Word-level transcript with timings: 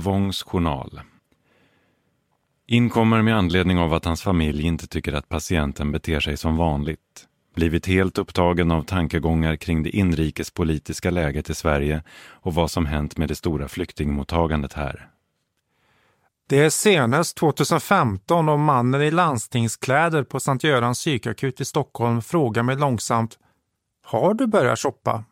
Ur 0.00 0.04
Wångs 0.04 0.42
journal. 0.42 1.00
Inkommer 2.66 3.22
med 3.22 3.36
anledning 3.36 3.78
av 3.78 3.94
att 3.94 4.04
hans 4.04 4.22
familj 4.22 4.66
inte 4.66 4.86
tycker 4.86 5.12
att 5.12 5.28
patienten 5.28 5.92
beter 5.92 6.20
sig 6.20 6.36
som 6.36 6.56
vanligt. 6.56 7.26
Blivit 7.54 7.86
helt 7.86 8.18
upptagen 8.18 8.70
av 8.70 8.82
tankegångar 8.82 9.56
kring 9.56 9.82
det 9.82 9.90
inrikespolitiska 9.90 11.10
läget 11.10 11.50
i 11.50 11.54
Sverige 11.54 12.02
och 12.30 12.54
vad 12.54 12.70
som 12.70 12.86
hänt 12.86 13.16
med 13.16 13.28
det 13.28 13.34
stora 13.34 13.68
flyktingmottagandet 13.68 14.72
här. 14.72 15.08
Det 16.48 16.58
är 16.58 16.70
senast 16.70 17.36
2015 17.36 18.48
och 18.48 18.58
mannen 18.58 19.02
i 19.02 19.10
landstingskläder 19.10 20.24
på 20.24 20.40
Sankt 20.40 20.64
Görans 20.64 20.98
psykakut 20.98 21.60
i 21.60 21.64
Stockholm 21.64 22.22
frågar 22.22 22.62
mig 22.62 22.76
långsamt 22.76 23.38
Har 24.04 24.34
du 24.34 24.46
börjat 24.46 24.78
shoppa? 24.78 25.24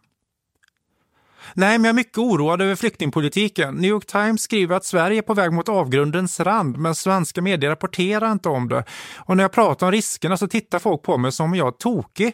Nej, 1.54 1.78
men 1.78 1.84
jag 1.84 1.92
är 1.92 1.96
mycket 1.96 2.18
oroad 2.18 2.62
över 2.62 2.74
flyktingpolitiken. 2.74 3.74
New 3.74 3.90
York 3.90 4.06
Times 4.06 4.42
skriver 4.42 4.76
att 4.76 4.84
Sverige 4.84 5.18
är 5.18 5.22
på 5.22 5.34
väg 5.34 5.52
mot 5.52 5.68
avgrundens 5.68 6.40
rand, 6.40 6.78
men 6.78 6.94
svenska 6.94 7.42
medier 7.42 7.70
rapporterar 7.70 8.32
inte 8.32 8.48
om 8.48 8.68
det. 8.68 8.84
Och 9.16 9.36
när 9.36 9.44
jag 9.44 9.52
pratar 9.52 9.86
om 9.86 9.92
riskerna 9.92 10.36
så 10.36 10.48
tittar 10.48 10.78
folk 10.78 11.02
på 11.02 11.18
mig 11.18 11.32
som 11.32 11.46
om 11.46 11.54
jag 11.54 11.66
är 11.66 11.72
tokig. 11.72 12.32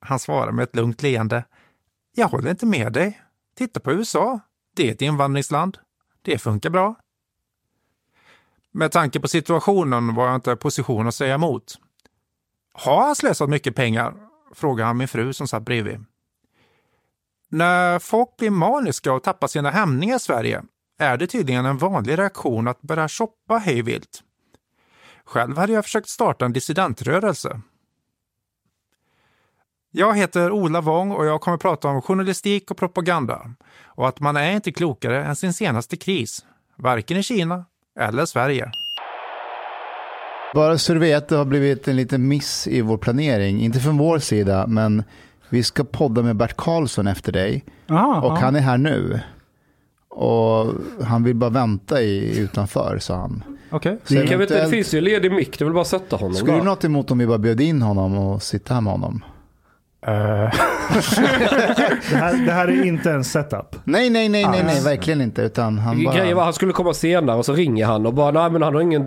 Han 0.00 0.18
svarar 0.18 0.52
med 0.52 0.62
ett 0.62 0.76
lugnt 0.76 1.02
leende. 1.02 1.44
Jag 2.16 2.28
håller 2.28 2.50
inte 2.50 2.66
med 2.66 2.92
dig. 2.92 3.20
Titta 3.56 3.80
på 3.80 3.92
USA. 3.92 4.40
Det 4.76 4.88
är 4.88 4.92
ett 4.92 5.02
invandringsland. 5.02 5.78
Det 6.22 6.38
funkar 6.38 6.70
bra. 6.70 6.94
Med 8.72 8.92
tanke 8.92 9.20
på 9.20 9.28
situationen 9.28 10.14
var 10.14 10.26
jag 10.26 10.34
inte 10.34 10.52
i 10.52 10.56
position 10.56 11.08
att 11.08 11.14
säga 11.14 11.34
emot. 11.34 11.74
Har 12.72 13.06
han 13.06 13.14
slösat 13.14 13.48
mycket 13.48 13.76
pengar? 13.76 14.14
frågar 14.54 14.84
han 14.84 14.96
min 14.96 15.08
fru 15.08 15.32
som 15.32 15.48
satt 15.48 15.62
bredvid. 15.62 16.04
När 17.54 17.98
folk 17.98 18.36
blir 18.36 18.50
maniska 18.50 19.12
och 19.12 19.22
tappar 19.22 19.48
sina 19.48 19.70
hämningar 19.70 20.16
i 20.16 20.20
Sverige 20.20 20.62
är 20.98 21.16
det 21.16 21.26
tydligen 21.26 21.66
en 21.66 21.78
vanlig 21.78 22.18
reaktion 22.18 22.68
att 22.68 22.82
börja 22.82 23.08
shoppa 23.08 23.58
hejvilt. 23.58 24.22
Själv 25.24 25.56
hade 25.56 25.72
jag 25.72 25.84
försökt 25.84 26.08
starta 26.08 26.44
en 26.44 26.52
dissidentrörelse. 26.52 27.60
Jag 29.90 30.16
heter 30.16 30.50
Ola 30.50 30.80
Wång 30.80 31.10
och 31.10 31.26
jag 31.26 31.40
kommer 31.40 31.56
prata 31.56 31.88
om 31.88 32.02
journalistik 32.02 32.70
och 32.70 32.76
propaganda 32.76 33.54
och 33.84 34.08
att 34.08 34.20
man 34.20 34.36
är 34.36 34.52
inte 34.52 34.72
klokare 34.72 35.24
än 35.24 35.36
sin 35.36 35.52
senaste 35.52 35.96
kris, 35.96 36.44
varken 36.76 37.16
i 37.16 37.22
Kina 37.22 37.64
eller 38.00 38.26
Sverige. 38.26 38.70
Bara 40.54 40.78
så 40.78 40.92
du 40.92 40.98
vet, 40.98 41.28
det 41.28 41.36
har 41.36 41.44
blivit 41.44 41.88
en 41.88 41.96
liten 41.96 42.28
miss 42.28 42.66
i 42.66 42.80
vår 42.80 42.98
planering. 42.98 43.60
Inte 43.60 43.80
från 43.80 43.98
vår 43.98 44.18
sida, 44.18 44.66
men 44.66 45.04
vi 45.54 45.62
ska 45.62 45.84
podda 45.84 46.22
med 46.22 46.36
Bert 46.36 46.56
Karlsson 46.56 47.06
efter 47.06 47.32
dig. 47.32 47.64
Aha, 47.90 48.20
och 48.20 48.32
ja. 48.32 48.36
han 48.40 48.56
är 48.56 48.60
här 48.60 48.78
nu. 48.78 49.20
Och 50.08 50.66
han 51.04 51.24
vill 51.24 51.34
bara 51.36 51.50
vänta 51.50 52.02
i, 52.02 52.38
utanför, 52.38 52.98
sa 53.00 53.16
han. 53.16 53.42
Okej. 53.70 53.92
Inte, 53.92 54.14
det 54.14 54.34
eventuellt- 54.34 54.70
finns 54.70 54.94
ju 54.94 55.00
ledig 55.00 55.32
mick, 55.32 55.58
det 55.58 55.64
vill 55.64 55.74
bara 55.74 55.84
sätta 55.84 56.16
honom 56.16 56.34
Skulle 56.34 56.56
du 56.56 56.62
något 56.62 56.84
emot 56.84 57.10
om 57.10 57.18
vi 57.18 57.26
bara 57.26 57.38
bjöd 57.38 57.60
in 57.60 57.82
honom 57.82 58.18
och 58.18 58.42
sitta 58.42 58.74
här 58.74 58.80
med 58.80 58.92
honom? 58.92 59.24
Det 62.10 62.16
här, 62.16 62.46
det 62.46 62.52
här 62.52 62.68
är 62.68 62.84
inte 62.84 63.10
en 63.10 63.24
setup. 63.24 63.76
Nej, 63.84 64.10
nej, 64.10 64.28
nej, 64.28 64.46
nej, 64.50 64.62
nej, 64.64 64.80
Ah. 64.80 64.84
verkligen 64.84 65.20
inte. 65.20 65.42
Utan 65.42 65.78
han 65.78 66.04
bara... 66.04 66.14
Grejen 66.16 66.36
var 66.36 66.44
han 66.44 66.52
skulle 66.52 66.72
komma 66.72 66.94
senare 66.94 67.36
och 67.36 67.44
så 67.44 67.52
ringer 67.52 67.86
han 67.86 68.06
och 68.06 68.14
bara 68.14 68.30
nej 68.30 68.50
men 68.50 68.62
han 68.62 68.74
har 68.74 68.80
inget 68.80 69.02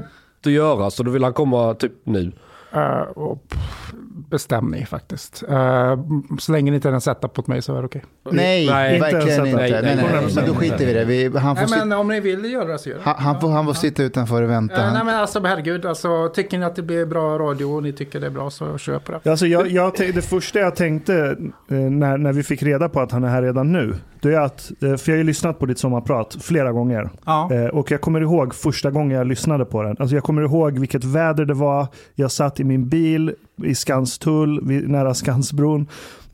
att 0.45 0.51
göra 0.51 0.89
så 0.89 1.03
då 1.03 1.11
vill 1.11 1.23
han 1.23 1.33
komma 1.33 1.73
typ 1.73 1.91
nu. 2.03 2.31
Eh, 2.73 2.99
och 2.99 3.47
pff, 3.49 3.93
bestäm 4.29 4.71
ni 4.71 4.85
faktiskt. 4.85 5.43
Eh, 5.49 5.99
så 6.39 6.51
länge 6.51 6.71
ni 6.71 6.75
inte 6.75 6.89
är 6.89 6.93
en 6.93 7.01
setup 7.01 7.38
mot 7.38 7.47
mig 7.47 7.61
så 7.61 7.75
är 7.75 7.79
det 7.79 7.85
okej. 7.85 8.03
Nej, 8.31 8.67
Nej, 8.69 8.95
inte 8.95 9.11
verkligen 9.11 9.45
inte. 9.45 9.57
Nej, 9.57 9.71
nej, 9.71 9.81
nej, 9.81 9.95
nej, 9.95 10.21
nej, 10.21 10.35
Men 10.35 10.45
då 10.45 10.53
skiter 10.53 10.77
vi 10.77 10.91
i 10.91 10.93
det. 10.93 11.05
Vi, 11.05 11.38
han, 11.38 11.55
får 11.55 11.67
Nej, 11.67 11.79
men 11.85 11.97
om 11.99 12.07
ni 12.07 12.19
vill 12.19 12.51
göra 12.51 12.66
det 12.66 12.79
så 12.79 12.89
gör 12.89 12.95
det. 12.97 13.03
han, 13.03 13.16
han, 13.17 13.41
får, 13.41 13.49
han 13.49 13.66
får 13.66 13.73
sitta 13.73 14.03
utanför 14.03 14.41
och 14.41 14.49
vänta. 14.49 14.87
Eh, 14.87 14.93
nej 14.93 15.03
men 15.05 15.16
alltså 15.16 15.43
herregud, 15.43 15.85
alltså, 15.85 16.29
tycker 16.29 16.59
ni 16.59 16.66
att 16.66 16.75
det 16.75 16.81
blir 16.81 17.05
bra 17.05 17.39
radio 17.39 17.66
och 17.66 17.83
ni 17.83 17.93
tycker 17.93 18.19
det 18.19 18.27
är 18.27 18.31
bra 18.31 18.49
så 18.49 18.77
kör 18.77 18.99
på 18.99 19.11
det. 19.11 19.29
Alltså 19.31 19.47
jag, 19.47 19.67
jag, 19.67 19.93
det 19.97 20.21
första 20.21 20.59
jag 20.59 20.75
tänkte 20.75 21.37
eh, 21.69 21.75
när, 21.75 22.17
när 22.17 22.33
vi 22.33 22.43
fick 22.43 22.63
reda 22.63 22.89
på 22.89 22.99
att 22.99 23.11
han 23.11 23.23
är 23.23 23.29
här 23.29 23.41
redan 23.41 23.71
nu, 23.71 23.95
det 24.22 24.33
är 24.33 24.39
att, 24.39 24.72
eh, 24.83 24.95
för 24.95 25.11
jag 25.11 25.13
har 25.13 25.17
ju 25.17 25.23
lyssnat 25.23 25.59
på 25.59 25.66
ditt 25.66 25.79
sommarprat 25.79 26.38
flera 26.41 26.72
gånger. 26.72 27.09
Ja. 27.25 27.50
Eh, 27.53 27.66
Och 27.66 27.91
jag 27.91 28.01
kommer 28.01 28.22
ihåg 28.22 28.55
första 28.55 28.91
gången 28.91 29.17
jag 29.17 29.28
lyssnade 29.28 29.66
på 29.66 29.83
den. 29.83 29.95
Alltså 30.00 30.16
jag 30.16 30.23
kommer 30.23 30.41
ihåg 30.41 30.79
vilket 30.79 31.03
väder 31.03 31.45
det 31.45 31.53
var. 31.53 31.88
Jag 32.16 32.31
satt 32.31 32.59
i 32.59 32.63
min 32.63 32.89
bil 32.89 33.33
i 33.63 33.75
Skanstull, 33.75 34.61
nära 34.88 35.13
Skansbron. 35.13 35.88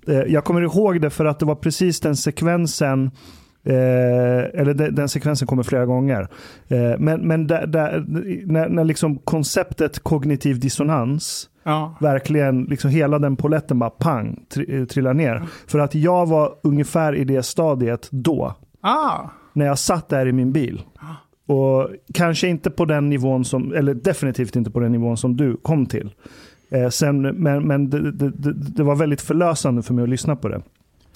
Eh, 0.08 0.14
Jag 0.20 0.44
kommer 0.44 0.62
ihåg 0.62 1.02
det 1.02 1.10
för 1.10 1.26
att 1.26 1.40
det 1.40 1.46
var 1.46 1.56
precis 1.56 2.00
den 2.00 2.16
sekvensen 2.16 3.12
Eh, 3.66 4.60
eller 4.62 4.74
de, 4.74 4.90
den 4.90 5.10
sekvensen 5.10 5.48
kommer 5.48 5.64
flera 5.64 5.86
gånger. 5.86 6.28
Eh, 6.68 6.92
men 7.00 7.28
men 7.28 7.48
där, 7.48 7.68
där, 7.68 8.06
när, 8.46 8.70
när 8.70 8.84
liksom 8.84 9.18
konceptet 9.18 10.00
kognitiv 10.00 10.60
dissonans 10.60 11.50
Ja. 11.64 11.96
verkligen, 12.00 12.64
liksom 12.64 12.90
hela 12.90 13.20
den 13.20 13.36
poletten 13.36 13.80
bara 13.80 13.90
pang, 13.90 14.46
tri, 14.54 14.80
eh, 14.80 14.86
trillar 14.86 15.14
ner. 15.14 15.42
För 15.68 15.80
att 15.80 15.96
jag 15.96 16.26
var 16.26 16.54
ungefär 16.64 17.16
i 17.16 17.24
det 17.24 17.44
stadiet 17.44 18.08
då 18.12 18.56
Ah. 18.82 19.20
när 19.54 19.66
jag 19.66 19.80
satt 19.80 20.10
där 20.10 20.26
i 20.26 20.32
min 20.32 20.52
bil. 20.52 20.82
Och 21.48 21.90
kanske 22.14 22.48
inte 22.48 22.70
på 22.70 22.86
den 22.86 23.10
nivån 23.10 23.46
som, 23.46 23.74
eller 23.74 23.94
definitivt 23.94 24.56
inte 24.56 24.72
på 24.72 24.80
den 24.80 24.92
nivån 24.92 25.18
som 25.18 25.38
du 25.38 25.58
kom 25.58 25.86
till. 25.86 26.14
Eh, 26.72 26.90
sen, 26.90 27.22
men 27.22 27.68
men 27.68 27.90
det, 27.90 28.12
det, 28.12 28.30
det, 28.30 28.54
det 28.54 28.84
var 28.84 28.96
väldigt 28.96 29.22
förlösande 29.22 29.82
för 29.82 29.94
mig 29.94 30.04
att 30.04 30.10
lyssna 30.10 30.36
på 30.36 30.48
det. 30.48 30.62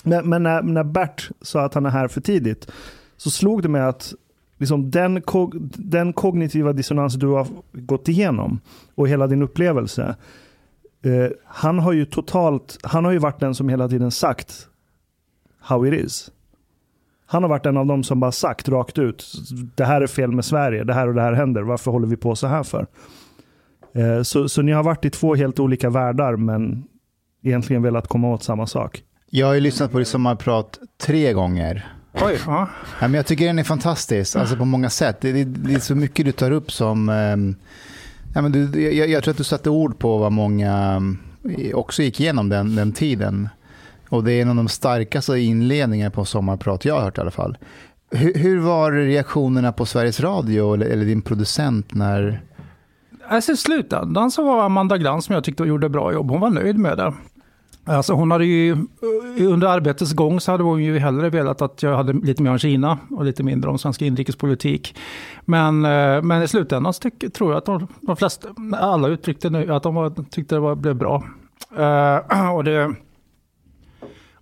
Men, 0.04 0.30
men 0.30 0.44
när, 0.44 0.62
när 0.62 0.84
Bert 0.84 1.30
sa 1.42 1.62
att 1.66 1.74
han 1.74 1.86
är 1.86 1.90
här 1.90 2.08
för 2.08 2.22
tidigt 2.22 2.72
så 3.18 3.30
slog 3.30 3.62
det 3.62 3.70
mig 3.70 3.82
att 3.82 4.14
liksom 4.58 4.92
den, 4.92 5.22
kog, 5.22 5.56
den 5.78 6.14
kognitiva 6.14 6.74
dissonans 6.74 7.16
du 7.16 7.28
har 7.28 7.48
gått 7.74 8.08
igenom 8.10 8.60
och 8.96 9.08
hela 9.08 9.28
din 9.28 9.42
upplevelse. 9.42 10.16
Eh, 11.06 11.32
han 11.46 11.80
har 11.80 11.94
ju 11.94 12.06
totalt, 12.06 12.78
han 12.84 13.06
har 13.06 13.12
ju 13.12 13.18
varit 13.18 13.40
den 13.40 13.56
som 13.56 13.70
hela 13.70 13.90
tiden 13.90 14.12
sagt 14.12 14.68
how 15.60 15.88
it 15.88 15.94
is. 16.06 16.32
Han 17.26 17.44
har 17.44 17.50
varit 17.50 17.66
en 17.66 17.78
av 17.78 17.86
dem 17.86 18.04
som 18.04 18.20
bara 18.20 18.32
sagt 18.32 18.70
rakt 18.70 18.98
ut, 18.98 19.26
det 19.76 19.86
här 19.86 20.02
är 20.02 20.08
fel 20.08 20.32
med 20.32 20.46
Sverige, 20.46 20.84
det 20.84 20.94
här 20.94 21.08
och 21.08 21.14
det 21.14 21.22
här 21.22 21.34
händer, 21.34 21.62
varför 21.62 21.92
håller 21.92 22.08
vi 22.08 22.16
på 22.18 22.36
så 22.36 22.48
här 22.48 22.64
för? 22.64 22.88
Eh, 23.94 24.22
Så, 24.22 24.50
så 24.50 24.62
ni 24.62 24.72
har 24.72 24.84
varit 24.84 25.06
i 25.06 25.10
två 25.10 25.36
helt 25.36 25.60
olika 25.60 25.90
världar, 25.90 26.36
men 26.36 26.84
egentligen 27.44 27.82
velat 27.84 28.08
komma 28.08 28.34
åt 28.34 28.44
samma 28.44 28.68
sak. 28.68 29.04
jag 29.30 29.48
har 29.48 29.54
ju 29.54 29.60
lyssnat 29.60 29.92
på 29.92 30.00
ditt 30.00 30.08
sommarprat 30.08 30.80
tre 31.02 31.34
gånger. 31.34 31.86
Oj, 32.22 32.40
ja. 32.46 32.70
Men 33.00 33.14
jag 33.14 33.26
tycker 33.26 33.46
den 33.46 33.60
är 33.60 33.64
fantastisk, 33.64 34.36
alltså 34.36 34.56
på 34.56 34.66
många 34.66 34.90
sätt. 34.90 35.22
Det, 35.22 35.32
det, 35.32 35.44
det 35.44 35.74
är 35.74 35.80
så 35.80 35.96
mycket 35.96 36.26
du 36.26 36.32
tar 36.32 36.52
upp 36.52 36.72
som... 36.72 37.10
ehm, 37.10 37.56
ja, 38.36 38.42
men 38.42 38.52
du, 38.52 38.92
jag, 38.94 39.10
jag 39.10 39.24
tror 39.24 39.32
att 39.32 39.38
du 39.38 39.44
satte 39.44 39.70
ord 39.70 40.00
på 40.00 40.18
vad 40.18 40.32
många 40.32 40.72
ehm, 40.74 41.18
också 41.74 42.04
gick 42.04 42.20
igenom 42.20 42.50
den, 42.50 42.76
den 42.76 42.94
tiden. 42.94 43.50
Och 44.10 44.24
det 44.24 44.34
är 44.34 44.42
en 44.42 44.50
av 44.50 44.56
de 44.56 44.68
starkaste 44.68 45.40
inledningarna 45.40 46.12
på 46.12 46.26
sommarprat 46.26 46.86
jag 46.86 46.96
har 46.96 47.02
hört 47.02 47.18
i 47.18 47.22
alla 47.22 47.32
fall. 47.32 47.58
Hur, 48.12 48.34
hur 48.34 48.60
var 48.60 48.92
reaktionerna 48.92 49.72
på 49.72 49.86
Sveriges 49.86 50.20
Radio 50.20 50.74
eller, 50.74 50.86
eller 50.86 51.06
din 51.06 51.22
producent 51.22 51.94
när... 51.94 52.42
Alltså 53.30 53.52
i 53.52 53.58
slutändan 53.58 54.32
så 54.32 54.44
var 54.44 54.66
Amanda 54.66 54.98
Glans 54.98 55.26
som 55.26 55.36
jag 55.36 55.44
tyckte 55.44 55.64
gjorde 55.64 55.90
bra 55.90 56.14
jobb. 56.14 56.30
Hon 56.30 56.42
var 56.42 56.50
nöjd 56.50 56.78
med 56.78 56.98
det. 56.98 57.14
Alltså 57.88 58.14
hon 58.14 58.32
hade 58.32 58.46
ju, 58.46 58.78
under 59.40 59.68
arbetets 59.68 60.14
gång 60.14 60.40
så 60.40 60.52
hade 60.52 60.64
hon 60.64 60.84
ju 60.84 61.00
hellre 61.00 61.30
velat 61.30 61.62
att 61.62 61.84
jag 61.84 61.98
hade 61.98 62.14
lite 62.14 62.44
mer 62.44 62.52
om 62.52 62.58
Kina 62.58 62.98
och 63.12 63.26
lite 63.26 63.44
mindre 63.44 63.70
om 63.70 63.78
svensk 63.78 64.02
inrikespolitik. 64.02 64.96
Men, 65.46 65.86
eh, 65.86 66.22
men 66.22 66.44
i 66.44 66.48
slutändan 66.48 66.94
så 66.94 67.02
tyck, 67.02 67.34
tror 67.34 67.52
jag 67.52 67.58
att 67.58 67.66
de, 67.66 67.88
de 68.02 68.18
flesta, 68.18 68.48
alla 68.74 69.08
uttryckte 69.08 69.50
nu 69.50 69.74
att 69.74 69.84
de 69.84 69.96
var, 69.96 70.10
tyckte 70.30 70.56
det 70.56 70.60
var, 70.60 70.76
blev 70.76 70.96
bra. 70.96 71.24
Uh, 71.80 72.52
och, 72.56 72.64
det, 72.64 72.96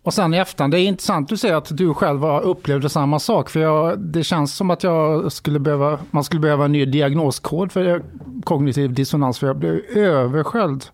och 0.04 0.14
sen 0.14 0.34
i 0.34 0.38
efterhand, 0.38 0.74
det 0.74 0.80
är 0.80 0.88
intressant 0.88 1.32
att 1.32 1.40
säger 1.40 1.56
att 1.56 1.78
du 1.78 1.94
själv 1.94 2.26
upplevde 2.26 2.90
samma 2.90 3.20
sak. 3.20 3.50
För 3.50 3.60
jag, 3.60 4.00
det 4.00 4.24
känns 4.24 4.56
som 4.56 4.70
att 4.70 4.84
jag 4.84 5.32
skulle 5.32 5.60
behöva, 5.60 6.00
man 6.12 6.24
skulle 6.24 6.42
behöva 6.42 6.66
en 6.66 6.72
ny 6.72 6.86
diagnoskod 6.86 7.72
för 7.72 8.04
kognitiv 8.44 8.94
dissonans. 8.94 9.40
För 9.40 9.48
jag 9.48 9.58
blev 9.58 9.82
översköljd 9.96 10.86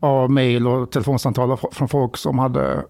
av 0.00 0.30
mejl 0.30 0.66
och 0.66 0.90
telefonsamtal 0.90 1.56
från 1.72 1.88
folk 1.88 2.16
som 2.16 2.38
hade 2.38 2.84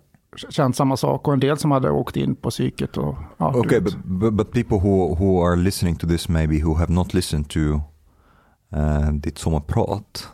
känt 0.48 0.76
samma 0.76 0.96
sak 0.96 1.28
och 1.28 1.34
en 1.34 1.40
del 1.40 1.58
som 1.58 1.70
hade 1.70 1.90
åkt 1.90 2.16
in 2.16 2.36
på 2.36 2.50
psyket. 2.50 2.96
Och, 2.96 3.14
ja, 3.36 3.54
Okay, 3.56 3.80
but, 3.80 3.96
but 4.04 4.34
but 4.34 4.52
people 4.52 4.78
who 4.78 5.14
who 5.14 5.46
are 5.46 5.56
listening 5.56 5.96
to 5.96 6.06
this 6.06 6.28
maybe 6.28 6.58
who 6.62 6.74
have 6.74 6.92
not 6.92 7.14
listened 7.14 7.48
to 7.50 7.60
uh, 7.60 9.12
ditt 9.12 9.38
sommarprat, 9.38 10.28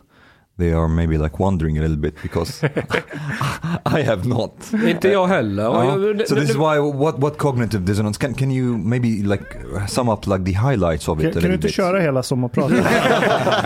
they 0.57 0.73
are 0.73 0.87
maybe 0.87 1.17
like 1.17 1.39
wondering 1.39 1.77
a 1.77 1.81
little 1.81 1.97
bit 1.97 2.15
because 2.21 2.63
I 3.85 4.01
have 4.03 4.27
not. 4.27 4.73
Inte 4.87 5.09
jag 5.09 5.27
heller. 5.27 5.67
Uh, 5.67 6.25
so 6.25 6.35
this 6.35 6.49
is 6.49 6.55
why 6.55 6.79
what 6.79 7.19
what 7.19 7.37
cognitive 7.37 7.85
dissonance 7.85 8.17
can 8.19 8.33
can 8.33 8.51
you 8.51 8.77
maybe 8.77 9.07
like 9.23 9.43
sum 9.87 10.09
up 10.09 10.27
like 10.27 10.43
the 10.45 10.51
highlights 10.53 11.07
of 11.07 11.23
it 11.23 11.33
Kan, 11.33 11.41
du 11.41 11.53
inte 11.53 11.67
bit? 11.67 11.73
köra 11.75 11.99
hela 11.99 12.23
sommarpratet? 12.23 12.85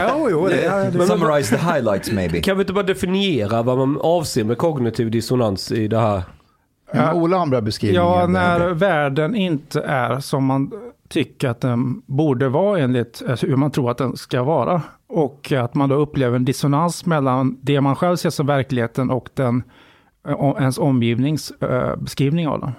jo, 0.09 0.29
jo, 0.29 0.47
det, 0.47 0.91
det, 0.93 1.07
Summarize 1.07 1.57
the 1.57 1.61
highlights 1.73 2.11
maybe. 2.11 2.41
Kan 2.41 2.57
vi 2.57 2.61
inte 2.61 2.73
bara 2.73 2.83
definiera 2.83 3.63
vad 3.63 3.77
man 3.77 3.99
avser 4.01 4.43
med 4.43 4.57
kognitiv 4.57 5.11
dissonans 5.11 5.71
i 5.71 5.87
det 5.87 5.99
här? 5.99 6.23
Ja, 6.91 7.13
Ola 7.13 7.37
har 7.37 7.43
en 7.43 7.49
bra 7.49 7.61
beskrivning. 7.61 8.01
Ja, 8.01 8.21
det. 8.21 8.27
när 8.27 8.69
världen 8.69 9.35
inte 9.35 9.81
är 9.81 10.19
som 10.19 10.45
man 10.45 10.71
tycker 11.09 11.49
att 11.49 11.61
den 11.61 12.01
borde 12.05 12.49
vara 12.49 12.79
enligt 12.79 13.21
alltså 13.29 13.47
hur 13.47 13.55
man 13.55 13.71
tror 13.71 13.91
att 13.91 13.97
den 13.97 14.17
ska 14.17 14.43
vara. 14.43 14.81
Och 15.09 15.51
att 15.51 15.75
man 15.75 15.89
då 15.89 15.95
upplever 15.95 16.35
en 16.35 16.45
dissonans 16.45 17.05
mellan 17.05 17.59
det 17.61 17.81
man 17.81 17.95
själv 17.95 18.15
ser 18.15 18.29
som 18.29 18.45
verkligheten 18.45 19.09
och 19.11 19.29
den, 19.33 19.63
eh, 20.27 20.55
ens 20.59 20.77
omgivnings 20.77 21.51
eh, 21.51 21.95
beskrivning 21.95 22.47
av 22.47 22.59
den. 22.59 22.71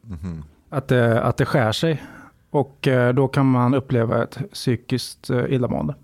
Mhm. 0.00 0.44
Att 0.70 0.88
det, 0.88 1.22
att 1.22 1.36
det 1.36 1.46
skär 1.46 1.72
sig. 1.72 2.02
Och 2.50 2.88
eh, 2.88 3.14
då 3.14 3.28
kan 3.28 3.46
man 3.46 3.74
uppleva 3.74 4.22
ett 4.22 4.38
psykiskt 4.52 5.30
eh, 5.30 5.44
illamående. 5.48 5.94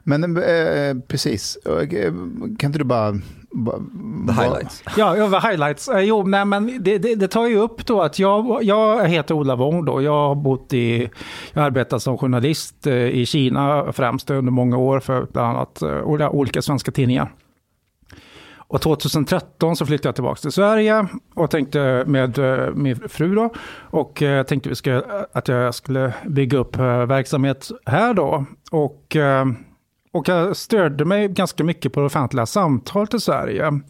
Men 0.00 0.36
eh, 0.36 0.96
precis, 1.08 1.56
eh, 1.56 1.88
kan 2.58 2.68
inte 2.68 2.78
du 2.78 2.84
bara... 2.84 3.20
The 4.26 4.32
highlights. 4.32 4.82
Ja, 4.96 5.16
över 5.16 5.40
highlights. 5.50 5.90
Jo, 5.94 6.22
nej, 6.22 6.44
men 6.44 6.78
det, 6.80 6.98
det, 6.98 7.14
det 7.14 7.28
tar 7.28 7.46
ju 7.46 7.56
upp 7.58 7.86
då 7.86 8.02
att 8.02 8.18
jag, 8.18 8.62
jag 8.62 9.08
heter 9.08 9.34
Ola 9.34 9.56
Wong 9.56 9.84
då. 9.84 10.02
Jag 10.02 10.12
har 10.28 10.34
bott 10.34 10.72
i, 10.72 11.10
jag 11.52 11.60
har 11.60 11.66
arbetat 11.66 12.02
som 12.02 12.18
journalist 12.18 12.86
eh, 12.86 12.94
i 12.94 13.26
Kina 13.26 13.92
främst 13.92 14.30
under 14.30 14.52
många 14.52 14.76
år 14.76 15.00
för 15.00 15.26
bland 15.32 15.48
annat 15.56 15.82
eh, 15.82 16.02
olika- 16.02 16.62
svenska 16.62 16.90
tidningar. 16.92 17.32
Och 18.68 18.80
2013 18.80 19.76
så 19.76 19.86
flyttade 19.86 20.08
jag 20.08 20.14
tillbaka 20.14 20.40
till 20.40 20.52
Sverige 20.52 21.06
och 21.34 21.50
tänkte 21.50 22.04
med 22.06 22.38
eh, 22.38 22.74
min 22.74 23.08
fru 23.08 23.34
då. 23.34 23.50
Och 23.80 24.22
eh, 24.22 24.42
tänkte 24.42 24.70
att 25.32 25.48
jag 25.48 25.74
skulle 25.74 26.14
bygga 26.26 26.58
upp 26.58 26.76
verksamhet 27.06 27.68
här 27.86 28.14
då. 28.14 28.44
Och, 28.70 29.16
och 30.16 30.28
jag 30.28 30.56
störde 30.56 31.04
mig 31.04 31.28
ganska 31.28 31.64
mycket 31.64 31.92
på 31.92 32.00
det 32.00 32.06
offentliga 32.06 32.46
samtalet 32.46 33.14
i 33.14 33.20
Sverige. 33.20 33.80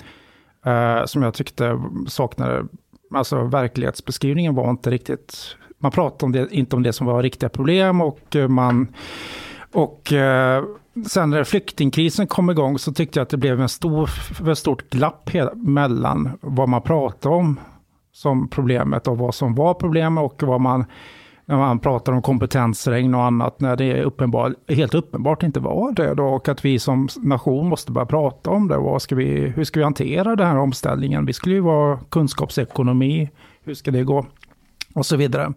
Eh, 0.66 1.04
som 1.04 1.22
jag 1.22 1.34
tyckte 1.34 1.82
saknade, 2.08 2.66
alltså 3.14 3.44
verklighetsbeskrivningen 3.44 4.54
var 4.54 4.70
inte 4.70 4.90
riktigt, 4.90 5.56
man 5.78 5.90
pratade 5.90 6.24
om 6.24 6.32
det, 6.32 6.48
inte 6.50 6.76
om 6.76 6.82
det 6.82 6.92
som 6.92 7.06
var 7.06 7.22
riktiga 7.22 7.48
problem 7.48 8.00
och 8.00 8.36
eh, 8.36 8.48
man, 8.48 8.94
och 9.72 10.12
eh, 10.12 10.64
sen 11.06 11.30
när 11.30 11.44
flyktingkrisen 11.44 12.26
kom 12.26 12.50
igång 12.50 12.78
så 12.78 12.92
tyckte 12.92 13.18
jag 13.18 13.22
att 13.22 13.30
det 13.30 13.36
blev 13.36 13.60
en 13.60 13.68
stor, 13.68 14.10
ett 14.50 14.58
stort 14.58 14.90
glapp 14.90 15.30
mellan 15.54 16.30
vad 16.40 16.68
man 16.68 16.82
pratade 16.82 17.34
om 17.34 17.60
som 18.12 18.48
problemet 18.48 19.08
och 19.08 19.18
vad 19.18 19.34
som 19.34 19.54
var 19.54 19.74
problemet 19.74 20.24
och 20.24 20.42
vad 20.42 20.60
man, 20.60 20.84
när 21.48 21.56
man 21.56 21.78
pratar 21.78 22.12
om 22.12 22.22
kompetensregn 22.22 23.14
och 23.14 23.24
annat, 23.24 23.60
när 23.60 23.76
det 23.76 23.84
är 23.84 24.02
uppenbar, 24.02 24.54
helt 24.68 24.94
uppenbart 24.94 25.42
inte 25.42 25.60
var 25.60 25.92
det 25.92 26.14
då, 26.14 26.24
och 26.24 26.48
att 26.48 26.64
vi 26.64 26.78
som 26.78 27.08
nation 27.16 27.68
måste 27.68 27.92
börja 27.92 28.06
prata 28.06 28.50
om 28.50 28.68
det. 28.68 28.76
Vad 28.76 29.02
ska 29.02 29.14
vi, 29.14 29.52
hur 29.56 29.64
ska 29.64 29.80
vi 29.80 29.84
hantera 29.84 30.36
den 30.36 30.46
här 30.46 30.58
omställningen? 30.58 31.26
Vi 31.26 31.32
skulle 31.32 31.54
ju 31.54 31.60
vara 31.60 31.98
kunskapsekonomi, 32.10 33.30
hur 33.64 33.74
ska 33.74 33.90
det 33.90 34.04
gå? 34.04 34.26
Och 34.94 35.06
så 35.06 35.16
vidare. 35.16 35.52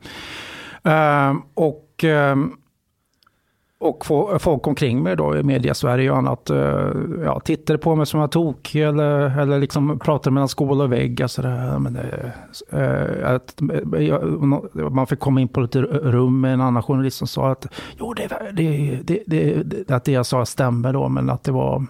Uh, 0.87 1.39
och 1.53 2.03
uh, 2.03 2.35
och 3.81 4.05
folk 4.39 4.67
omkring 4.67 5.03
mig 5.03 5.15
då 5.15 5.37
i 5.37 5.43
media-Sverige 5.43 6.11
och 6.11 6.17
annat 6.17 6.49
eh, 6.49 6.91
ja, 7.23 7.39
tittade 7.39 7.79
på 7.79 7.95
mig 7.95 8.05
som 8.05 8.19
jag 8.19 8.31
tok 8.31 8.75
eller, 8.75 9.39
eller 9.39 9.59
liksom 9.59 9.99
pratade 9.99 10.33
mellan 10.33 10.47
skål 10.47 10.81
och 10.81 10.91
vägg. 10.91 11.21
Alltså 11.21 11.41
det, 11.41 11.79
men 11.79 11.95
eh, 11.95 12.03
det, 12.69 13.21
eh, 13.21 13.35
att, 13.35 13.61
jag, 13.99 14.91
man 14.91 15.07
fick 15.07 15.19
komma 15.19 15.41
in 15.41 15.47
på 15.47 15.61
lite 15.61 15.81
rum 15.81 16.41
med 16.41 16.53
en 16.53 16.61
annan 16.61 16.83
journalist 16.83 17.17
som 17.17 17.27
sa 17.27 17.51
att 17.51 17.65
jo, 17.97 18.13
det, 18.13 18.29
det, 18.53 18.99
det, 19.27 19.63
det, 19.65 19.91
att 19.91 20.03
det 20.03 20.11
jag 20.11 20.25
sa 20.25 20.45
stämmer 20.45 20.93
då, 20.93 21.09
men 21.09 21.29
att 21.29 21.43
det 21.43 21.51
var 21.51 21.85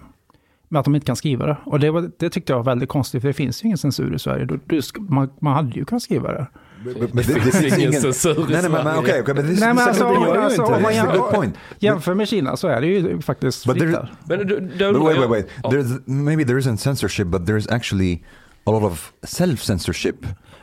men 0.68 0.80
att 0.80 0.84
de 0.84 0.94
inte 0.94 1.06
kan 1.06 1.16
skriva 1.16 1.46
det. 1.46 1.56
Och 1.64 1.80
det, 1.80 1.90
var, 1.90 2.10
det 2.18 2.30
tyckte 2.30 2.52
jag 2.52 2.58
var 2.58 2.64
väldigt 2.64 2.88
konstigt, 2.88 3.20
för 3.20 3.28
det 3.28 3.34
finns 3.34 3.64
ju 3.64 3.66
ingen 3.66 3.78
censur 3.78 4.14
i 4.14 4.18
Sverige. 4.18 4.44
Du, 4.44 4.60
du, 4.66 4.80
man, 4.98 5.30
man 5.38 5.54
hade 5.54 5.70
ju 5.70 5.84
kunnat 5.84 6.02
skriva 6.02 6.32
det. 6.32 6.46
But, 6.84 7.12
but 7.12 7.26
this, 7.26 7.44
this 7.52 7.62
is 7.64 7.78
ingen 7.78 7.92
censur 8.00 8.30
i 8.50 8.52
Nej, 8.52 8.62
nej, 8.62 8.70
men, 8.70 8.98
okej, 8.98 9.20
okej, 9.20 9.34
men 9.34 9.46
this, 9.46 9.60
Nej, 9.60 9.74
men 9.74 9.88
alltså, 9.88 10.04
det 10.04 10.14
gör 10.14 10.34
ju 10.34 10.40
alltså, 10.42 10.62
inte. 10.62 10.72
man 10.72 10.92
That's 10.92 11.00
a 11.00 11.06
jäm- 11.12 11.18
good 11.18 11.30
point. 11.34 11.54
Jämför 11.78 12.14
med 12.14 12.28
Kina 12.28 12.56
så 12.56 12.68
är 12.68 12.80
det 12.80 12.86
ju 12.86 13.20
faktiskt 13.20 13.66
But 13.66 13.78
fritt 13.78 13.92
där. 13.92 14.44
Du, 14.44 14.60
But 14.92 15.02
wait, 15.02 15.18
wait, 15.18 15.30
wait. 15.30 15.46
Ja. 15.62 15.70
There's 15.70 16.00
maybe 16.04 16.44
there 16.44 16.58
isn't 16.60 16.76
censorship, 16.76 17.26
but 17.26 17.42
there's 17.42 17.74
actually 17.74 18.22
a 18.64 18.70
lot 18.70 18.82
of 18.82 19.12
self-censorship 19.22 20.14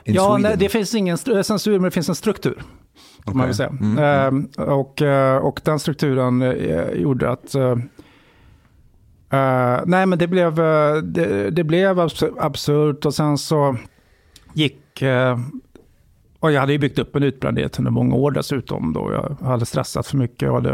in 0.04 0.14
Ja, 0.14 0.26
Sweden. 0.36 0.42
nej, 0.42 0.56
det 0.58 0.70
finns 0.70 0.96
ingen 0.96 1.18
censur, 1.18 1.72
men 1.72 1.84
det 1.84 1.92
finns 1.92 2.10
en 2.10 2.16
struktur. 2.16 2.64
Kan 3.26 3.38
man 3.38 3.46
väl 3.46 3.56
säga. 3.56 3.70
Mm. 3.70 3.98
Ehm, 4.00 4.48
och, 4.70 5.02
eh, 5.02 5.38
och 5.38 5.60
den 5.64 5.80
strukturen 5.80 6.42
eh, 6.42 6.90
gjorde 6.92 7.30
att... 7.30 7.56
eh, 7.56 7.72
eh, 9.32 9.82
nej, 9.86 10.06
men 10.06 10.20
det 10.20 10.28
blev, 10.28 10.56
det, 11.04 11.50
det 11.52 11.64
blev 11.64 12.00
abs- 12.00 12.36
absurt 12.40 13.06
och 13.06 13.14
sen 13.14 13.38
så 13.38 13.78
gick 14.54 15.02
och 16.40 16.52
jag 16.52 16.60
hade 16.60 16.72
ju 16.74 16.80
byggt 16.80 17.00
upp 17.00 17.16
en 17.16 17.24
utbrändhet 17.24 17.80
under 17.80 17.92
många 17.92 18.16
år 18.16 18.32
dessutom. 18.32 18.94
Då 18.94 19.12
jag 19.42 19.48
hade 19.48 19.66
stressat 19.66 20.08
för 20.08 20.18
mycket. 20.18 20.42
Jag, 20.42 20.54
hade, 20.54 20.72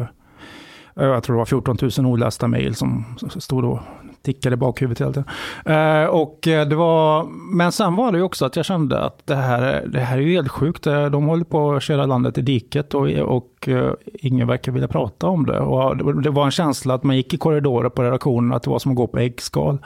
eh, 0.95 1.05
jag 1.05 1.23
tror 1.23 1.35
det 1.35 1.37
var 1.37 1.45
14 1.45 1.77
000 1.97 2.05
olästa 2.05 2.47
mejl 2.47 2.75
som 2.75 3.05
stod 3.39 3.65
och 3.65 3.79
tickade 4.21 4.53
i 4.53 4.57
bakhuvudet 4.57 5.01
hela 5.01 5.11
tiden. 5.13 5.29
Eh, 5.65 6.05
och 6.05 6.47
eh, 6.47 6.67
det 6.67 6.75
var, 6.75 7.23
men 7.55 7.71
sen 7.71 7.95
var 7.95 8.11
det 8.11 8.17
ju 8.17 8.23
också 8.23 8.45
att 8.45 8.55
jag 8.55 8.65
kände 8.65 8.99
att 9.03 9.27
det 9.27 9.35
här, 9.35 9.61
är- 9.61 9.87
det 9.87 9.99
här 9.99 10.17
är 10.17 10.21
ju 10.21 10.33
helt 10.33 10.47
sjukt. 10.51 10.87
Eh, 10.87 11.05
de 11.05 11.25
håller 11.25 11.43
på 11.45 11.71
att 11.73 11.83
köra 11.83 12.05
landet 12.05 12.37
i 12.37 12.41
diket 12.41 12.93
och, 12.93 13.07
och 13.09 13.67
eh, 13.67 13.91
ingen 14.13 14.47
verkar 14.47 14.71
vilja 14.71 14.87
prata 14.87 15.27
om 15.27 15.45
det. 15.45 15.59
Och 15.59 16.21
det 16.21 16.29
var 16.29 16.45
en 16.45 16.51
känsla 16.51 16.93
att 16.93 17.03
man 17.03 17.15
gick 17.17 17.33
i 17.33 17.37
korridorer 17.37 17.89
på 17.89 18.03
redaktionen, 18.03 18.53
att 18.53 18.63
det 18.63 18.69
var 18.69 18.79
som 18.79 18.91
att 18.91 18.97
gå 18.97 19.07
på 19.07 19.19
äggskal. 19.19 19.77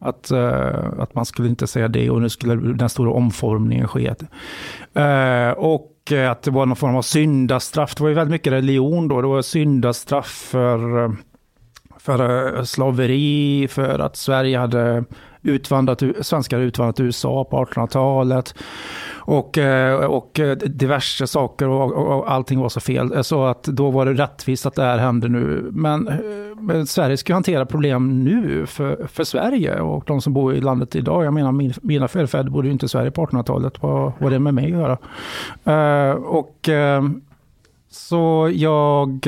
Att, 0.00 0.30
eh, 0.30 0.98
att 0.98 1.14
man 1.14 1.26
skulle 1.26 1.48
inte 1.48 1.66
säga 1.66 1.88
det 1.88 2.10
och 2.10 2.22
nu 2.22 2.28
skulle 2.28 2.54
den 2.72 2.88
stora 2.88 3.12
omformningen 3.12 3.88
ske. 3.88 4.14
Eh, 4.94 5.50
och 5.50 6.12
att 6.30 6.42
det 6.42 6.50
var 6.50 6.66
någon 6.66 6.76
form 6.76 6.96
av 6.96 7.02
syndastraff. 7.02 7.94
Det 7.94 8.02
var 8.02 8.08
ju 8.08 8.14
väldigt 8.14 8.32
mycket 8.32 8.52
religion 8.52 9.08
då. 9.08 9.20
Det 9.20 9.28
var 9.28 9.42
syndastraff 9.42 10.26
för 10.26 11.10
för 12.00 12.56
eh, 12.56 12.62
slaveri, 12.64 13.68
för 13.68 13.98
att 13.98 14.16
Sverige 14.16 14.58
hade 14.58 15.04
utvandrat, 15.42 16.02
svenskar 16.20 16.56
hade 16.56 16.66
utvandrat 16.66 16.96
till 16.96 17.04
USA 17.04 17.44
på 17.44 17.64
1800-talet. 17.64 18.54
Och, 19.30 19.58
eh, 19.58 20.04
och 20.04 20.40
eh, 20.40 20.56
diverse 20.56 21.26
saker 21.26 21.68
och, 21.68 21.92
och, 21.92 22.18
och 22.18 22.32
allting 22.32 22.60
var 22.60 22.68
så 22.68 22.80
fel. 22.80 23.24
Så 23.24 23.44
att 23.44 23.62
då 23.62 23.90
var 23.90 24.06
det 24.06 24.12
rättvist 24.12 24.66
att 24.66 24.74
det 24.74 24.82
här 24.82 24.98
hände 24.98 25.28
nu. 25.28 25.68
Men, 25.72 26.08
eh, 26.08 26.16
men 26.60 26.86
Sverige 26.86 27.16
ska 27.16 27.34
hantera 27.34 27.66
problem 27.66 28.24
nu 28.24 28.66
för, 28.66 29.06
för 29.06 29.24
Sverige 29.24 29.80
och 29.80 30.04
de 30.06 30.20
som 30.20 30.32
bor 30.32 30.54
i 30.54 30.60
landet 30.60 30.96
idag. 30.96 31.24
Jag 31.24 31.34
menar 31.34 31.52
min, 31.52 31.72
mina 31.82 32.08
förfäder 32.08 32.50
bodde 32.50 32.68
ju 32.68 32.72
inte 32.72 32.86
i 32.86 32.88
Sverige 32.88 33.10
på 33.10 33.26
1800-talet. 33.26 33.82
Vad 33.82 34.12
har 34.12 34.30
det 34.30 34.38
med 34.38 34.54
mig 34.54 34.64
att 34.64 34.70
göra? 34.70 34.98
Och 36.16 36.68
så 37.90 38.50
jag, 38.54 39.26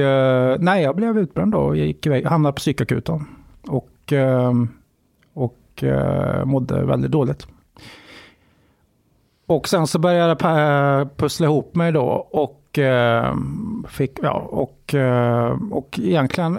nej 0.59 0.83
jag 0.83 0.97
blev 0.97 1.19
utbränd 1.19 1.53
då 1.53 1.59
och 1.59 1.77
gick 1.77 2.07
iväg, 2.07 2.27
hamnade 2.27 2.53
på 2.53 2.57
psykakuten. 2.57 3.27
Och, 3.69 4.13
och 5.35 5.85
mådde 6.45 6.85
väldigt 6.85 7.11
dåligt. 7.11 7.47
Och 9.53 9.69
sen 9.69 9.87
så 9.87 9.99
började 9.99 10.37
jag 10.41 11.01
eh, 11.01 11.09
pussla 11.17 11.47
ihop 11.47 11.75
mig 11.75 11.93
då 11.93 12.29
och 12.31 12.79
eh, 12.79 13.35
fick, 13.89 14.19
ja, 14.23 14.33
och, 14.33 14.95
eh, 14.95 15.57
och 15.71 15.99
egentligen 16.03 16.59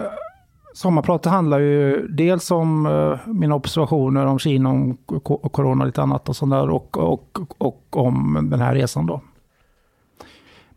Sommarpratet 0.74 1.32
handlar 1.32 1.58
ju 1.58 2.06
dels 2.08 2.50
om 2.50 2.86
eh, 2.86 3.32
mina 3.32 3.54
observationer 3.54 4.26
om 4.26 4.38
Kina, 4.38 4.68
om 4.68 4.96
och 5.06 5.52
corona 5.52 5.82
och 5.82 5.86
lite 5.86 6.02
annat 6.02 6.28
och 6.28 6.36
sånt 6.36 6.52
där 6.52 6.70
och, 6.70 6.98
och, 6.98 7.38
och 7.58 7.96
om 7.96 8.48
den 8.50 8.60
här 8.60 8.74
resan 8.74 9.06
då. 9.06 9.20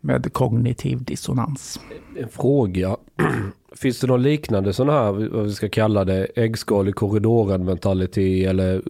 Med 0.08 0.32
kognitiv 0.32 1.04
dissonans. 1.04 1.80
En 2.16 2.28
fråga. 2.28 2.96
Finns 3.76 4.00
det 4.00 4.06
någon 4.06 4.22
liknande 4.22 4.72
sån 4.72 4.88
här, 4.88 5.12
vad 5.12 5.44
vi 5.44 5.52
ska 5.52 5.68
kalla 5.68 6.04
det, 6.04 6.24
äggskal 6.24 6.88
i 6.88 6.92
korridoren 6.92 7.64
mentalitet 7.64 8.48
eller 8.48 8.82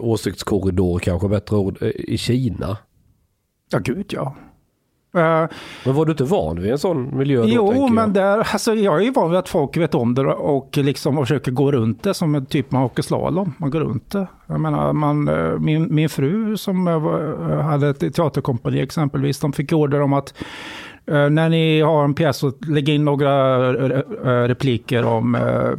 åsiktskorridor 0.00 0.98
kanske 0.98 1.28
bättre 1.28 1.56
ord, 1.56 1.82
i 1.82 2.18
Kina? 2.18 2.78
Ja, 3.70 3.78
gud 3.78 4.06
ja. 4.08 4.36
Eh, 5.16 5.46
Men 5.84 5.94
var 5.94 6.04
du 6.06 6.12
inte 6.12 6.24
van 6.24 6.60
vid 6.62 6.72
en 6.72 6.78
sån 6.78 7.18
miljö 7.18 7.40
då? 7.42 7.48
jo, 7.48 7.88
men 7.88 8.04
jag? 8.04 8.14
där, 8.14 8.38
alltså, 8.38 8.74
jag 8.74 8.98
är 8.98 9.04
ju 9.04 9.10
van 9.10 9.30
vid 9.30 9.38
att 9.38 9.48
folk 9.48 9.76
vet 9.76 9.94
om 9.94 10.14
det 10.14 10.26
och 10.26 10.76
liksom 10.76 11.16
försöker 11.16 11.52
gå 11.52 11.72
runt 11.72 12.02
det 12.02 12.14
som 12.14 12.34
en 12.34 12.46
typ 12.46 12.70
man 12.70 12.82
åker 12.82 13.02
slalom. 13.02 13.54
Man 13.58 13.70
går 13.70 13.80
runt 13.80 14.10
det. 14.10 14.26
Jag 14.46 14.60
menar, 14.60 14.92
man, 14.92 15.28
eh, 15.28 15.58
min, 15.58 15.94
min 15.94 16.08
fru 16.08 16.56
som 16.56 16.88
eh, 16.88 17.60
hade 17.60 17.88
ett 17.88 18.14
teaterkompani 18.14 18.80
exempelvis, 18.80 19.40
de 19.40 19.52
fick 19.52 19.72
order 19.72 20.00
om 20.00 20.12
att 20.12 20.34
när 21.04 21.48
ni 21.48 21.80
har 21.80 22.04
en 22.04 22.14
pjäs 22.14 22.36
så 22.36 22.52
lägg 22.66 22.88
in 22.88 23.04
några 23.04 23.58
repliker 24.48 25.04
om 25.04 25.36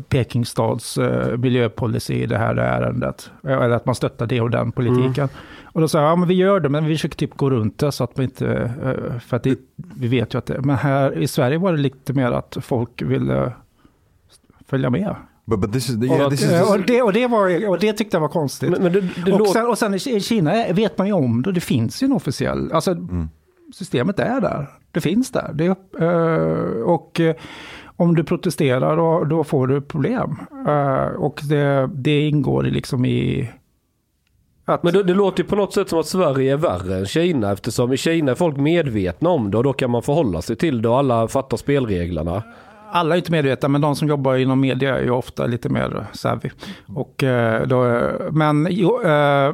Pekingstads 0.10 1.00
miljöpolicy 1.38 2.14
i 2.14 2.26
det 2.26 2.38
här 2.38 2.56
ärendet. 2.56 3.32
Eller 3.44 3.70
att 3.70 3.86
man 3.86 3.96
stöttar 3.96 4.26
det 4.26 4.42
och 4.42 4.50
den 4.50 4.72
politiken. 4.72 5.30
Och 5.74 5.82
då 5.82 5.88
sa 5.88 6.02
jag, 6.02 6.12
ja 6.12 6.16
men 6.16 6.28
vi 6.28 6.34
gör 6.34 6.60
det, 6.60 6.70
men 6.70 6.86
vi 6.86 6.94
försöker 6.96 7.18
typ 7.18 7.38
gå 7.38 7.50
runt 7.50 7.78
det 7.78 7.92
så 7.92 8.04
att 8.04 8.20
vi 8.20 8.24
inte, 8.24 8.48
eh, 8.84 9.20
för 9.20 9.38
att 9.38 9.44
det, 9.44 9.60
vi 9.76 10.08
vet 10.08 10.34
ju 10.34 10.38
att 10.38 10.46
det, 10.46 10.62
men 10.62 10.76
här 10.76 11.18
i 11.18 11.28
Sverige 11.28 11.58
var 11.58 11.72
det 11.72 11.78
lite 11.78 12.14
mer 12.14 12.32
att 12.32 12.58
folk 12.62 13.02
ville 13.02 13.52
följa 14.68 14.90
med. 14.90 15.16
But 15.46 15.60
but 15.60 15.74
this 15.74 15.90
is 15.90 16.00
the, 16.00 16.26
Och 16.26 16.34
is 16.34 16.42
det, 16.88 17.02
och, 17.02 17.14
det 17.14 17.28
var, 17.28 17.70
och 17.70 17.80
det 17.80 17.94
tyckte 17.94 18.16
jag 18.18 18.22
var 18.22 18.28
konstigt. 18.28 18.70
Men, 18.70 18.84
men 18.84 18.94
det, 18.94 19.02
det 19.26 19.34
och, 19.34 19.48
sen, 19.48 19.66
och 19.68 19.78
sen 19.78 19.94
i 19.94 20.00
Kina 20.00 20.66
vet 20.74 20.98
man 20.98 21.08
ju 21.08 21.14
om 21.14 21.42
det, 21.42 21.52
det 21.52 21.60
finns 21.60 22.04
ju 22.04 22.06
en 22.06 22.14
officiell, 22.14 22.72
alltså 22.72 22.92
Mm. 22.92 23.30
systemet 23.74 24.20
är 24.20 24.42
där, 24.42 24.68
det 24.92 25.02
finns 25.02 25.32
där. 25.32 25.52
Det, 25.54 25.66
eh, 26.06 26.84
och 26.84 27.20
eh, 27.20 27.36
om 27.96 28.16
du 28.16 28.24
protesterar 28.24 28.98
då, 28.98 29.24
då 29.24 29.44
får 29.44 29.68
du 29.68 29.82
problem. 29.82 30.36
Och 31.18 31.40
det, 31.44 31.90
det 31.94 32.28
ingår 32.28 32.68
i 32.68 32.72
liksom 32.72 33.06
i... 33.06 33.50
Att, 34.66 34.84
Men 34.84 34.94
det, 34.94 35.04
det 35.04 35.14
låter 35.14 35.44
ju 35.44 35.50
på 35.50 35.56
något 35.56 35.74
sätt 35.74 35.90
som 35.90 36.00
att 36.00 36.06
Sverige 36.08 36.54
är 36.54 36.58
värre 36.58 36.96
än 36.98 37.06
Kina 37.06 37.52
eftersom 37.52 37.94
i 37.94 37.98
Kina 37.98 38.32
är 38.32 38.36
folk 38.36 38.58
medvetna 38.58 39.30
om 39.30 39.52
det 39.52 39.58
och 39.58 39.64
då 39.64 39.74
kan 39.74 39.90
man 39.92 40.02
förhålla 40.02 40.42
sig 40.42 40.56
till 40.56 40.82
det 40.82 40.90
och 40.90 40.98
alla 40.98 41.28
fattar 41.28 41.58
spelreglerna. 41.58 42.44
alla 42.92 43.16
är 43.16 43.18
inte 43.18 43.32
medvetna, 43.32 43.68
men 43.70 43.82
de 43.82 43.96
som 43.96 44.08
jobbar 44.08 44.36
inom 44.36 44.60
media 44.62 44.98
är 44.98 45.04
ju 45.04 45.10
ofta 45.12 45.46
lite 45.46 45.70
mer 45.70 46.06
savvy. 46.14 46.50
Och, 46.96 47.24
eh, 47.24 47.68
då, 47.68 48.10
men, 48.32 48.68
jo, 48.70 49.02
eh, 49.02 49.54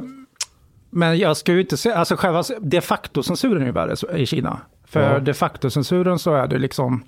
men 0.89 1.17
jag 1.17 1.37
ska 1.37 1.51
ju 1.53 1.61
inte 1.61 1.77
säga, 1.77 1.95
alltså 1.95 2.15
själva 2.15 2.43
de 2.59 2.81
facto-censuren 2.81 3.61
är 3.61 3.65
ju 3.65 3.71
värre 3.71 4.17
i 4.19 4.25
Kina. 4.25 4.59
För 4.87 5.13
Ja. 5.13 5.19
de 5.19 5.33
facto-censuren 5.33 6.19
så 6.19 6.33
är 6.35 6.47
det 6.47 6.57
liksom, 6.57 7.03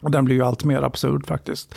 och 0.00 0.10
den 0.10 0.24
blir 0.24 0.36
ju 0.36 0.42
allt 0.42 0.64
mer 0.64 0.82
absurd 0.82 1.26
faktiskt. 1.26 1.74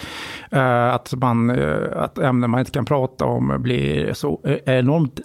Eh, 0.52 0.94
att, 0.94 1.14
man, 1.14 1.50
eh, 1.50 1.78
att 1.96 2.18
ämnen 2.18 2.50
man 2.50 2.60
inte 2.60 2.72
kan 2.72 2.86
prata 2.86 3.26
om 3.26 3.56
blir 3.60 4.14
så 4.14 4.40
eh, 4.44 4.58
enormt 4.66 5.20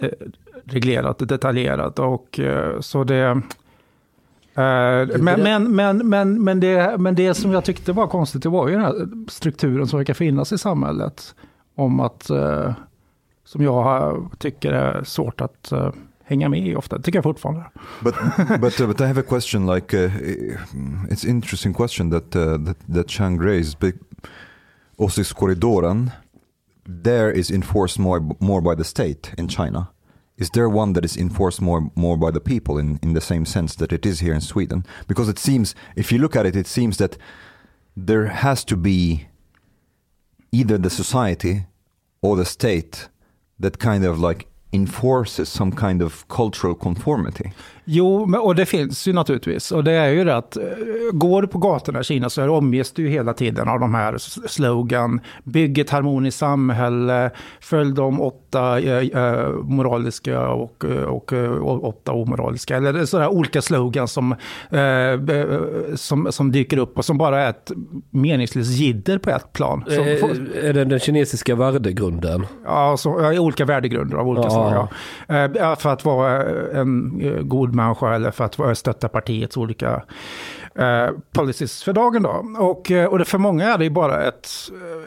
reglerat 0.63 1.21
och 1.21 1.27
detaljerat. 1.27 1.99
Och, 1.99 2.39
så 2.79 3.03
det... 3.03 3.41
Men, 4.53 5.43
men, 5.43 5.75
men, 5.75 6.09
men, 6.09 6.43
men, 6.43 6.59
det, 6.59 6.97
men 6.97 7.15
det 7.15 7.33
som 7.33 7.51
jag 7.51 7.63
tyckte 7.63 7.91
var 7.91 8.07
konstigt, 8.07 8.43
det 8.43 8.49
var 8.49 8.67
ju 8.67 8.73
den 8.73 8.83
här 8.83 9.07
strukturen 9.27 9.87
som 9.87 9.99
verkar 9.99 10.13
finnas 10.13 10.51
i 10.51 10.57
samhället. 10.57 11.35
Om 11.75 11.99
att, 11.99 12.23
som 13.45 13.63
jag 13.63 14.29
tycker 14.39 14.73
är 14.73 15.03
svårt 15.03 15.41
att 15.41 15.73
hänga 16.27 16.49
med 16.49 16.67
i 16.67 16.75
ofta. 16.75 16.97
Det 16.97 17.03
tycker 17.03 17.17
jag 17.17 17.23
fortfarande. 17.23 17.65
but 18.03 18.15
but 18.61 18.79
uh, 18.81 18.87
but 18.87 19.01
I 19.01 19.05
have 19.05 19.19
a 19.19 19.23
question. 19.27 19.65
Like, 19.65 19.97
uh, 19.97 20.11
it's 21.09 21.25
interesting 21.25 21.73
question 21.73 22.09
that 22.09 22.35
uh, 22.35 22.65
that 22.65 22.77
that 22.93 23.07
Chang 23.07 23.41
raised. 23.41 23.93
Åsiktskorridoren, 24.97 26.11
there 27.03 27.31
is 27.39 27.51
enforced 27.51 27.99
more 27.99 28.21
more 28.39 28.61
by 28.61 28.75
the 28.75 28.83
state 28.83 29.31
in 29.37 29.47
China. 29.47 29.87
Is 30.37 30.49
there 30.49 30.69
one 30.69 30.93
that 30.93 31.05
is 31.05 31.17
enforced 31.17 31.61
more 31.61 31.89
more 31.95 32.17
by 32.17 32.31
the 32.31 32.39
people 32.39 32.81
in 32.81 32.99
in 33.01 33.13
the 33.13 33.21
same 33.21 33.45
sense 33.45 33.75
that 33.77 33.91
it 33.91 34.05
is 34.05 34.21
here 34.21 34.33
in 34.33 34.41
Sweden? 34.41 34.83
Because 35.07 35.31
it 35.31 35.39
seems, 35.39 35.75
if 35.95 36.11
you 36.11 36.21
look 36.21 36.35
at 36.35 36.45
it, 36.45 36.55
it 36.55 36.67
seems 36.67 36.97
that 36.97 37.17
there 38.05 38.27
has 38.27 38.65
to 38.65 38.75
be 38.75 39.27
either 40.51 40.79
the 40.79 40.89
society 40.89 41.65
or 42.21 42.35
the 42.35 42.45
state 42.45 43.09
that 43.59 43.77
kind 43.77 44.05
of 44.05 44.19
like 44.19 44.47
enforces 44.77 45.49
some 45.49 45.71
kind 45.71 46.01
of 46.01 46.27
cultural 46.27 46.75
conformity. 46.75 47.51
Jo, 47.89 48.37
och 48.37 48.55
det 48.55 48.65
finns 48.65 49.07
ju 49.07 49.13
naturligtvis. 49.13 49.71
Och 49.71 49.83
det 49.83 49.91
är 49.91 50.09
ju 50.09 50.23
det 50.23 50.35
att 50.35 50.57
eh, 50.57 50.63
går 51.13 51.41
du 51.41 51.47
på 51.47 51.57
gatorna 51.57 51.99
i 51.99 52.03
Kina 52.03 52.29
så 52.29 52.49
omges 52.49 52.91
du 52.91 53.01
ju 53.01 53.09
hela 53.09 53.33
tiden 53.33 53.67
av 53.69 53.79
de 53.79 53.93
här 53.93 54.17
slogan. 54.47 55.19
Bygg 55.43 55.77
ett 55.79 55.89
harmoniskt 55.89 56.39
samhälle, 56.39 57.31
följ 57.61 57.93
de 57.93 58.21
åtta 58.21 58.79
eh, 58.79 59.23
eh, 59.23 59.49
moraliska 59.63 60.49
och, 60.49 60.85
och, 61.07 61.33
och 61.33 61.87
åtta 61.87 62.11
omoraliska. 62.11 62.77
Eller 62.77 62.93
det 62.93 62.99
är 62.99 63.05
sådana 63.05 63.29
olika 63.29 63.61
slogans 63.61 64.11
som, 64.11 64.31
eh, 64.71 65.95
som, 65.95 66.27
som 66.31 66.51
dyker 66.51 66.77
upp 66.77 66.97
och 66.97 67.05
som 67.05 67.17
bara 67.17 67.41
är 67.43 67.49
ett 67.49 67.71
meningslöst 68.09 68.71
jidder 68.71 69.17
på 69.17 69.29
ett 69.29 69.53
plan. 69.53 69.83
Som 69.87 70.03
är 70.63 70.73
det 70.73 70.85
den 70.85 70.99
kinesiska 70.99 71.55
värdegrunden? 71.55 72.45
Ja, 72.65 72.97
så, 72.97 73.39
olika 73.39 73.65
värdegrunder 73.65 74.17
av 74.17 74.27
olika 74.27 74.43
Ja. 74.47 74.49
slag. 74.49 74.87
Ja. 75.27 75.35
Eh, 75.71 75.75
för 75.75 75.89
att 75.89 76.05
vara 76.05 76.43
en 76.73 77.21
god 77.49 77.76
människa 77.77 78.15
eller 78.15 78.31
för 78.31 78.71
att 78.71 78.77
stötta 78.77 79.07
partiets 79.07 79.57
olika 79.57 80.03
eh, 80.75 81.09
policies 81.31 81.83
för 81.83 81.93
dagen. 81.93 82.23
Då. 82.23 82.45
Och, 82.59 82.91
eh, 82.91 83.05
och 83.05 83.19
det, 83.19 83.25
för 83.25 83.37
många 83.37 83.73
är 83.73 83.77
det 83.77 83.83
ju 83.83 83.89
bara 83.89 84.23
ett, 84.23 84.49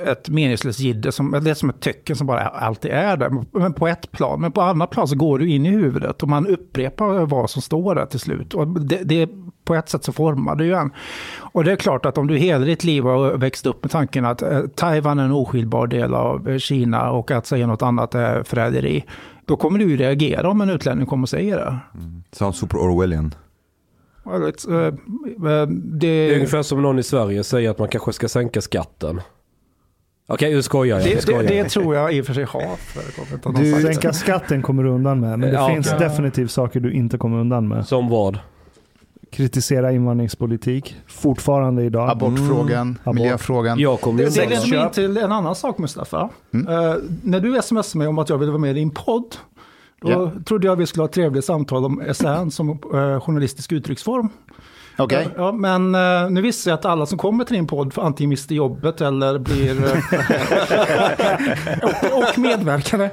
ett 0.06 0.28
meningslöst 0.28 0.80
jidder, 0.80 1.10
som, 1.10 1.40
det 1.42 1.50
är 1.50 1.54
som 1.54 1.70
ett 1.70 1.80
tecken 1.80 2.16
som 2.16 2.26
bara 2.26 2.40
alltid 2.40 2.90
är 2.90 3.16
där. 3.16 3.30
Men 3.52 3.72
på 3.72 3.88
ett 3.88 4.12
plan, 4.12 4.40
men 4.40 4.52
på 4.52 4.60
annat 4.60 4.90
plan 4.90 5.08
så 5.08 5.16
går 5.16 5.38
du 5.38 5.50
in 5.50 5.66
i 5.66 5.70
huvudet 5.70 6.22
och 6.22 6.28
man 6.28 6.46
upprepar 6.46 7.26
vad 7.26 7.50
som 7.50 7.62
står 7.62 7.94
där 7.94 8.06
till 8.06 8.20
slut. 8.20 8.54
Och 8.54 8.66
det, 8.66 9.00
det 9.04 9.28
på 9.64 9.74
ett 9.74 9.88
sätt 9.88 10.04
så 10.04 10.12
formar 10.12 10.56
det 10.56 10.64
ju 10.64 10.74
en. 10.74 10.90
Och 11.38 11.64
det 11.64 11.72
är 11.72 11.76
klart 11.76 12.06
att 12.06 12.18
om 12.18 12.26
du 12.26 12.36
hela 12.36 12.64
ditt 12.64 12.84
liv 12.84 13.04
har 13.04 13.36
växt 13.36 13.66
upp 13.66 13.82
med 13.82 13.90
tanken 13.90 14.24
att 14.24 14.42
eh, 14.42 14.60
Taiwan 14.74 15.18
är 15.18 15.24
en 15.24 15.32
oskiljbar 15.32 15.86
del 15.86 16.14
av 16.14 16.58
Kina 16.58 17.10
och 17.10 17.30
att 17.30 17.46
säga 17.46 17.66
något 17.66 17.82
annat 17.82 18.14
är 18.14 18.42
förräderi. 18.42 19.04
Då 19.50 19.56
kommer 19.56 19.78
du 19.78 19.90
ju 19.90 19.96
reagera 19.96 20.48
om 20.50 20.60
en 20.60 20.70
utlänning 20.70 21.06
kommer 21.06 21.22
och 21.22 21.28
säger 21.28 21.56
det. 21.56 21.78
Sounds 22.32 22.58
super 22.58 22.78
Orwellian. 22.78 23.34
Well, 24.24 24.42
it's, 24.42 24.70
eh, 24.70 24.86
eh, 24.86 25.66
Det 25.68 26.06
är 26.06 26.28
det, 26.28 26.34
ungefär 26.34 26.62
som 26.62 26.82
någon 26.82 26.98
i 26.98 27.02
Sverige 27.02 27.44
säger 27.44 27.70
att 27.70 27.78
man 27.78 27.88
kanske 27.88 28.12
ska 28.12 28.28
sänka 28.28 28.60
skatten. 28.60 29.20
Okej, 30.28 30.54
nu 30.54 30.62
skojar 30.62 30.96
jag. 30.98 31.06
det, 31.06 31.14
det, 31.14 31.20
skojar 31.22 31.42
det 31.42 31.54
jag. 31.54 31.70
tror 31.70 31.94
jag 31.94 32.14
i 32.14 32.20
och 32.22 32.26
för 32.26 32.34
sig 32.34 32.44
har 32.44 32.76
förekommit. 32.76 33.64
Du, 33.64 33.72
det. 33.74 33.80
sänka 33.94 34.12
skatten 34.12 34.62
kommer 34.62 34.82
du 34.82 34.90
undan 34.90 35.20
med, 35.20 35.38
men 35.38 35.40
det 35.50 35.54
Ja, 35.56 35.68
finns 35.68 35.86
okej. 35.92 36.08
definitivt 36.08 36.50
saker 36.50 36.80
du 36.80 36.92
inte 36.92 37.18
kommer 37.18 37.38
undan 37.38 37.68
med. 37.68 37.86
Som 37.86 38.08
vad? 38.08 38.38
Kritisera 39.30 39.92
invandringspolitik, 39.92 40.96
fortfarande 41.06 41.82
idag. 41.84 42.10
Abortfrågan, 42.10 42.98
Abort. 43.04 43.14
miljöfrågan. 43.14 43.78
Jag 43.78 44.00
kommer 44.00 44.22
Det, 44.24 44.36
leder 44.36 44.70
mig 44.70 44.80
in 44.84 44.90
till 44.90 45.16
en 45.16 45.32
annan 45.32 45.54
sak 45.54 45.78
Mustafa. 45.78 46.20
Eh, 46.54 46.94
när 47.22 47.40
du 47.40 47.62
smsade 47.62 47.98
mig 47.98 48.06
om 48.08 48.18
att 48.18 48.28
jag 48.28 48.38
ville 48.38 48.50
vara 48.52 48.60
med 48.60 48.70
i 48.70 48.74
din 48.74 48.90
podd, 48.90 49.36
då 50.02 50.10
Ja. 50.10 50.32
trodde 50.46 50.66
jag 50.66 50.76
vi 50.76 50.86
skulle 50.86 51.02
ha 51.02 51.08
ett 51.08 51.14
trevligt 51.14 51.44
samtal 51.44 51.84
om 51.84 52.02
SRN 52.14 52.50
som 52.50 52.70
eh, 52.70 53.20
journalistisk 53.20 53.72
uttrycksform. 53.72 54.28
Okej. 54.98 55.28
Ja, 55.36 55.52
men 55.52 55.94
eh, 55.94 56.30
nu 56.30 56.40
visste 56.42 56.70
jag 56.70 56.78
att 56.78 56.84
alla 56.84 57.06
som 57.06 57.18
kommer 57.18 57.44
till 57.44 57.56
din 57.56 57.66
podd 57.66 57.92
antingen 57.96 58.28
mister 58.28 58.54
jobbet 58.54 59.00
eller 59.00 59.38
blir... 59.38 59.76
och, 61.82 62.18
och 62.18 62.38
medverkare. 62.38 63.10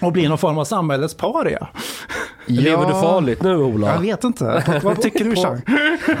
Och 0.00 0.12
blir 0.12 0.28
någon 0.28 0.38
form 0.38 0.58
av 0.58 0.64
samhällets 0.64 1.14
paria. 1.14 1.68
Lever 2.46 2.86
du 2.86 2.92
farligt 2.92 3.42
nu 3.42 3.56
Ola? 3.56 3.94
Jag 3.94 4.00
vet 4.00 4.24
inte. 4.24 4.80
Vad 4.82 5.02
tycker 5.02 5.24
du 5.24 5.36
Chang? 5.36 5.60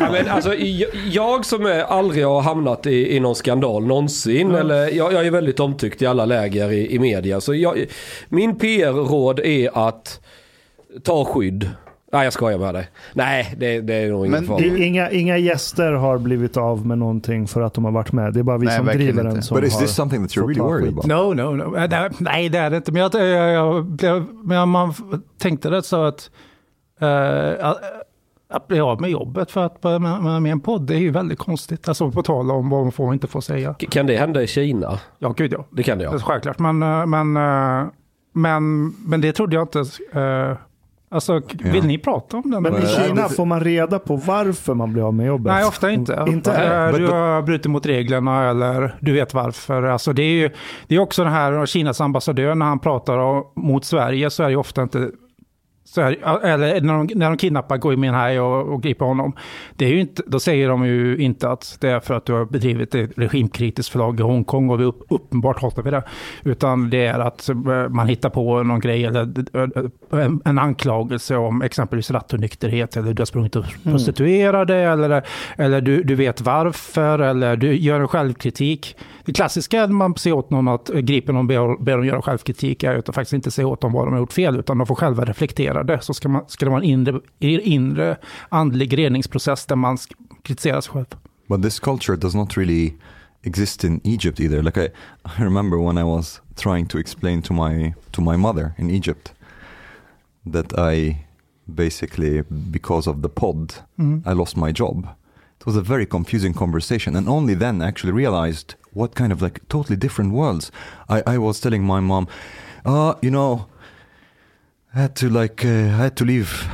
Ja, 0.00 0.10
men 0.12 0.28
alltså, 0.28 0.54
jag, 0.54 0.90
jag 1.10 1.44
som 1.44 1.66
är, 1.66 1.80
aldrig 1.80 2.26
har 2.26 2.40
hamnat 2.40 2.86
i, 2.86 3.16
i 3.16 3.20
någon 3.20 3.34
skandal 3.34 3.86
någonsin. 3.86 4.54
Eller, 4.54 4.88
jag, 4.88 5.12
jag 5.12 5.26
är 5.26 5.30
väldigt 5.30 5.60
omtyckt 5.60 6.02
i 6.02 6.06
alla 6.06 6.24
läger 6.24 6.72
i, 6.72 6.94
i 6.94 6.98
media. 6.98 7.40
Så 7.40 7.54
jag, 7.54 7.84
min 8.28 8.58
PR-råd 8.58 9.40
är 9.40 9.88
att 9.88 10.20
ta 11.02 11.24
skydd. 11.24 11.70
Nej 12.12 12.24
jag 12.24 12.32
skojar 12.32 12.58
med 12.58 12.74
dig. 12.74 12.88
Nej 13.14 13.54
det, 13.58 13.80
det 13.80 13.94
är 13.94 14.10
nog 14.10 14.26
ingen 14.26 14.44
fara. 14.46 14.64
Inga, 14.64 15.10
inga 15.10 15.36
gäster 15.38 15.92
har 15.92 16.18
blivit 16.18 16.56
av 16.56 16.86
med 16.86 16.98
någonting 16.98 17.46
för 17.46 17.60
att 17.60 17.74
de 17.74 17.84
har 17.84 17.92
varit 17.92 18.12
med. 18.12 18.32
Det 18.34 18.40
är 18.40 18.44
bara 18.44 18.58
vi 18.58 18.66
Nej, 18.66 18.76
som 18.76 18.86
driver 18.86 19.24
den 19.24 19.42
som 19.42 19.54
But 19.60 19.64
is 19.66 19.74
har 19.74 19.80
this 19.80 19.94
something 19.94 20.22
that 20.26 20.36
you're 20.36 20.46
really 20.46 20.60
worried 20.60 20.88
about? 20.88 21.06
No, 21.06 21.34
no, 21.42 21.56
no. 21.56 21.86
Det- 21.86 22.10
Nej, 22.18 22.48
det 22.48 22.58
är 22.58 22.70
det 22.70 22.76
inte. 22.76 22.92
Men 22.92 23.02
jag, 23.02 23.14
jag, 23.14 23.50
jag 23.52 23.84
blev, 23.86 24.26
men 24.44 24.68
man 24.68 24.94
tänkte 25.38 25.70
det 25.70 25.82
så 25.82 26.04
att, 26.04 26.30
eh, 27.00 27.68
att, 28.48 28.68
bli 28.68 28.80
av 28.80 29.00
med 29.00 29.10
jobbet 29.10 29.50
för 29.50 29.64
att 29.66 29.82
med, 29.82 30.00
med, 30.00 30.42
med 30.42 30.52
en 30.52 30.60
podd, 30.60 30.82
det 30.86 30.94
är 30.94 30.98
ju 30.98 31.10
väldigt 31.10 31.38
konstigt. 31.38 31.88
Alltså 31.88 32.10
på 32.10 32.22
tal 32.22 32.50
om 32.50 32.70
vad 32.70 32.82
man 32.82 32.92
får 32.92 33.06
och 33.06 33.14
inte 33.14 33.26
får 33.26 33.40
säga. 33.40 33.74
K- 33.80 33.86
Kan 33.90 34.06
det 34.06 34.16
hända 34.16 34.42
i 34.42 34.46
Kina? 34.46 34.98
Ja, 35.18 35.28
gud 35.36 35.52
ja. 35.52 35.64
Det 35.70 35.82
kan 35.82 35.98
det 35.98 36.04
Det 36.04 36.08
är 36.10 36.12
ja. 36.14 36.18
självklart. 36.18 36.58
Men, 36.58 36.82
eh, 36.82 37.06
men, 37.06 37.36
eh, 37.36 37.86
men, 38.32 38.86
men 39.06 39.20
det 39.20 39.32
trodde 39.32 39.56
jag 39.56 39.62
inte. 39.64 39.78
eh, 40.12 40.56
Alltså, 41.12 41.40
vill 41.58 41.74
Ja. 41.76 41.82
ni 41.82 41.98
prata 41.98 42.36
om 42.36 42.50
det? 42.50 42.60
Men 42.60 42.76
i 42.76 42.86
Kina 42.86 43.28
får 43.28 43.44
man 43.44 43.60
reda 43.60 43.98
på 43.98 44.16
varför 44.16 44.74
man 44.74 44.92
blir 44.92 45.02
av 45.06 45.14
med 45.14 45.26
jobbet. 45.26 45.52
Nej, 45.52 45.64
ofta 45.64 45.90
inte. 45.90 46.24
Inte? 46.28 46.52
Eh, 46.52 46.70
But- 46.92 46.98
Du 46.98 47.06
har 47.06 47.42
brutit 47.42 47.66
mot 47.70 47.86
reglerna 47.86 48.50
eller 48.50 48.94
du 49.00 49.12
vet 49.12 49.34
varför. 49.34 49.82
Alltså 49.82 50.12
det 50.12 50.22
är 50.22 50.32
ju 50.32 50.50
det 50.86 50.94
är 50.94 50.98
också 50.98 51.24
den 51.24 51.32
här 51.32 51.66
Kinas 51.66 52.00
ambassadör 52.00 52.54
när 52.54 52.66
han 52.66 52.78
pratar 52.78 53.18
om, 53.18 53.44
mot 53.56 53.84
Sverige 53.84 54.30
så 54.30 54.42
är 54.42 54.48
det 54.50 54.56
ofta 54.56 54.82
inte 54.82 55.10
så 55.90 56.00
är, 56.00 56.44
eller 56.44 56.80
när 56.80 57.04
de, 57.04 57.18
när 57.18 57.28
de 57.28 57.36
kidnappar 57.36 57.78
Gui 57.78 57.96
Minhai 57.96 58.38
och, 58.38 58.72
och 58.72 58.82
griper 58.82 59.04
honom. 59.04 59.32
Det 59.76 59.84
är 59.84 59.88
ju 59.88 60.00
inte, 60.00 60.22
då 60.26 60.40
säger 60.40 60.68
de 60.68 60.86
ju 60.86 61.16
inte 61.16 61.50
att 61.50 61.76
det 61.80 61.88
är 61.88 62.00
för 62.00 62.14
att 62.14 62.26
du 62.26 62.32
har 62.32 62.44
bedrivit 62.44 62.94
ett 62.94 63.10
regimkritiskt 63.16 63.92
förlag 63.92 64.20
i 64.20 64.22
Hongkong 64.22 64.70
och 64.70 64.80
vi 64.80 64.84
upp, 64.84 65.02
uppenbart 65.10 65.62
hatar 65.62 65.82
vi 65.82 65.90
det. 65.90 66.02
Utan 66.44 66.90
det 66.90 67.06
är 67.06 67.18
att 67.18 67.48
eh, 67.48 67.54
man 67.88 68.08
hittar 68.08 68.30
på 68.30 68.62
någon 68.62 68.80
grej 68.80 69.04
eller 69.04 69.22
eh, 69.54 70.24
en, 70.24 70.42
en 70.44 70.58
anklagelse 70.58 71.36
om 71.36 71.62
exempelvis 71.62 72.10
rattonykterhet 72.10 72.96
eller 72.96 73.14
du 73.14 73.20
har 73.20 73.26
sprungit 73.26 73.56
upp 73.56 73.66
prostituerade 73.82 74.76
eller, 74.76 75.22
eller 75.56 75.80
du, 75.80 76.02
du 76.02 76.14
vet 76.14 76.40
varför 76.40 77.18
eller 77.18 77.56
du 77.56 77.76
gör 77.76 78.00
en 78.00 78.08
självkritik. 78.08 78.96
Det 79.24 79.32
klassiska 79.32 79.86
när 79.86 79.94
man 79.94 80.16
ser 80.16 80.32
åt 80.32 80.50
någon 80.50 80.68
att 80.68 80.88
gripa 80.88 81.32
någon 81.32 81.40
och 81.58 81.80
ber, 81.80 81.96
dem 81.96 82.06
göra 82.06 82.22
självkritik 82.22 82.82
är 82.82 82.94
att 82.94 83.14
faktiskt 83.14 83.32
inte 83.32 83.50
säga 83.50 83.66
åt 83.66 83.80
dem 83.80 83.92
vad 83.92 84.06
de 84.06 84.12
har 84.12 84.18
gjort 84.18 84.32
fel 84.32 84.56
utan 84.56 84.78
de 84.78 84.86
får 84.86 84.94
själva 84.94 85.24
reflektera 85.24 85.84
det. 85.84 86.00
Så 86.00 86.14
ska, 86.14 86.28
man, 86.28 86.44
ska 86.48 86.64
det 86.64 86.70
vara 86.70 86.80
en 86.80 86.88
inre, 86.88 87.20
inre 87.38 88.16
andlig 88.48 88.98
reningsprocess 88.98 89.66
där 89.66 89.76
man 89.76 89.98
kritiserar 90.42 90.80
sig 90.80 90.92
själv. 90.92 91.06
But 91.48 91.62
this 91.62 91.80
culture 91.80 92.16
does 92.16 92.34
not 92.34 92.56
really 92.56 92.92
exist 93.42 93.84
in 93.84 94.00
Egypt 94.04 94.40
either. 94.40 94.62
Like 94.62 94.80
I, 94.80 94.86
I 95.24 95.44
remember 95.44 95.76
when 95.76 95.98
I 95.98 96.04
was 96.04 96.40
trying 96.56 96.86
to 96.86 96.98
explain 96.98 97.42
to 97.42 97.52
my 97.52 97.94
to 98.10 98.22
my 98.22 98.36
mother 98.36 98.72
in 98.78 98.90
Egypt 98.90 99.32
that 100.52 100.72
I 100.78 101.26
basically 101.64 102.42
because 102.48 103.10
of 103.10 103.22
the 103.22 103.28
pod 103.28 103.74
Mm. 103.98 104.22
I 104.26 104.32
lost 104.32 104.56
my 104.56 104.72
job. 104.72 105.06
It 105.60 105.66
was 105.66 105.76
a 105.76 105.82
very 105.82 106.06
confusing 106.06 106.54
conversation, 106.54 107.16
and 107.16 107.28
only 107.28 107.54
then 107.54 107.82
I 107.82 107.88
actually 107.88 108.12
realized 108.12 108.74
what 108.92 109.14
kind 109.14 109.32
of 109.32 109.40
like 109.42 109.60
totally 109.68 109.96
different 109.96 110.32
worlds. 110.32 110.70
I, 111.08 111.22
I 111.26 111.38
was 111.38 111.60
telling 111.60 111.84
my 111.84 112.00
mom, 112.00 112.26
uh, 112.84 113.14
you 113.22 113.30
know, 113.30 113.66
I 114.94 115.02
had 115.02 115.14
to 115.16 115.30
like 115.30 115.64
uh, 115.64 115.68
I 115.68 116.02
had 116.04 116.16
to 116.16 116.24
leave. 116.24 116.66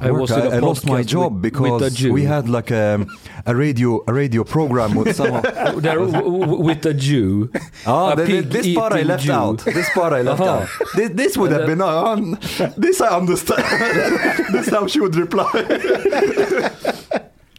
I 0.00 0.10
work. 0.10 0.22
was 0.22 0.30
in 0.32 0.40
a 0.40 0.48
I, 0.50 0.56
I 0.56 0.58
lost 0.58 0.84
my 0.84 1.02
job 1.04 1.34
with- 1.34 1.42
because 1.42 2.02
with 2.02 2.12
we 2.12 2.24
had 2.24 2.48
like 2.48 2.72
a, 2.72 3.06
a 3.46 3.54
radio 3.54 4.02
a 4.08 4.12
radio 4.12 4.42
program 4.44 4.94
with 4.96 5.14
some. 5.16 5.34
Of, 5.36 5.42
There, 5.82 5.94
w- 5.98 6.10
w- 6.12 6.60
with 6.60 6.84
a 6.86 6.94
Jew. 6.94 7.50
Ah, 7.86 8.12
A 8.12 8.16
the- 8.16 8.40
this 8.40 8.74
part 8.74 8.92
I 8.94 9.02
left 9.02 9.24
Jew. 9.24 9.32
out. 9.32 9.58
This 9.64 9.88
part 9.90 10.12
I 10.12 10.22
left 10.22 10.40
Aha. 10.40 10.62
out. 10.62 10.68
This, 10.96 11.10
this 11.10 11.36
would 11.36 11.52
have 11.52 11.66
been 11.66 11.80
on. 11.80 12.38
This 12.76 13.00
I 13.00 13.16
understand. 13.16 13.62
this 14.52 14.66
is 14.66 14.72
how 14.74 14.86
she 14.88 14.98
would 15.00 15.14
reply. 15.14 15.50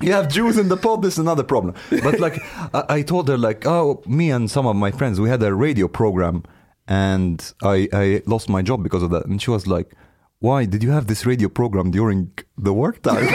you 0.08 0.12
have 0.12 0.28
Jews 0.28 0.58
in 0.58 0.68
the 0.70 0.78
pod. 0.78 1.02
This 1.02 1.14
is 1.14 1.20
another 1.20 1.44
problem. 1.44 1.76
But 1.90 2.20
like, 2.20 2.40
I, 2.74 2.98
I 2.98 3.02
told 3.02 3.28
her 3.30 3.38
like, 3.38 3.66
oh, 3.66 4.02
me 4.06 4.32
and 4.32 4.50
some 4.50 4.66
of 4.68 4.76
my 4.76 4.92
friends, 4.92 5.20
we 5.20 5.30
had 5.30 5.42
a 5.44 5.54
radio 5.54 5.88
program, 5.88 6.44
and 6.88 7.54
I 7.64 7.88
I 7.94 8.22
lost 8.26 8.50
my 8.50 8.62
job 8.62 8.84
because 8.84 9.04
of 9.04 9.12
that. 9.12 9.26
And 9.26 9.42
she 9.42 9.52
was 9.52 9.66
like, 9.68 9.94
why 10.40 10.66
did 10.66 10.84
you 10.84 10.92
have 10.92 11.08
this 11.08 11.26
radio 11.26 11.50
program 11.50 11.92
during 11.92 12.32
the 12.58 12.74
work 12.74 13.02
time 13.02 13.28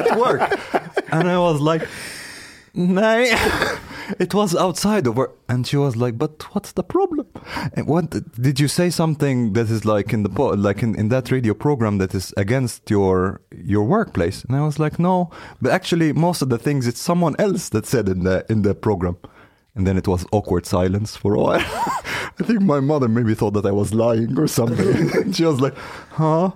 at 0.00 0.18
work? 0.18 0.42
And 1.10 1.28
I 1.28 1.38
was 1.38 1.60
like. 1.60 1.88
No, 2.74 3.24
it 4.18 4.34
was 4.34 4.54
outside 4.54 5.06
work. 5.06 5.36
And 5.48 5.66
she 5.66 5.76
was 5.76 5.96
like, 5.96 6.18
but 6.18 6.42
what's 6.54 6.72
the 6.72 6.82
problem? 6.82 7.26
And 7.74 7.86
what 7.86 8.10
did 8.40 8.58
you 8.60 8.68
say 8.68 8.90
something 8.90 9.52
that 9.52 9.70
is 9.70 9.84
like 9.84 10.12
in 10.12 10.22
the 10.22 10.28
po- 10.28 10.50
like 10.50 10.82
in, 10.82 10.94
in 10.94 11.08
that 11.08 11.30
radio 11.30 11.54
program 11.54 11.98
that 11.98 12.14
is 12.14 12.32
against 12.36 12.90
your 12.90 13.40
your 13.54 13.84
workplace? 13.84 14.44
And 14.44 14.56
I 14.56 14.64
was 14.64 14.78
like, 14.78 14.98
no, 14.98 15.30
but 15.60 15.72
actually 15.72 16.12
most 16.12 16.42
of 16.42 16.48
the 16.48 16.58
things 16.58 16.86
it's 16.86 17.00
someone 17.00 17.36
else 17.38 17.68
that 17.70 17.86
said 17.86 18.08
in 18.08 18.24
the 18.24 18.44
in 18.48 18.62
the 18.62 18.74
program. 18.74 19.16
And 19.74 19.86
then 19.86 19.96
it 19.96 20.06
was 20.06 20.26
awkward 20.32 20.66
silence 20.66 21.16
for 21.16 21.34
a 21.34 21.40
while. 21.40 21.60
I 22.40 22.44
think 22.44 22.60
my 22.60 22.80
mother 22.80 23.08
maybe 23.08 23.34
thought 23.34 23.54
that 23.54 23.66
I 23.66 23.72
was 23.72 23.94
lying 23.94 24.38
or 24.38 24.46
something. 24.46 25.32
she 25.32 25.44
was 25.44 25.60
like, 25.60 25.76
huh? 26.10 26.52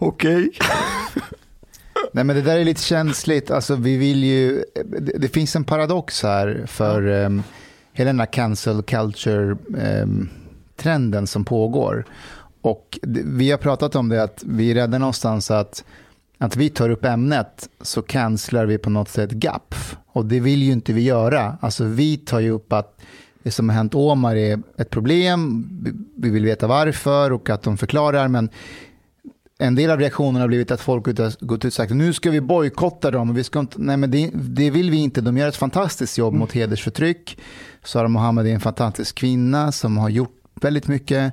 Okay. 0.00 0.50
Nej 2.12 2.24
men 2.24 2.36
det 2.36 2.42
där 2.42 2.58
är 2.58 2.64
lite 2.64 2.82
känsligt. 2.82 3.50
Alltså 3.50 3.74
vi 3.76 3.96
vill 3.96 4.24
ju, 4.24 4.64
det, 4.84 5.18
det 5.18 5.28
finns 5.28 5.56
en 5.56 5.64
paradox 5.64 6.22
här 6.22 6.64
för 6.66 7.06
um, 7.06 7.42
hela 7.92 8.08
den 8.08 8.20
här 8.20 8.26
cancel 8.26 8.82
culture 8.82 9.56
um, 10.02 10.28
trenden 10.76 11.26
som 11.26 11.44
pågår. 11.44 12.04
Och 12.62 12.98
det, 13.02 13.20
vi 13.24 13.50
har 13.50 13.58
pratat 13.58 13.96
om 13.96 14.08
det 14.08 14.22
att 14.22 14.42
vi 14.46 14.70
är 14.70 14.74
rädda 14.74 14.98
någonstans 14.98 15.50
att, 15.50 15.84
att 16.38 16.56
vi 16.56 16.68
tar 16.68 16.90
upp 16.90 17.04
ämnet 17.04 17.68
så 17.80 18.02
cancelar 18.02 18.66
vi 18.66 18.78
på 18.78 18.90
något 18.90 19.08
sätt 19.08 19.30
GAP. 19.30 19.74
Och 20.06 20.24
det 20.26 20.40
vill 20.40 20.62
ju 20.62 20.72
inte 20.72 20.92
vi 20.92 21.02
göra. 21.02 21.56
Alltså 21.60 21.84
vi 21.84 22.16
tar 22.16 22.40
ju 22.40 22.50
upp 22.50 22.72
att 22.72 23.00
det 23.42 23.50
som 23.50 23.68
har 23.68 23.76
hänt 23.76 23.94
Omar 23.94 24.36
är 24.36 24.62
ett 24.78 24.90
problem, 24.90 25.68
vi- 25.82 25.92
vi 26.16 26.30
vill 26.30 26.44
veta 26.44 26.66
varför 26.66 27.32
och 27.32 27.50
att 27.50 27.62
de 27.62 27.76
förklarar, 27.78 28.28
men 28.28 28.48
en 29.60 29.74
del 29.74 29.90
av 29.90 29.98
reaktionerna 29.98 30.40
har 30.40 30.48
blivit 30.48 30.70
att 30.70 30.80
folk 30.80 31.06
har 31.06 31.44
gått 31.46 31.58
ut 31.58 31.64
och 31.64 31.72
sagt 31.72 31.92
nu 31.92 32.12
ska 32.12 32.30
vi 32.30 32.40
bojkotta 32.40 33.10
dem. 33.10 33.30
Och 33.30 33.38
vi 33.38 33.44
ska 33.44 33.60
inte, 33.60 33.76
nej 33.80 33.96
men 33.96 34.10
det, 34.10 34.30
det 34.34 34.70
vill 34.70 34.90
vi 34.90 34.96
inte. 34.96 35.20
De 35.20 35.36
gör 35.36 35.48
ett 35.48 35.56
fantastiskt 35.56 36.18
jobb 36.18 36.34
mot 36.34 36.52
hedersförtryck. 36.52 37.38
Sara 37.84 38.08
Mohammed 38.08 38.46
är 38.46 38.50
en 38.50 38.60
fantastisk 38.60 39.16
kvinna 39.16 39.72
som 39.72 39.98
har 39.98 40.08
gjort 40.08 40.36
väldigt 40.60 40.88
mycket. 40.88 41.32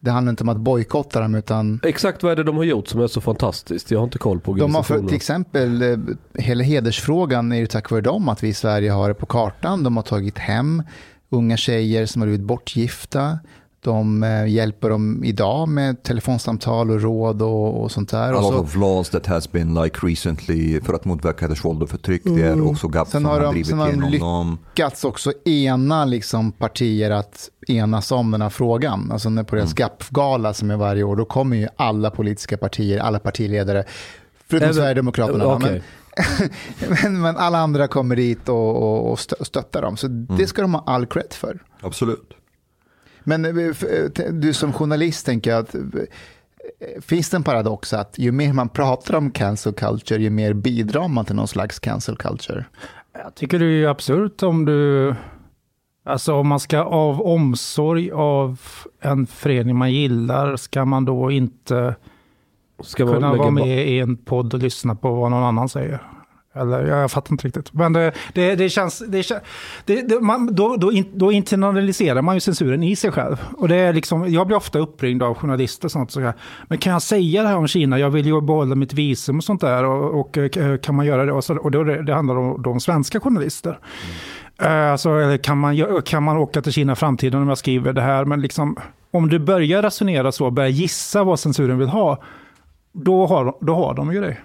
Det 0.00 0.10
handlar 0.10 0.30
inte 0.30 0.42
om 0.42 0.48
att 0.48 0.56
bojkotta 0.56 1.20
dem 1.20 1.34
utan 1.34 1.80
Exakt 1.82 2.22
vad 2.22 2.32
är 2.32 2.36
det 2.36 2.44
de 2.44 2.56
har 2.56 2.64
gjort 2.64 2.88
som 2.88 3.00
är 3.00 3.06
så 3.06 3.20
fantastiskt? 3.20 3.90
Jag 3.90 3.98
har 3.98 4.04
inte 4.04 4.18
koll 4.18 4.40
på 4.40 4.54
de 4.54 4.74
har 4.74 4.82
för, 4.82 4.98
till 4.98 5.16
exempel 5.16 5.82
eh, 5.82 5.98
hela 6.34 6.64
hedersfrågan 6.64 7.52
är 7.52 7.56
ju 7.56 7.66
tack 7.66 7.90
vare 7.90 8.00
dem 8.00 8.28
att 8.28 8.42
vi 8.42 8.48
i 8.48 8.54
Sverige 8.54 8.90
har 8.90 9.08
det 9.08 9.14
på 9.14 9.26
kartan. 9.26 9.82
De 9.82 9.96
har 9.96 10.04
tagit 10.04 10.38
hem 10.38 10.82
unga 11.30 11.56
tjejer 11.56 12.06
som 12.06 12.22
har 12.22 12.26
blivit 12.26 12.46
bortgifta. 12.46 13.38
De 13.84 14.22
eh, 14.22 14.46
hjälper 14.46 14.90
dem 14.90 15.24
idag 15.24 15.68
med 15.68 16.02
telefonsamtal 16.02 16.90
och 16.90 17.00
råd 17.00 17.42
och, 17.42 17.82
och 17.82 17.92
sånt 17.92 18.08
där. 18.10 18.32
A 18.32 18.36
Och 18.36 18.42
lot 18.42 18.52
så- 18.52 18.58
of 18.60 18.76
laws 18.76 19.10
that 19.10 19.26
has 19.26 19.52
been 19.52 19.74
like 19.74 19.98
recently 20.06 20.80
för 20.80 20.94
att 20.94 21.04
motverka 21.04 21.44
hedersvåld 21.44 21.82
och 21.82 21.88
förtryck. 21.90 22.22
Det 22.24 22.42
är 22.42 22.66
också 22.70 22.88
GAP 22.88 23.08
Sen 23.08 23.20
som 23.20 23.24
har 23.30 23.32
har, 23.32 23.40
de- 23.40 23.50
drivit 23.52 23.66
sen 23.68 23.78
har 23.78 23.86
de 23.86 23.92
igenom 23.92 24.10
lyck- 24.10 24.20
dem. 24.20 24.58
lyckats 24.74 25.04
också 25.04 25.32
ena 25.44 26.04
liksom 26.04 26.52
partier 26.52 27.10
att 27.10 27.50
enas 27.68 28.12
om 28.12 28.30
den 28.30 28.42
här 28.42 28.50
frågan. 28.50 29.12
Alltså 29.12 29.28
när 29.30 29.42
på 29.42 29.56
deras 29.56 29.72
GAP-gala 29.72 30.54
som 30.54 30.70
är 30.70 30.76
varje 30.76 31.02
år, 31.02 31.16
då 31.16 31.24
kommer 31.24 31.56
ju 31.56 31.68
alla 31.76 32.10
politiska 32.10 32.56
partier, 32.56 32.98
alla 32.98 33.18
partiledare, 33.18 33.84
förutom 34.48 34.64
Även- 34.64 34.74
Sverigedemokraterna. 34.74 35.46
Okej. 35.46 35.82
Men, 36.80 36.90
men, 37.02 37.20
men 37.20 37.36
alla 37.36 37.58
andra 37.58 37.88
kommer 37.88 38.16
dit 38.16 38.48
och, 38.48 38.76
och, 38.76 39.10
och 39.12 39.18
stö- 39.18 39.44
stöttar 39.44 39.82
dem. 39.82 39.96
Så 39.96 40.06
det 40.08 40.46
ska 40.46 40.62
de 40.62 40.74
ha 40.74 40.82
all 40.86 41.06
cred 41.06 41.32
för. 41.32 41.62
Absolut. 41.80 42.30
Men 43.24 43.44
eh, 43.44 43.66
eh, 43.66 44.32
du 44.32 44.52
som 44.52 44.72
journalist 44.72 45.26
tänker 45.26 45.50
jag 45.50 45.60
att 45.60 45.74
eh, 45.74 45.80
finns 47.00 47.30
det 47.30 47.36
en 47.36 47.42
paradox 47.42 47.92
att 47.92 48.18
ju 48.18 48.32
mer 48.32 48.52
man 48.52 48.68
pratar 48.68 49.14
om 49.14 49.30
cancel 49.30 49.72
culture, 49.72 50.22
ju 50.22 50.30
mer 50.30 50.52
bidrar 50.52 51.08
man 51.08 51.24
till 51.24 51.36
någon 51.36 51.48
slags 51.48 51.78
cancel 51.78 52.16
culture? 52.16 52.64
Jag 53.12 53.34
tycker 53.34 53.58
det 53.58 53.66
är 53.66 53.88
absurt 53.88 54.42
om 54.42 54.64
du... 54.64 55.14
Alltså 56.06 56.34
om 56.34 56.48
man 56.48 56.60
ska 56.60 56.78
av 56.82 57.22
omsorg 57.22 58.10
av 58.12 58.60
en 59.00 59.26
förening 59.26 59.76
man 59.76 59.92
gillar, 59.92 60.56
ska 60.56 60.84
man 60.84 61.04
då 61.04 61.30
inte 61.30 61.94
Ska 62.82 63.06
kunna 63.06 63.34
vara 63.34 63.50
med 63.50 63.88
i 63.88 64.00
en 64.00 64.16
podd 64.16 64.54
och 64.54 64.60
lyssna 64.60 64.94
på 64.94 65.14
vad 65.14 65.30
någon 65.30 65.42
annan 65.44 65.68
säger? 65.68 66.02
Eller 66.56 66.86
ja, 66.86 67.00
jag 67.00 67.10
fattar 67.10 67.32
inte 67.32 67.46
riktigt. 67.46 67.72
Men 67.72 67.92
det, 67.92 68.12
det, 68.32 68.54
det 68.54 68.68
känns... 68.68 69.02
Det, 69.08 70.02
det, 70.02 70.20
man, 70.20 70.54
då, 70.54 70.76
då, 70.76 70.92
in, 70.92 71.10
då 71.14 71.32
internaliserar 71.32 72.22
man 72.22 72.36
ju 72.36 72.40
censuren 72.40 72.82
i 72.82 72.96
sig 72.96 73.12
själv. 73.12 73.36
Och 73.56 73.68
det 73.68 73.76
är 73.76 73.92
liksom, 73.92 74.32
jag 74.32 74.46
blir 74.46 74.56
ofta 74.56 74.78
uppringd 74.78 75.22
av 75.22 75.34
journalister 75.34 75.86
och 75.86 75.92
sånt. 75.92 76.10
Så 76.10 76.20
här, 76.20 76.34
men 76.68 76.78
kan 76.78 76.92
jag 76.92 77.02
säga 77.02 77.42
det 77.42 77.48
här 77.48 77.56
om 77.56 77.66
Kina? 77.68 77.98
Jag 77.98 78.10
vill 78.10 78.26
ju 78.26 78.40
behålla 78.40 78.74
mitt 78.74 78.92
visum 78.92 79.36
och 79.36 79.44
sånt 79.44 79.60
där. 79.60 79.84
Och, 79.84 80.20
och 80.20 80.38
eh, 80.38 80.76
kan 80.76 80.94
man 80.94 81.06
göra 81.06 81.24
det? 81.24 81.32
Och, 81.32 81.44
så, 81.44 81.56
och 81.56 81.70
då, 81.70 81.84
det 81.84 82.14
handlar 82.14 82.36
om 82.36 82.62
de 82.62 82.80
svenska 82.80 83.20
journalister. 83.20 83.78
Eh, 84.62 84.90
Alltså, 84.94 85.10
eller 85.10 85.36
kan, 85.36 85.58
man, 85.58 86.02
kan 86.02 86.22
man 86.22 86.36
åka 86.36 86.62
till 86.62 86.72
Kina 86.72 86.92
i 86.92 86.96
framtiden 86.96 87.42
om 87.42 87.48
jag 87.48 87.58
skriver 87.58 87.92
det 87.92 88.00
här? 88.00 88.24
Men 88.24 88.40
liksom, 88.40 88.76
om 89.10 89.28
du 89.28 89.38
börjar 89.38 89.82
resonera 89.82 90.32
så, 90.32 90.50
börjar 90.50 90.70
gissa 90.70 91.24
vad 91.24 91.40
censuren 91.40 91.78
vill 91.78 91.88
ha, 91.88 92.22
då 92.92 93.26
har, 93.26 93.56
då 93.60 93.74
har 93.74 93.94
de 93.94 94.12
ju 94.12 94.20
det. 94.20 94.36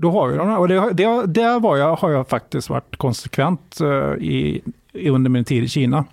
Då 0.00 0.10
har 0.10 0.30
ju 0.30 0.36
de 0.36 0.48
det. 0.48 0.56
Och 0.56 0.68
det, 0.68 0.92
det, 0.92 1.26
där 1.26 1.60
var 1.60 1.76
jag, 1.76 1.96
har 1.96 2.10
jag 2.10 2.28
faktiskt 2.28 2.70
varit 2.70 2.96
konsekvent 2.96 3.80
eh, 3.80 4.12
i, 4.24 4.62
under 4.94 5.30
min 5.30 5.44
tid 5.44 5.64
i 5.64 5.68
Kina. 5.68 6.04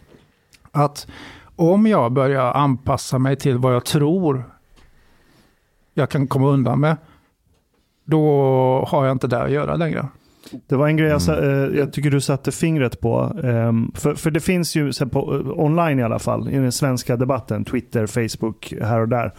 Att 0.72 1.08
om 1.56 1.88
jag 1.88 2.12
börjar 2.12 2.54
anpassa 2.54 3.20
mig 3.20 3.36
till 3.36 3.58
vad 3.58 3.76
jag 3.76 3.86
tror 3.86 4.44
jag 5.94 6.10
kan 6.10 6.28
komma 6.28 6.48
undan 6.48 6.80
med, 6.80 6.98
då 8.06 8.22
har 8.88 9.06
jag 9.06 9.12
inte 9.12 9.28
där 9.28 9.46
att 9.46 9.52
göra 9.52 9.76
längre. 9.76 10.08
Det 10.68 10.76
var 10.76 10.88
en 10.88 10.98
grej 10.98 11.10
jag, 11.10 11.22
sa- 11.22 11.42
eh, 11.42 11.78
jag 11.78 11.94
tycker 11.94 12.12
du 12.12 12.22
satte 12.22 12.52
fingret 12.52 13.00
på. 13.02 13.20
Ehm, 13.44 13.92
för, 13.96 14.16
för 14.16 14.32
det 14.32 14.40
finns 14.40 14.76
ju 14.76 14.94
så 14.94 15.04
här 15.04 15.12
på, 15.12 15.20
eh, 15.36 15.60
online 15.60 16.00
i 16.00 16.04
alla 16.04 16.20
fall, 16.20 16.50
i 16.50 16.58
den 16.58 16.72
svenska 16.72 17.18
debatten, 17.18 17.66
Twitter, 17.66 18.08
Facebook, 18.08 18.74
här 18.82 19.00
och 19.02 19.10
där. 19.10 19.34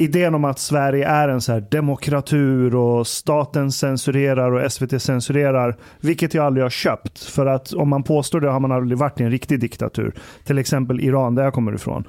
Idén 0.00 0.34
om 0.34 0.44
att 0.44 0.58
Sverige 0.58 1.06
är 1.06 1.28
en 1.28 1.40
så 1.40 1.52
här 1.52 1.64
demokratur 1.70 2.74
och 2.74 3.06
staten 3.06 3.72
censurerar 3.72 4.52
och 4.52 4.72
SVT 4.72 5.02
censurerar, 5.02 5.76
vilket 6.00 6.34
jag 6.34 6.46
aldrig 6.46 6.64
har 6.64 6.70
köpt. 6.70 7.24
För 7.24 7.46
att 7.46 7.72
om 7.72 7.88
man 7.88 8.02
påstår 8.02 8.40
det 8.40 8.50
har 8.50 8.60
man 8.60 8.72
aldrig 8.72 8.98
varit 8.98 9.20
i 9.20 9.24
en 9.24 9.30
riktig 9.30 9.60
diktatur. 9.60 10.14
Till 10.44 10.58
exempel 10.58 11.00
Iran, 11.00 11.34
där 11.34 11.44
jag 11.44 11.52
kommer 11.52 11.74
ifrån. 11.74 12.04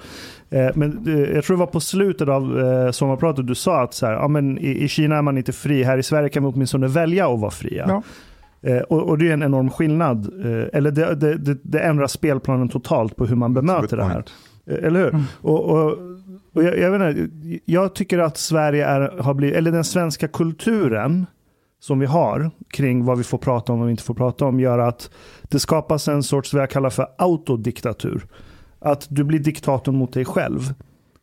Eh, 0.49 0.69
Men 0.75 1.07
eh, 1.07 1.35
jag 1.35 1.43
tror 1.43 1.57
det 1.57 1.59
var 1.59 1.67
på 1.67 1.79
slutet 1.79 2.29
av 2.29 2.59
eh, 2.59 2.91
sommarpratet 2.91 3.47
du 3.47 3.55
sa 3.55 3.81
att 3.81 3.93
så 3.93 4.05
här, 4.05 4.13
ja, 4.13 4.27
men 4.27 4.57
i, 4.57 4.87
Kina 4.87 5.17
är 5.17 5.21
man 5.21 5.37
inte 5.37 5.51
fri, 5.51 5.83
här 5.83 5.97
i 5.97 6.03
Sverige 6.03 6.29
kan 6.29 6.43
vi 6.43 6.49
åtminstone 6.49 6.87
välja 6.87 7.33
att 7.33 7.39
vara 7.39 7.51
fria. 7.51 7.85
Ja. 7.87 8.03
Och, 8.89 9.09
och 9.09 9.17
det 9.17 9.29
är 9.29 9.33
en 9.33 9.43
enorm 9.43 9.69
skillnad. 9.69 10.45
Eller 10.73 10.91
det, 10.91 11.15
det, 11.15 11.37
det, 11.37 11.57
det 11.63 11.79
ändrar 11.79 12.07
spelplanen 12.07 12.69
totalt 12.69 13.15
på 13.15 13.25
hur 13.25 13.35
man 13.35 13.53
bemöter 13.53 13.97
det 13.97 14.03
här. 14.03 14.23
Eller 14.65 14.99
hur? 14.99 15.09
Mm. 15.09 15.23
Och, 15.41 15.69
och, 15.69 15.97
och 16.53 16.63
jag, 16.63 16.77
jag, 16.77 16.91
vet 16.91 17.17
inte, 17.17 17.59
jag 17.65 17.95
tycker 17.95 18.19
att 18.19 18.37
Sverige 18.37 18.85
är, 18.85 19.17
har 19.17 19.33
blivit, 19.33 19.55
eller 19.55 19.71
den 19.71 19.83
svenska 19.83 20.27
kulturen 20.27 21.25
som 21.79 21.99
vi 21.99 22.05
har 22.05 22.51
kring 22.69 23.05
vad 23.05 23.17
vi 23.17 23.23
får 23.23 23.37
prata 23.37 23.73
om 23.73 23.81
och 23.81 23.91
inte 23.91 24.03
får 24.03 24.13
prata 24.13 24.45
om 24.45 24.59
gör 24.59 24.79
att 24.79 25.09
det 25.43 25.59
skapas 25.59 26.07
en 26.07 26.23
sorts 26.23 26.53
vad 26.53 26.61
jag 26.61 26.69
kallar 26.69 26.89
för 26.89 27.07
autodiktatur. 27.17 28.27
Att 28.79 29.07
du 29.09 29.23
blir 29.23 29.39
diktatorn 29.39 29.95
mot 29.95 30.13
dig 30.13 30.25
själv. 30.25 30.73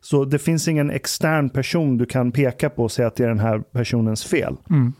Så 0.00 0.24
det 0.24 0.38
finns 0.38 0.68
ingen 0.68 0.90
extern 0.90 1.50
person 1.50 1.98
du 1.98 2.06
kan 2.06 2.32
peka 2.32 2.70
på 2.70 2.82
och 2.82 2.92
säga 2.92 3.08
att 3.08 3.16
det 3.16 3.24
är 3.24 3.28
den 3.28 3.38
här 3.38 3.58
personens 3.58 4.24
fel. 4.24 4.56
Mm. 4.70 4.92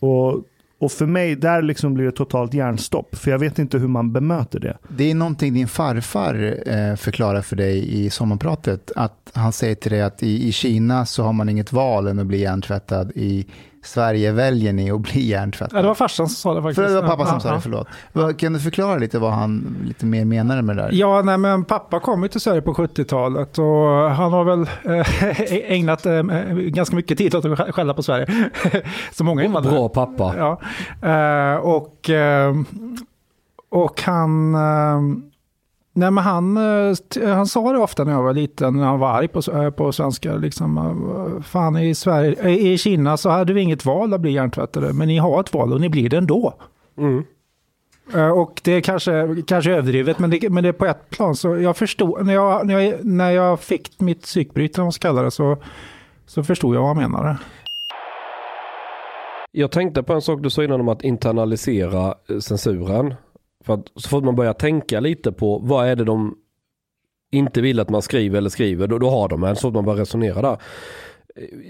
Och, 0.00 0.44
och 0.78 0.92
för 0.92 1.06
mig, 1.06 1.36
där 1.36 1.62
liksom 1.62 1.94
blir 1.94 2.04
det 2.04 2.12
totalt 2.12 2.54
hjärnstopp. 2.54 3.16
För 3.16 3.30
jag 3.30 3.38
vet 3.38 3.58
inte 3.58 3.78
hur 3.78 3.88
man 3.88 4.12
bemöter 4.12 4.60
det. 4.60 4.78
Det 4.88 5.10
är 5.10 5.14
någonting 5.14 5.54
din 5.54 5.68
farfar 5.68 6.58
eh, 6.66 6.96
förklarar 6.96 7.42
för 7.42 7.56
dig 7.56 8.04
i 8.04 8.10
sommarpratet. 8.10 8.92
Att 8.96 9.30
han 9.34 9.52
säger 9.52 9.74
till 9.74 9.90
dig 9.90 10.02
att 10.02 10.22
i, 10.22 10.48
i 10.48 10.52
Kina 10.52 11.06
så 11.06 11.22
har 11.22 11.32
man 11.32 11.48
inget 11.48 11.72
val 11.72 12.06
än 12.06 12.18
att 12.18 12.26
bli 12.26 12.40
hjärntvättad. 12.40 13.12
I 13.14 13.46
Sverige 13.84 14.32
väljer 14.32 14.72
ni 14.72 14.90
att 14.90 15.00
bli 15.00 15.26
hjärntvättad. 15.26 15.78
Ja, 15.78 15.82
det 15.82 15.88
var 15.88 15.94
farsan 15.94 16.28
som 16.28 16.34
sa 16.36 16.54
det 16.54 16.62
faktiskt. 16.62 16.88
För 16.88 16.94
det 16.94 17.00
var 17.00 17.08
pappa 17.08 17.26
som 17.26 17.34
Ja, 17.34 17.40
sa 17.40 17.48
ja. 17.48 17.54
det, 17.54 17.60
förlåt. 17.60 17.86
Vad- 18.12 18.38
Kan 18.38 18.52
du 18.52 18.60
förklara 18.60 18.96
lite 18.96 19.18
vad 19.18 19.32
han 19.32 19.76
lite 19.86 20.06
mer 20.06 20.24
menade 20.24 20.62
med 20.62 20.76
det 20.76 20.82
där? 20.82 20.90
Ja, 20.92 21.22
nej, 21.22 21.38
men 21.38 21.64
pappa 21.64 22.00
kom 22.00 22.22
ju 22.22 22.28
till 22.28 22.40
Sverige 22.40 22.62
på 22.62 22.74
70-talet 22.74 23.58
och 23.58 23.64
han 24.10 24.32
har 24.32 24.44
väl 24.44 24.60
eh, 24.84 25.72
ägnat 25.72 26.06
eh, 26.06 26.22
ganska 26.56 26.96
mycket 26.96 27.18
tid 27.18 27.34
åt 27.34 27.44
att 27.44 27.50
skä- 27.58 27.72
skälla 27.72 27.94
på 27.94 28.02
Sverige. 28.02 28.50
Så 29.12 29.24
många 29.24 29.42
invandrare. 29.44 29.74
Bra 29.74 29.88
pappa. 29.88 30.34
Ja, 30.38 30.60
eh, 31.08 31.56
och, 31.56 32.10
och 33.70 34.02
han... 34.02 34.54
Eh, 35.96 36.00
nej 36.00 36.10
men 36.10 36.24
han, 36.24 36.56
eh, 36.56 36.94
t- 36.94 37.26
han 37.26 37.46
sa 37.46 37.72
det 37.72 37.78
ofta 37.78 38.04
när 38.04 38.12
jag 38.12 38.22
var 38.22 38.32
liten, 38.34 38.76
när 38.76 38.84
han 38.84 38.98
var 38.98 39.08
arg 39.08 39.28
på, 39.28 39.40
eh, 39.52 39.70
på 39.70 39.92
svenska. 39.92 40.34
Liksom, 40.34 40.78
eh, 40.78 41.42
fan 41.42 41.76
i, 41.76 41.94
Sverige, 41.94 42.34
eh, 42.40 42.66
i 42.66 42.78
Kina 42.78 43.16
så 43.16 43.30
hade 43.30 43.52
vi 43.52 43.60
inget 43.60 43.84
val 43.84 44.14
att 44.14 44.20
bli 44.20 44.30
hjärntvättade, 44.32 44.92
men 44.92 45.08
ni 45.08 45.18
har 45.18 45.40
ett 45.40 45.54
val 45.54 45.72
och 45.72 45.80
ni 45.80 45.88
blir 45.88 46.08
det 46.08 46.16
ändå. 46.16 46.54
Mm. 46.98 47.24
Eh, 48.14 48.28
Och 48.28 48.60
det 48.64 48.72
är 48.72 48.80
kanske, 48.80 49.36
kanske 49.46 49.72
överdrivet, 49.72 50.18
men 50.18 50.30
det, 50.30 50.50
men 50.50 50.62
det 50.62 50.68
är 50.68 50.72
på 50.72 50.86
ett 50.86 51.10
plan. 51.10 51.34
Så 51.34 51.56
jag 51.56 51.76
förstod, 51.76 52.26
när 52.26 52.34
jag, 52.34 52.66
när 52.66 52.78
jag, 52.80 53.04
när 53.04 53.30
jag 53.30 53.60
fick 53.60 54.00
mitt 54.00 54.22
psykbryt, 54.22 54.78
om 54.78 54.84
man 54.84 54.92
ska 54.92 55.08
kalla 55.08 55.22
det, 55.22 55.30
så, 55.30 55.56
så 56.26 56.42
förstod 56.44 56.74
jag 56.76 56.80
vad 56.80 56.88
han 56.96 57.10
menade. 57.10 57.36
Jag 59.52 59.70
tänkte 59.70 60.02
på 60.02 60.12
en 60.12 60.22
sak 60.22 60.40
du 60.42 60.50
sa 60.50 60.64
innan 60.64 60.80
om 60.80 60.88
att 60.88 61.02
internalisera 61.04 62.14
eh, 62.30 62.38
censuren. 62.38 63.14
För 63.64 63.74
att 63.74 63.92
så 63.96 64.08
fort 64.08 64.24
man 64.24 64.36
börjar 64.36 64.52
tänka 64.52 65.00
lite 65.00 65.32
på 65.32 65.58
vad 65.58 65.88
är 65.88 65.96
det 65.96 66.04
de 66.04 66.38
inte 67.30 67.60
vill 67.60 67.80
att 67.80 67.90
man 67.90 68.02
skriver 68.02 68.38
eller 68.38 68.50
skriver, 68.50 68.86
då, 68.86 68.98
då 68.98 69.10
har 69.10 69.28
de 69.28 69.44
en. 69.44 69.56
Så 69.56 69.60
fort 69.60 69.74
man 69.74 69.84
börjar 69.84 69.98
resonera 69.98 70.42
där. 70.42 70.58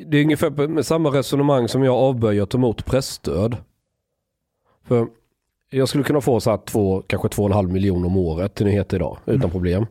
Det 0.07 0.19
är 0.19 0.23
ungefär 0.23 0.69
med 0.69 0.87
samma 0.87 1.09
resonemang 1.09 1.69
som 1.69 1.85
jag 1.85 1.95
avböjer 1.95 2.43
att 2.43 2.51
ta 2.51 2.59
emot 2.59 2.85
pressstöd. 2.85 3.57
För 4.85 5.07
jag 5.71 5.89
skulle 5.89 6.05
kunna 6.05 6.21
få 6.21 6.41
så 6.41 6.51
här 6.51 6.59
två, 6.59 7.03
kanske 7.07 7.29
två 7.29 7.43
och 7.43 7.49
en 7.49 7.55
halv 7.55 7.73
miljon 7.73 8.05
om 8.05 8.17
året 8.17 8.55
till 8.55 8.67
nyheter 8.67 8.97
idag, 8.97 9.19
utan 9.27 9.51
problem. 9.51 9.87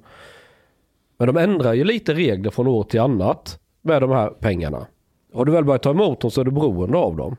Men 1.18 1.28
de 1.28 1.38
ändrar 1.38 1.74
ju 1.74 1.84
lite 1.84 2.14
regler 2.14 2.50
från 2.52 2.68
år 2.68 2.84
till 2.84 3.00
annat 3.00 3.60
med 3.82 4.02
de 4.02 4.12
här 4.12 4.30
pengarna. 4.30 4.88
Har 5.34 5.46
du 5.46 5.52
väl 5.52 5.64
börjat 5.64 5.84
ta 5.84 5.90
emot 5.90 6.22
dem 6.22 6.32
så 6.32 6.42
är 6.42 6.46
du 6.46 6.52
beroende 6.52 6.98
av 6.98 7.16
dem. 7.16 7.36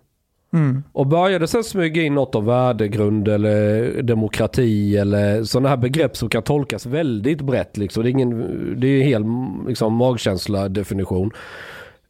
Mm. 0.55 0.83
Och 0.93 1.07
började 1.07 1.47
sen 1.47 1.64
smyga 1.64 2.03
in 2.03 2.14
något 2.14 2.35
om 2.35 2.47
värdegrund 2.47 3.29
eller 3.29 4.03
demokrati 4.03 4.97
eller 4.97 5.45
sådana 5.45 5.69
här 5.69 5.77
begrepp 5.77 6.17
som 6.17 6.29
kan 6.29 6.43
tolkas 6.43 6.87
väldigt 6.87 7.40
brett. 7.40 7.77
Liksom. 7.77 8.03
Det 8.03 8.09
är, 8.09 8.11
ingen, 8.11 8.81
det 8.81 8.87
är 8.87 9.01
en 9.01 9.07
hel 9.07 9.25
liksom, 9.69 9.95
magkänsla 9.95 10.69
definition. 10.69 11.31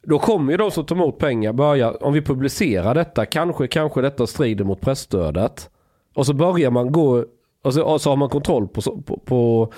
Då 0.02 0.18
kommer 0.18 0.52
ju 0.52 0.56
de 0.56 0.70
som 0.70 0.86
tar 0.86 0.96
emot 0.96 1.18
pengar 1.18 1.52
börja, 1.52 1.92
om 1.92 2.12
vi 2.12 2.22
publicerar 2.22 2.94
detta, 2.94 3.26
kanske, 3.26 3.66
kanske 3.66 4.00
detta 4.00 4.26
strider 4.26 4.64
mot 4.64 4.80
pressstödet. 4.80 5.70
Och 6.14 6.26
så 6.26 6.34
börjar 6.34 6.70
man 6.70 6.92
gå, 6.92 7.24
och 7.62 7.74
så, 7.74 7.82
och 7.82 8.00
så 8.00 8.10
har 8.10 8.16
man 8.16 8.28
kontroll 8.28 8.68
på, 8.68 8.82
på, 8.82 9.18
på, 9.24 9.72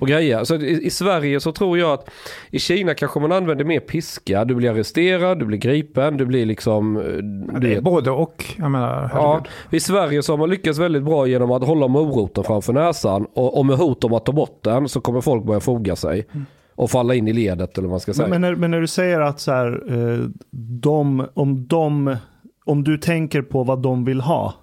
på 0.00 0.06
grejer. 0.06 0.44
Så 0.44 0.54
i, 0.54 0.86
I 0.86 0.90
Sverige 0.90 1.40
så 1.40 1.52
tror 1.52 1.78
jag 1.78 1.92
att 1.92 2.10
i 2.50 2.58
Kina 2.58 2.94
kanske 2.94 3.20
man 3.20 3.32
använder 3.32 3.64
mer 3.64 3.80
piska. 3.80 4.44
Du 4.44 4.54
blir 4.54 4.70
arresterad, 4.70 5.38
du 5.38 5.44
blir 5.44 5.58
gripen, 5.58 6.16
du 6.16 6.26
blir 6.26 6.46
liksom... 6.46 6.96
eh, 6.96 7.02
du 7.02 7.60
Det 7.60 7.66
är 7.70 7.74
vet, 7.74 7.84
både 7.84 8.10
och. 8.10 8.44
Jag 8.58 8.70
menar, 8.70 9.10
Ja. 9.14 9.44
I 9.70 9.80
Sverige 9.80 10.22
så 10.22 10.32
har 10.32 10.38
man 10.38 10.50
lyckats 10.50 10.78
väldigt 10.78 11.02
bra 11.02 11.26
genom 11.26 11.50
att 11.50 11.64
hålla 11.66 11.88
moroten 11.88 12.44
framför 12.44 12.72
näsan 12.72 13.26
och, 13.34 13.58
och 13.58 13.66
med 13.66 13.76
hot 13.76 14.04
om 14.04 14.12
att 14.12 14.24
ta 14.26 14.32
bort 14.32 14.58
den 14.62 14.88
så 14.88 15.00
kommer 15.00 15.20
folk 15.20 15.44
börja 15.44 15.60
foga 15.60 15.96
sig. 15.96 16.26
Och 16.74 16.90
falla 16.90 17.14
in 17.14 17.28
i 17.28 17.32
ledet 17.32 17.78
eller 17.78 17.88
vad 17.88 17.92
man 17.92 18.00
ska 18.00 18.12
säga. 18.12 18.28
Men, 18.28 18.40
men, 18.40 18.50
när, 18.50 18.56
men 18.56 18.70
när 18.70 18.80
du 18.80 18.86
säger 18.86 19.20
att 19.20 19.40
så 19.40 19.52
här, 19.52 19.82
eh, 19.88 20.26
de, 20.80 21.26
om, 21.34 21.66
de, 21.66 22.16
om 22.64 22.84
du 22.84 22.98
tänker 22.98 23.42
på 23.42 23.64
vad 23.64 23.82
de 23.82 24.04
vill 24.04 24.20
ha 24.20 24.54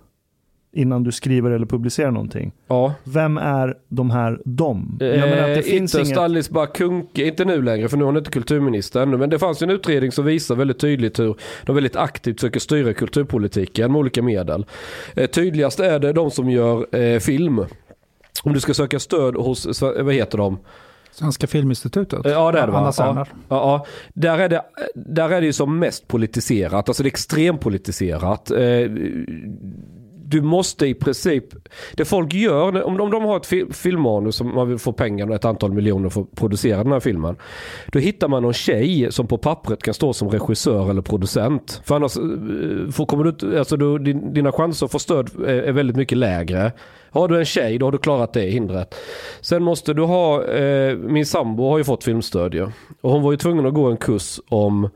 innan 0.73 1.03
du 1.03 1.11
skriver 1.11 1.51
eller 1.51 1.65
publicerar 1.65 2.11
någonting. 2.11 2.51
ja. 2.67 2.93
Vem 3.03 3.37
är 3.37 3.77
de 3.87 4.09
här 4.09 4.41
de? 4.45 4.97
Jag 4.99 5.09
menar 5.19 5.37
att 5.37 5.45
det 5.45 5.53
Eh, 5.57 5.61
finns 5.61 5.95
ytterst 5.95 6.07
inget... 6.09 6.17
Alice 6.19 6.53
Bah 6.53 6.65
Kuhnke, 6.73 7.25
inte 7.27 7.45
nu 7.45 7.61
längre 7.61 7.89
för 7.89 7.97
nu 7.97 8.03
är 8.03 8.05
hon 8.05 8.17
inte 8.17 8.31
kulturminister 8.31 9.01
ännu. 9.01 9.17
Men 9.17 9.29
det 9.29 9.39
fanns 9.39 9.61
en 9.61 9.69
utredning 9.69 10.11
som 10.11 10.25
visar 10.25 10.55
väldigt 10.55 10.79
tydligt 10.79 11.19
hur 11.19 11.35
de 11.65 11.75
väldigt 11.75 11.95
aktivt 11.95 12.39
försöker 12.39 12.59
styra 12.59 12.93
kulturpolitiken 12.93 13.91
med 13.91 13.99
olika 13.99 14.21
medel. 14.21 14.65
Eh, 15.15 15.25
tydligast 15.29 15.79
är 15.79 15.99
det 15.99 16.13
de 16.13 16.31
som 16.31 16.49
gör 16.49 16.95
eh, 16.95 17.19
film. 17.19 17.65
Om 18.43 18.53
du 18.53 18.59
ska 18.59 18.73
söka 18.73 18.99
stöd 18.99 19.35
hos, 19.35 19.67
Sve- 19.67 20.01
vad 20.03 20.13
heter 20.13 20.37
de? 20.37 20.57
Svenska 21.11 21.47
Filminstitutet. 21.47 22.25
Eh, 22.25 22.31
Ja 22.31 22.51
det 22.51 22.59
är 22.59 22.65
det 22.67 22.71
va? 22.71 22.77
Anna 22.77 22.87
Ja, 22.87 22.91
Serner. 22.91 23.27
ja, 23.33 23.35
ja. 23.49 23.85
Där, 24.13 24.39
är 24.39 24.49
det, 24.49 24.61
där 24.95 25.29
är 25.29 25.41
det 25.41 25.47
ju 25.47 25.53
som 25.53 25.79
mest 25.79 26.07
politiserat, 26.07 26.89
alltså 26.89 27.03
det 27.03 27.07
är 27.07 27.11
extremt 27.11 27.61
politiserat. 27.61 28.51
Eh, 28.51 28.57
du 30.29 30.41
måste 30.41 30.87
i 30.87 30.93
princip, 30.93 31.43
det 31.93 32.05
folk 32.05 32.33
gör, 32.33 32.83
om, 32.83 33.01
om 33.01 33.11
de 33.11 33.23
har 33.23 33.37
ett 33.37 33.45
fil, 33.45 33.73
filmmanus 33.73 34.35
som 34.35 34.55
man 34.55 34.69
vill 34.69 34.77
få 34.77 34.93
pengar 34.93 35.29
och 35.29 35.35
ett 35.35 35.45
antal 35.45 35.73
miljoner 35.73 36.09
för 36.09 36.21
att 36.21 36.35
producera 36.35 36.83
den 36.83 36.91
här 36.91 36.99
filmen. 36.99 37.35
Då 37.91 37.99
hittar 37.99 38.27
man 38.27 38.43
någon 38.43 38.53
tjej 38.53 39.11
som 39.11 39.27
på 39.27 39.37
pappret 39.37 39.83
kan 39.83 39.93
stå 39.93 40.13
som 40.13 40.29
regissör 40.29 40.89
eller 40.89 41.01
producent. 41.01 41.81
För 41.85 41.95
annars 41.95 42.17
eh, 42.17 42.91
får, 42.91 43.05
kommer 43.05 43.23
du, 43.23 43.59
alltså 43.59 43.77
du, 43.77 43.99
din, 43.99 44.33
dina 44.33 44.51
chanser 44.51 44.85
att 44.85 44.91
få 44.91 44.99
stöd 44.99 45.29
är, 45.39 45.47
är 45.47 45.71
väldigt 45.71 45.97
mycket 45.97 46.17
lägre. 46.17 46.71
Har 47.09 47.27
du 47.27 47.39
en 47.39 47.45
tjej 47.45 47.77
då 47.77 47.85
har 47.85 47.91
du 47.91 47.97
klarat 47.97 48.33
det 48.33 48.41
hindret. 48.41 48.95
Sen 49.41 49.63
måste 49.63 49.93
du 49.93 50.03
ha, 50.03 50.43
eh, 50.43 50.97
min 50.97 51.25
sambo 51.25 51.69
har 51.69 51.77
ju 51.77 51.83
fått 51.83 52.03
filmstöd 52.03 52.53
ju. 52.53 52.67
Och 53.01 53.11
hon 53.11 53.21
var 53.21 53.31
ju 53.31 53.37
tvungen 53.37 53.65
att 53.65 53.73
gå 53.73 53.85
en 53.91 53.97
kurs 53.97 54.39
om 54.49 54.89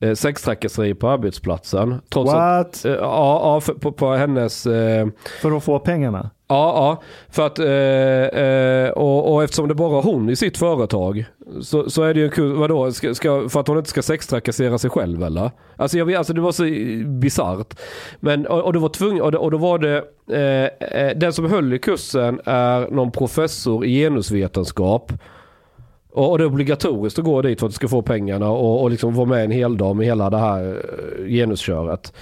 eh, 0.00 0.14
sextrakasseri 0.14 0.94
på 0.94 1.08
arbetsplatsen. 1.08 2.00
Trots 2.12 2.30
att, 2.30 2.36
What? 2.36 2.84
eh, 2.84 2.92
ja, 2.92 3.40
ja 3.42 3.60
för, 3.60 3.74
på, 3.74 3.92
på 3.92 4.14
hennes 4.14 4.66
eh, 4.66 5.06
För 5.42 5.56
att 5.56 5.64
få 5.64 5.78
pengarna? 5.78 6.30
Ja, 6.48 6.54
ja. 6.76 7.02
För 7.28 7.46
att, 7.46 7.58
eh, 7.58 8.42
eh, 8.42 8.90
och, 8.90 9.34
och 9.34 9.44
eftersom 9.44 9.68
det 9.68 9.74
bara 9.74 9.98
är 9.98 10.02
hon 10.02 10.30
i 10.30 10.36
sitt 10.36 10.58
företag 10.58 11.24
så, 11.62 11.90
så 11.90 12.02
är 12.02 12.14
det 12.14 12.20
ju 12.20 12.26
en 12.26 12.32
kurs, 12.32 12.58
vadå, 12.58 12.92
ska, 12.92 13.14
ska, 13.14 13.48
för 13.48 13.60
att 13.60 13.68
hon 13.68 13.78
inte 13.78 13.90
ska 13.90 14.02
sextrakassera 14.02 14.78
sig 14.78 14.90
själv 14.90 15.22
eller? 15.22 15.50
Alltså, 15.76 15.98
jag, 15.98 16.14
alltså 16.14 16.32
det 16.32 16.40
var 16.40 16.52
så 16.52 16.64
bisarrt. 17.08 17.74
Men, 18.20 18.46
och, 18.46 18.60
och, 18.60 18.72
det 18.72 18.78
var 18.78 18.88
tvungen, 18.88 19.22
och, 19.22 19.32
det, 19.32 19.38
och 19.38 19.50
då 19.50 19.58
var 19.58 19.78
det, 19.78 20.04
den 21.16 21.32
som 21.32 21.50
höll 21.50 21.72
i 21.72 21.78
kursen 21.78 22.40
är 22.44 22.90
någon 22.90 23.12
professor 23.12 23.84
i 23.84 24.00
genusvetenskap. 24.00 25.12
Och, 26.16 26.30
och 26.30 26.38
det 26.38 26.44
är 26.44 26.46
obligatoriskt 26.46 27.18
att 27.18 27.24
gå 27.24 27.42
dit 27.42 27.60
för 27.60 27.66
att 27.66 27.72
du 27.72 27.74
ska 27.74 27.88
få 27.88 28.02
pengarna 28.02 28.50
och, 28.50 28.82
och 28.82 28.90
liksom 28.90 29.14
vara 29.14 29.26
med 29.26 29.44
en 29.44 29.50
hel 29.50 29.76
dag 29.76 29.96
med 29.96 30.06
hela 30.06 30.30
det 30.30 30.38
här 30.38 30.82
eh, 31.18 31.26
genusköret. 31.28 32.12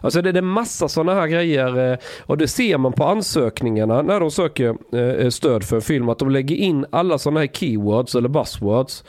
Alltså 0.00 0.22
det, 0.22 0.32
det 0.32 0.40
är 0.40 0.42
massa 0.42 0.88
sådana 0.88 1.20
här 1.20 1.26
grejer 1.26 1.92
eh, 1.92 1.98
och 2.22 2.38
det 2.38 2.48
ser 2.48 2.78
man 2.78 2.92
på 2.92 3.04
ansökningarna 3.04 4.02
när 4.02 4.20
de 4.20 4.30
söker 4.30 4.76
eh, 4.96 5.28
stöd 5.28 5.64
för 5.64 5.76
en 5.76 5.82
film 5.82 6.08
att 6.08 6.18
de 6.18 6.30
lägger 6.30 6.56
in 6.56 6.86
alla 6.90 7.18
sådana 7.18 7.40
här 7.40 7.46
keywords 7.46 8.14
eller 8.14 8.28
buzzwords. 8.28 9.04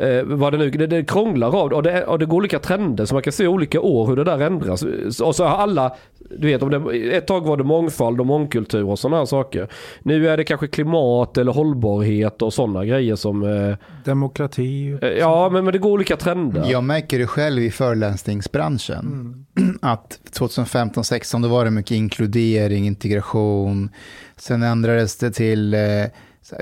Eh, 0.00 0.22
vad 0.24 0.52
det 0.52 0.58
nu, 0.58 0.70
det, 0.70 0.86
det 0.86 1.04
krånglar 1.04 1.56
av 1.56 1.72
och, 1.72 1.82
det 1.82 2.04
och 2.04 2.18
det 2.18 2.26
går 2.26 2.36
olika 2.36 2.58
trender 2.58 3.04
så 3.04 3.14
man 3.14 3.22
kan 3.22 3.32
se 3.32 3.46
olika 3.46 3.80
år 3.80 4.06
hur 4.06 4.16
det 4.16 4.24
där 4.24 4.38
ändras. 4.38 4.82
Och 5.22 5.36
så 5.36 5.44
har 5.44 5.56
alla, 5.56 5.96
du 6.38 6.46
vet, 6.46 6.62
om 6.62 6.70
det, 6.70 7.16
ett 7.16 7.26
tag 7.26 7.46
var 7.46 7.56
det 7.56 7.64
mångfald 7.64 8.20
och 8.20 8.26
mångkultur 8.26 8.84
och 8.84 8.98
sådana 8.98 9.16
här 9.16 9.24
saker. 9.24 9.68
Nu 10.02 10.28
är 10.28 10.36
det 10.36 10.44
kanske 10.44 10.66
klimat 10.68 11.38
eller 11.38 11.52
hållbarhet 11.52 12.42
och 12.42 12.54
sådana 12.54 12.84
grejer 12.84 13.16
som, 13.16 13.42
eh, 13.42 13.76
Demokrati. 14.04 14.98
eh, 15.02 15.08
ja 15.08 15.48
men, 15.52 15.64
men 15.64 15.72
det 15.72 15.78
går 15.78 15.90
olika 15.90 16.16
trender. 16.16 16.64
Jag 16.70 16.84
märker 16.84 17.18
det 17.18 17.26
själv 17.26 17.62
i 17.62 17.70
föreläsningsbranschen. 17.70 19.46
Att 19.82 20.20
2015-16 20.32 21.42
då 21.42 21.48
var 21.48 21.64
det 21.64 21.70
mycket 21.70 21.92
inkludering, 21.92 22.86
integration. 22.86 23.90
Sen 24.36 24.62
ändrades 24.62 25.16
det 25.16 25.30
till, 25.30 25.74
eh, 25.74 25.80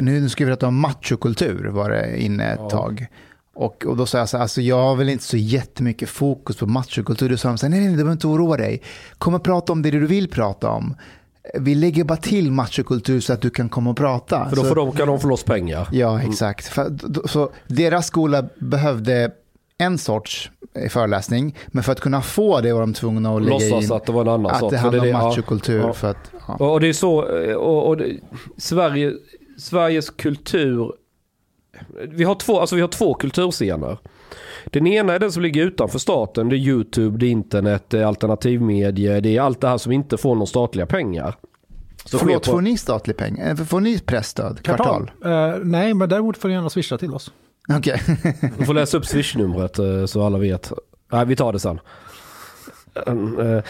nu 0.01 0.29
ska 0.29 0.45
vi 0.45 0.51
prata 0.51 0.67
om 0.67 0.81
machokultur 0.81 1.69
var 1.69 1.91
det 1.91 2.23
inne 2.23 2.53
ett 2.53 2.71
tag. 2.71 3.07
Och, 3.55 3.87
och 3.87 3.97
då 3.97 4.07
sa 4.07 4.19
jag 4.19 4.29
så 4.29 4.37
här, 4.37 4.43
alltså 4.43 4.61
jag 4.61 4.83
har 4.83 4.97
väl 4.97 5.09
inte 5.09 5.25
så 5.25 5.37
jättemycket 5.37 6.09
fokus 6.09 6.57
på 6.57 6.67
machokultur. 6.67 7.29
Då 7.29 7.37
sa 7.37 7.49
de 7.49 7.59
så 7.59 7.67
här, 7.67 7.71
nej, 7.71 7.79
nej, 7.81 7.89
nej, 7.89 7.93
du 7.97 8.03
behöver 8.03 8.13
inte 8.13 8.27
oroa 8.27 8.57
dig. 8.57 8.83
Kom 9.19 9.35
och 9.35 9.43
prata 9.43 9.73
om 9.73 9.83
det 9.83 9.91
du 9.91 10.07
vill 10.07 10.29
prata 10.29 10.71
om. 10.71 10.95
Vi 11.55 11.75
lägger 11.75 12.05
bara 12.05 12.17
till 12.19 12.51
machokultur 12.53 13.21
så 13.21 13.33
att 13.33 13.41
du 13.41 13.51
kan 13.51 13.69
komma 13.69 13.91
och 13.91 13.97
prata. 13.97 14.49
För 14.49 14.57
då 14.57 14.65
får 14.65 14.75
de, 14.75 14.93
kan 14.93 15.09
de 15.09 15.21
få 15.21 15.29
loss 15.29 15.45
pengar. 15.45 15.89
Ja, 15.93 16.23
exakt. 16.23 16.67
För, 16.67 16.91
d- 16.91 17.21
så 17.25 17.51
deras 17.67 18.07
skola 18.07 18.45
behövde 18.59 19.31
en 19.79 19.99
sorts 19.99 20.51
eh, 20.75 20.89
föreläsning, 20.89 21.57
men 21.67 21.83
för 21.85 21.93
att 21.93 22.01
kunna 22.01 22.23
få 22.23 22.61
det 22.61 22.73
var 22.73 22.81
de 22.81 22.93
tvungna 22.95 23.35
att 23.37 23.43
lägga 23.43 23.53
Låtsas 23.55 23.85
in 23.85 23.93
att 23.93 24.07
det 24.07 24.13
var 24.13 24.21
en 24.23 24.29
annan 24.29 24.47
att 24.53 24.61
sak. 24.61 24.71
det 24.71 24.77
För 24.79 24.83
handlar 24.83 25.03
om 25.03 25.09
ja. 25.09 25.23
machokultur. 25.23 25.81
Ja. 25.81 25.93
För 25.93 26.11
att, 26.11 26.31
ja. 26.49 26.55
Och, 26.55 26.73
och 26.73 26.81
det 26.81 26.89
är 26.89 26.93
så, 26.93 27.39
eh, 27.39 27.55
och, 27.55 27.89
och 27.89 27.97
det, 27.97 28.17
Sverige, 28.57 29.13
Sveriges 29.59 30.11
kultur, 30.11 30.93
vi 32.09 32.25
har, 32.25 32.35
två, 32.35 32.61
alltså 32.61 32.77
vi 32.77 32.81
har 32.81 32.89
två 32.89 33.15
kulturscener. 33.15 33.99
Den 34.67 34.87
ena 34.87 35.13
är 35.13 35.19
den 35.19 35.33
som 35.33 35.43
ligger 35.43 35.63
utanför 35.63 35.99
staten. 35.99 36.49
Det 36.49 36.57
är 36.57 36.59
YouTube, 36.59 37.19
det 37.19 37.27
är 37.27 37.31
internet, 37.31 37.85
det 37.89 38.01
är 38.01 38.05
alternativmedier, 38.05 39.21
det 39.21 39.37
är 39.37 39.41
allt 39.41 39.61
det 39.61 39.69
här 39.69 39.79
som 39.79 39.93
inte 39.93 40.17
får 40.17 40.35
några 40.35 40.47
statliga 40.47 40.87
pengar. 40.87 41.35
Så 42.05 42.19
Förlåt, 42.19 42.45
på... 42.45 42.51
får 42.51 42.61
ni 42.61 42.79
statlig 42.79 43.17
pengar? 43.17 43.49
Eh, 43.49 43.57
får 43.57 43.81
ni 43.81 43.99
pressstöd? 43.99 44.63
Kvartal? 44.63 45.11
Kvartal? 45.21 45.55
Uh, 45.59 45.65
nej, 45.65 45.95
men 45.95 46.09
däremot 46.09 46.37
får 46.37 46.49
ni 46.49 46.55
gärna 46.55 46.71
swisha 46.71 46.99
till 46.99 47.15
oss. 47.15 47.33
Okej. 47.69 48.03
Okay. 48.09 48.51
du 48.59 48.65
får 48.65 48.75
läsa 48.75 48.97
upp 48.97 49.07
swishnumret 49.07 49.79
uh, 49.79 50.07
så 50.07 50.23
alla 50.23 50.39
vet. 50.39 50.73
Nej, 51.13 51.27
vi 51.27 51.37
tar 51.37 51.53
det 51.53 51.61
sen. 51.61 51.81
Uh, 53.09 53.15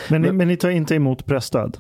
men, 0.09 0.23
men, 0.23 0.37
men 0.37 0.49
ni 0.49 0.57
tar 0.57 0.71
inte 0.71 0.95
emot 0.95 1.27
pressstöd? 1.27 1.79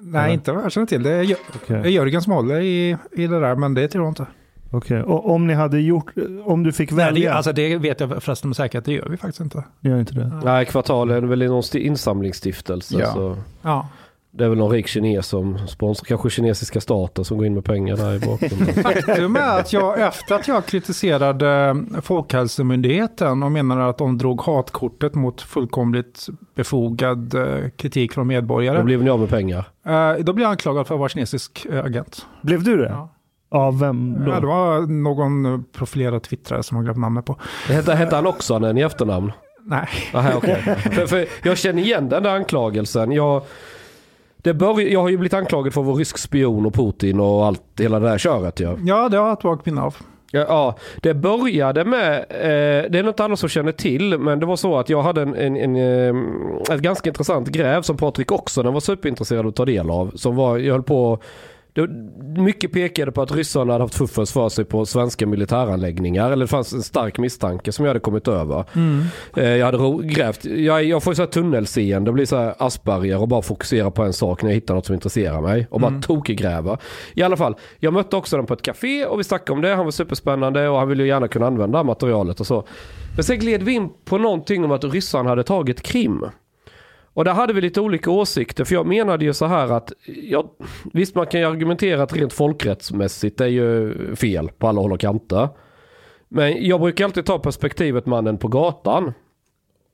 Nej, 0.00 0.28
ja. 0.28 0.28
inte 0.28 0.52
vad 0.52 0.64
jag 0.64 0.72
känner 0.72 0.86
till. 0.86 1.02
Det 1.02 1.10
är, 1.10 1.36
okay. 1.54 1.90
Jörgen 1.90 2.22
som 2.22 2.32
håller 2.32 2.60
i, 2.60 2.96
i 3.12 3.26
det 3.26 3.40
där, 3.40 3.54
men 3.54 3.74
det 3.74 3.88
tror 3.88 4.04
jag 4.04 4.10
inte. 4.10 4.26
Okej, 4.70 5.00
okay. 5.00 5.14
och 5.14 5.30
om 5.30 5.46
ni 5.46 5.54
hade 5.54 5.80
gjort, 5.80 6.12
om 6.44 6.62
du 6.62 6.72
fick 6.72 6.92
välja? 6.92 7.12
Nej, 7.12 7.22
det, 7.22 7.28
alltså 7.28 7.52
det 7.52 7.76
vet 7.76 8.00
jag 8.00 8.22
förresten 8.22 8.48
med 8.48 8.56
säkerhet, 8.56 8.84
det 8.84 8.92
gör 8.92 9.08
vi 9.08 9.16
faktiskt 9.16 9.40
inte. 9.40 9.64
Gör 9.80 10.00
inte 10.00 10.14
det? 10.14 10.40
Nej, 10.44 10.66
kvartalen 10.66 11.24
är 11.24 11.28
väl 11.28 11.46
någon 11.46 11.62
insamlingsstiftelse. 11.74 12.98
Ja. 12.98 13.12
Så. 13.12 13.36
ja. 13.62 13.88
Det 14.34 14.44
är 14.44 14.48
väl 14.48 14.58
någon 14.58 14.70
rik 14.70 14.86
kines 14.86 15.26
som 15.26 15.58
sponsrar, 15.68 16.04
kanske 16.04 16.30
kinesiska 16.30 16.80
staten 16.80 17.24
som 17.24 17.38
går 17.38 17.46
in 17.46 17.54
med 17.54 17.64
pengar 17.64 17.96
där 17.96 18.14
i 18.14 18.18
bakgrunden. 18.18 18.74
Faktum 18.82 19.36
är 19.36 19.60
att 19.60 19.72
jag 19.72 20.00
efter 20.00 20.34
att 20.34 20.48
jag 20.48 20.66
kritiserade 20.66 21.76
Folkhälsomyndigheten 22.02 23.42
och 23.42 23.52
menade 23.52 23.88
att 23.88 23.98
de 23.98 24.18
drog 24.18 24.40
hatkortet 24.40 25.14
mot 25.14 25.40
fullkomligt 25.42 26.26
befogad 26.54 27.34
eh, 27.34 27.68
kritik 27.76 28.12
från 28.12 28.26
medborgare. 28.26 28.78
Då 28.78 28.84
blev 28.84 29.02
ni 29.02 29.10
av 29.10 29.20
med 29.20 29.28
pengar? 29.28 29.64
Eh, 29.86 30.24
då 30.24 30.32
blev 30.32 30.42
jag 30.42 30.50
anklagad 30.50 30.86
för 30.86 30.94
att 30.94 30.98
vara 30.98 31.08
kinesisk 31.08 31.66
eh, 31.70 31.84
agent. 31.84 32.26
Blev 32.42 32.62
du 32.62 32.76
det? 32.76 32.88
Ja. 32.88 33.08
Av 33.48 33.78
vem 33.80 34.24
då? 34.24 34.30
Ja, 34.30 34.40
det 34.40 34.46
var 34.46 34.80
någon 34.80 35.64
profilerad 35.64 36.22
twittrare 36.22 36.62
som 36.62 36.76
har 36.76 36.84
glömt 36.84 36.98
namnet 36.98 37.24
på. 37.24 37.36
Hette, 37.68 37.94
hette 37.94 38.16
han 38.16 38.26
också 38.26 38.54
en 38.54 38.78
i 38.78 38.80
efternamn? 38.80 39.32
Nej. 39.64 39.88
Aha, 40.14 40.36
okay. 40.36 40.62
för, 40.92 41.06
för 41.06 41.26
jag 41.42 41.58
känner 41.58 41.82
igen 41.82 42.08
den 42.08 42.22
där 42.22 42.34
anklagelsen. 42.34 43.12
Jag, 43.12 43.42
det 44.42 44.54
bör, 44.54 44.80
jag 44.80 45.00
har 45.00 45.08
ju 45.08 45.16
blivit 45.16 45.34
anklagad 45.34 45.72
för 45.72 45.80
att 45.80 45.86
vara 45.86 45.96
rysk 45.96 46.18
spion 46.18 46.66
och 46.66 46.74
Putin 46.74 47.20
och 47.20 47.46
allt, 47.46 47.62
hela 47.78 48.00
det 48.00 48.08
där 48.08 48.18
köret. 48.18 48.60
Ja, 48.60 48.76
ja 48.84 49.08
det 49.08 49.16
har 49.16 49.28
jag 49.28 49.38
ett 49.38 49.44
vagt 49.44 49.66
minne 49.66 49.80
av. 49.80 49.96
Ja, 50.34 50.44
ja, 50.48 50.76
det 51.00 51.14
började 51.14 51.84
med, 51.84 52.18
eh, 52.18 52.90
det 52.90 52.98
är 52.98 53.02
något 53.02 53.20
annat 53.20 53.38
som 53.38 53.48
känner 53.48 53.72
till, 53.72 54.18
men 54.18 54.40
det 54.40 54.46
var 54.46 54.56
så 54.56 54.78
att 54.78 54.88
jag 54.88 55.02
hade 55.02 55.22
en, 55.22 55.34
en, 55.34 55.56
en 55.56 55.76
eh, 55.76 56.74
ett 56.74 56.80
ganska 56.80 57.10
intressant 57.10 57.48
gräv 57.48 57.82
som 57.82 57.96
Patrik 57.96 58.32
också 58.32 58.62
den 58.62 58.72
var 58.72 58.80
superintresserad 58.80 59.40
av 59.40 59.48
att 59.48 59.56
ta 59.56 59.64
del 59.64 59.90
av. 59.90 60.12
Som 60.14 60.36
var, 60.36 60.58
jag 60.58 60.72
höll 60.72 60.82
på 60.82 61.18
det, 61.74 61.88
mycket 62.40 62.72
pekade 62.72 63.12
på 63.12 63.22
att 63.22 63.32
ryssarna 63.32 63.72
hade 63.72 63.84
haft 63.84 63.94
fuffens 63.94 64.32
för 64.32 64.48
sig 64.48 64.64
på 64.64 64.86
svenska 64.86 65.26
militäranläggningar. 65.26 66.30
Eller 66.30 66.44
det 66.44 66.48
fanns 66.48 66.72
en 66.72 66.82
stark 66.82 67.18
misstanke 67.18 67.72
som 67.72 67.84
jag 67.84 67.90
hade 67.90 68.00
kommit 68.00 68.28
över. 68.28 68.64
Mm. 68.74 69.02
Eh, 69.36 69.44
jag 69.44 69.66
hade 69.66 70.06
grävt, 70.06 70.44
jag, 70.44 70.84
jag 70.84 71.02
får 71.02 71.14
så 71.14 71.22
här 71.22 71.26
tunnelseende, 71.26 72.10
det 72.10 72.12
blir 72.12 72.26
så 72.26 72.36
här 72.36 72.54
Asperger 72.58 73.20
och 73.20 73.28
bara 73.28 73.42
fokusera 73.42 73.90
på 73.90 74.02
en 74.02 74.12
sak 74.12 74.42
när 74.42 74.50
jag 74.50 74.54
hittar 74.54 74.74
något 74.74 74.86
som 74.86 74.94
intresserar 74.94 75.40
mig. 75.40 75.66
Och 75.70 75.80
bara 75.80 75.88
mm. 75.88 76.02
tokgräva. 76.02 76.78
I 77.14 77.22
alla 77.22 77.36
fall, 77.36 77.54
jag 77.78 77.92
mötte 77.92 78.16
också 78.16 78.36
den 78.36 78.46
på 78.46 78.54
ett 78.54 78.62
café 78.62 79.06
och 79.06 79.20
vi 79.20 79.24
snackade 79.24 79.52
om 79.52 79.62
det. 79.62 79.74
Han 79.74 79.84
var 79.84 79.92
superspännande 79.92 80.68
och 80.68 80.78
han 80.78 80.88
ville 80.88 81.02
ju 81.02 81.08
gärna 81.08 81.28
kunna 81.28 81.46
använda 81.46 81.82
materialet 81.82 82.40
och 82.40 82.46
så. 82.46 82.64
Men 83.14 83.24
sen 83.24 83.38
gled 83.38 83.62
vi 83.62 83.72
in 83.72 83.88
på 84.04 84.18
någonting 84.18 84.64
om 84.64 84.70
att 84.70 84.84
ryssarna 84.84 85.28
hade 85.28 85.42
tagit 85.42 85.82
Krim. 85.82 86.24
Och 87.14 87.24
där 87.24 87.32
hade 87.32 87.52
vi 87.52 87.60
lite 87.60 87.80
olika 87.80 88.10
åsikter. 88.10 88.64
För 88.64 88.74
jag 88.74 88.86
menade 88.86 89.24
ju 89.24 89.32
så 89.32 89.46
här 89.46 89.72
att, 89.72 89.92
ja, 90.22 90.52
visst 90.92 91.14
man 91.14 91.26
kan 91.26 91.40
ju 91.40 91.46
argumentera 91.46 92.02
att 92.02 92.12
rent 92.12 92.32
folkrättsmässigt 92.32 93.40
är 93.40 93.46
ju 93.46 93.94
fel 94.16 94.48
på 94.58 94.68
alla 94.68 94.80
håll 94.80 94.92
och 94.92 95.00
kanter. 95.00 95.48
Men 96.28 96.66
jag 96.66 96.80
brukar 96.80 97.04
alltid 97.04 97.26
ta 97.26 97.38
perspektivet 97.38 98.06
mannen 98.06 98.38
på 98.38 98.48
gatan. 98.48 99.12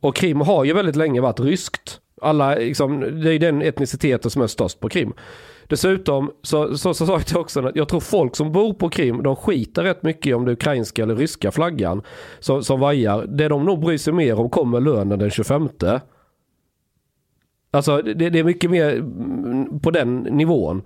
Och 0.01 0.17
Krim 0.17 0.41
har 0.41 0.65
ju 0.65 0.73
väldigt 0.73 0.97
länge 0.97 1.21
varit 1.21 1.41
ryskt. 1.41 2.01
Alla, 2.23 2.55
liksom, 2.55 3.01
det 3.01 3.35
är 3.35 3.39
den 3.39 3.63
etniciteten 3.63 4.31
som 4.31 4.43
är 4.43 4.47
störst 4.47 4.81
på 4.81 4.89
Krim. 4.89 5.13
Dessutom 5.67 6.31
så, 6.43 6.79
så, 6.79 6.95
så 6.95 7.07
sa 7.07 7.21
jag 7.31 7.41
också 7.41 7.67
att 7.67 7.77
jag 7.77 7.89
tror 7.89 8.01
folk 8.01 8.37
som 8.37 8.53
bor 8.53 8.75
på 8.75 8.89
Krim, 8.89 9.23
de 9.23 9.37
skiter 9.37 9.83
rätt 9.83 10.03
mycket 10.03 10.37
om 10.37 10.45
det 10.45 10.53
ukrainska 10.53 11.03
eller 11.03 11.17
ryska 11.17 11.51
flaggan 11.51 12.03
som, 12.39 12.63
som 12.65 12.81
vajar. 12.81 13.27
Det 13.29 13.49
de 13.49 13.65
nog 13.65 13.81
bryr 13.81 13.99
sig 13.99 14.13
mer 14.13 14.41
om 14.41 14.51
kommer 14.51 14.81
lönen 14.81 15.19
den 15.19 15.31
25 15.31 15.69
Alltså 17.71 18.03
det, 18.03 18.31
det, 18.31 18.39
är 18.39 18.45
mycket 18.45 18.71
mer 18.71 19.05
på 19.83 19.91
den 19.91 20.17
nivån. 20.17 20.83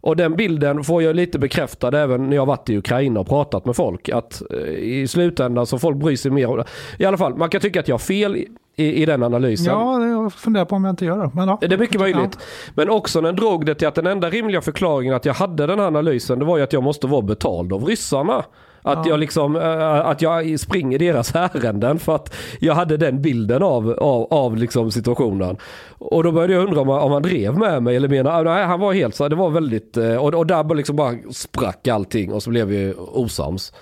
Och 0.00 0.16
den 0.16 0.36
bilden 0.36 0.84
får 0.84 1.02
jag 1.02 1.16
lite 1.16 1.38
bekräftad 1.38 2.02
även 2.02 2.28
när 2.30 2.36
jag 2.36 2.46
varit 2.46 2.70
i 2.70 2.76
Ukraina 2.76 3.20
och 3.20 3.28
pratat 3.28 3.64
med 3.64 3.76
folk. 3.76 4.08
Att 4.08 4.42
eh, 4.50 4.58
i 4.68 5.08
slutändan 5.08 5.66
så 5.66 5.78
folk 5.78 5.96
bryr 5.96 6.16
sig 6.16 6.30
mer. 6.30 6.64
I 6.98 7.04
alla 7.04 7.16
fall, 7.16 7.36
man 7.36 7.50
kan 7.50 7.60
tycka 7.60 7.80
att 7.80 7.88
jag 7.88 7.94
har 7.94 7.98
fel 7.98 8.36
i, 8.76 9.02
i, 9.02 9.06
den 9.06 9.22
analysen. 9.22 9.74
Ja, 9.74 10.06
jag 10.06 10.32
funderar 10.32 10.64
på 10.64 10.76
om 10.76 10.84
jag 10.84 10.92
inte 10.92 11.04
gör 11.04 11.18
det. 11.18 11.30
Men 11.34 11.48
ja. 11.48 11.58
Det 11.60 11.72
är 11.72 11.78
mycket 11.78 12.00
möjligt. 12.00 12.38
Ja. 12.38 12.72
Men 12.74 12.90
också 12.90 13.20
den 13.20 13.36
drog 13.36 13.66
det 13.66 13.74
till 13.74 13.88
att 13.88 13.94
den 13.94 14.06
enda 14.06 14.30
rimliga 14.30 14.60
förklaringen 14.60 15.14
att 15.14 15.24
jag 15.24 15.34
hade 15.34 15.66
den 15.66 15.78
här 15.78 15.86
analysen 15.86 16.38
det 16.38 16.44
var 16.44 16.56
ju 16.56 16.62
att 16.62 16.72
jag 16.72 16.82
måste 16.82 17.06
vara 17.06 17.22
betald 17.22 17.72
av 17.72 17.84
ryssarna. 17.84 18.44
Att, 18.88 19.06
ja. 19.06 19.10
jag 19.12 19.20
liksom, 19.20 19.56
äh, 19.56 20.06
att 20.06 20.22
jag 20.22 20.60
springer 20.60 20.98
deras 20.98 21.34
ärenden 21.34 21.98
för 21.98 22.14
att 22.14 22.34
jag 22.60 22.74
hade 22.74 22.96
den 22.96 23.22
bilden 23.22 23.62
av, 23.62 23.90
av, 23.90 24.26
av 24.30 24.56
liksom 24.56 24.90
situationen. 24.90 25.56
Och 25.98 26.24
då 26.24 26.32
började 26.32 26.52
jag 26.52 26.64
undra 26.64 26.80
om, 26.80 26.88
om 26.88 27.12
han 27.12 27.22
drev 27.22 27.58
med 27.58 27.82
mig 27.82 27.96
eller 27.96 28.08
menar, 28.08 28.44
nej 28.44 28.64
han 28.64 28.80
var 28.80 28.92
helt 28.92 29.14
så, 29.14 29.28
det 29.28 29.36
var 29.36 29.50
väldigt, 29.50 29.96
äh, 29.96 30.16
och, 30.16 30.34
och 30.34 30.46
där 30.46 30.74
liksom 30.74 30.96
bara 30.96 31.14
sprack 31.30 31.88
allting 31.88 32.32
och 32.32 32.42
så 32.42 32.50
blev 32.50 32.66
vi 32.66 32.94
osams. 32.96 33.72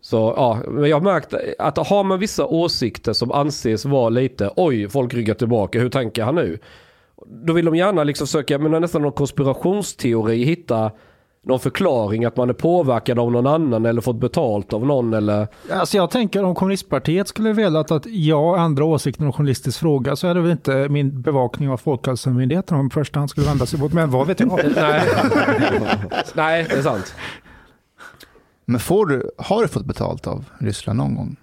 Så 0.00 0.34
ja, 0.36 0.58
men 0.68 0.90
jag 0.90 0.96
har 0.96 1.04
märkt 1.04 1.34
att 1.58 1.78
har 1.78 2.04
man 2.04 2.18
vissa 2.18 2.46
åsikter 2.46 3.12
som 3.12 3.32
anses 3.32 3.84
vara 3.84 4.08
lite, 4.08 4.50
oj, 4.56 4.88
folk 4.88 5.14
ryggar 5.14 5.34
tillbaka, 5.34 5.80
hur 5.80 5.88
tänker 5.88 6.22
han 6.22 6.34
nu? 6.34 6.58
Då 7.26 7.52
vill 7.52 7.64
de 7.64 7.76
gärna 7.76 8.04
liksom 8.04 8.26
söka, 8.26 8.58
men 8.58 8.80
nästan 8.82 9.02
någon 9.02 9.12
konspirationsteori, 9.12 10.44
hitta 10.44 10.90
någon 11.44 11.60
förklaring 11.60 12.24
att 12.24 12.36
man 12.36 12.48
är 12.50 12.54
påverkad 12.54 13.18
av 13.18 13.32
någon 13.32 13.46
annan 13.46 13.86
eller 13.86 14.00
fått 14.00 14.16
betalt 14.16 14.72
av 14.72 14.86
någon 14.86 15.14
eller? 15.14 15.48
Alltså 15.72 15.96
jag 15.96 16.10
tänker 16.10 16.44
om 16.44 16.54
kommunistpartiet 16.54 17.28
skulle 17.28 17.52
velat 17.52 17.90
att 17.90 18.06
jag 18.06 18.64
ändrar 18.64 18.84
åsikten 18.84 19.26
om 19.26 19.32
journalistisk 19.32 19.78
fråga 19.78 20.16
så 20.16 20.26
är 20.26 20.34
det 20.34 20.40
väl 20.40 20.50
inte 20.50 20.88
min 20.88 21.22
bevakning 21.22 21.68
av 21.68 21.76
Folkhälsomyndigheten 21.76 22.78
om 22.78 22.90
första 22.90 23.18
hand 23.18 23.30
skulle 23.30 23.46
vända 23.46 23.66
sig 23.66 23.80
mot, 23.80 23.92
men 23.92 24.10
vad 24.10 24.26
vet 24.26 24.40
jag? 24.40 24.48
Nej. 24.76 25.02
Nej, 26.34 26.66
det 26.70 26.76
är 26.76 26.82
sant. 26.82 27.14
Men 28.64 28.80
får 28.80 29.06
du, 29.06 29.30
har 29.38 29.62
du 29.62 29.68
fått 29.68 29.84
betalt 29.84 30.26
av 30.26 30.44
Ryssland 30.58 30.98
någon 30.98 31.14
gång? 31.14 31.36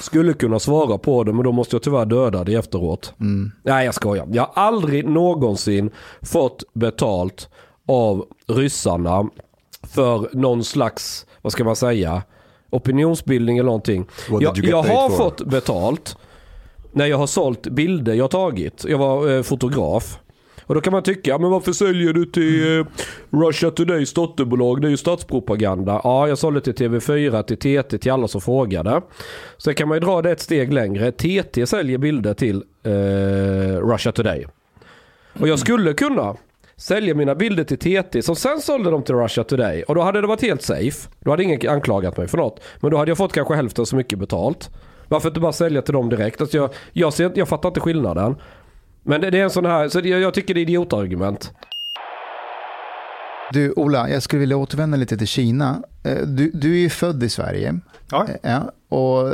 Skulle 0.00 0.32
kunna 0.32 0.58
svara 0.58 0.98
på 0.98 1.24
det 1.24 1.32
men 1.32 1.44
då 1.44 1.52
måste 1.52 1.76
jag 1.76 1.82
tyvärr 1.82 2.06
döda 2.06 2.44
det 2.44 2.54
efteråt. 2.54 3.14
Mm. 3.20 3.52
Nej 3.62 3.84
jag 3.84 3.94
skojar. 3.94 4.28
Jag 4.32 4.42
har 4.42 4.62
aldrig 4.62 5.08
någonsin 5.08 5.90
fått 6.22 6.62
betalt 6.74 7.48
av 7.88 8.26
ryssarna 8.46 9.28
för 9.94 10.28
någon 10.32 10.64
slags, 10.64 11.26
vad 11.42 11.52
ska 11.52 11.64
man 11.64 11.76
säga, 11.76 12.22
opinionsbildning 12.70 13.58
eller 13.58 13.66
någonting. 13.66 14.06
Jag, 14.40 14.58
jag 14.58 14.82
har 14.82 15.10
fått 15.10 15.46
betalt 15.46 16.16
när 16.92 17.06
jag 17.06 17.18
har 17.18 17.26
sålt 17.26 17.68
bilder 17.68 18.14
jag 18.14 18.30
tagit. 18.30 18.84
Jag 18.88 18.98
var 18.98 19.30
eh, 19.30 19.42
fotograf. 19.42 20.18
Och 20.60 20.74
då 20.74 20.80
kan 20.80 20.92
man 20.92 21.02
tycka, 21.02 21.38
men 21.38 21.50
varför 21.50 21.72
säljer 21.72 22.12
du 22.12 22.26
till 22.26 22.78
eh, 22.78 22.86
Russia 23.30 23.70
Todays 23.70 24.12
dotterbolag? 24.12 24.80
Det 24.80 24.88
är 24.88 24.90
ju 24.90 24.96
statspropaganda. 24.96 26.00
Ja, 26.04 26.28
jag 26.28 26.38
sålde 26.38 26.60
till 26.60 26.74
TV4, 26.74 27.42
till 27.42 27.56
TT, 27.56 27.98
till 27.98 28.12
alla 28.12 28.28
som 28.28 28.40
frågade. 28.40 29.02
Sen 29.58 29.74
kan 29.74 29.88
man 29.88 29.96
ju 29.96 30.00
dra 30.00 30.22
det 30.22 30.30
ett 30.30 30.40
steg 30.40 30.72
längre. 30.72 31.12
TT 31.12 31.66
säljer 31.66 31.98
bilder 31.98 32.34
till 32.34 32.62
eh, 32.82 32.90
Russia 33.86 34.12
Today. 34.12 34.46
Och 35.40 35.48
jag 35.48 35.58
skulle 35.58 35.94
kunna 35.94 36.36
sälja 36.78 37.14
mina 37.14 37.34
bilder 37.34 37.64
till 37.64 37.78
TT 37.78 38.22
som 38.22 38.36
sen 38.36 38.60
sålde 38.60 38.90
dem 38.90 39.02
till 39.02 39.14
Russia 39.14 39.44
Today. 39.44 39.82
Och 39.82 39.94
då 39.94 40.02
hade 40.02 40.20
det 40.20 40.26
varit 40.26 40.42
helt 40.42 40.62
safe. 40.62 41.08
Då 41.20 41.30
hade 41.30 41.42
ingen 41.42 41.68
anklagat 41.68 42.16
mig 42.16 42.28
för 42.28 42.38
något. 42.38 42.60
Men 42.80 42.90
då 42.90 42.96
hade 42.96 43.10
jag 43.10 43.18
fått 43.18 43.32
kanske 43.32 43.54
hälften 43.54 43.86
så 43.86 43.96
mycket 43.96 44.18
betalt. 44.18 44.70
Varför 45.08 45.28
inte 45.28 45.40
bara 45.40 45.52
sälja 45.52 45.82
till 45.82 45.94
dem 45.94 46.08
direkt? 46.08 46.40
Alltså 46.40 46.56
jag, 46.56 46.70
jag, 46.92 47.12
ser, 47.12 47.32
jag 47.34 47.48
fattar 47.48 47.68
inte 47.68 47.80
skillnaden. 47.80 48.36
Men 49.02 49.20
det, 49.20 49.30
det 49.30 49.38
är 49.38 49.44
en 49.44 49.50
sån 49.50 49.66
här, 49.66 49.88
så 49.88 49.98
jag, 49.98 50.20
jag 50.20 50.34
tycker 50.34 50.54
det 50.54 50.60
är 50.60 50.62
idiotargument. 50.62 51.52
Du 53.52 53.72
Ola, 53.72 54.10
jag 54.10 54.22
skulle 54.22 54.40
vilja 54.40 54.56
återvända 54.56 54.96
lite 54.96 55.16
till 55.16 55.26
Kina. 55.26 55.82
Eh, 56.02 56.26
du, 56.26 56.50
du 56.54 56.72
är 56.72 56.78
ju 56.78 56.90
född 56.90 57.22
i 57.22 57.28
Sverige. 57.28 57.80
Ja. 58.10 58.26
Eh, 58.42 58.50
ja. 58.50 58.72
Och 58.90 59.32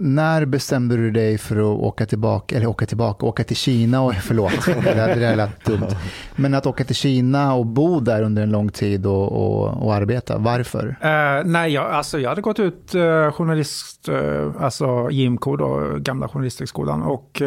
när 0.00 0.44
bestämde 0.44 0.96
du 0.96 1.10
dig 1.10 1.38
för 1.38 1.56
att 1.56 1.80
åka 1.80 2.06
tillbaka, 2.06 2.56
eller 2.56 2.66
åka 2.66 2.86
tillbaka, 2.86 3.26
åka 3.26 3.44
till 3.44 3.56
Kina 3.56 4.02
och, 4.02 4.14
förlåt, 4.14 4.66
det 4.84 4.94
där 4.94 5.36
lät 5.36 5.64
dumt. 5.64 5.96
Men 6.36 6.54
att 6.54 6.66
åka 6.66 6.84
till 6.84 6.96
Kina 6.96 7.54
och 7.54 7.66
bo 7.66 8.00
där 8.00 8.22
under 8.22 8.42
en 8.42 8.50
lång 8.50 8.68
tid 8.68 9.06
och, 9.06 9.32
och, 9.32 9.84
och 9.84 9.94
arbeta, 9.94 10.38
varför? 10.38 10.86
Uh, 10.86 11.44
nej, 11.44 11.72
jag, 11.72 11.90
alltså 11.90 12.18
jag 12.18 12.28
hade 12.28 12.40
gått 12.40 12.60
ut 12.60 12.94
uh, 12.94 13.30
journalist, 13.30 14.08
uh, 14.08 14.52
alltså 14.60 15.10
JMK 15.10 15.44
då, 15.44 15.96
gamla 15.98 16.28
journalisthögskolan 16.28 17.02
och, 17.02 17.42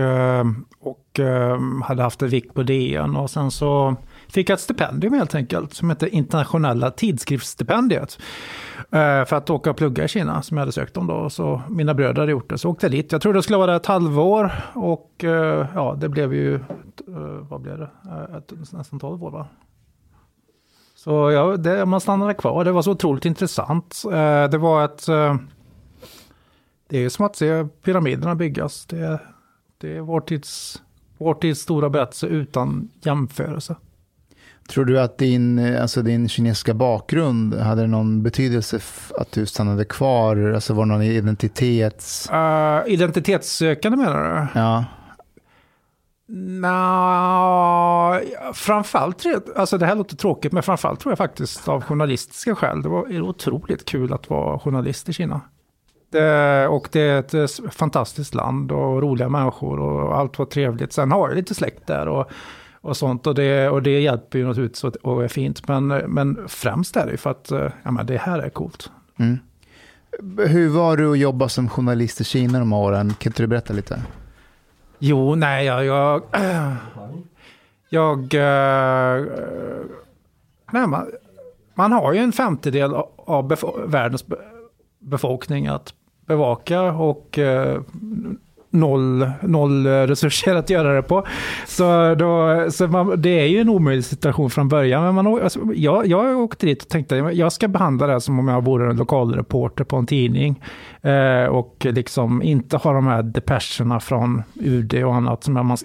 och 0.80 1.20
hade 1.84 2.04
haft 2.04 2.22
ett 2.22 2.30
vikt 2.30 2.54
på 2.54 2.64
DN 2.64 3.16
och 3.16 3.30
sen 3.30 3.52
så 3.52 3.96
fick 4.30 4.50
jag 4.50 4.56
ett 4.56 4.62
stipendium 4.62 5.14
helt 5.14 5.36
enkelt 5.36 5.74
som 5.74 5.90
heter 5.90 6.08
Internationella 6.08 6.92
tidskriftsstipendiet. 6.92 8.20
Eh, 8.92 9.26
för 9.26 9.34
att 9.34 9.50
åka 9.50 9.70
och 9.70 9.78
plugga 9.78 10.04
i 10.04 10.08
Kina 10.08 10.42
som 10.42 10.58
jag 10.58 10.62
hade 10.62 10.72
sökt 10.72 10.98
om 10.98 11.08
då. 11.08 11.30
Så 11.30 11.62
mina 11.70 11.94
bröder 11.94 12.22
hade 12.22 12.32
gjort 12.32 12.50
det, 12.50 12.58
så 12.58 12.70
åkte 12.70 12.86
jag 12.86 12.92
dit. 12.92 13.12
Jag 13.12 13.22
trodde 13.22 13.40
det 13.40 13.44
skulle 13.44 13.58
vara 13.58 13.76
ett 13.76 13.86
halvår 13.86 14.52
och 14.74 15.24
eh, 15.24 15.68
ja, 15.76 15.98
det 16.00 16.10
blev 16.10 16.34
ju, 16.34 16.56
eh, 16.56 16.62
vad 17.50 17.62
blev 17.62 17.78
det, 17.78 17.90
ett, 18.38 18.74
nästan 18.74 19.00
12 19.00 19.24
år 19.24 19.32
va? 19.32 19.48
Så 20.96 21.32
ja, 21.32 21.58
det, 21.58 21.86
man 21.86 22.02
stannade 22.02 22.34
kvar, 22.34 22.66
det 22.66 22.72
var 22.72 22.82
så 22.82 22.92
otroligt 22.92 23.26
intressant. 23.26 24.02
Det 24.52 24.58
var 24.58 24.86
ett, 24.86 25.06
det 26.90 26.98
är 26.98 27.10
som 27.10 27.26
att 27.26 27.36
se 27.36 27.66
pyramiderna 27.84 28.36
byggas. 28.36 28.86
Det, 28.86 29.20
det 29.78 29.98
är 29.98 30.02
vår 30.02 30.22
tids, 30.22 30.82
vår 31.18 31.34
tids 31.34 31.62
stora 31.62 31.90
berättelse 31.90 32.28
utan 32.28 32.90
jämförelse. 33.02 33.76
Tror 34.68 34.86
du 34.86 35.00
att 35.00 35.18
din, 35.18 35.76
alltså 35.78 36.02
din 36.02 36.30
kinesiska 36.30 36.74
bakgrund 36.74 37.54
hade 37.54 37.88
någon 37.88 38.24
betydelse 38.24 38.80
att 39.18 39.32
du 39.32 39.46
stannade 39.46 39.86
kvar? 39.86 40.52
Alltså 40.56 40.74
var 40.74 40.86
det 40.86 40.92
någon 40.92 41.02
identitets... 41.02 42.30
Uh, 42.32 42.82
identitetssökande 42.94 43.98
menar 43.98 44.50
du? 44.54 44.60
Ja. 44.60 44.86
Nå, 46.30 48.20
framförallt, 48.54 49.26
alltså 49.56 49.78
det 49.78 49.86
här 49.86 49.96
låter 49.96 50.16
tråkigt, 50.16 50.52
men 50.52 50.64
framförallt 50.64 51.00
tror 51.00 51.12
jag 51.12 51.18
faktiskt 51.18 51.68
av 51.68 51.84
journalistiska 51.84 52.56
skäl. 52.56 52.82
Det 52.82 52.90
var 52.90 53.22
otroligt 53.22 53.86
kul 53.86 54.14
att 54.14 54.30
vara 54.30 54.60
journalist 54.60 55.10
i 55.10 55.14
Kina. 55.14 55.42
Det, 56.12 56.68
och 56.68 56.90
det 56.92 57.02
är 57.02 57.44
ett 57.44 57.76
fantastiskt 57.76 58.36
land 58.36 58.72
och 58.72 59.02
roliga 59.02 59.30
människor 59.30 59.80
och 59.80 60.18
allt 60.18 60.40
var 60.40 60.46
trevligt. 60.46 60.94
Sen 60.94 61.12
har 61.12 61.28
jag 61.28 61.36
lite 61.36 61.56
släkt 61.56 61.88
där 61.88 62.08
och 62.08 62.32
och 62.82 62.98
sånt. 62.98 63.28
Och 63.28 63.36
det, 63.36 63.70
och 63.70 63.84
det 63.84 64.00
hjälper 64.00 64.40
ju 64.40 64.48
naturligtvis 64.48 64.84
och 64.84 65.24
är 65.24 65.28
fint. 65.28 65.68
Men, 65.68 65.88
men 65.88 66.48
främst 66.48 66.96
är 66.96 67.06
det 67.06 67.12
ju 67.12 67.18
för 67.18 67.32
att 67.32 67.52
eh, 67.52 67.72
ja, 67.84 67.92
men 67.92 68.06
det 68.06 68.18
här 68.18 68.40
är 68.40 68.50
coolt. 68.50 68.92
Mm. 69.18 69.38
Hur 70.38 70.70
var 70.70 70.98
det 70.98 71.12
att 71.12 71.20
jobba 71.20 71.50
som 71.50 71.70
journalist 71.70 72.22
i 72.22 72.24
Kina 72.24 72.60
de 72.60 72.74
åren? 72.74 73.14
Kan 73.20 73.30
inte 73.30 73.44
du 73.44 73.48
berätta 73.48 73.74
lite? 73.74 74.02
Jo, 75.00 75.36
nej, 75.36 75.66
jag... 75.66 75.86
Jag... 75.86 76.22
jag 77.90 78.34
äh, 78.34 79.26
nej, 80.72 80.88
man, 80.88 81.12
man 81.74 81.92
har 81.92 82.14
ju 82.14 82.20
en 82.20 82.32
femtedel 82.32 82.94
av 83.16 83.48
befo 83.48 83.88
världens 83.88 84.26
befolkning 85.00 85.68
att 85.68 85.94
bevaka 86.26 86.82
och 86.82 87.40
äh, 87.40 87.82
noll, 88.70 89.32
noll 89.42 89.88
resurser 89.88 90.56
att 90.56 90.70
göra 90.70 90.96
det 90.96 91.02
på. 91.02 91.28
Så, 91.66 92.16
då, 92.16 92.66
så 92.72 92.88
man, 92.88 93.22
det 93.22 93.40
är 93.40 93.46
ju 93.46 93.60
en 93.60 93.70
omöjlig 93.70 94.06
situation 94.06 94.50
från 94.50 94.70
början. 94.70 95.04
Men 95.04 95.16
man, 95.16 95.42
alltså, 95.44 95.60
jag, 95.76 96.08
jag 96.08 96.40
åkte 96.40 96.66
dit 96.66 96.82
och 96.82 96.90
tänkte 96.90 97.24
att 97.24 97.36
jag 97.36 97.54
ska 97.54 97.68
behandla 97.68 98.08
det 98.08 98.14
här 98.14 98.20
som 98.20 98.40
om 98.40 98.48
jag 98.48 98.66
vore 98.66 98.90
en 98.90 98.98
lokalreporter 98.98 99.84
på 99.84 99.96
en 99.96 100.06
tidning. 100.06 100.62
Eh, 101.08 101.46
och 101.46 101.86
liksom 101.90 102.42
inte 102.42 102.78
ha 102.78 102.94
de 102.94 103.08
här 103.08 103.24
depescherna 103.24 104.00
från 104.00 104.44
UD 104.56 105.04
och 105.04 105.16
annat 105.16 105.44
som 105.44 105.54
man, 105.54 105.78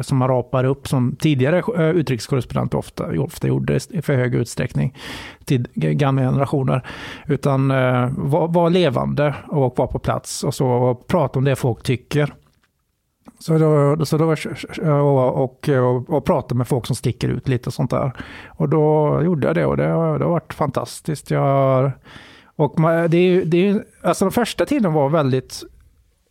som 0.00 0.18
man 0.18 0.28
rapar 0.28 0.64
upp 0.64 0.88
som 0.88 1.16
tidigare 1.16 1.58
eh, 1.58 1.90
utrikeskorrespondenter 1.90 2.78
ofta, 2.78 3.20
ofta 3.20 3.48
gjorde 3.48 3.78
i 3.90 4.02
för 4.02 4.14
hög 4.14 4.34
utsträckning 4.34 4.96
till 5.44 5.68
gamla 5.74 6.22
generationer. 6.22 6.86
Utan 7.26 7.70
eh, 7.70 8.08
vara 8.16 8.46
var 8.46 8.70
levande 8.70 9.34
och 9.48 9.78
vara 9.78 9.88
på 9.88 9.98
plats 9.98 10.44
och 10.44 10.54
så 10.54 10.68
och 10.68 11.06
prata 11.06 11.38
om 11.38 11.44
det 11.44 11.56
folk 11.56 11.82
tycker. 11.82 12.34
Så 13.38 13.58
då, 13.58 14.06
så 14.06 14.18
då, 14.18 14.34
och, 14.92 15.44
och, 15.44 15.68
och, 15.68 16.10
och 16.10 16.24
prata 16.24 16.54
med 16.54 16.68
folk 16.68 16.86
som 16.86 16.96
sticker 16.96 17.28
ut 17.28 17.48
lite 17.48 17.68
och 17.68 17.74
sånt 17.74 17.90
där. 17.90 18.12
Och 18.48 18.68
då 18.68 19.20
gjorde 19.24 19.46
jag 19.46 19.56
det 19.56 19.66
och 19.66 19.76
det, 19.76 19.82
det 19.84 19.90
har 19.92 20.18
varit 20.18 20.54
fantastiskt. 20.54 21.30
Jag 21.30 21.92
och 22.60 22.74
det 23.10 23.18
är, 23.18 23.44
det 23.44 23.68
är, 23.68 23.84
alltså 24.02 24.24
den 24.24 24.32
första 24.32 24.66
tiden 24.66 24.92
var 24.92 25.08
väldigt 25.08 25.62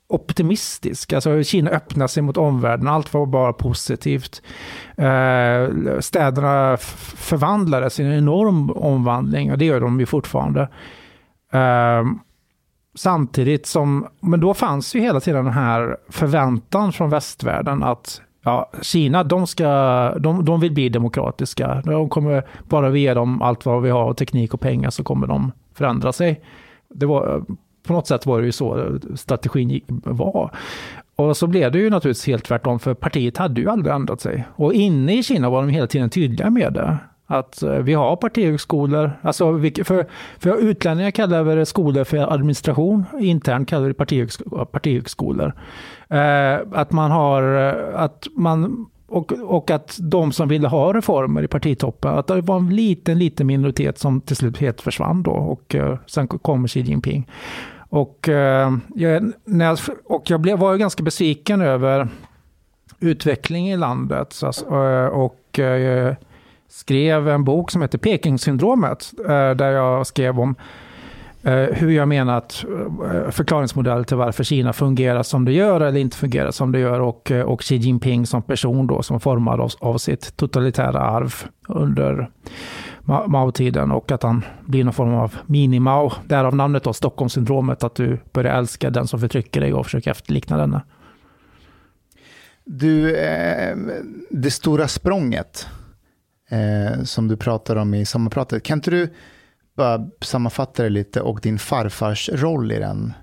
optimistisk. 0.10 1.13
Alltså 1.13 1.44
Kina 1.44 1.70
öppnade 1.70 2.08
sig 2.08 2.24
mot 2.24 2.38
omvärlden, 2.38 2.88
allt 2.88 3.13
var 3.13 3.26
bara 3.26 3.54
positivt. 3.54 4.42
Eh, 4.98 6.00
städerna 6.00 6.78
förvandlades 7.18 8.00
i 8.00 8.04
en 8.04 8.13
enorm 8.13 8.70
omvandling 8.70 9.52
och 9.52 9.58
det 9.58 9.65
gör 9.65 9.82
de 9.82 10.00
ju 10.00 10.06
fortfarande. 10.06 10.62
Eh, 11.54 12.04
samtidigt 12.96 13.65
som, 13.65 14.08
men 14.20 14.39
då 14.39 14.54
fanns 14.54 14.96
ju 14.96 15.00
hela 15.00 15.20
tiden 15.20 15.46
den 15.46 15.54
här 15.54 15.98
förväntan 16.10 16.94
från 16.94 17.10
västvärlden 17.10 17.84
att 17.84 18.22
ja, 18.44 18.72
Kina, 18.82 19.24
de, 19.24 19.48
ska, 19.48 19.65
de, 20.20 20.46
de 20.46 20.60
vill 20.60 20.74
bli 20.74 20.89
demokratiska. 20.89 21.82
De 21.86 22.10
kommer, 22.10 22.48
bara 22.70 22.89
vi 22.89 23.00
ger 23.00 23.15
dem 23.15 23.42
allt 23.42 23.65
vad 23.65 23.82
vi 23.82 23.89
har, 23.89 24.04
och 24.04 24.18
teknik 24.18 24.54
och 24.54 24.60
pengar, 24.60 24.89
så 24.89 25.04
kommer 25.04 25.28
de 25.28 25.52
förändra 25.80 26.13
sig. 26.13 26.42
Det 26.89 27.06
var, 27.06 27.44
på 27.88 27.94
något 27.94 28.08
sätt 28.08 28.26
var 28.26 28.39
det 28.39 28.46
ju 28.46 28.52
så 28.52 29.00
strategin 29.15 29.82
var. 30.04 30.52
Och 31.15 31.38
så 31.38 31.48
blev 31.48 31.72
det 31.72 31.80
ju 31.80 31.89
naturligtvis 31.89 32.28
helt 32.28 32.46
tvärtom, 32.46 32.80
för 32.80 32.94
partiet 32.94 33.38
hade 33.38 33.62
ju 33.62 33.70
aldrig 33.70 33.96
ändrat 33.96 34.22
sig. 34.22 34.48
Och 34.56 34.74
inne 34.74 35.18
i 35.18 35.24
Kina 35.24 35.50
var 35.50 35.62
de 35.62 35.70
hela 35.70 35.88
tiden 35.88 36.10
tydliga 36.10 36.50
med 36.50 36.74
det. 36.74 36.98
Att 37.32 37.62
eh, 37.63 37.72
vi 37.72 37.94
har 37.94 38.15
partihögskolor, 38.15 39.12
alltså 39.22 39.60
för, 39.84 40.08
för 40.39 40.58
utlänningar 40.58 41.12
kallar 41.12 41.44
vi 41.44 41.56
det 41.56 41.65
skolor 41.65 42.04
för 42.04 42.34
administration, 42.34 43.06
internt 43.20 43.70
kallar 43.70 43.88
vi 43.88 43.94
det 43.94 44.65
partihögskolor. 44.72 45.54
Eh, 46.10 46.58
att 46.72 46.92
man 46.92 47.12
har, 47.12 47.68
eh, 47.68 48.02
att 48.02 48.28
man 48.36 48.86
och, 49.10 49.32
och 49.32 49.72
att 49.72 49.98
de 50.02 50.32
som 50.32 50.48
ville 50.48 50.67
ha 50.67 50.93
reformer 50.93 51.43
i 51.43 51.48
partitoppen, 51.48 52.13
att 52.13 52.28
det 52.28 52.41
var 52.41 52.58
en 52.58 52.76
liten, 52.76 53.19
liten 53.19 53.48
minoritet 53.48 53.98
som 53.98 54.22
till 54.22 54.36
slut 54.36 54.58
helt 54.58 54.82
försvann 54.82 55.24
då 55.24 55.32
och 55.32 55.76
uh, 55.76 55.98
sen 56.06 56.28
kom 56.28 56.67
Xi 56.67 56.80
Jinping. 56.80 57.30
Och, 57.89 58.28
uh, 58.28 58.78
jag, 58.95 59.32
när 59.45 59.65
jag, 59.65 59.78
och 60.06 60.30
jag 60.30 60.39
blev, 60.39 60.60
var 60.60 60.72
ju 60.72 60.78
ganska 60.78 61.04
besviken 61.04 61.62
över 61.62 62.08
utvecklingen 63.00 63.74
i 63.74 63.78
landet. 63.78 64.34
så, 64.34 64.48
uh, 64.48 65.08
och 65.08 65.60
skrev 66.67 67.30
en 67.30 67.43
bok 67.43 67.72
som 67.72 67.82
heter 67.82 67.98
Pekingsyndromet 67.98 69.12
där 69.56 69.72
jag 69.72 70.08
skrev 70.08 70.39
om 70.39 70.56
Eh, 71.43 71.75
hur 71.75 71.89
jag 71.91 72.08
menar 72.08 72.38
att 72.38 72.65
eh, 73.04 73.30
förklaringsmodell 73.32 74.06
till 74.06 74.17
varför 74.17 74.43
Kina 74.43 74.73
fungerar 74.73 75.23
som 75.23 75.45
det 75.45 75.52
gör 75.52 75.82
eller 75.82 75.99
inte 75.99 76.17
fungerar 76.17 76.52
som 76.52 76.71
det 76.71 76.80
gör 76.80 76.99
och, 76.99 77.32
eh, 77.32 77.41
och 77.41 77.62
Xi 77.62 77.75
Jinping 77.75 78.25
som 78.25 78.41
person 78.41 78.88
då 78.88 79.04
som 79.04 79.19
formad 79.19 79.60
av, 79.60 79.71
av 79.80 79.97
sitt 79.97 80.38
totalitära 80.38 80.99
arv 80.99 81.34
under 81.67 82.30
Mao-tiden 83.28 83.91
och 83.91 84.12
att 84.12 84.23
han 84.23 84.45
blir 84.65 84.84
någon 84.84 84.93
form 84.93 85.13
av 85.13 85.36
mini-Mao. 85.45 86.12
Därav 86.28 86.56
namnet 86.56 86.84
då, 86.84 86.93
Stockholmssyndromet, 86.93 87.84
att 87.84 87.95
du 87.95 88.19
börjar 88.32 88.58
älska 88.58 88.89
den 88.89 89.08
som 89.08 89.19
förtrycker 89.19 89.62
dig 89.62 89.73
och 89.73 89.86
försöker 89.86 90.12
efterlikna 90.12 90.58
denna. 90.58 90.82
Du, 92.65 93.15
det 94.30 94.52
stora 94.52 94.88
språnget 94.88 95.67
som 97.04 97.28
du 97.28 97.38
pratar 97.38 97.75
om 97.75 97.93
i 97.93 98.06
sommarpratet, 98.06 98.63
kan 98.63 98.78
inte 98.78 98.91
du 98.91 99.10
bara 99.80 100.08
sammanfatta 100.22 100.84
det 100.84 100.89
lite 100.89 101.22
och 101.22 101.39
din 101.42 101.60
farfars 101.60 102.30
roll 102.34 102.72
i 102.72 102.80
den? 102.80 103.13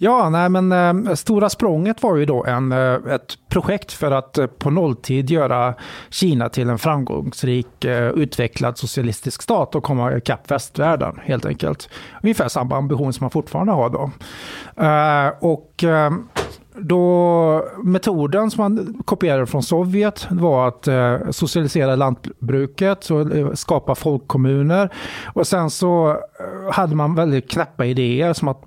Ja, 0.00 0.28
nej 0.28 0.48
men 0.48 0.72
äh, 0.72 1.14
Stora 1.14 1.48
språnget 1.48 2.02
var 2.02 2.16
ju 2.16 2.24
då 2.24 2.44
en, 2.44 2.72
äh, 2.72 2.94
ett 2.94 3.38
projekt 3.48 3.92
för 3.92 4.10
att 4.10 4.38
äh, 4.38 4.46
på 4.46 4.70
nolltid 4.70 5.30
göra 5.30 5.74
Kina 6.10 6.48
till 6.48 6.70
en 6.70 6.78
framgångsrik 6.78 7.84
utvecklad 8.14 8.78
socialistisk 8.78 9.42
stat 9.42 9.74
och 9.74 9.84
komma 9.84 10.16
ikapp 10.16 10.50
västvärlden 10.50 11.20
helt 11.24 11.46
enkelt. 11.46 11.88
Ungefär 12.22 12.48
samma 12.48 12.76
ambition 12.76 13.12
som 13.12 13.24
man 13.24 13.30
fortfarande 13.30 13.72
har 13.72 13.90
då. 13.90 14.10
och 15.40 15.84
då 16.80 17.64
metoden 17.84 18.50
som 18.50 18.62
man 18.62 19.02
kopierade 19.04 19.46
från 19.46 19.62
Sovjet 19.62 20.26
var 20.30 20.68
att 20.68 20.88
eh, 20.88 21.30
socialisera 21.30 21.96
lantbruket, 21.96 23.10
och 23.10 23.36
eh, 23.36 23.52
skapa 23.52 23.94
folkkommuner. 23.94 24.92
Och 25.34 25.46
sen 25.46 25.70
så 25.70 26.10
eh, 26.10 26.72
hade 26.72 26.96
man 26.96 27.14
väldigt 27.14 27.50
knäppa 27.50 27.84
idéer 27.84 28.32
som 28.32 28.48
att 28.48 28.62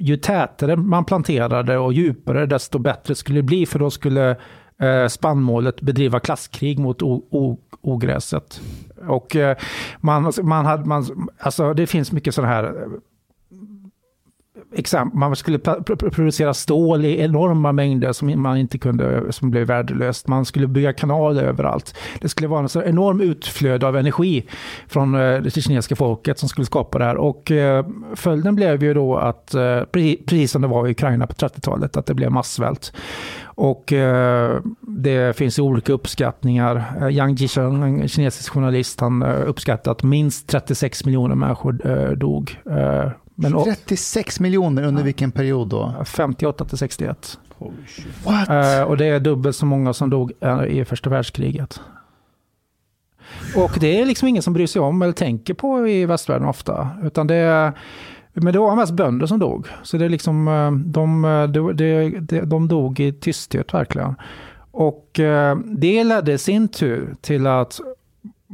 ju 0.00 0.16
tätare 0.16 0.76
man 0.76 1.04
planterade 1.04 1.78
och 1.78 1.92
djupare 1.92 2.46
desto 2.46 2.78
bättre 2.78 3.14
skulle 3.14 3.38
det 3.38 3.42
bli 3.42 3.66
för 3.66 3.78
då 3.78 3.90
skulle 3.90 4.36
eh, 4.80 5.06
spannmålet 5.08 5.80
bedriva 5.80 6.20
klasskrig 6.20 6.78
mot 6.78 7.02
ogräset. 7.80 8.60
Och 9.08 9.36
eh, 9.36 9.56
man, 10.00 10.26
alltså, 10.26 10.42
man 10.42 10.66
hade, 10.66 10.84
man, 10.84 11.30
alltså 11.38 11.74
det 11.74 11.86
finns 11.86 12.12
mycket 12.12 12.34
sådana 12.34 12.52
här 12.52 12.86
man 15.12 15.36
skulle 15.36 15.58
producera 15.58 16.54
stål 16.54 17.04
i 17.04 17.20
enorma 17.20 17.72
mängder 17.72 18.12
som 18.12 18.42
man 18.42 18.56
inte 18.56 18.78
kunde, 18.78 19.32
som 19.32 19.50
blev 19.50 19.66
värdelöst. 19.66 20.28
Man 20.28 20.44
skulle 20.44 20.66
bygga 20.66 20.92
kanaler 20.92 21.42
överallt. 21.42 21.94
Det 22.20 22.28
skulle 22.28 22.48
vara 22.48 22.62
en 22.62 22.68
så 22.68 22.82
enorm 22.82 23.20
utflöde 23.20 23.86
av 23.86 23.96
energi 23.96 24.44
från 24.88 25.14
eh, 25.14 25.42
det 25.42 25.50
kinesiska 25.50 25.96
folket 25.96 26.38
som 26.38 26.48
skulle 26.48 26.66
skapa 26.66 26.98
det 26.98 27.04
här. 27.04 27.16
Och 27.16 27.50
eh, 27.50 27.86
följden 28.14 28.54
blev 28.54 28.82
ju 28.82 28.94
då 28.94 29.16
att, 29.16 29.54
eh, 29.54 29.82
precis 30.26 30.52
som 30.52 30.62
det 30.62 30.68
var 30.68 30.88
i 30.88 30.90
Ukraina 30.90 31.26
på 31.26 31.34
30-talet, 31.34 31.96
att 31.96 32.06
det 32.06 32.14
blev 32.14 32.30
massvält. 32.30 32.92
Och 33.54 33.92
det 34.80 35.36
finns 35.36 35.58
olika 35.58 35.92
uppskattningar. 35.92 37.08
Yang 37.10 37.34
Jisheng, 37.34 37.82
en 37.82 38.08
kinesisk 38.08 38.52
journalist, 38.52 39.00
han 39.00 39.22
uppskattar 39.22 39.92
att 39.92 40.02
minst 40.02 40.48
36 40.48 41.04
miljoner 41.04 41.34
människor 41.34 42.14
dog 42.14 42.56
men, 43.34 43.64
36 43.64 44.40
miljoner 44.40 44.82
under 44.82 45.02
ja. 45.02 45.04
vilken 45.04 45.32
period 45.32 45.68
då? 45.68 46.04
58 46.04 46.64
till 46.64 46.78
61. 46.78 47.38
What? 48.24 48.50
Uh, 48.50 48.82
och 48.82 48.96
det 48.96 49.06
är 49.06 49.20
dubbelt 49.20 49.56
så 49.56 49.66
många 49.66 49.92
som 49.92 50.10
dog 50.10 50.32
uh, 50.44 50.64
i 50.66 50.84
första 50.84 51.10
världskriget. 51.10 51.80
Och 53.56 53.70
det 53.80 54.00
är 54.00 54.06
liksom 54.06 54.28
ingen 54.28 54.42
som 54.42 54.52
bryr 54.52 54.66
sig 54.66 54.82
om 54.82 55.02
eller 55.02 55.12
tänker 55.12 55.54
på 55.54 55.88
i 55.88 56.06
västvärlden 56.06 56.48
ofta. 56.48 56.88
Utan 57.02 57.26
det 57.26 57.34
är, 57.34 57.72
men 58.32 58.52
det 58.52 58.58
var 58.58 58.76
mest 58.76 58.92
bönder 58.92 59.26
som 59.26 59.38
dog. 59.38 59.66
Så 59.82 59.96
det 59.96 60.04
är 60.04 60.08
liksom, 60.08 60.48
uh, 60.48 60.72
de, 60.72 61.22
de, 61.52 61.76
de, 61.76 62.40
de 62.40 62.68
dog 62.68 63.00
i 63.00 63.12
tysthet 63.12 63.74
verkligen. 63.74 64.14
Och 64.74 65.20
det 65.64 66.04
ledde 66.04 66.32
i 66.32 66.38
sin 66.38 66.68
tur 66.68 67.14
till 67.20 67.46
att 67.46 67.80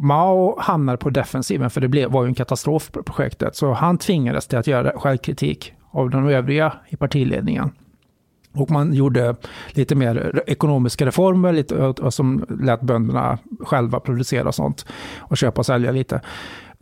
Mao 0.01 0.61
hamnade 0.61 0.99
på 0.99 1.11
defensiven, 1.11 1.71
för 1.71 1.81
det 1.81 1.89
blev, 1.89 2.11
var 2.11 2.23
ju 2.23 2.29
en 2.29 2.35
katastrof 2.35 2.93
på 2.93 3.03
projektet. 3.03 3.57
Så 3.57 3.73
han 3.73 3.99
tvingades 3.99 4.47
till 4.47 4.59
att 4.59 4.67
göra 4.67 4.99
självkritik 4.99 5.73
av 5.91 6.11
de 6.11 6.29
övriga 6.29 6.73
i 6.89 6.97
partiledningen. 6.97 7.71
Och 8.55 8.71
man 8.71 8.95
gjorde 8.95 9.37
lite 9.71 9.95
mer 9.95 10.43
ekonomiska 10.47 11.07
reformer, 11.07 11.53
lite, 11.53 11.95
som 12.11 12.47
lät 12.63 12.81
bönderna 12.81 13.39
själva 13.61 14.01
producera 14.01 14.53
sånt 14.53 14.87
och 15.19 15.37
köpa 15.37 15.61
och 15.61 15.67
sälja 15.67 15.91
lite. 15.91 16.21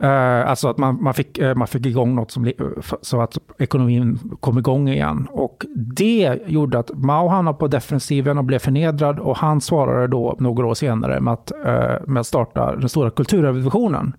Uh, 0.03 0.49
alltså 0.49 0.67
att 0.67 0.77
man, 0.77 1.03
man, 1.03 1.13
fick, 1.13 1.39
uh, 1.39 1.55
man 1.55 1.67
fick 1.67 1.85
igång 1.85 2.15
något 2.15 2.31
som, 2.31 2.45
eh, 2.45 2.53
så 3.01 3.21
att 3.21 3.37
ekonomin 3.57 4.19
kom 4.39 4.57
igång 4.57 4.89
igen. 4.89 5.27
Och 5.31 5.65
det 5.75 6.39
gjorde 6.45 6.79
att 6.79 6.91
Mao 6.93 7.27
hamnade 7.27 7.57
på 7.57 7.67
defensiven 7.67 8.37
och 8.37 8.43
blev 8.43 8.59
förnedrad 8.59 9.19
och 9.19 9.37
han 9.37 9.61
svarade 9.61 10.07
då 10.07 10.35
några 10.39 10.65
år 10.65 10.73
senare 10.73 11.19
med 11.19 11.33
att, 11.33 11.51
uh, 11.65 12.07
med 12.07 12.19
att 12.19 12.27
starta 12.27 12.75
den 12.75 12.89
stora 12.89 13.09
kulturrevolutionen. 13.09 14.13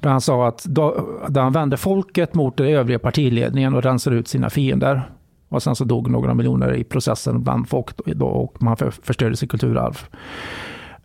Där 0.00 0.10
han 0.10 0.20
sa 0.20 0.48
att 0.48 0.64
då, 0.64 1.08
där 1.28 1.42
han 1.42 1.52
vände 1.52 1.76
folket 1.76 2.34
mot 2.34 2.56
den 2.56 2.66
övriga 2.66 2.98
partiledningen 2.98 3.74
och 3.74 3.82
rensade 3.82 4.16
ut 4.16 4.28
sina 4.28 4.50
fiender. 4.50 5.02
Och 5.48 5.62
sen 5.62 5.76
så 5.76 5.84
dog 5.84 6.10
några 6.10 6.34
miljoner 6.34 6.74
i 6.74 6.84
processen 6.84 7.42
bland 7.42 7.68
folk 7.68 7.96
då, 8.06 8.26
och 8.26 8.62
man 8.62 8.76
förstörde 8.76 9.36
sitt 9.36 9.50
kulturarv. 9.50 9.98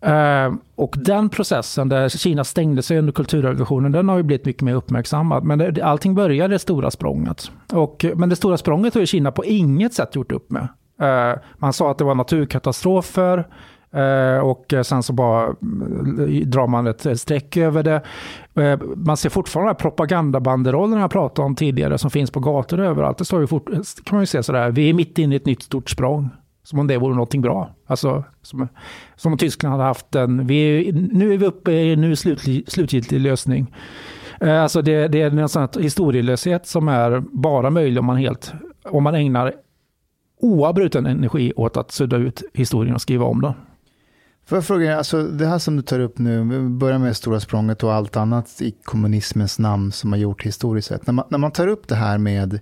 Eh, 0.01 0.53
och 0.75 0.95
den 0.97 1.29
processen 1.29 1.89
där 1.89 2.09
Kina 2.09 2.43
stängde 2.43 2.81
sig 2.81 2.99
under 2.99 3.13
kulturrevolutionen, 3.13 3.91
den 3.91 4.09
har 4.09 4.17
ju 4.17 4.23
blivit 4.23 4.45
mycket 4.45 4.61
mer 4.61 4.73
uppmärksammad. 4.73 5.43
Men 5.43 5.59
det, 5.59 5.81
allting 5.81 6.15
började 6.15 6.55
det 6.55 6.59
stora 6.59 6.91
språnget. 6.91 7.51
Och, 7.73 8.05
men 8.15 8.29
det 8.29 8.35
stora 8.35 8.57
språnget 8.57 8.93
har 8.93 9.01
ju 9.01 9.07
Kina 9.07 9.31
på 9.31 9.45
inget 9.45 9.93
sätt 9.93 10.15
gjort 10.15 10.31
upp 10.31 10.51
med. 10.51 10.67
Eh, 11.01 11.39
man 11.57 11.73
sa 11.73 11.91
att 11.91 11.97
det 11.97 12.03
var 12.03 12.15
naturkatastrofer. 12.15 13.47
Eh, 13.93 14.39
och 14.39 14.73
sen 14.83 15.03
så 15.03 15.13
bara 15.13 15.47
drar 16.45 16.67
man 16.67 16.87
ett 16.87 17.19
streck 17.19 17.57
över 17.57 17.83
det. 17.83 18.01
Man 18.95 19.17
ser 19.17 19.29
fortfarande 19.29 19.73
propagandabanderollerna 19.73 21.01
jag 21.01 21.11
pratade 21.11 21.45
om 21.45 21.55
tidigare 21.55 21.97
som 21.97 22.11
finns 22.11 22.31
på 22.31 22.39
gator 22.39 22.79
överallt. 22.79 23.17
Det 23.17 23.25
står 23.25 23.41
ju 23.41 23.47
fort, 23.47 23.69
kan 24.03 24.15
man 24.15 24.19
ju 24.19 24.25
se 24.25 24.43
sådär, 24.43 24.71
vi 24.71 24.89
är 24.89 24.93
mitt 24.93 25.17
inne 25.17 25.35
i 25.35 25.37
ett 25.37 25.45
nytt 25.45 25.63
stort 25.63 25.89
språng. 25.89 26.29
Som 26.67 26.79
om 26.79 26.87
det 26.87 26.97
vore 26.97 27.15
någonting 27.15 27.41
bra. 27.41 27.69
Alltså, 27.85 28.23
som, 28.41 28.67
som 29.15 29.31
om 29.31 29.37
Tyskland 29.37 29.71
hade 29.71 29.83
haft 29.83 30.15
en... 30.15 30.47
Vi, 30.47 30.91
nu 31.11 31.33
är 31.33 31.37
vi 31.37 31.45
uppe 31.45 31.71
i 31.71 31.93
en 31.93 32.01
nu 32.01 32.15
slutgiltig 32.67 33.19
lösning. 33.19 33.73
Eh, 34.41 34.63
alltså 34.63 34.81
det, 34.81 35.07
det 35.07 35.21
är 35.21 35.39
en 35.39 35.49
sån 35.49 35.67
historielöshet 35.79 36.67
som 36.67 36.87
är 36.87 37.23
bara 37.31 37.69
möjlig 37.69 37.99
om 37.99 38.05
man 38.05 38.17
helt... 38.17 38.53
Om 38.83 39.03
man 39.03 39.15
ägnar 39.15 39.53
oavbruten 40.39 41.05
energi 41.05 41.53
åt 41.55 41.77
att 41.77 41.91
sudda 41.91 42.17
ut 42.17 42.43
historien 42.53 42.95
och 42.95 43.01
skriva 43.01 43.25
om 43.25 43.41
den. 43.41 43.53
Får 44.45 44.57
jag 44.57 44.65
fråga, 44.65 44.97
alltså 44.97 45.23
det 45.23 45.45
här 45.45 45.59
som 45.59 45.75
du 45.75 45.81
tar 45.81 45.99
upp 45.99 46.17
nu, 46.17 46.43
vi 46.43 46.59
börjar 46.69 46.99
med 46.99 47.17
Stora 47.17 47.39
språnget 47.39 47.83
och 47.83 47.93
allt 47.93 48.17
annat 48.17 48.61
i 48.61 48.71
kommunismens 48.83 49.59
namn 49.59 49.91
som 49.91 50.11
har 50.11 50.19
gjort 50.19 50.45
historiskt 50.45 50.87
sett. 50.87 51.07
När 51.07 51.13
man, 51.13 51.25
när 51.29 51.37
man 51.37 51.51
tar 51.51 51.67
upp 51.67 51.87
det 51.87 51.95
här 51.95 52.17
med 52.17 52.59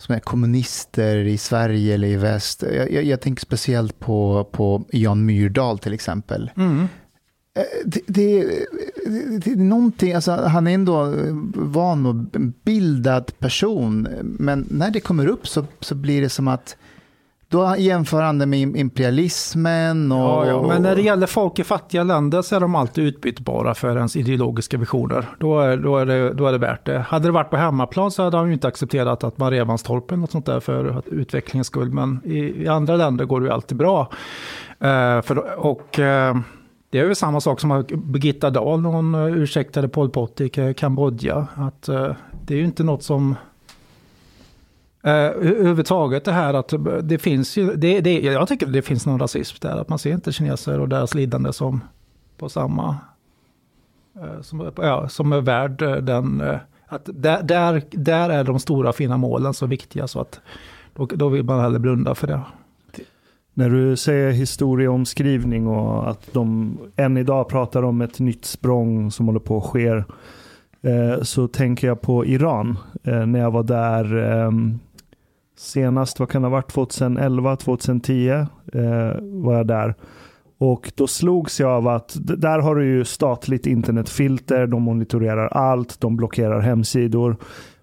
som 0.00 0.14
är 0.14 0.20
kommunister 0.20 1.16
i 1.16 1.38
Sverige 1.38 1.94
eller 1.94 2.08
i 2.08 2.16
väst. 2.16 2.62
Jag, 2.62 2.92
jag, 2.92 3.04
jag 3.04 3.20
tänker 3.20 3.40
speciellt 3.40 3.98
på, 3.98 4.48
på 4.52 4.84
Jan 4.92 5.26
Myrdal 5.26 5.78
till 5.78 5.92
exempel. 5.92 6.50
Mm. 6.56 6.88
Eh, 7.54 7.62
det, 7.84 8.00
det, 8.06 8.44
det, 9.44 9.50
är 9.50 9.56
någonting, 9.56 10.12
alltså, 10.12 10.32
han 10.32 10.66
är 10.66 10.74
ändå 10.74 11.14
van 11.54 12.06
och 12.06 12.14
bildad 12.64 13.38
person, 13.38 14.08
men 14.22 14.66
när 14.70 14.90
det 14.90 15.00
kommer 15.00 15.26
upp 15.26 15.48
så, 15.48 15.66
så 15.80 15.94
blir 15.94 16.22
det 16.22 16.28
som 16.28 16.48
att 16.48 16.76
då 17.50 17.74
jämför 17.78 18.22
han 18.22 18.38
det 18.38 18.46
med 18.46 18.76
imperialismen. 18.76 20.12
Och, 20.12 20.18
ja, 20.18 20.46
ja, 20.46 20.66
men 20.68 20.82
när 20.82 20.96
det 20.96 21.02
gäller 21.02 21.26
folk 21.26 21.58
i 21.58 21.64
fattiga 21.64 22.04
länder 22.04 22.42
så 22.42 22.56
är 22.56 22.60
de 22.60 22.74
alltid 22.74 23.04
utbytbara 23.04 23.74
för 23.74 23.96
ens 23.96 24.16
ideologiska 24.16 24.78
visioner. 24.78 25.28
Då 25.38 25.60
är, 25.60 25.76
då 25.76 25.96
är, 25.96 26.06
det, 26.06 26.34
då 26.34 26.46
är 26.46 26.52
det 26.52 26.58
värt 26.58 26.86
det. 26.86 26.98
Hade 26.98 27.28
det 27.28 27.32
varit 27.32 27.50
på 27.50 27.56
hemmaplan 27.56 28.10
så 28.10 28.22
hade 28.22 28.36
han 28.36 28.46
ju 28.46 28.52
inte 28.52 28.68
accepterat 28.68 29.24
att 29.24 29.38
man 29.38 29.50
rev 29.50 29.66
hans 29.66 29.82
torpen 29.82 30.22
och 30.22 30.30
sånt 30.30 30.46
där 30.46 30.60
för 30.60 31.02
utvecklingens 31.06 31.66
skull. 31.66 31.90
Men 31.90 32.20
i, 32.24 32.62
i 32.62 32.68
andra 32.68 32.96
länder 32.96 33.24
går 33.24 33.40
det 33.40 33.46
ju 33.46 33.52
alltid 33.52 33.78
bra. 33.78 34.00
Uh, 34.84 35.22
för, 35.22 35.58
och... 35.58 35.98
Uh, 35.98 36.40
det 36.92 36.98
är 36.98 37.04
ju 37.04 37.14
samma 37.14 37.40
sak 37.40 37.60
som 37.60 37.84
Birgitta 37.88 38.50
Dahl, 38.50 38.84
hon 38.84 39.14
ursäktade 39.14 39.88
Pol 39.88 40.10
Pot 40.10 40.40
i 40.40 40.74
Kambodja. 40.76 41.46
Att, 41.54 41.82
det 42.46 42.54
är 42.54 42.58
ju 42.58 42.64
inte 42.64 42.84
något 42.84 43.02
som 43.02 43.34
Uh, 45.06 45.12
överhuvudtaget 45.12 46.24
det 46.24 46.32
här 46.32 46.54
att 46.54 46.72
det 47.02 47.18
finns 47.18 47.56
ju, 47.56 47.74
det, 47.76 48.00
det, 48.00 48.20
jag 48.20 48.48
tycker 48.48 48.66
det 48.66 48.82
finns 48.82 49.06
någon 49.06 49.18
rasism 49.18 49.56
där, 49.60 49.76
att 49.76 49.88
man 49.88 49.98
ser 49.98 50.12
inte 50.12 50.32
kineser 50.32 50.80
och 50.80 50.88
deras 50.88 51.14
lidande 51.14 51.52
som 51.52 51.80
på 52.36 52.48
samma, 52.48 52.96
uh, 54.16 54.42
som, 54.42 54.72
ja, 54.76 55.08
som 55.08 55.32
är 55.32 55.40
värd 55.40 55.82
eh, 55.82 55.96
den, 55.96 56.40
uh, 56.40 56.56
att 56.86 57.02
där, 57.04 57.42
där, 57.42 57.82
där 57.90 58.30
är 58.30 58.44
de 58.44 58.58
stora 58.58 58.92
fina 58.92 59.16
målen 59.16 59.54
så 59.54 59.66
viktiga 59.66 60.08
så 60.08 60.20
att 60.20 60.40
då, 60.94 61.06
då 61.06 61.28
vill 61.28 61.44
man 61.44 61.60
hellre 61.60 61.78
blunda 61.78 62.14
för 62.14 62.26
det. 62.26 62.40
När 63.54 63.70
du 63.70 63.96
säger 63.96 64.30
historieomskrivning 64.30 65.66
och 65.66 66.10
att 66.10 66.32
de 66.32 66.78
än 66.96 67.16
idag 67.16 67.48
pratar 67.48 67.82
om 67.82 68.00
ett 68.00 68.18
nytt 68.18 68.44
språng 68.44 69.10
som 69.10 69.26
håller 69.26 69.40
på 69.40 69.56
att 69.58 69.64
ske, 69.64 70.02
så 71.22 71.48
tänker 71.48 71.86
jag 71.86 72.00
på 72.00 72.26
Iran. 72.26 72.78
När 73.02 73.38
jag 73.38 73.50
var 73.50 73.62
där 73.62 74.16
ehm, 74.16 74.78
senast, 75.60 76.20
vad 76.20 76.28
kan 76.28 76.42
det 76.42 76.48
ha 76.48 76.52
varit, 76.52 76.70
2011, 76.70 77.56
2010 77.56 78.28
eh, 78.28 78.46
var 79.20 79.56
jag 79.56 79.66
där. 79.66 79.94
Och 80.58 80.92
då 80.94 81.06
slogs 81.06 81.60
jag 81.60 81.70
av 81.70 81.88
att 81.88 82.16
där 82.20 82.58
har 82.58 82.74
du 82.74 82.86
ju 82.86 83.04
statligt 83.04 83.66
internetfilter, 83.66 84.66
de 84.66 84.82
monitorerar 84.82 85.48
allt, 85.48 86.00
de 86.00 86.16
blockerar 86.16 86.60
hemsidor. 86.60 87.36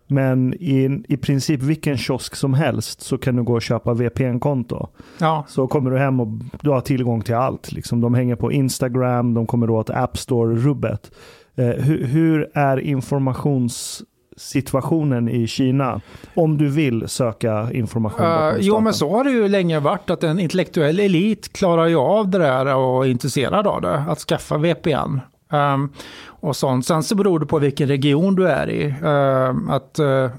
Men 0.08 0.54
i, 0.54 1.04
i 1.08 1.18
princip 1.18 1.62
vilken 1.62 1.98
kiosk 1.98 2.36
som 2.36 2.54
helst 2.54 3.02
så 3.02 3.18
kan 3.18 3.36
du 3.36 3.44
gå 3.44 3.54
och 3.54 3.62
köpa 3.62 3.94
VPN-konto. 3.94 4.88
Ja. 5.20 5.46
Så 5.48 5.68
kommer 5.68 5.92
du 5.92 5.98
hem 5.98 6.20
och 6.20 6.28
du 6.62 6.70
har 6.70 6.82
tillgång 6.82 7.22
till 7.22 7.36
allt. 7.36 7.72
Liksom. 7.72 8.02
De 8.02 8.14
hänger 8.14 8.36
på 8.36 8.52
Instagram, 8.52 9.34
de 9.34 9.48
kommer 9.48 9.70
åt 9.70 9.90
App 9.90 10.18
Store-rubbet. 10.18 11.12
Eh, 11.56 11.66
hur, 11.66 12.06
hur 12.06 12.50
är 12.54 12.78
informations 12.78 14.04
situationen 14.38 15.30
i 15.30 15.48
Kina 15.48 16.02
om 16.34 16.58
du 16.58 16.70
vill 16.70 17.08
söka 17.08 17.72
information? 17.72 18.26
Uh, 18.26 18.56
jo, 18.60 18.80
men 18.80 18.94
så 18.94 19.12
har 19.12 19.24
det 19.24 19.32
ju 19.32 19.48
länge 19.48 19.80
varit 19.80 20.10
att 20.10 20.24
en 20.24 20.40
intellektuell 20.40 21.00
elit 21.00 21.54
klarar 21.54 21.88
ju 21.88 21.96
av 21.96 22.30
det 22.30 22.38
där 22.38 22.76
och 22.76 23.06
är 23.06 23.10
intresserad 23.10 23.68
av 23.68 23.82
det, 23.82 23.98
att 23.98 24.20
skaffa 24.20 24.58
VPN. 24.58 25.20
Um, 25.50 25.60
ehm, 25.60 25.90
och 26.40 26.56
sånt. 26.56 26.86
Sen 26.86 27.04
så 27.04 27.16
beror 27.16 27.40
det 27.40 27.46
på 27.46 27.60
vilken 27.60 27.88
region 27.88 28.36
du 28.36 28.48
är 28.48 28.70
i. 28.70 28.86
Uh, 28.88 29.74
att 29.74 30.00
uh, 30.00 30.32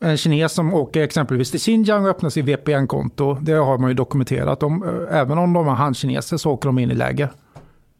en 0.00 0.16
kines 0.16 0.52
som 0.52 0.74
åker 0.74 1.02
exempelvis 1.02 1.50
till 1.50 1.60
Xinjiang 1.60 2.04
och 2.04 2.10
öppnar 2.10 2.30
sitt 2.30 2.44
VPN-konto, 2.44 3.34
det 3.40 3.52
har 3.52 3.78
man 3.78 3.90
ju 3.90 3.94
dokumenterat. 3.94 4.60
De, 4.60 4.82
uh, 4.82 4.88
även 5.10 5.38
om 5.38 5.52
de 5.52 5.68
är 5.68 5.72
han-kineser 5.72 6.36
så 6.36 6.50
åker 6.50 6.68
de 6.68 6.78
in 6.78 6.90
i 6.90 6.94
läger. 6.94 7.28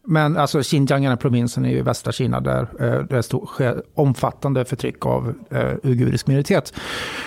Men 0.07 0.37
alltså 0.37 0.63
Xinjiang 0.63 1.05
är 1.05 1.15
provinsen 1.15 1.65
i 1.65 1.81
västra 1.81 2.11
Kina 2.11 2.39
där 2.39 2.67
eh, 2.79 2.99
det 3.09 3.23
sker 3.23 3.81
omfattande 3.95 4.65
förtryck 4.65 5.05
av 5.05 5.33
eh, 5.51 5.71
uigurisk 5.83 6.27
minoritet. 6.27 6.73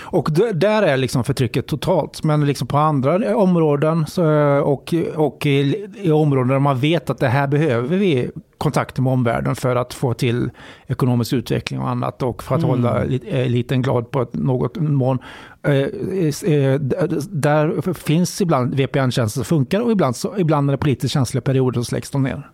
Och 0.02 0.28
där 0.54 0.82
är 0.82 0.96
liksom 0.96 1.24
förtrycket 1.24 1.66
totalt. 1.66 2.22
Men 2.24 2.46
liksom 2.46 2.68
på 2.68 2.78
andra 2.78 3.36
områden 3.36 4.06
och, 4.64 4.94
och 5.16 5.46
i, 5.46 5.86
i, 6.02 6.10
områden 6.10 6.48
där 6.48 6.58
man 6.58 6.78
vet 6.78 7.10
att 7.10 7.18
det 7.18 7.28
här 7.28 7.46
behöver 7.46 7.96
vi 7.96 8.30
kontakter 8.58 9.02
med 9.02 9.12
omvärlden 9.12 9.54
för 9.56 9.76
att 9.76 9.94
få 9.94 10.14
till 10.14 10.50
ekonomisk 10.86 11.32
utveckling 11.32 11.80
och 11.80 11.88
annat 11.88 12.22
och 12.22 12.42
för 12.42 12.54
att 12.54 12.62
Mm. 12.64 12.70
hålla 12.70 13.04
elit- 13.04 13.24
eliten 13.28 13.82
glad 13.82 14.10
på 14.10 14.26
något 14.32 14.76
mån. 14.76 15.18
Eh, 15.62 15.72
eh, 16.52 16.80
Där 17.30 17.92
finns 17.94 18.40
ibland 18.40 18.74
VPN-tjänster 18.74 19.38
som 19.38 19.44
funkar 19.44 19.80
och 19.80 19.90
ibland, 19.92 20.16
så, 20.16 20.34
ibland 20.38 20.66
när 20.66 20.72
det 20.72 20.76
är 20.76 20.78
politiskt 20.78 21.14
känsliga 21.14 21.42
perioder 21.42 21.80
så 21.80 21.84
släcks 21.84 22.10
de 22.10 22.22
ner. 22.22 22.50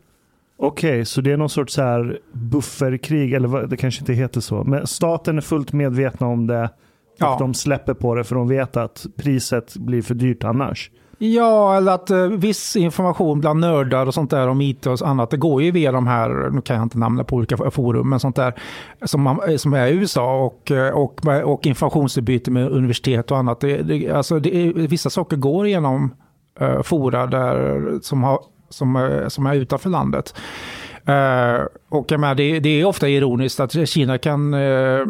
Okej, 0.64 1.04
så 1.04 1.20
det 1.20 1.32
är 1.32 1.36
någon 1.36 1.48
sorts 1.48 1.74
så 1.74 1.82
här 1.82 2.18
bufferkrig, 2.32 3.32
eller 3.32 3.48
vad, 3.48 3.70
det 3.70 3.76
kanske 3.76 4.00
inte 4.00 4.12
heter 4.12 4.40
så. 4.40 4.64
Men 4.64 4.86
staten 4.86 5.36
är 5.36 5.40
fullt 5.40 5.72
medvetna 5.72 6.26
om 6.26 6.46
det 6.46 6.64
och 6.64 6.70
Ja. 7.18 7.36
de 7.38 7.54
släpper 7.54 7.94
på 7.94 8.14
det 8.14 8.24
för 8.24 8.34
de 8.34 8.48
vet 8.48 8.76
att 8.76 9.06
priset 9.16 9.76
blir 9.76 10.02
för 10.02 10.14
dyrt 10.14 10.44
annars. 10.44 10.90
Ja, 11.18 11.76
eller 11.76 11.92
att 11.92 12.10
eh, 12.10 12.26
viss 12.26 12.76
information 12.76 13.40
bland 13.40 13.60
nördar 13.60 14.06
och 14.06 14.14
sånt 14.14 14.30
där 14.30 14.48
om 14.48 14.60
IT 14.60 14.86
och 14.86 14.98
annat, 15.02 15.30
det 15.30 15.36
går 15.36 15.62
ju 15.62 15.70
via 15.70 15.92
de 15.92 16.06
här, 16.06 16.50
nu 16.50 16.60
kan 16.60 16.76
jag 16.76 16.82
inte 16.82 16.98
namna 16.98 17.24
på 17.24 17.36
olika 17.36 17.70
forum, 17.70 18.10
men 18.10 18.20
sånt 18.20 18.36
där 18.36 18.54
som, 19.04 19.22
man, 19.22 19.40
eh, 19.48 19.56
som 19.56 19.74
är 19.74 19.86
i 19.86 19.92
USA 19.92 20.44
och, 20.44 20.70
eh, 20.70 20.94
och, 20.94 21.20
och 21.44 21.66
informationsutbyte 21.66 22.50
med 22.50 22.68
universitet 22.68 23.30
och 23.30 23.38
annat. 23.38 23.60
Det, 23.60 23.82
det, 23.82 24.10
alltså 24.10 24.38
det, 24.38 24.72
vissa 24.72 25.10
saker 25.10 25.36
går 25.36 25.68
genom 25.68 26.14
uh, 26.60 26.82
fora 26.82 27.26
där, 27.26 27.98
som, 28.02 28.22
har, 28.22 28.38
som, 28.72 28.96
eh, 28.96 29.28
som 29.28 29.46
är 29.46 29.54
utanför 29.54 29.90
landet. 29.90 30.34
Eh, 31.06 31.66
och 31.88 32.06
jag 32.10 32.20
menar, 32.20 32.34
det, 32.34 32.60
det 32.60 32.80
är 32.80 32.84
ofta 32.84 33.08
ironiskt 33.08 33.60
att 33.60 33.88
Kina 33.88 34.18
kan 34.18 34.54
eh, 34.54 35.04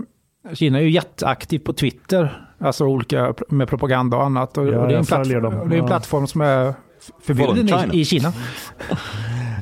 Kina 0.52 0.78
är 0.78 0.82
ju 0.82 0.90
jätteaktiv 0.90 1.58
på 1.58 1.72
Twitter, 1.72 2.46
alltså 2.58 2.84
olika 2.84 3.34
med 3.48 3.68
propaganda 3.68 4.16
och 4.16 4.24
annat. 4.24 4.58
Och, 4.58 4.68
Ja, 4.68 4.78
och 4.78 4.88
det 4.88 4.94
är 4.94 4.98
en, 4.98 5.04
plattform, 5.04 5.68
det 5.68 5.76
är 5.76 5.80
en 5.80 5.86
plattform 5.86 6.26
som 6.26 6.40
är 6.40 6.74
förbjuden 7.22 7.94
i, 7.94 8.00
i 8.00 8.04
Kina. 8.04 8.32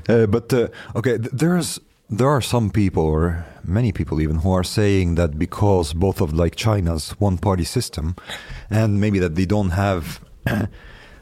Uh, 0.09 0.27
but 0.29 0.53
uh, 0.53 0.67
okay, 0.95 1.17
th- 1.19 1.31
there's 1.33 1.81
there 2.19 2.29
are 2.29 2.43
some 2.43 2.71
people, 2.71 3.03
or 3.03 3.45
many 3.63 3.93
people 3.93 4.21
even, 4.21 4.37
who 4.37 4.53
are 4.53 4.65
saying 4.65 5.15
that 5.17 5.39
because 5.39 5.95
both 5.95 6.21
of 6.21 6.33
like 6.33 6.57
China's 6.57 7.15
one-party 7.21 7.65
system, 7.65 8.15
and 8.71 9.01
maybe 9.01 9.21
that 9.21 9.37
they 9.37 9.47
don't 9.47 9.71
have 9.71 10.21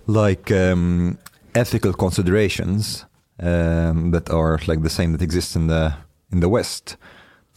like 0.07 0.51
um, 0.51 1.19
ethical 1.59 1.93
considerations 1.93 3.05
um, 3.41 4.11
that 4.13 4.31
are 4.31 4.59
like 4.67 4.83
the 4.83 4.91
same 4.91 5.13
that 5.13 5.23
exist 5.23 5.57
in 5.57 5.67
the 5.67 5.95
in 6.31 6.41
the 6.41 6.49
West, 6.49 6.97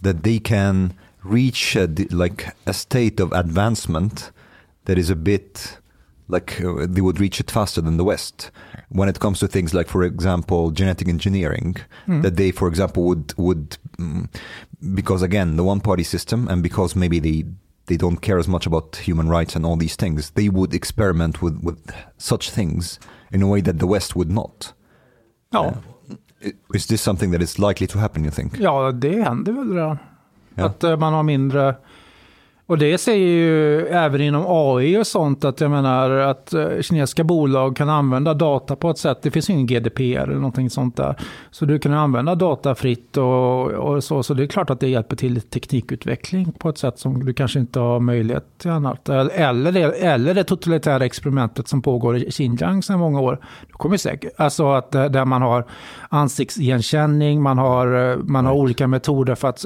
that 0.01 0.23
they 0.23 0.39
can 0.39 0.93
reach 1.23 1.75
a, 1.75 1.87
like 2.09 2.55
a 2.65 2.73
state 2.73 3.19
of 3.19 3.31
advancement 3.33 4.31
that 4.85 4.97
is 4.97 5.09
a 5.09 5.15
bit 5.15 5.77
like 6.27 6.61
uh, 6.61 6.87
they 6.89 7.01
would 7.01 7.19
reach 7.19 7.39
it 7.39 7.51
faster 7.51 7.81
than 7.81 7.97
the 7.97 8.03
West 8.03 8.51
when 8.89 9.09
it 9.09 9.19
comes 9.19 9.39
to 9.39 9.47
things 9.47 9.73
like, 9.73 9.87
for 9.87 10.03
example, 10.03 10.71
genetic 10.71 11.07
engineering. 11.07 11.75
That 12.21 12.37
they, 12.37 12.51
for 12.51 12.67
example, 12.67 13.03
would 13.03 13.33
would 13.37 13.77
mm, 13.97 14.27
because 14.93 15.21
again 15.21 15.57
the 15.57 15.63
one-party 15.63 16.03
system, 16.03 16.47
and 16.47 16.63
because 16.63 16.95
maybe 16.95 17.19
they 17.19 17.45
they 17.87 17.97
don't 17.97 18.21
care 18.21 18.39
as 18.39 18.47
much 18.47 18.65
about 18.65 18.95
human 18.95 19.27
rights 19.27 19.55
and 19.55 19.65
all 19.65 19.75
these 19.75 19.95
things, 19.95 20.31
they 20.31 20.49
would 20.49 20.73
experiment 20.73 21.41
with 21.41 21.61
with 21.61 21.79
such 22.17 22.49
things 22.49 22.99
in 23.31 23.43
a 23.43 23.47
way 23.47 23.61
that 23.61 23.79
the 23.79 23.85
West 23.85 24.15
would 24.15 24.31
not. 24.31 24.73
Ja, 25.53 25.73
I- 26.43 26.77
Is 26.77 26.87
this 26.87 27.01
something 27.01 27.31
that 27.31 27.41
is 27.41 27.59
likely 27.59 27.87
to 27.87 27.99
happen? 27.99 28.23
You 28.25 28.31
think? 28.31 28.59
ja, 28.59 28.91
det 28.91 29.23
händer 29.23 29.51
väl 29.53 29.73
redan. 29.73 29.97
Ja. 30.55 30.65
Att 30.65 30.83
eh, 30.83 30.97
man 30.97 31.13
har 31.13 31.23
mindre... 31.23 31.75
Och 32.71 32.77
det 32.77 32.97
säger 32.97 33.27
ju 33.27 33.87
även 33.87 34.21
inom 34.21 34.45
AI 34.47 34.97
och 34.97 35.07
sånt 35.07 35.45
att 35.45 35.61
jag 35.61 35.71
menar 35.71 36.11
att 36.11 36.53
eh, 36.53 36.81
kinesiska 36.81 37.23
bolag 37.23 37.75
kan 37.75 37.89
använda 37.89 38.33
data 38.33 38.75
på 38.75 38.89
ett 38.89 38.97
sätt. 38.97 39.19
Det 39.21 39.31
finns 39.31 39.49
ju 39.49 39.53
ingen 39.53 39.67
GDPR 39.67 40.01
eller 40.03 40.33
någonting 40.33 40.69
sånt 40.69 40.97
där. 40.97 41.15
Så 41.51 41.65
du 41.65 41.79
kan 41.79 41.93
använda 41.93 42.35
data 42.35 42.75
fritt 42.75 43.17
och, 43.17 43.67
och 43.67 44.03
så. 44.03 44.23
Så 44.23 44.33
det 44.33 44.43
är 44.43 44.47
klart 44.47 44.69
att 44.69 44.79
det 44.79 44.87
hjälper 44.87 45.15
till 45.15 45.41
teknikutveckling 45.41 46.51
på 46.51 46.69
ett 46.69 46.77
sätt 46.77 46.99
som 46.99 47.25
du 47.25 47.33
kanske 47.33 47.59
inte 47.59 47.79
har 47.79 47.99
möjlighet 47.99 48.45
till 48.57 48.71
annat. 48.71 49.09
Eller 49.09 49.71
det, 49.71 49.81
eller 49.81 50.33
det 50.33 50.43
totalitära 50.43 51.05
experimentet 51.05 51.67
som 51.67 51.81
pågår 51.81 52.17
i 52.17 52.31
Xinjiang 52.31 52.83
sedan 52.83 52.99
många 52.99 53.19
år. 53.19 53.39
Det 53.67 53.73
kommer 53.73 53.97
säkert, 53.97 54.31
alltså 54.37 54.71
att 54.71 54.91
där 54.91 55.25
man 55.25 55.41
har 55.41 55.65
ansiktsigenkänning, 56.09 57.41
man 57.41 57.57
har, 57.57 58.11
eh, 58.11 58.17
man 58.17 58.45
har 58.45 58.53
olika 58.53 58.87
metoder 58.87 59.35
för 59.35 59.47
att 59.47 59.65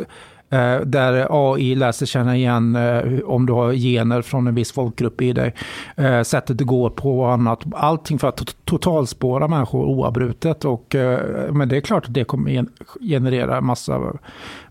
där 0.86 1.28
AI 1.30 1.76
lär 1.76 1.92
sig 1.92 2.08
känna 2.08 2.36
igen 2.36 2.76
eh, 2.76 3.20
om 3.26 3.46
du 3.46 3.54
har 3.54 3.74
gener 3.74 4.22
från 4.22 4.48
en 4.48 4.56
viss 4.56 4.72
folkgrupp 4.72 5.22
i 5.22 5.34
dig. 5.34 5.54
Eh, 5.96 6.22
sättet 6.22 6.58
det 6.58 6.64
går 6.64 6.90
på 6.90 7.20
och 7.20 7.32
annat. 7.34 7.60
Allting 7.74 8.20
för 8.20 8.28
att 8.28 8.42
to- 8.42 8.56
totalspåra 8.66 9.48
människor 9.48 9.86
oavbrutet. 9.86 10.66
Och, 10.66 10.96
eh, 10.96 11.52
men 11.54 11.70
det 11.70 11.78
är 11.78 11.82
klart 11.82 12.06
att 12.06 12.14
det 12.14 12.24
kommer 12.24 12.52
gen- 12.52 12.70
generera 13.02 13.62
massa, 13.62 14.02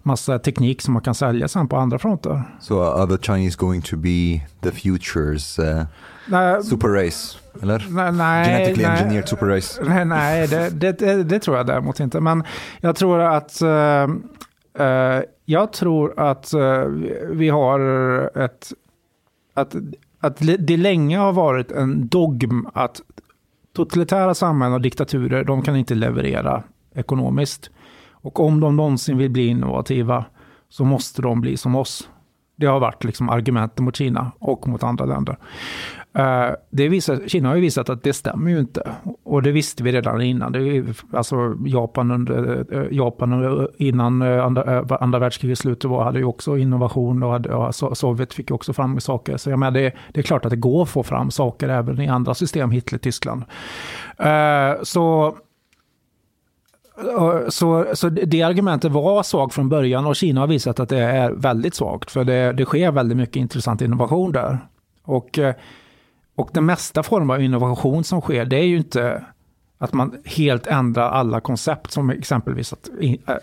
massa 0.03 0.39
teknik 0.39 0.83
som 0.83 0.93
man 0.95 1.03
kan 1.03 1.15
sälja 1.15 1.49
sen 1.49 1.69
på 1.69 1.77
andra 1.77 1.99
fronter. 1.99 2.43
So 2.61 2.75
uh, 2.75 2.89
are 2.89 3.17
the 3.17 3.23
Chinese 3.23 3.57
going 3.59 3.83
to 3.83 3.97
be 3.97 4.41
the 4.61 4.71
future's 4.71 5.61
uh, 5.79 5.85
Nej, 6.29 6.63
super 6.65 6.89
race? 6.89 7.39
Eller? 7.63 7.87
nej, 7.91 8.13
nej, 8.13 8.45
Genetically 8.47 8.83
nej. 8.87 8.99
engineered 9.03 9.29
super 9.29 9.47
race? 9.47 9.83
Nej, 9.89 10.05
nej 10.05 10.47
det, 10.49 10.71
det, 10.71 10.93
det, 10.99 11.23
det 11.25 11.39
tror 11.41 11.57
jag 11.57 11.67
däremot 11.67 12.01
inte. 12.01 12.21
Men 12.21 12.45
jag 12.81 12.97
tror 12.97 13.21
att, 13.21 13.63
eh, 13.63 14.03
eh, 14.87 15.21
jag 15.45 15.73
tror 15.73 16.21
att 16.21 16.53
eh, 16.53 16.85
vi 17.31 17.49
har 17.49 17.81
ett, 18.39 18.73
att, 19.55 19.77
att 20.21 20.39
det 20.59 20.77
länge 20.77 21.19
har 21.19 21.33
varit 21.33 21.73
en 21.73 22.09
dogm 22.09 22.69
att 22.75 23.03
totalitära 23.73 24.35
samhällen 24.35 24.75
och 24.75 24.81
diktaturer, 24.81 25.45
de 25.45 25.63
kan 25.63 25.77
inte 25.77 25.95
leverera 25.95 26.63
ekonomiskt. 26.95 27.71
Och 28.11 28.41
om 28.41 28.61
de 28.61 28.77
någonsin 28.77 29.19
vill 29.19 29.31
bli 29.31 29.47
innovativa 29.47 30.25
så 30.69 30.85
måste 30.85 31.23
de 31.23 31.41
bli 31.41 31.57
som 31.57 31.75
oss. 31.75 32.09
Det 32.57 32.67
har 32.67 32.81
varit 32.81 33.05
liksom 33.05 33.29
argumenten 33.29 33.85
mot 33.85 33.97
Kina 33.97 34.33
och 34.39 34.69
mot 34.69 34.83
andra 34.83 35.05
länder. 35.05 35.37
Eh, 36.19 36.51
det 36.71 36.89
visar, 36.89 37.21
Kina 37.27 37.49
har 37.49 37.57
ju 37.57 37.61
visat 37.61 37.89
att 37.89 38.03
det 38.03 38.13
stämmer 38.13 38.51
ju 38.51 38.59
inte. 38.59 38.93
Och 39.25 39.43
det 39.43 39.53
visste 39.53 39.83
vi 39.83 39.93
redan 39.93 40.23
innan. 40.23 40.53
Det 40.53 40.59
är, 40.59 40.85
alltså 41.13 41.37
Japan, 41.67 42.11
under, 42.11 42.67
eh, 42.75 42.87
Japan 42.91 43.45
eh, 43.45 43.67
innan 43.77 44.23
andra, 44.23 44.97
andra 45.01 45.19
världskrigets 45.19 45.61
slut 45.61 45.85
var, 45.85 46.05
hade 46.05 46.19
ju 46.19 46.25
också 46.25 46.59
innovation 46.59 47.23
och 47.23 47.31
hade, 47.31 47.73
Sovjet 47.73 48.35
fick 48.35 48.51
ju 48.51 48.55
också 48.55 48.73
fram 48.73 49.01
saker. 49.01 49.37
Så 49.37 49.51
jag 49.51 49.59
menar, 49.59 49.71
det, 49.71 49.93
det 50.13 50.21
är 50.21 50.25
klart 50.25 50.45
att 50.45 50.51
det 50.51 50.57
går 50.57 50.83
att 50.83 50.89
få 50.89 51.03
fram 51.03 51.31
saker 51.31 51.69
även 51.69 52.01
i 52.01 52.09
andra 52.09 52.35
system, 52.35 52.71
Hitler, 52.71 52.99
Tyskland. 52.99 53.45
Så 54.83 55.35
så, 57.49 57.87
så 57.95 58.09
det 58.09 58.43
argumentet 58.43 58.93
var 58.93 59.23
svagt 59.23 59.55
från 59.55 59.69
början 59.69 60.07
och 60.07 60.17
Kina 60.17 60.41
har 60.41 60.47
visat 60.47 60.81
att 60.81 60.89
det 60.89 60.99
är 60.99 61.31
väldigt 61.31 61.75
svagt. 61.75 62.11
För 62.11 62.25
det, 62.25 62.53
det 62.53 62.65
sker 62.65 62.93
väldigt 62.93 63.19
mycket 63.19 63.37
intressant 63.37 63.83
innovation 63.83 64.33
där. 64.33 64.59
Och, 65.03 65.39
eh, 65.39 65.55
och 66.35 66.51
den 66.53 66.67
mesta 66.67 67.03
form 67.03 67.31
av 67.31 67.43
innovation 67.43 68.05
som 68.05 68.21
sker, 68.21 68.45
det 68.45 68.57
är 68.57 68.65
ju 68.65 68.77
inte 68.77 69.25
att 69.79 69.93
man 69.93 70.17
helt 70.25 70.67
ändrar 70.67 71.11
alla 71.11 71.41
koncept 71.41 71.91
som 71.91 72.11
exempelvis 72.11 72.73
att, 72.73 72.91
eh, 73.01 73.35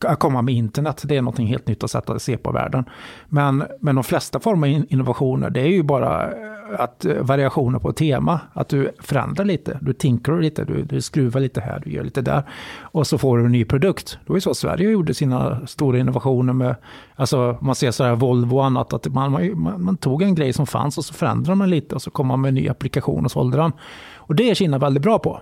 att 0.00 0.18
komma 0.18 0.42
med 0.42 0.54
internet. 0.54 1.02
Det 1.04 1.16
är 1.16 1.22
något 1.22 1.38
helt 1.38 1.66
nytt 1.66 1.84
att 1.84 1.90
sätta 1.90 2.18
se 2.18 2.36
på 2.36 2.52
världen. 2.52 2.84
Men, 3.28 3.64
men 3.80 3.94
de 3.94 4.04
flesta 4.04 4.40
former 4.40 4.68
av 4.68 4.84
innovationer, 4.88 5.50
det 5.50 5.60
är 5.60 5.68
ju 5.68 5.82
bara 5.82 6.24
eh, 6.24 6.53
att 6.78 7.04
eh, 7.04 7.14
variationer 7.14 7.78
på 7.78 7.92
tema. 7.92 8.40
Att 8.52 8.68
du 8.68 8.90
förändrar 9.00 9.44
lite, 9.44 9.78
du 9.82 9.92
tinkrar 9.92 10.40
lite, 10.40 10.64
du, 10.64 10.82
du 10.82 11.00
skruvar 11.00 11.40
lite 11.40 11.60
här, 11.60 11.82
du 11.84 11.90
gör 11.90 12.04
lite 12.04 12.22
där. 12.22 12.42
Och 12.80 13.06
så 13.06 13.18
får 13.18 13.38
du 13.38 13.44
en 13.44 13.52
ny 13.52 13.64
produkt. 13.64 14.18
Det 14.24 14.28
var 14.32 14.36
ju 14.36 14.40
så 14.40 14.54
Sverige 14.54 14.90
gjorde 14.90 15.14
sina 15.14 15.66
stora 15.66 15.98
innovationer 15.98 16.52
med, 16.52 16.76
alltså 17.16 17.58
man 17.60 17.74
ser 17.74 17.90
så 17.90 18.04
här 18.04 18.14
Volvo 18.14 18.56
och 18.56 18.64
annat, 18.64 18.92
att 18.92 19.06
man, 19.06 19.32
man, 19.32 19.84
man 19.84 19.96
tog 19.96 20.22
en 20.22 20.34
grej 20.34 20.52
som 20.52 20.66
fanns 20.66 20.98
och 20.98 21.04
så 21.04 21.14
förändrade 21.14 21.56
man 21.56 21.70
lite 21.70 21.94
och 21.94 22.02
så 22.02 22.10
kom 22.10 22.26
man 22.26 22.40
med 22.40 22.48
en 22.48 22.54
ny 22.54 22.68
applikation 22.68 23.24
och 23.24 23.30
sålde 23.30 23.56
den. 23.56 23.72
Och 24.16 24.34
det 24.34 24.50
är 24.50 24.54
Kina 24.54 24.78
väldigt 24.78 25.02
bra 25.02 25.18
på. 25.18 25.40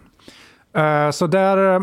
Uh, 0.78 1.10
Så 1.10 1.26
där... 1.26 1.74
Eh, 1.74 1.80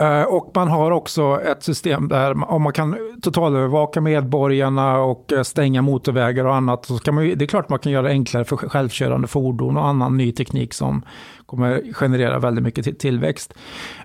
Eh, 0.00 0.22
och 0.22 0.50
man 0.54 0.68
har 0.68 0.90
också 0.90 1.40
ett 1.40 1.62
system 1.62 2.08
där 2.08 2.50
om 2.50 2.62
man 2.62 2.72
kan 2.72 2.96
totalövervaka 3.22 4.00
medborgarna 4.00 4.98
och 4.98 5.32
eh, 5.32 5.42
stänga 5.42 5.82
motorvägar 5.82 6.44
och 6.44 6.54
annat. 6.54 6.84
Så 6.86 6.98
kan 6.98 7.14
man, 7.14 7.24
ju- 7.26 7.34
det 7.34 7.44
är 7.44 7.46
klart 7.46 7.68
man 7.68 7.78
kan 7.78 7.92
göra 7.92 8.02
det 8.02 8.08
enklare 8.08 8.44
för 8.44 8.56
självkörande 8.56 9.28
fordon 9.28 9.76
och 9.76 9.86
annan 9.86 10.16
ny 10.16 10.32
teknik 10.32 10.74
som 10.74 11.02
kommer 11.46 11.92
generera 11.92 12.38
väldigt 12.38 12.64
mycket 12.64 12.98
tillväxt. 12.98 13.54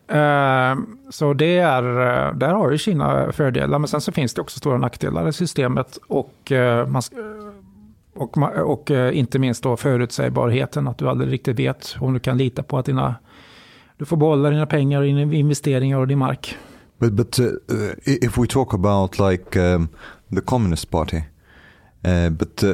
Eh, 0.07 0.75
så 1.09 1.33
det 1.33 1.57
är, 1.57 1.83
där 2.33 2.53
har 2.53 2.71
ju 2.71 2.77
Kina 2.77 3.31
fördelar. 3.31 3.79
Men 3.79 3.87
sen 3.87 4.01
så 4.01 4.11
finns 4.11 4.33
det 4.33 4.41
också 4.41 4.59
stora 4.59 4.77
nackdelar 4.77 5.27
i 5.27 5.33
systemet. 5.33 5.97
Och 6.07 6.51
man, 6.87 7.01
och, 8.15 8.37
och 8.65 8.91
inte 8.91 9.39
minst 9.39 9.63
då 9.63 9.77
förutsägbarheten, 9.77 10.87
att 10.87 10.97
du 10.97 11.09
aldrig 11.09 11.31
riktigt 11.31 11.59
vet 11.59 11.95
om 11.99 12.13
du 12.13 12.19
kan 12.19 12.37
lita 12.37 12.63
på 12.63 12.77
att 12.77 12.85
dina, 12.85 13.15
du 13.97 14.05
får 14.05 14.17
behålla 14.17 14.49
dina 14.49 14.65
pengar, 14.65 14.99
och 14.99 15.05
dina 15.05 15.33
investeringar 15.33 15.97
och 15.97 16.07
din 16.07 16.17
mark. 16.19 16.57
But 16.99 17.13
but 17.13 17.39
uh, 17.39 17.45
uh, 17.45 17.91
if 18.05 18.37
we 18.37 18.47
talk 18.47 18.73
about 18.73 19.19
like 19.19 19.59
um, 19.59 19.87
the 20.35 20.41
Communist 20.41 20.89
Party, 20.91 21.17
uh, 22.07 22.29
but 22.29 22.63
uh, 22.63 22.73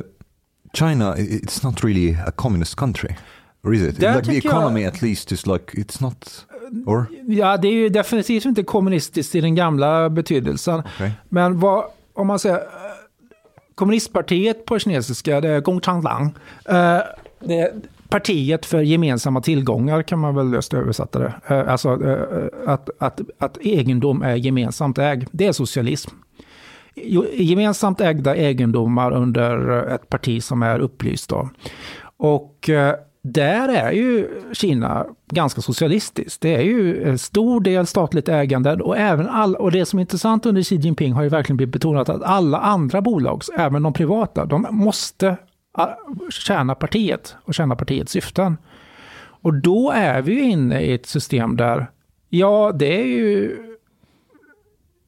China, 0.74 1.16
it's 1.18 1.64
not 1.64 1.84
really 1.84 2.18
a 2.28 2.32
communist 2.36 2.76
country, 2.76 3.16
or 3.64 3.74
is 3.74 3.82
it? 3.82 4.00
Där 4.00 4.16
like 4.16 4.26
the 4.26 4.32
tycker 4.32 4.50
jag- 4.50 4.58
economy, 4.58 4.86
at 4.86 5.02
least, 5.02 5.32
is 5.32 5.46
like 5.48 5.74
it's 5.74 6.02
not. 6.02 6.46
Or? 6.86 7.06
Ja, 7.28 7.58
det 7.58 7.68
är 7.68 7.74
ju 7.74 7.90
definitivt 7.90 8.46
inte 8.46 8.64
kommunistiskt 8.64 9.36
i 9.36 9.42
den 9.42 9.56
gamla 9.56 10.10
betydelsen. 10.10 10.80
Okay. 10.80 11.12
Men 11.30 11.60
vad, 11.60 11.86
om 12.14 12.28
man 12.28 12.40
säger, 12.40 12.56
eh, 12.56 12.62
kommunistpartiet 13.76 14.66
på 14.66 14.80
kinesiska, 14.80 15.42
det 15.42 15.50
är 15.50 15.60
Gongchanglang. 15.62 16.26
Eh, 16.66 17.00
det 17.40 17.74
partiet 18.10 18.66
för 18.66 18.82
gemensamma 18.82 19.42
tillgångar 19.42 20.02
kan 20.02 20.20
man 20.20 20.36
väl 20.36 20.50
löst 20.50 20.74
översätta 20.74 21.20
det. 21.20 21.34
Eh, 21.48 21.72
alltså 21.72 22.04
eh, 22.04 22.12
eh, 22.12 22.74
att, 22.74 22.90
att, 23.00 23.22
att 23.40 23.58
egendom 23.62 24.22
är 24.22 24.36
gemensamt 24.36 24.98
ägd, 24.98 25.28
det 25.32 25.46
är 25.46 25.52
socialism. 25.52 26.12
Gemensamt 27.34 28.02
ägda 28.02 28.36
egendomar 28.36 29.12
under 29.12 29.82
ett 29.88 30.10
parti 30.10 30.44
som 30.44 30.64
är 30.64 30.80
upplyst. 30.80 31.30
Då. 31.30 31.50
Och 32.18 32.70
där 33.22 33.70
är 33.70 33.92
ju 33.92 34.28
Kina 34.54 35.06
ganska 35.32 35.62
socialistiskt. 35.62 36.42
Det 36.42 36.56
är 36.56 36.62
ju 36.62 37.04
en 37.04 37.18
stor 37.18 37.62
del 37.62 37.88
statligt 37.88 38.30
ägande 38.30 38.74
och, 38.74 38.98
även 38.98 39.28
all, 39.28 39.56
och 39.56 39.72
det 39.72 39.86
som 39.86 40.00
är 40.00 40.02
intressant 40.02 40.46
under 40.46 40.62
Xi 40.62 40.76
Jinping 40.76 41.14
har 41.14 41.24
ju 41.24 41.30
verkligen 41.30 41.58
blivit 41.58 41.74
betonat 41.74 42.10
att 42.10 42.24
alla 42.24 42.58
andra 42.58 43.02
bolag, 43.02 43.42
även 43.58 43.84
de 43.84 43.94
privata, 43.94 44.46
de 44.46 44.68
måste 44.70 45.38
tjäna 46.30 46.76
partiet 46.76 47.36
och 47.46 47.54
tjäna 47.54 47.76
partiets 47.76 48.12
syften. 48.12 48.58
Och 49.42 49.54
då 49.54 49.92
är 49.92 50.22
vi 50.22 50.34
ju 50.34 50.44
inne 50.44 50.82
i 50.82 50.94
ett 50.94 51.06
system 51.06 51.58
där, 51.58 51.92
ja 52.30 52.72
det 52.76 53.02
är 53.02 53.06
ju, 53.06 53.58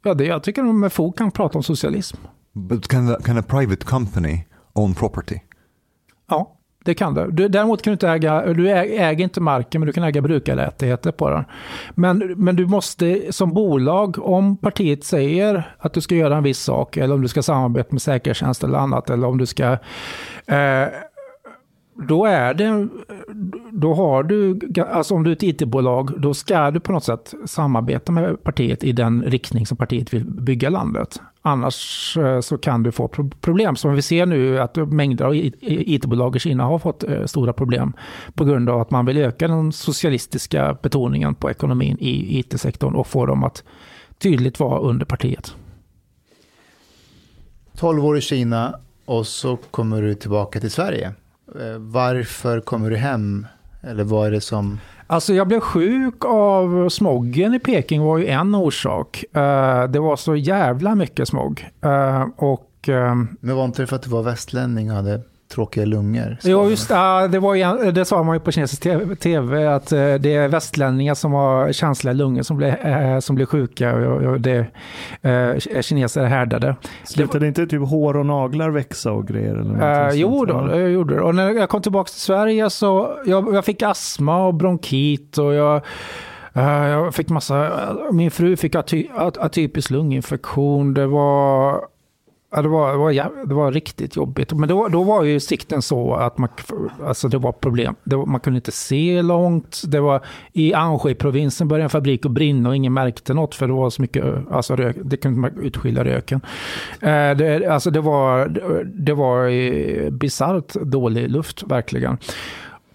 ja 0.03 0.13
det, 0.13 0.25
jag 0.25 0.43
tycker 0.43 0.63
de 0.63 0.79
med 0.79 0.93
fog 0.93 1.17
kan 1.17 1.31
prata 1.31 1.57
om 1.57 1.63
socialism. 1.63 2.17
But 2.53 2.87
can, 2.87 3.07
the, 3.07 3.23
can 3.23 3.37
a 3.37 3.43
private 3.47 3.85
company 3.85 4.45
own 4.73 4.93
property? 4.95 5.39
Ja, 6.27 6.57
det 6.83 6.93
kan 6.93 7.13
du. 7.13 7.31
du 7.31 7.47
däremot 7.47 7.81
kan 7.81 7.91
du 7.91 7.93
inte 7.93 8.09
äga, 8.09 8.53
du 8.53 8.69
äger 8.71 9.23
inte 9.23 9.41
marken 9.41 9.81
men 9.81 9.87
du 9.87 9.93
kan 9.93 10.03
äga 10.03 10.21
brukarrättigheter 10.21 11.11
på 11.11 11.29
den. 11.29 11.43
Men, 11.95 12.33
men 12.37 12.55
du 12.55 12.65
måste 12.65 13.21
som 13.29 13.53
bolag, 13.53 14.17
om 14.19 14.57
partiet 14.57 15.03
säger 15.03 15.75
att 15.77 15.93
du 15.93 16.01
ska 16.01 16.15
göra 16.15 16.37
en 16.37 16.43
viss 16.43 16.59
sak 16.59 16.97
eller 16.97 17.15
om 17.15 17.21
du 17.21 17.27
ska 17.27 17.43
samarbeta 17.43 17.87
med 17.91 18.01
säkerhetstjänst 18.01 18.63
eller 18.63 18.77
annat 18.77 19.09
eller 19.09 19.27
om 19.27 19.37
du 19.37 19.45
ska 19.45 19.71
eh, 20.45 20.87
då 22.07 22.25
är 22.25 22.53
det, 22.53 22.87
då 23.71 23.93
har 23.93 24.23
du, 24.23 24.59
alltså 24.89 25.15
om 25.15 25.23
du 25.23 25.31
är 25.31 25.35
ett 25.35 25.43
it-bolag, 25.43 26.21
då 26.21 26.33
ska 26.33 26.71
du 26.71 26.79
på 26.79 26.91
något 26.91 27.03
sätt 27.03 27.33
samarbeta 27.45 28.11
med 28.11 28.43
partiet 28.43 28.83
i 28.83 28.91
den 28.91 29.23
riktning 29.23 29.65
som 29.65 29.77
partiet 29.77 30.13
vill 30.13 30.25
bygga 30.25 30.69
landet. 30.69 31.21
Annars 31.41 32.17
eh, 32.17 32.39
så 32.39 32.57
kan 32.57 32.83
du 32.83 32.91
få 32.91 33.07
problem. 33.41 33.75
Som 33.75 33.93
vi 33.93 34.01
ser 34.01 34.25
nu 34.25 34.59
att 34.59 34.75
mängder 34.75 35.25
av 35.25 35.35
it-bolag 35.35 36.35
i 36.35 36.39
Kina 36.39 36.63
har 36.63 36.79
fått 36.79 37.03
eh, 37.03 37.25
stora 37.25 37.53
problem 37.53 37.93
på 38.33 38.45
grund 38.45 38.69
av 38.69 38.81
att 38.81 38.91
man 38.91 39.05
vill 39.05 39.17
öka 39.17 39.47
den 39.47 39.71
socialistiska 39.71 40.77
betoningen 40.81 41.35
på 41.35 41.51
ekonomin 41.51 41.97
i 41.99 42.39
it-sektorn 42.39 42.95
och 42.95 43.07
få 43.07 43.25
dem 43.25 43.43
att 43.43 43.63
tydligt 44.17 44.59
vara 44.59 44.79
under 44.79 45.05
partiet. 45.05 45.55
12 47.77 48.05
år 48.05 48.17
i 48.17 48.21
Kina 48.21 48.79
och 49.05 49.27
så 49.27 49.57
kommer 49.57 50.01
du 50.01 50.15
tillbaka 50.15 50.59
till 50.59 50.71
Sverige. 50.71 51.13
Eh, 51.59 51.77
varför 51.77 52.59
kommer 52.59 52.89
du 52.89 52.97
hem? 52.97 53.47
Eller 53.81 54.03
vad 54.03 54.27
är 54.27 54.31
det 54.31 54.41
som... 54.41 54.79
Alltså 55.11 55.33
jag 55.33 55.47
blev 55.47 55.59
sjuk 55.59 56.25
av 56.25 56.89
smoggen 56.89 57.53
i 57.53 57.59
Peking 57.59 58.01
var 58.01 58.17
ju 58.17 58.27
en 58.27 58.55
orsak. 58.55 59.23
Uh, 59.37 59.83
det 59.83 59.99
var 59.99 60.15
så 60.15 60.35
jävla 60.35 60.95
mycket 60.95 61.27
smog. 61.27 61.67
Uh, 61.85 62.25
och, 62.35 62.89
uh, 62.89 63.15
Men 63.39 63.55
var 63.55 63.65
inte 63.65 63.81
det 63.81 63.87
för 63.87 63.95
att 63.95 64.01
du 64.01 64.09
var 64.09 64.23
västlänning 64.23 64.89
och 64.89 64.95
hade 64.95 65.21
tråkiga 65.51 65.85
lungor? 65.85 66.37
Jo, 66.43 66.69
just 66.69 66.89
det. 66.89 67.27
Det, 67.27 67.39
var, 67.39 67.91
det 67.91 68.05
sa 68.05 68.23
man 68.23 68.35
ju 68.35 68.39
på 68.39 68.51
kinesisk 68.51 68.81
tv, 69.19 69.67
att 69.67 69.87
det 69.89 70.35
är 70.35 70.47
västlänningar 70.47 71.15
som 71.15 71.33
har 71.33 71.71
känsliga 71.71 72.13
lungor 72.13 72.41
som 72.41 72.57
blir, 72.57 73.19
som 73.19 73.35
blir 73.35 73.45
sjuka 73.45 73.95
och 73.95 74.41
det 74.41 74.65
är 75.21 75.81
kineser 75.81 76.25
härdade. 76.25 76.75
Slutade 77.03 77.39
det, 77.39 77.47
inte 77.47 77.67
typ 77.67 77.89
hår 77.89 78.17
och 78.17 78.25
naglar 78.25 78.69
växa 78.69 79.11
och 79.11 79.27
grejer? 79.27 79.55
Eller 79.55 80.07
uh, 80.07 80.15
jo, 80.15 80.45
då, 80.45 80.61
det 80.61 80.89
gjorde 80.89 81.15
det. 81.15 81.21
Och 81.21 81.35
när 81.35 81.51
jag 81.51 81.69
kom 81.69 81.81
tillbaka 81.81 82.07
till 82.07 82.21
Sverige 82.21 82.69
så 82.69 83.17
jag, 83.25 83.55
jag 83.55 83.65
fick 83.65 83.81
astma 83.81 84.45
och 84.47 84.53
bronkit 84.53 85.37
och 85.37 85.53
jag 85.53 85.81
jag 86.53 87.15
fick 87.15 87.29
massa, 87.29 87.71
min 88.11 88.31
fru 88.31 88.57
fick 88.57 88.75
aty, 88.75 89.07
atypisk 89.15 89.89
lunginfektion. 89.89 90.93
Det 90.93 91.07
var 91.07 91.81
Ja, 92.53 92.61
det, 92.61 92.67
var, 92.67 92.91
det, 92.91 92.97
var, 92.97 93.45
det 93.45 93.53
var 93.53 93.71
riktigt 93.71 94.15
jobbigt. 94.15 94.53
Men 94.53 94.69
då, 94.69 94.87
då 94.87 95.03
var 95.03 95.23
ju 95.23 95.39
sikten 95.39 95.81
så 95.81 96.13
att 96.13 96.37
man, 96.37 96.49
alltså 97.03 97.27
det 97.27 97.37
var 97.37 97.51
problem. 97.51 97.95
Det 98.03 98.15
var, 98.15 98.25
man 98.25 98.39
kunde 98.39 98.57
inte 98.57 98.71
se 98.71 99.21
långt. 99.21 99.81
Det 99.87 99.99
var, 99.99 100.25
I 100.53 100.73
Anhui-provinsen 100.73 101.67
började 101.67 101.83
en 101.83 101.89
fabrik 101.89 102.25
att 102.25 102.31
brinna 102.31 102.69
och 102.69 102.75
ingen 102.75 102.93
märkte 102.93 103.33
något 103.33 103.55
för 103.55 103.67
det 103.67 103.73
var 103.73 103.89
så 103.89 104.01
mycket, 104.01 104.25
alltså 104.51 104.75
rök, 104.75 104.95
det 105.03 105.17
kunde 105.17 105.39
man 105.39 105.59
utskilja 105.61 106.03
röken. 106.03 106.41
Eh, 107.01 107.31
det, 107.37 107.67
alltså 107.67 107.91
det 107.91 108.01
var, 108.01 108.47
det 108.85 109.13
var 109.13 109.47
eh, 109.47 110.09
bisarrt 110.09 110.73
dålig 110.73 111.31
luft 111.31 111.63
verkligen. 111.63 112.17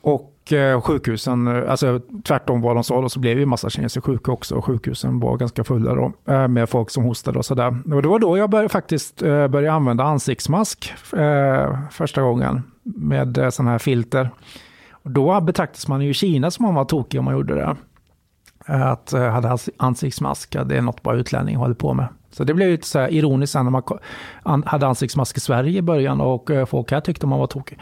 Och 0.00 0.36
och 0.47 0.53
eh, 0.53 0.80
sjukhusen, 0.80 1.47
eh, 1.47 1.70
alltså 1.70 2.01
tvärtom 2.24 2.61
vad 2.61 2.76
de 2.76 2.84
sa 2.84 3.01
då, 3.01 3.09
så 3.09 3.20
blev 3.20 3.38
ju 3.38 3.47
massa 3.47 3.70
kineser 3.70 4.01
sjuka 4.01 4.32
också. 4.32 4.55
Och 4.55 4.64
sjukhusen 4.64 5.20
var 5.20 5.36
ganska 5.36 5.64
fulla 5.64 5.94
då, 5.94 6.12
eh, 6.32 6.49
med 6.49 6.68
folk 6.68 6.90
som 6.90 7.05
hostade 7.05 7.38
och 7.38 7.44
sådär. 7.44 7.82
Och 7.94 8.03
det 8.03 8.09
var 8.09 8.18
då 8.18 8.38
jag 8.38 8.51
började, 8.51 8.68
faktiskt 8.68 9.22
började 9.22 9.72
använda 9.72 10.05
ansiktsmask 10.05 10.94
första 11.90 12.22
gången 12.22 12.62
med 12.82 13.49
sådana 13.51 13.70
här 13.70 13.78
filter. 13.78 14.30
Och 14.90 15.11
då 15.11 15.40
betraktades 15.40 15.88
man 15.88 16.01
ju 16.01 16.11
i 16.11 16.14
Kina 16.14 16.51
som 16.51 16.64
om 16.64 16.74
man 16.74 16.78
var 16.78 16.84
tokig 16.84 17.18
om 17.18 17.24
man 17.24 17.34
gjorde 17.34 17.55
det. 17.55 17.76
Att 18.66 19.12
hade 19.12 19.59
ansiktsmask, 19.76 20.57
det 20.64 20.76
är 20.76 20.82
något 20.82 21.03
bara 21.03 21.16
utlänning 21.16 21.57
håller 21.57 21.74
på 21.74 21.94
med. 21.94 22.09
Så 22.37 22.45
det 22.45 22.55
blev 22.55 22.70
lite 22.70 22.87
så 22.87 22.99
här 22.99 23.12
ironiskt 23.12 23.53
sen 23.53 23.64
när 23.64 23.70
man 24.45 24.62
hade 24.66 24.87
ansiktsmask 24.87 25.37
i 25.37 25.41
Sverige 25.41 25.78
i 25.78 25.82
början 25.82 26.20
och 26.20 26.51
folk 26.66 26.91
här 26.91 27.01
tyckte 27.01 27.26
man 27.26 27.39
var 27.39 27.47
tokig. 27.47 27.78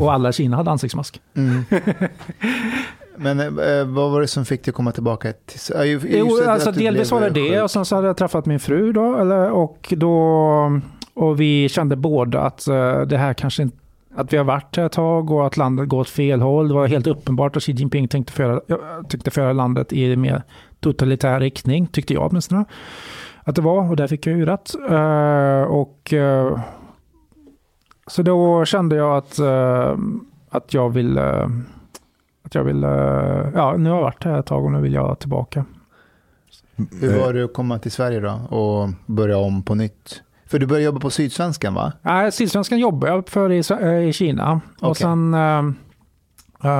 Och 0.00 0.12
alla 0.12 0.28
i 0.28 0.32
Kina 0.32 0.56
hade 0.56 0.70
ansiktsmask. 0.70 1.20
Mm. 1.34 1.64
Men 3.16 3.40
eh, 3.40 3.84
vad 3.84 4.10
var 4.10 4.20
det 4.20 4.26
som 4.26 4.44
fick 4.44 4.64
dig 4.64 4.70
att 4.70 4.76
komma 4.76 4.92
tillbaka? 4.92 5.32
Till, 5.32 5.76
äh, 5.76 6.16
jo, 6.18 6.42
alltså 6.46 6.72
delvis 6.72 7.10
var 7.10 7.20
det 7.20 7.30
det 7.30 7.62
och 7.62 7.70
sen 7.70 7.84
så 7.84 7.94
hade 7.94 8.06
jag 8.06 8.16
träffat 8.16 8.46
min 8.46 8.60
fru 8.60 8.92
då. 8.92 9.16
Eller, 9.16 9.50
och, 9.50 9.94
då 9.96 10.80
och 11.14 11.40
vi 11.40 11.68
kände 11.68 11.96
båda 11.96 12.40
att 12.40 12.68
uh, 12.68 13.00
det 13.00 13.16
här 13.16 13.34
kanske 13.34 13.62
inte 13.62 13.76
att 14.16 14.32
vi 14.32 14.36
har 14.36 14.44
varit 14.44 14.76
här 14.76 14.86
ett 14.86 14.92
tag 14.92 15.30
och 15.30 15.46
att 15.46 15.56
landet 15.56 15.88
går 15.88 16.00
åt 16.00 16.08
fel 16.08 16.40
håll. 16.40 16.68
Det 16.68 16.74
var 16.74 16.86
helt 16.86 17.06
uppenbart 17.06 17.56
att 17.56 17.62
Xi 17.62 17.72
Jinping 17.72 18.08
tänkte 18.08 18.32
föra, 18.32 18.60
tyckte 19.08 19.30
föra 19.30 19.52
landet 19.52 19.92
i 19.92 20.16
mer 20.16 20.42
totalitär 20.80 21.40
riktning, 21.40 21.86
tyckte 21.86 22.14
jag 22.14 22.30
åtminstone. 22.30 22.64
Att 23.44 23.54
det 23.54 23.62
var, 23.62 23.90
och 23.90 23.96
där 23.96 24.06
fick 24.06 24.26
jag 24.26 24.36
ju 24.36 24.46
rätt. 24.46 24.74
Uh, 24.90 25.62
och 25.62 26.12
uh, 26.12 26.58
så 28.06 28.22
då 28.22 28.64
kände 28.64 28.96
jag 28.96 29.16
att, 29.16 29.40
uh, 29.40 29.98
att 30.50 30.74
jag 30.74 30.90
ville, 30.90 31.44
uh, 31.44 31.48
att 32.44 32.54
jag 32.54 32.64
ville, 32.64 32.86
uh, 32.86 33.50
ja 33.54 33.76
nu 33.76 33.90
har 33.90 33.96
jag 33.96 34.02
varit 34.02 34.24
här 34.24 34.38
ett 34.38 34.46
tag 34.46 34.64
och 34.64 34.72
nu 34.72 34.80
vill 34.80 34.94
jag 34.94 35.18
tillbaka. 35.18 35.64
Hur 37.00 37.20
var 37.20 37.32
det 37.32 37.44
att 37.44 37.54
komma 37.54 37.78
till 37.78 37.92
Sverige 37.92 38.20
då 38.20 38.56
och 38.56 38.88
börja 39.06 39.38
om 39.38 39.62
på 39.62 39.74
nytt? 39.74 40.22
För 40.46 40.58
du 40.58 40.66
började 40.66 40.84
jobba 40.84 41.00
på 41.00 41.10
Sydsvenskan 41.10 41.74
va? 41.74 41.92
Nej, 42.02 42.32
Sydsvenskan 42.32 42.78
jobbade 42.78 43.12
jag 43.12 43.28
för 43.28 43.52
i, 43.52 43.58
i 44.08 44.12
Kina. 44.12 44.60
Okay. 44.76 44.88
Och, 44.88 44.96
sen, 44.96 45.34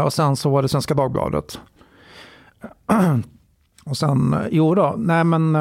och 0.04 0.12
sen 0.12 0.36
så 0.36 0.50
var 0.50 0.62
det 0.62 0.68
Svenska 0.68 0.94
Dagbladet. 0.94 1.60
och 3.84 3.96
sen, 3.96 4.36
jo 4.50 4.74
då, 4.74 4.94
nej 4.98 5.24
men, 5.24 5.56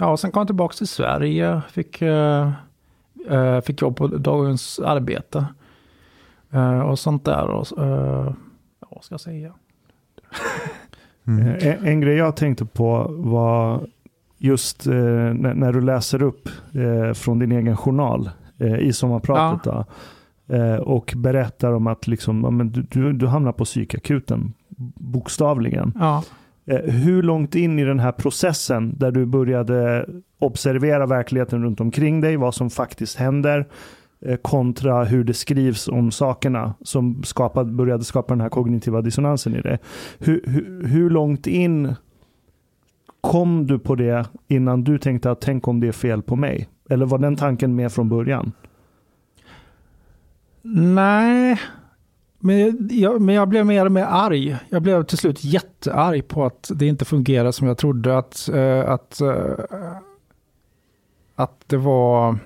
ja, 0.00 0.16
sen 0.16 0.30
kom 0.30 0.40
jag 0.40 0.48
tillbaka 0.48 0.72
till 0.72 0.88
Sverige. 0.88 1.62
Fick 1.70 2.02
Uh, 3.28 3.60
fick 3.60 3.82
jobb 3.82 3.96
på 3.96 4.06
Dagens 4.06 4.78
Arbete. 4.78 5.46
Uh, 6.54 6.80
och 6.80 6.98
sånt 6.98 7.24
där. 7.24 7.46
Och, 7.46 7.66
uh, 7.78 8.32
vad 8.90 9.04
ska 9.04 9.12
jag 9.12 9.20
säga? 9.20 9.52
Mm. 11.26 11.56
En, 11.60 11.86
en, 11.86 12.00
grej 12.00 12.16
jag 12.16 12.36
tänkte 12.36 12.64
på 12.64 13.06
var 13.08 13.86
just 14.38 14.86
när, 14.86 15.54
när, 15.54 15.72
du 15.72 15.80
läser 15.80 16.22
upp 16.22 16.48
från 17.14 17.38
din 17.38 17.52
egen 17.52 17.76
journal 17.76 18.30
i 18.80 18.92
sommarpratet. 18.92 19.66
Ja. 19.66 19.86
Då, 20.46 20.82
och 20.82 21.12
berättar 21.16 21.72
om 21.72 21.86
att 21.86 22.06
liksom, 22.06 22.40
men 22.56 22.70
du, 22.70 22.82
du, 22.82 23.12
du 23.12 23.26
hamnar 23.26 23.52
på 23.52 23.64
psykakuten, 23.64 24.52
bokstavligen. 24.96 25.92
Ja. 25.98 26.22
Eh, 26.70 26.92
hur 26.92 27.22
långt 27.22 27.54
in 27.54 27.78
i 27.78 27.84
den 27.84 28.00
här 28.00 28.12
processen 28.12 28.94
där 28.98 29.10
du 29.10 29.26
började 29.26 30.06
observera 30.38 31.06
verkligheten 31.06 31.64
runt 31.64 31.80
omkring 31.80 32.20
dig, 32.20 32.36
vad 32.36 32.54
som 32.54 32.70
faktiskt 32.70 33.16
händer 33.16 33.68
eh, 34.20 34.36
kontra 34.36 35.04
hur 35.04 35.24
det 35.24 35.34
skrivs 35.34 35.88
om 35.88 36.10
sakerna 36.10 36.74
som 36.82 37.22
skapade, 37.22 37.72
började 37.72 38.04
skapa 38.04 38.34
den 38.34 38.40
här 38.40 38.48
kognitiva 38.48 39.02
dissonansen 39.02 39.54
i 39.54 39.60
det. 39.60 39.78
Hur, 40.18 40.42
hur, 40.46 40.86
hur 40.86 41.10
långt 41.10 41.46
in 41.46 41.94
kom 43.20 43.66
du 43.66 43.78
på 43.78 43.94
det 43.94 44.26
innan 44.48 44.84
du 44.84 44.98
tänkte 44.98 45.30
att 45.30 45.40
tänk 45.40 45.68
om 45.68 45.80
det 45.80 45.88
är 45.88 45.92
fel 45.92 46.22
på 46.22 46.36
mig? 46.36 46.68
Eller 46.90 47.06
var 47.06 47.18
den 47.18 47.36
tanken 47.36 47.74
med 47.74 47.92
från 47.92 48.08
början? 48.08 48.52
Nej, 50.62 51.58
men 52.42 52.88
jag, 52.90 53.20
men 53.20 53.34
jag 53.34 53.48
blev 53.48 53.66
mer 53.66 53.84
och 53.86 53.92
mer 53.92 54.04
arg. 54.04 54.56
Jag 54.68 54.82
blev 54.82 55.02
till 55.02 55.18
slut 55.18 55.44
jättearg 55.44 56.28
på 56.28 56.44
att 56.44 56.70
det 56.74 56.86
inte 56.86 57.04
fungerade 57.04 57.52
som 57.52 57.66
jag 57.66 57.78
trodde. 57.78 58.18
Att, 58.18 58.48
uh, 58.52 58.90
att, 58.90 59.18
uh, 59.22 59.54
att 61.34 61.64
det 61.66 61.76
var... 61.76 62.38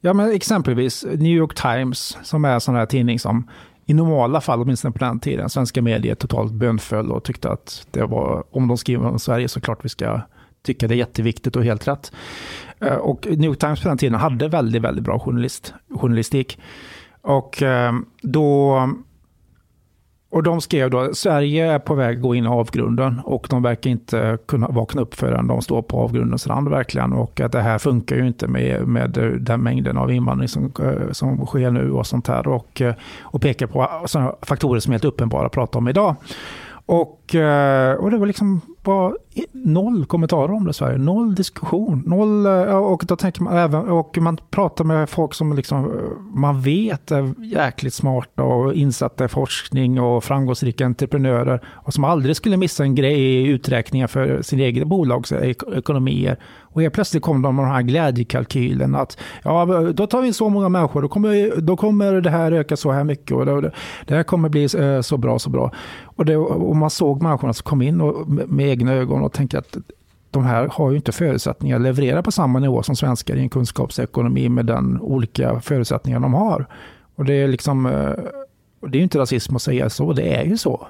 Ja, 0.00 0.12
men 0.12 0.32
exempelvis 0.32 1.04
New 1.04 1.36
York 1.36 1.54
Times, 1.54 2.18
som 2.22 2.44
är 2.44 2.54
en 2.54 2.60
sån 2.60 2.74
här 2.74 2.86
tidning 2.86 3.18
som 3.18 3.50
i 3.86 3.94
normala 3.94 4.40
fall, 4.40 4.60
åtminstone 4.60 4.92
på 4.92 4.98
den 4.98 5.20
tiden, 5.20 5.50
svenska 5.50 5.82
medier 5.82 6.14
totalt 6.14 6.52
bönföll 6.52 7.12
och 7.12 7.24
tyckte 7.24 7.50
att 7.50 7.86
det 7.90 8.04
var, 8.04 8.44
om 8.50 8.68
de 8.68 8.76
skriver 8.76 9.06
om 9.06 9.18
Sverige 9.18 9.48
så 9.48 9.60
klart 9.60 9.84
vi 9.84 9.88
ska 9.88 10.20
tycka 10.62 10.88
det 10.88 10.94
är 10.94 10.96
jätteviktigt 10.96 11.56
och 11.56 11.64
helt 11.64 11.88
rätt. 11.88 12.12
Eh, 12.80 12.96
och 12.96 13.26
New 13.30 13.44
York 13.44 13.58
Times 13.58 13.82
på 13.82 13.88
den 13.88 13.98
tiden 13.98 14.20
hade 14.20 14.48
väldigt, 14.48 14.82
väldigt 14.82 15.04
bra 15.04 15.18
journalist, 15.18 15.74
journalistik. 15.90 16.58
Och 17.26 17.62
eh, 17.62 17.92
då... 18.22 18.80
Och 20.30 20.42
de 20.42 20.60
skrev 20.60 20.90
då, 20.90 21.14
Sverige 21.14 21.72
är 21.72 21.78
på 21.78 21.94
väg 21.94 22.16
att 22.16 22.22
gå 22.22 22.34
in 22.34 22.44
i 22.44 22.48
avgrunden 22.48 23.20
och 23.24 23.46
de 23.50 23.62
verkar 23.62 23.90
inte 23.90 24.38
kunna 24.48 24.68
vakna 24.68 25.02
upp 25.02 25.14
förrän 25.14 25.46
de 25.46 25.62
står 25.62 25.82
på 25.82 26.00
avgrundens 26.00 26.46
rand 26.46 26.68
verkligen. 26.68 27.12
Och 27.12 27.40
att 27.40 27.52
det 27.52 27.60
här 27.60 27.78
funkar 27.78 28.16
ju 28.16 28.26
inte 28.26 28.48
med, 28.48 28.88
med 28.88 29.36
den 29.40 29.62
mängden 29.62 29.96
av 29.96 30.12
invandring 30.12 30.48
som, 30.48 30.72
eh, 30.82 31.12
som 31.12 31.46
sker 31.46 31.70
nu 31.70 31.92
och 31.92 32.06
sånt 32.06 32.26
här. 32.28 32.48
Och, 32.48 32.80
eh, 32.80 32.94
och 33.20 33.42
pekar 33.42 33.66
på 33.66 33.88
sådana 34.06 34.32
faktorer 34.42 34.80
som 34.80 34.90
är 34.90 34.94
helt 34.94 35.04
uppenbara 35.04 35.46
att 35.46 35.52
prata 35.52 35.78
om 35.78 35.88
idag. 35.88 36.16
Och, 36.86 37.34
och 37.98 38.10
det 38.10 38.18
var 38.18 38.26
liksom 38.26 38.60
var 38.86 39.16
noll 39.52 40.06
kommentarer 40.06 40.52
om 40.52 40.64
det 40.64 40.70
i 40.70 40.74
Sverige, 40.74 40.98
noll 40.98 41.34
diskussion. 41.34 42.02
Noll, 42.06 42.46
eh, 42.46 42.76
och 42.76 43.04
då 43.06 43.16
tänker 43.16 43.42
man 43.42 43.56
även, 43.56 43.88
och 43.88 44.18
man 44.18 44.38
pratar 44.50 44.84
med 44.84 45.10
folk 45.10 45.34
som 45.34 45.56
liksom, 45.56 45.84
eh, 45.84 46.38
man 46.40 46.60
vet 46.60 47.10
är 47.10 47.34
jäkligt 47.44 47.94
smarta 47.94 48.42
och 48.42 48.74
insatta 48.74 49.24
i 49.24 49.28
forskning 49.28 50.00
och 50.00 50.24
framgångsrika 50.24 50.86
entreprenörer 50.86 51.60
och 51.66 51.94
som 51.94 52.04
aldrig 52.04 52.36
skulle 52.36 52.56
missa 52.56 52.82
en 52.82 52.94
grej 52.94 53.20
i 53.20 53.46
uträkningar 53.46 54.06
för 54.06 54.42
sin 54.42 54.60
egen 54.60 54.88
bolags 54.88 55.32
e- 55.32 55.54
ekonomier. 55.76 56.38
Och 56.76 56.82
helt 56.82 56.94
plötsligt 56.94 57.22
kom 57.22 57.42
de 57.42 57.56
med 57.56 57.64
den 57.64 57.72
här 57.72 57.82
glädjekalkylen 57.82 58.94
att 58.94 59.18
ja, 59.42 59.64
då 59.94 60.06
tar 60.06 60.20
vi 60.20 60.26
in 60.26 60.34
så 60.34 60.48
många 60.48 60.68
människor, 60.68 61.02
då 61.02 61.08
kommer, 61.08 61.60
då 61.60 61.76
kommer 61.76 62.20
det 62.20 62.30
här 62.30 62.52
öka 62.52 62.76
så 62.76 62.92
här 62.92 63.04
mycket 63.04 63.36
och 63.36 63.46
det, 63.46 63.72
det 64.06 64.14
här 64.14 64.22
kommer 64.22 64.48
bli 64.48 64.68
eh, 64.78 65.00
så 65.00 65.16
bra, 65.16 65.38
så 65.38 65.50
bra. 65.50 65.72
Och, 66.04 66.24
det, 66.24 66.36
och 66.36 66.76
man 66.76 66.90
såg 66.90 67.22
människorna 67.22 67.52
som 67.52 67.64
kom 67.64 67.82
in 67.82 68.00
och, 68.00 68.28
med 68.28 68.75
egna 68.76 68.92
ögon 68.92 69.22
och 69.22 69.32
tänker 69.32 69.58
att 69.58 69.76
de 70.30 70.44
här 70.44 70.68
har 70.72 70.90
ju 70.90 70.96
inte 70.96 71.12
förutsättningar 71.12 71.76
att 71.76 71.82
leverera 71.82 72.22
på 72.22 72.32
samma 72.32 72.58
nivå 72.58 72.82
som 72.82 72.96
svenskar 72.96 73.36
i 73.36 73.40
en 73.40 73.48
kunskapsekonomi 73.48 74.48
med 74.48 74.66
den 74.66 75.00
olika 75.00 75.60
förutsättningar 75.60 76.20
de 76.20 76.34
har. 76.34 76.66
Och 77.14 77.24
det 77.24 77.34
är 77.34 77.48
liksom, 77.48 77.86
eh, 77.86 78.12
det 78.80 78.96
är 78.96 78.96
ju 78.96 79.02
inte 79.02 79.18
rasism 79.18 79.56
att 79.56 79.62
säga 79.62 79.90
så, 79.90 80.12
det 80.12 80.34
är 80.34 80.44
ju 80.44 80.56
så. 80.56 80.86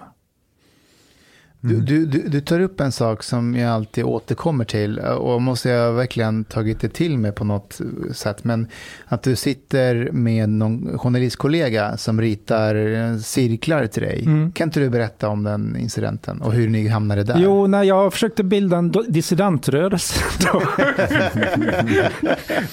Mm. 1.71 1.85
Du, 1.85 2.07
du, 2.07 2.29
du, 2.29 2.41
tar 2.41 2.61
upp 2.61 2.81
en 2.81 2.93
sak 2.93 3.23
som 3.23 3.57
jag 3.57 3.71
alltid 3.71 4.05
återkommer 4.05 4.65
till 4.65 4.99
och 4.99 5.43
måste 5.43 5.69
jag 5.69 5.93
verkligen 5.93 6.45
tagit 6.45 6.81
det 6.81 6.89
till 6.89 7.19
mig 7.19 7.33
på 7.33 7.45
något 7.45 7.81
sätt. 8.13 8.45
Men 8.45 8.67
att 9.07 9.23
du 9.23 9.37
sitter 9.37 10.11
med 10.13 10.49
någon 10.49 10.99
journalistkollega 10.99 11.97
som 11.97 12.21
ritar 12.21 13.19
cirklar 13.19 13.87
till 13.87 14.03
dig. 14.03 14.23
Mm. 14.25 14.53
Kan 14.53 14.69
inte 14.69 14.81
du 14.81 14.91
berätta 14.91 15.29
om 15.29 15.45
den 15.45 15.77
incidenten 15.77 16.43
och 16.43 16.53
hur 16.53 16.69
ni 16.69 16.89
hamnade 16.89 17.25
där? 17.25 17.39
Jo, 17.39 17.67
när 17.67 17.83
jag 17.83 18.13
försökte 18.13 18.45
bilda 18.45 18.77
en 18.77 18.93
dissidentrörelse. 19.09 20.21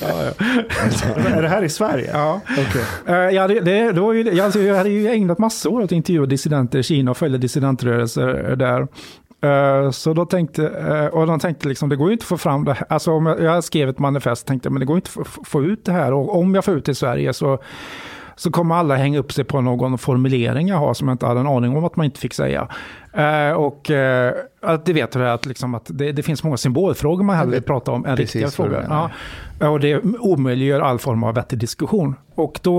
ja, 0.02 0.34
ja. 0.38 0.46
Är 1.16 1.42
det 1.42 1.48
här 1.48 1.64
i 1.64 1.70
Sverige? 1.70 2.10
Ja. 2.14 2.42
Okay. 2.52 3.16
Uh, 3.16 3.36
ja, 3.36 3.48
det, 3.48 3.60
det, 3.60 3.92
det 3.92 4.02
var 4.02 4.14
ju, 4.14 4.32
jag, 4.32 4.56
jag 4.56 4.76
hade 4.76 4.90
ju 4.90 5.08
ägnat 5.08 5.40
massor 5.40 5.74
åt 5.74 5.84
att 5.84 5.92
intervjua 5.92 6.26
dissidenter 6.26 6.80
i 6.80 6.84
Kina 6.84 7.12
och 7.12 7.18
följa 7.18 7.38
dissidentrörelser 7.38 8.56
där 8.56 8.83
där. 9.42 9.84
Eh, 9.84 9.92
så 9.92 10.14
då 10.14 10.26
tänkte, 10.26 10.68
eh, 10.68 11.06
och 11.06 11.28
de 11.28 11.40
tänkte 11.40 11.68
liksom, 11.68 11.90
det 11.90 11.96
går 11.96 12.08
ju 12.08 12.14
inte 12.14 12.24
att 12.24 12.28
få 12.28 12.38
fram 12.38 12.66
det 12.66 12.74
här. 12.74 12.86
Alltså 12.90 13.12
om 13.12 13.26
jag, 13.26 13.42
jag 13.42 13.64
skrev 13.64 13.90
ett 13.90 14.00
manifest, 14.00 14.48
tänkte 14.48 14.70
men 14.70 14.80
det 14.80 14.86
går 14.86 14.96
inte 14.96 15.08
att 15.20 15.28
få, 15.28 15.44
få 15.44 15.64
ut 15.64 15.86
det 15.86 15.92
här. 15.92 16.14
Och 16.14 16.40
om 16.40 16.56
jag 16.56 16.66
får 16.66 16.74
ut 16.74 16.86
det 16.86 16.92
i 16.92 16.96
Sverige 16.96 17.34
så, 17.34 17.60
så 18.36 18.52
kommer 18.52 18.76
alla 18.76 18.96
hänga 18.96 19.20
upp 19.20 19.34
sig 19.34 19.44
på 19.44 19.62
någon 19.62 19.98
formulering 19.98 20.68
jag 20.68 20.78
har 20.78 20.94
som 20.94 21.08
jag 21.08 21.16
inte 21.16 21.26
hade 21.26 21.40
en 21.40 21.48
aning 21.48 21.78
om 21.78 21.86
att 21.86 21.96
man 21.96 22.06
inte 22.06 22.20
fick 22.20 22.34
säga. 22.34 22.68
Uh, 23.18 23.52
och 23.52 23.92
att 24.62 24.86
det 24.86 24.94
vet 24.94 25.12
du 25.12 25.30
att, 25.30 25.46
liksom 25.46 25.76
att 25.76 25.90
det, 25.94 26.12
det, 26.12 26.24
finns 26.24 26.44
många 26.44 26.58
symbolfrågor 26.58 27.24
man 27.24 27.36
hellre 27.36 27.52
vill 27.52 27.64
prata 27.64 27.92
om 27.92 28.06
än 28.06 28.18
riktiga 28.18 28.48
frågor. 28.48 28.86
Ja. 28.90 29.10
Och 29.70 29.80
det 29.80 30.02
omöjliggör 30.20 30.80
all 30.80 31.00
form 31.00 31.24
av 31.24 31.36
vettig 31.36 31.60
diskussion. 31.60 32.16
Och, 32.36 32.60
då, 32.64 32.78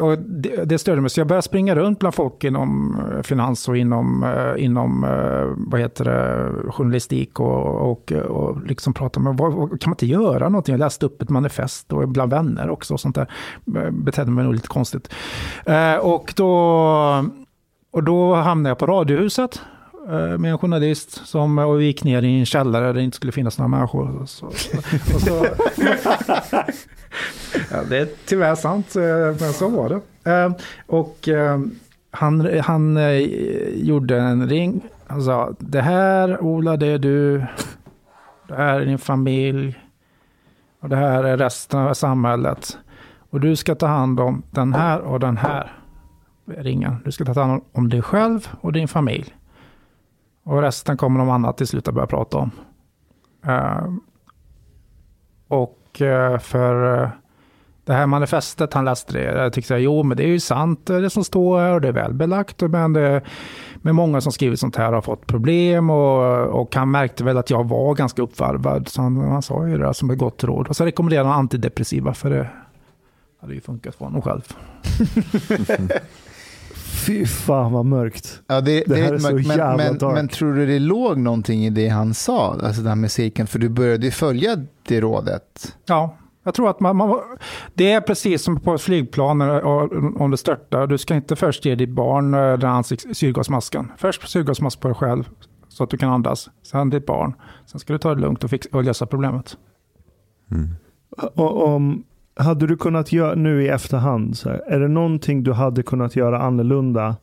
och 0.00 0.18
det, 0.18 0.64
det 0.64 0.78
störde 0.78 1.00
mig, 1.00 1.10
så 1.10 1.20
jag 1.20 1.26
började 1.26 1.42
springa 1.42 1.74
runt 1.74 1.98
bland 1.98 2.14
folk 2.14 2.44
inom 2.44 3.00
eh, 3.12 3.22
finans 3.22 3.68
och 3.68 3.76
inom, 3.76 4.22
eh, 4.22 4.64
inom 4.64 5.04
eh, 5.04 5.70
vad 5.70 5.80
heter 5.80 6.04
det, 6.04 6.52
journalistik 6.72 7.40
och, 7.40 7.90
och, 7.90 8.12
och 8.12 8.66
liksom 8.66 8.94
prata 8.94 9.20
med, 9.20 9.36
vad, 9.36 9.52
kan 9.52 9.90
man 9.90 9.92
inte 9.92 10.06
göra 10.06 10.48
någonting? 10.48 10.72
Jag 10.72 10.78
läste 10.78 11.06
upp 11.06 11.22
ett 11.22 11.30
manifest 11.30 11.92
och 11.92 12.08
bland 12.08 12.30
vänner 12.30 12.70
också 12.70 12.94
och 12.94 13.00
sånt 13.00 13.14
där. 13.14 13.30
Betedde 13.90 14.30
mig 14.30 14.44
nog 14.44 14.54
lite 14.54 14.68
konstigt. 14.68 15.12
Och 16.00 16.32
då, 16.36 17.24
och 17.96 18.04
då 18.04 18.34
hamnade 18.34 18.70
jag 18.70 18.78
på 18.78 18.86
Radiohuset 18.86 19.60
Eh, 20.08 20.38
med 20.38 20.50
en 20.50 20.58
journalist 20.58 21.26
som 21.26 21.58
och 21.58 21.82
gick 21.82 22.04
ner 22.04 22.22
i 22.22 22.38
en 22.38 22.46
källare 22.46 22.86
där 22.86 22.94
det 22.94 23.02
inte 23.02 23.16
skulle 23.16 23.32
finnas 23.32 23.58
några 23.58 23.68
människor. 23.68 24.26
Så, 24.26 24.50
så, 24.50 25.20
så 25.20 25.46
ja, 27.70 27.82
det 27.88 27.98
är 27.98 28.08
tyvärr 28.26 28.54
sant, 28.54 28.96
eh, 28.96 29.02
men 29.40 29.52
så 29.52 29.68
var 29.68 29.88
det. 29.88 30.00
Eh, 30.30 30.52
och 30.86 31.28
han, 32.10 32.60
han 32.60 32.98
gjorde 33.74 34.18
en 34.18 34.48
ring. 34.48 34.80
Han 35.06 35.22
sa, 35.22 35.52
det 35.58 35.80
här 35.80 36.40
Ola, 36.42 36.76
det 36.76 36.86
är 36.86 36.98
du. 36.98 37.44
Det 38.48 38.54
här 38.54 38.80
är 38.80 38.86
din 38.86 38.98
familj. 38.98 39.80
Och 40.80 40.88
det 40.88 40.96
här 40.96 41.24
är 41.24 41.36
resten 41.36 41.80
av 41.80 41.94
samhället. 41.94 42.78
Och 43.30 43.40
du 43.40 43.56
ska 43.56 43.74
ta 43.74 43.86
hand 43.86 44.20
om 44.20 44.42
den 44.50 44.74
här 44.74 45.00
och 45.00 45.20
den 45.20 45.36
här 45.36 45.72
ringen. 46.46 46.96
Du 47.04 47.12
ska 47.12 47.24
ta 47.24 47.40
hand 47.40 47.62
om 47.72 47.88
dig 47.88 48.02
själv 48.02 48.48
och 48.60 48.72
din 48.72 48.88
familj. 48.88 49.34
Och 50.42 50.62
resten 50.62 50.96
kommer 50.96 51.18
de 51.18 51.30
andra 51.30 51.52
till 51.52 51.66
slut 51.66 51.88
att 51.88 51.94
börja 51.94 52.06
prata 52.06 52.38
om. 52.38 52.50
Uh, 53.46 53.96
och 55.48 56.00
uh, 56.00 56.38
för 56.38 57.02
uh, 57.02 57.08
det 57.86 57.92
här 57.92 58.06
manifestet 58.06 58.74
han 58.74 58.84
läste 58.84 59.12
det, 59.12 59.22
jag 59.22 59.52
tyckte 59.52 59.74
jag, 59.74 59.80
jo 59.80 60.02
men 60.02 60.16
det 60.16 60.22
är 60.22 60.28
ju 60.28 60.40
sant 60.40 60.90
eh, 60.90 60.96
det 60.96 61.10
som 61.10 61.24
står 61.24 61.60
här 61.60 61.72
och 61.72 61.80
det 61.80 61.88
är 61.88 61.92
välbelagt. 61.92 62.62
Men 62.62 62.92
det, 62.92 63.22
med 63.76 63.94
många 63.94 64.20
som 64.20 64.32
skrivit 64.32 64.60
sånt 64.60 64.76
här 64.76 64.92
har 64.92 65.00
fått 65.00 65.26
problem 65.26 65.90
och, 65.90 66.46
och 66.60 66.74
han 66.74 66.90
märkte 66.90 67.24
väl 67.24 67.38
att 67.38 67.50
jag 67.50 67.68
var 67.68 67.94
ganska 67.94 68.22
uppvarvad. 68.22 68.88
Så 68.88 69.02
han, 69.02 69.16
han 69.16 69.42
sa 69.42 69.66
ju 69.66 69.78
det 69.78 69.94
som 69.94 70.10
ett 70.10 70.18
gott 70.18 70.44
råd. 70.44 70.68
Och 70.68 70.76
så 70.76 70.84
rekommenderade 70.84 71.28
han 71.28 71.38
antidepressiva 71.38 72.14
för 72.14 72.30
det 72.30 72.48
hade 73.40 73.54
ju 73.54 73.60
funkat 73.60 73.94
för 73.94 74.04
honom 74.04 74.22
själv. 74.22 74.42
Fy 77.06 77.26
fan 77.26 77.72
vad 77.72 77.84
mörkt. 77.84 78.42
Ja, 78.46 78.60
det, 78.60 78.72
det, 78.80 78.94
det 78.94 79.00
här 79.00 79.08
är, 79.08 79.14
är 79.14 79.18
så 79.18 79.32
mörkt, 79.32 79.48
jävla 79.48 79.76
men, 79.76 79.98
dark. 79.98 80.14
Men 80.14 80.28
tror 80.28 80.54
du 80.54 80.66
det 80.66 80.78
låg 80.78 81.18
någonting 81.18 81.66
i 81.66 81.70
det 81.70 81.88
han 81.88 82.14
sa, 82.14 82.58
alltså 82.62 82.82
det 82.82 82.88
här 82.88 82.96
med 82.96 83.10
cirkeln? 83.10 83.46
För 83.46 83.58
du 83.58 83.68
började 83.68 84.04
ju 84.04 84.10
följa 84.10 84.56
det 84.88 85.00
rådet. 85.00 85.76
Ja, 85.86 86.16
jag 86.44 86.54
tror 86.54 86.70
att 86.70 86.80
man, 86.80 86.96
man, 86.96 87.20
det 87.74 87.92
är 87.92 88.00
precis 88.00 88.42
som 88.42 88.60
på 88.60 88.74
ett 88.74 88.80
flygplan 88.80 89.40
om 90.16 90.30
det 90.30 90.36
störtar. 90.36 90.86
Du 90.86 90.98
ska 90.98 91.14
inte 91.14 91.36
först 91.36 91.64
ge 91.64 91.74
ditt 91.74 91.90
barn 91.90 92.34
eh, 92.34 92.40
den 92.40 92.70
här 92.70 93.14
syrgasmasken. 93.14 93.92
Först 93.96 94.28
syrgasmask 94.28 94.80
på 94.80 94.88
dig 94.88 94.94
själv 94.94 95.28
så 95.68 95.84
att 95.84 95.90
du 95.90 95.96
kan 95.96 96.10
andas. 96.10 96.50
Sen 96.62 96.90
ditt 96.90 97.06
barn. 97.06 97.34
Sen 97.66 97.80
ska 97.80 97.92
du 97.92 97.98
ta 97.98 98.14
det 98.14 98.20
lugnt 98.20 98.44
och, 98.44 98.50
fixa, 98.50 98.68
och 98.72 98.84
lösa 98.84 99.06
problemet. 99.06 99.56
Mm. 100.50 100.68
Och, 101.34 101.66
om, 101.68 102.04
hade 102.36 102.66
du 102.66 102.76
kunnat 102.76 103.12
göra 103.12 103.34
nu 103.34 103.62
i 103.62 103.68
efterhand, 103.68 104.36
så 104.36 104.48
här, 104.48 104.62
är 104.66 104.80
det 104.80 104.88
någonting 104.88 105.42
du 105.42 105.52
hade 105.52 105.82
kunnat 105.82 106.16
göra 106.16 106.38
annorlunda 106.38 107.16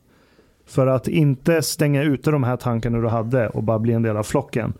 för 0.66 0.86
att 0.86 1.08
inte 1.08 1.62
stänga 1.62 2.02
ute 2.02 2.30
de 2.30 2.44
här 2.44 2.56
tankarna 2.56 2.98
du 2.98 3.08
hade 3.08 3.48
och 3.48 3.62
bara 3.62 3.78
bli 3.78 3.92
en 3.92 4.02
del 4.02 4.16
av 4.16 4.22
flocken? 4.22 4.72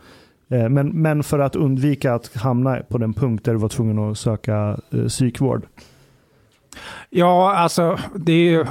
Eh, 0.49 0.69
men, 0.69 0.89
men 0.89 1.23
för 1.23 1.39
att 1.39 1.57
undvika 1.57 2.15
att 2.15 2.35
hamna 2.37 2.77
på 2.89 2.99
den 2.99 3.15
punkt 3.15 3.45
där 3.45 3.53
du 3.53 3.59
var 3.59 3.69
tvungen 3.69 3.99
att 3.99 4.19
söka 4.19 4.79
eh, 4.93 5.07
psykvård? 5.07 5.67
Ja, 7.11 7.55
alltså 7.55 7.99
det 8.15 8.55
är 8.55 8.69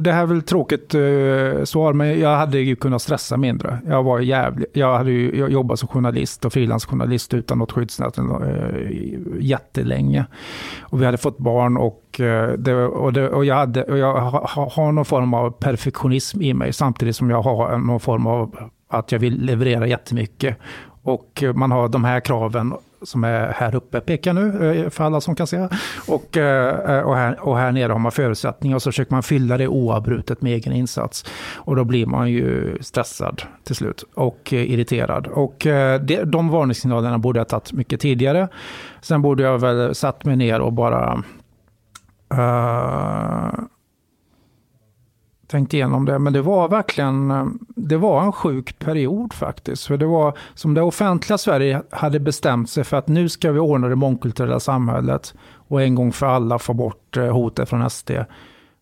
det 0.00 0.12
här 0.12 0.22
är 0.22 0.26
väl 0.26 0.42
tråkigt 0.42 0.94
uh, 0.94 1.64
svar, 1.64 1.92
men 1.92 2.20
jag 2.20 2.36
hade 2.36 2.58
ju 2.58 2.76
kunnat 2.76 3.02
stressa 3.02 3.36
mindre. 3.36 3.78
Jag 3.86 4.02
var 4.02 4.20
jävlig. 4.20 4.66
Jag 4.72 4.98
hade 4.98 5.10
ju 5.10 5.38
jag 5.38 5.50
jobbat 5.50 5.78
som 5.78 5.88
journalist 5.88 6.44
och 6.44 6.52
frilansjournalist 6.52 7.34
utan 7.34 7.58
något 7.58 7.72
skyddsnät 7.72 8.18
uh, 8.18 8.24
jättelänge. 9.40 10.26
Och 10.80 11.00
vi 11.00 11.04
hade 11.04 11.18
fått 11.18 11.38
barn 11.38 11.76
och, 11.76 12.20
uh, 12.20 12.48
det, 12.48 12.74
och, 12.74 13.12
det, 13.12 13.28
och 13.28 13.44
jag, 13.44 13.54
hade, 13.54 13.82
och 13.82 13.98
jag 13.98 14.20
har, 14.20 14.70
har 14.70 14.92
någon 14.92 15.04
form 15.04 15.34
av 15.34 15.50
perfektionism 15.50 16.42
i 16.42 16.54
mig 16.54 16.72
samtidigt 16.72 17.16
som 17.16 17.30
jag 17.30 17.42
har 17.42 17.78
någon 17.78 18.00
form 18.00 18.26
av 18.26 18.70
att 18.88 19.12
jag 19.12 19.18
vill 19.18 19.44
leverera 19.44 19.86
jättemycket. 19.86 20.56
Och 21.02 21.44
man 21.54 21.70
har 21.70 21.88
de 21.88 22.04
här 22.04 22.20
kraven 22.20 22.74
som 23.06 23.24
är 23.24 23.52
här 23.52 23.74
uppe 23.74 24.00
pekar 24.00 24.32
nu, 24.32 24.74
eh, 24.74 24.90
för 24.90 25.04
alla 25.04 25.20
som 25.20 25.34
kan 25.34 25.46
se. 25.46 25.68
Och, 26.08 26.36
eh, 26.36 26.96
eh, 26.96 27.02
och, 27.02 27.16
här, 27.16 27.40
och 27.40 27.58
här 27.58 27.72
nere 27.72 27.92
har 27.92 27.98
man 27.98 28.12
förutsättningar 28.12 28.76
och 28.76 28.82
så 28.82 28.90
försöker 28.90 29.12
man 29.12 29.22
fylla 29.22 29.56
det 29.56 29.68
oavbrutet 29.68 30.42
med 30.42 30.52
egen 30.52 30.72
insats. 30.72 31.24
Och 31.56 31.76
då 31.76 31.84
blir 31.84 32.06
man 32.06 32.30
ju 32.30 32.78
stressad 32.80 33.42
till 33.64 33.74
slut 33.74 34.04
och 34.14 34.52
irriterad. 34.52 35.26
Och 35.26 35.56
det, 36.00 36.24
de 36.24 36.48
varningssignalerna 36.48 37.18
borde 37.18 37.40
jag 37.40 37.48
tagit 37.48 37.72
mycket 37.72 38.00
tidigare. 38.00 38.48
Sen 39.00 39.22
borde 39.22 39.42
jag 39.42 39.58
väl 39.58 39.94
satt 39.94 40.24
mig 40.24 40.36
ner 40.36 40.60
och 40.60 40.72
bara 40.72 41.22
uh, 42.34 43.50
tänkt 45.46 45.74
igenom 45.74 46.04
det, 46.04 46.18
men 46.18 46.32
det 46.32 46.42
var 46.42 46.68
verkligen 46.68 47.30
eh, 47.30 47.46
det 47.68 47.96
var 47.96 48.22
en 48.22 48.32
sjuk 48.32 48.78
period 48.78 49.32
faktiskt. 49.32 49.86
För 49.86 49.96
det 49.96 50.06
var 50.06 50.38
som 50.54 50.74
det 50.74 50.82
offentliga 50.82 51.38
Sverige 51.38 51.82
hade 51.90 52.20
bestämt 52.20 52.70
sig 52.70 52.84
för 52.84 52.96
att 52.96 53.08
nu 53.08 53.28
ska 53.28 53.52
vi 53.52 53.58
ordna 53.58 53.88
det 53.88 53.96
mångkulturella 53.96 54.60
samhället 54.60 55.34
och 55.68 55.82
en 55.82 55.94
gång 55.94 56.12
för 56.12 56.26
alla 56.26 56.58
få 56.58 56.74
bort 56.74 57.16
eh, 57.16 57.26
hotet 57.26 57.68
från 57.68 57.90
SD. 57.90 58.10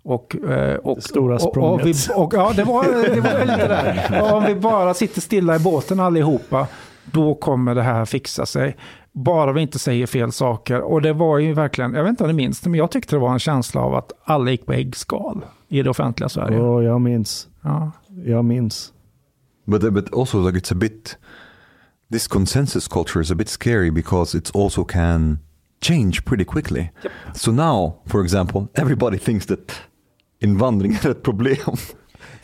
Och, 0.02 0.36
eh, 0.36 0.76
och, 0.76 0.96
det 0.96 1.02
stora 1.02 1.38
språnget. 1.38 1.60
Och, 1.60 1.80
och, 1.80 1.86
vi, 1.86 1.94
och, 2.14 2.34
ja, 2.34 2.52
det 2.56 2.64
var, 2.64 2.84
det 3.14 3.20
var 3.20 3.40
lite 3.40 3.68
där. 3.68 4.22
Och 4.22 4.36
om 4.36 4.44
vi 4.44 4.54
bara 4.54 4.94
sitter 4.94 5.20
stilla 5.20 5.56
i 5.56 5.58
båten 5.58 6.00
allihopa, 6.00 6.66
då 7.04 7.34
kommer 7.34 7.74
det 7.74 7.82
här 7.82 8.04
fixa 8.04 8.46
sig. 8.46 8.76
Bara 9.14 9.52
vi 9.52 9.60
inte 9.60 9.78
säger 9.78 10.06
fel 10.06 10.32
saker. 10.32 10.80
Och 10.80 11.02
det 11.02 11.12
var 11.12 11.38
ju 11.38 11.52
verkligen, 11.52 11.94
jag 11.94 12.02
vet 12.02 12.10
inte 12.10 12.24
om 12.24 12.28
ni 12.28 12.34
minns 12.34 12.60
det, 12.60 12.70
men 12.70 12.78
jag 12.78 12.90
tyckte 12.90 13.16
det 13.16 13.20
var 13.20 13.32
en 13.32 13.38
känsla 13.38 13.80
av 13.80 13.94
att 13.94 14.12
alla 14.24 14.50
gick 14.50 14.66
på 14.66 14.72
äggskal 14.72 15.44
i 15.68 15.82
det 15.82 15.90
offentliga 15.90 16.28
Sverige. 16.28 16.58
Oh, 16.58 16.84
jag 16.84 17.00
minns. 17.00 17.48
Ja. 17.62 17.90
Jag 18.24 18.44
minns. 18.44 18.92
But 19.64 19.94
but 19.94 20.14
also 20.14 20.46
like 20.46 20.58
it's 20.58 20.72
a 20.72 20.76
bit 20.76 21.18
this 22.10 22.28
consensus 22.28 22.88
culture 22.88 23.22
is 23.22 23.30
a 23.30 23.34
bit 23.34 23.48
scary 23.48 23.90
because 23.90 24.38
it 24.38 24.50
also 24.54 24.84
can 24.84 25.38
change 25.80 26.24
pretty 26.24 26.44
quickly. 26.44 26.90
Yep. 27.02 27.12
So 27.34 27.52
now, 27.52 27.94
for 28.06 28.22
example, 28.22 28.68
everybody 28.74 29.18
thinks 29.18 29.46
that 29.46 29.72
invandring 30.40 30.92
är 31.02 31.10
ett 31.10 31.22
problem. 31.22 31.76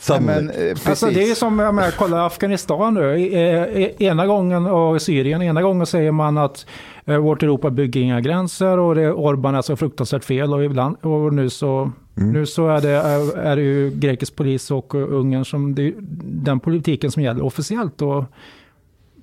Ja, 0.09 0.21
men, 0.21 0.51
eh, 0.51 0.77
Alltså 0.87 1.07
det 1.07 1.31
är 1.31 1.35
som, 1.35 1.59
jag 1.59 1.75
menar, 1.75 1.91
kolla 1.91 2.27
Afghanistan 2.27 2.95
nu. 2.95 3.17
Eh, 3.17 4.07
Ena 4.07 4.27
gången, 4.27 4.67
och 4.67 5.03
Syrien, 5.03 5.43
ena 5.43 5.63
gången 5.63 5.87
säger 5.87 6.13
man 6.13 6.39
att 6.39 6.67
eh, 7.05 7.17
vårt 7.17 7.43
Europa 7.43 7.71
bygger 7.71 8.01
inga 8.01 8.21
gränser 8.21 8.79
och 8.79 8.95
det, 8.95 9.13
Orban 9.13 9.55
är 9.55 9.63
så 9.63 9.77
fruktansvärt 9.77 10.25
fel. 10.25 10.55
Och, 10.55 10.65
ibland, 10.65 10.97
och 11.03 11.35
nu 11.35 11.51
så, 11.51 11.93
nu 12.15 12.47
så 12.47 12.69
är, 12.69 12.81
det, 12.81 12.91
är, 12.91 13.39
är 13.39 13.57
det 13.57 13.63
ju 13.63 13.91
grekisk 13.91 14.37
polis 14.37 14.71
och 14.71 14.95
Ungern 14.95 15.45
som, 15.45 15.75
det 15.75 15.83
är 15.83 15.95
den 16.23 16.61
politiken 16.61 17.11
som 17.11 17.23
gäller 17.23 17.45
officiellt. 17.45 18.03
Och 18.03 18.25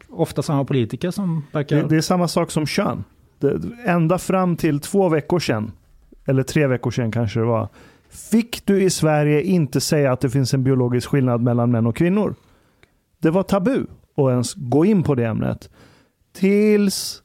ofta 0.10 0.42
samma 0.42 0.66
politiker 0.66 1.12
som 1.12 1.44
verkar... 1.52 1.76
Det, 1.76 1.88
det 1.88 1.96
är 1.96 2.02
samma 2.02 2.28
sak 2.28 2.52
som 2.52 2.66
kön. 2.66 3.04
Det, 3.40 3.60
ända 3.86 4.18
fram 4.18 4.58
till 4.58 4.80
två 4.80 5.10
veckor 5.10 5.40
sedan, 5.40 5.72
eller 6.26 6.44
tre 6.44 6.68
veckor 6.68 6.92
sedan 6.92 7.12
kanske 7.12 7.40
det 7.40 7.46
var, 7.46 7.68
fick 8.10 8.66
du 8.66 8.84
i 8.84 8.90
Sverige 8.90 9.42
inte 9.42 9.82
säga 9.82 10.12
att 10.12 10.22
det 10.22 10.30
finns 10.30 10.54
en 10.54 10.64
biologisk 10.64 11.10
skillnad 11.10 11.42
mellan 11.42 11.72
män 11.72 11.88
och 11.88 11.96
kvinnor. 11.96 12.36
Det 13.22 13.30
var 13.30 13.44
tabu 13.44 13.86
att 14.16 14.30
ens 14.30 14.54
gå 14.54 14.86
in 14.86 15.04
på 15.04 15.16
det 15.16 15.26
ämnet. 15.26 15.70
Tills 16.34 17.24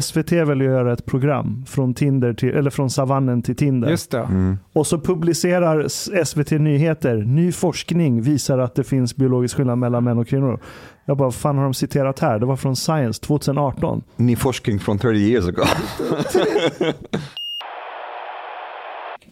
SVT 0.00 0.32
att 0.32 0.58
göra 0.58 0.92
ett 0.92 1.06
program 1.06 1.64
från, 1.66 1.94
Tinder 1.94 2.32
till, 2.32 2.48
eller 2.48 2.70
från 2.70 2.90
savannen 2.90 3.42
till 3.42 3.56
Tinder. 3.56 3.90
Just 3.90 4.10
det. 4.10 4.18
Mm. 4.18 4.58
Och 4.72 4.86
så 4.86 5.00
publicerar 5.00 5.88
SVT 6.24 6.50
Nyheter, 6.50 7.16
ny 7.16 7.52
forskning 7.52 8.22
visar 8.22 8.58
att 8.58 8.74
det 8.74 8.84
finns 8.84 9.16
biologisk 9.16 9.56
skillnad 9.56 9.78
mellan 9.78 10.04
män 10.04 10.18
och 10.18 10.28
kvinnor. 10.28 10.60
Jag 11.04 11.16
bara, 11.16 11.24
vad 11.24 11.34
fan 11.34 11.56
har 11.56 11.64
de 11.64 11.74
citerat 11.74 12.18
här? 12.18 12.38
Det 12.38 12.46
var 12.46 12.56
från 12.56 12.76
Science 12.76 13.22
2018. 13.22 14.02
Ny 14.16 14.36
forskning 14.36 14.78
från 14.80 14.98
30 14.98 15.18
years 15.18 15.48
ago. 15.48 15.64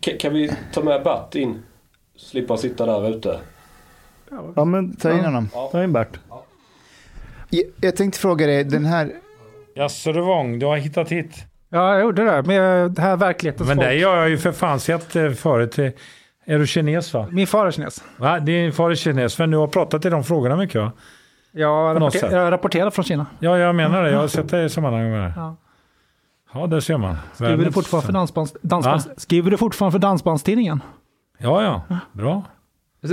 Ka- 0.06 0.18
Kan 0.20 0.32
vi 0.34 0.52
ta 0.72 0.82
med 0.82 1.02
Bert 1.02 1.34
in? 1.34 1.62
Slippa 2.16 2.56
sitta 2.56 2.86
där 2.86 3.10
ute. 3.10 3.38
Ja, 4.56 4.64
men 4.64 4.96
Ta 4.96 5.12
in 5.12 5.24
honom. 5.24 5.48
Ta 5.72 5.84
in 5.84 5.92
Bert. 5.92 6.18
Jag, 7.50 7.62
jag 7.80 7.96
tänkte 7.96 8.20
fråga 8.20 8.46
dig, 8.46 8.64
den 8.64 8.84
här... 8.84 9.12
Jaså 9.74 10.12
du 10.12 10.20
Wång, 10.20 10.58
du 10.58 10.66
har 10.66 10.76
hittat 10.76 11.08
hit. 11.12 11.44
Ja, 11.68 11.92
jag 11.94 12.00
gjorde 12.02 12.24
det. 12.24 12.42
Med 12.42 12.90
det 12.90 13.02
här 13.02 13.16
verklighetens 13.16 13.68
Men 13.68 13.76
folk. 13.76 13.88
det 13.88 14.02
har 14.02 14.16
jag 14.16 14.28
ju 14.28 14.38
för 14.38 14.52
fan 14.52 14.80
sett 14.80 15.16
eh, 15.16 15.30
förut. 15.30 15.78
Eh, 15.78 15.90
Är 16.46 16.58
du 16.58 16.66
kines 16.66 17.14
va? 17.14 17.28
Min 17.30 17.46
far 17.46 17.66
är 17.66 17.70
kines. 17.70 18.04
va? 18.16 18.38
Din 18.40 18.72
far 18.72 18.90
är 18.90 18.94
kines, 18.94 19.38
men 19.38 19.50
du 19.50 19.56
har 19.56 19.66
pratat 19.66 20.04
i 20.04 20.10
de 20.10 20.24
frågorna 20.24 20.56
mycket 20.56 20.80
va? 20.80 20.92
Jag, 21.52 21.96
rapporter, 21.96 22.18
sätt. 22.18 22.32
jag 22.32 22.50
rapporterar 22.52 22.90
från 22.90 23.04
Kina. 23.04 23.26
Ja, 23.40 23.58
jag 23.58 23.74
menar 23.74 24.02
det. 24.02 24.10
Jag 24.10 24.18
har 24.18 24.28
sett 24.28 24.48
det 24.48 24.64
i 24.64 24.68
sammanhang 24.68 25.10
med 25.10 25.20
det. 25.20 25.32
Ja. 25.36 25.56
Ja, 26.54 26.66
där 26.66 26.80
ser 26.80 26.96
man. 26.98 27.16
Skriver 27.34 27.64
du 27.64 27.72
fortfarande 27.72 28.06
för, 28.06 28.12
dansbands, 28.12 28.56
dansbands, 28.62 29.08
skriver 29.16 29.50
du 29.50 29.56
fortfarande 29.56 29.92
för 29.92 29.98
Dansbandstidningen? 29.98 30.80
Ja, 31.38 31.82
ja. 31.88 31.98
Bra. 32.12 32.42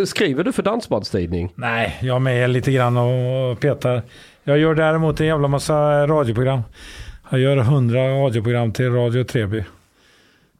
Skriver 0.06 0.44
du 0.44 0.52
för 0.52 0.64
Dansbandstidning? 0.64 1.52
Nej, 1.56 1.98
jag 2.02 2.16
är 2.16 2.20
med 2.20 2.50
lite 2.50 2.72
grann 2.72 2.98
och 2.98 3.60
petar. 3.60 4.02
Jag 4.44 4.58
gör 4.60 4.76
däremot 4.76 5.20
en 5.20 5.28
jävla 5.28 5.48
massa 5.48 6.08
radioprogram. 6.08 6.62
Jag 7.30 7.40
gör 7.40 7.58
hundra 7.58 8.00
radioprogram 8.24 8.72
till 8.72 8.92
Radio 8.94 9.24
Treby. 9.24 9.64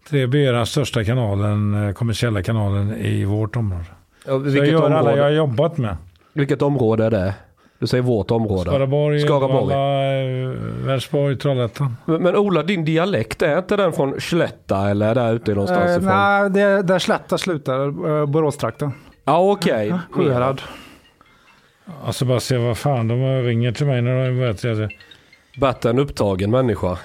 Treby 0.10 0.46
är 0.46 0.54
den 0.54 0.66
största 0.66 1.04
kanalen, 1.04 1.88
eh, 1.88 1.94
kommersiella 1.94 2.44
kanalen 2.44 2.96
i 2.98 3.26
vårt 3.26 3.56
område. 3.56 3.86
Ja, 4.26 4.40
Så 4.44 4.58
jag 4.58 4.68
gör 4.68 4.86
alla 4.86 5.00
område, 5.00 5.18
jag 5.18 5.24
har 5.24 5.32
jobbat 5.32 5.78
med. 5.78 5.98
vilket 6.34 6.62
område 6.62 7.06
är 7.06 7.12
det? 7.12 7.34
Du 7.80 7.88
säger 7.88 8.02
vårt 8.04 8.32
område. 8.32 8.70
Skaraborg, 8.70 9.20
Skaraborg. 9.20 9.64
Uddevalla, 9.66 10.14
eh, 10.22 10.86
Vänersborg, 10.86 11.38
Trollhättan. 11.38 11.96
Men, 12.06 12.24
men 12.24 12.36
Ola, 12.36 12.64
din 12.64 12.86
dialekt, 12.86 13.42
är 13.42 13.58
inte 13.58 13.76
den 13.76 13.94
från 13.94 14.22
Slätta 14.22 14.90
eller 14.90 15.16
är 15.16 15.16
det 15.16 15.32
ute 15.36 15.52
någonstans 15.54 15.90
Eh, 15.90 15.96
ifrån? 15.96 16.06
nej, 16.06 16.50
det, 16.50 16.82
där 16.82 17.00
Slätta 17.00 17.38
slutar, 17.38 17.80
eh, 18.20 18.26
Boråstrakten. 18.26 18.92
Ja, 19.26 19.52
okej. 19.52 19.94
Sjuhärad. 20.12 20.62
Alltså 22.06 22.26
bara 22.26 22.40
se 22.40 22.58
vad 22.58 22.78
fan, 22.78 23.08
de 23.08 23.42
ringer 23.44 23.72
till 23.72 23.86
mig 23.86 24.02
när 24.02 24.26
de 24.26 24.40
vet 24.40 24.62
det. 24.62 24.90
Bert 25.60 25.86
är 25.86 25.90
en 25.90 26.00
upptagen 26.00 26.52
människa. 26.52 26.98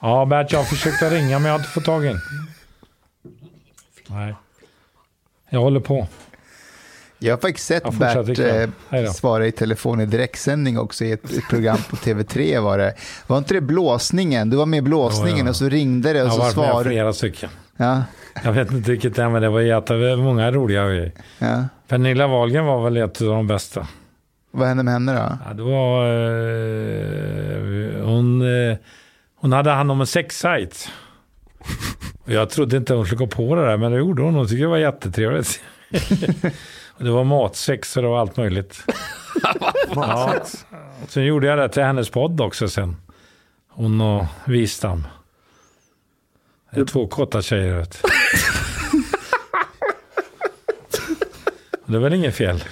Ja, 0.00 0.24
Bert, 0.24 0.52
jag 0.52 0.68
försökte 0.68 1.10
ringa 1.10 1.38
men 1.38 1.44
jag 1.44 1.52
har 1.52 1.58
inte 1.58 1.70
fått 1.70 1.84
tag 1.84 2.06
in. 2.06 2.16
Nej. 4.08 4.34
Jag 5.50 5.60
håller 5.60 5.80
på. 5.80 6.06
Jag 7.18 7.32
har 7.32 7.40
faktiskt 7.40 7.66
sett 7.66 7.90
Bert 7.98 8.38
eh, 8.38 9.10
svara 9.12 9.46
i 9.46 9.52
telefon 9.52 10.00
i 10.00 10.06
direktsändning 10.06 10.78
också 10.78 11.04
i 11.04 11.12
ett, 11.12 11.24
ett 11.24 11.48
program 11.50 11.78
på 11.90 11.96
TV3 11.96 12.60
var 12.60 12.78
det. 12.78 12.94
Var 13.26 13.38
inte 13.38 13.54
det 13.54 13.60
blåsningen? 13.60 14.50
Du 14.50 14.56
var 14.56 14.66
med 14.66 14.78
i 14.78 14.82
blåsningen 14.82 15.38
Jo, 15.38 15.44
ja. 15.44 15.50
och 15.50 15.56
så 15.56 15.68
ringde 15.68 16.12
det 16.12 16.22
och 16.22 16.26
Jag 16.28 16.32
så 16.34 16.40
har 16.40 16.44
varit 16.44 16.56
med 16.56 16.64
svarade 16.66 16.90
flera 16.90 17.12
stycken. 17.12 17.50
ja, 17.76 18.02
Jag 18.44 18.52
vet 18.52 18.70
inte 18.72 18.90
vilket 18.90 19.14
det 19.16 19.22
är, 19.22 19.28
men 19.28 19.42
det 19.42 19.48
var 19.48 19.60
jättemånga 19.60 20.50
roliga 20.52 20.86
grejer. 20.88 21.12
ja. 21.38 21.64
Pernilla 21.88 22.26
Wahlgren 22.26 22.64
var 22.66 22.84
väl 22.84 22.96
ett 22.96 23.20
av 23.22 23.26
de 23.28 23.46
bästa. 23.46 23.86
Vad 24.50 24.68
hände 24.68 24.82
med 24.82 24.92
henne 24.92 25.12
då? 25.12 25.38
Ja, 25.48 25.54
det 25.54 25.62
var, 25.62 26.06
eh, 28.00 28.04
hon, 28.06 28.42
eh, 28.70 28.76
hon 29.40 29.52
hade 29.52 29.70
hand 29.70 29.90
om 29.90 30.00
en 30.00 30.06
sexsajt. 30.06 30.88
Jag 32.24 32.50
trodde 32.50 32.76
inte 32.76 32.94
hon 32.94 33.06
skulle 33.06 33.18
gå 33.18 33.26
på 33.26 33.54
det 33.54 33.66
där, 33.66 33.76
men 33.76 33.92
det 33.92 33.98
gjorde 33.98 34.22
hon. 34.22 34.34
Hon 34.34 34.46
tyckte 34.48 34.62
det 34.62 34.66
var 34.68 34.76
jättetrevligt. 34.78 35.60
det 36.98 37.10
var 37.10 37.24
matsexer 37.24 38.04
och 38.04 38.18
allt 38.18 38.36
möjligt. 38.36 38.84
ja. 39.94 40.34
Sen 41.08 41.24
gjorde 41.24 41.46
jag 41.46 41.58
det 41.58 41.68
till 41.68 41.82
hennes 41.82 42.10
podd 42.10 42.40
också 42.40 42.68
sen. 42.68 42.96
Hon 43.68 44.00
och 44.00 44.24
Wistam. 44.44 45.06
Det 46.70 46.80
är 46.80 46.84
två 46.84 47.06
korta 47.06 47.42
tjejer 47.42 47.76
vet. 47.76 48.02
Det 51.88 51.96
är 51.96 52.00
väl 52.00 52.14
inget 52.14 52.34
fel. 52.34 52.64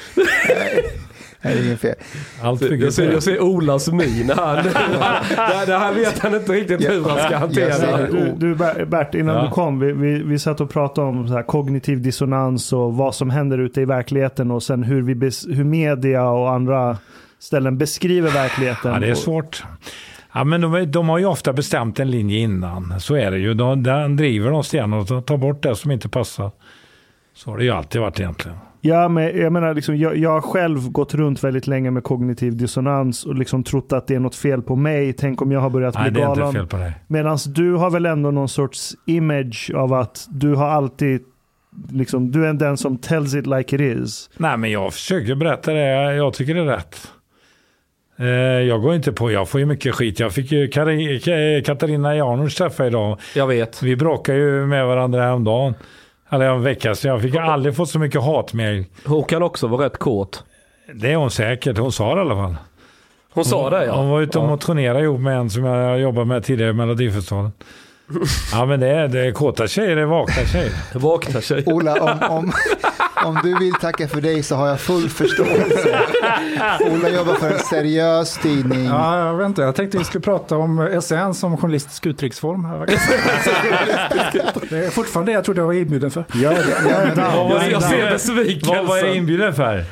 Det 1.52 1.58
är 1.58 1.66
inget 1.66 1.80
fel. 1.80 1.94
Allt 2.42 2.62
Jag 2.62 2.92
ser, 2.92 3.12
jag 3.12 3.22
ser 3.22 3.40
Olas 3.40 3.88
min 3.92 4.30
här. 4.36 4.56
det, 4.62 5.72
det 5.72 5.78
här 5.78 5.94
vet 5.94 6.18
han 6.18 6.34
inte 6.34 6.52
riktigt 6.52 6.90
hur 6.90 7.04
han 7.04 7.18
ska 7.18 7.36
hantera. 7.36 7.96
Du, 8.06 8.32
du 8.36 8.54
Ber- 8.54 8.84
Bert, 8.84 9.14
innan 9.14 9.36
Ja. 9.36 9.42
du 9.42 9.48
kom, 9.50 9.78
vi, 9.80 9.92
vi, 9.92 10.22
vi 10.22 10.38
satt 10.38 10.60
och 10.60 10.70
pratade 10.70 11.06
om 11.08 11.28
så 11.28 11.34
här 11.34 11.42
kognitiv 11.42 12.02
dissonans 12.02 12.72
och 12.72 12.94
vad 12.96 13.14
som 13.14 13.30
händer 13.30 13.58
ute 13.58 13.80
i 13.80 13.84
verkligheten 13.84 14.50
och 14.50 14.62
sen 14.62 14.82
hur, 14.82 15.02
vi 15.02 15.30
hur 15.54 15.64
media 15.64 16.28
och 16.28 16.50
andra 16.52 16.98
ställen 17.38 17.78
beskriver 17.78 18.30
verkligheten. 18.30 18.92
Ja, 18.92 18.98
det 19.00 19.06
är 19.10 19.14
svårt. 19.14 19.64
Ja, 20.32 20.44
men 20.44 20.60
de, 20.60 20.90
de 20.90 21.08
har 21.08 21.18
ju 21.18 21.26
ofta 21.26 21.52
bestämt 21.52 22.00
en 22.00 22.10
linje 22.10 22.38
innan. 22.38 23.00
Så 23.00 23.14
är 23.14 23.30
det 23.30 23.38
ju. 23.38 23.54
De, 23.54 23.82
de 23.82 24.16
driver 24.16 24.50
de 24.50 24.64
stenhårt 24.64 25.10
och 25.10 25.26
tar 25.26 25.36
bort 25.36 25.62
det 25.62 25.76
som 25.76 25.90
inte 25.90 26.08
passar. 26.08 26.50
Så 27.34 27.50
har 27.50 27.58
det 27.58 27.64
ju 27.64 27.70
alltid 27.70 28.00
varit 28.00 28.20
egentligen. 28.20 28.56
Ja, 28.86 29.08
men 29.08 29.38
jag 29.40 29.52
menar, 29.52 29.74
liksom, 29.74 29.96
jag, 29.96 30.16
jag 30.16 30.30
har 30.30 30.40
själv 30.40 30.90
gått 30.90 31.14
runt 31.14 31.44
väldigt 31.44 31.66
länge 31.66 31.90
med 31.90 32.02
kognitiv 32.04 32.56
dissonans 32.56 33.24
och 33.26 33.34
liksom 33.34 33.64
trott 33.64 33.92
att 33.92 34.06
det 34.06 34.14
är 34.14 34.18
något 34.20 34.34
fel 34.36 34.62
på 34.62 34.76
mig. 34.76 35.12
Tänk 35.12 35.42
om 35.42 35.52
jag 35.52 35.60
har 35.60 35.70
börjat 35.70 35.94
Nej, 35.94 36.10
bli 36.10 36.20
det 36.20 36.26
är 36.26 36.28
inte 36.28 36.40
galen. 36.40 36.54
fel 36.54 36.66
på 36.66 36.76
dig. 36.76 36.92
Medan 37.06 37.38
du 37.46 37.72
har 37.72 37.90
väl 37.90 38.06
ändå 38.06 38.30
någon 38.30 38.48
sorts 38.48 38.92
image 39.06 39.70
av 39.74 39.92
att 39.92 40.26
du 40.30 40.54
har 40.54 40.68
alltid, 40.68 41.20
liksom, 41.90 42.30
du 42.30 42.46
är 42.46 42.52
den 42.52 42.76
som 42.76 42.98
tells 42.98 43.34
it 43.34 43.46
like 43.46 43.76
it 43.76 43.80
is. 43.98 44.30
Nej, 44.36 44.56
men 44.56 44.70
jag 44.70 44.92
försöker 44.92 45.34
berätta 45.34 45.72
det 45.72 46.14
jag 46.14 46.34
tycker 46.34 46.54
det 46.54 46.60
är 46.60 46.64
rätt. 46.64 46.96
Eh, 48.18 48.26
jag 48.68 48.82
går 48.82 48.94
inte 48.94 49.12
på, 49.12 49.30
jag 49.30 49.48
får 49.48 49.60
ju 49.60 49.66
mycket 49.66 49.94
skit. 49.94 50.20
Jag 50.20 50.32
fick 50.32 50.52
ju 50.52 50.68
Kari, 50.68 51.18
Ka- 51.18 51.62
Katarina 51.62 52.16
Janouch 52.16 52.56
träffa 52.58 52.86
idag. 52.86 53.18
Jag 53.34 53.46
vet. 53.46 53.82
Vi 53.82 53.96
bråkade 53.96 54.38
ju 54.38 54.66
med 54.66 54.86
varandra 54.86 55.22
häromdagen. 55.22 55.74
Eller 56.30 56.46
en 56.46 56.62
vecka 56.62 56.94
sedan. 56.94 57.10
Jag 57.10 57.22
fick 57.22 57.36
aldrig 57.36 57.76
fått 57.76 57.90
så 57.90 57.98
mycket 57.98 58.22
hatmejl. 58.22 58.84
Hon 59.06 59.24
kan 59.24 59.42
också 59.42 59.66
vara 59.66 59.84
rätt 59.86 59.98
kåt. 59.98 60.44
Det 60.94 61.12
är 61.12 61.16
hon 61.16 61.30
säkert. 61.30 61.78
Hon 61.78 61.92
sa 61.92 62.14
det 62.14 62.18
i 62.18 62.20
alla 62.20 62.34
fall. 62.34 62.56
Hon 63.32 63.44
sa 63.44 63.70
det 63.70 63.84
ja. 63.84 63.96
Hon 63.96 64.08
var 64.08 64.20
ute 64.20 64.38
och 64.38 64.44
ja. 64.44 64.48
motionerade 64.48 65.04
ihop 65.04 65.20
med 65.20 65.36
en 65.38 65.50
som 65.50 65.64
jag 65.64 66.00
jobbat 66.00 66.26
med 66.26 66.44
tidigare 66.44 66.70
i 66.70 66.74
Melodifestivalen. 66.74 67.52
Ja 68.52 68.66
men 68.66 68.80
det 68.80 68.88
är, 68.88 69.08
det 69.08 69.20
är 69.20 69.32
kåta 69.32 69.68
tjejer, 69.68 69.96
det 69.96 70.02
är 70.02 70.06
vakna 70.06 70.46
tjejer. 70.46 70.72
Vakna 70.94 71.40
tjej. 71.40 71.64
Ola, 71.66 71.94
om, 72.02 72.36
om, 72.36 72.52
om 73.24 73.38
du 73.42 73.58
vill 73.58 73.74
tacka 73.74 74.08
för 74.08 74.20
dig 74.20 74.42
så 74.42 74.54
har 74.56 74.68
jag 74.68 74.80
full 74.80 75.08
förståelse. 75.08 75.98
Ola 76.80 77.08
jobbar 77.08 77.34
för 77.34 77.50
en 77.50 77.58
seriös 77.58 78.38
tidning. 78.38 78.84
Ja, 78.84 79.26
jag 79.26 79.34
vet 79.36 79.46
inte. 79.46 79.62
Jag 79.62 79.74
tänkte 79.74 79.98
vi 79.98 80.04
skulle 80.04 80.22
prata 80.22 80.56
om 80.56 81.00
SN 81.02 81.32
som 81.34 81.56
journalistisk 81.56 82.06
uttrycksform. 82.06 82.64
här. 82.64 82.86
det 84.70 84.86
är 84.86 84.90
fortfarande 84.90 85.32
det 85.32 85.34
jag 85.36 85.44
trodde 85.44 85.60
jag 85.60 85.66
var 85.66 85.74
inbjuden 85.74 86.10
för. 86.10 86.24
Det, 86.32 86.38
det. 86.48 87.22
Vad 87.36 87.48
var 87.50 87.62
Jag, 87.70 87.82
ser 87.82 88.10
besvikelsen. 88.10 88.76
Vad 88.76 88.86
var 88.86 88.96
jag 88.96 89.16
inbjuden 89.16 89.54
för? 89.54 89.84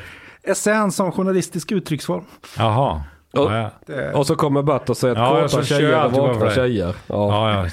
SN 0.55 0.91
som 0.91 1.11
journalistisk 1.11 1.71
uttrycksform. 1.71 2.23
Jaha. 2.57 3.03
Och, 3.33 3.51
Ja, 3.51 3.57
ja. 3.57 3.71
Det, 3.85 4.13
och 4.13 4.27
så 4.27 4.35
kommer 4.35 4.61
Bert 4.61 4.89
och 4.89 4.97
säger 4.97 5.15
att 5.15 5.41
Ja, 5.41 5.47
kåta 5.47 5.63
tjejer 5.63 5.91
jag 5.91 6.05
är 6.05 6.09
vakna 6.09 6.51
tjejer. 6.51 6.87
Ja. 6.87 6.93
Ja, 7.07 7.63
ja. 7.63 7.69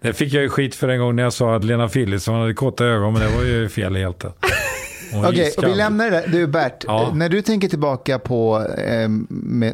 Det 0.00 0.12
fick 0.12 0.32
jag 0.32 0.42
ju 0.42 0.48
skit 0.48 0.74
för 0.74 0.88
en 0.88 1.00
gång 1.00 1.16
när 1.16 1.22
jag 1.22 1.32
sa 1.32 1.56
att 1.56 1.64
Lena 1.64 1.88
Philipsson 1.88 2.40
hade 2.40 2.54
kåta 2.54 2.84
ögon, 2.84 3.12
men 3.12 3.22
det 3.22 3.36
var 3.36 3.44
ju 3.44 3.68
fel 3.68 3.96
helt. 3.96 4.24
Okej, 5.14 5.52
och 5.58 5.64
vi 5.64 5.74
lämnar 5.74 6.10
det 6.10 6.20
där. 6.20 6.26
Du 6.28 6.46
Bert, 6.46 6.84
Ja. 6.86 7.12
när 7.14 7.28
du 7.28 7.42
tänker 7.42 7.68
tillbaka 7.68 8.18
på 8.18 8.66
eh, 8.78 9.08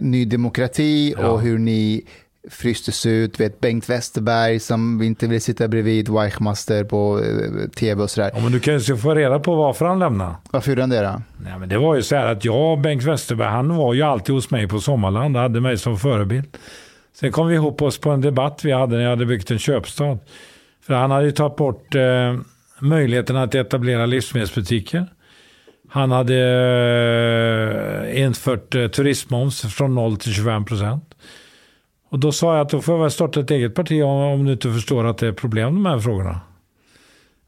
Ny 0.01 0.25
Demokrati 0.25 1.15
Ja. 1.19 1.29
och 1.29 1.41
hur 1.41 1.59
ni 1.59 2.03
frystes 2.51 3.07
ut, 3.07 3.41
vet 3.41 3.61
Bengt 3.61 3.89
Westerberg 3.91 4.61
som 4.61 5.03
inte 5.03 5.27
vill 5.27 5.41
sitta 5.43 5.69
bredvid 5.69 6.09
Weichmaster 6.09 6.85
på 6.85 7.21
eh, 7.21 7.69
tv 7.71 8.03
och 8.03 8.11
sådär. 8.11 8.31
Ja, 8.35 8.41
men 8.41 8.53
du 8.53 8.61
kan 8.61 8.79
ju 8.79 8.97
få 8.97 9.15
reda 9.15 9.39
på 9.39 9.55
varför 9.55 9.85
han 9.87 9.99
lämnade. 9.99 10.35
Varför 10.51 10.71
gjorde 10.71 10.83
han 10.83 10.91
det 10.91 11.01
då? 11.03 11.23
Nej, 11.45 11.59
men 11.59 11.69
det 11.69 11.79
var 11.79 11.95
ju 11.97 12.03
så 12.03 12.17
här 12.17 12.27
att 12.27 12.45
jag 12.45 12.73
och 12.73 12.79
Bengt 12.79 13.03
Westerberg, 13.05 13.49
han 13.49 13.77
var 13.77 13.95
ju 13.95 14.03
alltid 14.03 14.35
hos 14.35 14.51
mig 14.51 14.69
på 14.69 14.81
Sommarland 14.81 15.37
hade 15.37 15.61
mig 15.61 15.79
som 15.79 15.99
förebild. 15.99 16.57
Sen 17.21 17.33
kom 17.33 17.47
vi 17.49 17.55
ihop 17.55 17.83
oss 17.83 17.99
på 17.99 18.11
en 18.11 18.21
debatt 18.21 18.61
vi 18.65 18.73
hade 18.73 18.97
när 18.97 19.03
jag 19.03 19.11
hade 19.11 19.27
byggt 19.27 19.51
en 19.51 19.59
köpstad. 19.59 20.19
För 20.87 20.95
han 20.95 21.11
hade 21.11 21.25
ju 21.25 21.33
tagit 21.33 21.57
bort 21.57 21.95
eh, 21.95 22.37
möjligheten 22.79 23.37
att 23.37 23.55
etablera 23.55 24.07
livsmedelsbutiker. 24.07 25.07
Han 25.95 26.11
hade 26.11 26.35
eh, 28.15 28.23
infört 28.23 28.75
eh, 28.75 28.89
turistmoms 28.89 29.63
från 29.63 29.95
0 29.95 30.17
till 30.17 30.33
25 30.33 30.65
procent. 30.65 31.15
Och 32.11 32.19
då 32.19 32.33
sa 32.33 32.57
jag 32.57 32.67
att 32.67 32.71
då 32.71 32.83
får 32.83 32.95
jag 32.95 33.03
väl 33.03 33.11
starta 33.11 33.41
ett 33.41 33.51
eget 33.51 33.75
parti 33.75 34.03
om, 34.03 34.45
du 34.45 34.53
inte 34.53 34.73
förstår 34.73 35.07
att 35.07 35.19
det 35.19 35.27
är 35.27 35.33
problem 35.33 35.75
med 35.75 35.93
de 35.93 35.95
här 35.95 35.99
frågorna. 35.99 36.41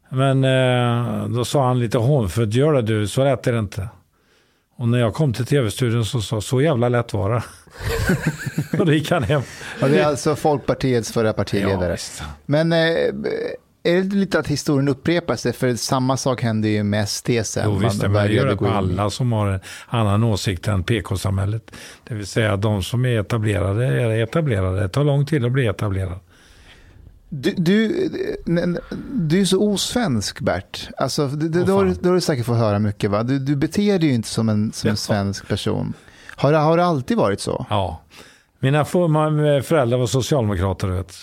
Men 0.09 0.45
eh, 0.45 1.28
då 1.28 1.45
sa 1.45 1.66
han 1.66 1.78
lite 1.78 1.99
hånfullt, 1.99 2.55
gör 2.55 2.72
det 2.72 2.82
du, 2.82 3.09
så 3.09 3.24
lätt 3.24 3.47
är 3.47 3.53
det 3.53 3.59
inte. 3.59 3.88
Och 4.76 4.88
när 4.88 4.99
jag 4.99 5.14
kom 5.14 5.32
till 5.32 5.47
tv-studion 5.47 6.05
så 6.05 6.20
sa 6.20 6.40
så 6.40 6.61
jävla 6.61 6.88
lätt 6.88 7.12
var 7.12 7.30
det. 7.30 7.42
och 8.78 8.86
då 8.86 8.92
gick 8.92 9.11
han 9.11 9.22
hem. 9.22 9.42
Ja, 9.80 9.88
det 9.88 10.01
är 10.01 10.07
alltså 10.07 10.36
Folkpartiets 10.36 11.12
förra 11.12 11.32
partiledare. 11.32 11.92
visst. 11.92 12.22
Men 12.47 12.72
eh, 12.72 12.78
är 13.85 14.03
det 14.03 14.16
lite 14.16 14.39
att 14.39 14.47
historien 14.47 14.89
upprepar 14.89 15.37
sig? 15.37 15.53
För 15.53 15.74
samma 15.74 16.16
sak 16.16 16.43
hände 16.43 16.68
ju 16.68 16.82
med 16.82 17.09
SD 17.09 17.30
sen. 17.45 17.64
Jo, 17.64 17.74
visst, 17.74 18.03
Man 18.03 18.12
det 18.12 18.32
gör 18.32 18.47
det 18.47 18.57
på 18.57 18.66
alla 18.66 19.11
som 19.11 19.32
har 19.32 19.49
en 19.49 19.61
annan 19.87 20.24
åsikt 20.24 20.68
än 20.68 20.82
PK-samhället. 20.82 21.70
Det 22.05 22.14
vill 22.14 22.26
säga 22.26 22.57
de 22.57 22.82
som 22.82 23.05
är 23.05 23.20
etablerade 23.20 23.87
är 23.87 24.22
etablerade. 24.22 24.80
Det 24.80 24.89
tar 24.89 25.05
lång 25.05 25.26
tid 25.26 25.45
att 25.45 25.53
bli 25.53 25.66
etablerad. 25.66 26.18
Du, 27.28 27.55
du, 27.57 28.09
du 29.12 29.41
är 29.41 29.45
så 29.45 29.61
osvensk, 29.62 30.41
Bert. 30.41 30.89
Alltså, 30.97 31.26
det, 31.26 31.49
det, 31.49 31.64
det, 31.64 31.72
har, 31.72 31.85
det 31.85 32.09
har 32.09 32.14
du 32.14 32.20
säkert 32.20 32.47
fått 32.47 32.59
höra 32.59 32.78
mycket. 32.78 33.11
Va? 33.11 33.22
Du, 33.22 33.39
du 33.39 33.57
beter 33.57 33.99
dig 33.99 34.09
ju 34.09 34.14
inte 34.14 34.28
som 34.28 34.49
en, 34.49 34.72
som 34.72 34.91
en 34.91 34.97
svensk 34.97 35.49
person. 35.49 35.93
Har, 36.37 36.53
har 36.53 36.76
det 36.76 36.85
alltid 36.85 37.16
varit 37.16 37.41
så? 37.41 37.66
Ja. 37.70 38.01
Mina 38.59 38.85
för- 38.85 39.61
föräldrar 39.61 39.99
var 39.99 40.07
socialdemokrater 40.07 40.89
vet. 40.89 41.14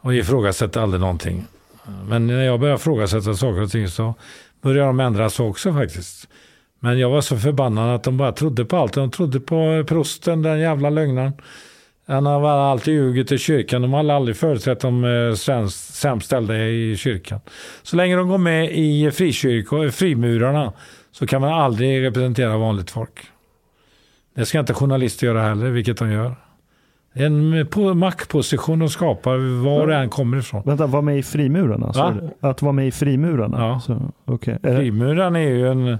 och 0.00 0.14
ifrågasätter 0.14 0.80
aldrig 0.80 1.00
någonting. 1.00 1.46
Men 2.08 2.26
när 2.26 2.42
jag 2.42 2.60
började 2.60 2.76
ifrågasätta 2.80 3.34
saker 3.34 3.62
och 3.62 3.70
ting 3.70 3.88
så 3.88 4.14
började 4.62 4.86
de 4.86 5.00
ändra 5.00 5.30
sig 5.30 5.46
också 5.46 5.72
faktiskt. 5.72 6.28
Men 6.80 6.98
jag 6.98 7.10
var 7.10 7.20
så 7.20 7.36
förbannad 7.36 7.94
att 7.94 8.04
de 8.04 8.16
bara 8.16 8.32
trodde 8.32 8.64
på 8.64 8.76
allt. 8.76 8.92
De 8.92 9.10
trodde 9.10 9.40
på 9.40 9.84
prosten, 9.88 10.42
den 10.42 10.60
jävla 10.60 10.90
lögnaren. 10.90 11.32
Han 12.06 12.26
har 12.26 12.48
alltid 12.48 12.94
ljugit 12.94 13.32
i 13.32 13.38
kyrkan. 13.38 13.82
De 13.82 13.92
har 13.92 14.10
aldrig 14.10 14.36
företrätt 14.36 14.80
de 14.80 15.04
eh, 15.04 15.34
sämst 15.34 16.26
ställda 16.26 16.58
i 16.58 16.96
kyrkan. 16.96 17.40
Så 17.82 17.96
länge 17.96 18.16
de 18.16 18.28
går 18.28 18.38
med 18.38 18.72
i 18.72 19.10
frikyrkor, 19.10 19.90
frimurarna 19.90 20.72
så 21.12 21.26
kan 21.26 21.40
man 21.40 21.52
aldrig 21.52 22.02
representera 22.02 22.56
vanligt 22.56 22.90
folk. 22.90 23.20
Det 24.34 24.46
ska 24.46 24.60
inte 24.60 24.74
journalister 24.74 25.26
göra 25.26 25.42
heller, 25.42 25.70
vilket 25.70 25.98
de 25.98 26.12
gör. 26.12 26.36
En 27.18 27.66
maktposition 27.98 28.78
de 28.78 28.88
skapar 28.88 29.62
var 29.64 29.86
det 29.86 29.96
än 29.96 30.10
kommer 30.10 30.36
ifrån. 30.36 30.62
Vänta, 30.64 30.86
vara 30.86 31.02
med 31.02 31.18
i 31.18 31.22
frimurarna? 31.22 31.92
Va? 31.94 32.14
Att 32.40 32.62
vara 32.62 32.72
med 32.72 32.86
i 32.86 32.90
frimurarna? 32.90 33.58
Ja. 33.58 33.80
Så, 33.80 34.12
okay. 34.24 34.58
Frimuraren 34.62 35.36
är 35.36 35.40
ju 35.40 35.68
en, 35.68 35.98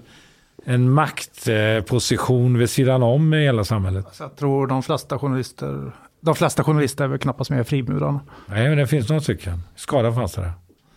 en 0.64 0.90
maktposition 0.90 2.58
vid 2.58 2.70
sidan 2.70 3.02
om 3.02 3.34
i 3.34 3.44
hela 3.44 3.64
samhället. 3.64 4.06
Jag 4.20 4.36
tror 4.36 4.66
de 4.66 4.82
flesta 4.82 5.18
journalister, 5.18 5.92
de 6.20 6.34
flesta 6.34 6.64
journalister 6.64 7.04
är 7.04 7.08
väl 7.08 7.18
knappast 7.18 7.50
med 7.50 7.60
i 7.60 7.64
frimurarna. 7.64 8.20
Nej, 8.46 8.68
men 8.68 8.78
det 8.78 8.86
finns 8.86 9.08
några 9.08 9.20
stycken. 9.20 9.62
Skada 9.76 10.12
fanns 10.12 10.34
det 10.34 10.40
där. 10.40 10.52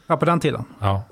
Ja, 0.08 0.18
på 0.18 0.26
den 0.26 0.40
tiden. 0.40 0.64
Ja. 0.80 1.04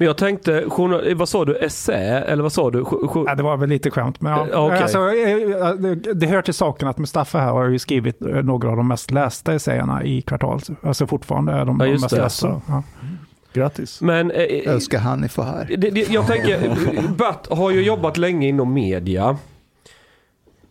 Men 0.00 0.06
jag 0.06 0.16
tänkte, 0.16 0.64
journal- 0.68 1.14
vad 1.14 1.28
sa 1.28 1.44
du, 1.44 1.56
essä? 1.56 1.92
Eller 2.20 2.42
vad 2.42 2.52
sa 2.52 2.70
du? 2.70 2.84
Ja, 3.26 3.34
det 3.34 3.42
var 3.42 3.56
väl 3.56 3.68
lite 3.68 3.90
skämt. 3.90 4.20
Men 4.20 4.32
ja, 4.32 4.46
Ja, 4.52 4.66
okej. 4.66 4.82
alltså, 4.82 4.98
eh, 4.98 6.14
det, 6.14 6.26
hör 6.26 6.42
till 6.42 6.54
saken 6.54 6.88
att 6.88 6.98
Mustafa 6.98 7.38
här 7.38 7.50
har 7.52 7.68
ju 7.68 7.78
skrivit 7.78 8.22
eh, 8.22 8.28
några 8.28 8.70
av 8.70 8.76
de 8.76 8.88
mest 8.88 9.10
lästa 9.10 9.54
essäerna 9.54 10.04
i 10.04 10.22
kvartal. 10.22 10.60
Alltså 10.82 11.06
fortfarande 11.06 11.52
är 11.52 11.64
de, 11.64 11.78
Ja, 11.80 11.86
de 11.86 11.92
mest 11.92 12.10
det. 12.10 12.16
lästa. 12.22 12.60
Ja. 12.68 12.82
Grattis. 13.52 14.00
Men 14.00 14.30
eh, 14.30 14.72
önskar 14.72 14.98
han 14.98 15.24
är 15.24 15.28
för 15.28 15.42
här. 15.42 15.64
det, 15.78 15.90
det, 15.90 16.10
jag 16.10 16.26
tänker, 16.26 16.58
Bert 17.18 17.58
har 17.58 17.70
ju 17.70 17.82
jobbat 17.82 18.16
länge 18.16 18.48
inom 18.48 18.72
media. 18.72 19.36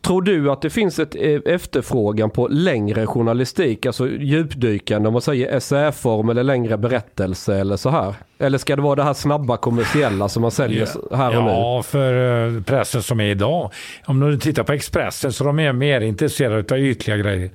Tror 0.02 0.22
du 0.22 0.52
att 0.52 0.62
det 0.62 0.70
finns 0.70 1.00
ett 1.00 1.16
eh, 1.16 1.54
efterfrågan 1.54 2.30
på 2.30 2.48
längre 2.48 3.06
journalistik, 3.06 3.86
alltså 3.86 4.10
djupdykande, 4.10 5.08
om 5.08 5.14
man 5.14 5.22
säger 5.22 5.58
essäform 5.58 6.30
eller 6.30 6.44
längre 6.44 6.78
berättelse 6.78 7.56
eller 7.56 7.78
så 7.78 7.90
här? 7.90 8.16
Eller 8.38 8.58
ska 8.58 8.76
det 8.76 8.82
vara 8.82 8.96
det 8.96 9.04
här 9.04 9.14
snabba 9.14 9.58
kommersiella 9.58 10.30
som 10.30 10.42
man 10.42 10.52
säljer 10.52 10.88
här 11.16 11.38
och 11.38 11.44
nu? 11.44 11.50
Ja, 11.50 11.84
för 11.84 12.46
eh, 12.56 12.62
pressen 12.64 13.04
som 13.04 13.20
är 13.20 13.26
idag. 13.32 13.72
Om 14.06 14.20
du 14.20 14.38
tittar 14.38 14.64
på 14.64 14.74
Expressen 14.74 15.34
så 15.34 15.44
de 15.44 15.60
är 15.60 15.74
mer 15.74 16.02
intresserade 16.02 16.76
av 16.76 16.80
ytliga 16.80 17.18
grejer. 17.18 17.50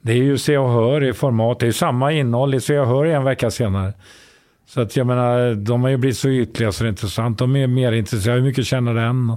Det 0.00 0.12
är 0.12 0.16
ju 0.16 0.38
Se 0.38 0.58
och 0.58 0.70
Hör 0.70 1.04
i 1.04 1.12
format. 1.12 1.58
Det 1.58 1.66
är 1.66 1.72
samma 1.72 2.12
innehåll 2.12 2.54
i 2.54 2.60
Se 2.60 2.78
och 2.78 2.86
Hör 2.86 3.04
en 3.04 3.24
vecka 3.24 3.50
senare. 3.50 3.92
Så 4.66 4.80
att 4.80 4.96
jag 4.96 5.06
menar, 5.06 5.54
de 5.54 5.82
har 5.82 5.90
ju 5.90 5.96
blivit 5.96 6.18
så 6.18 6.28
ytliga 6.28 6.72
så 6.72 6.84
det 6.84 6.88
är 6.88 6.90
intressant. 6.90 7.38
De 7.38 7.56
är 7.56 7.66
mer 7.66 7.92
intresserade. 7.92 8.40
Hur 8.40 8.46
mycket 8.46 8.66
känner 8.66 8.94
den? 8.94 9.36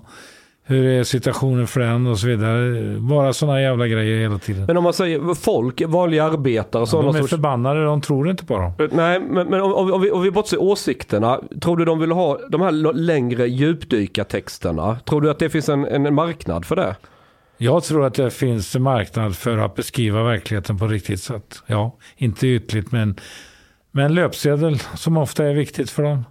Hur 0.72 0.86
är 0.86 1.04
situationen 1.04 1.68
för 1.68 1.80
den? 1.80 2.08
Och 2.08 2.20
så 2.20 2.28
vidare. 2.28 3.00
Bara 3.00 3.34
sådana 3.34 3.62
jävla 3.62 3.88
grejer 3.88 4.20
hela 4.20 4.38
tiden. 4.38 4.66
Men 4.66 4.78
om 4.78 4.84
man 4.84 4.94
säger 4.94 5.34
folk, 5.34 5.82
vanliga 5.88 6.24
arbetare 6.24 6.82
och 6.82 6.90
sådana 6.90 7.12
de 7.12 7.16
är 7.16 7.22
sorts... 7.22 7.32
förbannade. 7.32 7.86
De 7.86 8.02
tror 8.02 8.30
inte 8.30 8.46
på 8.46 8.58
dem. 8.58 8.74
Nej, 8.92 9.20
men, 9.20 9.48
men 9.48 9.62
om, 9.62 9.92
om, 9.94 10.02
vi, 10.02 10.12
om 10.12 10.22
vi 10.22 10.32
bortser 10.32 10.62
åsikterna. 10.62 11.40
Tror 11.62 11.78
du 11.78 11.86
de 11.86 12.00
vill 12.00 12.12
ha 12.12 12.40
de 12.50 12.62
här 12.62 12.94
längre 12.94 13.48
djupdykartexterna? 13.48 15.00
Tror 15.06 15.22
du 15.22 15.30
att 15.30 15.40
det 15.40 15.50
finns 15.50 15.70
en, 15.70 15.86
en 15.86 16.14
marknad 16.14 16.66
för 16.66 16.76
det? 16.76 16.96
Jag 17.58 17.84
tror 17.84 18.06
att 18.06 18.14
det 18.14 18.32
finns 18.32 18.76
en 18.76 18.82
marknad 18.82 19.36
för 19.36 19.58
att 19.58 19.76
beskriva 19.76 20.24
verkligheten 20.24 20.78
på 20.78 20.88
riktigt 20.88 21.22
sätt. 21.22 21.64
Ja, 21.68 21.98
inte 22.18 22.48
ytligt 22.48 22.92
men 22.92 23.16
med 23.92 24.06
en 24.06 24.14
löpsedel 24.14 24.80
som 24.96 25.18
ofta 25.18 25.46
är 25.46 25.54
viktigt 25.54 25.90
för 25.90 26.04
dem. 26.04 26.24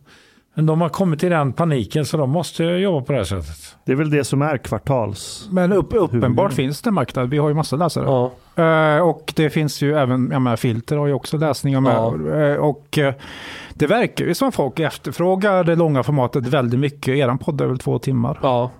Men 0.55 0.67
de 0.67 0.81
har 0.81 0.89
kommit 0.89 1.25
i 1.25 1.29
den 1.29 1.53
paniken 1.53 2.05
så 2.05 2.17
de 2.17 2.31
måste 2.31 2.65
jobba 2.65 3.07
på 3.07 3.13
det 3.13 3.19
här 3.19 3.25
sättet. 3.25 3.77
Det 3.85 3.93
är 3.93 3.97
väl 3.97 4.11
det 4.11 4.25
som 4.25 4.43
är 4.43 4.59
kvartals... 4.59 5.49
Men 5.51 5.73
upp, 5.73 5.89
uppenbart 5.91 6.53
finns 6.53 6.83
det 6.83 6.91
marknad. 6.91 7.31
Vi 7.31 7.39
har 7.39 7.49
ju 7.49 7.55
massa 7.55 7.77
läsare. 7.77 8.05
Ja. 8.05 8.31
Eh, 8.65 9.09
och 9.09 9.33
det 9.37 9.51
finns 9.51 9.83
ju 9.83 9.99
även, 9.99 10.29
jag 10.33 10.43
menar, 10.43 10.57
Filter 10.57 10.97
har 10.97 11.07
ju 11.07 11.13
också 11.13 11.39
läsningar 11.39 11.81
med. 11.81 12.51
Eh, 12.51 12.57
och 12.57 12.99
eh, 12.99 13.15
det 13.75 13.87
verkar 13.87 14.25
ju 14.25 14.35
som 14.35 14.49
att 14.49 14.55
folk 14.55 14.79
efterfrågar 14.81 15.65
det 15.65 15.77
långa 15.77 16.03
formatet 16.03 16.47
väldigt 16.47 16.81
mycket. 16.81 17.15
Eran 17.17 17.39
podd 17.39 17.61
är 17.61 17.67
väl 17.67 17.79
två 17.79 17.99
timmar. 17.99 18.39
Ja. 18.43 18.71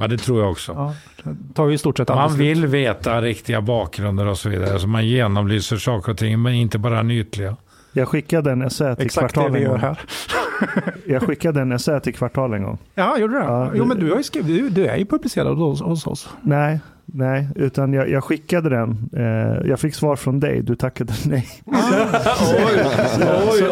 Ja, 0.00 0.06
det 0.06 0.18
tror 0.18 0.40
jag 0.40 0.50
också. 0.50 0.72
Ja, 0.72 0.94
det 1.22 1.54
tar 1.54 1.68
ju 1.68 1.74
i 1.74 1.78
stort 1.78 1.96
sett 1.96 2.08
Man 2.08 2.18
aldrig 2.18 2.56
slut. 2.56 2.64
vill 2.64 2.70
veta 2.70 3.20
riktiga 3.22 3.60
bakgrunder 3.60 4.26
och 4.26 4.38
så 4.38 4.48
vidare. 4.48 4.78
Så 4.78 4.88
man 4.88 5.06
genomlyser 5.06 5.76
saker 5.76 6.12
och 6.12 6.18
ting, 6.18 6.42
men 6.42 6.54
inte 6.54 6.78
bara 6.78 6.94
den 6.94 7.10
ytliga. 7.10 7.56
Jag 7.92 8.08
skickade 8.08 8.52
en 8.52 8.62
essä 8.62 8.94
till 8.96 9.06
Exakt 9.06 9.28
det 9.28 9.32
kvartal 9.34 9.52
vi 9.52 9.58
en 9.64 9.70
gör 9.70 9.78
här. 9.78 10.00
Jag 11.06 11.22
skickade 11.22 11.60
en 11.60 11.72
essä 11.72 12.00
till 12.00 12.14
Kvartal 12.14 12.54
en 12.54 12.62
gång. 12.62 12.78
Ja, 12.94 13.18
gjorde 13.18 13.34
du 13.34 13.38
det? 13.38 13.44
Ja, 13.44 13.70
jo, 13.74 13.84
men 13.84 14.00
du, 14.00 14.10
har 14.10 14.16
ju 14.16 14.22
skrivit, 14.22 14.46
du, 14.46 14.68
du 14.68 14.86
är 14.86 14.96
ju 14.96 15.04
publicerad 15.04 15.58
hos, 15.58 15.82
hos 15.82 16.06
oss. 16.06 16.28
Nej, 16.42 16.80
nej, 17.06 17.48
utan 17.54 17.92
jag, 17.92 18.10
jag 18.10 18.24
skickade 18.24 18.68
den. 18.70 19.08
Eh, 19.16 19.68
jag 19.68 19.80
fick 19.80 19.94
svar 19.94 20.16
från 20.16 20.40
dig, 20.40 20.62
du 20.62 20.76
tackade 20.76 21.12
nej. 21.26 21.48
Oj, 21.66 21.76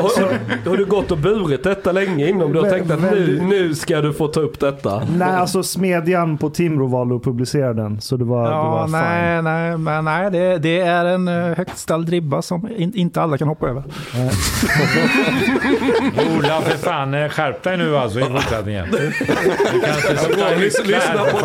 har, 0.00 0.68
har 0.70 0.76
du 0.76 0.84
gått 0.84 1.10
och 1.10 1.18
burit 1.18 1.64
detta 1.64 1.92
länge 1.92 2.28
inom 2.28 2.52
du 2.52 2.60
har 2.60 2.70
tänkt 2.70 2.90
att 2.90 3.02
nu, 3.02 3.40
nu 3.42 3.74
ska 3.74 4.00
du 4.00 4.12
få 4.12 4.28
ta 4.28 4.40
upp 4.40 4.60
detta? 4.60 5.02
Nej, 5.16 5.28
alltså 5.28 5.62
smedjan 5.62 6.38
på 6.38 6.50
Timrå 6.50 6.86
valde 6.86 7.16
att 7.16 7.24
publicera 7.24 7.72
den, 7.74 8.00
så 8.00 8.16
det 8.16 8.24
var, 8.24 8.44
det 8.44 8.50
Ja, 8.50 8.70
var 8.70 8.84
fine. 8.84 8.92
nej, 8.92 9.42
nej, 9.42 9.78
men 9.78 10.04
nej, 10.04 10.30
det, 10.30 10.58
det 10.58 10.80
är 10.80 11.04
en 11.04 11.28
eh, 11.28 11.56
högt 11.56 11.78
ställd 11.78 12.08
ribba 12.08 12.42
som 12.42 12.68
in, 12.76 12.94
inte 12.94 13.22
alla 13.22 13.38
kan 13.38 13.48
hoppa 13.48 13.68
över. 13.68 13.82
Ola, 16.38 16.60
för 16.60 16.78
fan, 16.78 17.14
eh, 17.14 17.28
skärp 17.28 17.62
dig 17.62 17.76
nu 17.76 17.96
alltså 17.96 18.20
i 18.20 18.22
fortsättningen. 18.22 18.86
Du 18.90 19.12
kanske 19.84 20.70
ska 20.70 20.82
lyssna 20.84 21.24
på 21.32 21.38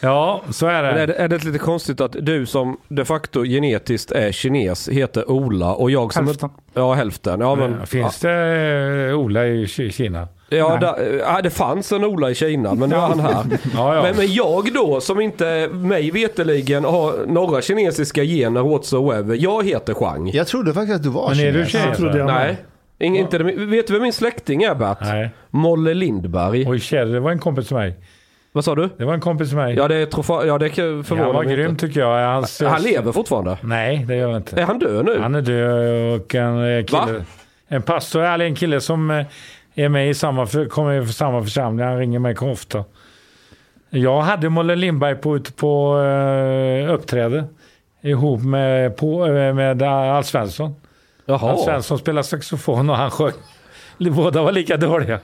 Ja, 0.00 0.42
så 0.50 0.66
är 0.66 0.82
Men 0.82 0.92
är, 0.92 0.96
det. 0.96 1.06
det, 1.06 1.14
är 1.14 1.28
det 1.28 1.44
lite 1.44 1.58
konstigt 1.58 2.00
att 2.00 2.16
du 2.20 2.46
som 2.46 2.76
de 2.88 3.04
facto 3.04 3.44
genetiskt 3.44 4.10
är 4.12 4.32
kines 4.32 4.88
heter 4.88 5.30
Ola 5.30 5.74
och 5.74 5.90
jag 5.90 6.12
som... 6.12 6.26
Hälften. 6.26 6.50
Ja, 6.74 6.94
hälften. 6.94 7.40
Ja, 7.40 7.54
men, 7.54 7.86
Finns 7.86 8.18
det 8.20 9.08
eh, 9.10 9.18
Ola 9.18 9.46
i 9.46 9.64
Ki- 9.66 9.90
Kina? 9.90 10.28
ja, 10.48 10.76
där, 10.80 11.18
ja, 11.26 11.40
det 11.42 11.50
fanns 11.50 11.92
en 11.92 12.04
Ola 12.04 12.30
i 12.30 12.34
Kina, 12.34 12.74
men 12.74 12.88
nu 12.90 12.96
är 12.96 13.00
han 13.00 13.20
här. 13.20 13.44
Ja, 13.74 13.94
ja. 13.94 14.02
Men, 14.02 14.16
men 14.16 14.32
jag 14.32 14.72
då, 14.74 15.00
som 15.00 15.20
inte 15.20 15.68
mig 15.72 16.10
veteligen 16.10 16.84
har 16.84 17.26
några 17.26 17.62
kinesiska 17.62 18.22
gener 18.24 18.62
whatsoever. 18.62 19.36
Jag 19.40 19.66
heter 19.66 19.94
Chang. 19.94 20.30
Jag 20.34 20.46
trodde 20.46 20.74
faktiskt 20.74 20.96
att 20.96 21.02
du 21.02 21.08
var 21.08 21.28
Men 21.30 21.40
är 21.40 21.52
du 21.52 21.66
kines. 21.66 21.96
kines? 21.98 22.56
Nej. 22.98 23.08
Ingen, 23.08 23.24
inte, 23.24 23.38
vet 23.66 23.86
du 23.86 23.92
vem 23.92 24.02
min 24.02 24.12
släkting 24.12 24.62
är 24.62 24.74
Bert? 24.74 24.98
Nej. 25.00 25.30
Molle 25.50 25.94
Lindberg. 25.94 26.64
Oj, 26.68 26.80
Kjell, 26.80 27.12
det 27.12 27.20
var 27.20 27.30
en 27.30 27.38
kompis 27.38 27.66
till 27.66 27.76
mig. 27.76 27.94
Vad 28.52 28.64
sa 28.64 28.74
du? 28.74 28.88
Det 28.96 29.04
var 29.04 29.14
en 29.14 29.20
kompis 29.20 29.48
till 29.48 29.56
mig. 29.56 29.74
Ja 29.74 29.88
det 29.88 30.06
trofa- 30.06 30.46
ja 30.46 30.58
det 30.58 30.68
kan 30.68 31.04
han 31.08 31.18
var 31.18 31.44
mig 31.44 31.54
grym 31.56 31.70
inte. 31.70 31.86
tycker 31.86 32.00
jag. 32.00 32.32
Hans, 32.32 32.62
Han 32.62 32.82
lever 32.82 33.12
fortfarande. 33.12 33.58
Nej, 33.62 34.04
det 34.08 34.16
gör 34.16 34.26
han 34.28 34.36
inte. 34.36 34.60
Är 34.60 34.64
han 34.64 34.78
död 34.78 35.04
nu? 35.04 35.18
Han 35.20 35.34
är 35.34 35.42
död 35.42 36.20
och 36.20 36.34
en 36.34 36.78
eh, 36.78 36.84
kille. 36.84 37.18
Va? 37.18 37.24
En 37.68 37.82
pastor, 37.82 38.22
eller 38.22 38.44
en 38.44 38.54
kille 38.54 38.80
som 38.80 39.10
eh, 39.10 39.26
är 39.74 39.88
med 39.88 40.10
i 40.10 40.14
samma, 40.14 40.46
kommer 40.70 41.02
i 41.02 41.06
samma 41.06 41.42
församling. 41.42 41.86
Han 41.86 41.98
ringer 41.98 42.18
mig 42.18 42.36
ofta. 42.36 42.84
Jag 43.90 44.20
hade 44.20 44.48
Molle 44.48 44.76
Lindberg 44.76 45.14
på, 45.14 45.36
ute 45.36 45.52
på 45.52 45.96
uh, 45.96 46.94
uppträde. 46.94 47.44
Ihop 48.02 48.42
med, 48.42 48.96
på, 48.96 49.26
med 49.52 49.82
Alf 49.82 50.26
Svensson. 50.26 50.74
Alf 51.28 51.42
Jaha. 51.42 51.56
Svensson 51.56 51.98
spelade 51.98 52.24
saxofon 52.24 52.90
och 52.90 52.96
han 52.96 53.10
sjöng. 53.10 53.32
Båda 53.98 54.42
var 54.42 54.52
lika 54.52 54.76
dåliga. 54.76 55.20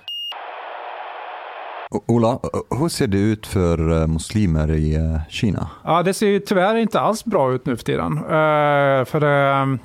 Ola, 2.06 2.28
eh, 2.30 2.78
hur 2.78 2.88
ser 2.88 3.06
det 3.06 3.18
ut 3.18 3.46
för 3.46 4.00
eh, 4.02 4.06
muslimer 4.06 4.70
i 4.70 4.94
eh, 4.94 5.20
Kina? 5.28 5.70
Ja, 5.84 6.02
det 6.02 6.14
ser 6.14 6.26
ju 6.26 6.40
tyvärr 6.40 6.76
inte 6.76 7.00
alls 7.00 7.24
bra 7.24 7.52
ut 7.52 7.66
nu 7.66 7.76
för 7.76 7.84
tiden. 7.84 8.18
För 9.06 9.20
det, 9.20 9.78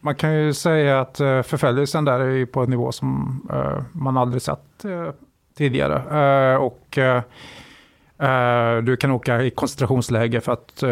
man 0.00 0.14
kan 0.14 0.34
ju 0.34 0.54
säga 0.54 1.00
att 1.00 1.20
uh, 1.20 1.42
förföljelsen 1.42 2.04
där 2.04 2.20
är 2.20 2.46
på 2.46 2.62
en 2.62 2.70
nivå 2.70 2.92
som 2.92 3.40
man 3.92 4.16
aldrig 4.16 4.42
sett 4.42 4.84
tidigare. 5.56 6.58
Och 6.58 6.98
du 8.82 8.96
kan 8.96 9.10
åka 9.10 9.42
i 9.42 9.50
koncentrationsläger 9.50 10.40
för 10.40 10.52
att 10.52 10.82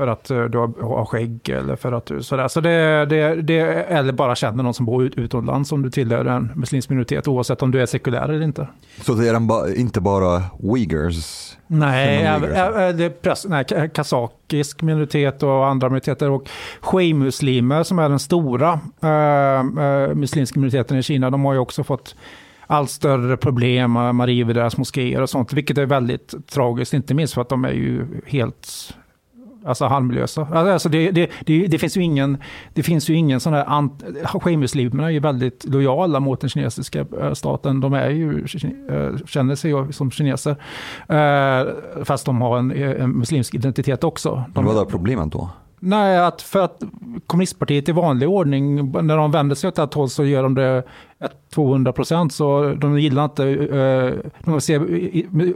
för 0.00 0.06
att 0.06 0.30
eh, 0.30 0.44
du 0.44 0.58
har, 0.58 1.04
skägg 1.04 1.48
eller 1.48 1.76
för 1.76 1.92
att 1.92 2.06
du 2.06 2.22
sådär. 2.22 2.48
Så 2.48 2.60
det, 2.60 3.06
det, 3.06 3.42
det, 3.42 3.60
eller 3.60 4.12
bara 4.12 4.34
känner 4.34 4.62
någon 4.62 4.74
som 4.74 4.86
bor 4.86 5.04
ut, 5.04 5.14
utomlands 5.14 5.72
om 5.72 5.82
du 5.82 5.90
tillhör 5.90 6.24
en 6.24 6.52
muslimsk 6.54 6.90
minoritet 6.90 7.28
oavsett 7.28 7.62
om 7.62 7.70
du 7.70 7.82
är 7.82 7.86
sekulär 7.86 8.28
eller 8.28 8.42
inte. 8.42 8.68
Så 9.02 9.14
det 9.14 9.28
är 9.28 9.40
ba- 9.40 9.68
inte 9.68 10.00
bara 10.00 10.42
uyghurs? 10.62 11.56
Nej, 11.66 12.22
det? 12.40 13.04
är 13.04 13.10
press, 13.10 13.46
nej, 13.48 13.64
ka- 13.64 13.88
kazakisk 13.88 14.82
minoritet 14.82 15.42
och 15.42 15.66
andra 15.66 15.88
minoriteter. 15.88 16.30
Och 16.30 16.48
Shui-muslimer 16.80 17.82
som 17.82 17.98
är 17.98 18.08
den 18.08 18.18
stora 18.18 18.72
äh, 19.02 20.14
muslimska 20.14 20.60
minoriteten 20.60 20.98
i 20.98 21.02
Kina, 21.02 21.30
de 21.30 21.44
har 21.44 21.52
ju 21.52 21.58
också 21.58 21.84
fått 21.84 22.16
allt 22.66 22.90
större 22.90 23.36
problem. 23.36 23.90
Man 23.90 24.26
river 24.26 24.54
deras 24.54 24.76
moskéer 24.76 25.20
och 25.22 25.30
sånt, 25.30 25.52
vilket 25.52 25.78
är 25.78 25.86
väldigt 25.86 26.34
tragiskt, 26.50 26.94
inte 26.94 27.14
minst 27.14 27.34
för 27.34 27.40
att 27.40 27.48
de 27.48 27.64
är 27.64 27.72
ju 27.72 28.06
helt 28.26 28.94
Alltså 29.64 29.84
harmlösa. 29.84 30.46
Alltså 30.52 30.88
det, 30.88 31.10
det, 31.10 31.30
det, 31.46 31.66
det 31.66 31.78
finns 31.78 31.96
ju 31.96 32.02
ingen, 32.02 32.38
det 32.74 32.82
finns 32.82 33.10
ju 33.10 33.14
ingen 33.14 33.40
sån 33.40 33.52
här, 33.52 33.88
Shui-muslimerna 34.40 35.06
är 35.06 35.10
ju 35.10 35.20
väldigt 35.20 35.64
lojala 35.64 36.20
mot 36.20 36.40
den 36.40 36.50
kinesiska 36.50 37.06
eh, 37.20 37.32
staten. 37.32 37.80
De 37.80 37.92
är 37.92 38.10
ju, 38.10 38.44
eh, 38.90 39.26
känner 39.26 39.54
sig 39.54 39.70
ju 39.70 39.92
som 39.92 40.10
kineser. 40.10 40.56
Eh, 41.08 42.04
Fast 42.04 42.26
de 42.26 42.40
har 42.40 42.58
en, 42.58 42.70
en 42.70 43.10
muslimsk 43.10 43.54
identitet 43.54 44.04
också. 44.04 44.44
De, 44.54 44.64
vad 44.64 44.76
är 44.76 44.84
problemet 44.84 45.32
då? 45.32 45.50
Nej, 45.82 46.18
att 46.18 46.42
för 46.42 46.64
att 46.64 46.82
kommunistpartiet 47.26 47.88
i 47.88 47.92
vanlig 47.92 48.28
ordning, 48.28 48.92
när 48.92 49.16
de 49.16 49.30
vänder 49.30 49.54
sig 49.56 49.68
åt 49.68 49.78
ett 49.78 49.94
håll 49.94 50.10
så 50.10 50.24
gör 50.24 50.42
de 50.42 50.54
det 50.54 50.82
200 51.54 51.92
procent. 51.92 52.32
Så 52.32 52.74
de 52.80 52.98
gillar 52.98 53.24
inte, 53.24 53.44
eh, 53.48 54.30
de 54.44 54.60
ser 54.60 54.78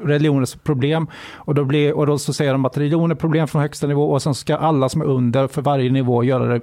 religionens 0.07 0.55
problem. 0.55 1.07
Och 1.35 1.55
då, 1.55 1.65
blir, 1.65 1.93
och 1.93 2.07
då 2.07 2.19
så 2.19 2.33
säger 2.33 2.53
de 2.53 2.65
att 2.65 2.79
religion 2.79 3.11
är 3.11 3.15
problem 3.15 3.49
från 3.49 3.62
högsta 3.62 3.87
nivå 3.87 4.11
och 4.11 4.23
sen 4.23 4.35
ska 4.35 4.57
alla 4.57 4.89
som 4.89 5.01
är 5.01 5.05
under 5.05 5.47
för 5.47 5.62
varje 5.62 5.91
nivå 5.93 6.25
göra 6.25 6.47
det 6.47 6.61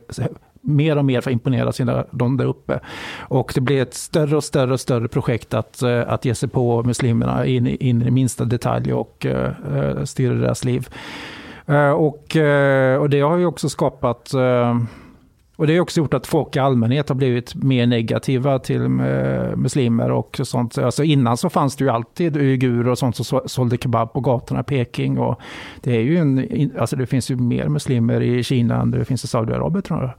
mer 0.64 0.97
och 0.97 1.06
mer 1.06 1.22
för 1.22 1.30
att 1.30 1.34
imponera 1.34 1.72
sina, 1.72 2.06
de 2.12 2.38
där 2.38 2.45
uppe. 2.45 2.80
Och 3.20 3.52
det 3.56 3.62
blir 3.62 3.82
ett 3.82 3.93
större 3.93 4.36
och 4.36 4.43
större 4.43 4.74
och 4.74 4.80
större 4.80 5.08
projekt 5.08 5.54
att, 5.54 5.82
eh, 5.82 6.02
att 6.08 6.26
ge 6.26 6.36
sig 6.36 6.49
på 6.49 6.84
muslimerna 6.84 7.45
in, 7.45 7.68
i- 7.68 7.76
in 7.89 8.02
i 8.02 8.12
minsta 8.12 8.45
detalj 8.45 8.93
och 8.93 9.26
uh, 9.30 10.04
styra 10.04 10.34
deras 10.34 10.64
liv. 10.66 10.88
Uh, 11.70 11.89
Och, 11.91 12.36
uh, 12.36 12.95
och 12.95 13.10
det 13.10 13.22
har 13.22 13.38
ju 13.38 13.45
också 13.45 13.70
skapat 13.70 14.32
uh, 14.36 14.78
och 15.62 15.68
det 15.68 15.74
har 15.74 15.82
också 15.82 15.99
gjort 15.99 16.14
att 16.14 16.28
folk 16.28 16.55
i 16.55 16.59
allmänhet 16.59 17.09
har 17.09 17.16
blivit 17.16 17.55
mer 17.55 17.88
negativa 17.88 18.59
till 18.59 18.82
eh, 18.86 19.55
muslimer 19.55 20.12
och 20.12 20.39
sånt. 20.43 20.78
Alltså 20.78 21.03
innan 21.03 21.38
så 21.38 21.49
fanns 21.49 21.76
det 21.76 21.84
ju 21.84 21.89
alltid 21.89 22.38
uigurer 22.38 22.88
och 22.89 22.97
sånt 22.97 23.16
som 23.16 23.26
så- 23.26 23.43
sålde 23.45 23.78
kebab 23.78 24.14
på 24.14 24.20
gatorna 24.20 24.59
i 24.59 24.64
Peking. 24.64 25.18
Och 25.18 25.39
det, 25.82 25.95
är 25.95 26.01
ju 26.01 26.18
en, 26.18 26.72
alltså 26.80 26.95
det 26.95 27.05
finns 27.05 27.32
ju 27.32 27.36
mer 27.36 27.68
muslimer 27.68 28.22
i 28.22 28.43
Kina 28.43 28.82
än 28.82 28.91
det 28.91 29.05
finns 29.05 29.24
i 29.24 29.28
Saudiarabien 29.28 29.82
tror 29.82 29.99
jag. 30.01 30.12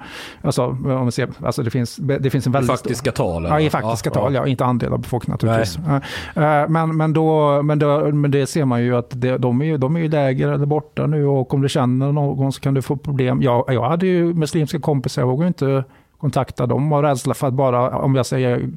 Alltså, 0.43 0.64
om 0.66 0.82
man 0.82 1.12
ser, 1.12 1.28
alltså 1.45 1.62
det, 1.62 1.70
finns, 1.70 1.97
det 1.97 2.30
finns 2.30 2.47
en 2.47 2.53
väldigt 2.53 2.78
stor- 2.78 2.88
Faktiska 2.88 3.12
tal. 3.12 3.45
Ja, 3.45 3.61
i 3.61 3.70
faktiska 3.70 4.11
tal, 4.11 4.34
ja. 4.34 4.47
Inte 4.47 4.64
andel 4.64 4.93
av 4.93 4.99
befolkningen 4.99 5.34
naturligtvis. 5.43 5.78
Eh, 6.36 6.68
Men, 6.68 6.97
men, 6.97 7.12
då, 7.12 7.62
men, 7.62 7.78
då, 7.78 8.12
men 8.12 8.30
det 8.30 8.47
ser 8.47 8.64
man 8.64 8.82
ju 8.82 8.97
att 8.97 9.11
det, 9.20 9.38
de, 9.38 9.61
är 9.61 9.64
ju, 9.64 9.76
de 9.78 9.97
är 9.97 10.01
ju 10.01 10.09
lägre 10.09 10.55
eller 10.55 10.66
borta 10.66 11.07
nu 11.07 11.26
och 11.26 11.55
om 11.55 11.62
du 11.62 11.68
känner 11.68 12.12
någon 12.12 12.53
så 12.53 12.61
kan 12.61 12.74
du 12.74 12.82
få 12.82 12.97
problem. 12.97 13.43
Jag, 13.43 13.64
jag 13.68 13.82
hade 13.88 14.07
ju 14.07 14.34
muslimska 14.34 14.80
kompisar, 14.80 15.22
vågar 15.33 15.47
inte 15.47 15.85
kontakta 16.18 16.66
dem 16.66 16.93
av 16.93 17.03
rädsla 17.03 17.35
för 17.35 17.47
att 17.47 17.55
bara 17.55 17.99
om 17.99 18.14
jag 18.14 18.26
säger, 18.26 18.68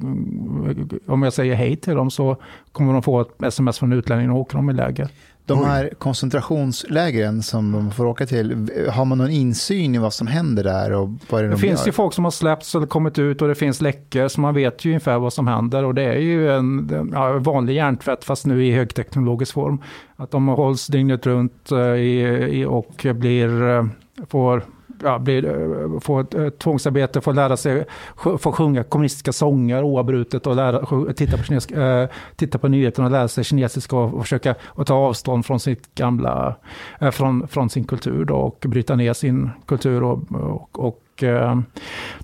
om 1.06 1.22
jag 1.22 1.32
säger 1.32 1.54
hej 1.54 1.76
till 1.76 1.94
dem 1.94 2.10
så 2.10 2.36
kommer 2.72 2.92
de 2.92 3.02
få 3.02 3.20
ett 3.20 3.42
sms 3.42 3.78
från 3.78 3.92
utlänningen 3.92 4.30
och 4.30 4.38
åker 4.38 4.56
de 4.56 4.70
i 4.70 4.72
läger. 4.72 5.08
De 5.44 5.64
här 5.64 5.90
koncentrationslägren 5.98 7.42
som 7.42 7.72
de 7.72 7.90
får 7.90 8.06
åka 8.06 8.26
till, 8.26 8.70
har 8.92 9.04
man 9.04 9.18
någon 9.18 9.30
insyn 9.30 9.94
i 9.94 9.98
vad 9.98 10.12
som 10.12 10.26
händer 10.26 10.64
där 10.64 10.92
och 10.92 11.08
vad 11.30 11.40
är 11.40 11.44
det, 11.44 11.48
Det 11.48 11.54
de 11.54 11.60
finns 11.60 11.80
gör? 11.80 11.86
ju 11.86 11.92
folk 11.92 12.14
som 12.14 12.24
har 12.24 12.30
släppts 12.30 12.74
eller 12.74 12.86
kommit 12.86 13.18
ut 13.18 13.42
och 13.42 13.48
det 13.48 13.54
finns 13.54 13.80
läckor 13.80 14.28
så 14.28 14.40
man 14.40 14.54
vet 14.54 14.84
ju 14.84 14.90
ungefär 14.90 15.18
vad 15.18 15.32
som 15.32 15.46
händer 15.46 15.84
och 15.84 15.94
det 15.94 16.02
är 16.02 16.18
ju 16.18 16.50
en, 16.52 16.90
en 16.94 17.10
ja, 17.14 17.38
vanlig 17.38 17.74
hjärntvätt 17.74 18.24
fast 18.24 18.46
nu 18.46 18.66
i 18.66 18.72
högteknologisk 18.72 19.52
form. 19.54 19.82
Att 20.16 20.30
de 20.30 20.48
hålls 20.48 20.86
dygnet 20.86 21.26
runt 21.26 21.72
eh, 21.72 21.78
i, 21.78 22.20
i, 22.50 22.64
och 22.64 23.06
blir, 23.14 23.62
eh, 23.62 23.84
får 24.28 24.62
Ja, 25.02 25.18
blir, 25.18 25.44
eh, 25.44 26.00
får 26.00 26.20
ett, 26.20 26.34
ett 26.34 26.58
tvångsarbete, 26.58 27.20
får 27.20 27.32
lära 27.32 27.56
sig, 27.56 27.84
få 28.16 28.38
får 28.38 28.52
sjunga 28.52 28.82
kommunistiska 28.82 29.32
sånger 29.32 29.82
oavbrutet 29.82 30.46
och 30.46 30.56
lära, 30.56 31.12
titta, 31.12 31.36
på 31.36 31.42
kines, 31.42 31.66
eh, 31.66 32.08
titta 32.36 32.58
på 32.58 32.68
nyheterna 32.68 33.06
och 33.06 33.12
lära 33.12 33.28
sig 33.28 33.44
kinesiska 33.44 33.96
och, 33.96 34.14
och 34.14 34.22
försöka 34.22 34.54
och 34.64 34.86
ta 34.86 34.94
avstånd 34.94 35.46
från 35.46 35.60
sitt 35.60 35.94
gamla, 35.94 36.56
eh, 37.00 37.10
från, 37.10 37.48
från 37.48 37.70
sin 37.70 37.84
kultur 37.84 38.24
då, 38.24 38.36
och 38.36 38.64
bryta 38.68 38.96
ner 38.96 39.12
sin 39.12 39.50
kultur 39.66 40.02
och, 40.02 40.18
och, 40.32 40.78
och 40.78 41.22
eh, 41.22 41.60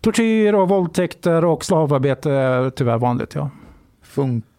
tortyr 0.01 0.53
och 0.53 0.69
våldtäkter 0.69 1.45
och 1.45 1.65
slavarbete 1.65 2.31
är 2.31 2.71
tyvärr 2.71 2.99
vanligt. 2.99 3.35
Ja. 3.35 3.51
Funkar 4.03 4.52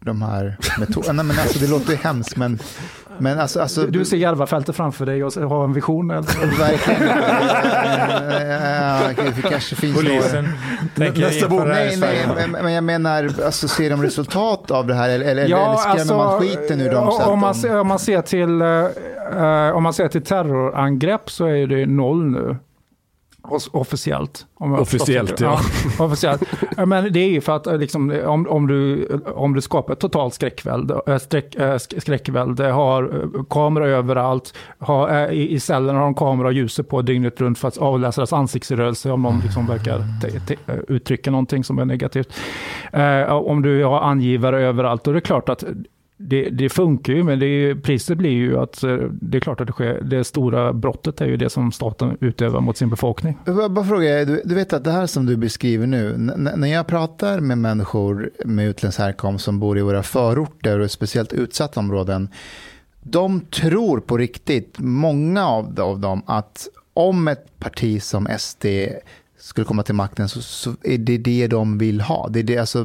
de 0.00 0.22
här 0.22 0.56
metoderna? 0.78 1.22
Nej, 1.22 1.24
men 1.34 1.38
alltså, 1.42 1.58
det 1.58 1.70
låter 1.70 1.90
ju 1.90 1.96
hemskt, 1.96 2.36
men, 2.36 2.58
men 3.18 3.40
alltså, 3.40 3.60
alltså, 3.60 3.80
Du, 3.82 3.90
du 3.90 4.04
ser 4.04 4.16
Järvafältet 4.16 4.76
framför 4.76 5.06
dig 5.06 5.24
och 5.24 5.32
har 5.32 5.64
en 5.64 5.72
vision. 5.72 6.10
Eller? 6.10 6.22
Verkligen. 6.58 7.08
Ja, 8.84 9.00
det 9.36 9.42
kanske 9.50 9.76
finns 9.76 9.96
Polisen 9.96 10.48
Nästa 10.94 11.48
bok. 11.48 11.62
Nej, 11.66 11.96
nej, 11.96 12.26
men- 12.62 12.72
jag 12.72 12.84
menar, 12.84 13.30
alltså, 13.44 13.68
ser 13.68 13.90
de 13.90 14.02
resultat 14.02 14.70
av 14.70 14.86
det 14.86 14.94
här 14.94 15.08
eller, 15.08 15.26
eller, 15.26 15.42
eller 15.44 15.56
Ja, 15.56 15.76
skrämmer 15.78 16.00
alltså, 16.00 16.16
man 16.16 16.40
skiten 16.40 16.80
ur 16.80 16.90
dem? 16.90 17.08
om, 17.08 17.38
man 17.38 17.52
de- 17.52 17.58
ser, 17.60 17.80
om, 17.80 17.86
man 17.88 17.98
ser 17.98 18.22
till, 18.22 18.60
eh, 18.62 19.76
om 19.76 19.82
man 19.82 19.92
ser 19.92 20.08
till 20.08 20.22
terrorangrepp 20.24 21.30
så 21.30 21.46
är 21.46 21.66
det 21.66 21.86
noll 21.86 22.24
nu. 22.24 22.56
Officiellt. 23.72 24.46
Officiellt, 24.58 25.40
ja. 25.40 25.60
ja. 25.98 26.04
officiellt. 26.04 26.42
Men 26.86 27.12
det 27.12 27.20
är 27.20 27.28
ju 27.28 27.40
för 27.40 27.56
att 27.56 27.66
eh, 27.66 27.78
liksom, 27.78 28.20
om, 28.26 28.46
om, 28.48 28.66
du, 28.66 29.08
om 29.34 29.54
du 29.54 29.60
skapar 29.60 29.92
ett 29.92 30.00
totalt 30.00 30.34
skräckvälde, 30.34 31.18
skräck, 31.20 31.56
sk- 31.56 32.00
skräckvälde 32.00 32.64
har 32.64 33.28
kameror 33.50 33.86
överallt, 33.86 34.54
har, 34.78 35.30
i, 35.30 35.50
i 35.50 35.60
cellerna 35.60 35.98
har 35.98 36.04
de 36.04 36.14
kamera 36.14 36.46
och 36.46 36.52
ljuset 36.52 36.88
på 36.88 37.02
dygnet 37.02 37.40
runt 37.40 37.58
för 37.58 37.68
att 37.68 37.76
avläsa 37.78 38.20
deras 38.20 38.32
ansiktsrörelse 38.32 39.10
om 39.10 39.22
någon 39.22 39.40
liksom 39.40 39.66
verkar 39.66 40.04
te, 40.22 40.40
te, 40.40 40.56
uttrycka 40.88 41.30
någonting 41.30 41.64
som 41.64 41.78
är 41.78 41.84
negativt. 41.84 42.32
Eh, 42.92 43.32
om 43.32 43.62
du 43.62 43.84
har 43.84 44.00
angivare 44.00 44.60
överallt, 44.62 45.04
då 45.04 45.10
är 45.10 45.14
det 45.14 45.20
klart 45.20 45.48
att 45.48 45.64
det, 46.16 46.50
det 46.50 46.68
funkar 46.68 47.12
ju, 47.12 47.22
men 47.24 47.38
det 47.38 47.46
är, 47.46 47.74
priset 47.74 48.18
blir 48.18 48.30
ju 48.30 48.58
att 48.58 48.82
eh, 48.82 48.96
det 49.20 49.38
är 49.38 49.40
klart 49.40 49.60
att 49.60 49.66
det 49.66 49.72
sker. 49.72 50.00
Det 50.00 50.24
stora 50.24 50.72
brottet 50.72 51.20
är 51.20 51.26
ju 51.26 51.36
det 51.36 51.50
som 51.50 51.72
staten 51.72 52.16
utövar 52.20 52.60
mot 52.60 52.76
sin 52.76 52.90
befolkning. 52.90 53.38
Jag 53.44 53.72
bara- 53.72 53.84
fråga, 53.84 54.24
du, 54.24 54.42
du 54.44 54.54
vet 54.54 54.72
att 54.72 54.84
det 54.84 54.90
här 54.90 55.06
som 55.06 55.26
du 55.26 55.36
beskriver 55.36 55.86
nu, 55.86 56.14
när 56.56 56.68
jag 56.68 56.86
pratar 56.86 57.40
med 57.40 57.58
människor 57.58 58.30
med 58.44 58.68
utländsk 58.68 58.98
härkomst 58.98 59.44
som 59.44 59.60
bor 59.60 59.78
i 59.78 59.82
våra 59.82 60.02
förorter 60.02 60.80
och 60.80 60.90
speciellt 60.90 61.32
utsatta 61.32 61.80
områden, 61.80 62.28
de 63.02 63.40
tror 63.40 64.00
på 64.00 64.16
riktigt, 64.16 64.74
många 64.78 65.46
av, 65.46 65.80
av 65.80 66.00
dem, 66.00 66.22
att 66.26 66.68
om 66.94 67.28
ett 67.28 67.58
parti 67.58 68.02
som 68.02 68.28
SD 68.38 68.66
skulle 69.44 69.64
komma 69.64 69.82
till 69.82 69.94
makten 69.94 70.28
så, 70.28 70.42
så 70.42 70.74
är 70.82 70.98
det 70.98 71.18
det 71.18 71.46
de 71.46 71.78
vill 71.78 72.00
ha. 72.00 72.28
Det 72.28 72.38
är 72.38 72.42
det, 72.42 72.58
alltså, 72.58 72.84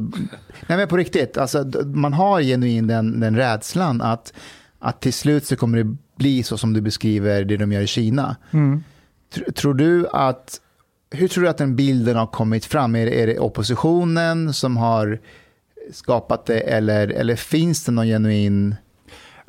nej 0.66 0.78
men 0.78 0.88
på 0.88 0.96
riktigt, 0.96 1.36
alltså, 1.36 1.64
man 1.84 2.12
har 2.12 2.42
genuin 2.42 2.86
den, 2.86 3.20
den 3.20 3.36
rädslan 3.36 4.00
att, 4.02 4.32
att 4.78 5.00
till 5.00 5.12
slut 5.12 5.46
så 5.46 5.56
kommer 5.56 5.78
det 5.78 5.96
bli 6.16 6.42
så 6.42 6.58
som 6.58 6.72
du 6.72 6.80
beskriver 6.80 7.44
det 7.44 7.56
de 7.56 7.72
gör 7.72 7.80
i 7.80 7.86
Kina. 7.86 8.36
Tr- 9.34 9.52
Tror 9.52 9.74
du 9.74 10.08
att, 10.08 10.60
hur 11.10 11.28
tror 11.28 11.44
du 11.44 11.50
att 11.50 11.58
den 11.58 11.76
bilden 11.76 12.16
har 12.16 12.26
kommit 12.26 12.64
fram? 12.64 12.96
Är 12.96 13.06
det, 13.06 13.22
är 13.22 13.26
det 13.26 13.38
oppositionen 13.38 14.52
som 14.52 14.76
har 14.76 15.18
skapat 15.92 16.46
det 16.46 16.60
eller, 16.60 17.08
eller 17.08 17.36
finns 17.36 17.84
det 17.84 17.92
någon 17.92 18.06
genuin... 18.06 18.74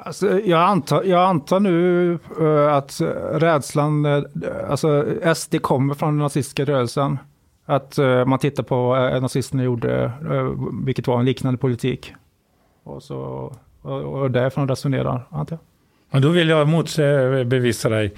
Alltså, 0.03 0.40
jag, 0.40 0.61
antar, 0.61 1.03
jag 1.03 1.22
antar 1.30 1.60
nu 1.60 2.14
eh, 2.41 2.73
att 2.73 3.02
rädslan, 3.32 4.06
eh, 4.06 4.23
alltså 4.69 5.06
SD 5.36 5.61
kommer 5.61 5.94
från 5.94 6.10
den 6.10 6.18
nazistiska 6.18 6.65
rörelsen. 6.65 7.18
Att 7.65 7.98
eh, 7.98 8.26
man 8.26 8.40
tittar 8.40 8.64
på 8.64 8.88
vad 8.88 9.14
uh, 9.15 9.22
nazisterna 9.22 9.64
gjorde, 9.64 10.11
vilket 10.86 11.07
var 11.07 11.19
en 11.19 11.26
liknande 11.26 11.57
politik. 11.57 12.14
Och, 12.84 13.03
så, 13.03 13.18
och, 13.82 13.91
och 14.22 14.32
därifrån 14.32 14.68
resonerar, 14.68 15.28
antar 15.30 15.56
jag. 16.11 16.15
Och 16.15 16.22
då 16.22 16.30
vill 16.30 16.49
jag 16.49 16.68
motbevisa 16.68 17.90
dig. 17.90 18.14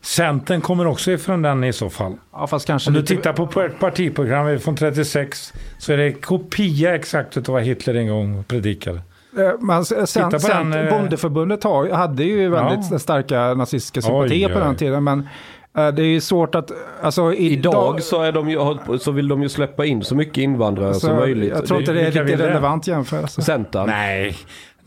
Centern 0.00 0.60
kommer 0.60 0.86
också 0.86 1.10
ifrån 1.10 1.42
den 1.42 1.64
i 1.64 1.72
så 1.72 1.90
fall. 1.90 2.16
Ja, 2.32 2.46
fast 2.46 2.66
kanske 2.66 2.90
Om 2.90 2.94
du 2.94 3.00
lite- 3.00 3.14
tittar 3.16 3.32
på 3.32 3.60
ett 3.62 3.80
partiprogram 3.80 4.58
från 4.58 4.76
36 4.76 5.52
så 5.78 5.92
är 5.92 5.96
det 5.96 6.12
kopia 6.12 6.94
exakt 6.94 7.36
av 7.36 7.44
vad 7.44 7.62
Hitler 7.62 7.94
en 7.94 8.08
gång 8.08 8.44
predikade. 8.44 9.00
Eh, 9.36 9.52
Men 9.60 9.84
sen, 9.84 10.06
Titta 10.06 10.30
på 10.30 10.38
sen 10.38 10.70
den, 10.70 10.86
eh, 10.86 10.98
Bondeförbundet 10.98 11.64
har, 11.64 11.90
hade 11.90 12.24
ju 12.24 12.48
väldigt 12.48 12.90
Ja. 12.90 12.98
starka 12.98 13.54
nazistiska 13.54 14.02
sympatier 14.02 14.48
Oj, 14.48 14.54
på 14.54 14.60
den 14.60 14.76
tiden. 14.76 15.04
Men 15.04 15.28
eh, 15.78 15.88
det 15.88 16.02
är 16.02 16.06
ju 16.06 16.20
svårt 16.20 16.54
att... 16.54 16.70
Alltså, 17.02 17.32
Idag 17.34 18.02
så, 18.02 18.22
är 18.22 18.32
de 18.32 18.50
ju, 18.50 18.58
så 18.98 19.10
vill 19.10 19.28
de 19.28 19.42
ju 19.42 19.48
släppa 19.48 19.84
in 19.84 20.04
så 20.04 20.14
mycket 20.14 20.38
invandrare 20.38 20.94
så, 20.94 21.00
som 21.00 21.16
möjligt. 21.16 21.52
Jag 21.54 21.66
tror 21.66 21.80
inte 21.80 21.92
det 21.92 22.00
är 22.00 22.10
riktigt 22.10 22.40
relevant 22.40 22.86
jämförelse. 22.86 23.42
Centern. 23.42 23.86
Nej, 23.86 24.36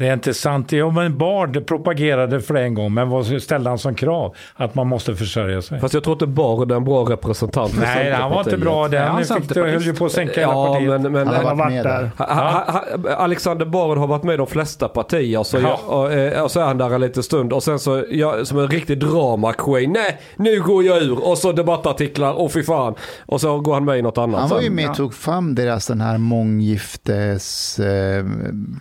det 0.01 0.07
är 0.07 0.13
inte 0.13 0.33
sant. 0.33 0.71
Jo, 0.71 0.91
men 0.91 1.17
Bard 1.17 1.65
propagerade 1.67 2.41
för 2.41 2.53
det 2.53 2.61
en 2.61 2.73
gång, 2.73 2.93
men 2.93 3.09
vad 3.09 3.41
ställde 3.41 3.69
han 3.69 3.77
som 3.79 3.95
krav? 3.95 4.35
Att 4.55 4.75
man 4.75 4.87
måste 4.87 5.15
försörja 5.15 5.61
sig. 5.61 5.79
Fast 5.79 5.93
jag 5.93 6.03
tror 6.03 6.13
inte 6.13 6.27
Bard 6.27 6.71
är 6.71 6.75
en 6.75 6.83
bra 6.83 7.03
representant 7.09 7.71
för 7.71 7.81
Nej, 7.81 8.11
han 8.11 8.31
var 8.31 8.39
inte 8.39 8.57
bra. 8.57 8.89
Ja, 8.93 8.99
han 9.03 9.23
Den 9.23 9.41
fick 9.41 9.55
höll 9.57 9.81
ju 9.81 9.93
på 9.93 10.05
att 10.05 10.11
sänka 10.11 10.39
hela 10.39 10.53
Ja, 10.53 10.67
partiet. 10.73 11.01
men, 11.01 11.11
men 11.11 11.27
Han 11.27 11.35
har 11.35 11.43
varit 11.43 11.57
varit 11.57 11.73
med 11.73 11.85
där. 11.85 11.99
där. 12.17 12.25
Ha- 12.25 12.33
ha- 12.33 12.81
ha- 13.07 13.15
Alexander 13.15 13.65
Bard 13.65 13.97
har 13.97 14.07
varit 14.07 14.23
med 14.23 14.33
i 14.33 14.37
de 14.37 14.47
flesta 14.47 14.87
partier 14.87 15.43
så 15.43 15.57
Ja. 15.57 15.61
jag, 15.87 15.99
och, 15.99 16.11
eh, 16.13 16.43
och 16.43 16.51
så 16.51 16.59
är 16.59 16.63
han 16.63 16.77
där 16.77 16.89
en 16.95 17.01
liten 17.01 17.23
stund 17.23 17.53
och 17.53 17.63
sen 17.63 17.79
så 17.79 18.03
jag, 18.09 18.47
som 18.47 18.59
en 18.59 18.67
riktig 18.67 18.99
drama 18.99 19.53
queen. 19.53 19.91
Nej, 19.91 20.19
nu 20.35 20.61
går 20.61 20.83
jag 20.83 21.01
ur 21.03 21.27
och 21.27 21.37
så 21.37 21.51
debattartiklar 21.51 22.33
och 22.33 22.51
fy 22.51 22.63
fan. 22.63 22.95
Och 23.25 23.41
så 23.41 23.59
går 23.59 23.73
han 23.73 23.85
med 23.85 23.97
i 23.99 24.01
något 24.01 24.17
annat. 24.17 24.39
Han 24.39 24.49
var 24.49 24.61
ju 24.61 24.69
med 24.69 24.89
och 24.89 24.95
tog 24.95 25.13
fram 25.13 25.55
deras 25.55 25.87
den 25.87 26.01
här 26.01 26.17
månggiftes... 26.17 27.79
Eh, 27.79 28.25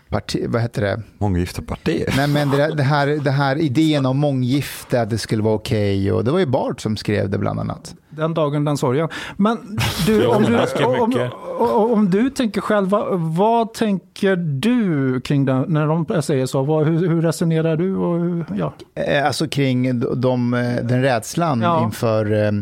parti, 0.08 0.44
vad 0.48 0.62
heter 0.62 0.82
det? 0.82 1.02
Månggifta 1.18 1.62
partier. 1.62 2.14
Nej, 2.16 2.28
men 2.28 2.50
det, 2.50 2.74
det, 2.74 2.82
här, 2.82 3.06
det 3.06 3.30
här 3.30 3.56
idén 3.56 4.06
om 4.06 4.18
månggifte, 4.18 5.00
att 5.00 5.10
det 5.10 5.18
skulle 5.18 5.42
vara 5.42 5.54
okej. 5.54 6.12
och 6.12 6.24
det 6.24 6.30
var 6.30 6.38
ju 6.38 6.46
Bart 6.46 6.80
som 6.80 6.96
skrev 6.96 7.30
det 7.30 7.38
bland 7.38 7.60
annat. 7.60 7.94
Den 8.10 8.34
dagen, 8.34 8.64
den 8.64 8.76
sorgen. 8.76 9.08
Men 9.36 9.78
du, 10.06 10.26
om, 10.26 10.42
du, 10.42 10.84
om, 10.84 11.30
om, 11.58 11.92
om 11.92 12.10
du 12.10 12.30
tänker 12.30 12.60
själv, 12.60 12.88
vad, 12.88 13.20
vad 13.20 13.74
tänker 13.74 14.36
du 14.36 15.20
kring 15.20 15.44
det 15.44 15.64
när 15.68 15.86
de 15.86 16.22
säger 16.22 16.46
så? 16.46 16.62
Vad, 16.62 16.86
hur, 16.86 17.08
hur 17.08 17.22
resonerar 17.22 17.76
du? 17.76 17.96
Och 17.96 18.20
hur, 18.20 18.44
ja. 18.58 18.72
Eh, 18.94 19.26
Alltså 19.26 19.48
kring 19.48 20.00
de, 20.20 20.54
eh, 20.54 20.74
den 20.84 21.02
rädslan 21.02 21.60
Ja. 21.60 21.84
inför... 21.84 22.32
Eh, 22.46 22.52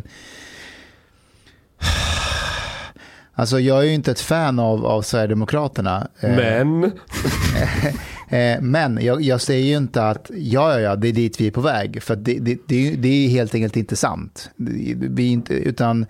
alltså 3.34 3.60
jag 3.60 3.78
är 3.78 3.82
ju 3.82 3.94
inte 3.94 4.10
ett 4.10 4.20
fan 4.20 4.58
av, 4.58 4.86
av 4.86 5.02
Sverigedemokraterna. 5.02 6.08
eh, 6.20 6.30
Men, 6.36 6.82
Eh, 8.30 8.60
men 8.60 8.98
jag, 9.02 9.22
jag 9.22 9.40
säger 9.40 9.66
ju 9.66 9.76
inte 9.76 10.08
att 10.08 10.30
ja, 10.34 10.72
ja, 10.74 10.80
ja, 10.80 10.96
det 10.96 11.08
är 11.08 11.12
dit 11.12 11.40
vi 11.40 11.46
är 11.46 11.50
på 11.50 11.60
väg. 11.60 12.02
För 12.02 12.16
det, 12.16 12.38
det, 12.38 12.58
det, 12.66 12.74
är 12.76 12.90
ju- 12.90 12.96
det 12.96 13.08
är 13.08 13.28
helt 13.28 13.54
enkelt 13.54 13.76
inte 13.76 13.96
sant. 13.96 14.50
Vi 14.56 15.26
inte, 15.28 15.54
utan, 15.54 16.06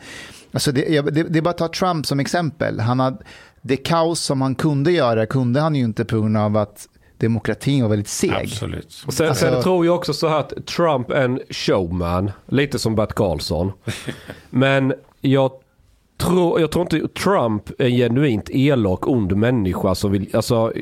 alltså 0.52 0.72
det, 0.72 0.88
jag- 0.88 1.14
det, 1.14 1.22
det 1.22 1.38
är 1.38 1.42
bara 1.42 1.50
att 1.50 1.58
ta 1.58 1.68
Trump 1.68 2.06
som 2.06 2.20
exempel. 2.20 2.80
Han 2.80 3.00
hade, 3.00 3.16
det 3.62 3.76
kaos 3.76 4.20
som 4.20 4.40
han 4.42 4.54
kunde 4.54 4.92
göra 4.92 5.26
kunde 5.26 5.60
han 5.60 5.74
ju 5.74 5.84
inte 5.84 6.04
på 6.04 6.20
grund 6.20 6.36
av 6.36 6.56
att 6.56 6.88
demokratin 7.16 7.82
var 7.82 7.88
väldigt 7.90 8.08
seg. 8.08 8.30
Absolut. 8.44 9.02
och 9.06 9.12
sen, 9.14 9.28
Alltså- 9.28 9.50
sen 9.52 9.62
tror 9.62 9.86
jag 9.86 9.94
också 9.94 10.12
så 10.12 10.28
här 10.28 10.38
att 10.40 10.66
Trump 10.66 11.10
är 11.10 11.22
en 11.24 11.40
showman. 11.50 12.30
Lite 12.48 12.78
som 12.78 12.94
Bert 12.94 13.12
Karlsson. 13.14 13.72
Men 14.50 14.94
jag 15.20 15.50
tror, 16.18 16.60
jag 16.60 16.70
tror 16.70 16.82
inte 16.82 17.08
Trump 17.22 17.70
är 17.80 17.84
en 17.84 17.90
genuint 17.96 18.50
elak, 18.50 19.06
ond 19.08 19.36
människa 19.36 19.94
som 19.94 20.12
vill, 20.12 20.36
alltså. 20.36 20.72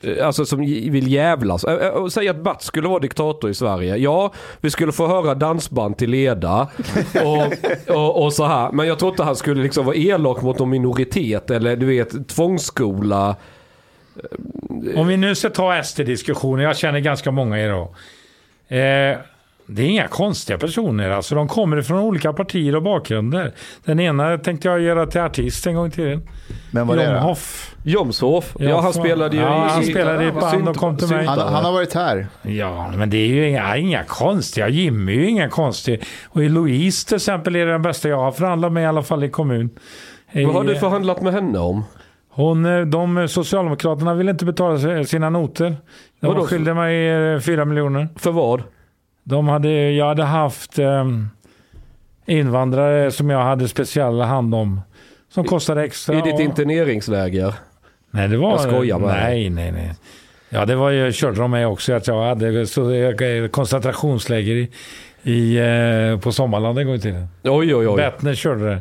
Eh, 0.00 0.26
Alltså 0.26 0.44
som 0.44 0.60
vill 0.60 1.12
jävlas. 1.12 1.64
Säg 2.10 2.28
att 2.28 2.36
Bert 2.44 2.62
skulle 2.62 2.88
vara 2.88 2.98
diktator 2.98 3.50
i 3.50 3.54
Sverige. 3.54 3.96
Ja, 3.96 4.32
vi 4.60 4.70
skulle 4.70 4.92
få 4.92 5.06
höra 5.06 5.34
dansband 5.34 5.96
till 5.98 6.10
leda 6.10 6.68
och, 7.24 7.94
och, 7.96 8.24
och 8.24 8.32
så 8.32 8.44
här. 8.44 8.72
Men 8.72 8.86
jag 8.86 8.98
tror 8.98 9.10
inte 9.10 9.22
han 9.22 9.36
skulle 9.36 9.62
liksom 9.62 9.86
vara 9.86 9.96
elak 9.96 10.42
mot 10.42 10.58
någon 10.58 10.70
minoritet 10.70 11.50
eller 11.50 11.76
du 11.76 11.86
vet 11.86 12.28
tvångsskola. 12.28 13.36
Om 14.96 15.06
vi 15.06 15.16
nu 15.16 15.34
ska 15.34 15.50
ta 15.50 15.82
SD-diskussionen, 15.82 16.64
jag 16.64 16.76
känner 16.76 17.00
ganska 17.00 17.30
många 17.30 17.60
idag. 17.64 17.88
Eh, 18.68 19.18
det 19.66 19.82
är 19.82 19.86
inga 19.86 20.08
konstiga 20.08 20.58
personer, 20.58 21.10
alltså 21.10 21.34
de 21.34 21.48
kommer 21.48 21.82
från 21.82 21.98
olika 21.98 22.32
partier 22.32 22.76
och 22.76 22.82
bakgrunder. 22.82 23.52
Den 23.84 24.00
ena 24.00 24.38
tänkte 24.38 24.68
jag 24.68 24.80
göra 24.80 25.06
till 25.06 25.20
artist 25.20 25.66
en 25.66 25.74
gång 25.74 25.90
till 25.90 26.04
tiden. 26.04 26.22
Men 26.70 26.86
vad 26.86 26.98
är 26.98 27.02
Jon 27.04 27.12
det? 27.14 27.18
då? 27.20 27.26
Hoff. 27.26 27.74
Jomshof. 27.84 28.56
Ja, 28.58 28.68
Ja, 28.68 28.80
han 28.80 28.92
spelade 28.92 29.36
ju 29.36 29.42
Ja, 29.42 29.66
i... 29.66 29.70
han 29.70 29.82
i- 29.82 29.86
spelade 29.86 30.24
i 30.24 30.28
ett 30.28 30.34
band 30.40 30.68
och 30.68 30.76
kom 30.76 30.96
till 30.96 31.08
mig. 31.08 31.26
Han, 31.26 31.38
han 31.38 31.64
har 31.64 31.72
varit 31.72 31.94
här. 31.94 32.26
Ja, 32.42 32.92
men 32.96 33.10
det 33.10 33.16
är 33.16 33.26
ju 33.26 33.48
inga, 33.48 33.76
inga 33.76 34.04
konstiga. 34.04 34.68
Jimmy 34.68 35.12
är 35.16 35.20
ju 35.20 35.28
inga 35.28 35.48
konstiga. 35.48 35.98
Och 36.28 36.44
i 36.44 36.48
Louise 36.48 37.06
till 37.06 37.16
exempel 37.16 37.56
är 37.56 37.66
det 37.66 37.72
den 37.72 37.82
bästa 37.82 38.08
jag 38.08 38.16
har 38.18 38.32
förhandlat 38.32 38.72
med 38.72 38.82
i 38.82 38.86
alla 38.86 39.02
fall 39.02 39.24
i 39.24 39.28
kommun. 39.30 39.70
Vad 40.32 40.54
har 40.54 40.64
du 40.64 40.72
Eh, 40.72 40.78
förhandlat 40.80 41.22
med 41.22 41.32
henne 41.32 41.58
om? 41.58 41.84
Hon, 42.30 42.64
eh, 42.66 42.80
de 42.80 43.28
Socialdemokraterna 43.28 44.14
ville 44.14 44.30
inte 44.30 44.44
betala 44.44 45.04
sina 45.04 45.30
noter. 45.30 45.76
De 46.20 46.46
skyllde 46.46 46.74
mig 46.74 47.08
eh, 47.08 47.40
fyra 47.40 47.64
miljoner. 47.64 48.08
För 48.16 48.30
vad? 48.30 48.62
De 49.28 49.48
hade, 49.48 49.90
jag 49.92 50.06
hade 50.06 50.24
haft 50.24 50.78
eh, 50.78 51.04
invandrare 52.26 53.10
som 53.10 53.30
jag 53.30 53.42
hade 53.42 53.68
speciell 53.68 54.20
hand 54.20 54.54
om. 54.54 54.80
Som 55.28 55.44
kostade 55.44 55.82
extra. 55.84 56.18
I 56.18 56.22
ditt 56.22 56.34
och- 56.34 56.40
interneringsläger? 56.40 57.54
Nej, 58.10 58.28
det 58.28 58.36
var... 58.36 58.50
Jag 58.50 58.60
skojar 58.60 58.98
bara. 58.98 59.12
Nej, 59.12 59.50
nej, 59.50 59.72
nej. 59.72 59.94
Ja, 60.48 60.64
det 60.64 60.76
var 60.76 60.90
ju, 60.90 61.12
körde 61.12 61.36
de 61.40 61.50
med 61.50 61.68
också. 61.68 61.92
Att 61.92 62.06
jag 62.06 62.24
hade 62.28 62.66
så, 62.66 62.94
jag, 62.94 63.52
koncentrationsläger 63.52 64.54
i, 64.54 64.70
i, 65.32 65.56
eh, 66.12 66.20
på 66.20 66.32
Sommarland 66.32 66.78
en 66.78 66.86
gång 66.86 66.94
i 66.96 67.00
tiden. 67.00 67.28
Oj, 67.44 67.74
oj, 67.74 67.88
oj. 67.88 67.96
Bettner 67.96 68.34
körde 68.34 68.64
det. 68.70 68.80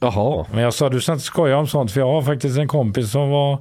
Jaha. 0.00 0.46
Men 0.52 0.62
jag 0.62 0.74
sa 0.74 0.88
du 0.88 1.00
ska 1.00 1.12
inte 1.12 1.24
skoja 1.24 1.56
om 1.56 1.66
sånt. 1.66 1.92
För 1.92 2.00
jag 2.00 2.12
har 2.12 2.22
faktiskt 2.22 2.58
en 2.58 2.68
kompis 2.68 3.10
som 3.12 3.30
var, 3.30 3.58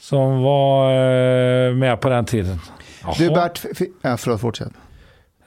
som 0.00 0.42
var 0.42 0.90
eh, 0.90 1.74
med 1.74 2.00
på 2.00 2.08
den 2.08 2.24
tiden. 2.24 2.58
Du 3.18 3.24
Jaha. 3.24 3.34
Bert, 3.34 3.60
f- 3.64 3.70
f- 3.80 3.86
ja, 4.02 4.16
förlåt, 4.16 4.40
fortsätt. 4.40 4.72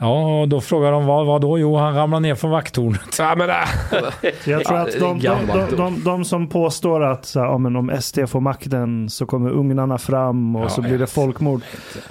Ja, 0.04 0.42
och 0.42 0.48
då 0.50 0.62
frågar 0.62 0.92
de 0.92 1.06
vad, 1.06 1.26
vad 1.26 1.42
då? 1.42 1.60
Jo, 1.60 1.78
han 1.78 1.96
ramlade 1.96 2.22
ner 2.22 2.36
från 2.36 2.52
vakttornet. 2.52 3.02
Ja, 3.20 3.36
men, 3.38 3.50
äh. 3.50 3.56
Jag 4.46 4.64
tror 4.66 4.78
att 4.78 4.92
de, 5.00 5.20
de, 5.20 5.38
de, 5.48 5.76
de, 5.78 6.04
de 6.04 6.26
som 6.26 6.48
påstår 6.50 7.04
att 7.04 7.26
så 7.26 7.40
här, 7.40 7.46
ja, 7.48 7.58
men 7.58 7.76
om 7.76 7.92
SD 8.02 8.20
får 8.28 8.40
makten 8.42 9.10
så 9.10 9.26
kommer 9.26 9.50
ugnarna 9.52 9.98
fram 9.98 10.56
och 10.56 10.64
Ja, 10.64 10.70
så 10.70 10.82
blir 10.82 11.00
det 11.00 11.08
folkmord. 11.08 11.62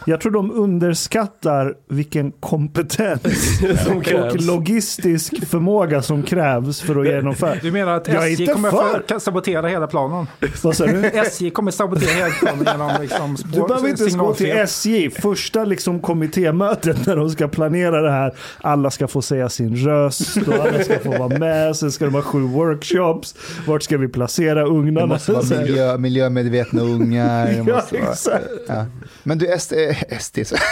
Jag 0.06 0.20
tror 0.20 0.32
de 0.32 0.51
underskattar 0.52 1.74
vilken 1.89 2.31
kompetens 2.40 3.59
Som 3.85 3.97
och 3.97 4.05
krävs. 4.05 4.47
logistisk 4.47 5.47
förmåga 5.47 6.02
som 6.02 6.23
krävs 6.23 6.81
för 6.81 7.01
att 7.01 7.06
genomföra. 7.06 7.55
Du 7.62 7.73
menar 7.73 7.93
att 7.97 8.09
SJ 8.09 8.47
kommer 8.47 8.70
för. 8.70 9.19
sabotera 9.19 9.66
hela 9.69 9.86
planen? 9.86 10.27
Vad 10.62 10.77
sa 10.77 10.86
du? 10.86 11.05
SJ 11.06 11.51
kommer 11.51 11.70
sabotera 11.70 12.10
hela 12.14 12.31
planen 12.31 12.64
genom 12.66 13.02
liksom 13.02 13.36
spår, 13.36 13.51
Du 13.62 13.66
behöver 13.69 13.89
inte 13.89 14.02
ens 14.02 14.16
gå 14.16 14.35
till. 14.35 14.51
SJ. 14.51 15.10
Första 15.10 15.64
liksom 15.64 16.01
kommittémötet 16.01 17.06
när 17.06 17.16
de 17.16 17.31
ska 17.31 17.48
planera 17.48 17.81
det 17.90 18.10
här. 18.10 18.34
Alla 18.60 18.90
ska 18.90 19.09
få 19.09 19.22
säga 19.22 19.48
sin 19.48 19.76
röst 19.76 20.36
och 20.46 20.54
alla 20.54 20.84
ska 20.84 20.98
få 20.98 21.10
vara 21.18 21.38
med. 21.38 21.76
Sen 21.76 21.92
ska 21.92 22.04
de 22.04 22.14
ha 22.14 22.22
sju 22.22 22.40
workshops. 22.40 23.34
Vart 23.66 23.82
ska 23.82 23.98
vi 23.98 24.09
placera 24.09 24.54
Det 24.54 24.66
ugnarna? 24.70 25.06
måste 25.06 25.32
vara 25.32 25.60
miljö, 25.60 25.98
miljömedvetna 25.98 26.82
ungar. 26.82 27.46
Det 27.46 27.52
Ja, 27.66 27.74
måste 27.76 27.98
vara, 27.98 28.10
exakt. 28.12 28.44
ja. 28.68 28.86
Men 29.22 29.38
du, 29.38 29.59
SD, 29.59 29.72
eh, 29.72 30.18
SD 30.20 30.38
så. 30.46 30.56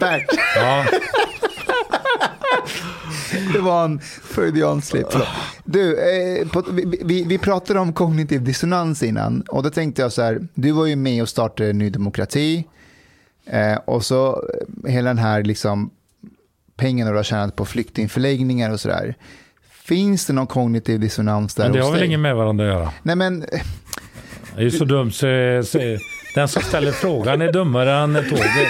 Bert, 0.00 0.26
Ja, 0.56 0.84
det 3.52 3.58
var 3.58 3.84
en 3.84 4.00
freudianslip. 4.24 5.06
Förlåt. 5.10 5.28
Du, 5.64 5.96
eh, 5.98 6.48
på, 6.48 6.62
vi, 6.70 7.00
vi, 7.04 7.24
vi 7.24 7.38
pratade 7.38 7.80
om 7.80 7.92
kognitiv 7.92 8.44
dissonans 8.44 9.02
innan. 9.02 9.42
Och 9.48 9.62
då 9.62 9.70
tänkte 9.70 10.02
jag 10.02 10.12
så 10.12 10.22
här, 10.22 10.40
du 10.54 10.72
var 10.72 10.86
ju 10.86 10.96
med 10.96 11.22
och 11.22 11.28
startade 11.28 11.72
Ny 11.72 11.90
Demokrati. 11.90 12.64
Eh, 13.50 13.78
och 13.84 14.04
så 14.04 14.44
eh, 14.84 14.90
hela 14.90 15.10
den 15.10 15.18
här 15.18 15.42
liksom, 15.42 15.90
pengarna 16.76 17.10
du 17.10 17.16
har 17.16 17.24
tjänat 17.24 17.56
på 17.56 17.64
flyktingförläggningar 17.64 18.70
och 18.70 18.80
sådär. 18.80 19.14
Finns 19.70 20.26
det 20.26 20.32
någon 20.32 20.46
kognitiv 20.46 21.00
dissonans 21.00 21.54
där 21.54 21.64
men 21.64 21.72
det 21.72 21.80
har 21.82 21.92
väl 21.92 22.02
inget 22.02 22.20
med 22.20 22.36
varandra 22.36 22.64
att 22.64 22.70
göra. 22.74 22.92
Nej 23.02 23.16
men, 23.16 23.40
Det 23.40 23.56
är 24.56 24.62
ju 24.62 24.70
så 24.70 24.84
dumt 24.84 25.10
så, 25.10 25.26
så 25.64 25.78
den 26.34 26.48
som 26.48 26.62
ställer 26.62 26.92
frågan 26.92 27.42
är 27.42 27.52
dummare 27.52 27.92
än 27.92 28.14
tåget. 28.14 28.68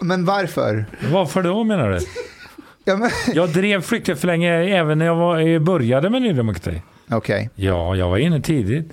men 0.00 0.24
varför? 0.24 0.84
Varför 1.12 1.42
då 1.42 1.64
menar 1.64 1.90
du? 1.90 1.98
Ja, 2.84 2.96
men, 2.96 3.10
Jag 3.34 3.48
drev 3.48 3.82
flyktingförläggningar 3.82 4.52
även 4.60 4.98
när 4.98 5.06
jag 5.06 5.16
var, 5.16 5.58
började 5.58 6.10
med 6.10 6.22
Ny 6.22 6.32
Demokrati. 6.32 6.82
Okej, 7.10 7.50
Ja, 7.54 7.96
jag 7.96 8.08
var 8.08 8.18
inne 8.18 8.40
tidigt. 8.40 8.92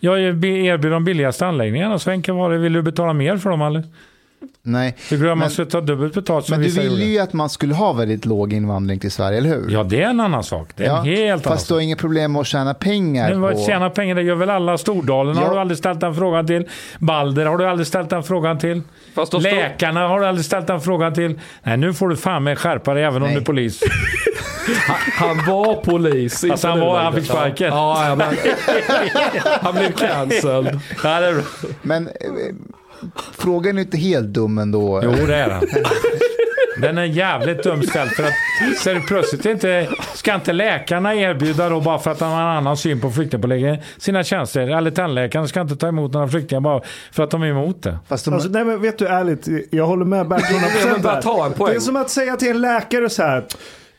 Jag 0.00 0.20
erbjuder 0.22 0.90
de 0.90 1.04
billigaste 1.04 1.46
anläggningarna. 1.46 1.98
Så 1.98 2.10
enkelt. 2.10 2.52
Vill 2.52 2.72
du 2.72 2.82
betala 2.82 3.12
mer 3.12 3.36
för 3.36 3.50
dem 3.50 3.62
eller? 3.62 3.84
Nej. 4.62 4.96
Tycker 5.08 5.24
du 5.24 5.30
att 5.30 5.38
man 5.38 5.38
Men- 5.38 5.50
ska 5.50 5.64
ta 5.64 5.80
dubbelt 5.80 6.14
betalt 6.14 6.46
som 6.46 6.52
Men 6.60 6.62
du 6.68 6.74
ville 6.74 6.90
gjorde? 6.90 7.02
ju 7.04 7.18
att 7.18 7.32
man 7.32 7.50
skulle 7.50 7.74
ha 7.74 7.92
väldigt 7.92 8.24
låg 8.24 8.52
invandring 8.52 8.98
till 8.98 9.10
Sverige, 9.10 9.38
eller 9.38 9.48
hur? 9.48 9.70
Ja, 9.70 9.82
det 9.82 10.02
är 10.02 10.08
en 10.10 10.20
annan 10.20 10.44
sak. 10.44 10.68
Det 10.76 10.86
är 10.86 10.96
en 10.98 11.04
helt 11.04 11.46
annan 11.46 11.56
Fast 11.56 11.68
du 11.68 11.74
har 11.74 11.80
inget 11.80 11.98
problem 11.98 12.32
med 12.32 12.40
att 12.40 12.46
tjäna 12.46 12.74
pengar 12.74 13.30
Men 13.30 13.40
vad 13.40 13.52
på... 13.52 13.58
tjäna 13.66 13.90
pengar, 13.90 14.14
det 14.14 14.22
gör 14.22 14.34
väl 14.34 14.50
alla. 14.50 14.78
Stordalen 14.78 15.36
Ja. 15.36 15.42
har 15.46 15.54
du 15.54 15.60
aldrig 15.60 15.78
ställt 15.78 16.00
den 16.00 16.14
frågan 16.14 16.46
till. 16.46 16.68
Balder 16.98 17.46
har 17.46 17.58
du 17.58 17.66
aldrig 17.66 17.86
ställt 17.86 18.10
den 18.10 18.22
frågan 18.22 18.58
till. 18.58 18.82
Läkarna 19.40 20.08
har 20.08 20.20
du 20.20 20.26
aldrig 20.26 20.44
ställt 20.44 20.66
den 20.66 20.80
frågan 20.80 21.14
till. 21.14 21.40
Nej, 21.62 21.76
nu 21.76 21.94
får 21.94 22.08
du 22.08 22.16
fan 22.16 22.44
med 22.44 22.58
skärpa 22.58 22.94
dig 22.94 23.04
även 23.04 23.16
om 23.22 23.28
Nej. 23.28 23.34
du 23.34 23.40
är 23.40 23.44
polis. 23.44 23.80
Han 25.14 25.36
var 25.46 25.74
polis. 25.74 26.44
Alltså, 26.44 26.68
han 26.68 26.80
var- 26.80 26.98
han 26.98 27.12
fick 27.12 27.24
sparken. 27.24 27.66
Ja, 27.68 28.08
ja, 28.08 28.14
men, 28.14 28.26
han 29.60 29.74
blev 29.74 29.92
cancelled. 29.92 30.80
Ja. 31.04 31.32
Men 31.82 32.06
eh, 32.06 32.12
frågan 33.38 33.78
är 33.78 33.82
inte 33.82 33.96
helt 33.96 34.26
dum 34.28 34.58
ändå. 34.58 35.00
Jo, 35.04 35.10
det 35.26 35.36
är 35.36 35.48
den. 35.48 35.60
Den 36.80 36.98
är 36.98 37.04
jävligt 37.04 37.62
dum 37.62 37.82
ställd 37.82 38.10
för 38.10 38.22
att 38.22 38.32
så 38.78 38.90
är 38.90 38.94
det 38.94 39.00
plötsligt 39.00 39.44
inte, 39.46 39.88
ska 40.14 40.34
inte 40.34 40.52
läkarna 40.52 41.14
erbjuda 41.14 41.68
då 41.68 41.80
bara 41.80 41.98
för 41.98 42.10
att 42.10 42.18
de 42.18 42.24
har 42.32 42.40
en 42.40 42.46
annan 42.56 42.76
syn 42.76 43.00
på 43.00 43.10
flyktingpåläggen 43.10 43.78
sina 43.98 44.24
tjänster? 44.24 44.60
Eller 44.60 44.90
tandläkarna 44.90 45.46
ska 45.48 45.60
inte 45.60 45.76
ta 45.76 45.88
emot 45.88 46.12
några 46.12 46.28
flyktingar 46.28 46.60
bara 46.60 46.80
för 47.12 47.22
att 47.22 47.30
de 47.30 47.42
är 47.42 47.46
emot 47.46 47.82
det. 47.82 47.98
Fast 48.08 48.24
de, 48.24 48.34
Alltså, 48.34 48.48
nej, 48.48 48.64
men 48.64 48.82
vet 48.82 48.98
du 48.98 49.06
ärligt, 49.06 49.48
jag 49.70 49.86
håller 49.86 50.04
med 50.04 50.28
Bert 50.28 50.42
100% 50.42 50.92
men 50.92 51.02
bara 51.02 51.14
där. 51.14 51.22
ta 51.22 51.46
en 51.46 51.52
poäng. 51.52 51.70
Det 51.72 51.76
är 51.76 51.80
som 51.80 51.96
att 51.96 52.10
säga 52.10 52.36
till 52.36 52.50
en 52.50 52.60
läkare 52.60 53.10
så 53.10 53.22
här. 53.22 53.44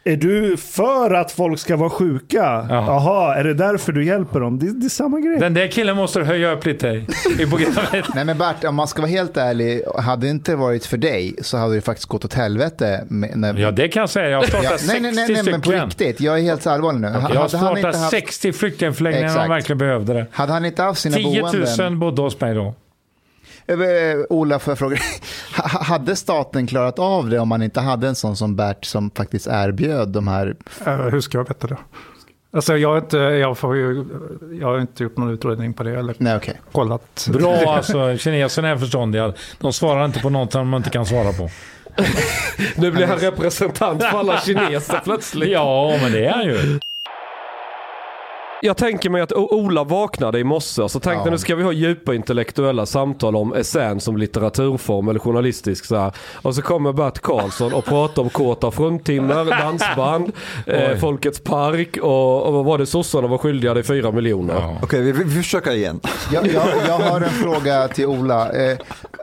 Är 0.03 0.15
du 0.15 0.57
för 0.57 1.13
att 1.13 1.31
folk 1.31 1.59
ska 1.59 1.75
vara 1.77 1.89
sjuka? 1.89 2.65
Jaha, 2.69 3.35
är 3.35 3.43
det 3.43 3.53
därför 3.53 3.91
du 3.91 4.05
hjälper 4.05 4.39
dem? 4.39 4.59
Det, 4.59 4.79
det 4.79 4.85
är 4.85 4.89
samma 4.89 5.19
grej. 5.19 5.39
Den 5.39 5.53
där 5.53 5.67
killen 5.67 5.95
måste 5.95 6.23
höja 6.23 6.51
upp 6.51 6.65
lite 6.65 7.05
i 7.39 7.45
programmet. 7.49 8.05
nej 8.15 8.25
men 8.25 8.37
Bert, 8.37 8.63
om 8.63 8.75
man 8.75 8.87
ska 8.87 9.01
vara 9.01 9.11
helt 9.11 9.37
ärlig, 9.37 9.81
hade 9.97 10.25
det 10.25 10.29
inte 10.29 10.55
varit 10.55 10.85
för 10.85 10.97
dig 10.97 11.35
så 11.41 11.57
hade 11.57 11.75
det 11.75 11.81
faktiskt 11.81 12.07
gått 12.07 12.25
åt 12.25 12.33
helvete. 12.33 13.05
Med, 13.09 13.37
när, 13.37 13.53
Ja, 13.57 13.71
det 13.71 13.87
kan 13.87 13.99
jag 13.99 14.09
säga. 14.09 14.29
Jag 14.29 14.37
har 14.37 14.43
startat 14.47 14.71
Ja, 14.71 14.77
60 14.77 14.87
nej, 14.91 15.01
nej, 15.01 15.13
nej, 15.27 15.43
nej, 15.43 15.51
men 15.51 15.61
på 15.61 15.71
riktigt. 15.71 16.21
Jag 16.21 16.39
är 16.39 16.43
helt 16.43 16.67
allvarlig 16.67 17.01
nu. 17.01 17.07
Jag 17.07 17.13
har 17.13 17.21
Hade 17.21 17.37
han 17.37 17.43
inte 17.45 17.57
startat 17.57 17.95
haft, 17.95 18.11
60 18.11 18.53
flyktingförläggningar 18.53 19.27
när 19.27 19.33
Exakt. 19.35 19.49
verkligen 19.49 19.77
behövde 19.77 20.13
det. 20.13 20.25
hade 20.31 20.53
han 20.53 20.65
inte 20.65 20.83
haft 20.83 21.01
sina 21.01 21.15
10 21.15 21.41
000 21.41 21.51
boenden... 21.51 21.99
bodde 21.99 22.21
hos 22.21 22.41
mig 22.41 22.55
då. 22.55 22.73
Eh, 23.67 23.77
Ola, 24.29 24.59
får 24.59 24.71
jag 24.71 24.77
fråga 24.79 24.97
Hade 25.63 26.15
staten 26.15 26.67
klarat 26.67 26.99
av 26.99 27.29
det 27.29 27.39
om 27.39 27.47
man 27.47 27.63
inte 27.63 27.79
hade 27.79 28.07
en 28.07 28.15
sån 28.15 28.35
som 28.35 28.55
Bert 28.55 28.85
som 28.85 29.11
faktiskt 29.11 29.47
erbjöd 29.47 30.09
de 30.09 30.27
här... 30.27 30.55
Eh, 30.85 30.95
hur 30.97 31.21
ska 31.21 31.38
jag 31.38 31.47
veta 31.47 31.67
det? 31.67 31.77
Alltså 32.53 32.77
jag 32.77 32.89
har 32.89 32.97
inte, 32.97 33.17
jag 33.17 33.57
får 33.57 33.75
ju, 33.75 34.05
jag 34.59 34.67
har 34.67 34.79
inte 34.79 35.03
gjort 35.03 35.17
någon 35.17 35.29
utredning 35.29 35.73
på 35.73 35.83
det 35.83 35.99
eller 35.99 36.15
Nej, 36.17 36.35
okej. 36.35 36.61
kollat. 36.71 37.27
Bra 37.33 37.55
alltså, 37.75 38.17
kineserna 38.17 38.69
är 38.69 38.77
förståndiga. 38.77 39.33
De 39.59 39.73
svarar 39.73 40.05
inte 40.05 40.19
på 40.19 40.29
något 40.29 40.51
de 40.51 40.73
inte 40.73 40.89
kan 40.89 41.05
svara 41.05 41.33
på. 41.33 41.49
Nu 42.75 42.91
blir 42.91 43.07
han 43.07 43.17
representant 43.17 44.03
för 44.03 44.19
alla 44.19 44.39
kineser 44.39 45.01
plötsligt. 45.03 45.49
Ja, 45.49 45.97
men 46.01 46.11
det 46.11 46.25
är 46.25 46.31
han 46.31 46.45
ju. 46.45 46.79
Jag 48.63 48.77
tänker 48.77 49.09
mig 49.09 49.21
att 49.21 49.31
Ola 49.31 49.83
vaknade 49.83 50.39
i 50.39 50.43
morse 50.43 50.81
och 50.81 50.91
så 50.91 50.99
tänkte 50.99 51.27
Ja. 51.27 51.31
nu 51.31 51.38
ska 51.38 51.55
vi 51.55 51.63
ha 51.63 51.71
djupa 51.71 52.15
intellektuella 52.15 52.85
samtal 52.85 53.35
om 53.35 53.53
essän 53.53 53.99
som 53.99 54.17
litteraturform 54.17 55.07
eller 55.07 55.19
journalistisk 55.19 55.85
så 55.85 55.95
här. 55.95 56.11
Och 56.41 56.55
så 56.55 56.61
kommer 56.61 56.93
Bert 56.93 57.19
Karlsson 57.19 57.73
och 57.73 57.85
pratar 57.85 58.21
om 58.21 58.29
kåta 58.29 58.71
fruntimmer, 58.71 59.45
dansband, 59.61 60.31
eh. 60.65 60.97
Folkets 60.97 61.39
park 61.43 61.97
och, 62.01 62.43
och 62.47 62.53
vad 62.53 62.65
var 62.65 62.77
det 62.77 62.85
sossarna 62.85 63.27
var 63.27 63.38
skyldiga 63.38 63.73
dig 63.73 63.83
fyra 63.83 64.11
miljoner. 64.11 64.53
Ja. 64.53 64.77
Okej, 64.83 65.01
vi, 65.01 65.11
vi 65.11 65.43
försöker 65.43 65.71
igen. 65.71 65.99
Jag, 66.33 66.47
jag, 66.47 66.63
jag 66.88 66.99
har 66.99 67.21
en 67.21 67.29
fråga 67.29 67.88
till 67.88 68.05
Ola. 68.05 68.51
Eh, 68.51 68.77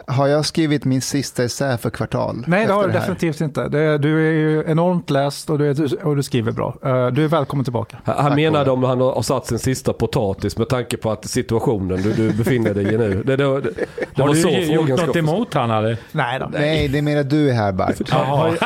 har 0.09 0.27
jag 0.27 0.47
skrivit 0.47 0.85
min 0.85 1.01
sista 1.03 1.45
essä 1.45 1.79
för 1.79 1.91
kvartal? 1.91 2.45
Nej, 2.47 2.67
det 2.67 2.73
har 2.73 2.87
du 2.87 2.93
definitivt 2.93 3.41
inte. 3.41 3.69
Det, 3.69 3.99
du 3.99 4.29
är 4.29 4.33
ju 4.33 4.65
enormt 4.67 5.11
läst 5.11 5.51
och 5.51 5.59
du, 5.59 5.71
är, 5.71 6.07
och 6.07 6.17
du 6.17 6.23
skriver 6.23 6.53
bra. 6.53 6.75
Eh, 6.85 7.07
Du 7.07 7.25
är 7.25 7.29
välkommen 7.29 7.65
tillbaka. 7.65 7.97
Han 8.05 8.17
Tack, 8.17 8.35
menade 8.37 8.71
om 8.71 8.83
han 8.85 9.01
har 9.01 9.23
satt 9.23 9.47
sin 9.47 9.59
sista 9.59 9.93
potatis 9.93 10.57
med 10.59 10.69
tanke 10.69 10.97
på 10.97 11.11
att 11.11 11.25
situationen 11.29 12.03
du, 12.03 12.13
du 12.13 12.33
befinner 12.33 12.75
dig 12.75 12.95
i 12.95 12.99
nu. 12.99 13.23
Det, 13.27 13.37
det, 13.37 13.61
det, 13.61 13.61
det 13.61 14.23
Har 14.23 14.27
var 14.29 14.35
du 14.35 14.41
så 14.43 14.49
gjort 14.49 14.89
något 14.89 15.01
ska... 15.11 15.19
emot 15.19 15.55
han 15.55 15.71
eller? 15.71 15.97
Nej 16.13 16.39
då. 16.39 16.49
Nej, 16.53 16.89
det 16.89 16.99
är 16.99 17.03
mer 17.03 17.17
att 17.21 17.31
du 17.31 17.51
är 17.51 17.55
här. 17.55 17.75
Jaha. 18.11 18.25
Har, 18.25 18.59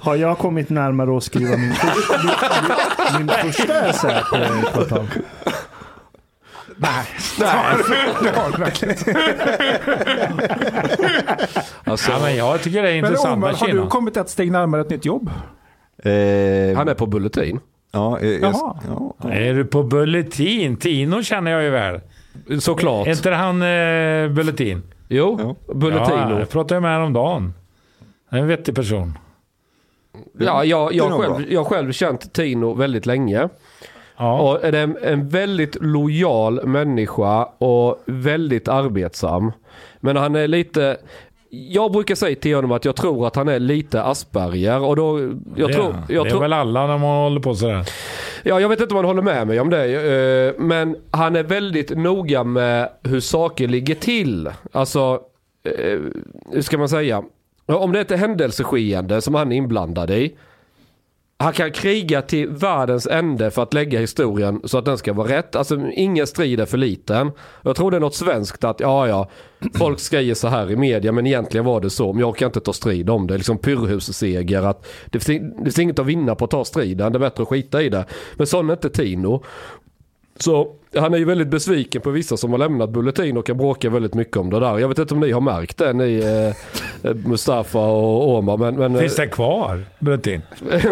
har 0.00 0.16
jag 0.16 0.38
kommit 0.38 0.70
närmare 0.70 1.16
att 1.16 1.22
skriva 1.24 1.56
min, 1.56 1.72
första- 1.72 3.18
min, 3.18 3.26
min 3.26 3.52
första 3.52 3.86
essä 3.86 4.22
på 4.30 4.70
kvartal? 4.72 5.06
Nej, 6.82 7.04
det 8.22 8.30
har 8.30 8.52
du 8.52 8.58
verkligen 8.62 8.94
inte. 8.98 9.14
Alltså, 11.84 12.10
Ja, 12.12 12.18
men 12.22 12.36
jag 12.36 12.62
tycker 12.62 12.82
det 12.82 12.88
är 12.90 12.94
Men 13.02 13.04
intressant 13.10 13.36
Omar, 13.36 13.48
med 13.48 13.56
har 13.56 13.66
du 13.66 13.72
Kina. 13.72 13.86
kommit 13.86 14.16
ett 14.16 14.28
steg 14.28 14.52
närmare 14.52 14.80
ett 14.80 14.90
nytt 14.90 15.04
jobb? 15.04 15.30
Eh, 16.04 16.76
han 16.76 16.88
är 16.88 16.94
på 16.94 17.06
Bulletin. 17.06 17.60
ja, 17.92 18.18
eh, 18.20 18.28
jag, 18.28 18.40
Jaha. 18.42 18.76
ja, 19.22 19.30
Är 19.30 19.54
du 19.54 19.64
på 19.64 19.82
Bulletin? 19.82 20.76
Tino 20.76 21.22
känner 21.22 21.50
jag 21.50 21.62
ju 21.62 21.70
väl. 21.70 22.00
Såklart. 22.60 23.06
Är 23.06 23.10
inte 23.10 23.30
han 23.30 23.62
eh, 23.62 24.28
Bulletin? 24.28 24.82
Jo, 25.08 25.56
Bulletino. 25.74 26.30
Ja, 26.30 26.38
jag 26.38 26.50
pratade 26.50 26.80
med 26.80 26.96
honom 26.96 27.12
dagen. 27.12 27.54
En 28.30 28.46
vettig 28.46 28.74
person. 28.74 29.18
Ja, 30.38 30.64
jag, 30.64 30.92
är 30.92 30.96
jag, 30.96 31.12
själv, 31.12 31.52
jag 31.52 31.60
har 31.60 31.64
själv 31.70 31.92
känt 31.92 32.32
Tino 32.32 32.74
väldigt 32.74 33.06
länge. 33.06 33.48
Ja. 34.16 34.40
Och 34.40 34.64
är 34.64 34.72
en, 34.72 34.96
en 35.02 35.28
väldigt 35.28 35.76
lojal 35.80 36.66
människa 36.66 37.44
och 37.44 38.02
väldigt 38.06 38.68
arbetsam. 38.68 39.52
Men 40.00 40.16
han 40.16 40.36
är 40.36 40.48
lite... 40.48 40.96
Jag 41.50 41.92
brukar 41.92 42.14
säga 42.14 42.36
till 42.36 42.54
honom 42.54 42.72
att 42.72 42.84
jag 42.84 42.96
tror 42.96 43.26
att 43.26 43.36
han 43.36 43.48
är 43.48 43.58
lite 43.58 44.02
Asperger. 44.02 44.82
Och 44.84 44.96
då, 44.96 45.20
jag 45.56 45.68
det, 45.68 45.74
tror, 45.74 45.96
jag 46.08 46.26
det 46.26 46.30
tror, 46.30 46.38
är 46.40 46.42
väl 46.42 46.52
alla 46.52 46.86
när 46.86 46.98
man 46.98 47.22
håller 47.22 47.40
på 47.40 47.54
sådär. 47.54 47.88
Ja, 48.42 48.60
jag 48.60 48.68
vet 48.68 48.80
inte 48.80 48.94
om 48.94 48.96
han 48.96 49.04
håller 49.04 49.22
med 49.22 49.46
mig 49.46 49.60
om 49.60 49.70
det. 49.70 49.84
eh, 49.84 50.62
Men 50.62 50.96
han 51.10 51.36
är 51.36 51.42
väldigt 51.42 51.96
noga 51.96 52.44
med 52.44 52.88
hur 53.02 53.20
saker 53.20 53.68
ligger 53.68 53.94
till. 53.94 54.50
Alltså, 54.72 55.20
eh, 55.64 55.98
hur 56.52 56.62
ska 56.62 56.78
man 56.78 56.88
säga? 56.88 57.22
Om 57.66 57.92
det 57.92 57.98
är 57.98 58.14
ett 58.14 58.20
händelseskeende 58.20 59.20
som 59.20 59.34
han 59.34 59.52
är 59.52 59.56
inblandad 59.56 60.10
i 60.10 60.34
han 61.42 61.52
kan 61.52 61.70
kriga 61.70 62.22
till 62.22 62.48
världens 62.48 63.06
ände 63.06 63.50
för 63.50 63.62
att 63.62 63.74
lägga 63.74 64.00
historien 64.00 64.60
så 64.64 64.78
att 64.78 64.84
den 64.84 64.98
ska 64.98 65.12
vara 65.12 65.28
rätt. 65.28 65.56
Alltså 65.56 65.78
ingen 65.92 66.26
strid 66.26 66.60
är 66.60 66.66
för 66.66 66.78
liten. 66.78 67.30
Jag 67.62 67.76
tror 67.76 67.90
det 67.90 67.96
är 67.96 68.00
något 68.00 68.14
svenskt 68.14 68.64
att 68.64 68.80
ja 68.80 69.08
ja, 69.08 69.30
folk 69.74 70.00
skriver 70.00 70.34
så 70.34 70.48
här 70.48 70.70
i 70.70 70.76
media 70.76 71.12
men 71.12 71.26
egentligen 71.26 71.64
var 71.64 71.80
det 71.80 71.90
så. 71.90 72.12
Men 72.12 72.20
jag 72.20 72.36
kan 72.36 72.46
inte 72.46 72.60
ta 72.60 72.72
strid 72.72 73.10
om 73.10 73.26
det. 73.26 73.36
Liksom 73.36 73.58
pyrrhusseger. 73.58 74.62
Att 74.62 74.86
det, 75.06 75.20
finns, 75.20 75.56
det 75.56 75.64
finns 75.64 75.78
inget 75.78 75.98
att 75.98 76.06
vinna 76.06 76.34
på 76.34 76.44
att 76.44 76.50
ta 76.50 76.64
striden. 76.64 77.12
Det 77.12 77.16
är 77.16 77.20
bättre 77.20 77.42
att 77.42 77.48
skita 77.48 77.82
i 77.82 77.88
det. 77.88 78.04
Men 78.34 78.46
sån 78.46 78.68
är 78.70 78.72
inte 78.72 78.90
Tino. 78.90 79.44
Så 80.36 80.76
han 81.00 81.14
är 81.14 81.18
ju 81.18 81.24
väldigt 81.24 81.48
besviken 81.48 82.02
på 82.02 82.10
vissa 82.10 82.36
som 82.36 82.50
har 82.50 82.58
lämnat 82.58 82.90
Bulletin 82.90 83.36
och 83.36 83.46
kan 83.46 83.56
bråka 83.56 83.90
väldigt 83.90 84.14
mycket 84.14 84.36
om 84.36 84.50
det 84.50 84.60
där. 84.60 84.78
Jag 84.78 84.88
vet 84.88 84.98
inte 84.98 85.14
om 85.14 85.20
ni 85.20 85.32
har 85.32 85.40
märkt 85.40 85.78
det, 85.78 85.92
ni 85.92 86.22
eh, 87.02 87.14
Mustafa 87.14 87.78
och 87.78 88.28
Omar. 88.36 88.56
Men, 88.56 88.74
men, 88.74 88.98
Finns 88.98 89.16
det 89.16 89.26
kvar, 89.26 89.84
Bulletin? 89.98 90.42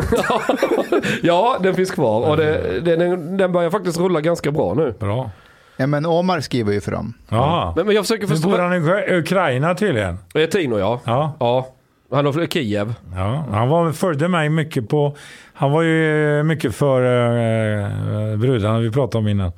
ja, 1.22 1.56
den 1.62 1.74
finns 1.74 1.90
kvar 1.90 2.28
och 2.31 2.36
det, 2.36 2.81
den, 2.81 3.36
den 3.36 3.52
börjar 3.52 3.70
faktiskt 3.70 3.98
rulla 4.01 4.20
ganska 4.20 4.51
bra 4.51 4.74
nu. 4.74 4.94
Bra. 4.98 5.31
Ja, 5.77 5.86
men 5.86 6.06
Omar 6.06 6.40
skriver 6.40 6.72
ju 6.72 6.81
för 6.81 6.93
dem. 6.93 7.14
Ja. 7.28 7.72
Men, 7.77 7.86
men 7.86 7.94
jag 7.94 8.05
försöker 8.05 8.22
Nu 8.22 8.28
förstå. 8.28 8.51
bor 8.51 8.59
han 8.59 8.72
i 8.72 8.77
Ukra- 8.81 9.18
Ukraina 9.18 9.74
tydligen. 9.74 10.18
Eh, 10.35 10.47
Tino 10.47 10.78
ja. 10.78 11.01
Ja. 11.05 11.36
Ja. 11.40 11.68
Han 12.12 12.27
har 12.27 12.47
Kiev. 12.47 12.94
Ja, 13.14 13.44
han 13.52 13.68
var, 13.68 13.93
följde 13.93 14.28
mig 14.28 14.48
mycket 14.48 14.89
på... 14.89 15.16
Han 15.52 15.72
var 15.72 15.82
ju 15.82 16.43
mycket 16.43 16.74
för 16.74 17.02
eh, 17.02 18.36
brudarna 18.36 18.78
vi 18.78 18.90
pratade 18.90 19.18
om 19.18 19.28
innan. 19.28 19.52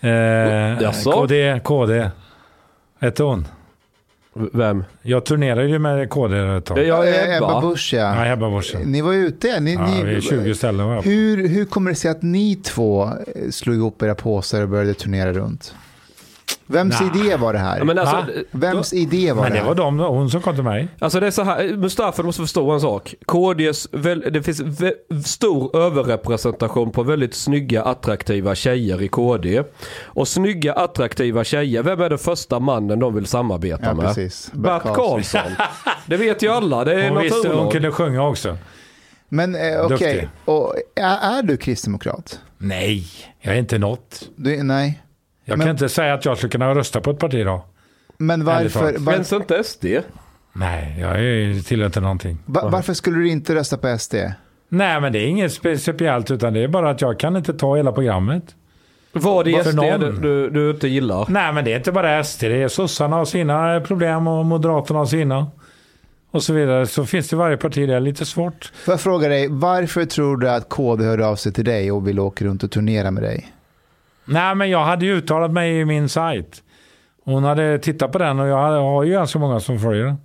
Eh, 0.00 0.10
Jaså? 0.82 1.12
KD, 1.12 1.60
KD. 1.64 2.10
Hette 3.00 3.22
hon. 3.22 3.48
Vem? 4.52 4.84
Jag 5.02 5.24
turnerade 5.24 5.66
ju 5.68 5.78
med 5.78 6.10
KD 6.10 6.36
ett 6.38 6.64
tag. 6.64 6.78
Ja, 6.78 7.06
Eh, 7.06 7.36
Ebba. 7.36 7.60
Busch, 7.60 7.90
ja. 7.94 8.26
Ja, 8.26 8.32
Ebba 8.32 8.50
Busch. 8.50 8.74
Ni 8.84 9.00
var 9.00 9.12
ute. 9.12 9.60
Ni, 9.60 9.74
Ja, 9.74 9.86
ni, 9.86 10.02
vi 10.04 10.14
är 10.16 10.20
20 10.20 10.54
ställen 10.54 10.86
var 10.86 10.94
jag 10.94 11.04
på. 11.04 11.10
hur, 11.10 11.48
hur 11.48 11.64
kommer 11.64 11.90
det 11.90 11.94
sig 11.96 12.10
att 12.10 12.22
ni 12.22 12.56
två 12.56 13.10
slog 13.50 13.76
ihop 13.76 14.02
era 14.02 14.14
påsar 14.14 14.62
och 14.62 14.68
började 14.68 14.94
turnera 14.94 15.32
runt? 15.32 15.74
Vems 16.66 17.00
Nah. 17.00 17.16
idé 17.16 17.36
var 17.36 17.52
det 17.52 17.58
här? 17.58 17.78
Ja, 17.78 17.84
men 17.84 17.98
alltså, 17.98 18.16
Va? 18.16 18.26
Vems 18.50 18.92
idé 18.92 19.32
var 19.32 19.42
Men 19.42 19.52
det 19.52 19.58
det 19.58 19.60
här? 19.62 19.68
var 19.68 19.74
de, 19.74 19.98
hon 19.98 20.30
som 20.30 20.42
kom 20.42 20.54
till 20.54 20.64
mig. 20.64 20.88
Alltså 20.98 21.20
det 21.20 21.26
är 21.26 21.30
så 21.30 21.42
här, 21.42 21.76
Mustafa 21.76 22.22
du 22.22 22.26
måste 22.26 22.42
förstå 22.42 22.70
en 22.70 22.80
sak. 22.80 23.14
KDs, 23.26 23.88
det 24.32 24.42
finns 24.42 24.62
stor 25.28 25.76
överrepresentation 25.76 26.90
på 26.92 27.02
väldigt 27.02 27.34
snygga 27.34 27.82
attraktiva 27.82 28.54
tjejer 28.54 29.02
i 29.02 29.08
KD. 29.08 29.62
Och 30.04 30.28
snygga 30.28 30.72
attraktiva 30.72 31.44
tjejer, 31.44 31.82
vem 31.82 32.00
är 32.00 32.08
den 32.08 32.18
första 32.18 32.58
mannen 32.60 32.98
de 32.98 33.14
vill 33.14 33.26
samarbeta 33.26 33.84
Ja, 33.86 33.94
med? 33.94 34.06
precis. 34.06 34.50
Bert 34.52 34.82
Karlsson. 34.82 35.40
Det 36.06 36.16
vet 36.16 36.42
ju 36.42 36.48
alla, 36.48 36.84
det 36.84 37.04
är 37.04 37.10
Hon, 37.10 37.22
visste, 37.22 37.48
hon 37.48 37.70
kunde 37.70 37.92
sjunga 37.92 38.22
också. 38.28 38.56
Men 39.28 39.54
eh, 39.54 39.80
okej, 39.84 40.28
och 40.44 40.74
är, 40.94 41.38
är 41.38 41.42
du 41.42 41.56
kristdemokrat? 41.56 42.40
Nej, 42.58 43.06
jag 43.40 43.54
är 43.54 43.58
inte 43.58 43.78
något. 43.78 44.28
Du, 44.36 44.62
nej. 44.62 45.02
Jag 45.48 45.58
Men- 45.58 45.66
kan 45.66 45.74
inte 45.74 45.88
säga 45.88 46.14
att 46.14 46.24
jag 46.24 46.36
skulle 46.36 46.50
kunna 46.50 46.74
rösta 46.74 47.00
på 47.00 47.10
ett 47.10 47.18
parti 47.18 47.44
då. 47.44 47.64
Men 48.18 48.44
varför, 48.44 48.80
talat. 48.80 48.98
var, 49.00 49.12
Finns 49.12 49.32
inte 49.32 49.64
SD? 49.64 49.84
Nej, 50.52 50.96
jag 51.00 51.10
är- 51.24 51.62
tillhör 51.62 51.86
inte 51.86 52.00
någonting. 52.00 52.38
va, 52.46 52.68
varför 52.68 52.94
skulle 52.94 53.16
du 53.18 53.28
inte 53.28 53.54
rösta 53.54 53.76
på 53.76 53.88
SD? 53.98 54.14
Nej, 54.68 55.00
men 55.00 55.12
det 55.12 55.18
är 55.18 55.26
inget 55.26 55.52
speciellt 55.52 56.30
utan 56.30 56.52
det 56.52 56.60
är 56.60 56.68
bara 56.68 56.90
att 56.90 57.00
jag 57.00 57.18
kan 57.18 57.36
inte 57.36 57.54
ta 57.54 57.76
hela 57.76 57.92
programmet. 57.92 58.54
Vad 59.12 59.48
Varför 59.48 59.70
SD 59.70 59.76
någon? 59.76 60.00
du, 60.00 60.12
du, 60.12 60.50
du 60.50 60.70
inte 60.70 60.88
gillar? 60.88 61.26
Nej, 61.28 61.52
men 61.52 61.64
det 61.64 61.72
är 61.72 61.76
inte 61.76 61.92
bara 61.92 62.24
SD. 62.24 62.40
Det 62.48 62.62
är 62.62 62.68
sossarna 62.68 63.16
har 63.16 63.24
sina 63.24 63.80
problem 63.80 64.26
och 64.26 64.44
moderaterna 64.44 64.98
har 64.98 65.06
sina. 65.06 65.46
Och 66.30 66.42
så 66.42 66.52
vidare. 66.52 66.86
Så 66.86 67.06
finns 67.06 67.28
det 67.28 67.36
varje 67.36 67.56
parti. 67.56 67.88
Det 67.88 67.94
är 67.94 68.00
lite 68.00 68.24
svårt. 68.24 68.72
Får 68.84 68.92
jag 68.92 69.00
fråga 69.00 69.28
dig, 69.28 69.48
varför 69.50 70.04
tror 70.04 70.36
du 70.36 70.50
att 70.50 70.68
KD 70.68 71.04
hörde 71.04 71.26
av 71.26 71.36
sig 71.36 71.52
till 71.52 71.64
dig 71.64 71.92
och 71.92 72.08
ville 72.08 72.20
åka 72.20 72.44
runt 72.44 72.62
och 72.62 72.70
turnera 72.70 73.10
med 73.10 73.22
dig? 73.22 73.52
Nej, 74.26 74.54
men 74.54 74.70
jag 74.70 74.84
hade 74.84 75.06
ju 75.06 75.16
uttalat 75.16 75.50
mig 75.50 75.78
i 75.78 75.84
min 75.84 76.08
sajt. 76.08 76.62
Hon 77.24 77.44
hade 77.44 77.78
tittat 77.78 78.12
på 78.12 78.18
den 78.18 78.40
och 78.40 78.48
jag 78.48 78.56
har 78.56 79.04
ju 79.04 79.12
ganska 79.12 79.38
många 79.38 79.60
som 79.60 79.78
följer 79.80 80.04
den. 80.04 80.16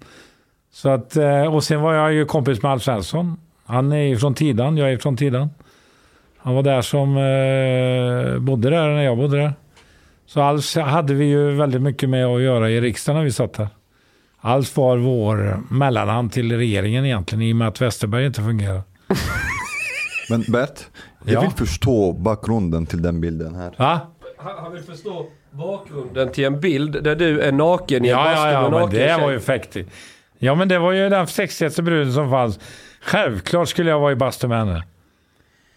Så 0.74 0.90
att, 0.90 1.16
eh, 1.16 1.54
och 1.54 1.64
sen 1.64 1.82
var 1.82 1.94
jag 1.94 2.14
ju 2.14 2.26
kompis 2.26 2.62
med 2.64 2.72
Alf 2.72 2.84
Svensson. 2.84 3.40
Han 3.66 3.92
är 3.92 4.04
ju 4.04 4.18
från 4.18 4.34
Tidan, 4.34 4.78
jag 4.78 4.92
är 4.92 4.98
från 4.98 5.18
Tidan. 5.18 5.50
Han 6.38 6.56
var 6.56 6.64
där 6.64 6.82
som 6.82 7.18
eh, 7.18 8.40
bodde 8.40 8.70
där 8.70 8.88
när 8.88 9.02
jag 9.02 9.18
bodde 9.18 9.38
där. 9.38 9.54
Så 10.26 10.42
Alf 10.42 10.76
hade 10.76 11.14
vi 11.14 11.26
ju 11.26 11.52
väldigt 11.52 11.82
mycket 11.82 12.10
med 12.10 12.26
att 12.26 12.42
göra 12.42 12.70
i 12.70 12.82
riksdagen 12.82 13.18
när 13.18 13.26
vi 13.26 13.32
satt 13.32 13.54
där. 13.54 13.68
Alf 14.42 14.78
var 14.78 14.98
vår 14.98 15.60
mellanhand 15.70 16.32
till 16.32 16.58
regeringen 16.58 17.06
egentligen 17.06 17.42
i 17.42 17.52
och 17.54 17.56
med 17.56 17.68
att 17.68 17.82
Westerberg 17.82 18.26
inte 18.26 18.42
fungerade. 18.42 18.84
Men 20.30 20.44
Bert, 20.48 20.80
jag 21.26 21.34
Ja. 21.34 21.42
vill 21.42 21.52
förstå 21.52 22.12
bakgrunden 22.14 22.86
till 22.86 23.02
den 23.02 23.22
bilden 23.22 23.56
här. 23.56 23.76
Va? 23.78 24.00
Han, 24.38 24.72
vill 24.74 24.84
förstå 24.84 25.26
bakgrunden 25.52 26.32
till 26.32 26.44
en 26.46 26.60
bild 26.60 27.04
där 27.04 27.16
du 27.16 27.42
är 27.42 27.52
naken 27.52 28.06
i 28.06 28.08
en 28.08 28.18
Ja, 28.18 28.32
ja, 28.32 28.52
ja, 28.52 28.62
men 28.62 28.72
naken 28.72 28.90
det 29.00 29.08
tjej. 29.08 29.22
var 29.22 29.32
ju 29.32 29.40
fäktigt. 29.40 29.92
Ja, 30.38 30.56
men 30.56 30.68
det 30.68 30.80
var 30.80 30.92
ju 30.92 31.10
den 31.10 31.28
sexigaste 31.28 31.82
bruden 31.82 32.14
som 32.14 32.30
fanns. 32.30 32.60
Självklart 33.02 33.70
skulle 33.70 33.90
jag 33.90 34.00
vara 34.00 34.12
i 34.12 34.16
bastu 34.16 34.48
med 34.48 34.58
henne. 34.58 34.84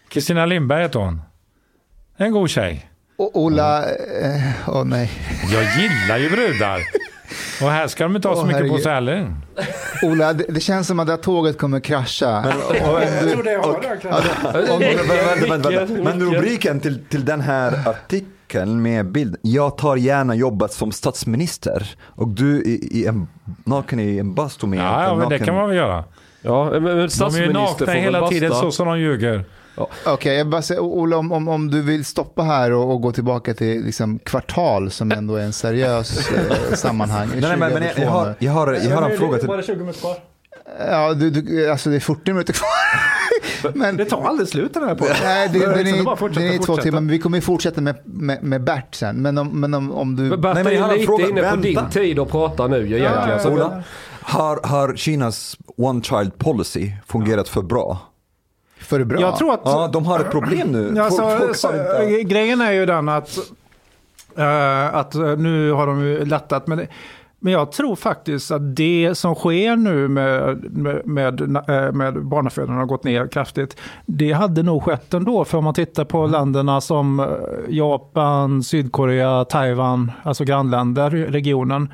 Kristina 0.09 0.45
Lindberg 0.45 0.81
heter 0.81 0.99
hon. 0.99 1.21
En 2.17 2.31
god 2.31 2.49
tjej. 2.49 2.89
Och 3.17 3.39
Ola, 3.39 3.83
eh, 3.83 4.41
åh 4.67 4.83
nej. 4.85 5.11
Jag 5.53 5.63
gillar 5.63 6.17
ju 6.17 6.29
brudar. 6.29 6.79
Och 7.61 7.69
här 7.69 7.87
ska 7.87 8.03
de 8.03 8.15
inte 8.15 8.27
ha 8.27 8.35
så 8.35 8.45
mycket 8.45 8.59
på 8.59 8.63
herregud. 8.63 8.83
sig 8.83 8.93
heller. 8.93 9.35
Ola, 10.03 10.33
det, 10.33 10.45
det 10.49 10.59
känns 10.59 10.87
som 10.87 10.99
att 10.99 11.07
det 11.07 11.13
här 11.13 11.17
tåget 11.17 11.57
kommer 11.57 11.79
krascha. 11.79 12.53
Jag 12.73 13.31
tror 13.31 13.43
det 13.43 13.55
har. 13.55 13.79
Men 16.03 16.21
rubriken 16.21 16.79
till, 16.79 17.05
till 17.05 17.25
den 17.25 17.41
här 17.41 17.89
artikeln 17.89 18.81
med 18.81 19.11
bild. 19.11 19.35
Jag 19.41 19.77
tar 19.77 19.95
gärna 19.95 20.35
jobbet 20.35 20.73
som 20.73 20.91
statsminister. 20.91 21.95
Och 22.05 22.27
du 22.27 22.63
i, 22.63 22.87
i 22.91 23.05
en, 23.05 23.27
naken 23.63 23.99
i 23.99 24.17
en 24.17 24.33
bastu 24.33 24.67
med 24.67 24.79
Ja, 24.79 25.03
ja, 25.03 25.11
en 25.11 25.17
men 25.17 25.29
det 25.29 25.39
kan 25.39 25.55
man 25.55 25.67
väl 25.67 25.77
göra. 25.77 26.03
Ja, 26.41 26.69
men 26.71 26.83
men 26.83 26.85
De 26.93 26.97
är 26.97 27.01
ju 27.01 27.09
statsminister 27.09 27.85
nakna 27.85 27.93
hela 27.93 28.27
tiden 28.27 28.51
så 28.51 28.71
som 28.71 28.87
de 28.87 28.99
ljuger. 28.99 29.45
Okej, 30.05 30.37
jag 30.37 30.47
bara 30.47 30.61
säger, 30.61 30.81
Ola, 30.81 31.17
om, 31.17 31.31
om, 31.31 31.47
om 31.47 31.71
du 31.71 31.81
vill 31.81 32.05
stoppa 32.05 32.43
här 32.43 32.71
och, 32.71 32.91
och 32.93 33.01
gå 33.01 33.11
tillbaka 33.11 33.53
till 33.53 33.85
liksom, 33.85 34.19
kvartal 34.19 34.91
som 34.91 35.11
ändå 35.11 35.35
är 35.35 35.43
en 35.43 35.53
seriös 35.53 36.31
eh, 36.31 36.73
sammanhang. 36.75 37.27
Nej, 37.31 37.41
nej, 37.41 37.57
men, 37.57 37.73
men 37.73 37.83
jag, 37.83 37.99
jag, 37.99 38.09
har, 38.09 38.35
jag, 38.39 38.51
har, 38.51 38.73
jag 38.73 38.95
har 38.95 39.09
en 39.09 39.17
fråga 39.17 39.37
till... 39.37 39.47
Var 39.47 39.57
det 39.57 39.63
20 39.63 39.75
minuter 39.79 39.99
kvar? 39.99 40.15
Ja, 40.79 41.13
du, 41.13 41.29
du, 41.29 41.69
alltså 41.71 41.89
det 41.89 41.95
är 41.95 41.99
40 41.99 42.31
minuter 42.33 42.53
kvar. 42.53 42.69
men, 43.73 43.97
Det 43.97 44.05
tar 44.05 44.23
aldrig 44.27 44.49
slut 44.49 44.73
den 44.73 44.83
här 44.83 44.95
podden. 44.95 45.15
nej, 45.23 45.49
det, 45.53 45.59
Det 45.59 45.65
är 45.65 45.83
den, 45.83 45.87
är, 45.87 46.03
bara 46.03 46.15
fortsätta, 46.15 46.45
den 46.45 46.53
är 46.53 46.57
två 46.57 46.63
fortsätta. 46.65 46.81
timmar, 46.83 47.01
men 47.01 47.09
vi 47.11 47.19
kommer 47.19 47.37
ju 47.37 47.41
fortsätta 47.41 47.81
med, 47.81 47.95
med, 48.05 48.43
med 48.43 48.63
Bert 48.63 48.95
sen. 48.95 49.15
Men 49.21 49.37
om, 49.37 49.61
men 49.61 49.73
om, 49.73 49.91
om 49.91 50.15
du... 50.15 50.23
Men 50.23 50.41
Berta 50.41 50.53
Nej, 50.53 50.63
men 50.63 50.73
jag 50.75 50.81
har 50.81 50.89
är 50.89 50.93
lite 50.93 51.05
fråga. 51.05 51.27
inne 51.29 51.41
på 51.41 51.47
Vänta. 51.47 51.61
din 51.81 51.89
tid 51.89 52.19
att 52.19 52.31
prata 52.31 52.67
nu 52.67 52.77
egentligen. 52.77 53.39
Så 53.39 53.49
Ola, 53.51 53.83
har, 54.21 54.59
har 54.63 54.95
Kinas 54.95 55.57
one 55.77 56.01
child 56.03 56.37
policy 56.37 56.91
fungerat 57.07 57.49
för 57.49 57.61
bra? 57.61 57.99
För 58.85 59.03
bra. 59.03 59.21
Jag 59.21 59.37
tror 59.37 59.53
att... 59.53 59.61
Ja, 59.63 59.89
de 59.93 60.05
har 60.05 60.19
ett 60.19 60.31
problem 60.31 60.67
nu. 60.67 60.93
Ja, 60.95 61.09
Folk- 61.09 61.65
inte... 61.65 62.23
Grejen 62.23 62.61
är 62.61 62.71
ju 62.71 62.85
den 62.85 63.09
att, 63.09 63.37
eh, 64.37 64.95
att 64.95 65.15
eh, 65.15 65.37
nu 65.37 65.71
har 65.71 65.87
de 65.87 66.01
ju 66.01 66.25
lättat. 66.25 66.67
Men, 66.67 66.87
men 67.39 67.53
jag 67.53 67.71
tror 67.71 67.95
faktiskt 67.95 68.51
att 68.51 68.75
det 68.75 69.11
som 69.15 69.35
sker 69.35 69.75
nu 69.75 70.07
med, 70.07 70.63
med, 70.77 71.05
med, 71.05 71.41
eh, 71.41 71.91
med 71.91 72.25
barnafödandet 72.25 72.79
har 72.79 72.85
gått 72.85 73.03
ner 73.03 73.27
kraftigt. 73.27 73.77
Det 74.05 74.31
hade 74.31 74.63
nog 74.63 74.83
skett 74.83 75.13
ändå. 75.13 75.45
För 75.45 75.57
om 75.57 75.63
man 75.63 75.73
tittar 75.73 76.05
på 76.05 76.27
länderna 76.27 76.81
som 76.81 77.19
eh, 77.19 77.27
Japan, 77.69 78.63
Sydkorea, 78.63 79.45
Taiwan, 79.45 80.11
alltså 80.23 80.43
grannländer, 80.43 81.09
regionen. 81.09 81.89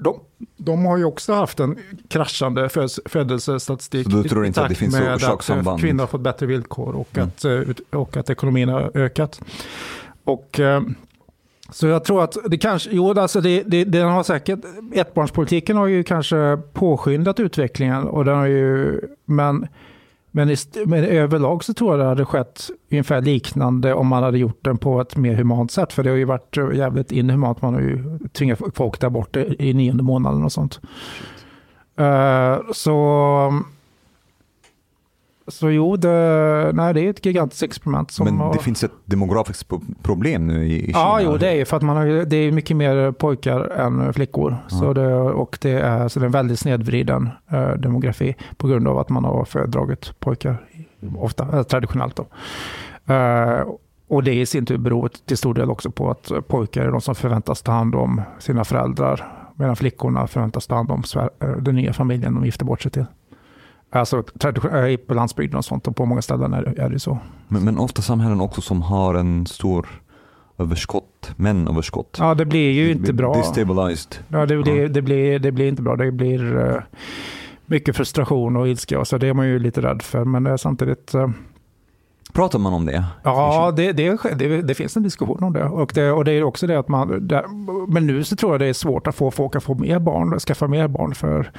De, 0.00 0.20
de 0.56 0.84
har 0.84 0.96
ju 0.96 1.04
också 1.04 1.32
haft 1.32 1.60
en 1.60 1.78
kraschande 2.08 2.68
födelsestatistik. 3.04 4.10
Så 4.10 4.22
du 4.22 4.28
tror 4.28 4.46
inte 4.46 4.62
att 4.62 4.68
det 4.68 4.74
finns 4.74 4.94
orsakssamband? 4.94 5.74
att 5.74 5.80
kvinnor 5.80 6.00
har 6.00 6.06
fått 6.06 6.20
bättre 6.20 6.46
villkor 6.46 6.96
och, 6.96 7.18
att, 7.18 7.44
eh, 7.44 7.60
och 7.90 8.16
att 8.16 8.30
ekonomin 8.30 8.68
har 8.68 8.90
ökat. 8.94 9.40
Och, 10.24 10.60
eh, 10.60 10.82
så 11.70 11.86
jag 11.86 12.04
tror 12.04 12.24
att 12.24 12.36
det 12.46 12.58
kanske, 12.58 12.90
jo 12.92 13.20
alltså 13.20 13.40
det, 13.40 13.62
det, 13.62 13.84
den 13.84 14.08
har 14.08 14.22
säkert, 14.22 14.58
ettbarnspolitiken 14.92 15.76
har 15.76 15.86
ju 15.86 16.04
kanske 16.04 16.58
påskyndat 16.72 17.40
utvecklingen 17.40 18.04
och 18.04 18.24
den 18.24 18.36
har 18.36 18.46
ju, 18.46 19.00
men, 19.24 19.68
men, 20.30 20.50
i 20.50 20.56
men 20.86 21.04
överlag 21.04 21.64
så 21.64 21.74
tror 21.74 21.90
jag 21.90 22.00
det 22.00 22.08
hade 22.08 22.24
skett 22.24 22.70
ungefär 22.90 23.22
liknande 23.22 23.94
om 23.94 24.06
man 24.06 24.22
hade 24.22 24.38
gjort 24.38 24.64
den 24.64 24.78
på 24.78 25.00
ett 25.00 25.16
mer 25.16 25.34
humant 25.34 25.70
sätt. 25.70 25.92
För 25.92 26.02
det 26.02 26.10
har 26.10 26.16
ju 26.16 26.24
varit 26.24 26.56
jävligt 26.74 27.12
inhumant, 27.12 27.62
man 27.62 27.74
har 27.74 27.80
ju 27.80 28.18
tvingat 28.32 28.60
folk 28.74 29.00
där 29.00 29.10
bort 29.10 29.36
i 29.36 29.72
nionde 29.74 30.02
månaden 30.02 30.44
och 30.44 30.52
sånt. 30.52 30.80
Eh, 31.98 32.58
så, 32.72 33.62
så 35.48 35.70
jo, 35.70 35.96
det, 35.96 36.70
nej, 36.74 36.94
det 36.94 37.00
är 37.00 37.10
ett 37.10 37.26
gigantiskt 37.26 37.62
experiment. 37.62 38.10
Som 38.10 38.24
Men 38.24 38.36
har, 38.38 38.52
det 38.52 38.58
finns 38.58 38.84
ett 38.84 38.92
demografiskt 39.04 39.68
pro- 39.68 39.80
problem 40.02 40.46
nu 40.46 40.66
i, 40.66 40.80
Kina. 40.86 40.98
Ja, 40.98 41.20
jo, 41.22 41.36
det 41.36 41.48
är 41.48 41.54
ju 41.54 41.64
för 41.64 41.76
att 41.76 41.82
man 41.82 41.96
har, 41.96 42.06
det 42.24 42.36
är 42.36 42.52
mycket 42.52 42.76
mer 42.76 43.12
pojkar 43.12 43.60
än 43.60 44.12
flickor. 44.12 44.56
Så 44.68 44.92
det, 44.92 45.14
och 45.16 45.58
det 45.60 45.70
är, 45.70 46.08
så 46.08 46.20
det 46.20 46.24
är 46.24 46.26
en 46.26 46.32
väldigt 46.32 46.58
snedvriden 46.58 47.28
eh, 47.50 47.70
demografi 47.70 48.36
på 48.56 48.68
grund 48.68 48.88
av 48.88 48.98
att 48.98 49.08
man 49.08 49.24
har 49.24 49.44
föredragit 49.44 50.20
pojkar 50.20 50.56
ofta, 51.16 51.58
eh, 51.58 51.62
traditionellt. 51.62 52.16
Då. 52.16 52.26
Eh, 53.14 53.60
och 54.08 54.24
det 54.24 54.34
i 54.34 54.46
sin 54.46 54.66
tur 54.66 54.78
beror 54.78 55.10
till 55.26 55.36
stor 55.36 55.54
del 55.54 55.70
också 55.70 55.90
på 55.90 56.10
att 56.10 56.32
pojkar 56.48 56.82
är 56.84 56.90
de 56.90 57.00
som 57.00 57.14
förväntas 57.14 57.62
ta 57.62 57.72
hand 57.72 57.94
om 57.94 58.22
sina 58.38 58.64
föräldrar, 58.64 59.32
medan 59.54 59.76
flickorna 59.76 60.26
förväntas 60.26 60.66
ta 60.66 60.74
hand 60.74 60.90
om 60.90 61.02
eh, 61.16 61.48
den 61.48 61.74
nya 61.74 61.92
familjen 61.92 62.34
de 62.34 62.44
gifter 62.44 62.64
bort 62.64 62.82
sig 62.82 62.92
till. 62.92 63.04
Alltså 63.90 64.22
på 65.06 65.14
landsbygden 65.14 65.58
och 65.58 65.64
sånt, 65.64 65.88
och 65.88 65.96
på 65.96 66.06
många 66.06 66.22
ställen 66.22 66.52
är 66.52 66.62
det, 66.62 66.88
det 66.88 66.98
så. 66.98 67.18
Men, 67.48 67.64
men 67.64 67.78
ofta 67.78 68.02
samhällen 68.02 68.40
också 68.40 68.60
som 68.60 68.82
har 68.82 69.14
en 69.14 69.46
stor 69.46 69.86
överskott, 70.58 71.32
mänöverskott. 71.36 72.16
Ja, 72.20 72.34
det 72.34 72.44
blir 72.44 72.70
ju 72.70 72.90
inte 72.90 73.12
bra. 73.12 73.34
Destabilized. 73.34 74.16
Ja, 74.28 74.46
det, 74.46 74.56
blir, 74.56 74.88
det, 74.88 75.02
blir, 75.02 75.38
det 75.38 75.52
blir 75.52 75.68
inte 75.68 75.82
bra. 75.82 75.96
Det 75.96 76.12
blir 76.12 76.56
eh, 76.56 76.82
mycket 77.66 77.96
frustration 77.96 78.56
och 78.56 78.68
ilska. 78.68 79.04
Så 79.04 79.18
det 79.18 79.28
är 79.28 79.34
man 79.34 79.46
ju 79.46 79.58
lite 79.58 79.82
rädd 79.82 80.02
för. 80.02 80.24
Men 80.24 80.44
det 80.44 80.50
är 80.50 80.56
samtidigt... 80.56 81.14
eh, 81.14 81.30
Pratar 82.32 82.58
man 82.58 82.72
om 82.72 82.86
det? 82.86 83.04
Ja, 83.22 83.72
det, 83.76 83.92
det, 83.92 84.18
det, 84.36 84.62
det 84.62 84.74
finns 84.74 84.96
en 84.96 85.02
diskussion 85.02 85.44
om 85.44 85.52
det. 85.52 85.64
Och 85.64 85.92
det, 85.94 86.12
och 86.12 86.24
det 86.24 86.32
är 86.32 86.42
också 86.42 86.66
det 86.66 86.78
att 86.78 86.88
man... 86.88 87.28
Det, 87.28 87.44
men 87.88 88.06
nu 88.06 88.24
så 88.24 88.36
tror 88.36 88.52
jag 88.52 88.60
det 88.60 88.66
är 88.66 88.72
svårt 88.72 89.06
att 89.06 89.14
få 89.14 89.30
folk 89.30 89.56
att 89.56 89.62
få 89.62 89.74
mer 89.74 89.98
barn, 89.98 90.38
skaffa 90.38 90.68
mer 90.68 90.88
barn. 90.88 91.14
För, 91.14 91.50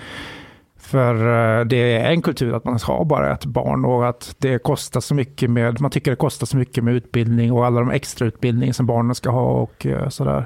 för 0.90 1.16
eh, 1.16 1.66
det 1.66 1.78
är 1.78 2.12
en 2.12 2.22
kultur 2.22 2.56
att 2.56 2.66
man 2.66 2.80
har 2.84 3.06
bara 3.06 3.34
ett 3.34 3.46
barn 3.46 3.86
och 3.86 4.10
att 4.10 4.36
det 4.38 4.64
kostar 4.64 5.00
så 5.00 5.16
mycket 5.16 5.50
med... 5.50 5.82
Man 5.82 5.92
tycker 5.92 6.12
det 6.12 6.18
kostar 6.18 6.46
så 6.46 6.58
mycket 6.58 6.84
med 6.84 6.94
utbildning 6.94 7.52
och 7.52 7.66
alla 7.66 7.80
de 7.80 7.92
extra 7.92 8.28
utbildning 8.28 8.74
som 8.74 8.86
barnen 8.86 9.16
ska 9.16 9.30
ha 9.30 9.52
och 9.52 9.86
eh, 9.86 10.10
sådär. 10.10 10.46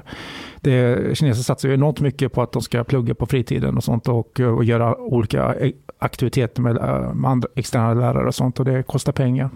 Det, 0.60 1.18
kineser 1.18 1.42
satsar 1.42 1.68
ju 1.68 1.74
enormt 1.74 2.00
mycket 2.00 2.32
på 2.32 2.42
att 2.42 2.52
de 2.52 2.62
ska 2.62 2.84
plugga 2.84 3.14
på 3.14 3.26
fritiden 3.26 3.76
och 3.76 3.84
sånt 3.84 4.08
och, 4.08 4.40
och 4.40 4.64
göra 4.64 4.96
olika 4.96 5.54
aktiviteter 5.98 6.62
med, 6.62 6.76
eh, 6.76 7.14
med 7.14 7.30
andra, 7.30 7.48
externa 7.54 7.94
lärare 7.94 8.26
och 8.26 8.34
sånt 8.34 8.58
och 8.58 8.64
det 8.64 8.82
kostar 8.82 9.12
pengar. 9.12 9.50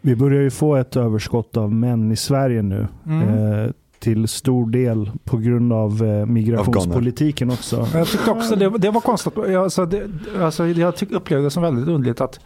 Vi 0.00 0.16
börjar 0.16 0.42
ju 0.42 0.50
få 0.50 0.76
ett 0.76 0.96
överskott 0.96 1.56
av 1.56 1.72
män 1.72 2.12
i 2.12 2.16
Sverige 2.16 2.62
nu. 2.62 2.86
Eh, 3.06 3.70
till 4.00 4.28
stor 4.28 4.70
del 4.70 5.10
på 5.24 5.36
grund 5.36 5.72
av 5.72 6.02
eh, 6.04 6.26
migrationspolitiken 6.26 7.50
också. 7.50 7.86
Jag 7.94 8.06
tyckte 8.08 8.30
också 8.30 8.56
det, 8.56 8.78
det 8.78 8.90
var 8.90 9.00
konstigt. 9.00 9.38
Alltså 9.38 9.86
det, 9.86 10.08
alltså 10.40 10.66
jag 10.66 10.96
tyck, 10.96 11.10
upplevde 11.12 11.46
det 11.46 11.50
som 11.50 11.62
väldigt 11.62 11.88
underligt 11.88 12.20
att, 12.20 12.40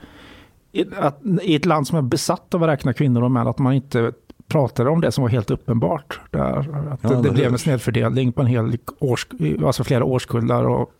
i- 0.73 0.85
att 1.01 1.21
i 1.43 1.55
ett 1.55 1.65
land 1.65 1.87
som 1.87 1.99
är 1.99 2.03
besatt 2.03 2.55
av 2.55 2.63
att 2.63 2.69
räkna 2.69 2.93
kvinnor 2.93 3.23
och 3.23 3.31
män, 3.31 3.47
att 3.47 3.59
man 3.59 3.73
inte 3.73 4.13
pratade 4.49 4.91
om 4.91 5.01
det 5.01 5.13
som 5.13 5.23
var 5.23 5.29
helt 5.29 5.51
uppenbart. 5.51 6.21
Där, 6.31 6.59
att 6.93 6.99
Ja, 7.03 7.09
det, 7.09 7.23
det 7.23 7.31
blev 7.31 7.53
en 7.53 7.59
snedfördelning 7.59 8.33
på 8.33 8.41
en 8.41 8.47
hel 8.47 8.77
års, 8.99 9.27
alltså 9.65 9.85
flera 9.85 10.05
årskullar 10.05 10.65
och 10.65 10.91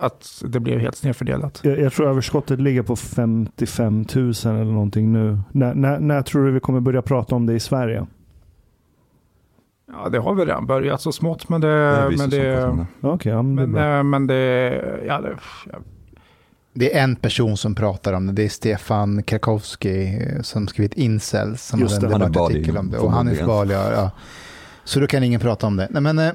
att 0.00 0.42
det 0.46 0.60
blev 0.60 0.78
helt 0.78 0.96
snedfördelat. 0.96 1.60
Jag, 1.64 1.80
jag 1.80 1.92
tror 1.92 2.08
överskottet 2.08 2.60
ligger 2.60 2.82
på 2.82 2.96
55 2.96 4.04
000 4.14 4.32
eller 4.44 4.64
någonting 4.64 5.12
nu. 5.12 5.38
När, 5.52 5.74
när, 5.74 5.98
när 6.00 6.22
tror 6.22 6.44
du 6.46 6.52
vi 6.52 6.60
kommer 6.60 6.80
börja 6.80 7.02
prata 7.02 7.34
om 7.34 7.46
det 7.46 7.54
i 7.54 7.60
Sverige? 7.60 8.06
Ja, 9.92 10.08
det 10.08 10.18
har 10.18 10.34
väl 10.34 10.46
redan 10.46 10.66
börjat 10.66 11.00
så 11.00 11.12
smått, 11.12 11.48
men 11.48 11.60
Det 11.60 11.68
det... 12.10 12.16
Men 12.18 12.30
det, 12.30 12.38
det. 12.38 12.86
Okej, 13.00 13.32
ja, 13.32 13.42
men 13.42 13.56
det 13.56 13.66
men, 13.66 13.96
eh, 13.98 14.02
men 14.02 14.26
det, 14.26 14.80
ja, 15.06 15.20
det, 15.20 15.36
ja, 15.72 15.78
Det 16.72 16.98
är 16.98 17.04
en 17.04 17.16
person 17.16 17.56
som 17.56 17.74
pratar 17.74 18.12
om 18.12 18.26
det. 18.26 18.32
Det 18.32 18.44
är 18.44 18.48
Stefan 18.48 19.22
Krakowski 19.22 20.20
eh, 20.20 20.42
som 20.42 20.68
skrivit 20.68 20.94
Incels. 20.94 21.66
Som 21.66 21.80
Just 21.80 21.94
hade 21.94 22.06
en 22.06 22.10
det, 22.10 22.14
han 22.14 22.22
är 22.22 22.26
debattartikel 22.26 22.76
om 22.76 22.90
det. 22.90 22.98
Och 22.98 23.12
han 23.12 23.28
är 23.28 23.34
ja, 23.34 23.92
ja. 23.92 24.10
Så 24.84 25.00
då 25.00 25.06
kan 25.06 25.22
ingen 25.22 25.40
prata 25.40 25.66
om 25.66 25.76
det. 25.76 25.86
Nej, 25.90 26.02
men, 26.02 26.18
eh, 26.18 26.32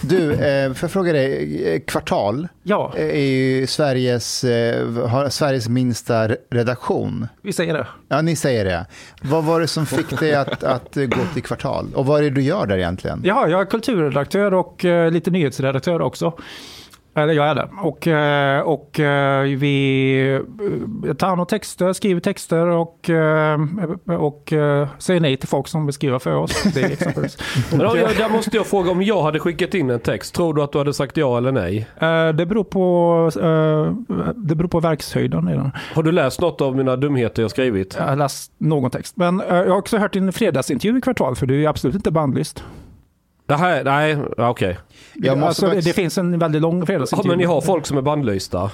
du, 0.00 0.32
eh, 0.32 0.72
får 0.72 0.84
jag 0.86 0.90
fråga 0.90 1.12
dig. 1.12 1.62
eh, 1.74 1.80
Kvartal 1.86 2.48
ja, 2.62 2.92
är 2.96 3.20
ju 3.24 3.66
Sveriges, 3.66 4.44
eh, 4.44 4.92
har 5.08 5.28
Sveriges 5.28 5.68
minsta 5.68 6.28
redaktion. 6.50 7.28
vi 7.42 7.52
säger 7.52 7.74
det. 7.74 7.86
Ja, 8.08 8.22
ni 8.22 8.36
säger 8.36 8.64
det. 8.64 8.86
Vad 9.22 9.44
var 9.44 9.60
det 9.60 9.66
som 9.66 9.86
fick 9.86 10.20
dig 10.20 10.34
att, 10.34 10.64
att 10.64 10.96
eh, 10.96 11.04
gå 11.04 11.18
till 11.34 11.42
Kvartal? 11.42 11.86
Och 11.94 12.06
vad 12.06 12.18
är 12.18 12.22
det 12.22 12.30
du 12.30 12.42
gör 12.42 12.66
där 12.66 12.76
egentligen? 12.78 13.20
Ja, 13.24 13.48
jag 13.48 13.60
är 13.60 13.64
kulturredaktör 13.64 14.54
och 14.54 14.84
eh, 14.84 15.10
lite 15.10 15.30
nyhetsredaktör 15.30 16.00
också. 16.00 16.32
Eller 17.16 17.32
jag 17.32 17.46
är 17.46 17.54
det. 17.54 17.68
Och, 17.82 18.06
eh, 18.06 18.60
och 18.60 19.00
eh, 19.00 19.42
vi 19.42 20.40
eh, 21.06 21.14
tar 21.14 21.26
hand 21.26 21.40
om 21.40 21.46
texter, 21.46 21.92
skriver 21.92 22.20
texter 22.20 22.66
och, 22.66 23.10
och 24.20 24.52
säger 24.98 25.20
nej 25.20 25.36
till 25.36 25.48
folk 25.48 25.68
som 25.68 25.86
vill 25.86 25.92
skriva 25.92 26.18
för 26.18 26.34
oss. 26.34 26.62
Det 26.74 26.82
exempelvis. 26.82 27.38
Men 27.70 27.78
då, 27.78 27.96
jag, 27.96 28.16
där 28.16 28.28
måste 28.28 28.56
jag 28.56 28.66
fråga, 28.66 28.90
om 28.90 29.02
jag 29.02 29.22
hade 29.22 29.38
skickat 29.38 29.74
in 29.74 29.90
en 29.90 30.00
text, 30.00 30.34
tror 30.34 30.54
du 30.54 30.62
att 30.62 30.72
du 30.72 30.78
hade 30.78 30.92
sagt 30.92 31.16
ja 31.16 31.38
eller 31.38 31.52
nej? 31.52 31.86
Det 32.34 32.46
beror 32.46 32.64
på, 32.64 33.30
det 34.34 34.54
beror 34.54 34.68
på 34.68 34.80
verkshöjden 34.80 35.48
i 35.48 35.52
den. 35.52 35.70
Har 35.94 36.02
du 36.02 36.12
läst 36.12 36.40
något 36.40 36.60
av 36.60 36.76
mina 36.76 36.96
dumheter 36.96 37.42
jag 37.42 37.50
skrivit? 37.50 37.94
Jag 37.98 38.06
har 38.06 38.16
läst 38.16 38.52
någon 38.58 38.90
text. 38.90 39.16
Men 39.16 39.42
jag 39.48 39.56
har 39.56 39.76
också 39.76 39.98
hört 39.98 40.12
din 40.12 40.32
fredagsintervju 40.32 40.98
i 40.98 41.00
Kvartal, 41.00 41.36
för 41.36 41.46
du 41.46 41.64
är 41.64 41.68
absolut 41.68 41.94
inte 41.94 42.10
bandlyst. 42.10 42.64
Det 43.46 43.54
här, 43.54 43.84
nej, 43.84 44.18
okej. 44.36 44.78
Jag 45.14 45.38
måste 45.38 45.48
alltså, 45.48 45.62
det, 45.62 45.68
faktiskt- 45.68 45.88
det 45.96 46.02
finns 46.02 46.18
en 46.18 46.38
väldigt 46.38 46.62
lång 46.62 46.78
Ja, 46.80 46.86
fredagsintervju. 46.86 47.28
men 47.30 47.38
ni 47.38 47.44
har 47.44 47.60
folk 47.60 47.86
som 47.86 47.96
är 47.98 48.02
bandlysta? 48.02 48.70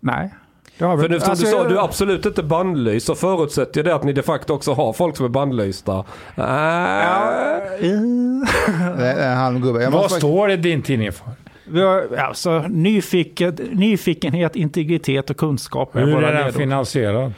Nej. 0.00 0.30
Det 0.78 0.84
har 0.84 0.96
vi- 0.96 1.02
För 1.02 1.08
nu 1.08 1.20
som 1.20 1.30
alltså, 1.30 1.44
du 1.46 1.50
sa, 1.52 1.56
jag- 1.58 1.68
du 1.68 1.78
är 1.78 1.82
absolut 1.84 2.26
inte 2.26 2.42
bandlyst, 2.42 3.06
så 3.06 3.14
förutsätter 3.14 3.78
jag 3.80 3.84
det 3.84 3.94
att 3.94 4.04
ni 4.04 4.12
de 4.12 4.22
facto 4.22 4.54
också 4.54 4.72
har 4.72 4.92
folk 4.92 5.16
som 5.16 5.26
är 5.26 5.30
bandlysta. 5.30 6.04
Äh. 6.36 6.44
Jag 8.80 9.52
Vad 9.52 9.62
måste 9.62 9.90
faktiskt- 9.92 10.16
står 10.18 10.48
det 10.48 10.54
i 10.54 10.56
din 10.56 10.82
tidning 10.82 11.12
för? 11.12 11.26
Vi 11.68 11.82
har, 11.82 12.16
alltså, 12.18 12.64
nyfiken, 12.68 13.54
nyfikenhet, 13.72 14.56
integritet 14.56 15.30
och 15.30 15.36
kunskap. 15.36 15.96
är 15.96 16.00
Hur 16.00 16.14
våra 16.14 16.28
är 16.28 16.32
den 16.32 16.40
ledord. 16.46 16.60
finansierad? 16.60 17.32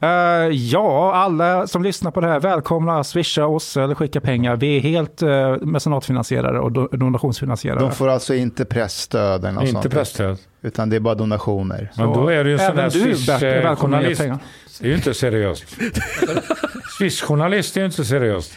Eh, 0.00 0.08
ja, 0.52 1.14
alla 1.14 1.66
som 1.66 1.82
lyssnar 1.82 2.10
på 2.10 2.20
det 2.20 2.26
här, 2.26 2.40
välkomna 2.40 2.98
att 3.00 3.06
swisha 3.06 3.46
oss 3.46 3.76
eller 3.76 3.94
skicka 3.94 4.20
pengar. 4.20 4.56
Vi 4.56 4.76
är 4.76 4.80
helt 4.80 5.22
uh, 5.22 5.56
mecenatfinansierade 5.60 6.58
och 6.60 6.70
do- 6.70 6.96
donationsfinansierade. 6.96 7.80
De 7.80 7.92
får 7.92 8.08
alltså 8.08 8.34
inte 8.34 8.64
pressstöd 8.64 9.40
eller 9.44 9.52
något 9.52 9.62
Inte 9.62 9.82
sånt, 9.82 9.94
pressstöd. 9.94 10.38
utan 10.62 10.90
det 10.90 10.96
är 10.96 11.00
bara 11.00 11.14
donationer. 11.14 11.90
Men 11.96 12.12
då 12.12 12.28
är 12.28 12.44
det 12.44 12.50
ju 12.50 12.52
en 12.52 12.58
sån 12.58 12.78
Även 12.78 12.90
där 12.90 12.90
du, 12.90 13.26
Bert, 13.26 13.42
är 13.42 13.62
välkommen 13.62 13.98
att 13.98 14.08
ge 14.08 14.14
Swish-journalist. 14.14 14.22
pengar. 14.22 14.38
Det 14.80 14.84
är 14.86 14.88
ju 14.88 14.94
inte 14.96 15.14
seriöst. 15.14 15.64
Swish-journalist 16.98 17.76
är 17.76 17.80
ju 17.80 17.86
inte 17.86 18.04
seriöst. 18.04 18.52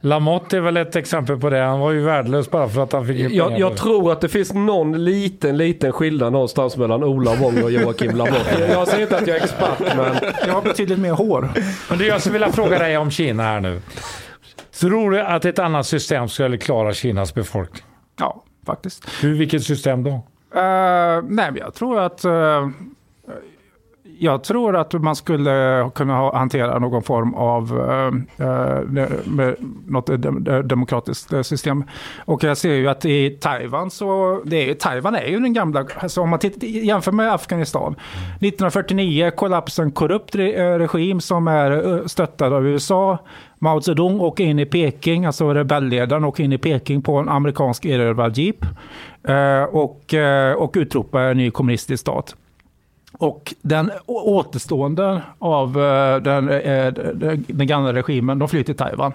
Lamotte 0.00 0.56
är 0.56 0.60
väl 0.60 0.76
ett 0.76 0.96
exempel 0.96 1.38
på 1.38 1.50
det. 1.50 1.58
Han 1.58 1.80
var 1.80 1.90
ju 1.90 2.00
värdelös 2.00 2.50
bara 2.50 2.68
för 2.68 2.82
att 2.82 2.92
han 2.92 3.06
fick 3.06 3.16
pengar 3.16 3.30
Jag, 3.50 3.58
jag 3.60 3.76
tror 3.76 4.12
att 4.12 4.20
det 4.20 4.28
finns 4.28 4.52
någon 4.52 5.04
liten, 5.04 5.56
liten 5.56 5.92
skillnad 5.92 6.32
någonstans 6.32 6.76
mellan 6.76 7.04
Ola 7.04 7.34
Wong 7.34 7.62
och 7.62 7.70
Joakim 7.70 8.16
Lamotte. 8.16 8.68
Jag 8.72 8.88
säger 8.88 9.02
inte 9.02 9.16
att 9.16 9.26
jag 9.26 9.36
är 9.36 9.42
expert, 9.42 9.78
men 9.96 10.16
Jag 10.46 10.54
har 10.54 10.62
betydligt 10.62 10.98
mer 10.98 11.12
hår. 11.12 11.50
Men 11.88 11.98
du, 11.98 12.06
jag 12.06 12.20
skulle 12.20 12.32
vilja 12.32 12.52
fråga 12.52 12.78
dig 12.78 12.98
om 12.98 13.10
Kina 13.10 13.42
här 13.42 13.60
nu. 13.60 13.80
Tror 14.80 15.10
du 15.10 15.20
att 15.20 15.44
ett 15.44 15.58
annat 15.58 15.86
system 15.86 16.28
skulle 16.28 16.56
klara 16.58 16.92
Kinas 16.92 17.34
befolkning? 17.34 17.82
Ja, 18.18 18.44
faktiskt. 18.66 19.04
Hur, 19.22 19.34
vilket 19.38 19.62
system 19.62 20.02
då? 20.04 20.10
Eh, 20.10 21.22
nej, 21.22 21.50
men 21.50 21.56
jag 21.56 21.74
tror 21.74 22.00
att... 22.00 22.24
eh, 22.24 22.68
jag 24.22 24.44
tror 24.44 24.76
att 24.76 24.92
man 24.92 25.16
skulle 25.16 25.90
kunna 25.94 26.30
hantera 26.30 26.78
någon 26.78 27.02
form 27.02 27.34
av 27.34 27.80
eh, 28.38 28.46
eh 28.46 28.80
med 29.24 29.56
något 29.86 30.10
demokratiskt 30.68 31.32
eh, 31.32 31.42
system. 31.42 31.84
Och 32.24 32.44
jag 32.44 32.56
ser 32.56 32.74
ju 32.74 32.88
att 32.88 33.04
i 33.04 33.30
Taiwan 33.30 33.90
så, 33.90 34.40
det 34.44 34.70
är, 34.70 34.74
Taiwan 34.74 35.14
är 35.14 35.26
ju 35.26 35.40
den 35.40 35.52
gamla, 35.52 35.86
alltså 35.96 36.20
om 36.20 36.28
man 36.28 36.38
tittar, 36.38 36.66
jämför 36.66 37.12
med 37.12 37.32
Afghanistan. 37.32 37.92
1949 37.92 39.30
kollapsade 39.36 39.86
en 39.86 39.92
korrupt 39.92 40.34
eh, 40.34 40.40
regim 40.64 41.20
som 41.20 41.48
är 41.48 42.08
stöttad 42.08 42.52
av 42.52 42.66
USA. 42.66 43.18
Mao 43.58 43.80
Zedong 43.80 44.20
åker 44.20 44.44
in 44.44 44.58
i 44.58 44.66
Peking, 44.66 45.24
alltså 45.24 45.54
rebellledaren 45.54 46.24
åker 46.24 46.44
in 46.44 46.52
i 46.52 46.58
Peking 46.58 47.02
på 47.02 47.16
en 47.16 47.28
amerikansk 47.28 47.84
erövrad 47.84 48.36
jeep. 48.38 48.64
och, 49.70 50.14
och 50.56 50.72
utropar 50.76 51.20
en 51.20 51.36
ny 51.36 51.50
kommunistisk 51.50 52.00
stat. 52.00 52.36
Och 53.20 53.54
den 53.62 53.90
återstående 54.06 55.22
av 55.38 55.80
eh, 55.80 56.14
eh, 56.14 56.22
den, 56.22 57.44
den, 57.48 57.66
gamla 57.66 57.92
regimen, 57.92 58.38
de 58.38 58.48
flyr 58.48 58.62
till 58.62 58.76
Taiwan. 58.76 59.12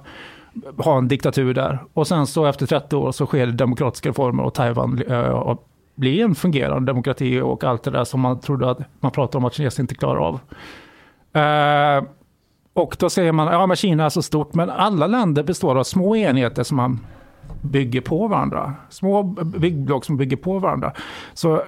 Har 0.78 0.98
en 0.98 1.08
diktatur 1.08 1.54
där. 1.54 1.80
Och 1.94 2.08
sen 2.08 2.28
så 2.28 2.46
efter 2.46 2.66
30 2.66 2.96
år 2.96 3.12
så 3.12 3.26
sker 3.26 3.46
det 3.46 3.52
demokratiska 3.52 4.10
reformer 4.10 4.44
och 4.44 4.54
Taiwan 4.54 5.02
eh, 5.08 5.58
blir 5.96 6.24
en 6.24 6.36
fungerande 6.36 6.92
demokrati 6.92 7.42
och 7.42 7.64
allt 7.64 7.84
det 7.84 7.92
där 7.92 8.04
som 8.04 8.22
man 8.22 8.40
trodde 8.40 8.70
att 8.70 8.80
man 9.00 9.12
pratade 9.12 9.38
om 9.38 9.46
att 9.46 9.54
Kina 9.54 9.72
inte 9.80 9.96
klarar 9.96 10.20
av. 10.20 10.40
Och 12.74 12.96
då 13.00 13.10
säger 13.10 13.32
man, 13.32 13.48
ja 13.48 13.68
men 13.68 13.78
Kina 13.78 14.06
är 14.06 14.10
så 14.10 14.22
stort, 14.22 14.54
men 14.54 14.70
alla 14.70 15.08
länder 15.08 15.44
består 15.44 15.76
av 15.76 15.84
små 15.84 16.16
enheter 16.16 16.64
som 16.64 16.78
man 16.78 17.00
bygger 17.62 18.02
på 18.02 18.28
varandra. 18.28 18.74
Små 18.90 19.24
byggblock 19.24 20.06
som 20.06 20.18
bygger 20.18 20.38
på 20.38 20.60
varandra. 20.60 20.92
Så 21.34 21.62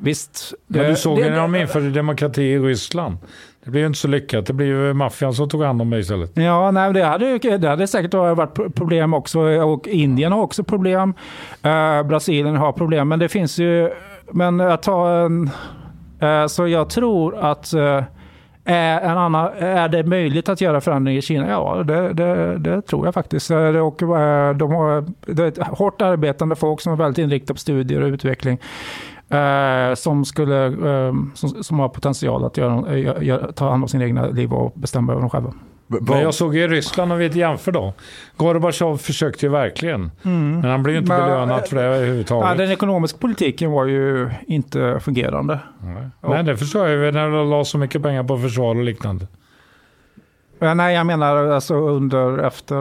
visst. 0.00 0.54
Men 0.66 0.80
eh, 0.80 0.88
du 0.88 0.96
såg 0.96 1.16
det- 1.18 1.24
ju 1.24 1.30
när 1.30 1.36
de 1.40 1.54
införde 1.54 1.90
demokrati 1.90 2.42
i 2.42 2.58
Ryssland. 2.58 3.16
Det 3.64 3.70
blev 3.70 3.80
ju 3.80 3.86
inte 3.86 3.98
så 3.98 4.08
lyckat. 4.08 4.46
Det 4.46 4.52
blev 4.52 4.68
ju 4.68 4.92
maffian 4.92 5.34
som 5.34 5.48
tog 5.48 5.62
hand 5.62 5.82
om 5.82 5.88
mig 5.88 6.00
istället. 6.00 6.30
Ja, 6.34 6.70
nej, 6.70 6.92
det, 6.92 7.04
hade, 7.04 7.38
det 7.58 7.68
hade 7.68 7.86
säkert 7.86 8.14
varit 8.14 8.54
pro- 8.54 8.70
problem 8.70 9.14
också. 9.14 9.40
Och 9.40 9.88
Indien 9.88 10.32
har 10.32 10.40
också 10.42 10.64
problem. 10.64 11.14
Eh, 11.62 12.02
Brasilien 12.02 12.56
har 12.56 12.72
problem. 12.72 13.08
Men 13.08 13.18
det 13.18 13.28
finns 13.28 13.58
ju... 13.58 13.90
Men 14.32 14.60
att 14.60 14.82
ta 14.82 15.10
en... 15.18 15.50
eh, 16.20 16.46
så 16.46 16.68
jag 16.68 16.90
tror 16.90 17.36
att 17.38 17.72
eh, 17.72 18.02
Är, 18.64 19.00
en 19.00 19.18
annan, 19.18 19.50
är 19.58 19.88
det 19.88 20.02
möjligt 20.04 20.48
att 20.48 20.60
göra 20.60 20.80
förändringar 20.80 21.18
i 21.18 21.22
Kina? 21.22 21.48
Ja, 21.50 21.82
det, 21.82 22.12
det, 22.12 22.58
det 22.58 22.82
tror 22.82 23.04
jag 23.06 23.14
faktiskt. 23.14 23.50
Eh, 23.50 23.58
Och 23.58 24.02
eh, 24.02 24.56
de 24.56 24.72
har, 24.72 25.04
det 25.26 25.42
är 25.42 25.48
ett 25.48 25.58
hårt 25.68 26.02
arbetande 26.02 26.56
folk 26.56 26.80
som 26.80 26.92
är 26.92 26.96
väldigt 26.96 27.18
inriktade 27.18 27.54
på 27.54 27.60
studier 27.60 28.00
och 28.00 28.08
utveckling. 28.08 28.58
Eh, 29.30 29.94
som, 29.94 30.24
skulle, 30.24 30.64
eh, 30.66 31.12
som, 31.34 31.48
som 31.64 31.78
har 31.78 31.88
potential 31.88 32.44
att 32.44 32.56
göra, 32.56 32.70
gö- 32.80 33.18
gö- 33.20 33.52
ta 33.52 33.70
hand 33.70 33.82
om 33.84 33.88
sina 33.88 34.04
egna 34.04 34.26
liv 34.26 34.52
och 34.52 34.72
bestämma 34.76 35.12
över 35.12 35.20
dem 35.20 35.30
själva. 35.30 35.52
Men 35.86 36.20
jag 36.20 36.34
såg 36.34 36.56
ju 36.56 36.68
Ryssland 36.68 37.12
om 37.12 37.18
vi 37.18 37.26
jämför 37.38 37.72
då. 37.72 37.92
Gorbatjov 38.36 38.96
försökte 38.96 39.46
ju 39.46 39.52
verkligen. 39.52 40.10
Men 40.22 40.64
han 40.64 40.82
blev 40.82 40.94
ju 40.94 41.00
inte 41.00 41.12
Men- 41.12 41.24
belönad 41.24 41.68
för 41.68 41.76
det 41.76 41.82
överhuvudtaget. 41.82 42.58
den 42.58 42.70
ekonomiska 42.70 43.18
politiken 43.18 43.70
var 43.70 43.84
ju 43.86 44.30
inte 44.46 45.00
fungerande. 45.00 45.58
Nej. 45.80 46.08
Nej, 46.20 46.42
det 46.44 46.56
förstår 46.56 46.88
jag 46.88 47.04
ju 47.04 47.12
när 47.12 47.30
de 47.30 47.50
la 47.50 47.64
så 47.64 47.78
mycket 47.78 48.02
pengar 48.02 48.22
på 48.24 48.38
försvar 48.38 48.74
och 48.76 48.82
liknande. 48.84 49.26
Eh, 50.60 50.74
Nej, 50.74 50.94
jag 50.94 51.06
menar 51.06 51.36
alltså 51.46 51.74
under, 51.74 52.38
efter... 52.38 52.78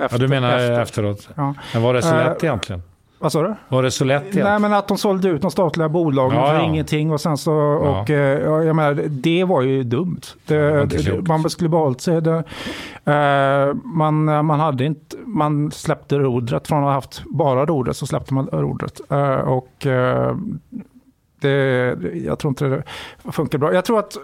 efter 0.00 0.08
Ja, 0.10 0.18
du 0.18 0.28
menar 0.28 0.48
efter. 0.58 0.80
efteråt. 0.80 1.28
Ja. 1.34 1.54
Men 1.74 1.82
var 1.82 1.94
det 1.94 2.02
så 2.02 2.14
Eh, 2.14 2.24
lätt 2.24 2.44
egentligen? 2.44 2.82
Vad 3.24 3.32
sa 3.32 3.42
du? 3.42 3.54
Var 3.68 3.82
det 3.82 3.90
så 3.90 4.04
lätt 4.04 4.22
egentligen? 4.22 4.48
Nej, 4.48 4.58
men 4.58 4.72
att 4.72 4.88
de 4.88 4.98
sålde 4.98 5.28
ut 5.28 5.42
de 5.42 5.50
statliga 5.50 5.88
bolagen 5.88 6.38
Ja, 6.38 6.46
för 6.46 6.54
ja. 6.54 6.64
ingenting 6.64 7.12
och 7.12 7.20
sen 7.20 7.36
så, 7.36 7.52
och 7.54 8.10
eh, 8.10 8.40
ja, 8.40 8.62
jag 8.62 8.76
menar, 8.76 8.94
det 9.08 9.44
var 9.44 9.62
ju 9.62 9.82
dumt. 9.82 10.20
Det, 10.46 10.86
det, 10.86 10.98
klokt. 10.98 11.28
man 11.28 11.50
skulle 11.50 11.68
behållit 11.70 12.00
sig. 12.00 12.22
Det, 12.22 12.44
eh, 13.04 13.74
man, 13.84 14.24
man 14.24 14.60
hade 14.60 14.84
inte, 14.84 15.16
man 15.26 15.70
släppte 15.70 16.18
rodret 16.18 16.68
från 16.68 16.78
att 16.78 16.84
ha 16.84 16.92
haft 16.92 17.22
bara 17.24 17.66
rodret 17.66 17.96
så 17.96 18.06
släppte 18.06 18.34
man 18.34 18.46
rodret. 18.46 19.00
Eh, 19.10 19.34
och 19.34 19.86
eh, 19.86 20.36
det, 21.40 21.96
jag 22.24 22.38
tror 22.38 22.48
inte 22.48 22.82
det 23.22 23.32
funkar 23.32 23.58
bra. 23.58 23.74
Jag 23.74 23.84
tror 23.84 23.98
att 23.98 24.16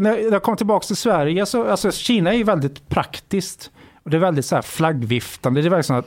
när 0.00 0.32
jag 0.32 0.42
kom 0.42 0.56
tillbaka 0.56 0.86
till 0.86 0.96
Sverige 0.96 1.46
så, 1.46 1.66
alltså 1.66 1.90
Kina 1.90 2.32
är 2.32 2.36
ju 2.36 2.44
väldigt 2.44 2.88
praktiskt. 2.88 3.70
Och 4.02 4.10
det 4.10 4.16
är 4.16 4.20
väldigt 4.20 4.46
så 4.46 4.54
här 4.54 4.62
flaggviftande. 4.62 5.62
Det 5.62 5.68
är 5.68 5.70
väldigt 5.70 5.86
så 5.86 5.94
eh, 5.94 6.02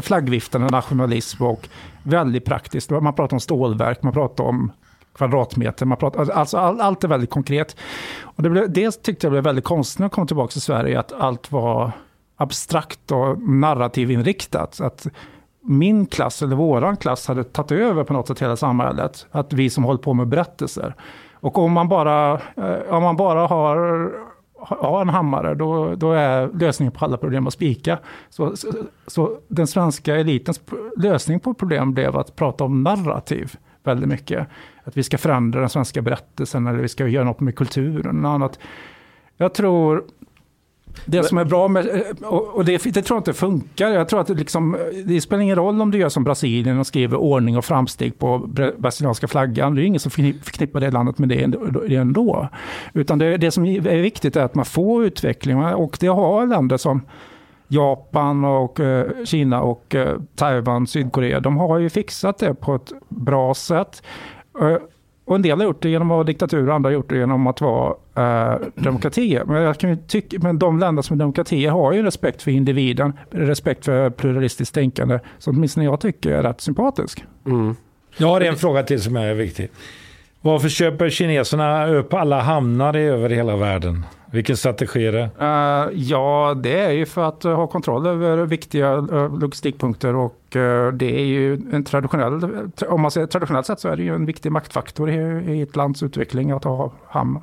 flaggviftande 0.00 0.68
nationalism 0.68 1.44
och 1.44 1.68
väldigt 2.02 2.44
praktiskt. 2.44 2.90
Man 2.90 3.14
pratar 3.14 3.36
om 3.36 3.40
stålverk, 3.40 4.02
man 4.02 4.12
pratar 4.12 4.44
om 4.44 4.72
kvadratmeter, 5.14 5.86
man 5.86 5.98
pratar, 5.98 6.30
alltså 6.30 6.58
all, 6.58 6.80
allt 6.80 7.04
är 7.04 7.08
väldigt 7.08 7.30
konkret. 7.30 7.76
Och 8.22 8.42
det, 8.42 8.50
blev, 8.50 8.72
det 8.72 9.02
tyckte 9.02 9.26
jag 9.26 9.32
blev 9.32 9.44
väldigt 9.44 9.64
konstigt 9.64 9.98
när 9.98 10.04
jag 10.04 10.12
kom 10.12 10.26
tillbaka 10.26 10.52
till 10.52 10.60
Sverige, 10.60 11.00
att 11.00 11.12
allt 11.12 11.52
var 11.52 11.92
abstrakt 12.36 13.12
och 13.12 13.42
narrativinriktat. 13.42 14.80
Att 14.80 15.06
min 15.60 16.06
klass, 16.06 16.42
eller 16.42 16.56
våran 16.56 16.96
klass, 16.96 17.28
hade 17.28 17.44
tagit 17.44 17.72
över 17.72 18.04
på 18.04 18.12
något 18.12 18.28
sätt 18.28 18.42
hela 18.42 18.56
samhället. 18.56 19.26
Att 19.30 19.52
vi 19.52 19.70
som 19.70 19.84
håller 19.84 19.98
på 19.98 20.14
med 20.14 20.28
berättelser. 20.28 20.94
Och 21.32 21.58
om 21.58 21.72
man 21.72 21.88
bara, 21.88 22.32
eh, 22.32 22.94
om 22.94 23.02
man 23.02 23.16
bara 23.16 23.46
har, 23.46 24.10
ha 24.68 25.00
en 25.00 25.08
hammare, 25.08 25.54
då, 25.54 25.94
då 25.94 26.12
är 26.12 26.50
lösningen 26.60 26.92
på 26.92 27.04
alla 27.04 27.16
problem 27.16 27.46
att 27.46 27.52
spika. 27.52 27.98
Så, 28.30 28.56
så, 28.56 28.72
så 29.06 29.38
den 29.48 29.66
svenska 29.66 30.16
elitens 30.16 30.60
lösning 30.96 31.40
på 31.40 31.54
problem 31.54 31.94
blev 31.94 32.16
att 32.16 32.36
prata 32.36 32.64
om 32.64 32.82
narrativ 32.82 33.56
väldigt 33.82 34.08
mycket. 34.08 34.46
Att 34.84 34.96
vi 34.96 35.02
ska 35.02 35.18
förändra 35.18 35.60
den 35.60 35.68
svenska 35.68 36.02
berättelsen 36.02 36.66
eller 36.66 36.78
vi 36.78 36.88
ska 36.88 37.06
göra 37.06 37.24
något 37.24 37.40
med 37.40 37.56
kulturen 37.56 38.24
och 38.24 38.30
annat. 38.30 38.58
Jag 39.36 39.54
tror 39.54 40.04
det 41.04 41.22
som 41.22 41.38
är 41.38 41.44
bra 41.44 41.68
med, 41.68 42.02
och 42.52 42.64
det, 42.64 42.84
det 42.84 43.02
tror 43.02 43.16
jag 43.16 43.20
inte 43.20 43.32
funkar. 43.32 43.88
Jag 43.88 44.08
tror 44.08 44.20
att 44.20 44.26
det, 44.26 44.34
liksom, 44.34 44.76
det 45.06 45.20
spelar 45.20 45.42
ingen 45.42 45.56
roll 45.56 45.80
om 45.80 45.90
du 45.90 45.98
gör 45.98 46.08
som 46.08 46.24
Brasilien 46.24 46.78
och 46.78 46.86
skriver 46.86 47.16
ordning 47.16 47.56
och 47.56 47.64
framsteg 47.64 48.18
på 48.18 48.38
bra- 48.38 48.72
brasilianska 48.78 49.28
flaggan. 49.28 49.74
Det 49.74 49.82
är 49.82 49.84
ingen 49.84 50.00
som 50.00 50.10
förknipp- 50.10 50.44
förknippar 50.44 50.80
det 50.80 50.90
landet 50.90 51.18
med 51.18 51.28
det 51.28 51.42
ändå- 51.42 51.80
det 51.88 51.96
ändå. 51.96 52.48
Utan 52.92 53.18
det, 53.18 53.36
det 53.36 53.50
som 53.50 53.64
är 53.64 54.02
viktigt 54.02 54.36
är 54.36 54.42
att 54.44 54.54
man 54.54 54.64
får 54.64 55.04
utveckling. 55.04 55.58
Och 55.64 55.96
det 56.00 56.06
har 56.06 56.46
länder 56.46 56.76
som 56.76 57.00
Japan 57.68 58.44
och 58.44 58.80
eh, 58.80 59.06
Kina 59.24 59.62
och 59.62 59.94
eh, 59.94 60.18
Taiwan, 60.36 60.86
Sydkorea. 60.86 61.40
De 61.40 61.56
har 61.56 61.78
ju 61.78 61.90
fixat 61.90 62.38
det 62.38 62.54
på 62.54 62.74
ett 62.74 62.92
bra 63.08 63.54
sätt. 63.54 64.02
Och 65.24 65.34
en 65.34 65.42
del 65.42 65.58
har 65.58 65.64
gjort 65.64 65.82
det 65.82 65.88
genom 65.88 66.10
att 66.10 66.14
vara 66.14 66.24
diktatur 66.24 66.68
och 66.68 66.74
andra 66.74 66.88
har 66.88 66.94
gjort 66.94 67.10
det 67.10 67.16
genom 67.16 67.46
att 67.46 67.60
vara 67.60 67.94
eh, 68.14 68.60
demokratier. 68.74 69.44
Men, 69.44 69.62
jag 69.62 69.78
kan 69.78 69.90
ju 69.90 69.96
tycka, 69.96 70.38
men 70.40 70.58
de 70.58 70.78
länder 70.78 71.02
som 71.02 71.14
är 71.14 71.18
demokratier 71.18 71.70
har 71.70 71.92
ju 71.92 72.02
respekt 72.02 72.42
för 72.42 72.50
individen, 72.50 73.12
respekt 73.30 73.84
för 73.84 74.10
pluralistiskt 74.10 74.74
tänkande, 74.74 75.18
som 75.38 75.56
åtminstone 75.56 75.84
jag 75.84 76.00
tycker 76.00 76.30
är 76.30 76.42
rätt 76.42 76.60
sympatisk. 76.60 77.24
Mm. 77.46 77.76
Jag 78.16 78.28
har 78.28 78.40
en 78.40 78.56
fråga 78.56 78.82
till 78.82 79.02
som 79.02 79.16
är 79.16 79.34
viktig. 79.34 79.70
Varför 80.44 80.68
köper 80.68 81.10
kineserna 81.10 81.86
upp 81.86 82.14
alla 82.14 82.40
hamnar 82.40 82.96
över 82.96 83.30
hela 83.30 83.56
världen? 83.56 84.06
Vilken 84.30 84.56
strategi 84.56 85.06
är 85.06 85.12
det? 85.12 85.30
Eh, 85.40 86.00
ja, 86.00 86.54
det 86.62 86.78
är 86.80 86.90
ju 86.90 87.06
för 87.06 87.28
att 87.28 87.42
ha 87.42 87.66
kontroll 87.66 88.06
över 88.06 88.36
viktiga 88.46 88.92
eh, 88.92 89.38
logistikpunkter 89.38 90.14
och 90.16 90.56
eh, 90.56 90.92
det 90.92 91.20
är 91.20 91.24
ju 91.24 91.54
en 91.72 91.84
traditionell, 91.84 92.50
om 92.88 93.00
man 93.00 93.10
säger 93.10 93.26
traditionellt 93.26 93.66
sett 93.66 93.80
så 93.80 93.88
är 93.88 93.96
det 93.96 94.02
ju 94.02 94.14
en 94.14 94.26
viktig 94.26 94.52
maktfaktor 94.52 95.10
i, 95.10 95.14
i 95.56 95.62
ett 95.62 95.76
lands 95.76 96.02
utveckling 96.02 96.50
att 96.50 96.64
ha 96.64 96.92
hamn. 97.08 97.38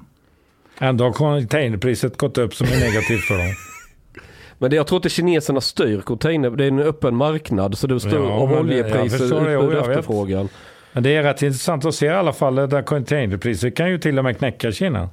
Ändå 0.80 1.04
har 1.04 1.12
containerpriset 1.12 2.18
gått 2.18 2.38
upp 2.38 2.56
som 2.56 2.68
är 2.68 2.80
negativt 2.80 3.22
för 3.22 3.38
dem. 3.38 3.48
Men 4.58 4.70
det, 4.70 4.76
jag 4.76 4.88
tror 4.88 4.98
inte 4.98 5.10
kineserna 5.10 5.62
styr 5.62 6.02
container. 6.02 6.50
Det 6.50 6.64
är 6.64 6.68
en 6.68 6.80
öppen 6.80 7.16
marknad 7.16 7.78
så 7.78 7.88
det 7.88 8.00
står 8.00 8.14
Ja, 8.14 8.52
jag 8.52 8.60
oljepriser, 8.60 9.26
utbud 9.26 9.78
och 9.78 9.90
vet. 9.90 10.50
Men 10.94 11.04
det 11.04 11.16
är 11.16 11.24
rätt 11.24 11.42
intressant 11.42 11.86
att 11.86 11.96
se 11.96 12.06
i 12.06 12.10
alla 12.10 12.34
fall 12.34 12.56
där 12.56 12.82
containerpriset 12.82 13.76
kan 13.76 13.90
ju 13.90 13.98
till 13.98 14.18
och 14.18 14.24
med 14.24 14.38
knäcka 14.38 14.72
Kina. 14.72 15.10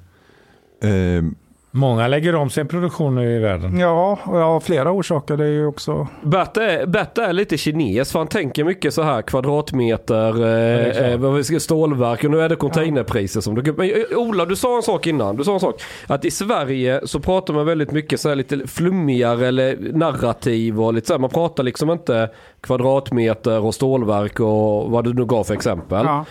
Eh, 0.83 1.23
Många 1.71 2.09
lägger 2.09 2.35
om 2.35 2.51
sin 2.51 2.69
produktion 2.69 3.15
nu 3.15 3.37
i 3.37 3.39
världen. 3.39 3.79
Ja, 3.79 4.19
och 4.25 4.37
av 4.37 4.61
flera 4.61 4.91
orsaker. 4.91 5.37
Det 5.37 5.45
är 5.45 5.49
ju 5.49 5.67
också... 5.67 6.09
Bert 6.23 6.57
är, 6.57 6.87
Bert 6.87 7.19
är 7.19 7.33
lite 7.33 7.57
kines 7.57 8.13
för 8.13 8.19
han 8.19 8.29
tänker 8.29 8.65
mycket 8.65 8.95
så 8.95 9.03
här 9.03 9.23
kvadratmeter, 9.23 10.45
eh, 10.45 11.13
eh, 11.13 11.59
stålverk 11.59 12.25
och 12.25 12.31
nu 12.31 12.41
är 12.41 12.49
det 12.49 12.57
containerpriser 12.57 13.41
som 13.41 13.55
du 13.55 13.73
Men 13.73 13.91
eh, 13.91 14.19
Ola, 14.19 14.45
du 14.45 14.57
sa 14.57 14.77
en 14.77 14.83
sak 14.83 15.07
innan. 15.07 15.37
Du 15.37 15.45
sa 15.45 15.55
en 15.55 15.61
sak. 15.61 15.83
Att 16.07 16.25
i 16.25 16.31
Sverige 16.31 17.01
så 17.05 17.21
pratar 17.21 17.55
man 17.55 17.67
väldigt 17.67 17.91
mycket 17.91 18.21
så 18.21 18.29
här 18.29 18.37
lite 18.37 18.67
flummigare 18.67 19.49
eller 19.49 19.77
narrativ 19.93 20.81
och 20.81 20.95
lite 20.95 21.07
så 21.07 21.13
här. 21.13 21.21
Man 21.21 21.31
pratar 21.31 21.63
liksom 21.63 21.91
inte 21.91 22.31
kvadratmeter 22.61 23.61
och 23.61 23.75
stålverk 23.75 24.41
och 24.41 24.91
vad 24.91 25.05
du 25.05 25.15
nu 25.15 25.25
gav 25.25 25.45
för 25.45 25.55
exempel. 25.55 26.05
Ja. 26.07 26.25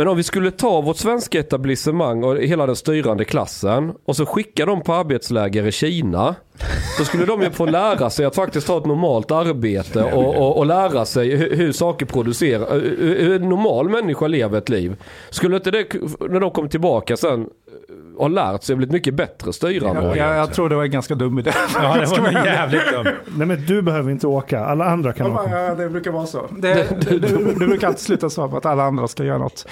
Men 0.00 0.08
om 0.08 0.16
vi 0.16 0.22
skulle 0.22 0.50
ta 0.50 0.80
vårt 0.80 0.96
svenska 0.96 1.40
etablissemang 1.40 2.24
och 2.24 2.36
hela 2.36 2.66
den 2.66 2.76
styrande 2.76 3.24
klassen 3.24 3.92
och 4.04 4.16
så 4.16 4.26
skicka 4.26 4.66
dem 4.66 4.82
på 4.82 4.94
arbetsläger 4.94 5.66
i 5.66 5.72
Kina. 5.72 6.34
Då 6.98 7.04
skulle 7.04 7.24
de 7.24 7.42
ju 7.42 7.50
få 7.50 7.66
lära 7.66 8.10
sig 8.10 8.26
att 8.26 8.34
faktiskt 8.34 8.68
ha 8.68 8.78
ett 8.78 8.86
normalt 8.86 9.30
arbete 9.30 10.02
och, 10.02 10.36
och, 10.36 10.58
och 10.58 10.66
lära 10.66 11.04
sig 11.04 11.36
hur, 11.36 11.56
hur 11.56 11.72
saker 11.72 12.06
producerar, 12.06 12.80
hur, 12.80 13.18
hur 13.20 13.42
en 13.42 13.48
normal 13.48 13.88
människa 13.88 14.26
lever 14.26 14.58
ett 14.58 14.68
liv. 14.68 14.96
Skulle 15.30 15.56
inte 15.56 15.70
det, 15.70 15.94
när 16.20 16.40
de 16.40 16.50
kommer 16.50 16.68
tillbaka 16.68 17.16
sen, 17.16 17.48
ha 18.18 18.28
lärt 18.28 18.62
sig 18.62 18.76
blivit 18.76 18.92
mycket 18.92 19.14
bättre 19.14 19.52
styrande? 19.52 20.02
Jag, 20.02 20.16
jag, 20.16 20.36
jag 20.36 20.52
tror 20.54 20.68
det 20.68 20.74
var 20.74 20.84
en 20.84 20.90
ganska 20.90 21.14
dum 21.14 21.38
idé. 21.38 21.52
Ja, 21.74 21.96
det 21.96 22.06
var 22.06 22.28
en 22.28 22.44
jävligt 22.44 22.92
dumt. 22.92 23.12
Nej 23.36 23.46
men 23.46 23.66
du 23.66 23.82
behöver 23.82 24.10
inte 24.10 24.26
åka, 24.26 24.64
alla 24.64 24.84
andra 24.84 25.12
kan 25.12 25.32
åka. 25.32 25.50
Ja, 25.50 25.74
det 25.74 25.88
brukar 25.88 26.10
vara 26.10 26.26
så. 26.26 26.46
Det, 26.58 26.74
det, 26.74 27.18
det, 27.18 27.28
det 27.58 27.66
brukar 27.66 27.86
alltid 27.86 28.00
sluta 28.00 28.30
så 28.30 28.56
att 28.56 28.66
alla 28.66 28.82
andra 28.84 29.08
ska 29.08 29.24
göra 29.24 29.38
något. 29.38 29.66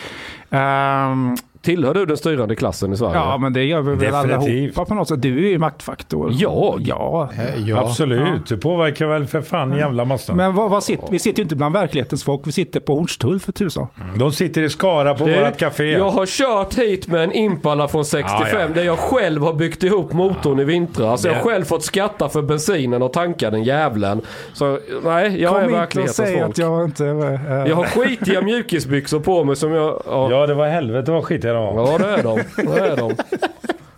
Ehm, 0.50 1.36
Tillhör 1.62 1.94
du 1.94 2.06
den 2.06 2.16
styrande 2.16 2.56
klassen 2.56 2.92
i 2.92 2.96
Sverige? 2.96 3.14
ja, 3.14 3.38
men 3.38 3.52
det 3.52 3.64
gör 3.64 3.80
vi 3.82 3.90
väl 3.90 3.98
Definitivt. 3.98 4.42
allihopa 4.42 4.84
på 4.84 4.94
något 4.94 5.08
sätt. 5.08 5.22
Du 5.22 5.46
är 5.46 5.50
ju 5.50 5.58
maktfaktor. 5.58 6.30
Jag? 6.34 6.80
Ja. 6.86 7.28
Eh, 7.38 7.68
Ja. 7.68 7.78
Absolut, 7.80 8.46
du 8.48 8.56
påverkar 8.56 9.06
väl 9.06 9.26
för 9.26 9.40
fan 9.40 9.76
jävla 9.76 10.04
massa. 10.04 10.34
Men 10.34 10.54
vad, 10.54 10.70
vad 10.70 10.82
sitter, 10.84 11.08
vi 11.10 11.18
sitter 11.18 11.38
ju 11.38 11.42
inte 11.42 11.56
bland 11.56 11.74
verklighetens 11.74 12.24
folk. 12.24 12.40
Vi 12.46 12.52
sitter 12.52 12.80
på 12.80 12.94
Hornstull 12.94 13.40
för 13.40 13.52
tusan. 13.52 13.86
De 14.16 14.32
sitter 14.32 14.62
i 14.62 14.68
Skara 14.70 15.14
på 15.14 15.26
Du, 15.26 15.44
vårt 15.44 15.56
café. 15.56 15.92
Jag 15.92 16.10
har 16.10 16.26
kört 16.26 16.74
hit 16.78 17.08
med 17.08 17.24
en 17.24 17.32
Impala 17.32 17.88
från 17.88 18.04
65 18.04 18.46
Ja, 18.52 18.60
ja. 18.60 18.68
där 18.74 18.82
jag 18.84 18.98
själv 18.98 19.42
har 19.42 19.52
byggt 19.54 19.82
ihop 19.82 20.12
motorn 20.12 20.60
i 20.60 20.64
vintras. 20.64 21.24
Jag 21.24 21.32
har 21.32 21.38
Det- 21.38 21.44
själv 21.44 21.64
fått 21.64 21.82
skatta 21.84 22.28
för 22.28 22.42
bensinen 22.42 23.02
och 23.02 23.12
tanka 23.12 23.50
den 23.50 23.64
jävlen. 23.64 24.20
Så 24.52 24.78
nej, 25.04 25.40
jag 25.42 25.50
Kom 25.52 25.58
är 25.58 25.62
inte 25.64 25.74
och 25.74 25.80
verklighetens 25.80 26.16
säg 26.16 26.38
folk. 26.38 26.50
att 26.50 26.58
jag 26.58 26.84
inte... 26.84 27.06
eh, 27.06 27.68
Jag 27.68 27.76
har 27.76 27.84
skitiga 27.84 28.42
mjukisbyxor 28.42 29.20
på 29.20 29.44
mig 29.44 29.56
som 29.56 29.72
jag... 29.72 30.02
Ja, 30.06 30.30
Ja, 30.30 30.46
det 30.46 30.54
var 30.54 30.68
helvete 30.68 31.10
vad 31.12 31.24
skit 31.24 31.44
jag 31.54 31.72
var. 31.74 31.90
ja 31.92 31.98
det 31.98 32.08
är 32.08 32.22
de. 32.22 32.42
Det 32.56 32.78
är 32.78 32.96
de. 32.96 33.14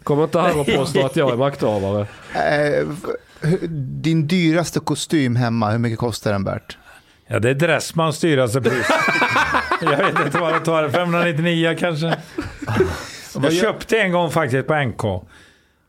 Kom 0.02 0.22
inte 0.22 0.40
här 0.40 0.60
och 0.60 0.66
påstå 0.66 1.06
att 1.06 1.16
jag 1.16 1.32
är 1.32 1.36
makthavare. 1.36 2.06
Eh, 2.34 2.86
din 3.78 4.26
dyraste 4.26 4.80
kostym 4.80 5.36
hemma, 5.36 5.70
hur 5.70 5.78
mycket 5.78 5.98
kostar 5.98 6.32
den 6.32 6.44
Bert? 6.44 6.78
Ja, 7.26 7.38
det 7.38 7.50
är 7.50 7.54
Dressmans 7.54 8.20
dyraste 8.20 8.60
pris. 8.60 8.88
jag 9.82 9.96
vet 9.96 10.26
inte 10.26 10.38
vad 10.38 10.52
det 10.52 10.60
tar. 10.60 10.88
599 10.88 11.76
kanske. 11.78 12.14
Jag 13.42 13.52
köpte 13.52 13.98
en 14.00 14.12
gång 14.12 14.30
faktiskt 14.30 14.66
på 14.68 14.74
NK. 14.74 15.02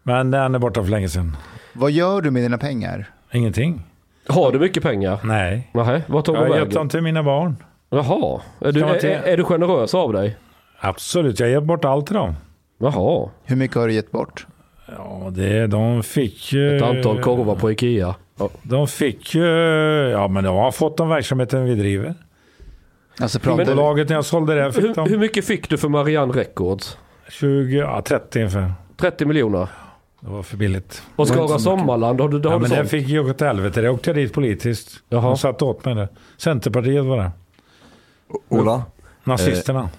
Men 0.04 0.32
den 0.32 0.56
är 0.56 0.60
borta 0.60 0.84
för 0.84 0.90
länge 0.90 1.10
sedan. 1.10 1.38
Vad 1.74 1.92
gör 1.92 2.22
du 2.22 2.32
med 2.32 2.44
dina 2.44 2.58
pengar? 2.58 3.06
Ingenting. 3.32 3.84
Har 4.28 4.52
du 4.52 4.60
mycket 4.60 4.84
pengar? 4.84 5.20
Nej. 5.24 5.70
Nej, 5.74 6.02
vad 6.08 6.26
tog 6.26 6.36
Jag 6.36 6.44
de 6.46 6.50
har 6.50 6.56
gett 6.56 6.62
vägen? 6.68 6.76
dem 6.76 6.90
till 6.90 7.02
mina 7.02 7.24
barn. 7.24 7.56
Jaha, 7.90 8.42
är 8.62 8.72
du, 8.72 8.84
är, 8.84 9.00
till- 9.00 9.10
är 9.10 9.38
du 9.38 9.44
generös 9.44 9.96
av 9.96 10.14
dig? 10.14 10.38
Absolut, 10.84 11.40
jag 11.40 11.49
ger 11.49 11.62
bort 11.62 11.86
allt 11.86 12.06
till 12.08 12.16
dem. 12.16 12.34
Jaha, 12.78 13.30
Hur 13.44 13.56
mycket 13.56 13.78
har 13.78 13.88
du 13.88 13.94
gett 13.94 14.12
bort? 14.12 14.48
Ja, 14.98 15.30
det, 15.32 15.68
de 15.68 16.03
fick 16.03 16.53
ju... 16.53 16.76
ett 16.78 16.84
antal 16.84 17.22
korvar 17.22 17.56
på 17.56 17.72
Ikea. 17.72 18.16
De 18.64 18.88
fick 18.88 19.36
ju... 19.36 19.45
Ja, 20.10 20.28
men 20.28 20.44
de 20.44 20.56
har 20.56 20.72
fått 20.72 20.98
de 20.98 21.10
verksamheten 21.10 21.66
vi 21.66 21.76
driver. 21.76 22.14
Alltså 23.20 23.40
pratar 23.40 23.66
vi... 23.66 23.76
Bolaget 23.76 24.10
när 24.10 24.16
jag 24.16 24.26
sålde 24.26 24.56
det 24.56 24.74
fick 24.74 24.84
Hur, 24.84 24.94
de 24.95 25.10
hur 25.10 25.18
mycket 25.18 25.45
fick 25.45 25.70
du 25.70 25.78
för 25.78 25.90
Marianne 25.90 26.34
Records? 26.34 26.98
20, 27.30 27.78
ja 27.78 28.02
30 28.06 28.40
ungefär. 28.40 28.74
30 28.98 29.26
miljoner. 29.26 29.68
Det 30.20 30.30
var 30.30 30.44
för 30.44 30.58
billigt. 30.58 31.03
Och 31.16 31.28
Skara 31.28 31.60
Sommarland, 31.60 32.22
har 32.22 32.30
du, 32.30 32.40
det 32.40 32.49
har 32.49 32.56
Ja, 32.56 32.58
du 32.58 32.62
men 32.62 32.70
det 32.70 32.76
sålt? 32.78 32.90
fick 32.90 33.08
ju 33.08 33.20
åka 33.20 33.34
till 33.34 33.48
helvete. 33.48 33.82
Det 33.82 33.90
åkte 33.90 34.10
jag 34.10 34.18
dit 34.18 34.34
politiskt. 34.34 34.91
Jaha. 35.10 35.22
De 35.22 35.38
satte 35.38 35.66
åt 35.66 35.86
mig 35.86 35.95
det. 35.95 36.10
Centerpartiet 36.38 37.06
var 37.06 37.18
det. 37.18 37.32
Ola? 38.49 38.84
Nazisterna. 39.24 39.90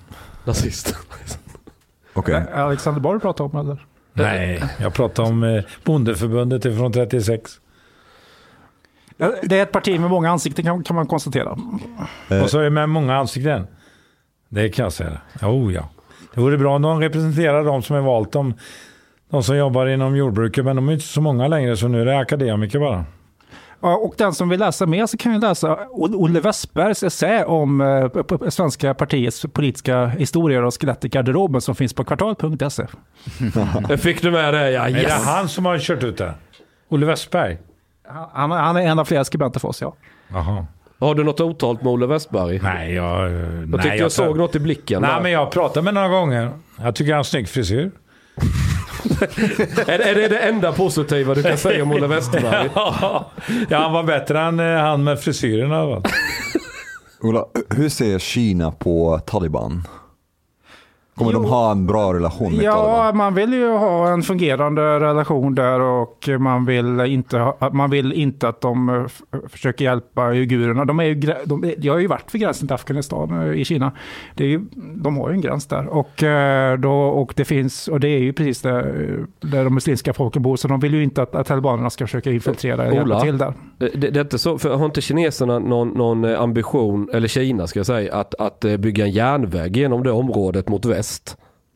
Nazist. 0.45 0.97
Okej. 2.13 2.45
Alexander 2.55 3.01
Borg 3.01 3.21
pratar 3.21 3.45
om 3.45 3.57
eller? 3.57 3.87
Nej, 4.13 4.65
jag 4.81 4.95
pratar 4.95 5.23
om 5.23 5.45
eh, 5.45 5.65
bondeförbundet 5.85 6.65
ifrån 6.65 6.93
36. 6.93 7.51
Det 9.43 9.59
är 9.59 9.63
ett 9.63 9.73
parti 9.73 10.01
med 10.01 10.11
många 10.11 10.31
ansikten 10.31 10.65
kan, 10.65 10.85
kan 10.85 10.97
man 10.97 11.07
konstatera. 11.07 11.59
Eh. 12.29 12.43
Och 12.43 12.51
så 12.51 12.59
är 12.59 12.63
det 12.63 12.71
med 12.71 12.89
många 12.89 13.17
ansikten. 13.17 13.67
Det 14.49 14.69
kan 14.69 14.83
jag 14.83 14.93
säga. 14.93 15.21
Oh, 15.43 15.75
ja. 15.75 15.89
Det 16.35 16.41
vore 16.41 16.59
bra 16.59 16.77
om 16.77 16.83
de 16.83 17.01
representerar 17.01 17.65
de 17.65 17.83
som 17.83 17.97
är 17.97 18.01
valt. 18.01 18.33
De, 18.33 18.55
de 19.31 19.43
som 19.43 19.57
jobbar 19.57 19.87
inom 19.87 20.17
jordbruket. 20.17 20.65
Men 20.65 20.77
de 20.77 20.89
är 20.89 20.93
inte 20.93 21.05
så 21.05 21.21
många 21.21 21.49
längre 21.49 21.77
så 21.77 21.89
nu 21.89 22.01
är 22.01 22.05
det 22.05 22.19
akademiker 22.19 22.79
bara. 22.79 23.05
Och 23.83 24.15
den 24.19 24.33
som 24.33 24.49
vill 24.49 24.61
läsa 24.61 24.87
mer 24.87 25.07
så 25.07 25.17
kan 25.17 25.33
ju 25.33 25.39
läsa 25.39 25.79
Olle 25.91 26.41
Westbergs 26.41 27.03
essä 27.03 27.45
om 27.45 27.81
eh, 27.81 28.49
svenska 28.49 28.95
partiets 28.95 29.47
politiska 29.53 30.07
historier 30.07 30.63
och 30.63 30.75
skelett 30.81 31.05
i 31.05 31.09
garderoben 31.09 31.61
som 31.61 31.75
finns 31.75 31.95
på 31.95 32.05
kvartal.se. 32.05 32.87
Fick 33.99 34.23
du 34.23 34.31
med 34.31 34.55
det? 34.55 34.71
Ja, 34.71 34.89
Är 34.89 34.93
det 34.93 35.01
yes. 35.01 35.25
han 35.25 35.49
som 35.49 35.67
har 35.67 35.79
kört 35.79 36.03
ut 36.03 36.19
det? 36.19 36.35
Olle 36.89 37.07
Westberg? 37.07 37.59
Han, 38.33 38.51
han 38.51 38.77
är 38.77 38.81
en 38.81 38.99
av 38.99 39.05
flera 39.05 39.25
skribenter 39.25 39.61
för 39.61 39.69
oss, 39.69 39.81
ja. 39.81 39.95
Jaha. 40.29 40.67
Har 40.99 41.15
du 41.15 41.25
något 41.25 41.41
otalt 41.41 41.83
med 41.83 41.93
Olle 41.93 42.07
Westberg? 42.07 42.61
Nej, 42.63 42.95
jag... 42.95 43.31
Jag 43.31 43.69
nej, 43.69 43.83
tyckte 43.83 43.97
jag, 43.97 44.13
såg 44.13 44.37
något 44.37 44.55
i 44.55 44.59
blicken. 44.59 45.03
Nej, 45.03 45.11
där. 45.11 45.21
men 45.21 45.33
jag 45.33 45.39
har 45.39 45.47
pratat 45.47 45.85
med 45.85 45.95
några 45.95 46.09
gånger. 46.09 46.51
Jag 46.81 46.95
tycker 46.95 47.13
han 47.13 47.19
har 47.19 47.25
snygg 47.25 47.49
frisyr. 47.49 47.91
Är, 49.87 49.99
är 49.99 50.15
det 50.15 50.29
det 50.29 50.39
enda 50.39 50.73
positiva 50.73 51.35
du 51.35 51.43
kan 51.43 51.59
säga 51.59 51.83
om 51.83 51.93
Olle 51.93 52.07
Westberg? 52.07 52.71
ja, 52.75 53.31
han 53.71 53.93
var 53.93 54.03
bättre 54.03 54.41
än 54.41 54.61
eh, 54.61 54.67
han 54.67 55.05
med 55.05 55.21
fall. 56.03 56.03
Ola, 57.21 57.47
hur 57.71 57.89
ser 57.89 58.19
Kina 58.19 58.73
på 58.73 59.21
Taliban? 59.27 59.83
Kommer 61.25 61.33
de 61.33 61.43
Jo. 61.43 61.49
ha 61.49 61.71
en 61.73 61.87
bra 61.87 62.15
relation 62.15 62.53
med 62.57 62.65
Ja, 62.65 62.73
Taliban? 62.73 63.17
man 63.17 63.35
vill 63.35 63.53
ju 63.53 63.69
ha 63.71 64.09
en 64.13 64.23
fungerande 64.23 65.01
relation 65.01 65.55
där 65.55 65.81
och 65.81 66.29
man 66.39 66.65
vill 66.65 67.01
inte, 67.01 67.39
ha, 67.39 67.71
man 67.73 67.91
vill 67.91 68.13
inte 68.13 68.49
att 68.49 68.61
de 68.61 68.89
eh, 68.89 69.39
försöker 69.49 69.85
hjälpa 69.85 70.31
uigurerna. 70.31 70.85
De 70.85 71.01
är 71.01 71.05
ju, 71.05 71.15
de, 71.45 71.73
jag 71.79 71.93
har 71.93 72.01
ju 72.01 72.07
varit 72.07 72.35
vid 72.35 72.43
gränsen 72.43 72.69
till 72.69 72.75
Afghanistan 72.75 73.49
eh, 73.51 73.61
i 73.61 73.65
Kina. 73.65 73.93
Det 74.35 74.45
är 74.45 74.49
ju, 74.49 74.61
de 74.95 75.17
har 75.17 75.29
ju 75.29 75.35
en 75.35 75.41
gräns 75.41 75.67
där. 75.67 75.87
Och, 75.87 76.23
eh, 76.23 76.79
då, 76.79 76.93
och, 76.93 77.33
det 77.37 77.45
finns, 77.45 77.89
och 77.89 78.01
det 78.01 78.09
är 78.09 78.19
ju 78.19 78.33
precis 78.33 78.63
där, 78.63 78.83
där 79.41 79.65
de 79.65 79.75
muslimska 79.75 80.13
folken 80.13 80.43
bor. 80.43 80.57
Så 80.57 80.69
de 80.69 80.81
vill 80.81 80.95
ju 80.95 81.03
inte 81.03 81.23
att, 81.23 81.35
att 81.35 81.47
talibanerna 81.47 81.91
ska 81.91 82.07
försöka 82.07 82.31
infiltrera 82.33 82.89
och 82.89 82.95
hjälpa 82.95 83.21
till 83.21 83.39
där. 83.39 83.55
Det, 83.79 83.89
det 84.11 84.17
är 84.17 84.21
inte 84.21 84.39
så, 84.39 84.59
för 84.59 84.75
har 84.77 84.85
inte 84.87 85.01
kineserna 85.01 85.59
någon, 85.59 85.89
någon 85.89 86.25
ambition, 86.25 87.09
eller 87.13 87.29
Kina 87.29 87.67
ska 87.67 87.79
jag 87.79 87.87
säga, 87.87 88.15
att, 88.15 88.35
att 88.35 88.61
bygga 88.61 89.05
en 89.05 89.11
järnväg 89.11 89.77
genom 89.77 90.03
det 90.03 90.11
området 90.11 90.69
mot 90.69 90.85
väst? 90.85 91.12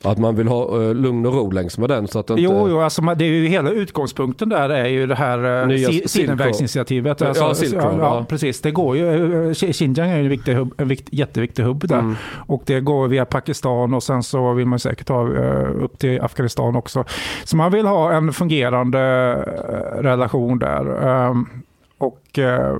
Att 0.04 0.18
man 0.18 0.36
vill 0.36 0.48
ha 0.48 0.76
uh, 0.78 0.94
lugn 0.94 1.26
och 1.26 1.34
ro 1.34 1.50
längs 1.50 1.78
med 1.78 1.88
den 1.88 2.08
så 2.08 2.18
att 2.18 2.30
inte... 2.30 2.42
Jo, 2.42 2.66
jo 2.68 2.80
alltså, 2.80 3.02
det 3.02 3.24
är 3.24 3.28
ju 3.28 3.46
hela 3.46 3.70
utgångspunkten 3.70 4.48
där 4.48 4.68
är 4.68 4.86
ju 4.86 5.06
det 5.06 5.14
här 5.14 5.60
eh, 5.62 5.66
Nya 5.68 5.88
si- 5.88 5.94
Silk 5.94 6.10
Sidenvägsinitiativet. 6.10 7.20
Ja, 7.20 7.26
Alltså, 7.28 7.54
Silk 7.54 7.74
ja, 7.82 7.92
ja, 8.00 8.24
precis. 8.28 8.60
Det 8.60 8.70
går 8.70 8.96
ju, 8.96 9.08
eh, 9.08 9.50
Xi- 9.50 9.72
Xinjiang 9.72 10.10
är 10.10 10.16
ju 10.16 10.22
en, 10.22 10.28
viktig 10.28 10.54
hubb, 10.54 10.74
en 10.78 10.88
vikt, 10.88 11.08
jätteviktig 11.12 11.62
hubb 11.62 11.88
där. 11.88 11.98
Mm. 11.98 12.14
Och 12.46 12.62
det 12.66 12.80
går 12.80 13.08
via 13.08 13.24
Pakistan 13.24 13.94
och 13.94 14.02
sen 14.02 14.22
så 14.22 14.52
vill 14.52 14.66
man 14.66 14.78
säkert 14.78 15.08
ha 15.08 15.34
eh, 15.34 15.82
upp 15.84 15.98
till 15.98 16.20
Afghanistan 16.20 16.76
också. 16.76 17.04
Så 17.44 17.56
man 17.56 17.72
vill 17.72 17.86
ha 17.86 18.12
en 18.12 18.32
fungerande 18.32 19.00
eh, 19.68 20.02
relation 20.02 20.58
där. 20.58 21.08
Ehm, 21.08 21.48
Och, 21.98 22.38
eh, 22.38 22.76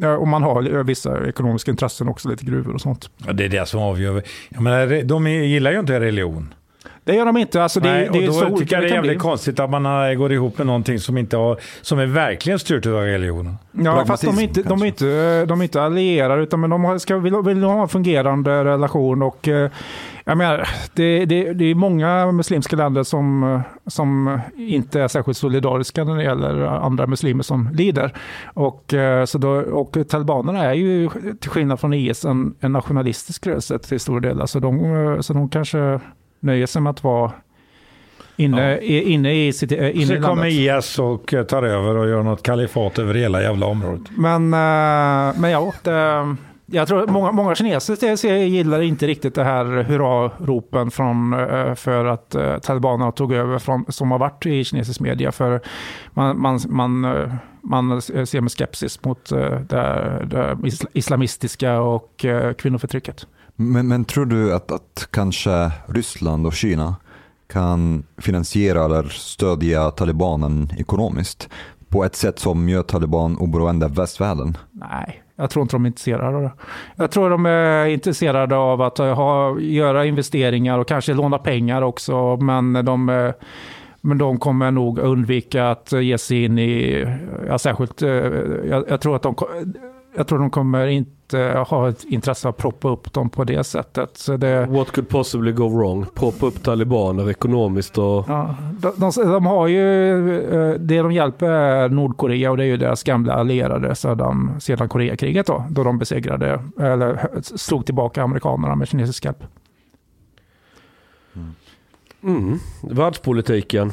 ja, 0.00 0.16
och 0.16 0.28
man 0.28 0.42
har 0.42 0.82
vissa 0.82 1.28
ekonomiska 1.28 1.70
intressen 1.70 2.08
också, 2.08 2.28
lite 2.28 2.44
gruvor 2.44 2.74
och 2.74 2.80
sånt. 2.80 3.10
Ja, 3.26 3.32
det 3.32 3.44
är 3.44 3.48
det 3.48 3.68
som 3.68 3.80
avgör. 3.80 4.22
Jag 4.48 4.62
menar, 4.62 5.02
de 5.02 5.26
gillar 5.26 5.72
ju 5.72 5.78
inte 5.80 6.00
religion. 6.00 6.54
Det 7.04 7.14
gör 7.14 7.26
de 7.26 7.36
inte. 7.36 7.62
Alltså, 7.62 7.80
det, 7.80 7.90
Nej, 7.92 8.08
det 8.12 8.24
är 8.24 8.28
och 8.28 8.34
så 8.34 8.40
då 8.40 8.46
olika 8.46 8.58
tycker 8.60 8.76
jag 8.76 8.82
det 8.84 8.88
är 8.88 8.94
jävligt 8.94 9.12
bli. 9.12 9.18
konstigt 9.20 9.60
att 9.60 9.70
man 9.70 9.84
har- 9.84 10.14
går 10.14 10.32
ihop 10.32 10.58
med 10.58 10.66
någonting 10.66 10.98
som, 10.98 11.18
inte 11.18 11.36
har, 11.36 11.60
som 11.82 11.98
är 11.98 12.06
verkligen 12.06 12.58
styrt 12.58 12.86
av 12.86 12.92
religionen. 12.92 13.54
Ja, 13.72 14.04
fast 14.06 14.24
de 14.24 14.38
är, 14.38 14.42
inte, 14.42 14.62
de, 14.62 14.82
är 14.82 14.86
inte, 14.86 15.44
de 15.46 15.60
är 15.60 15.62
inte 15.64 15.82
allierade, 15.82 16.42
utan 16.42 16.60
men 16.60 16.70
de 16.70 17.00
ska, 17.00 17.16
vill, 17.16 17.34
vill 17.44 17.62
ha 17.62 17.82
en 17.82 17.88
fungerande 17.88 18.64
relation. 18.64 19.22
Och, 19.22 19.48
eh, 19.48 19.70
jag 20.30 20.38
menar, 20.38 20.68
det, 20.94 21.24
det, 21.24 21.52
det 21.52 21.64
är 21.64 21.74
många 21.74 22.32
muslimska 22.32 22.76
länder 22.76 23.02
som, 23.02 23.60
som 23.86 24.40
inte 24.56 25.00
är 25.00 25.08
särskilt 25.08 25.38
solidariska 25.38 26.04
när 26.04 26.16
det 26.16 26.22
gäller 26.22 26.62
andra 26.66 27.06
muslimer 27.06 27.42
som 27.42 27.68
lider. 27.72 28.12
Och, 28.54 28.94
eh, 28.94 29.24
så 29.24 29.38
då, 29.38 29.50
och 29.50 29.96
talibanerna 30.08 30.64
är 30.64 30.72
ju, 30.72 31.08
till 31.40 31.50
skillnad 31.50 31.80
från 31.80 31.94
IS, 31.94 32.24
en, 32.24 32.54
en 32.60 32.72
nationalistisk 32.72 33.46
rörelse 33.46 33.78
till 33.78 34.00
stor 34.00 34.20
del. 34.20 34.48
Så 34.48 34.58
de, 34.58 34.94
eh, 34.94 35.20
så 35.20 35.32
de 35.32 35.48
kanske 35.48 36.00
nöjer 36.40 36.66
sig 36.66 36.82
med 36.82 36.90
att 36.90 37.04
vara 37.04 37.32
inne, 38.36 38.78
i, 38.78 39.12
inne 39.12 39.46
i 39.46 39.52
sitt 39.52 39.72
eh, 39.72 39.78
inne 39.78 40.02
i 40.02 40.06
Så 40.06 40.22
kommer 40.22 40.46
IS 40.78 40.98
och 40.98 41.34
tar 41.48 41.62
över 41.62 41.96
och 41.96 42.08
gör 42.08 42.22
något 42.22 42.42
kalifat 42.42 42.98
över 42.98 43.14
hela 43.14 43.42
jävla 43.42 43.66
området. 43.66 44.02
Men, 44.16 44.50
men 45.40 45.50
ja, 45.50 45.72
det, 45.82 46.36
jag 46.70 46.88
tror 46.88 47.06
många, 47.06 47.32
många 47.32 47.54
kineser 47.54 48.36
gillar 48.36 48.80
inte 48.82 49.06
riktigt 49.06 49.34
det 49.34 49.44
här 49.44 49.64
hurra-ropen 49.64 50.90
från, 50.90 51.32
eh, 51.32 51.74
för 51.74 52.04
att 52.04 52.36
uh, 52.38 52.58
talibanerna 52.58 53.12
tog 53.12 53.32
över 53.32 53.58
från, 53.58 53.84
som 53.88 54.10
har 54.10 54.18
varit 54.18 54.46
i 54.46 54.64
kinesisk 54.64 55.00
media. 55.00 55.32
För 55.32 55.60
man, 56.14 56.40
man, 56.40 56.60
man, 56.68 57.04
eh, 57.04 57.34
man 57.62 58.02
ser 58.02 58.40
med 58.40 58.52
skepsis 58.52 59.04
mot 59.04 59.32
eh, 59.32 59.38
det, 59.38 60.26
det 60.30 60.56
isla- 60.62 60.88
islamistiska 60.92 61.80
och 61.80 62.24
eh, 62.24 62.52
kvinnoförtrycket. 62.52 63.26
Men, 63.56 63.88
men 63.88 64.04
tror 64.04 64.26
du 64.26 64.54
att, 64.54 64.72
att 64.72 65.08
kanske 65.10 65.72
Ryssland 65.86 66.46
och 66.46 66.52
Kina 66.52 66.96
kan 67.52 68.02
finansiera 68.18 68.84
eller 68.84 69.02
stödja 69.02 69.90
talibanen 69.90 70.70
ekonomiskt 70.78 71.48
på 71.88 72.04
ett 72.04 72.16
sätt 72.16 72.38
som 72.38 72.68
gör 72.68 72.82
taliban 72.82 73.36
oberoende 73.36 73.86
av 73.86 73.94
västvärlden? 73.94 74.56
Nej, 74.72 75.22
jag 75.40 75.50
tror 75.50 75.62
inte 75.62 75.74
de 75.74 75.84
är 75.84 75.88
intresserade 75.88 76.36
av 76.36 76.42
det. 76.42 76.52
Jag 76.96 77.10
tror 77.10 77.30
de 77.30 77.46
är 77.46 77.86
intresserade 77.86 78.56
av 78.56 78.82
att 78.82 78.98
eh, 78.98 79.14
ha, 79.14 79.60
göra 79.60 80.04
investeringar 80.04 80.78
och 80.78 80.88
kanske 80.88 81.14
låna 81.14 81.38
pengar 81.38 81.82
också. 81.82 82.36
Men 82.36 82.84
de, 82.84 83.08
eh, 83.08 83.32
men 84.00 84.18
de 84.18 84.38
kommer 84.38 84.70
nog 84.70 84.98
undvika 84.98 85.70
att 85.70 85.92
eh, 85.92 86.00
ge 86.00 86.18
sig 86.18 86.44
in 86.44 86.58
i, 86.58 87.06
ja, 87.48 87.58
särskilt, 87.58 88.02
jag, 88.02 88.84
jag 88.88 89.00
tror 89.00 89.16
att 89.16 89.22
de, 89.22 89.34
jag 90.16 90.26
tror 90.26 90.38
de 90.38 90.50
kommer 90.50 90.86
inte 90.86 91.19
ha 91.66 91.88
ett 91.88 92.04
intresse 92.04 92.48
av 92.48 92.54
att 92.54 92.60
proppa 92.60 92.88
upp 92.88 93.12
dem 93.12 93.30
på 93.30 93.44
det 93.44 93.64
sättet. 93.64 94.16
Så 94.16 94.36
det, 94.36 94.66
What 94.66 94.90
could 94.90 95.08
possibly 95.08 95.52
go 95.52 95.68
wrong? 95.68 96.06
Proppa 96.14 96.46
upp 96.46 96.62
talibaner 96.62 97.30
ekonomiskt 97.30 97.98
och... 97.98 98.24
Ja, 98.28 98.56
de, 98.78 98.92
de, 98.96 99.10
de 99.32 99.46
har 99.46 99.66
ju, 99.66 100.40
eh, 100.44 100.74
det 100.80 100.98
de 100.98 101.12
hjälper 101.12 101.50
är 101.50 101.88
Nordkorea 101.88 102.50
och 102.50 102.56
det 102.56 102.64
är 102.64 102.68
ju 102.68 102.76
deras 102.76 103.02
gamla 103.02 103.34
allierade 103.34 103.94
sedan, 103.94 104.60
sedan 104.60 104.88
Koreakriget 104.88 105.46
då, 105.46 105.64
då 105.70 105.84
de 105.84 105.98
besegrade, 105.98 106.62
eller 106.80 107.28
slog 107.42 107.86
tillbaka 107.86 108.22
amerikanerna 108.22 108.74
med 108.74 108.88
kinesisk 108.88 109.24
hjälp. 109.24 109.44
Mm. 112.22 112.58
Världspolitiken. 112.82 113.92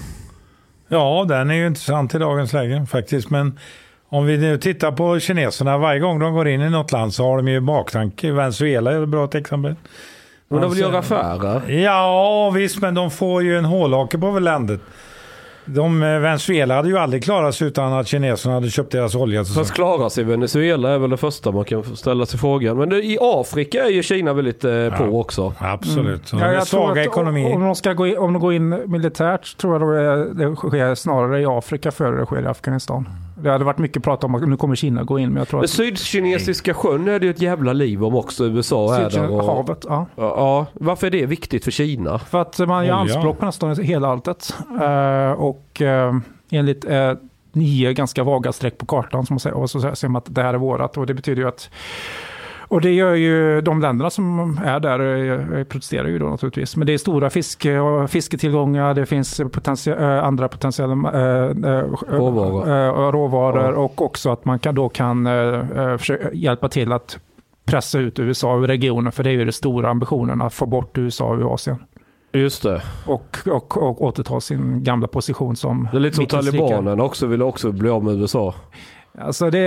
Ja, 0.88 1.26
den 1.28 1.52
är 1.52 1.56
ju 1.56 1.68
intressant 1.68 2.16
i 2.16 2.18
dagens 2.18 2.54
läge 2.54 2.86
faktiskt. 2.86 3.30
Men 3.30 3.60
om 4.10 4.26
vi 4.26 4.38
nu 4.38 4.58
tittar 4.58 4.92
på 4.92 5.20
kineserna, 5.20 5.78
varje 5.78 6.00
gång 6.00 6.20
de 6.20 6.34
går 6.34 6.48
in 6.48 6.62
i 6.62 6.70
något 6.70 6.92
land 6.92 7.14
så 7.14 7.24
har 7.24 7.38
de 7.38 7.48
ju 7.48 7.60
baktanke. 7.60 8.32
Venezuela 8.32 8.92
är 8.92 9.04
ett 9.04 9.10
bra 9.10 9.26
exempel. 9.34 9.76
Men 10.50 10.62
de 10.62 10.74
vill 10.74 10.84
Alltså- 10.86 11.14
göra 11.16 11.28
affärer. 11.38 11.70
Ja, 11.70 12.50
visst, 12.56 12.82
men 12.82 12.94
de 12.94 13.12
får 13.12 13.44
ju 13.44 13.58
en 13.58 13.66
hålhake 13.66 14.18
på 14.18 14.40
landet. 14.40 14.82
De, 15.68 16.04
eh, 16.04 16.20
Venezuela 16.20 16.76
hade 16.76 16.90
ju 16.90 16.98
aldrig 16.98 17.24
klarat 17.24 17.56
sig 17.56 17.68
utan 17.68 17.94
att 17.94 18.08
kineserna 18.08 18.54
hade 18.56 18.70
köpt 18.70 18.92
deras 18.92 19.16
olja. 19.16 19.46
Så 19.46 19.54
Fast 19.54 19.74
klara 19.74 20.10
sig 20.10 20.24
Venezuela 20.24 20.90
är 20.90 20.98
väl 20.98 21.10
det 21.10 21.18
första 21.18 21.52
man 21.52 21.66
kan 21.66 21.84
ställa 21.96 22.26
sig 22.26 22.40
frågan. 22.40 22.78
Men 22.78 22.90
det, 22.90 23.04
i 23.04 23.18
Afrika 23.22 23.86
är 23.86 23.90
ju 23.90 24.04
Kina 24.04 24.34
väldigt 24.34 24.64
eh, 24.64 24.90
på 24.98 25.20
också. 25.20 25.54
Absolut. 25.58 26.34
Ja, 26.34 26.40
jag 26.40 26.66
tror 26.66 26.80
svaga 26.80 27.02
att 27.02 27.08
ekonomier. 27.08 27.56
Om 27.56 27.62
de, 27.62 27.76
ska 27.76 27.94
gå 27.94 28.08
in, 28.08 28.18
om 28.18 28.34
de 28.34 28.40
går 28.40 28.54
in 28.54 28.92
militärt 28.92 29.58
tror 29.58 29.74
jag 29.74 29.82
då 29.82 30.34
det 30.34 30.56
sker 30.56 30.96
snarare 30.96 31.42
i 31.42 31.46
Afrika 31.46 31.92
före 31.92 32.20
det 32.20 32.26
sker 32.26 32.42
i 32.42 32.48
Afghanistan. 32.48 33.10
Det 33.44 33.50
hade 33.50 33.64
varit 33.64 33.78
mycket 33.78 34.04
prat 34.04 34.24
om 34.24 34.36
att 34.36 34.48
nu 34.48 34.58
kommer 34.58 34.76
Kina 34.76 35.04
gå 35.04 35.20
in, 35.20 35.30
men 35.30 35.38
jag 35.38 35.48
tror 35.48 35.60
Men 35.60 35.64
att 35.64 35.70
Sydkinesiska 35.70 36.74
sjön 36.74 37.08
är 37.08 37.20
det 37.20 37.26
ju 37.26 37.32
ett 37.32 37.42
jävla 37.42 37.74
liv 37.74 38.04
om 38.04 38.16
också 38.16 38.46
USA 38.46 38.96
är 38.96 39.10
där. 39.10 39.32
Och, 39.32 39.46
havet, 39.46 39.86
ja. 39.90 40.06
ja, 40.16 40.24
ja, 40.24 40.66
varför 40.74 41.08
är 41.08 41.12
det 41.12 41.26
viktigt 41.26 41.64
för 41.64 41.72
Kina? 41.72 42.20
För 42.20 42.42
att 42.42 42.60
man 42.60 42.86
gör 42.86 42.94
anspråk 42.94 43.40
på 43.40 43.46
nästan 43.46 43.76
hela 43.76 44.08
alltet. 44.08 44.54
Eh, 44.82 45.32
och 45.32 45.57
eh, 45.82 46.16
enligt 46.52 46.86
eh, 46.86 47.14
nio 47.52 47.94
ganska 47.94 48.24
vaga 48.24 48.52
streck 48.52 48.78
på 48.78 48.86
kartan 48.86 49.26
som 49.26 49.34
man 49.34 49.40
säger, 49.40 49.58
och 49.58 49.70
så 49.70 49.80
säger 49.80 50.10
man 50.10 50.18
att 50.20 50.36
det 50.36 50.42
här 50.44 50.54
är 50.54 50.58
vårat. 50.58 50.98
Och 50.98 51.06
det 51.06 51.14
betyder 51.14 51.42
ju 51.42 51.48
att 51.48 51.70
och 52.70 52.82
det 52.82 52.92
gör 52.92 53.14
ju 53.14 53.62
de 53.62 53.82
länderna 53.82 54.10
som 54.10 54.60
är 54.66 54.80
där 54.80 55.00
eh, 55.58 55.64
protesterar 55.64 56.08
ju 56.08 56.20
då 56.20 56.30
naturligtvis. 56.30 56.76
Men 56.78 56.88
det 56.88 56.94
är 56.94 56.98
stora 56.98 57.30
fiske 57.30 57.80
och 57.80 58.10
fisketillgångar, 58.10 58.94
det 58.94 59.06
finns 59.06 59.40
potentie- 59.40 60.18
eh, 60.18 60.24
andra 60.24 60.48
potentiella 60.48 60.96
Råvaror. 62.08 63.12
råvaror 63.12 63.74
Ja. 63.74 63.80
och 63.80 64.02
också 64.02 64.32
att 64.32 64.46
man 64.46 64.60
kan 64.60 64.76
då 64.76 64.90
kan 64.90 65.30
hjälpa 66.34 66.70
till 66.70 66.92
att 66.92 67.20
pressa 67.66 68.00
ut 68.00 68.20
USA 68.20 68.58
ur 68.58 68.68
regionen. 68.68 69.12
För 69.12 69.24
det 69.24 69.30
är 69.30 69.34
ju 69.34 69.44
den 69.44 69.54
stora 69.54 69.90
ambitionen 69.90 70.42
att 70.42 70.54
få 70.54 70.66
bort 70.66 70.98
USA 70.98 71.36
ur 71.36 71.54
Asien. 71.54 71.78
Just 72.38 72.64
det. 72.64 72.82
Och, 73.06 73.38
och, 73.46 73.78
och 73.78 74.02
återta 74.02 74.42
sin 74.42 74.84
gamla 74.84 75.08
position 75.08 75.56
som 75.56 75.88
Det 75.92 75.98
är 75.98 76.00
lite 76.00 76.16
som 76.16 76.26
talibanerna 76.26 77.04
också 77.04 77.28
ville 77.28 77.44
också 77.44 77.72
bli 77.72 77.90
av 77.90 78.04
med 78.04 78.16
USA. 78.16 78.56
Alltså 79.20 79.50
det, 79.50 79.60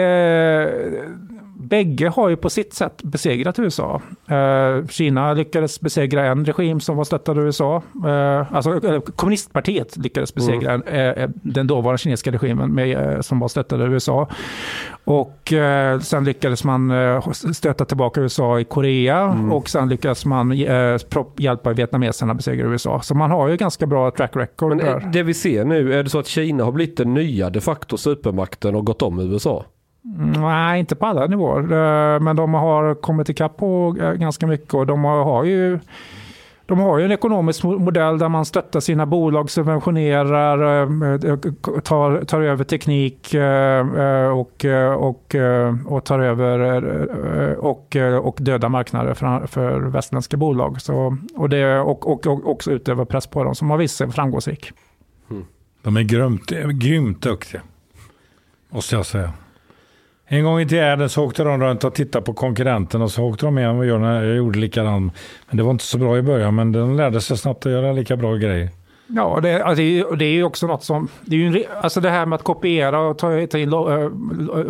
bägge 1.61 2.09
har 2.09 2.28
ju 2.28 2.37
på 2.37 2.51
sitt 2.51 2.74
sätt 2.74 3.03
besegrat 3.03 3.59
USA. 3.59 4.03
Eh, 4.28 4.87
Kina 4.89 5.32
lyckades 5.32 5.81
besegra 5.81 6.27
en 6.27 6.45
regim 6.45 6.81
som 6.81 6.97
var 6.97 7.05
stöttad 7.05 7.39
av 7.39 7.45
USA. 7.45 7.82
Eh, 8.07 8.53
alltså 8.57 8.81
kommunistpartiet 9.16 9.97
lyckades 9.97 10.35
besegra 10.35 10.73
en, 10.73 10.82
eh, 10.82 11.28
den 11.35 11.66
dåvarande 11.66 11.99
kinesiska 11.99 12.31
regimen 12.32 12.74
med, 12.74 13.15
eh, 13.15 13.20
som 13.20 13.39
var 13.41 13.49
stöttad 13.49 13.82
av 13.82 13.93
USA. 13.93 14.28
Och 15.05 15.53
eh, 15.53 16.01
sen 16.01 16.24
lyckades 16.24 16.65
man 16.65 16.93
stöta 17.55 17.85
tillbaka 17.85 18.20
USA 18.20 18.61
i 18.61 18.65
Korea 18.65 19.24
och 19.53 19.69
sen 19.69 19.89
lyckades 19.89 20.24
man 20.27 20.53
hjälpa 21.37 21.73
vietnameserna 21.73 22.35
besegra 22.35 22.66
USA. 22.69 23.01
Så 23.01 23.15
man 23.15 23.31
har 23.31 23.49
ju 23.49 23.57
ganska 23.57 23.87
bra 23.87 24.11
track 24.11 24.37
record 24.37 24.69
Men 24.69 24.78
där. 24.78 24.87
är- 24.87 25.01
det 25.12 25.23
vi 25.23 25.35
ser 25.35 25.65
nu, 25.65 25.95
är 25.95 26.03
det 26.03 26.11
så 26.11 26.19
att 26.19 26.27
Kina 26.27 26.65
har 26.65 26.73
blivit 26.73 26.97
den 26.97 27.15
nya 27.15 27.51
de 27.51 27.61
facto 27.61 27.97
supermakten 27.97 28.74
och 28.74 28.87
gått 28.87 29.03
om 29.03 29.19
USA? 29.19 29.65
Mm, 30.05 30.32
nej, 30.32 30.81
inte 30.81 30.97
på 30.97 31.06
alla 31.06 31.27
nivåer. 31.27 31.62
Eh, 31.62 32.20
men 32.20 32.36
de 32.36 32.55
har 32.55 32.94
kommit 32.94 33.28
ikapp 33.28 33.56
på 33.56 33.97
eh, 34.01 34.12
ganska 34.12 34.47
mycket 34.47 34.74
och 34.74 34.86
de 34.86 35.05
har, 35.05 35.44
ju 35.44 35.78
de 36.66 36.78
har 36.78 36.98
ju 36.98 37.05
en 37.05 37.12
ekonomisk 37.12 37.64
modell 37.64 38.18
där 38.18 38.28
man 38.28 38.44
stöttar 38.44 38.81
sina 38.81 39.06
bolag, 39.06 39.51
subventionerar, 39.51 40.82
eh, 40.82 41.36
tar, 41.81 42.24
tar 42.24 42.40
över 42.40 42.64
teknik 42.64 43.35
och, 44.32 44.64
och, 45.09 45.35
och 45.86 46.05
tar 46.05 46.18
över 46.18 46.85
och, 47.59 47.97
och 48.22 48.39
döda 48.40 48.68
marknader 48.68 49.14
för, 49.14 49.47
för 49.47 49.81
västländska 49.81 50.36
bolag. 50.36 50.81
Så, 50.81 51.16
och, 51.36 51.48
det, 51.48 51.81
och, 51.81 52.12
och, 52.12 52.27
och 52.27 52.51
också 52.51 52.70
utövar 52.70 53.05
press 53.05 53.27
på 53.27 53.44
dem 53.44 53.55
som 53.55 53.70
har 53.70 53.78
visat 53.78 53.97
sig 53.97 54.10
framgångsrik. 54.14 54.72
Mm. 55.31 55.44
De 55.82 55.97
är 55.97 56.02
grymt, 56.02 56.51
grymt 56.72 57.22
duktiga. 57.22 57.60
Måste 58.70 58.94
jag 58.94 59.06
säga. 59.06 59.32
En 60.32 60.44
gång 60.44 60.61
i 60.61 60.66
tiden 60.69 61.09
så 61.09 61.24
åkte 61.24 61.44
de 61.44 61.61
runt 61.62 61.85
och 61.85 61.94
tittade 61.94 62.24
på 62.24 62.32
konkurrenten 62.32 63.02
och 63.02 63.11
så 63.11 63.24
åkte 63.24 63.47
de 63.47 63.55
med 63.55 63.70
och 63.70 63.86
gjorde, 63.86 64.05
jag 64.27 64.36
gjorde 64.36 64.59
likadant. 64.59 65.15
Men 65.48 65.57
det 65.57 65.62
var 65.62 65.70
inte 65.70 65.85
så 65.85 65.98
bra 65.98 66.19
i 66.19 66.23
början 66.23 66.55
men 66.55 66.73
de 66.73 66.97
lärde 66.97 67.20
sig 67.20 67.39
snabbt 67.39 67.66
att 67.66 67.73
göra 67.73 67.93
lika 67.93 68.16
bra 68.16 68.35
grejer. 68.35 68.69
Ja, 69.07 69.39
det, 69.43 69.62
alltså, 69.62 69.77
det, 69.77 69.82
är 69.82 69.90
ju- 69.90 70.16
det 70.16 70.24
är 70.24 70.32
ju 70.32 70.44
också 70.44 70.66
något 70.66 70.85
som... 70.85 71.09
Det, 71.24 71.36
är 71.36 71.39
ju 71.39 71.47
en, 71.47 71.65
alltså 71.82 72.01
det 72.01 72.11
här 72.11 72.27
med 72.27 72.36
att 72.36 72.43
kopiera 72.44 73.01
och 73.01 73.19
ta, 73.19 73.47
ta 73.47 73.59
in 73.59 73.73
eh, 73.73 74.09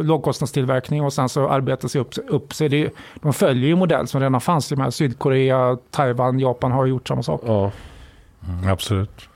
lågkostnadstillverkning 0.03 1.03
och 1.03 1.12
sen 1.12 1.28
så 1.28 1.49
arbeta 1.49 1.89
sig 1.89 2.01
upp, 2.01 2.15
upp 2.28 2.55
sig. 2.55 2.69
Det, 2.69 2.91
de 3.23 3.32
följer 3.32 3.69
ju 3.69 3.77
modell 3.77 4.07
som 4.07 4.20
redan 4.20 4.41
fanns. 4.41 4.73
Med 4.73 4.95
Sydkorea, 4.95 5.77
Taiwan, 5.91 6.39
Japan 6.39 6.73
har 6.73 6.87
gjort 6.87 7.09
samma 7.09 7.23
sak. 7.23 7.43
Ja. 7.47 7.70
Mm, 8.49 8.69
absolut. 8.73 9.28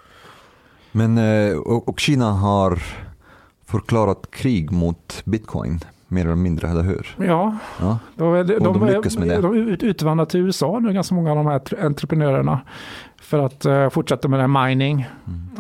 Men, 0.93 1.19
eh, 1.19 1.57
och, 1.59 1.89
och 1.89 2.01
Kina 2.01 2.31
har 2.33 2.83
förklarat 3.67 4.31
krig 4.31 4.71
mot 4.73 5.23
bitcoin, 5.25 5.81
mer 6.15 6.25
eller 6.25 6.35
mindre, 6.37 6.69
eller 6.69 6.83
hur? 6.83 7.15
Ja, 7.19 7.57
Ja. 7.81 7.99
de, 8.15 8.35
de, 8.35 8.43
de 8.59 8.79
de, 8.81 8.87
lyckas 8.87 9.19
med 9.19 9.29
det. 9.29 9.41
de 9.41 9.55
ut- 9.55 9.83
utvandrar 9.83 10.25
till 10.27 10.41
USA 10.41 10.79
nu, 10.83 10.93
ganska 10.93 11.15
många 11.15 11.31
av 11.31 11.37
de 11.37 11.47
här 11.47 11.59
tr- 11.59 11.87
entreprenörerna. 11.87 12.61
För 13.21 13.39
att 13.47 13.65
eh, 13.65 13.89
fortsätta 13.89 14.29
med 14.29 14.41
den 14.41 14.57
här 14.57 14.67
mining. 14.69 15.07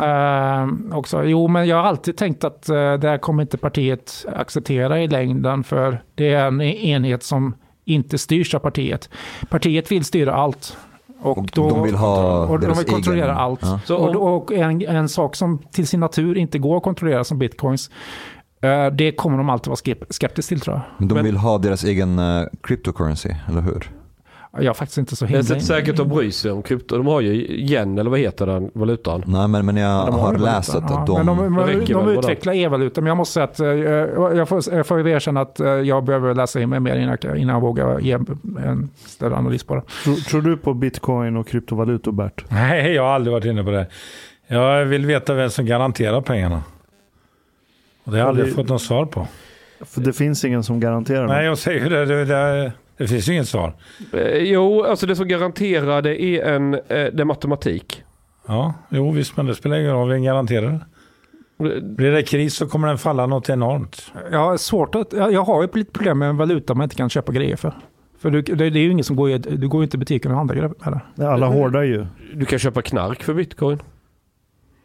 Eh, 0.02 0.96
också. 0.98 1.24
Jo, 1.24 1.48
men 1.48 1.66
jag 1.68 1.76
har 1.76 1.82
alltid 1.82 2.16
tänkt 2.16 2.44
att 2.44 2.70
uh, 2.70 2.74
det 2.94 3.08
här 3.08 3.18
kommer 3.18 3.42
inte 3.42 3.58
partiet 3.58 4.26
acceptera 4.36 5.00
i 5.02 5.08
längden. 5.08 5.64
För 5.64 6.02
det 6.14 6.34
är 6.34 6.46
en 6.46 6.60
enhet 6.60 7.22
som 7.22 7.54
inte 7.84 8.18
styrs 8.18 8.54
av 8.54 8.58
partiet. 8.58 9.08
Partiet 9.50 9.92
vill 9.92 10.04
styra 10.04 10.34
allt. 10.34 10.76
Och, 11.20 11.38
Och 11.38 11.46
då, 11.54 11.68
de 11.68 11.82
vill 11.82 11.94
ha 11.94 12.46
och 12.46 12.60
de 12.60 12.66
vill 12.66 12.86
kontrollera 12.86 13.24
egen- 13.26 13.36
allt. 13.36 13.60
Ja. 13.62 13.80
Så 13.84 13.96
och 13.96 14.34
och 14.36 14.52
en, 14.52 14.82
en 14.82 15.08
sak 15.08 15.36
som 15.36 15.58
till 15.58 15.86
sin 15.86 16.00
natur 16.00 16.36
inte 16.38 16.58
går 16.58 16.76
att 16.76 16.82
kontrollera 16.82 17.24
som 17.24 17.38
bitcoins. 17.38 17.90
Eh, 18.64 18.90
det 18.92 19.12
kommer 19.12 19.38
de 19.38 19.50
alltid 19.50 19.66
vara 19.68 19.76
skep- 19.76 20.06
skeptiska 20.10 20.48
till 20.48 20.60
tror 20.60 20.76
jag. 20.76 20.82
Men 20.98 21.08
de 21.08 21.24
vill 21.24 21.36
ha 21.36 21.58
deras 21.58 21.84
egen 21.84 22.18
uh, 22.18 22.46
cryptocurrency, 22.62 23.30
eller 23.48 23.60
hur? 23.60 23.90
Jag 24.56 24.64
är 24.64 24.72
faktiskt 24.72 24.98
inte 24.98 25.16
så 25.16 25.24
det 25.24 25.28
är 25.34 25.36
himla... 25.36 25.54
inte 25.54 25.66
säkert 25.66 25.98
att 25.98 26.08
bry 26.08 26.32
sig 26.32 26.50
om 26.50 26.62
krypto. 26.62 26.96
De 26.96 27.06
har 27.06 27.20
ju 27.20 27.32
yen, 27.34 27.98
eller 27.98 28.10
vad 28.10 28.18
heter 28.18 28.46
den 28.46 28.70
valutan? 28.74 29.22
Nej, 29.26 29.48
men, 29.48 29.66
men 29.66 29.76
jag 29.76 30.06
De 30.06 30.14
har 30.14 30.32
ju 30.32 30.38
läst 30.38 30.74
att, 30.74 30.84
ja. 30.90 31.00
att 31.00 31.06
de... 31.06 31.26
Men 31.26 31.36
de, 31.36 31.84
de, 31.84 31.92
de 31.92 32.08
utvecklar 32.08 32.54
e-valuta, 32.54 33.00
men 33.00 33.08
jag 33.08 33.16
måste 33.16 33.32
säga 33.32 33.44
att 33.44 33.60
eh, 33.60 33.66
jag 34.38 34.48
får, 34.48 34.74
jag 34.74 34.86
får 34.86 34.98
ju 34.98 35.10
erkänna 35.10 35.40
att 35.40 35.60
eh, 35.60 35.68
jag 35.68 36.04
behöver 36.04 36.34
läsa 36.34 36.60
in 36.60 36.68
mig 36.68 36.80
mer 36.80 36.96
innan 36.96 37.16
jag, 37.20 37.36
innan 37.38 37.54
jag 37.54 37.60
vågar 37.60 38.00
ge 38.00 38.12
en 38.12 38.90
större 39.06 39.36
analys 39.36 39.64
på 39.64 39.74
det. 39.74 39.82
Tror, 40.04 40.14
tror 40.14 40.42
du 40.42 40.56
på 40.56 40.74
bitcoin 40.74 41.36
och 41.36 41.48
kryptovalutor 41.48 42.12
Bert? 42.12 42.44
Nej, 42.48 42.92
jag 42.92 43.02
har 43.02 43.10
aldrig 43.10 43.32
varit 43.32 43.44
inne 43.44 43.64
på 43.64 43.70
det. 43.70 43.86
Jag 44.46 44.84
vill 44.84 45.06
veta 45.06 45.34
vem 45.34 45.50
som 45.50 45.66
garanterar 45.66 46.20
pengarna. 46.20 46.62
Och 48.04 48.12
det 48.12 48.16
har 48.16 48.18
jag 48.18 48.24
Ja, 48.24 48.28
aldrig 48.28 48.46
det- 48.46 48.52
fått 48.52 48.68
något 48.68 48.82
svar 48.82 49.06
på. 49.06 49.28
För 49.80 50.00
det 50.00 50.12
finns 50.12 50.44
ingen 50.44 50.62
som 50.62 50.80
garanterar 50.80 51.26
Nej, 51.26 51.38
det. 51.38 51.44
jag 51.44 51.58
säger 51.58 51.90
det. 51.90 52.04
Det, 52.06 52.24
det, 52.24 52.72
det 52.96 53.08
finns 53.08 53.28
ju 53.28 53.32
inget 53.32 53.48
svar. 53.48 53.72
Eh, 54.12 54.36
jo, 54.38 54.82
alltså 54.84 55.06
det 55.06 55.16
som 55.16 55.28
garanterar 55.28 56.02
det 56.02 56.22
är 56.22 56.54
en, 56.54 56.74
eh, 56.74 56.80
det 56.88 57.20
är 57.20 57.24
matematik. 57.24 58.02
Ja, 58.48 58.74
jo 58.88 59.10
visst, 59.10 59.36
men 59.36 59.46
det 59.46 59.54
spelar 59.54 59.76
ingen 59.76 59.92
roll. 59.92 60.08
Vem 60.08 60.22
garanterar 60.22 60.70
det? 60.70 60.80
Blir 61.80 62.10
det 62.12 62.22
kris 62.22 62.54
så 62.54 62.66
kommer 62.66 62.88
den 62.88 62.98
falla 62.98 63.26
något 63.26 63.48
enormt. 63.48 64.12
Har, 64.32 64.56
svårt 64.56 64.94
att, 64.94 65.12
jag 65.12 65.32
jag 65.32 65.44
har 65.44 65.62
ju 65.62 65.68
lite 65.74 65.92
problem 65.92 66.18
med 66.18 66.28
en 66.28 66.36
valuta 66.36 66.74
man 66.74 66.84
inte 66.84 66.96
kan 66.96 67.08
köpa 67.10 67.32
grejer 67.32 67.56
för. 67.56 67.72
För 68.18 68.30
du, 68.30 68.42
det, 68.42 68.54
det 68.70 68.78
är 68.78 68.82
ju 68.82 68.90
ingen 68.90 69.04
som 69.04 69.16
går 69.16 69.30
i, 69.30 69.38
du 69.38 69.68
går 69.68 69.80
ju 69.80 69.84
inte 69.84 69.96
i 69.96 69.98
butiken 69.98 70.30
och 70.30 70.36
handlar 70.36 70.54
grejer 70.54 70.72
med 70.84 71.00
det. 71.16 71.28
Alla 71.28 71.46
hårdar 71.46 71.82
ju. 71.82 72.06
Du 72.34 72.44
kan 72.44 72.58
köpa 72.58 72.82
knark 72.82 73.22
för 73.22 73.34
bitcoin. 73.34 73.78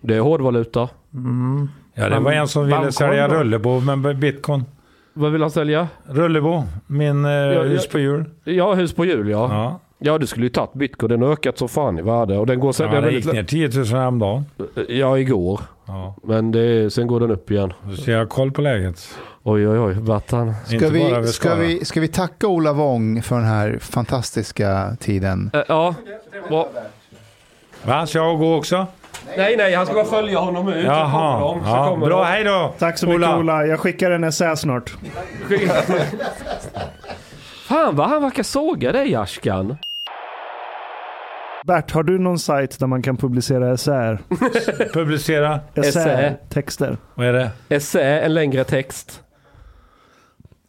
Det 0.02 0.16
är 0.16 0.20
hårdvaluta. 0.20 0.90
Mm. 1.14 1.70
Ja, 2.00 2.10
det 2.10 2.20
var 2.20 2.32
en 2.32 2.48
som 2.48 2.66
ville 2.66 2.92
sälja 2.92 3.28
då? 3.28 3.36
Rullebo 3.36 3.80
med 3.80 4.18
bitcoin. 4.18 4.66
Vad 5.14 5.32
vill 5.32 5.42
han 5.42 5.52
sälja? 5.52 5.88
Rullebo, 6.06 6.64
min 6.88 7.26
eh, 7.26 7.32
ja. 7.32 7.64
hus 7.64 7.88
på 7.88 8.00
hjul. 8.00 8.26
Ja, 8.44 8.74
hus 8.74 8.94
på 8.94 9.06
hjul 9.06 9.30
ja. 9.30 9.50
Ja, 9.52 9.80
Ja, 10.02 10.18
du 10.18 10.28
skulle 10.28 10.46
ju 10.46 10.50
tagit 10.50 10.74
bitcoin. 10.74 11.10
Den 11.10 11.22
har 11.22 11.32
ökat 11.32 11.58
så 11.58 11.68
fan 11.68 12.00
i 12.00 12.02
värde. 12.02 12.38
Och 12.38 12.48
den 12.48 12.60
går 12.60 12.72
sen, 12.72 12.86
ja 12.88 12.94
den 12.94 13.04
det 13.04 13.10
är 13.10 13.12
gick 13.12 13.26
väldigt, 13.26 13.52
ner 13.52 13.70
10 13.70 13.80
000 13.80 13.86
häromdagen. 13.86 14.46
Ja, 14.88 15.18
igår. 15.18 15.62
Ja, 15.86 16.16
Men 16.24 16.52
det, 16.52 16.94
sen 16.94 17.08
går 17.08 17.20
den 17.20 17.32
upp 17.32 17.52
igen. 17.52 17.74
så 17.98 18.12
jag 18.12 18.18
har 18.18 18.26
koll 18.26 18.52
på 18.52 18.62
läget. 18.62 19.10
Oj, 19.44 19.68
oj, 19.68 19.80
oj. 19.80 19.94
Vart 20.00 20.32
han? 20.32 20.54
Ska 20.66 20.90
vi, 20.90 21.28
ska, 21.28 21.56
vi, 21.56 21.86
ska 21.86 22.02
vi 22.02 22.08
tacka 22.08 22.48
Ola 22.48 22.74
Wång 22.74 23.22
för 23.22 23.36
den 23.36 23.46
här 23.46 23.78
fantastiska 23.82 24.98
tiden? 25.00 25.52
Eh, 25.54 25.62
ja. 25.68 25.96
Bra. 26.50 26.70
Va, 27.86 28.08
ska 28.08 28.20
jag 28.20 28.40
gå 28.40 28.56
också? 28.56 28.88
Nej, 29.38 29.58
nej. 29.58 29.74
Han 29.76 29.86
ska 29.86 29.96
bara 29.96 30.06
följa 30.06 30.40
honom 30.40 30.68
ut. 30.74 30.86
Jaha, 30.86 31.40
de, 31.40 31.64
så 31.64 31.70
ja, 31.70 31.90
kommer 31.90 32.06
bra. 32.08 32.20
de. 32.20 32.28
Hej 32.28 32.44
då! 32.44 32.74
Tack 32.80 32.98
så 32.98 33.08
mycket 33.08 33.30
Ola. 33.30 33.66
Jag 33.66 33.80
skickar 33.80 34.12
en 34.12 34.24
essä 34.24 34.56
snart. 34.56 34.94
Fan 37.68 37.96
vad 37.96 38.10
han 38.10 38.22
verkar 38.22 38.44
såga 38.44 38.92
dig 38.92 39.16
Ashkan. 39.16 39.78
Bert, 41.68 41.92
har 41.92 42.04
du 42.04 42.20
någon 42.20 42.40
sajt 42.40 42.80
där 42.80 42.88
man 42.88 43.02
kan 43.02 43.18
publicera 43.18 43.74
essäer? 43.74 44.20
Publicera. 44.94 45.60
Essäer, 45.76 46.28
Essä. 46.28 46.36
texter. 46.50 46.98
Vad 47.16 47.28
är 47.28 47.34
det? 47.34 47.50
Essä, 47.70 48.02
en 48.20 48.34
längre 48.34 48.64
text. 48.64 49.22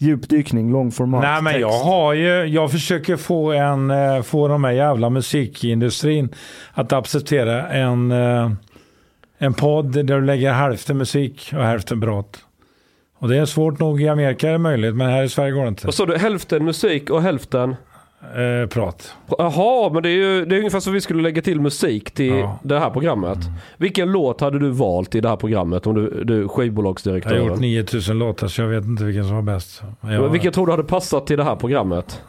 Djupdykning, 0.03 0.73
långformat. 0.73 1.23
Nej 1.23 1.43
men 1.43 1.61
jag 1.61 1.71
text. 1.73 1.85
har 1.85 2.13
ju, 2.13 2.45
jag 2.45 2.71
försöker 2.71 3.17
få 3.17 3.53
en, 3.53 3.91
eh, 3.91 4.23
få 4.23 4.49
de 4.49 4.65
här 4.65 4.73
jävla 4.73 5.11
musikindustrin 5.11 6.35
att 6.73 6.93
acceptera 6.93 7.69
en, 7.69 8.11
eh, 8.11 8.51
en 9.39 9.55
podd 9.55 9.93
där 9.93 10.03
du 10.03 10.25
lägger 10.25 10.53
hälften 10.53 10.99
musik 10.99 11.53
och 11.57 11.65
hälften 11.65 12.01
prat. 12.01 12.39
Och 13.19 13.29
det 13.29 13.37
är 13.37 13.45
svårt 13.45 13.79
nog 13.79 14.03
i 14.03 14.09
Amerika 14.09 14.49
är 14.49 14.53
det 14.53 14.59
möjligt, 14.59 14.97
men 14.97 15.11
här 15.11 15.23
i 15.23 15.29
Sverige 15.29 15.53
går 15.53 15.63
det 15.63 15.69
inte. 15.69 15.87
Och 15.87 15.95
så 15.95 16.07
du 16.07 16.17
hälften 16.19 16.65
musik 16.65 17.11
och 17.11 17.23
hälften... 17.23 17.77
Eh, 18.23 18.67
prat. 18.69 19.15
Jaha, 19.39 19.91
men 19.93 20.03
det 20.03 20.09
är 20.09 20.13
ju 20.13 20.45
det 20.45 20.55
är 20.55 20.59
ungefär 20.59 20.81
som 20.81 20.93
vi 20.93 21.01
skulle 21.01 21.23
lägga 21.23 21.43
till 21.43 21.61
musik 21.61 22.11
till 22.11 22.27
Ja. 22.39 22.59
det 22.63 22.79
här 22.79 22.91
programmet. 22.91 23.39
Vilken 23.77 24.13
låt 24.13 24.41
hade 24.41 24.59
du 24.59 24.69
valt 24.71 25.15
i 25.15 25.21
det 25.21 25.29
här 25.29 25.37
programmet 25.37 25.87
om 25.87 25.95
du, 25.95 26.25
du 26.25 26.35
Jag 26.35 26.43
har 26.43 26.49
skivbolagsdirektören? 26.49 27.47
gjort 27.47 27.61
9000 27.61 28.19
låtar 28.19 28.49
så 28.49 28.61
jag 28.63 28.69
vet 28.69 28.85
inte 28.85 29.05
vilken 29.05 29.25
som 29.25 29.35
var 29.35 29.43
bäst. 29.43 29.83
Men 30.01 30.13
Jag, 30.13 30.29
Vilken 30.29 30.53
tror 30.53 30.67
du 30.67 30.73
hade 30.73 30.85
passat 30.85 31.27
till 31.27 31.37
det 31.37 31.45
här 31.45 31.57
programmet? 31.57 32.23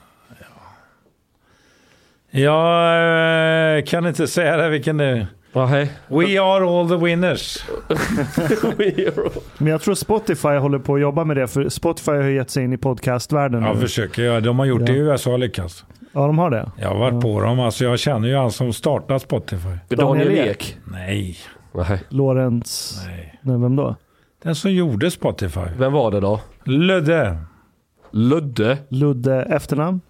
jag 2.33 3.77
eh, 3.77 3.83
kan 3.83 4.07
inte 4.07 4.27
säga 4.27 4.57
det 4.57 4.69
vilken 4.69 4.97
det 4.97 5.05
är. 5.05 5.27
Nej. 5.53 5.91
We 6.07 6.41
are 6.41 6.65
all 6.79 6.89
the 6.89 6.95
winners. 7.05 7.65
Men 9.57 9.67
jag 9.67 9.81
tror 9.81 9.95
Spotify 9.95 10.47
håller 10.47 10.79
på 10.79 10.95
att 10.95 11.01
jobba 11.01 11.23
med 11.25 11.37
det, 11.37 11.47
för 11.47 11.69
Spotify 11.69 12.11
har 12.11 12.23
gett 12.23 12.49
sig 12.49 12.63
in 12.63 12.73
i 12.73 12.77
podcastvärlden 12.77 13.63
Jag 13.63 13.75
nu. 13.75 13.81
försöker 13.81 14.21
göra 14.23 14.39
De 14.39 14.59
har 14.59 14.65
gjort 14.65 14.85
det 14.85 14.91
i 14.93 14.97
Ja. 14.97 15.03
USA 15.03 15.31
och 15.31 15.39
lyckats. 15.39 15.85
Ja, 16.13 16.27
de 16.27 16.37
har 16.37 16.49
det. 16.49 16.71
Jag 16.77 16.87
har 16.89 16.99
varit 16.99 17.13
Ja. 17.13 17.21
på 17.21 17.41
dem. 17.41 17.59
Alltså 17.59 17.83
jag 17.85 17.99
känner 17.99 18.27
ju 18.27 18.35
han 18.35 18.51
som 18.51 18.73
startade 18.73 19.19
Spotify. 19.19 19.69
Daniel 19.89 20.27
Daniel 20.27 20.47
Ek? 20.49 20.77
Nej, 20.85 21.37
Nej. 21.73 21.99
Lorentz... 22.09 23.01
nej. 23.07 23.39
Nej, 23.41 23.57
vem 23.61 23.75
då? 23.75 23.95
Den 24.43 24.55
som 24.55 24.71
gjorde 24.71 25.11
Spotify. 25.11 25.59
Vem 25.77 25.93
var 25.93 26.11
det 26.11 26.19
då? 26.19 26.39
Ludde. 26.63 27.37
Ludde? 28.11 28.77
Ludde 28.89 29.35
efternamn? 29.41 30.01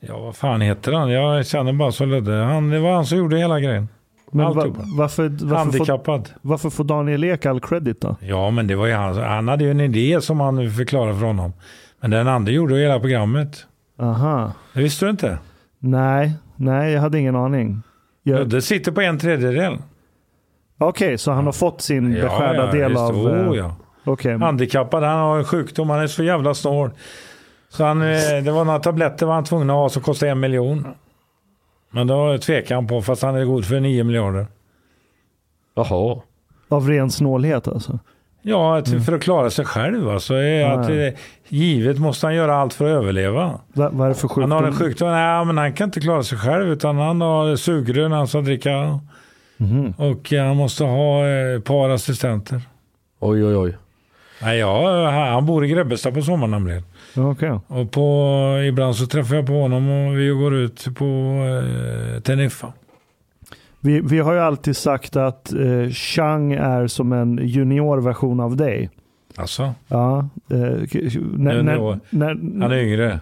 Ja, 0.00 0.18
vad 0.18 0.36
fan 0.36 0.60
heter 0.60 0.92
han? 0.92 1.10
Jag 1.10 1.46
känner 1.46 1.72
bara 1.72 1.92
så 1.92 2.04
Ludde. 2.04 2.32
Han, 2.32 2.70
det 2.70 2.78
var 2.78 2.94
han 2.94 3.06
som 3.06 3.18
gjorde 3.18 3.36
hela 3.38 3.60
grejen. 3.60 3.88
Men 4.36 4.46
va, 4.46 4.52
varför, 4.54 4.68
varför, 4.96 5.38
får, 5.48 5.56
Handikappad. 5.56 6.30
varför 6.42 6.70
får 6.70 6.84
Daniel 6.84 7.24
Ek 7.24 7.46
all 7.46 7.60
credit 7.60 8.00
då? 8.00 8.16
Ja, 8.20 8.50
men 8.50 8.66
det 8.66 8.74
var 8.74 8.86
ju 8.86 8.92
han. 8.92 9.16
Han 9.16 9.48
hade 9.48 9.64
ju 9.64 9.70
en 9.70 9.80
idé 9.80 10.20
som 10.20 10.40
han 10.40 10.70
förklarade 10.70 11.18
för 11.18 11.26
honom. 11.26 11.52
Men 12.00 12.10
den 12.10 12.28
andra 12.28 12.52
gjorde 12.52 12.74
hela 12.74 13.00
programmet. 13.00 13.66
Aha. 14.00 14.52
Det 14.72 14.80
visste 14.80 15.04
du 15.06 15.10
inte? 15.10 15.38
Nej, 15.78 16.32
nej, 16.56 16.92
jag 16.92 17.00
hade 17.00 17.18
ingen 17.18 17.36
aning. 17.36 17.82
Jag- 18.22 18.38
Ludde 18.38 18.62
sitter 18.62 18.92
på 18.92 19.00
en 19.00 19.18
tredjedel. 19.18 19.78
Okej, 20.78 21.18
så 21.18 21.32
han 21.32 21.44
har 21.46 21.52
fått 21.52 21.80
sin 21.80 22.12
beskärda 22.12 22.70
del 22.72 22.90
visst. 22.90 23.00
av... 23.02 23.16
Oh, 23.16 23.48
eh, 23.50 23.54
ja. 23.56 23.76
Okej. 24.04 24.38
Handikappad, 24.38 25.02
han 25.02 25.18
har 25.18 25.38
en 25.38 25.44
sjukdom, 25.44 25.90
han 25.90 26.00
är 26.00 26.06
så 26.06 26.22
jävla 26.24 26.54
snål. 26.54 26.90
Så 27.68 27.84
han, 27.84 28.02
eh, 28.02 28.06
det 28.44 28.50
var 28.50 28.64
några 28.64 28.78
tabletter 28.78 29.26
var 29.26 29.34
han 29.34 29.44
tvungen 29.44 29.70
att 29.70 29.76
ha 29.76 29.88
som 29.88 30.02
kostade 30.02 30.32
en 30.32 30.40
miljon. 30.40 30.86
Men 31.94 32.06
då 32.06 32.38
tvekade 32.38 32.74
han 32.74 32.86
på, 32.86 33.02
fast 33.02 33.22
han 33.22 33.36
är 33.36 33.44
god 33.44 33.64
för 33.64 33.80
9 33.80 34.04
miljarder. 34.04 34.46
Jaha. 35.74 36.20
Av 36.68 36.88
ren 36.88 37.10
snålhet 37.10 37.68
alltså. 37.68 37.98
Ja, 38.42 38.78
att, 38.78 39.04
för 39.04 39.12
att 39.12 39.22
klara 39.22 39.50
sig 39.50 39.64
själv. 39.64 40.10
Alltså, 40.10 40.34
är 40.34 40.64
att, 40.64 40.90
eh, 40.90 41.20
givet 41.48 41.98
måste 41.98 42.26
han 42.26 42.34
göra 42.34 42.56
allt 42.56 42.74
för 42.74 42.84
att 42.84 42.90
överleva. 42.90 43.60
Va, 43.72 43.90
vad 43.92 44.04
är 44.04 44.08
det 44.08 44.14
för 44.14 44.28
sjukdom? 44.28 44.50
Han 44.52 44.62
har 44.62 44.70
en 44.70 44.76
sjukdom, 44.76 45.08
nej 45.08 45.44
men 45.44 45.58
han 45.58 45.72
kan 45.72 45.84
inte 45.84 46.00
klara 46.00 46.22
sig 46.22 46.38
själv 46.38 46.68
utan 46.68 46.98
han 46.98 47.20
har 47.20 47.56
sugrör 47.56 48.08
när 48.08 48.16
han 48.16 48.28
ska 48.28 48.40
dricka. 48.40 49.00
Mhm. 49.56 49.94
Och 49.96 50.32
eh, 50.32 50.46
han 50.46 50.56
måste 50.56 50.84
ha 50.84 51.26
eh, 51.26 51.56
ett 51.56 51.64
par 51.64 51.88
assistenter. 51.88 52.60
Oj, 53.20 53.44
oj, 53.44 53.56
oj. 53.56 53.76
Nej, 54.42 54.58
ja, 54.58 55.10
han 55.10 55.46
bor 55.46 55.64
i 55.64 55.68
Grebbestad 55.68 56.14
på 56.14 56.22
sommaren 56.22 56.50
nämligen. 56.50 56.82
Okej. 57.16 57.60
Och 57.66 57.92
på, 57.92 58.64
ibland 58.68 58.96
så 58.96 59.06
träffar 59.06 59.34
jag 59.34 59.46
på 59.46 59.52
honom 59.52 59.90
och 59.90 60.18
vi 60.18 60.28
går 60.28 60.54
ut 60.54 60.88
på 60.94 61.04
eh, 61.04 62.20
Teneriffa. 62.20 62.72
Vi, 63.80 64.00
vi 64.00 64.18
har 64.18 64.32
ju 64.32 64.40
alltid 64.40 64.76
sagt 64.76 65.16
att 65.16 65.52
eh, 65.52 65.90
Chang 65.90 66.52
är 66.52 66.86
som 66.86 67.12
en 67.12 67.40
juniorversion 67.42 68.40
av 68.40 68.56
dig. 68.56 68.90
Alltså, 69.36 69.74
Ja, 69.88 70.18
eh, 70.50 70.58
när, 70.58 71.62
när, 71.62 71.98
när, 72.10 72.62
han 72.62 72.72
är 72.72 72.78
yngre. 72.78 73.20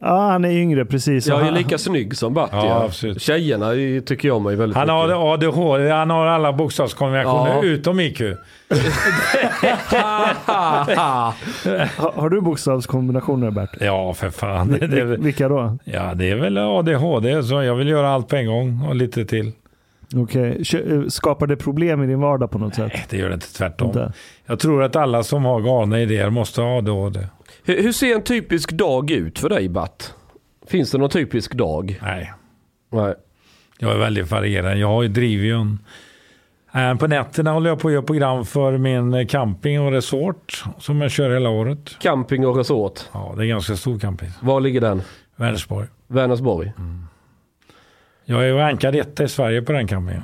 Ja, 0.00 0.30
han 0.30 0.44
är 0.44 0.50
yngre, 0.50 0.84
precis. 0.84 1.26
Jag 1.26 1.40
är 1.40 1.44
Han- 1.44 1.54
lika 1.54 1.78
snygg 1.78 2.16
som 2.16 2.34
Batti. 2.34 2.56
Ja, 2.56 2.82
absolut. 2.84 3.22
Tjejerna 3.22 3.66
är- 3.74 4.00
tycker 4.00 4.28
jag 4.28 4.40
mig 4.42 4.56
väldigt 4.56 4.76
Han 4.76 4.86
mycket. 4.86 5.16
har 5.16 5.32
ADHD, 5.34 5.90
han 5.90 6.10
har 6.10 6.26
alla 6.26 6.52
bokstavskombinationer 6.52 7.50
Ja. 7.54 7.62
utom 7.62 8.00
IQ. 8.00 8.20
Ha, 10.96 11.34
har 12.14 12.28
du 12.30 12.40
bokstavskombinationer 12.40 13.50
Bert? 13.50 13.70
Ja, 13.80 14.14
för 14.14 14.30
fan. 14.30 14.68
Det, 14.80 14.86
Vi- 14.86 15.00
det, 15.00 15.04
Vilka 15.16 15.48
då? 15.48 15.78
ja, 15.84 16.14
det 16.14 16.30
är 16.30 16.36
väl 16.36 16.58
ADHD, 16.58 17.42
så 17.42 17.62
jag 17.62 17.74
vill 17.74 17.88
göra 17.88 18.08
allt 18.10 18.28
på 18.28 18.36
en 18.36 18.46
gång 18.46 18.80
och 18.88 18.94
lite 18.94 19.24
till. 19.24 19.52
Okej. 20.16 20.64
Kö- 20.64 20.94
eh, 21.02 21.08
Skapar 21.08 21.46
det 21.46 21.56
problem 21.56 22.02
i 22.02 22.06
din 22.06 22.20
vardag 22.20 22.50
på 22.50 22.58
något 22.58 22.74
sätt? 22.74 22.90
Nej, 22.94 23.04
det 23.10 23.16
gör 23.16 23.28
det 23.28 23.34
inte 23.34 23.52
tvärtom. 23.54 23.86
Inte? 23.88 24.12
Jag 24.46 24.58
tror 24.58 24.82
att 24.82 24.96
alla 24.96 25.22
som 25.22 25.44
har 25.44 25.60
galna 25.60 26.00
idéer 26.00 26.30
måste 26.30 26.60
ha 26.60 26.78
ADHD. 26.78 27.20
Hur, 27.64 27.82
hur 27.82 27.92
ser 27.92 28.14
en 28.14 28.22
typisk 28.22 28.70
dag 28.72 29.10
ut 29.10 29.38
för 29.38 29.48
dig 29.48 29.68
Batt? 29.68 30.14
Finns 30.66 30.90
det 30.90 30.98
någon 30.98 31.10
typisk 31.10 31.54
dag? 31.54 31.98
Nej, 32.02 32.32
Nej. 32.92 33.14
jag 33.78 33.92
är 33.92 33.98
väldigt 33.98 34.30
varierad. 34.30 34.78
Jag 34.78 35.10
driver 35.10 35.44
ju 35.44 35.54
en... 35.60 35.78
Eh, 36.74 36.94
På 36.94 37.06
nätterna 37.06 37.52
håller 37.52 37.70
jag 37.70 37.78
på 37.80 37.88
att 37.88 37.94
göra 37.94 38.02
program 38.02 38.44
för 38.44 38.78
min 38.78 39.14
eh, 39.14 39.26
camping 39.26 39.80
och 39.80 39.92
resort 39.92 40.64
som 40.78 41.00
jag 41.00 41.10
kör 41.10 41.30
hela 41.30 41.48
året. 41.50 41.96
Camping 42.00 42.46
och 42.46 42.56
resort. 42.56 43.00
Ja, 43.12 43.34
det 43.36 43.44
är 43.44 43.46
ganska 43.46 43.76
stor 43.76 43.98
camping. 43.98 44.28
Var 44.40 44.60
ligger 44.60 44.80
den? 44.80 45.02
Vänersborg. 45.36 45.88
Vänersborg? 46.06 46.72
Jag 48.24 48.42
är 48.42 48.46
ju 48.46 48.54
rankad 48.56 48.94
etta 48.96 49.24
i 49.24 49.28
Sverige 49.28 49.62
på 49.62 49.72
den 49.72 49.86
campingen. 49.86 50.22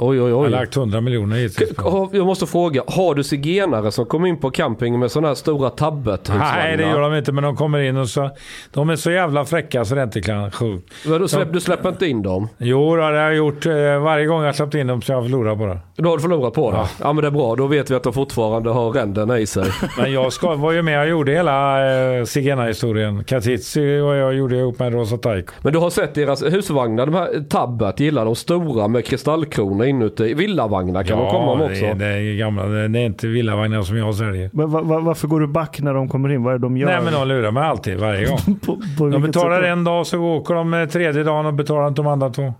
Oj, 0.00 0.20
oj, 0.22 0.28
Jag 0.30 0.36
har 0.36 0.44
oj. 0.44 0.50
lagt 0.50 0.76
100 0.76 1.00
miljoner 1.00 1.36
hittills. 1.36 1.70
Jag 2.12 2.26
måste 2.26 2.46
fråga, 2.46 2.82
har 2.86 3.14
du 3.14 3.24
zigenare 3.24 3.90
som 3.90 4.06
kommer 4.06 4.28
in 4.28 4.36
på 4.40 4.50
camping 4.50 4.98
med 4.98 5.10
sådana 5.10 5.28
här 5.28 5.34
stora 5.34 5.70
tabbet 5.70 6.32
Nej, 6.38 6.76
det 6.76 6.82
gör 6.82 7.00
de 7.00 7.14
inte, 7.14 7.32
men 7.32 7.44
de 7.44 7.56
kommer 7.56 7.78
in 7.78 7.96
och 7.96 8.08
så... 8.08 8.30
De 8.72 8.90
är 8.90 8.96
så 8.96 9.10
jävla 9.10 9.44
fräcka 9.44 9.84
så 9.84 9.94
det 9.94 10.00
är 10.00 10.04
inte 10.04 10.20
kan 10.20 10.50
sjukt. 10.50 10.92
Du, 11.04 11.28
släpp, 11.28 11.52
du 11.52 11.60
släpper 11.60 11.88
inte 11.88 12.06
in 12.06 12.22
dem? 12.22 12.48
Jo, 12.58 12.96
det 12.96 13.02
har 13.02 13.12
jag 13.12 13.36
gjort. 13.36 13.66
eh, 13.66 13.72
Varje 14.02 14.26
gång 14.26 14.42
jag 14.42 14.54
släppt 14.56 14.74
in 14.74 14.86
dem 14.86 15.02
så 15.02 15.12
har 15.12 15.20
jag 15.20 15.30
förlorat 15.30 15.58
på 15.58 15.66
det. 15.66 15.78
Då 15.96 16.08
har 16.08 16.16
du 16.16 16.22
förlorat 16.22 16.54
på 16.54 16.70
det? 16.70 16.76
Ja. 16.76 16.88
Ja. 17.00 17.12
men 17.12 17.22
det 17.22 17.28
är 17.28 17.30
bra, 17.32 17.56
då 17.56 17.66
vet 17.66 17.90
vi 17.90 17.94
att 17.94 18.02
de 18.02 18.12
fortfarande 18.12 18.70
har 18.70 18.90
ränderna 18.90 19.38
i 19.38 19.46
sig. 19.46 19.64
Men 19.98 20.12
jag 20.12 20.32
ska, 20.32 20.54
var 20.54 20.72
ju 20.72 20.82
med 20.82 21.00
och 21.00 21.08
gjorde 21.08 21.32
hela 21.32 21.86
eh, 22.18 22.24
zigenarhistorien. 22.24 23.24
Katitzi 23.24 23.80
och 24.00 24.14
jag 24.16 24.34
gjorde 24.34 24.56
ihop 24.56 24.78
med 24.78 24.92
Rosa 24.92 25.16
Taiko. 25.16 25.52
Men 25.62 25.72
du 25.72 25.78
har 25.78 25.90
sett 25.90 26.14
deras 26.14 26.42
husvagnar, 26.42 27.06
de 27.06 27.14
här 27.14 27.44
Tabbat 27.50 28.00
gillar 28.00 28.24
de 28.24 28.34
stora 28.36 28.88
med 28.88 29.04
kristallkrona 29.04 29.86
inuti. 29.88 30.34
Villavagnar 30.34 31.02
kan 31.02 31.18
de 31.18 31.30
komma 31.30 31.54
med 31.54 31.66
också. 31.66 31.84
det, 31.84 31.94
det 31.94 32.06
är 32.06 32.36
gamla. 32.36 32.66
Det, 32.66 32.88
det 32.88 32.98
är 32.98 33.06
inte 33.06 33.26
villavagnar 33.26 33.82
som 33.82 33.96
jag 33.96 34.14
säljer. 34.14 34.50
Men 34.52 34.70
va, 34.70 34.80
va, 34.82 34.98
varför 34.98 35.28
går 35.28 35.40
du 35.40 35.46
back 35.46 35.80
när 35.80 35.94
de 35.94 36.08
kommer 36.08 36.28
in? 36.28 36.42
Vad 36.42 36.54
är 36.54 36.58
det 36.58 36.62
de 36.62 36.76
gör? 36.76 36.86
Nej, 36.88 37.00
men 37.04 37.12
de 37.12 37.28
lurar 37.28 37.50
mig 37.50 37.62
alltid, 37.62 37.98
varje 37.98 38.26
gång. 38.26 38.38
på, 38.66 38.80
på 38.98 39.08
De 39.08 39.22
betalar 39.22 39.60
sätt? 39.62 39.68
en 39.70 39.84
dag 39.84 40.06
så 40.06 40.18
åker 40.18 40.54
de 40.54 40.74
eh, 40.74 40.88
tredje 40.88 41.22
dagen 41.22 41.46
och 41.46 41.54
betalar 41.54 41.88
inte 41.88 42.02
de 42.02 42.06
andra 42.06 42.30
två. 42.30 42.54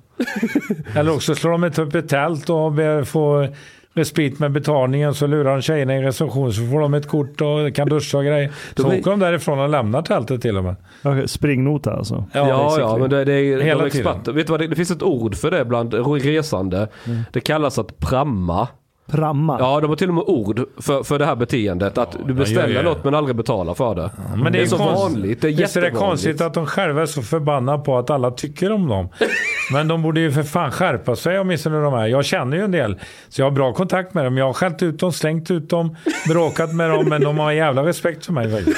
Eller 0.95 1.15
också 1.15 1.35
slår 1.35 1.51
de 1.51 1.65
inte 1.65 1.83
upp 1.83 1.95
ett 1.95 2.09
tält 2.09 2.51
och 2.51 2.73
ber 2.73 3.05
få 3.05 3.49
respit 3.94 4.39
med 4.39 4.52
betalningen 4.52 5.15
så 5.15 5.27
lurar 5.27 5.51
de 5.52 5.62
tjejerna 5.62 5.97
i 5.97 6.02
reception 6.02 6.52
så 6.52 6.66
får 6.66 6.81
de 6.81 6.94
ett 6.94 7.09
kort 7.09 7.40
och 7.40 7.74
kan 7.74 7.89
duscha 7.89 8.19
och 8.19 8.24
grejer. 8.24 8.52
Så 8.77 8.82
De 8.82 8.93
är- 8.93 8.98
åker 9.01 9.10
de 9.10 9.20
därifrån 9.20 9.59
och 9.59 9.69
lämnar 9.69 10.02
tältet 10.02 10.43
till 10.43 10.56
och 10.56 10.65
med. 10.65 10.77
Okej, 11.02 11.28
springnota 11.28 11.93
alltså? 11.93 12.24
Ja, 12.32 12.48
ja, 12.48 12.65
basically. 12.65 13.01
men 13.01 13.10
det, 13.10 13.24
det 13.24 13.32
är 13.32 13.60
Hela 13.60 13.85
de 13.85 13.90
tiden. 13.90 14.06
experter. 14.06 14.32
Vet 14.32 14.47
du 14.47 14.51
vad, 14.51 14.60
det, 14.60 14.66
det 14.66 14.77
finns 14.77 14.90
ett 14.90 15.02
ord 15.02 15.35
för 15.35 15.51
det 15.51 15.65
bland 15.65 15.94
resande. 15.94 16.89
Mm. 17.06 17.20
Det 17.32 17.40
kallas 17.40 17.78
att 17.78 17.98
pramma. 17.98 18.69
Pramma? 19.10 19.56
Ja, 19.60 19.80
de 19.80 19.86
har 19.90 19.97
till 19.97 20.09
och 20.09 20.14
med 20.14 20.24
ord 20.26 20.60
för, 20.80 21.02
för 21.02 21.18
det 21.18 21.26
här 21.26 21.36
beteendet. 21.36 21.98
Att 21.98 22.12
du 22.12 22.18
de 22.18 22.28
gör 22.28 22.35
beställer 22.35 22.68
ju- 22.68 22.82
något 22.82 23.05
men 23.05 23.14
aldrig 23.14 23.36
betalar 23.36 23.74
för 23.74 23.94
det. 23.94 24.10
Men 24.36 24.52
det, 24.52 24.62
är 24.62 24.66
så 24.66 24.76
konst- 24.76 25.02
vanligt. 25.02 25.40
Det 25.43 25.48
är 25.48 25.52
Visst 25.52 25.76
är 25.76 25.80
det 25.80 25.90
konstigt 25.90 26.40
att 26.40 26.55
de 26.55 26.66
själva 26.66 27.02
är 27.02 27.06
så 27.06 27.22
förbannade 27.22 27.78
på 27.85 27.98
att 27.98 28.10
alla 28.10 28.30
tycker 28.30 28.72
om 28.72 28.89
dem. 28.89 29.09
Men 29.72 29.89
de 29.89 30.02
borde 30.02 30.20
ju 30.20 30.32
för 30.32 30.43
fan 30.43 30.70
skärpa 30.70 31.16
sig 31.16 31.40
åtminstone 31.40 31.80
de 31.80 31.93
här. 31.93 32.06
Jag 32.06 32.24
känner 32.24 32.56
ju 32.56 32.62
en 32.64 32.70
del. 32.70 32.98
Så 33.28 33.40
jag 33.40 33.47
har 33.47 33.51
bra 33.51 33.72
kontakt 33.72 34.14
med 34.14 34.24
dem. 34.24 34.36
Jag 34.39 34.47
har 34.47 34.52
skällt 34.52 34.82
ut 34.82 34.98
dem, 35.01 35.12
slängt 35.12 35.51
ut 35.51 35.70
dem, 35.70 35.97
bråkat 36.28 36.74
med 36.74 36.90
dem. 36.90 37.09
Men 37.09 37.20
de 37.20 37.39
har 37.39 37.52
jävla 37.52 37.85
respekt 37.86 38.26
för 38.26 38.32
mig 38.32 38.51
faktiskt. 38.56 38.76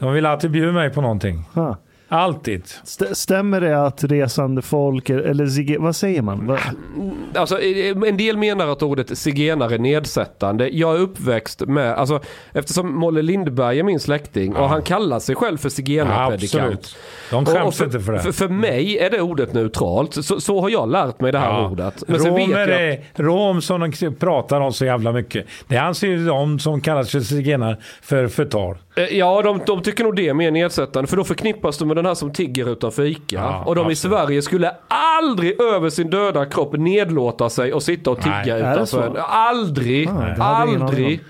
De 0.00 0.12
vill 0.12 0.26
alltid 0.26 0.50
bjuda 0.50 0.72
mig 0.72 0.90
på 0.90 1.00
någonting. 1.00 1.44
Ha. 1.54 1.76
Alltid. 2.12 2.64
St- 2.82 3.14
stämmer 3.14 3.60
det 3.60 3.86
att 3.86 4.04
resande 4.04 4.62
folk, 4.62 5.10
eller 5.10 5.46
zige, 5.46 5.78
vad 5.78 5.96
säger 5.96 6.22
man? 6.22 6.46
Va? 6.46 6.58
Alltså, 7.34 7.60
en 8.06 8.16
del 8.16 8.36
menar 8.36 8.68
att 8.68 8.82
ordet 8.82 9.18
zigenare 9.18 9.74
är 9.74 9.78
nedsättande. 9.78 10.68
Jag 10.68 10.94
är 10.96 11.00
uppväxt 11.00 11.60
med, 11.60 11.94
alltså 11.94 12.20
eftersom 12.52 12.94
Molle 12.98 13.22
Lindberg 13.22 13.78
är 13.78 13.82
min 13.82 14.00
släkting 14.00 14.56
och 14.56 14.68
han 14.68 14.82
kallar 14.82 15.18
sig 15.18 15.34
själv 15.34 15.56
för 15.58 15.66
Ja, 15.68 15.70
zigenarpredikant. 15.70 16.64
absolut. 16.64 16.96
De 17.30 17.46
skäms 17.46 17.66
och 17.68 17.74
för, 17.74 17.84
inte 17.84 18.00
för 18.00 18.12
det. 18.12 18.18
För, 18.20 18.32
för 18.32 18.48
mig 18.48 18.98
är 18.98 19.10
det 19.10 19.20
ordet 19.20 19.52
neutralt. 19.52 20.14
Så, 20.24 20.40
så 20.40 20.60
har 20.60 20.70
jag 20.70 20.88
lärt 20.90 21.20
mig 21.20 21.32
det 21.32 21.38
här 21.38 21.50
Ja. 21.52 21.68
ordet. 21.70 22.04
Men 22.06 22.18
Romer 22.18 22.68
är, 22.68 23.04
rom 23.14 23.62
som 23.62 23.90
de 24.00 24.14
pratar 24.14 24.60
om 24.60 24.72
så 24.72 24.84
jävla 24.84 25.12
mycket. 25.12 25.46
Det 25.68 25.76
anser 25.76 26.08
ju 26.08 26.26
de 26.26 26.58
som 26.58 26.80
kallas 26.80 27.10
för 27.10 27.20
zigenare 27.20 27.76
för 28.02 28.28
förtal. 28.28 28.76
Eh, 28.96 29.04
Ja, 29.04 29.42
de, 29.42 29.60
de 29.66 29.82
tycker 29.82 30.04
nog 30.04 30.16
det 30.16 30.28
är 30.28 30.34
mer 30.34 30.50
nedsättande. 30.50 31.06
För 31.10 31.16
då 31.16 31.24
förknippas 31.24 31.78
de 31.78 31.88
med 31.88 31.96
den 32.02 32.06
här 32.06 32.14
som 32.14 32.32
tigger 32.32 32.72
utanför 32.72 33.02
ICA. 33.02 33.20
Ja, 33.36 33.64
och 33.66 33.74
de 33.74 33.80
i 33.80 33.92
absolut. 33.92 33.98
Sverige 33.98 34.42
skulle 34.42 34.74
aldrig 34.88 35.60
över 35.60 35.90
sin 35.90 36.10
döda 36.10 36.46
kropp 36.46 36.72
nedlåta 36.72 37.50
sig 37.50 37.72
och 37.72 37.82
sitta 37.82 38.10
och 38.10 38.20
tigga 38.20 38.56
Nej. 38.56 38.72
Utanför. 38.72 39.16
Aldrig. 39.28 40.08
Aning 40.38 40.82
aldrig. 40.82 41.20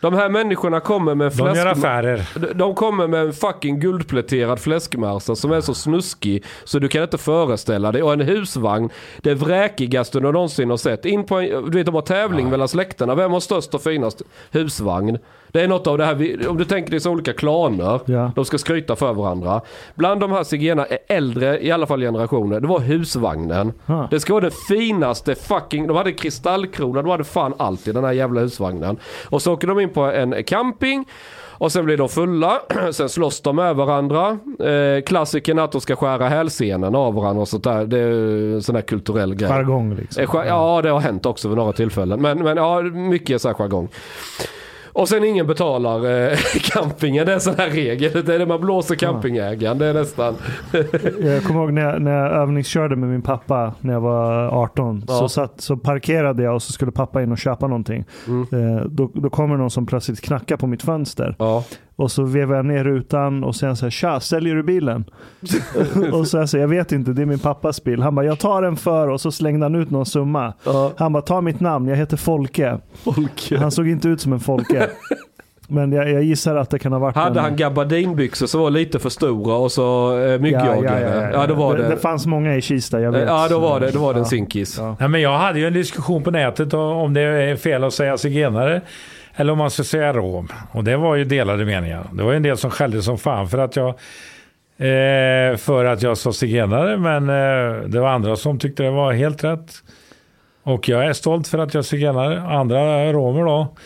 De 0.00 0.14
här 0.14 0.28
människorna 0.28 0.80
kommer 0.80 1.14
med 1.14 1.32
De 1.32 1.46
gör 1.46 1.52
fläsk... 1.54 1.66
affärer. 1.66 2.54
De- 2.54 2.74
kommer 2.74 3.06
med 3.06 3.20
en 3.20 3.32
fucking 3.32 3.80
guldpläterad 3.80 4.58
fläskmassa 4.60 5.36
som 5.36 5.52
är 5.52 5.60
så 5.60 5.74
snuskig 5.74 6.44
så 6.64 6.78
du 6.78 6.88
kan 6.88 7.02
inte 7.02 7.18
föreställa 7.18 7.92
dig. 7.92 8.02
Och 8.02 8.12
en 8.12 8.20
husvagn, 8.20 8.90
det 9.22 9.34
vräkigaste 9.34 10.20
du 10.20 10.32
någonsin 10.32 10.70
har 10.70 10.76
sett. 10.76 11.04
In 11.04 11.24
på 11.24 11.40
en, 11.40 11.70
du 11.70 11.78
vet 11.78 11.86
de 11.86 11.94
har 11.94 12.02
tävling 12.02 12.50
mellan 12.50 12.68
släkterna. 12.68 13.14
Vem 13.14 13.32
har 13.32 13.40
störst 13.40 13.74
och 13.74 13.82
finast 13.82 14.22
husvagn? 14.50 15.18
Det 15.52 15.60
är 15.62 15.68
något 15.68 15.86
av 15.86 15.98
det 15.98 16.04
här, 16.04 16.48
om 16.48 16.56
du 16.56 16.64
tänker 16.64 16.90
dig 16.90 17.00
så 17.00 17.10
olika 17.10 17.32
klaner. 17.32 18.00
Ja. 18.04 18.32
De 18.34 18.44
ska 18.44 18.58
skryta 18.58 18.96
för 18.96 19.12
varandra. 19.12 19.60
Bland 19.94 20.20
de 20.20 20.32
här 20.32 20.44
zigenarna, 20.44 20.86
äldre 21.08 21.64
i 21.64 21.70
alla 21.70 21.86
fall 21.86 22.00
generationer, 22.00 22.60
det 22.60 22.66
var 22.66 22.80
husvagnen. 22.80 23.72
Ah. 23.86 24.06
Det 24.10 24.20
ska 24.20 24.32
vara 24.32 24.42
den 24.42 24.52
finaste 24.68 25.34
fucking, 25.34 25.86
de 25.86 25.96
hade 25.96 26.12
kristallkrona, 26.12 27.02
de 27.02 27.10
hade 27.10 27.24
fan 27.24 27.54
allt 27.58 27.88
i 27.88 27.92
den 27.92 28.04
här 28.04 28.12
jävla 28.12 28.40
husvagnen. 28.40 28.96
Och 29.28 29.42
så 29.42 29.52
åker 29.52 29.66
de 29.68 29.80
in 29.80 29.87
på 29.88 30.00
en 30.02 30.44
camping. 30.44 31.04
Och 31.60 31.72
sen 31.72 31.84
blir 31.84 31.96
de 31.96 32.08
fulla, 32.08 32.60
sen 32.92 33.08
slåss 33.08 33.40
de 33.40 33.56
med 33.56 33.76
varandra. 33.76 34.38
Eh, 34.60 35.02
klassikern 35.02 35.58
att 35.58 35.72
de 35.72 35.80
ska 35.80 35.96
skära 35.96 36.28
hälsenen 36.28 36.94
av 36.94 37.14
varandra 37.14 37.40
och 37.42 37.48
sånt 37.48 37.64
där. 37.64 37.84
Det 37.86 37.98
är 37.98 38.10
en 38.54 38.62
sån 38.62 38.74
här 38.74 38.82
kulturell 38.82 39.34
grej. 39.34 39.48
Jargong 39.50 39.94
liksom. 39.94 40.22
Eh, 40.22 40.46
Ja, 40.46 40.80
det 40.82 40.90
har 40.90 41.00
hänt 41.00 41.26
också 41.26 41.48
vid 41.48 41.56
några 41.56 41.72
tillfällen. 41.72 42.22
Men, 42.22 42.38
men 42.42 42.56
ja, 42.56 42.82
mycket 42.82 43.42
så 43.42 43.48
här 43.48 43.54
jargong. 43.54 43.88
Och 44.98 45.08
sen 45.08 45.24
ingen 45.24 45.46
betalar 45.46 46.28
eh, 46.30 46.38
campingen, 46.62 47.26
det 47.26 47.32
är 47.32 47.34
en 47.34 47.40
sån 47.40 47.54
här 47.58 47.70
regel. 47.70 48.24
Det 48.24 48.34
är 48.34 48.38
det 48.38 48.46
man 48.46 48.60
blåser 48.60 48.94
campingägaren, 48.94 49.78
det 49.78 49.86
är 49.86 49.94
nästan. 49.94 50.34
Jag 51.20 51.44
kommer 51.44 51.60
ihåg 51.60 51.72
när 51.72 51.82
jag, 51.82 52.02
när 52.02 52.10
jag 52.10 52.32
övningskörde 52.32 52.96
med 52.96 53.08
min 53.08 53.22
pappa 53.22 53.74
när 53.80 53.92
jag 53.92 54.00
var 54.00 54.48
18. 54.48 55.04
Ja. 55.08 55.18
Så, 55.18 55.28
satt, 55.28 55.60
så 55.60 55.76
parkerade 55.76 56.42
jag 56.42 56.54
och 56.54 56.62
så 56.62 56.72
skulle 56.72 56.92
pappa 56.92 57.22
in 57.22 57.32
och 57.32 57.38
köpa 57.38 57.66
någonting. 57.66 58.04
Eh, 58.28 58.86
då, 58.86 59.10
då 59.14 59.30
kommer 59.30 59.56
någon 59.56 59.70
som 59.70 59.86
plötsligt 59.86 60.20
knackar 60.20 60.56
på 60.56 60.66
mitt 60.66 60.82
fönster. 60.82 61.36
Ja. 61.38 61.64
Och 61.98 62.10
så 62.10 62.22
vevar 62.22 62.56
jag 62.56 62.64
ner 62.66 62.84
rutan 62.84 63.44
och 63.44 63.56
sen 63.56 63.76
säger 63.76 63.90
tja, 63.90 64.20
säljer 64.20 64.54
du 64.54 64.62
bilen? 64.62 65.04
och 66.12 66.26
så 66.26 66.36
jag 66.36 66.48
säger, 66.48 66.62
jag 66.62 66.68
vet 66.68 66.92
inte, 66.92 67.12
det 67.12 67.22
är 67.22 67.26
min 67.26 67.38
pappas 67.38 67.84
bil. 67.84 68.02
Han 68.02 68.14
bara, 68.14 68.26
jag 68.26 68.38
tar 68.38 68.62
den 68.62 68.76
för 68.76 69.08
och 69.08 69.20
så 69.20 69.32
slängde 69.32 69.64
han 69.66 69.74
ut 69.74 69.90
någon 69.90 70.06
summa. 70.06 70.52
Ja. 70.64 70.92
Han 70.96 71.12
bara, 71.12 71.22
ta 71.22 71.40
mitt 71.40 71.60
namn, 71.60 71.88
jag 71.88 71.96
heter 71.96 72.16
Folke. 72.16 72.78
Folk. 73.04 73.52
Han 73.58 73.70
såg 73.70 73.88
inte 73.88 74.08
ut 74.08 74.20
som 74.20 74.32
en 74.32 74.40
Folke. 74.40 74.88
Men 75.70 75.92
jag, 75.92 76.10
jag 76.10 76.22
gissar 76.22 76.56
att 76.56 76.70
det 76.70 76.78
kan 76.78 76.92
ha 76.92 76.98
varit 76.98 77.16
Hade 77.16 77.38
en... 77.40 77.44
han 77.44 77.56
gabardinbyxor 77.56 78.46
som 78.46 78.60
var 78.60 78.70
lite 78.70 78.98
för 78.98 79.08
stora 79.10 79.54
och 79.54 79.72
så 79.72 80.18
eh, 80.18 80.40
myggjagare? 80.40 81.30
Ja, 81.32 81.46
då 81.46 81.54
var 81.54 81.76
det. 81.76 81.88
det. 81.88 81.96
fanns 81.96 82.26
många 82.26 82.56
i 82.56 82.62
Kista, 82.62 83.00
jag 83.00 83.12
vet. 83.12 83.26
Ja, 83.26 83.46
då 83.50 83.58
var 83.58 83.80
det, 83.80 83.90
då 83.90 83.98
var 83.98 84.14
det 84.14 84.18
en 84.18 84.24
Ja. 84.24 84.28
sinkis. 84.28 84.78
Ja. 84.78 84.96
Nej, 85.00 85.08
men 85.08 85.20
jag 85.20 85.38
hade 85.38 85.58
ju 85.58 85.66
en 85.66 85.72
diskussion 85.72 86.22
på 86.22 86.30
nätet 86.30 86.74
om 86.74 87.14
det 87.14 87.20
är 87.20 87.56
fel 87.56 87.84
att 87.84 87.94
säga 87.94 88.18
zigenare 88.18 88.80
eller 89.40 89.52
om 89.52 89.58
man 89.58 89.70
ska 89.70 89.84
säga 89.84 90.12
rom. 90.12 90.48
Och 90.72 90.84
det 90.84 90.96
var 90.96 91.16
ju 91.16 91.24
delade 91.24 91.64
meningar. 91.64 92.06
Det 92.12 92.22
var 92.22 92.30
ju 92.30 92.36
en 92.36 92.42
del 92.42 92.56
som 92.56 92.70
skällde 92.70 93.02
som 93.02 93.18
fan 93.18 93.48
för 93.48 93.58
att 93.58 93.76
jag 93.76 93.88
eh, 94.76 95.56
för 95.56 95.84
att 95.84 96.02
jag 96.02 96.18
sa 96.18 96.32
zigenare, 96.32 96.96
men 96.96 97.28
eh, 97.28 97.88
det 97.88 98.00
var 98.00 98.08
andra 98.08 98.36
som 98.36 98.58
tyckte 98.58 98.82
det 98.82 98.90
var 98.90 99.12
helt 99.12 99.44
rätt. 99.44 99.74
Och 100.62 100.88
jag 100.88 101.06
är 101.06 101.12
stolt 101.12 101.48
för 101.48 101.58
att 101.58 101.74
jag 101.74 101.80
är 101.80 101.82
zigenare. 101.84 102.42
Andra 102.42 103.12
romer 103.12 103.44
då 103.44 103.76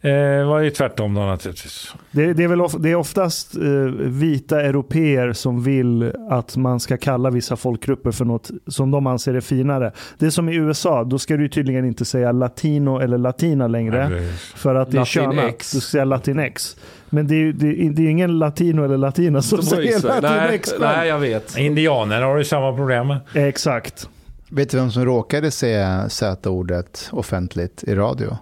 eh, 0.00 0.46
var 0.48 0.58
ju 0.60 0.70
tvärtom 0.70 1.14
då 1.14 1.20
naturligtvis. 1.20 1.94
Det, 2.10 2.32
det, 2.32 2.44
är 2.44 2.48
väl 2.48 2.60
of, 2.60 2.72
det 2.78 2.90
är 2.90 2.94
oftast 2.94 3.56
eh, 3.56 3.62
vita 3.98 4.62
europeer 4.62 5.32
som 5.32 5.62
vill 5.62 6.12
att 6.30 6.56
man 6.56 6.80
ska 6.80 6.96
kalla 6.96 7.30
vissa 7.30 7.56
folkgrupper 7.56 8.10
för 8.12 8.24
något 8.24 8.50
som 8.66 8.90
de 8.90 9.06
anser 9.06 9.34
är 9.34 9.40
finare. 9.40 9.92
Det 10.18 10.26
är 10.26 10.30
som 10.30 10.48
i 10.48 10.54
USA, 10.54 11.04
då 11.04 11.18
ska 11.18 11.36
du 11.36 11.48
tydligen 11.48 11.84
inte 11.84 12.04
säga 12.04 12.32
latino 12.32 12.98
eller 13.00 13.18
latina 13.18 13.66
längre. 13.68 14.08
Nej. 14.08 14.32
För 14.54 14.74
att 14.74 14.90
det 14.90 14.98
är 14.98 15.04
könat. 15.04 15.58
Du 15.58 15.64
ska 15.64 15.80
säga 15.80 16.04
latinx. 16.04 16.76
Men 17.10 17.26
det 17.26 17.34
är 17.34 17.38
ju 17.38 17.52
det, 17.52 17.66
är- 17.66 17.90
det 17.90 18.02
är 18.02 18.08
ingen 18.10 18.38
latino 18.38 18.84
eller 18.84 18.96
latina 18.96 19.42
som 19.42 19.58
Som 19.58 19.66
säger 19.66 19.98
sig. 19.98 20.10
Nej, 20.22 20.60
nej, 20.80 21.08
jag 21.08 21.18
vet. 21.18 21.58
Indianer 21.58 22.22
har 22.22 22.36
ju 22.38 22.44
samma 22.44 22.76
problem. 22.76 23.14
Exakt. 23.34 24.08
Vet 24.50 24.70
du 24.70 24.76
vem 24.76 24.90
som 24.90 25.04
råkade 25.04 25.50
säga 25.50 26.08
Z-ordet 26.08 27.08
offentligt 27.12 27.84
i 27.84 27.94
radio? 27.94 28.36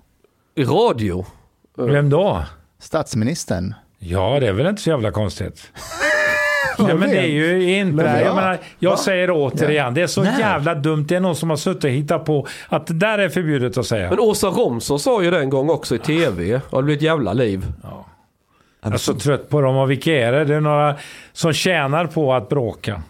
I 0.55 0.65
radio? 0.65 1.25
Vem 1.77 2.11
då? 2.11 2.45
Statsministern. 2.79 3.75
Ja, 3.99 4.41
det 4.41 4.49
är 4.49 4.53
väl 4.53 4.67
inte 4.67 4.83
så 4.83 4.91
jävla 4.91 5.11
konstigt. 5.11 5.73
Ja, 6.79 6.95
men 6.95 7.11
det 7.11 7.19
är 7.19 7.27
ju 7.27 7.77
inte... 7.79 8.03
Nej, 8.03 8.21
jag 8.21 8.31
ja. 8.31 8.35
menar, 8.35 8.59
jag 8.79 8.91
Va? 8.91 8.97
säger 8.97 9.31
återigen, 9.31 9.95
det 9.95 10.03
är 10.03 10.07
så 10.07 10.23
Nej. 10.23 10.35
jävla 10.39 10.75
dumt. 10.75 11.05
Det 11.09 11.17
är 11.17 11.21
någon 11.21 11.37
som 11.37 11.51
har 11.51 11.57
suttit 11.57 11.85
och 11.85 11.91
hittat 11.91 12.25
på 12.25 12.47
att 12.69 12.87
det 12.87 12.95
där 12.95 13.19
är 13.19 13.29
förbjudet 13.29 13.79
att 13.79 13.87
säga. 13.87 14.11
Men 14.11 14.21
Åsa 14.21 14.47
Romson 14.47 15.01
sa 15.01 15.23
ju 15.23 15.31
det 15.31 15.41
en 15.41 15.51
gång 15.51 15.71
också 15.71 15.95
i 15.95 15.99
tv. 15.99 16.61
Och 16.71 16.79
det 16.79 16.85
blev 16.85 16.97
ett 16.97 17.03
jävla 17.03 17.33
liv. 17.33 17.67
Jag 18.83 18.93
är 18.93 18.97
så 18.97 19.15
trött 19.15 19.49
på 19.49 19.61
dem. 19.61 19.77
Och 19.77 19.91
vilka 19.91 20.13
är 20.13 20.33
det? 20.33 20.45
Det 20.45 20.55
är 20.55 20.61
några 20.61 20.95
som 21.33 21.53
tjänar 21.53 22.07
på 22.07 22.35
att 22.35 22.49
bråka. 22.49 23.03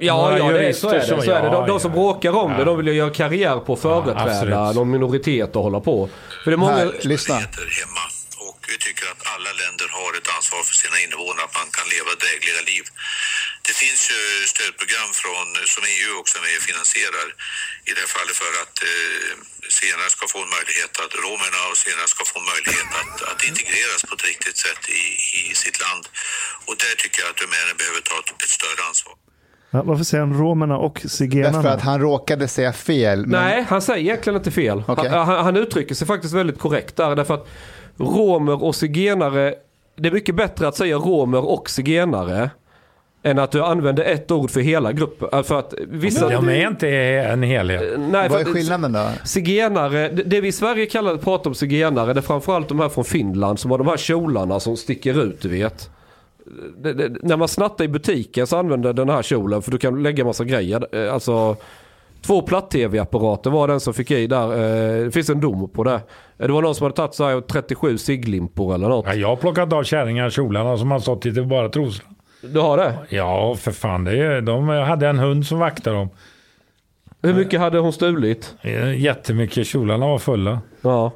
Ja, 0.00 0.16
Några 0.16 0.38
ja 0.38 0.50
det, 0.52 0.68
är- 0.68 0.72
så 0.72 0.88
är 0.88 0.94
det. 1.00 1.06
Så 1.06 1.14
är 1.14 1.42
det. 1.44 1.48
De, 1.48 1.60
ja, 1.60 1.66
de 1.66 1.76
ja. 1.76 1.84
som 1.84 1.92
bråkar 1.92 2.32
om 2.44 2.50
det, 2.52 2.58
Ja. 2.58 2.64
de 2.64 2.76
vill 2.78 2.86
ju 2.86 2.94
göra 3.02 3.10
karriär 3.22 3.56
på 3.66 3.70
att 3.74 3.82
företräda 3.88 4.20
absolut. 4.30 4.74
någon 4.78 4.90
minoritet 4.96 5.50
och 5.56 5.62
hålla 5.66 5.80
på. 5.90 5.96
För 6.42 6.48
det 6.50 6.54
är 6.54 6.62
många... 6.66 6.76
Här, 6.84 6.92
lyssna. 7.12 7.34
hemma 7.80 8.04
och 8.48 8.58
vi 8.70 8.76
tycker 8.86 9.04
att 9.12 9.22
alla 9.34 9.50
länder 9.62 9.88
har 9.98 10.10
ett 10.18 10.28
ansvar 10.36 10.60
för 10.68 10.76
sina 10.82 10.96
invånare, 11.04 11.44
att 11.48 11.56
man 11.60 11.68
kan 11.78 11.86
leva 11.94 12.10
drägliga 12.24 12.60
liv. 12.72 12.84
Det 13.68 13.74
finns 13.82 14.02
ju 14.12 14.20
stödprogram 14.54 15.10
från, 15.22 15.46
som 15.74 15.82
EU 15.94 16.10
också 16.20 16.32
är 16.38 16.42
med 16.46 16.54
och 16.60 16.66
finansierar 16.70 17.26
i 17.88 17.90
det 17.94 18.00
här 18.04 18.12
fallet 18.18 18.36
för 18.42 18.52
att 18.62 18.76
eh, 18.92 19.32
senare 19.80 20.08
ska 20.16 20.22
få 20.34 20.38
en 20.46 20.52
möjlighet 20.58 20.92
att 21.04 21.14
romerna 21.26 21.60
och 21.70 21.76
senare 21.86 22.08
ska 22.14 22.22
få 22.32 22.36
en 22.42 22.48
möjlighet 22.54 22.90
att, 23.00 23.14
att 23.30 23.40
integreras 23.50 24.00
på 24.08 24.12
ett 24.18 24.26
riktigt 24.32 24.58
sätt 24.66 24.82
i, 25.00 25.02
i 25.40 25.54
sitt 25.62 25.78
land. 25.84 26.04
Och 26.68 26.74
där 26.82 26.94
tycker 27.02 27.18
jag 27.22 27.28
att 27.32 27.40
rumäner 27.44 27.74
behöver 27.82 28.00
ta 28.10 28.16
ett, 28.22 28.30
ett 28.44 28.54
större 28.60 28.82
ansvar. 28.90 29.14
Ja, 29.70 29.82
varför 29.82 30.04
säger 30.04 30.24
han 30.24 30.38
romerna 30.38 30.78
och 30.78 30.92
Därför 30.94 31.08
zigenarna? 31.08 31.70
att 31.70 31.80
han 31.82 32.00
råkade 32.00 32.48
säga 32.48 32.72
fel. 32.72 33.20
Men 33.26 33.30
Nej, 33.44 33.64
han 33.68 33.82
säger 33.82 34.00
egentligen 34.00 34.36
inte 34.36 34.50
fel. 34.50 34.82
Okej. 34.86 35.08
Han, 35.10 35.26
han, 35.26 35.44
han 35.44 35.56
uttrycker 35.56 35.94
sig 35.94 36.06
faktiskt 36.06 36.34
väldigt 36.34 36.58
korrekt 36.58 36.96
där. 36.96 37.16
Därför 37.16 37.34
att 37.34 37.48
romer 37.96 38.64
och 38.64 38.74
zigenare, 38.74 39.54
det 39.96 40.08
är 40.08 40.12
mycket 40.12 40.34
bättre 40.34 40.68
att 40.68 40.76
säga 40.76 40.96
romer 40.96 41.44
och 41.50 41.70
zigenare 41.70 42.50
än 43.22 43.38
att 43.38 43.50
du 43.50 43.62
använder 43.64 44.04
ett 44.04 44.30
ord 44.30 44.50
för 44.50 44.60
hela 44.60 44.92
gruppen. 44.92 45.28
Äh, 45.32 45.42
För 45.42 45.58
att 45.58 45.74
vissa... 45.88 46.28
De 46.28 46.48
är 46.48 46.68
inte 46.68 46.88
en 46.88 47.42
helhet. 47.42 47.82
Nej, 47.98 48.28
vad 48.28 48.40
är 48.40 48.44
för- 48.44 48.52
skillnaden 48.52 48.92
då? 48.92 49.06
Zigenare, 49.24 50.08
det 50.08 50.22
det 50.22 50.40
vi 50.40 50.48
i 50.48 50.52
Sverige 50.52 50.86
kallar 50.86 51.16
pratar 51.16 51.50
om 51.50 51.54
zigenare, 51.54 52.12
det 52.12 52.20
är 52.20 52.22
framförallt 52.22 52.68
de 52.68 52.80
här 52.80 52.88
från 52.88 53.04
Finland 53.04 53.58
som 53.58 53.70
har 53.70 53.78
de 53.78 53.86
här 53.86 53.96
kjolarna 53.96 54.60
som 54.60 54.76
sticker 54.76 55.22
ut, 55.22 55.40
du 55.42 55.48
vet. 55.48 55.90
Det, 56.82 56.92
det, 56.92 57.16
när 57.22 57.36
man 57.36 57.48
snattar 57.48 57.84
i 57.84 57.88
butiken 57.88 58.46
så 58.46 58.56
använder 58.56 58.92
den 58.92 59.08
här 59.08 59.22
kjolen 59.22 59.62
för 59.62 59.70
du 59.70 59.78
kan 59.78 60.02
lägga 60.02 60.24
massa 60.24 60.44
grejer. 60.44 60.86
Eh, 61.06 61.14
Alltså, 61.14 61.56
två 62.26 62.42
platt-tv-apparater 62.42 63.50
var 63.50 63.68
den 63.68 63.80
som 63.80 63.94
fick 63.94 64.10
i 64.10 64.26
där. 64.26 64.52
Eh, 64.52 65.04
Det 65.04 65.10
finns 65.10 65.30
en 65.30 65.40
dom 65.40 65.68
på 65.68 65.84
det. 65.84 65.94
Eh, 65.94 66.46
Det 66.46 66.52
var 66.52 66.62
någon 66.62 66.74
som 66.74 66.84
hade 66.84 66.96
tagit 66.96 67.14
så 67.14 67.24
här 67.24 67.40
37 67.40 67.98
cigglimpor 67.98 68.74
eller 68.74 68.88
något. 68.88 69.06
Ja, 69.06 69.14
jag 69.14 69.28
har 69.28 69.36
plockat 69.36 69.72
av 69.72 69.82
kärringar 69.82 70.30
kjolarna 70.30 70.76
som 70.78 70.90
har 70.90 70.98
stått 71.00 71.26
i 71.26 71.32
bara 71.42 71.68
trosor. 71.68 72.04
Du 72.42 72.60
har 72.60 72.76
det? 72.76 72.94
Ja, 73.08 73.54
för 73.58 73.72
fan. 73.72 74.04
Det 74.04 74.22
är, 74.22 74.40
de 74.40 74.68
hade 74.68 75.08
en 75.08 75.18
hund 75.18 75.46
som 75.46 75.58
vaktade 75.58 75.96
dem. 75.96 76.08
Hur 77.22 77.34
mycket 77.34 77.60
hade 77.60 77.78
hon 77.78 77.92
stulit? 77.92 78.54
Jättemycket. 78.96 79.66
Kjolarna 79.66 80.06
var 80.06 80.18
fulla. 80.18 80.60
Ja. 80.82 81.12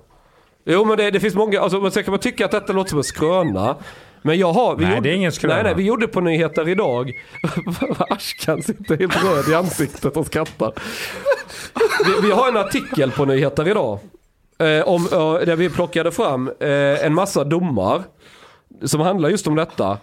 Jo 0.66 0.84
men 0.84 0.96
det, 0.96 1.10
det 1.10 1.20
finns 1.20 1.34
många, 1.34 1.60
alltså, 1.60 1.90
sen 1.90 2.04
kan 2.04 2.12
man 2.12 2.20
tycka 2.20 2.44
att 2.44 2.50
detta 2.50 2.72
låter 2.72 2.88
som 2.90 2.98
en 2.98 3.04
skröna. 3.04 3.76
Men 4.26 4.38
jag 4.38 4.52
har... 4.52 4.76
Vi 4.76 4.84
Nej, 4.84 4.94
gjorde, 4.94 5.08
det 5.08 5.12
är 5.14 5.16
ingen 5.16 5.32
skröna. 5.32 5.54
Nej, 5.54 5.64
nej, 5.64 5.74
vi 5.74 5.82
gjorde 5.82 6.08
på 6.08 6.20
nyheter 6.20 6.68
idag. 6.68 7.12
Ashkan 7.98 8.62
sitter 8.62 8.98
helt 8.98 9.24
röd 9.24 9.48
i 9.48 9.54
ansiktet 9.54 10.16
och 10.16 10.26
skrattar. 10.26 10.72
Vi, 12.06 12.26
vi 12.26 12.32
har 12.32 12.48
en 12.48 12.56
artikel 12.56 13.10
på 13.10 13.24
nyheter 13.24 13.68
idag. 13.68 13.98
Eh, 14.58 14.88
om, 14.88 15.08
eh, 15.12 15.46
där 15.46 15.56
vi 15.56 15.70
plockade 15.70 16.12
fram 16.12 16.48
eh, 16.60 17.04
en 17.04 17.14
massa 17.14 17.44
domar. 17.44 18.02
Som 18.84 19.00
handlar 19.00 19.28
just 19.28 19.46
om 19.46 19.54
detta. 19.54 19.98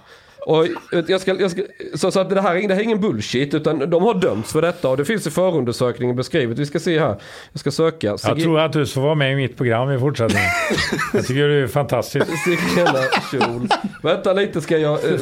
Och 0.46 0.68
jag 1.08 1.22
ska, 1.22 1.36
jag 1.40 1.52
ska, 1.52 1.62
så, 1.96 2.12
så 2.12 2.20
att 2.20 2.30
det 2.30 2.42
här, 2.42 2.56
är- 2.56 2.68
det 2.68 2.74
här 2.74 2.82
är 2.82 2.84
ingen 2.86 3.00
bullshit 3.02 3.54
utan 3.54 3.90
de 3.90 4.04
har 4.04 4.14
dömts 4.14 4.52
för 4.52 4.62
detta 4.62 4.90
och 4.90 4.98
det 4.98 5.06
finns 5.06 5.28
i 5.28 5.32
förundersökningen 5.32 6.16
beskrivet. 6.16 6.60
Vi 6.60 6.66
ska 6.66 6.80
se 6.80 7.00
här. 7.00 7.16
Jag 7.52 7.60
ska 7.60 7.72
söka. 7.72 8.08
Jag 8.24 8.40
tror 8.40 8.60
att 8.60 8.74
du 8.74 8.86
ska 8.86 9.00
vara 9.02 9.16
med 9.16 9.32
i 9.32 9.36
mitt 9.36 9.58
program 9.58 9.92
i 9.92 10.00
fortsättningen. 10.00 10.50
jag 11.14 11.26
tycker 11.28 11.48
du 11.48 11.64
är 11.64 11.68
fantastisk. 11.68 12.26
Zigenarkjol. 12.44 13.68
Vänta 14.04 14.34
lite 14.34 14.62
ska 14.62 14.78
jag... 14.78 15.00
Uh, 15.04 15.20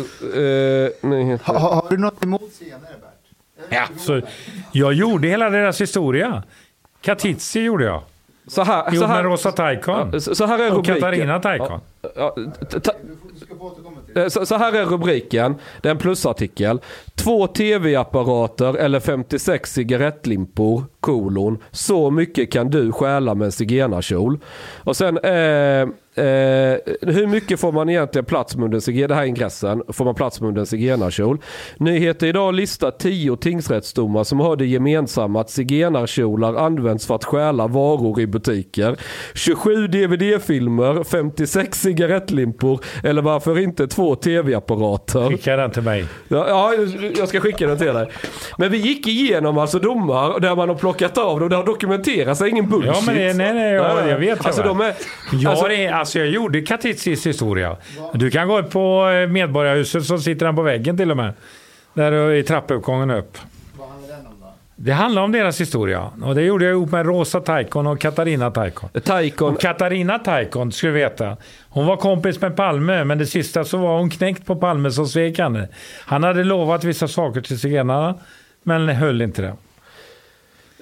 uh. 1.04 1.38
Ha, 1.44 1.58
ha- 1.58 1.74
har 1.76 1.86
du 1.90 1.98
något 1.98 2.24
emot 2.24 2.54
zigenare 2.54 2.82
Bert? 3.02 3.70
Ja, 3.70 3.86
så 3.98 4.22
jag 4.72 4.94
gjorde 4.94 5.28
hela 5.28 5.50
deras 5.50 5.82
historia. 5.82 6.44
Katitzi 7.02 7.60
gjorde 7.60 7.86
jag. 7.86 8.02
Så 8.50 8.64
här, 8.64 8.84
Jo, 8.92 9.00
så 9.02 9.06
här, 9.08 9.16
med 9.24 9.32
Rosa 9.32 9.52
Taikon. 9.52 10.22
Så, 10.22 10.36
så 10.36 10.46
här 10.46 10.60
är 10.60 10.68
Och 10.72 10.76
rubriken. 10.76 10.96
Katarina 10.96 11.40
Taikon. 11.40 11.80
Ja, 12.16 12.36
t- 12.72 12.80
ta- 12.80 12.92
Eh, 14.16 14.28
Så, 14.28 14.46
så 14.46 14.56
här 14.56 14.74
är 14.76 14.86
rubriken. 14.86 15.56
Det 15.82 15.88
är 15.88 15.92
en 15.92 15.98
plusartikel. 15.98 16.80
Två 17.16 17.48
tv-apparater 17.48 18.74
eller 18.74 19.00
56 19.00 19.74
cigarettlimpor, 19.74 20.84
kolon. 21.00 21.58
Så 21.72 22.12
mycket 22.12 22.52
kan 22.52 22.70
du 22.70 22.92
stjäla 22.92 23.36
med 23.36 23.46
en 23.46 23.52
zigenarkjol. 23.52 24.40
Och 24.84 24.98
sen, 24.98 25.18
eh, 25.18 25.88
eh, 26.16 26.24
hur 27.02 27.28
mycket 27.28 27.60
får 27.60 27.72
man 27.72 27.90
egentligen 27.90 28.26
plats 28.26 28.56
med 28.56 28.66
under 28.66 29.08
Det 29.08 29.16
här 29.16 29.22
är 29.22 29.26
ingressen. 29.26 29.84
Får 29.88 30.06
man 30.06 30.16
plats 30.16 30.42
med 30.42 30.48
under 30.48 30.60
en 30.60 30.66
zigenarkjol? 30.66 31.38
Nyheter 31.78 32.28
idag 32.28 32.54
listar 32.54 32.92
10 32.92 33.38
tingsrättsdomar 33.38 34.24
som 34.24 34.40
har 34.40 34.56
det 34.56 34.66
gemensamma 34.66 35.42
att 35.42 35.50
zigenarkjolar 35.50 36.56
används 36.56 37.08
för 37.08 37.16
att 37.16 37.26
stjäla 37.26 37.68
varor 37.68 38.20
i 38.20 38.28
butiker. 38.28 38.96
27 39.34 39.88
DVD-filmer, 39.88 41.04
56 41.04 41.82
cigarettlimpor 41.82 42.80
eller 43.04 43.22
varför 43.22 43.60
inte 43.60 43.88
två 43.88 44.16
tv-apparater. 44.16 45.30
Skicka 45.30 45.56
den 45.56 45.72
till 45.72 45.84
mig. 45.84 46.06
Ja, 46.28 46.46
ja, 46.48 46.74
jag 47.18 47.28
ska 47.28 47.40
skicka 47.40 47.68
den 47.68 47.78
till 47.78 47.94
dig. 47.94 48.10
Men 48.58 48.72
vi 48.72 48.78
gick 48.78 49.08
igenom 49.08 49.58
alltså 49.58 49.80
domar 49.80 50.40
där 50.40 50.56
man 50.56 50.70
har 50.70 50.76
plockat 50.76 51.18
av 51.18 51.40
dem. 51.40 51.50
Det 51.50 51.56
har 51.56 51.66
dokumenterats, 51.66 52.40
det 52.40 52.46
är 52.46 52.50
ingen 52.50 52.70
bullshit. 52.70 52.92
Ja, 52.96 53.02
men 53.06 53.16
det, 53.16 53.34
nej, 53.34 53.54
nej, 53.54 53.74
jag, 53.74 54.10
jag 54.10 54.18
vet 54.18 54.46
Alltså 54.46 54.64
de 54.64 54.82
är... 54.82 54.94
Alltså, 55.48 55.72
är, 55.72 55.92
alltså 56.00 56.20
jag 56.20 56.28
gjorde 56.28 56.62
Katitsis 56.62 57.28
historia. 57.28 57.78
Du 58.14 58.32
kan 58.32 58.48
gå 58.48 58.60
upp 58.60 58.72
på 58.72 59.10
eh, 59.10 59.28
Medborgarhuset 59.28 60.06
så 60.06 60.18
sitter 60.18 60.46
den 60.46 60.56
på 60.56 60.62
väggen 60.62 60.98
till 60.98 61.12
och 61.12 61.18
med. 61.18 61.34
Där 61.94 62.32
i 62.32 62.44
trappuppgången 62.44 63.12
upp. 63.12 63.38
Det 64.82 64.92
handlar 64.92 65.22
om 65.22 65.32
deras 65.32 65.62
historia. 65.62 66.10
Och 66.24 66.36
det 66.36 66.42
gjorde 66.42 66.66
jag 66.66 66.72
ihop 66.72 66.92
med 66.92 67.06
Rosa 67.06 67.40
Taikon 67.40 67.88
och 67.88 68.00
Katarina 68.00 68.52
Taikon. 68.52 68.90
Taikon, 69.04 69.54
Och 69.54 69.62
Katarina 69.62 70.20
Taikon, 70.20 70.72
ska 70.72 70.88
du 70.88 70.94
veta. 70.94 71.38
Hon 71.70 71.86
var 71.86 71.98
kompis 71.98 72.42
med 72.42 72.56
Palme, 72.56 73.04
men 73.04 73.18
det 73.18 73.26
sista 73.26 73.64
så 73.64 73.78
var 73.78 73.98
hon 73.98 74.10
knäckt 74.10 74.46
på 74.46 74.56
Palme 74.56 74.92
som 74.92 75.08
svek 75.08 75.40
henne. 75.40 75.68
Han 76.06 76.24
hade 76.24 76.44
lovat 76.44 76.84
vissa 76.84 77.08
saker 77.08 77.42
till 77.42 77.60
zigenarna, 77.60 78.16
men 78.64 78.90
höll 78.90 79.22
inte 79.22 79.42
det. 79.42 79.54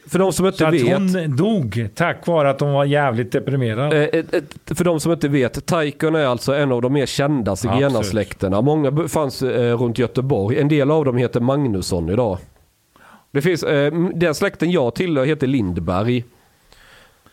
För 0.09 0.19
de 0.19 0.33
som 0.33 0.45
inte 0.45 0.57
Så 0.57 0.69
vet. 0.71 0.97
hon 0.97 1.35
dog 1.35 1.89
tack 1.95 2.27
vare 2.27 2.49
att 2.49 2.59
hon 2.59 2.73
var 2.73 2.85
jävligt 2.85 3.31
deprimerad. 3.31 3.93
Eh, 3.93 4.01
ett- 4.01 4.33
ett- 4.33 4.77
För 4.77 4.83
de 4.85 4.99
som 4.99 5.11
inte 5.11 5.27
vet, 5.27 5.65
Taikon 5.65 6.15
är 6.15 6.25
alltså 6.25 6.53
en 6.55 6.71
av 6.71 6.81
de 6.81 6.93
mer 6.93 7.05
kända 7.05 7.55
zigenarsläkterna. 7.55 8.61
Många 8.61 9.07
fanns 9.07 9.41
eh, 9.43 9.77
runt 9.77 9.97
Göteborg. 9.99 10.59
En 10.59 10.67
del 10.67 10.91
av 10.91 11.05
dem 11.05 11.17
heter 11.17 11.39
Magnusson 11.39 12.09
idag. 12.09 12.37
Det 13.31 13.41
finns, 13.41 13.63
eh, 13.63 13.93
den 14.15 14.35
släkten 14.35 14.71
jag 14.71 14.95
tillhör 14.95 15.25
heter 15.25 15.47
Lindberg. 15.47 16.23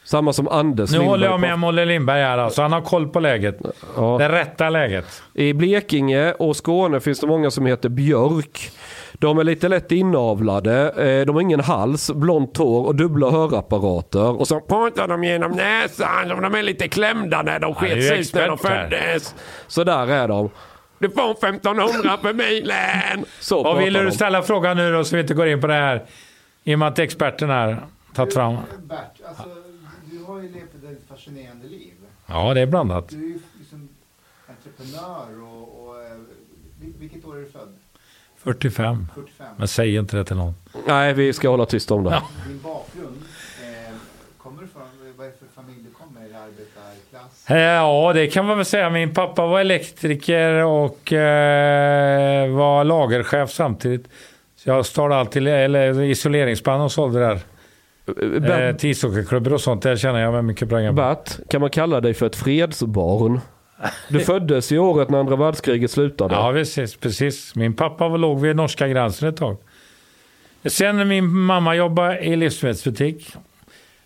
Samma 0.07 0.33
som 0.33 0.49
Anders 0.49 0.91
Nu 0.91 0.99
Lindberg. 0.99 1.11
håller 1.11 1.27
jag 1.27 1.41
med 1.41 1.59
Molle 1.59 1.85
Lindberg 1.85 2.23
här 2.23 2.39
alltså. 2.39 2.63
Han 2.63 2.73
har 2.73 2.81
koll 2.81 3.09
på 3.09 3.21
läget. 3.21 3.59
Ja. 3.97 4.17
Det 4.19 4.29
rätta 4.29 4.71
läget. 4.71 5.23
I 5.35 5.53
Blekinge 5.53 6.33
och 6.33 6.57
Skåne 6.57 7.01
finns 7.01 7.21
det 7.21 7.27
många 7.27 7.51
som 7.51 7.67
heter 7.67 7.89
Björk. 7.89 8.71
De 9.19 9.39
är 9.39 9.45
lite 9.45 9.69
lätt 9.69 9.93
inavlade, 9.93 10.91
eh, 10.91 11.27
de 11.27 11.35
har 11.35 11.43
ingen 11.43 11.61
hals, 11.61 12.11
blont 12.11 12.57
hår 12.57 12.87
och 12.87 12.95
dubbla 12.95 13.31
hörapparater. 13.31 14.41
Och 14.41 14.49
så 14.49 14.61
pratar 14.61 15.09
de 15.09 15.25
genom 15.25 15.53
näsan, 15.53 16.29
som 16.29 16.43
de 16.43 16.55
är 16.55 16.63
lite 16.63 16.89
klämda 16.89 17.43
när 17.43 17.59
de 17.61 17.75
skets 17.75 18.11
ut 18.11 18.35
när 18.35 18.49
de 18.49 18.59
föddes. 18.59 19.35
Så 19.67 19.85
där 19.85 20.07
är 20.07 20.29
de. 20.29 20.51
Du 20.99 21.11
får 21.11 21.31
1500 21.33 22.17
per 22.23 22.33
milen. 22.33 23.25
Så 23.41 23.55
Vad 23.63 23.65
pratar 23.65 23.85
vill 23.85 23.93
du 23.93 24.13
ställa 24.13 24.43
frågan 24.43 24.77
nu 24.77 24.93
då 24.93 25.05
så 25.05 25.17
vi 25.17 25.23
inte 25.23 25.35
går 25.35 25.47
in 25.49 25.61
på 25.61 25.67
det 25.67 25.75
här? 25.75 26.05
I 26.65 26.75
och 26.75 26.79
med 26.79 26.89
att 26.89 26.99
experten 26.99 27.51
här 27.51 27.79
tagit 28.15 28.35
fram. 28.35 28.57
Bert, 28.83 28.99
alltså, 29.29 29.45
du 30.11 30.25
har 30.25 30.37
ju 30.41 30.43
levt 30.53 30.75
ett 30.75 30.83
väldigt 30.85 31.09
fascinerande 31.09 31.69
liv. 31.69 31.93
Ja, 32.27 32.55
det 32.55 32.61
är 32.61 32.67
blandat. 32.67 33.09
Du 33.09 33.17
är 33.17 33.21
ju 33.29 33.39
liksom 33.59 33.89
entreprenör 34.49 35.43
och, 35.43 35.87
och 35.89 35.97
eh, 36.03 36.11
vil- 36.81 36.95
vilket 36.99 37.25
år 37.25 37.37
är 37.37 37.41
du 37.41 37.47
född? 37.51 37.75
45. 38.45 39.07
45. 39.15 39.47
Men 39.57 39.69
säg 39.69 39.97
inte 39.97 40.17
det 40.17 40.25
till 40.25 40.37
någon. 40.37 40.55
Nej, 40.87 41.13
vi 41.13 41.33
ska 41.33 41.49
hålla 41.49 41.67
tyst 41.67 41.91
om 41.91 42.05
det. 42.05 42.23
Din 42.47 42.61
bakgrund, 42.63 43.17
eh, 43.63 43.95
kommer 44.39 44.63
du 44.63 44.69
från, 44.69 44.83
vad 45.17 45.27
är 45.27 45.31
det 45.31 45.37
för 45.39 45.63
familj 45.63 45.79
du 45.85 45.91
kommer? 45.91 46.21
Det 46.21 46.39
arbetarklass? 46.39 47.51
Eh, 47.51 47.57
Ja, 47.59 48.13
det 48.15 48.27
kan 48.27 48.47
man 48.47 48.57
väl 48.57 48.67
säga. 48.67 48.91
Min 48.91 49.15
pappa 49.15 49.47
var 49.47 49.61
elektriker 49.61 50.53
och 50.65 51.13
eh, 51.13 52.51
var 52.51 52.85
lagerchef 52.85 53.51
samtidigt. 53.51 54.09
Så 54.57 54.69
jag 54.71 54.87
stal 54.87 55.13
alltid 55.13 55.49
eller, 55.49 56.03
isoleringsband 56.03 56.83
och 56.83 56.93
sålde 56.93 57.21
där. 57.21 57.39
Eh, 58.07 58.41
Bert, 58.41 58.79
till 58.79 58.91
ishockeyklubbor 58.91 59.53
och 59.53 59.61
sånt. 59.61 59.83
Där 59.83 59.97
tjänar 59.97 60.21
jag 60.21 60.33
mig 60.33 60.43
mycket 60.43 60.69
pengar. 60.69 60.93
Bert, 60.93 61.31
kan 61.51 61.61
man 61.61 61.71
kalla 61.71 62.01
dig 62.01 62.15
för 62.15 62.27
ett 62.27 62.37
fredsbarn? 62.37 63.41
Du 64.09 64.21
föddes 64.21 64.73
i 64.73 64.79
året 64.79 65.11
när 65.11 65.19
andra 65.19 65.37
världskriget 65.37 65.91
slutade. 65.91 66.35
Ja, 66.35 66.53
precis, 66.53 66.97
precis. 66.97 67.55
Min 67.55 67.75
pappa 67.75 68.09
var 68.09 68.19
låg 68.19 68.41
vid 68.41 68.57
norska 68.57 68.89
gränsen 68.89 69.29
ett 69.29 69.37
tag. 69.37 69.57
Sen 70.65 71.09
min 71.09 71.29
mamma 71.31 71.75
jobbade 71.75 72.19
i 72.21 72.37
livsmedelsbutik. 72.37 73.35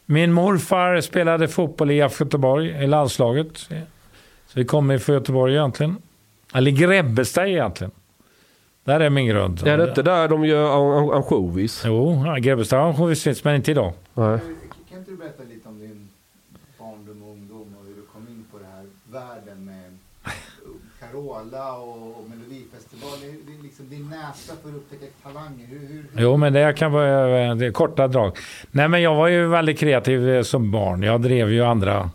Min 0.06 0.32
morfar 0.32 1.00
spelade 1.00 1.48
fotboll 1.48 1.90
i 1.90 1.94
IFK 1.98 2.24
Göteborg, 2.24 2.84
i 2.84 2.86
landslaget. 2.86 3.58
Så 3.58 4.52
vi 4.54 4.64
kommer 4.64 4.98
från 4.98 5.14
Göteborg 5.14 5.54
egentligen. 5.54 5.96
Eller 6.54 6.70
Grebbestad 6.70 7.46
egentligen. 7.48 7.90
Där 8.84 9.00
är 9.00 9.10
min 9.10 9.26
grund. 9.26 9.66
Är 9.66 9.78
det 9.78 9.88
inte 9.88 10.02
där 10.02 10.28
de 10.28 10.44
gör 10.44 10.64
an- 10.76 11.04
an- 11.04 11.14
ansjovis? 11.16 11.82
Jo, 11.86 12.24
Grebbestad 12.40 12.94
har 12.94 13.06
vi 13.06 13.16
finns, 13.16 13.44
men 13.44 13.54
inte 13.56 13.70
idag. 13.70 13.92
Nej. 14.14 14.38
Kan 14.90 14.98
inte 14.98 15.10
du 15.10 15.16
berätta 15.16 15.42
lite 15.42 15.68
om 15.68 15.78
din 15.80 16.08
barndom 16.78 17.22
och 17.22 17.30
ungdom 17.30 17.74
och 17.80 17.84
hur 17.86 17.94
du 17.94 18.02
kom 18.12 18.28
in 18.28 18.44
på 18.52 18.58
den 18.58 18.66
här 18.66 18.84
världen 19.12 19.64
med 19.64 19.98
Carola 21.18 21.72
och, 21.72 22.18
och 22.18 22.30
Melodifestivalen? 22.30 23.38
Det 23.46 23.52
är 23.52 23.62
liksom 23.62 23.88
din 23.88 24.08
näsa 24.10 24.52
för 24.62 24.68
att 24.68 24.74
upptäcka 24.74 25.06
talanger. 25.22 25.66
Hur, 25.66 25.78
hur, 25.78 26.04
hur? 26.12 26.22
Jo, 26.22 26.36
men 26.36 26.52
det 26.52 26.76
kan 26.76 26.92
vara 26.92 27.40
eh, 27.40 27.54
det 27.54 27.66
är 27.66 27.70
korta 27.70 28.08
drag. 28.08 28.36
Nej, 28.70 28.88
men 28.88 29.02
jag 29.02 29.14
var 29.14 29.28
ju 29.28 29.46
väldigt 29.46 29.78
kreativ 29.78 30.28
eh, 30.28 30.42
som 30.42 30.70
barn. 30.70 31.02
Jag 31.02 31.22
drev 31.22 31.52
ju 31.52 31.64
andra. 31.64 32.10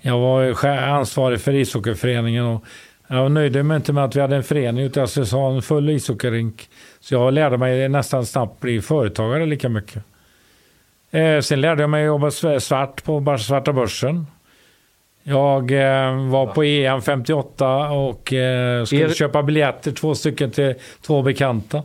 Jag 0.00 0.18
var 0.18 0.66
ansvarig 0.66 1.40
för 1.40 1.54
ishockeyföreningen 1.54 2.44
och 2.44 2.64
jag 3.08 3.32
nöjde 3.32 3.62
mig 3.62 3.76
inte 3.76 3.92
med 3.92 4.04
att 4.04 4.16
vi 4.16 4.20
hade 4.20 4.36
en 4.36 4.42
förening 4.42 4.84
utan 4.84 5.00
jag 5.00 5.10
skulle 5.10 5.26
ha 5.26 5.54
en 5.54 5.62
full 5.62 5.90
ishockeyrink. 5.90 6.68
Så 7.00 7.14
jag 7.14 7.34
lärde 7.34 7.58
mig 7.58 7.88
nästan 7.88 8.26
snabbt 8.26 8.60
bli 8.60 8.80
företagare 8.80 9.46
lika 9.46 9.68
mycket. 9.68 10.02
Eh, 11.10 11.40
sen 11.40 11.60
lärde 11.60 11.82
jag 11.82 11.90
mig 11.90 12.04
jobba 12.04 12.30
svart 12.60 13.04
på 13.04 13.38
svarta 13.38 13.72
börsen. 13.72 14.26
Jag 15.22 15.70
eh, 15.72 16.28
var 16.30 16.46
på 16.46 16.62
EM 16.64 17.02
58 17.02 17.90
och 17.90 18.32
eh, 18.32 18.84
skulle 18.84 19.04
Er- 19.04 19.14
köpa 19.14 19.42
biljetter, 19.42 19.92
två 19.92 20.14
stycken 20.14 20.50
till 20.50 20.74
två 21.06 21.22
bekanta. 21.22 21.82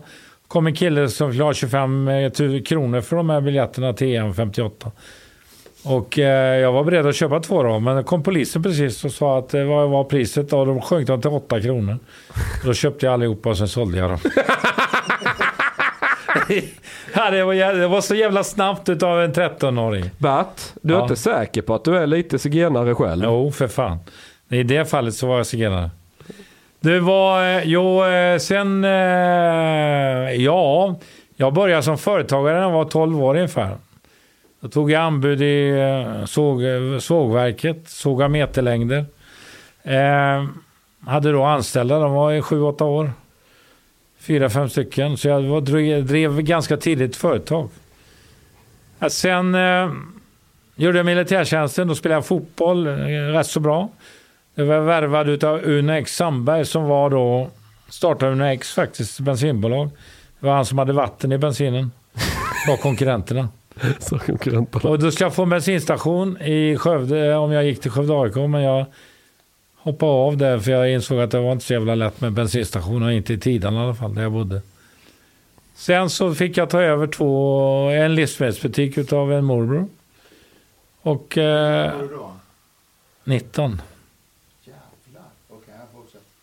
kom 0.47 0.67
en 0.67 0.75
kille 0.75 1.09
som 1.09 1.31
ville 1.31 1.43
ha 1.43 1.53
25 1.53 2.05
000 2.39 2.63
kronor 2.65 3.01
för 3.01 3.15
de 3.15 3.29
här 3.29 3.41
biljetterna 3.41 3.93
till 3.93 4.15
EM 4.15 4.33
58. 4.33 4.91
Och 5.83 6.19
eh, 6.19 6.59
jag 6.59 6.71
var 6.71 6.83
beredd 6.83 7.07
att 7.07 7.15
köpa 7.15 7.39
två 7.39 7.63
då, 7.63 7.79
men 7.79 7.95
då 7.95 8.03
kom 8.03 8.23
polisen 8.23 8.63
precis 8.63 9.05
och 9.05 9.11
sa 9.11 9.37
att 9.39 9.49
det 9.49 9.63
var, 9.65 9.87
var 9.87 10.03
priset 10.03 10.53
och 10.53 10.65
de 10.65 10.81
sjönk 10.81 11.07
dem 11.07 11.21
till 11.21 11.29
8 11.31 11.61
kronor. 11.61 11.97
Då 12.65 12.73
köpte 12.73 13.05
jag 13.05 13.13
allihopa 13.13 13.49
och 13.49 13.57
sen 13.57 13.67
sålde 13.67 13.97
jag 13.97 14.09
dem. 14.09 14.19
ja, 17.15 17.31
det, 17.31 17.43
var, 17.43 17.53
jä- 17.53 17.73
det 17.79 17.87
var 17.87 18.01
så 18.01 18.15
jävla 18.15 18.43
snabbt 18.43 18.89
utav 18.89 19.21
en 19.23 19.33
13-åring. 19.33 20.09
Bert, 20.17 20.61
du 20.81 20.93
är 20.93 20.97
Ja. 20.97 21.03
inte 21.03 21.15
säker 21.15 21.61
på 21.61 21.75
att 21.75 21.83
du 21.85 21.97
är 21.97 22.07
lite 22.07 22.39
zigenare 22.39 22.95
själv? 22.95 23.23
Jo, 23.25 23.51
för 23.51 23.67
fan. 23.67 23.97
I 24.49 24.63
det 24.63 24.85
fallet 24.89 25.13
så 25.13 25.27
var 25.27 25.37
jag 25.37 25.45
zigenare. 25.45 25.89
Det 26.79 26.99
var, 26.99 27.43
eh, 27.57 27.61
jo, 27.63 28.03
eh, 28.05 28.37
sen, 28.37 28.83
eh, 28.83 28.91
ja, 30.43 30.95
jag 31.35 31.53
började 31.53 31.83
som 31.83 31.97
företagare 31.97 32.55
när 32.55 32.61
jag 32.61 32.71
var 32.71 32.85
12 32.85 33.23
år 33.23 33.35
ungefär. 33.35 33.77
Då 34.59 34.67
tog 34.69 34.91
jag 34.91 35.01
anbud 35.01 35.41
i 35.41 35.73
såg, 36.25 36.61
sågverket, 36.99 37.89
såga 37.89 38.27
meterlängder. 38.27 39.05
Eh, 39.83 40.45
hade 41.07 41.31
då 41.31 41.43
anställda, 41.43 41.99
de 41.99 42.13
var 42.13 42.31
i 42.33 42.41
7-8 42.41 42.81
år. 42.85 43.11
Fyra, 44.19 44.49
fem 44.49 44.69
stycken. 44.69 45.17
Så 45.17 45.27
jag 45.27 45.41
var, 45.41 45.61
drev, 45.61 46.05
drev 46.05 46.41
ganska 46.41 46.77
tidigt 46.77 47.15
företag. 47.15 47.69
Sen 49.09 49.55
eh, 49.55 49.91
gjorde 50.75 50.97
jag 50.97 51.05
militärtjänsten, 51.05 51.87
då 51.87 51.95
spelade 51.95 52.17
jag 52.17 52.25
fotboll 52.25 52.87
eh, 52.87 52.93
rätt 53.07 53.47
så 53.47 53.59
bra. 53.59 53.89
Jag 54.55 54.65
var 54.65 54.79
värvad 54.79 55.43
av 55.43 55.61
Uno 55.63 55.93
X 55.93 56.15
Sandberg 56.15 56.65
som 56.65 56.83
var 56.83 57.09
då, 57.09 57.49
startade 57.89 58.31
Uno 58.31 58.45
X 58.45 58.73
faktiskt, 58.73 59.19
bensinbolag. 59.19 59.89
Det 60.39 60.45
var 60.45 60.55
han 60.55 60.65
som 60.65 60.77
hade 60.77 60.93
vatten 60.93 61.31
i 61.31 61.37
bensinen. 61.37 61.91
Var 62.67 62.77
konkurrenterna. 62.77 63.49
Så 63.99 64.19
konkurrenterna. 64.19 64.89
Och 64.89 64.99
då 64.99 65.11
skulle 65.11 65.25
jag 65.25 65.35
få 65.35 65.43
en 65.43 65.49
bensinstation 65.49 66.41
i 66.41 66.77
Skövde 66.77 67.35
om 67.35 67.51
jag 67.51 67.65
gick 67.65 67.81
till 67.81 67.91
Skövde 67.91 68.13
AIK. 68.13 68.35
Men 68.35 68.61
jag 68.61 68.85
hoppade 69.85 70.11
av 70.11 70.37
där 70.37 70.59
för 70.59 70.71
jag 70.71 70.91
insåg 70.91 71.19
att 71.19 71.31
det 71.31 71.39
var 71.39 71.51
inte 71.51 71.65
så 71.65 71.73
jävla 71.73 71.95
lätt 71.95 72.21
med 72.21 72.31
bensinstationer. 72.31 73.11
Inte 73.11 73.33
i 73.33 73.37
Tidan 73.37 73.73
i 73.73 73.77
alla 73.77 73.95
fall, 73.95 74.15
där 74.15 74.21
jag 74.21 74.31
bodde. 74.31 74.61
Sen 75.75 76.09
så 76.09 76.35
fick 76.35 76.57
jag 76.57 76.69
ta 76.69 76.81
över 76.81 77.07
två, 77.07 77.89
en 77.89 78.15
livsmedelsbutik 78.15 78.97
utav 78.97 79.33
en 79.33 79.45
morbror. 79.45 79.87
Och... 81.01 81.37
Eh, 81.37 81.93
19. 83.23 83.81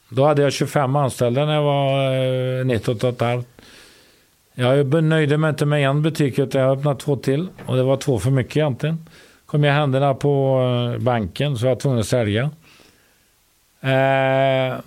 Då 0.09 0.24
hade 0.24 0.43
jag 0.43 0.52
25 0.52 0.97
anställda 0.97 1.44
när 1.47 1.55
jag 1.55 1.62
var 1.62 2.14
eh, 2.60 2.64
19 2.64 2.97
och 2.97 3.05
ett 3.05 3.20
halvt. 3.20 3.47
Jag 4.55 5.05
nöjde 5.05 5.39
mig 5.39 5.51
inte 5.51 5.66
med 5.66 5.89
en 5.89 6.02
butik 6.02 6.39
utan 6.39 6.60
jag 6.60 6.78
öppnade 6.78 7.01
två 7.01 7.16
till. 7.16 7.48
Och 7.66 7.77
det 7.77 7.82
var 7.82 7.97
två 7.97 8.19
för 8.19 8.31
mycket 8.31 8.56
egentligen. 8.56 9.06
Kom 9.47 9.64
jag 9.64 9.74
händerna 9.74 10.14
på 10.14 10.60
eh, 10.94 11.02
banken 11.02 11.56
så 11.56 11.66
jag 11.66 11.74
var 11.74 11.81
tvungen 11.81 12.01
att 12.01 12.06
sälja. 12.06 12.51
Eh, 13.82 14.78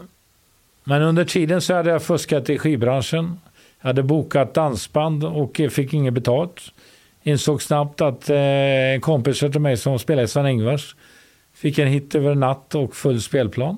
men 0.84 1.02
under 1.02 1.26
tiden 1.26 1.62
så 1.62 1.74
hade 1.74 1.90
jag 1.90 2.04
fuskat 2.04 2.50
i 2.50 2.58
skivbranschen. 2.58 3.40
Jag 3.82 3.88
hade 3.88 4.04
bokat 4.04 4.54
dansband 4.54 5.24
och 5.24 5.62
fick 5.72 5.94
inget 5.94 6.14
betalt. 6.14 6.62
Insåg 7.24 7.62
snabbt 7.62 8.02
att 8.02 8.30
eh, 8.30 8.38
en 8.38 9.02
kompis 9.02 9.40
till 9.40 9.60
mig 9.60 9.78
som 9.78 10.00
spelade 10.00 10.26
i 10.26 10.28
Sven-Ingvars 10.28 10.96
fick 11.54 11.80
en 11.80 11.88
hit 11.88 12.16
över 12.16 12.36
natt 12.36 12.76
och 12.76 12.96
full 12.96 13.22
spelplan. 13.22 13.78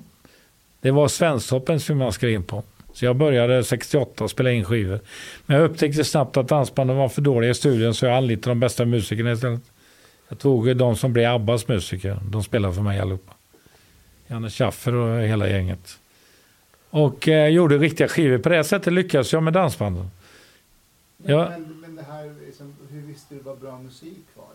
Det 0.82 0.92
var 0.92 1.08
Svensktoppen 1.08 1.80
som 1.80 2.02
jag 2.02 2.14
skrev 2.14 2.32
in 2.32 2.44
på. 2.44 2.64
Så 2.94 3.06
jag 3.06 3.16
började 3.16 3.64
68 3.64 4.24
och 4.24 4.30
spela 4.30 4.52
in 4.52 4.66
skivor. 4.66 5.00
Men 5.46 5.58
jag 5.58 5.72
upptäckte 5.72 6.04
snabbt 6.04 6.38
att 6.38 6.48
dansbanden 6.48 6.98
var 6.98 7.10
för 7.10 7.22
dåliga 7.22 7.52
i 7.52 7.54
studion 7.54 7.94
så 7.94 8.06
jag 8.06 8.18
anlitade 8.18 8.52
de 8.52 8.60
bästa 8.60 8.86
musikerna 8.86 9.32
istället. 9.32 9.62
Jag 10.30 10.40
tog 10.40 10.78
de 10.78 10.96
som 10.96 11.14
blev 11.14 11.32
Abbas 11.32 11.68
musiker. 11.68 12.20
De 12.30 12.44
spelade 12.44 12.74
för 12.74 12.82
mig 12.82 13.00
allihopa. 13.00 13.37
Janne 14.28 14.50
Schaffer 14.50 14.94
och 14.94 15.22
hela 15.22 15.50
gänget. 15.50 16.00
Och 16.90 17.28
eh, 17.28 17.48
gjorde 17.48 17.78
riktiga 17.78 18.08
skivor. 18.08 18.38
På 18.38 18.50
det 18.50 18.64
sättet 18.64 18.94
lyckades 18.94 19.34
jag 19.34 19.44
med 19.44 19.54
dansbanden. 19.54 20.10
Men, 21.18 21.36
Ja. 21.36 21.50
men, 21.50 21.82
men 21.82 21.96
det 21.96 22.04
här, 22.12 22.34
liksom, 22.48 22.76
hur 22.92 23.02
visste 23.02 23.36
du 23.36 23.42
vad 23.42 23.58
bra 23.60 23.80
musik 23.80 24.18
var? 24.36 24.46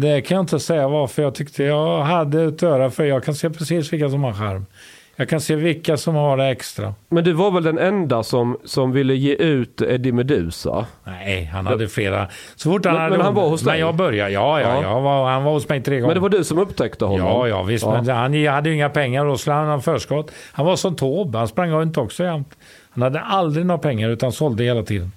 Det 0.00 0.20
kan 0.22 0.34
jag 0.34 0.42
inte 0.42 0.60
säga 0.60 0.88
varför 0.88 1.22
jag 1.22 1.34
tyckte 1.34 1.64
jag 1.64 2.02
hade 2.02 2.42
ett 2.44 2.62
öra 2.62 2.90
för. 2.90 3.04
Jag 3.04 3.24
kan 3.24 3.34
se 3.34 3.50
precis 3.50 3.92
vilka 3.92 4.10
som 4.10 4.24
har 4.24 4.32
charm. 4.32 4.66
Jag 5.16 5.28
kan 5.28 5.40
se 5.40 5.56
vilka 5.56 5.96
som 5.96 6.14
har 6.14 6.36
det 6.36 6.44
extra. 6.44 6.94
Men 7.08 7.24
du 7.24 7.32
var 7.32 7.50
väl 7.50 7.62
den 7.62 7.78
enda 7.78 8.22
som, 8.22 8.56
som 8.64 8.92
ville 8.92 9.14
ge 9.14 9.34
ut 9.34 9.82
Eddie 9.82 10.12
Meduza? 10.12 10.86
Nej, 11.04 11.44
han 11.44 11.66
hade 11.66 11.88
flera. 11.88 12.28
Så 12.56 12.70
fort 12.72 12.84
han 12.84 12.94
Men- 12.94 13.02
hade 13.02 13.16
men 13.16 13.24
han 13.24 13.34
var 13.34 13.48
hos 13.48 13.64
Men 13.64 13.72
dig? 13.72 13.80
jag 13.80 13.94
började, 13.94 14.30
ja, 14.30 14.60
ja, 14.60 14.82
Ja. 14.82 15.00
Var, 15.00 15.30
han 15.30 15.44
var 15.44 15.52
hos 15.52 15.68
mig 15.68 15.82
tre 15.82 15.94
gånger. 16.00 16.06
Men 16.06 16.14
det 16.14 16.20
var 16.20 16.28
du 16.28 16.44
som 16.44 16.58
upptäckte 16.58 17.04
honom? 17.04 17.26
Ja, 17.26 17.48
ja 17.48 17.62
visst. 17.62 17.84
Ja. 17.84 17.92
Men 18.02 18.08
han 18.16 18.46
hade 18.46 18.68
ju 18.68 18.74
inga 18.74 18.88
pengar 18.90 19.24
och 19.24 19.30
då 19.32 19.36
skulle 19.38 19.54
han 19.54 19.68
ha 19.68 19.80
förskott. 19.80 20.30
Han 20.52 20.66
var 20.66 20.76
som 20.76 20.96
Taube, 20.96 21.38
han 21.38 21.48
sprang 21.48 21.70
runt 21.70 21.96
också 21.98 22.24
jämt. 22.24 22.54
Han 22.90 23.02
hade 23.02 23.20
aldrig 23.20 23.66
några 23.66 23.78
pengar 23.78 24.08
utan 24.08 24.32
sålde 24.32 24.64
hela 24.64 24.82
tiden. 24.82 25.12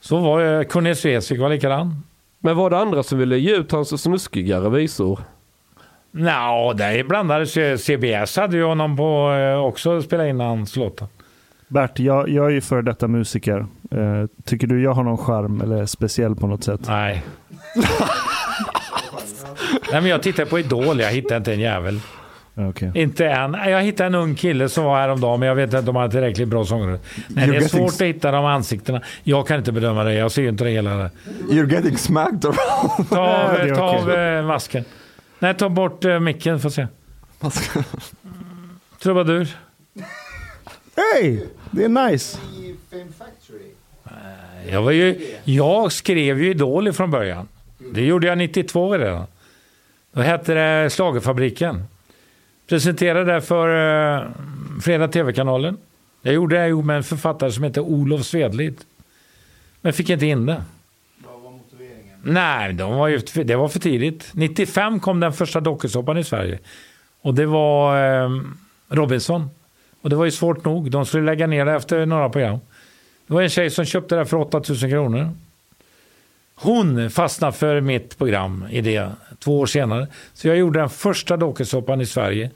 Så 0.00 0.16
var 0.18 0.64
Cornelis 0.64 1.04
Vreeswijk 1.04 1.40
var 1.40 1.48
likadan. 1.48 2.02
Men 2.40 2.56
var 2.56 2.70
det 2.70 2.78
andra 2.78 3.02
som 3.02 3.18
ville 3.18 3.38
ge 3.38 3.56
ut 3.56 3.72
hans 3.72 4.02
snuskigare 4.02 4.70
visor? 4.70 5.20
Nå, 6.18 6.72
det 6.76 7.08
blandades 7.08 7.56
ju. 7.56 7.78
CBS 7.78 8.36
hade 8.36 8.56
ju 8.56 8.64
honom 8.64 8.96
på 8.96 9.32
eh, 9.32 9.58
också 9.64 10.02
spela 10.02 10.26
in 10.28 10.40
hans 10.40 10.76
låtar. 10.76 11.08
Bert, 11.68 11.98
jag, 11.98 12.28
jag 12.28 12.46
är 12.46 12.50
ju 12.50 12.60
för 12.60 12.82
detta 12.82 13.08
musiker. 13.08 13.66
Eh, 13.90 14.26
tycker 14.44 14.66
du 14.66 14.82
jag 14.82 14.92
har 14.92 15.02
någon 15.04 15.18
charm 15.18 15.60
eller 15.60 15.82
är 15.82 15.86
speciell 15.86 16.34
på 16.34 16.46
något 16.46 16.64
sätt? 16.64 16.80
Nej. 16.88 17.22
Nej 19.92 20.00
men 20.00 20.10
jag 20.10 20.22
tittade 20.22 20.50
på 20.50 20.58
Idol, 20.58 21.00
jag 21.00 21.10
hittade 21.10 21.36
inte 21.36 21.52
en 21.52 21.60
jävel. 21.60 22.00
Okej. 22.54 22.90
Inte 22.94 23.26
en. 23.26 23.52
Jag 23.52 23.82
hittade 23.82 24.06
en 24.06 24.14
ung 24.14 24.34
kille 24.34 24.68
som 24.68 24.84
var 24.84 24.96
häromdagen, 25.00 25.40
men 25.40 25.48
jag 25.48 25.54
vet 25.56 25.74
inte 25.74 25.90
om 25.90 25.96
han 25.96 26.04
är 26.04 26.10
tillräckligt 26.10 26.48
bra 26.48 26.64
sångare. 26.64 26.98
Det 27.28 27.40
är 27.42 27.60
svårt 27.60 27.88
s- 27.90 28.00
att 28.00 28.06
hitta 28.06 28.30
de 28.30 28.44
ansiktena. 28.44 29.02
Jag 29.22 29.46
kan 29.46 29.58
inte 29.58 29.72
bedöma 29.72 30.04
det, 30.04 30.14
jag 30.14 30.32
ser 30.32 30.42
ju 30.42 30.48
inte 30.48 30.64
det 30.64 30.70
hela. 30.70 30.90
Där. 30.94 31.10
You're 31.50 31.72
getting 31.72 31.96
smacked 31.96 32.44
around. 32.44 33.10
Ta 33.10 33.20
av, 33.20 33.74
ta 33.76 33.82
av 33.82 34.10
eh, 34.12 34.46
masken. 34.46 34.84
Nej, 35.38 35.54
ta 35.54 35.68
bort 35.68 36.04
eh, 36.04 36.20
micken 36.20 36.60
får 36.60 36.70
se. 36.70 36.86
Trubadur. 38.98 39.56
Hej! 40.96 41.46
Det 41.70 41.84
är 41.84 41.88
nice. 41.88 42.38
I 42.38 42.76
Fame 42.90 43.12
Factory? 43.18 43.70
Jag, 44.70 44.82
var 44.82 44.90
ju, 44.90 45.36
jag 45.44 45.92
skrev 45.92 46.42
ju 46.42 46.50
Idol 46.50 46.92
från 46.92 47.10
början. 47.10 47.48
Det 47.92 48.06
gjorde 48.06 48.26
jag 48.26 48.38
92 48.38 48.98
redan. 48.98 49.26
Då 50.12 50.20
hette 50.20 50.54
det 50.54 50.90
Schlagerfabriken. 50.90 51.84
Presenterade 52.68 53.32
det 53.32 53.40
för 53.40 53.68
uh, 53.68 54.30
Fredag 54.80 55.08
TV-kanalen. 55.08 55.76
Jag 56.22 56.34
gjorde 56.34 56.60
det 56.60 56.68
ihop 56.68 56.84
med 56.84 56.96
en 56.96 57.04
författare 57.04 57.52
som 57.52 57.64
heter 57.64 57.80
Olof 57.80 58.26
Svedlid. 58.26 58.80
Men 59.80 59.92
fick 59.92 60.10
inte 60.10 60.26
in 60.26 60.46
det. 60.46 60.62
Nej, 62.28 62.72
de 62.72 62.94
var 62.94 63.08
ju, 63.08 63.18
det 63.18 63.56
var 63.56 63.68
för 63.68 63.78
tidigt. 63.78 64.30
95 64.32 65.00
kom 65.00 65.20
den 65.20 65.32
första 65.32 65.60
dokusåpan 65.60 66.18
i 66.18 66.24
Sverige. 66.24 66.58
Och 67.22 67.34
det 67.34 67.46
var 67.46 68.02
eh, 68.24 68.30
Robinson. 68.88 69.50
Och 70.02 70.10
det 70.10 70.16
var 70.16 70.24
ju 70.24 70.30
svårt 70.30 70.64
nog. 70.64 70.90
De 70.90 71.06
skulle 71.06 71.24
lägga 71.24 71.46
ner 71.46 71.64
det 71.64 71.72
efter 71.72 72.06
några 72.06 72.28
program. 72.28 72.58
Det 73.26 73.34
var 73.34 73.42
en 73.42 73.48
tjej 73.48 73.70
som 73.70 73.84
köpte 73.84 74.16
det 74.16 74.26
för 74.26 74.36
8000 74.36 74.90
kronor. 74.90 75.30
Hon 76.54 77.10
fastnade 77.10 77.52
för 77.52 77.80
mitt 77.80 78.18
program 78.18 78.64
i 78.70 78.80
det 78.80 79.10
två 79.38 79.60
år 79.60 79.66
senare. 79.66 80.06
Så 80.34 80.48
jag 80.48 80.56
gjorde 80.56 80.78
den 80.78 80.90
första 80.90 81.36
dokusåpan 81.36 82.00
i 82.00 82.06
Sverige. 82.06 82.50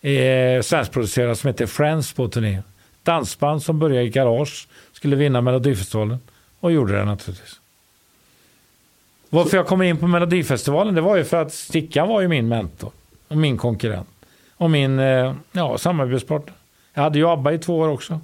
Eh, 0.00 0.62
svenskproducerad 0.62 1.38
som 1.38 1.48
heter 1.48 1.66
Friends 1.66 2.12
på 2.12 2.28
turné. 2.28 2.62
Dansband 3.02 3.62
som 3.62 3.78
började 3.78 4.06
i 4.06 4.08
garage. 4.08 4.68
Skulle 4.92 5.16
vinna 5.16 5.40
Melodifestivalen. 5.40 6.18
Och 6.60 6.72
gjorde 6.72 6.92
det 6.92 7.04
naturligtvis. 7.04 7.59
Varför 9.30 9.56
jag 9.56 9.66
kom 9.66 9.82
in 9.82 9.96
på 9.96 10.06
Melodifestivalen 10.06 10.94
det 10.94 11.00
var 11.00 11.16
ju 11.16 11.24
för 11.24 11.42
att 11.42 11.52
Stickan 11.52 12.08
var 12.08 12.20
ju 12.20 12.28
min 12.28 12.48
mentor. 12.48 12.90
Och 13.28 13.36
min 13.36 13.56
konkurrent. 13.56 14.08
Och 14.56 14.70
min 14.70 14.98
eh, 14.98 15.34
ja, 15.52 15.78
samarbetspartner. 15.78 16.54
Jag 16.94 17.02
hade 17.02 17.18
ju 17.18 17.28
ABBA 17.28 17.52
i 17.52 17.58
två 17.58 17.78
år 17.78 17.88
också. 17.88 18.20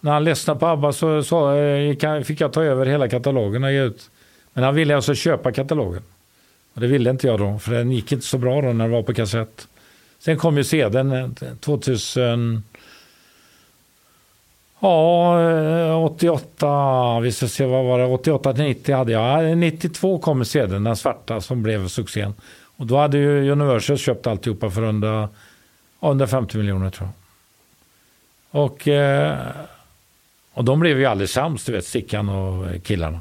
När 0.00 0.12
han 0.12 0.24
ledsnade 0.24 0.60
på 0.60 0.66
ABBA 0.66 0.92
så, 0.92 1.22
så 1.22 1.52
eh, 1.52 2.22
fick 2.22 2.40
jag 2.40 2.52
ta 2.52 2.62
över 2.62 2.86
hela 2.86 3.08
katalogen 3.08 3.64
och 3.64 3.72
ge 3.72 3.82
ut. 3.82 4.10
Men 4.52 4.64
han 4.64 4.74
ville 4.74 4.96
alltså 4.96 5.14
köpa 5.14 5.52
katalogen. 5.52 6.02
Och 6.74 6.80
det 6.80 6.86
ville 6.86 7.10
inte 7.10 7.26
jag 7.26 7.38
då, 7.38 7.58
för 7.58 7.72
den 7.72 7.92
gick 7.92 8.12
inte 8.12 8.26
så 8.26 8.38
bra 8.38 8.62
då 8.62 8.72
när 8.72 8.84
det 8.84 8.92
var 8.92 9.02
på 9.02 9.14
kassett. 9.14 9.68
Sen 10.18 10.38
kom 10.38 10.56
ju 10.56 10.60
eh, 10.60 10.64
sedan 10.64 11.34
2000... 11.60 12.62
Ja, 14.86 15.40
eh, 15.50 16.04
88, 16.04 17.20
vi 17.20 17.32
ska 17.32 17.48
se 17.48 17.66
vad 17.66 17.84
var 17.84 17.98
det, 17.98 18.06
88 18.06 18.54
till 18.54 18.64
90 18.64 18.96
hade 18.96 19.12
jag. 19.12 19.58
92 19.58 20.18
kom 20.18 20.44
sedan 20.44 20.84
den 20.84 20.96
svarta 20.96 21.40
som 21.40 21.62
blev 21.62 21.88
succén. 21.88 22.34
Och 22.76 22.86
då 22.86 22.98
hade 22.98 23.18
ju 23.18 23.50
Universal 23.50 23.98
köpt 23.98 24.26
alltihopa 24.26 24.70
för 24.70 24.82
under, 24.82 25.28
ja, 26.00 26.08
150 26.08 26.58
miljoner 26.58 26.90
tror 26.90 27.08
jag. 28.50 28.62
Och, 28.62 28.88
eh, 28.88 29.38
och 30.52 30.64
de 30.64 30.80
blev 30.80 30.98
ju 30.98 31.06
alldeles 31.06 31.32
sams, 31.32 31.64
du 31.64 31.72
vet, 31.72 31.86
Stickan 31.86 32.28
och 32.28 32.82
killarna. 32.82 33.20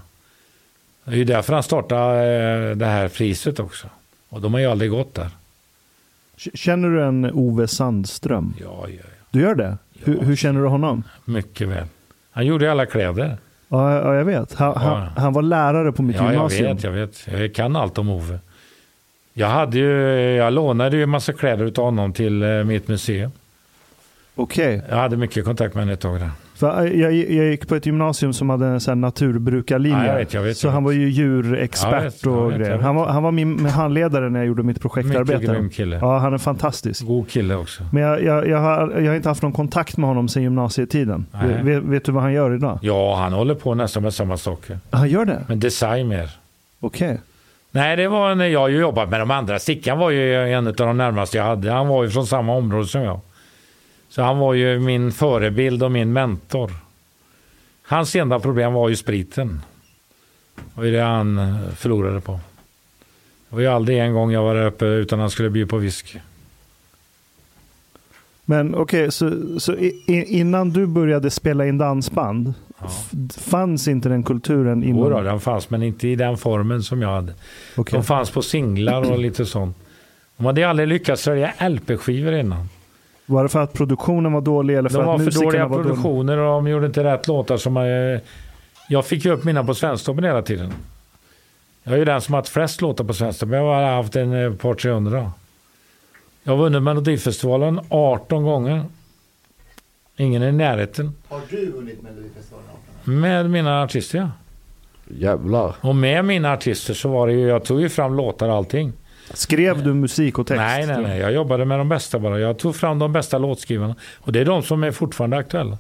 Det 1.03 1.11
är 1.11 1.15
ju 1.15 1.25
därför 1.25 1.53
han 1.53 1.63
startade 1.63 2.25
eh, 2.69 2.77
det 2.77 2.85
här 2.85 3.07
priset 3.07 3.59
också. 3.59 3.87
Och 4.29 4.41
de 4.41 4.53
har 4.53 4.61
ju 4.61 4.67
aldrig 4.67 4.91
gått 4.91 5.13
där. 5.13 5.29
Känner 6.53 6.89
du 6.89 7.03
en 7.03 7.31
Ove 7.31 7.67
Sandström? 7.67 8.53
Ja, 8.59 8.85
ja, 8.87 8.95
ja. 8.97 9.25
Du 9.31 9.41
gör 9.41 9.55
det? 9.55 9.77
Hur, 10.03 10.21
hur 10.21 10.35
känner 10.35 10.61
du 10.61 10.67
honom? 10.67 11.03
mycket 11.25 11.67
väl. 11.67 11.85
Han 12.31 12.45
gjorde 12.45 12.71
alla 12.71 12.85
kläder. 12.85 13.37
Ja, 13.67 13.93
ja 14.01 14.15
jag 14.15 14.25
vet. 14.25 14.53
Han, 14.53 14.77
han, 14.77 15.01
Ja. 15.01 15.09
han 15.21 15.33
var 15.33 15.41
lärare 15.41 15.91
på 15.91 16.01
mitt 16.01 16.15
Ja, 16.15 16.23
jag 16.23 16.31
gymnasium. 16.33 16.75
vet, 16.75 16.83
jag 16.83 16.91
vet. 16.91 17.27
Jag 17.27 17.53
kan 17.55 17.75
allt 17.75 17.97
om 17.97 18.09
Ove. 18.09 18.39
Jag, 19.33 19.47
hade 19.47 19.77
ju, 19.77 19.91
jag 20.35 20.53
lånade 20.53 20.97
ju 20.97 21.03
en 21.03 21.09
massa 21.09 21.33
kläder 21.33 21.65
av 21.65 21.75
honom 21.85 22.13
till 22.13 22.43
eh, 22.43 22.63
mitt 22.63 22.87
museum. 22.87 23.31
Okej. 24.35 24.81
Jag 24.89 24.95
hade 24.95 25.17
mycket 25.17 25.45
kontakt 25.45 25.75
med 25.75 25.81
henne 25.81 25.93
ett 25.93 25.99
tag 25.99 26.19
där. 26.19 26.31
För 26.55 26.85
jag, 26.87 27.13
jag 27.13 27.45
gick 27.45 27.67
på 27.67 27.75
ett 27.75 27.85
gymnasium 27.85 28.33
som 28.33 28.49
hade 28.49 28.65
en 28.65 28.79
sån 28.79 29.01
naturbrukarlinje. 29.01 30.07
Ja, 30.07 30.15
vet, 30.15 30.33
jag 30.33 30.41
vet, 30.41 30.57
så 30.57 30.69
han 30.69 30.83
var 30.83 30.91
ju 30.91 31.09
djurexpert 31.09 32.13
jag 32.23 32.33
och 32.33 32.53
grejer. 32.53 32.77
Han 32.77 32.95
var, 32.95 33.07
han 33.07 33.23
var 33.23 33.31
min 33.31 33.65
handledare 33.65 34.29
när 34.29 34.39
jag 34.39 34.47
gjorde 34.47 34.63
mitt 34.63 34.67
Mycket 34.77 34.81
projektarbete. 34.91 35.45
grym 35.45 35.69
kille. 35.69 35.97
Ja, 36.01 36.17
han 36.17 36.33
är 36.33 36.37
fantastisk. 36.37 37.05
God 37.05 37.29
kille 37.29 37.55
också. 37.55 37.83
Men 37.91 38.03
jag, 38.03 38.23
jag, 38.23 38.47
jag, 38.47 38.57
har, 38.57 38.93
jag 38.99 39.11
har 39.11 39.15
inte 39.15 39.29
haft 39.29 39.41
någon 39.41 39.51
kontakt 39.51 39.97
med 39.97 40.07
honom 40.07 40.27
sedan 40.27 40.43
gymnasietiden. 40.43 41.25
Vet, 41.63 41.83
vet 41.83 42.05
du 42.05 42.11
vad 42.11 42.23
han 42.23 42.33
gör 42.33 42.55
idag? 42.55 42.79
Ja, 42.81 43.15
han 43.15 43.33
håller 43.33 43.55
på 43.55 43.75
nästan 43.75 44.03
med 44.03 44.13
samma 44.13 44.37
saker. 44.37 44.79
Han 44.89 45.09
gör 45.09 45.25
det? 45.25 45.45
Men 45.47 45.59
design 45.59 46.07
mer. 46.07 46.29
Okej. 46.79 47.19
Nej, 47.71 47.95
det 47.97 48.07
var 48.07 48.35
när 48.35 48.45
jag 48.45 48.71
jobbat 48.71 49.09
med 49.09 49.19
de 49.19 49.31
andra. 49.31 49.59
Stickan 49.59 49.97
var 49.99 50.09
ju 50.09 50.53
en 50.53 50.67
av 50.67 50.73
de 50.73 50.97
närmaste 50.97 51.37
jag 51.37 51.45
hade. 51.45 51.71
Han 51.71 51.87
var 51.87 52.03
ju 52.03 52.09
från 52.09 52.27
samma 52.27 52.53
område 52.55 52.85
som 52.85 53.01
jag. 53.01 53.19
Så 54.15 54.21
han 54.21 54.37
var 54.37 54.53
ju 54.53 54.79
min 54.79 55.11
förebild 55.11 55.83
och 55.83 55.91
min 55.91 56.13
mentor. 56.13 56.71
Hans 57.83 58.15
enda 58.15 58.39
problem 58.39 58.73
var 58.73 58.89
ju 58.89 58.95
spriten. 58.95 59.61
Det 60.55 60.61
var 60.73 60.83
ju 60.83 60.91
det 60.91 61.01
han 61.01 61.37
eh, 61.37 61.69
förlorade 61.75 62.21
på. 62.21 62.31
Det 63.49 63.55
var 63.55 63.61
ju 63.61 63.67
aldrig 63.67 63.99
en 63.99 64.13
gång 64.13 64.31
jag 64.31 64.43
var 64.43 64.55
där 64.55 64.65
uppe 64.65 64.85
utan 64.85 65.19
han 65.19 65.29
skulle 65.29 65.49
bjuda 65.49 65.69
på 65.69 65.77
whisky. 65.77 66.19
Men 68.45 68.75
okej, 68.75 69.11
så, 69.11 69.59
så 69.59 69.73
i- 69.75 70.01
innan 70.39 70.69
du 70.69 70.85
började 70.85 71.29
spela 71.31 71.65
in 71.67 71.77
dansband, 71.77 72.53
F- 72.85 73.11
Fanns 73.37 73.87
inte 73.87 74.09
den 74.09 74.23
kulturen 74.23 74.83
Jo 74.85 75.09
då, 75.09 75.21
den 75.21 75.39
fanns, 75.39 75.69
men 75.69 75.83
inte 75.83 76.07
i 76.07 76.15
den 76.15 76.37
formen 76.37 76.83
som 76.83 77.01
jag 77.01 77.09
hade. 77.09 77.33
Okej. 77.75 77.97
De 77.99 78.03
fanns 78.03 78.29
på 78.31 78.41
singlar 78.41 79.11
och 79.11 79.19
lite 79.19 79.45
sånt. 79.45 79.77
De 80.37 80.45
hade 80.45 80.69
aldrig 80.69 80.87
lyckats 80.87 81.21
sälja 81.23 81.53
LP-skivor 81.69 82.33
innan. 82.33 82.69
Var 83.25 83.43
det 83.43 83.49
för 83.49 83.59
att 83.59 83.73
produktionen 83.73 84.33
var 84.33 84.41
dålig 84.41 84.75
eller 84.77 84.89
för 84.89 84.97
De 84.97 85.05
var 85.05 85.13
att 85.15 85.19
för 85.19 85.25
musikerna 85.25 85.51
dåliga 85.51 85.67
var 85.67 85.77
dåliga? 85.77 85.93
produktioner 85.93 86.37
och 86.37 86.45
de 86.45 86.67
gjorde 86.67 86.85
inte 86.85 87.03
rätt 87.03 87.27
låtar. 87.27 87.57
Som 87.57 87.75
jag, 87.75 88.19
jag 88.89 89.05
fick 89.05 89.25
ju 89.25 89.31
upp 89.31 89.43
mina 89.43 89.63
på 89.63 89.73
Svensktoppen 89.73 90.23
hela 90.23 90.41
tiden. 90.41 90.73
Jag 91.83 91.93
är 91.93 91.97
ju 91.97 92.05
den 92.05 92.21
som 92.21 92.33
har 92.33 92.41
haft 92.41 92.49
flest 92.49 92.81
låtar 92.81 93.03
på 93.03 93.13
Svensktoppen. 93.13 93.57
Jag 93.57 93.65
har 93.65 93.95
haft 93.95 94.15
en 94.15 94.33
eh, 94.33 94.53
par 94.53 94.73
300. 94.73 95.31
Jag 96.43 96.53
har 96.53 96.57
vunnit 96.57 96.81
Melodifestivalen 96.83 97.79
18 97.89 98.43
gånger. 98.43 98.85
Ingen 100.17 100.41
är 100.41 100.49
i 100.49 100.51
närheten. 100.51 101.13
Har 101.27 101.41
du 101.49 101.71
vunnit 101.71 102.01
Melodifestivalen? 102.01 102.65
Med 103.03 103.49
mina 103.49 103.83
artister 103.83 104.17
ja. 104.17 104.29
Jävlar. 105.07 105.75
Och 105.81 105.95
med 105.95 106.25
mina 106.25 106.53
artister 106.53 106.93
så 106.93 107.09
var 107.09 107.27
det 107.27 107.33
ju, 107.33 107.47
jag 107.47 107.63
tog 107.63 107.81
ju 107.81 107.89
fram 107.89 108.15
låtar 108.15 108.49
och 108.49 108.55
allting. 108.55 108.93
Skrev 109.33 109.83
du 109.83 109.93
musik 109.93 110.39
och 110.39 110.47
text? 110.47 110.57
Nej, 110.57 110.87
nej, 110.87 111.01
nej. 111.01 111.19
Jag 111.19 111.31
jobbade 111.33 111.65
med 111.65 111.79
de 111.79 111.89
bästa 111.89 112.19
bara. 112.19 112.39
Jag 112.39 112.59
tog 112.59 112.75
fram 112.75 112.99
de 112.99 113.13
bästa 113.13 113.37
låtskrivarna. 113.37 113.95
Och 114.19 114.31
det 114.31 114.39
är 114.39 114.45
de 114.45 114.63
som 114.63 114.83
är 114.83 114.91
fortfarande 114.91 115.37
aktuella. 115.37 115.77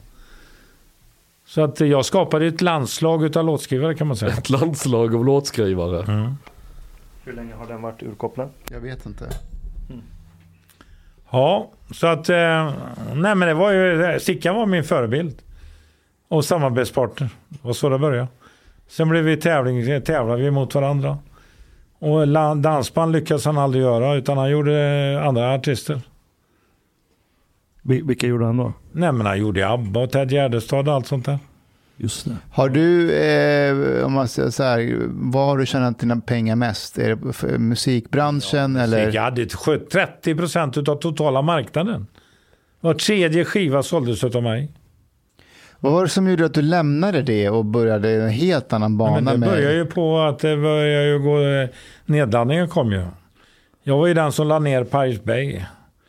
Så 1.45 1.63
att 1.63 1.79
jag 1.79 2.05
skapade 2.05 2.45
ett 2.45 2.61
landslag 2.61 3.23
utav 3.23 3.45
låtskrivare 3.45 3.95
kan 3.95 4.07
man 4.07 4.17
säga. 4.17 4.33
Ett 4.33 4.49
landslag 4.49 5.15
av 5.15 5.25
låtskrivare. 5.25 6.03
Mm. 6.13 6.35
Hur 7.23 7.33
länge 7.33 7.53
har 7.53 7.67
den 7.67 7.81
varit 7.81 8.03
urkopplad? 8.03 8.49
Jag 8.71 8.79
vet 8.79 9.05
inte. 9.05 9.29
Ja, 11.31 11.71
så 11.93 12.07
att... 12.07 12.29
Eh, 12.29 12.73
nej 13.13 13.35
men 13.35 13.39
det 13.39 13.53
var 13.53 13.71
ju... 13.71 14.19
Sickan 14.19 14.55
var 14.55 14.65
min 14.65 14.83
förebild. 14.83 15.41
Och 16.27 16.45
samarbetspartner. 16.45 17.29
Var 17.61 17.73
så 17.73 17.89
det 17.89 17.99
började. 17.99 18.27
Sen 18.87 19.09
blev 19.09 19.23
vi 19.23 19.37
tävling, 19.37 20.01
tävlade 20.01 20.43
vi 20.43 20.51
mot 20.51 20.75
varandra. 20.75 21.17
Och 21.99 22.27
dansband 22.57 23.11
lyckades 23.11 23.45
han 23.45 23.57
aldrig 23.57 23.83
göra 23.83 24.15
utan 24.15 24.37
han 24.37 24.49
gjorde 24.51 25.21
andra 25.23 25.53
artister. 25.53 26.01
Vil- 27.83 28.07
Vilka 28.07 28.27
gjorde 28.27 28.45
han 28.45 28.57
då? 28.57 28.73
Nej 28.91 29.11
men 29.11 29.25
han 29.25 29.39
gjorde 29.39 29.67
ABBA 29.69 29.99
och 29.99 30.11
Ted 30.11 30.31
Gärdestad 30.31 30.87
och 30.89 30.93
allt 30.95 31.07
sånt 31.07 31.25
där. 31.25 31.39
Just 31.97 32.25
det. 32.25 32.37
Har 32.51 32.69
du, 32.69 33.11
eh, 33.15 34.05
om 34.05 34.13
man 34.13 34.27
säger 34.27 34.49
så 34.49 34.63
här, 34.63 34.99
vad 35.09 35.45
har 35.45 35.57
du 35.57 35.65
tjänat 35.65 35.99
dina 35.99 36.15
pengar 36.15 36.55
mest? 36.55 36.97
Är 36.97 37.15
det 37.15 37.57
musikbranschen 37.59 38.75
eller? 38.75 39.11
Jag 39.11 39.21
hade 39.21 39.41
ett 39.41 39.53
skö- 39.55 39.89
30 39.89 40.35
procent 40.35 40.77
utav 40.77 40.95
totala 40.95 41.41
marknaden. 41.41 42.07
Var 42.81 42.93
tredje 42.93 43.45
skiva 43.45 43.83
såldes 43.83 44.23
utav 44.23 44.43
mig. 44.43 44.71
Vad 45.85 45.93
var 45.93 46.03
det 46.03 46.09
som 46.09 46.27
gjorde 46.29 46.45
att 46.45 46.53
du 46.53 46.61
lämnade 46.61 47.21
det 47.21 47.49
och 47.49 47.65
började 47.65 48.09
en 48.11 48.29
helt 48.29 48.73
annan 48.73 48.97
bana 48.97 49.15
Men 49.15 49.25
det 49.25 49.37
med? 49.37 49.49
började 49.49 49.73
ju 49.75 49.85
på 49.85 50.19
att 50.19 50.39
det 50.39 50.57
började 50.57 51.05
ju 51.07 51.19
gå... 51.19 51.39
eh, 51.41 51.69
Nedladdningen 52.05 52.67
kom 52.69 52.91
ju. 52.91 53.01
Jag 53.83 53.97
var 53.97 54.07
ju 54.07 54.13
den 54.13 54.31
som 54.31 54.47
la 54.47 54.59
ner 54.59 54.83
Pirate 54.83 55.23
Bay. 55.25 55.61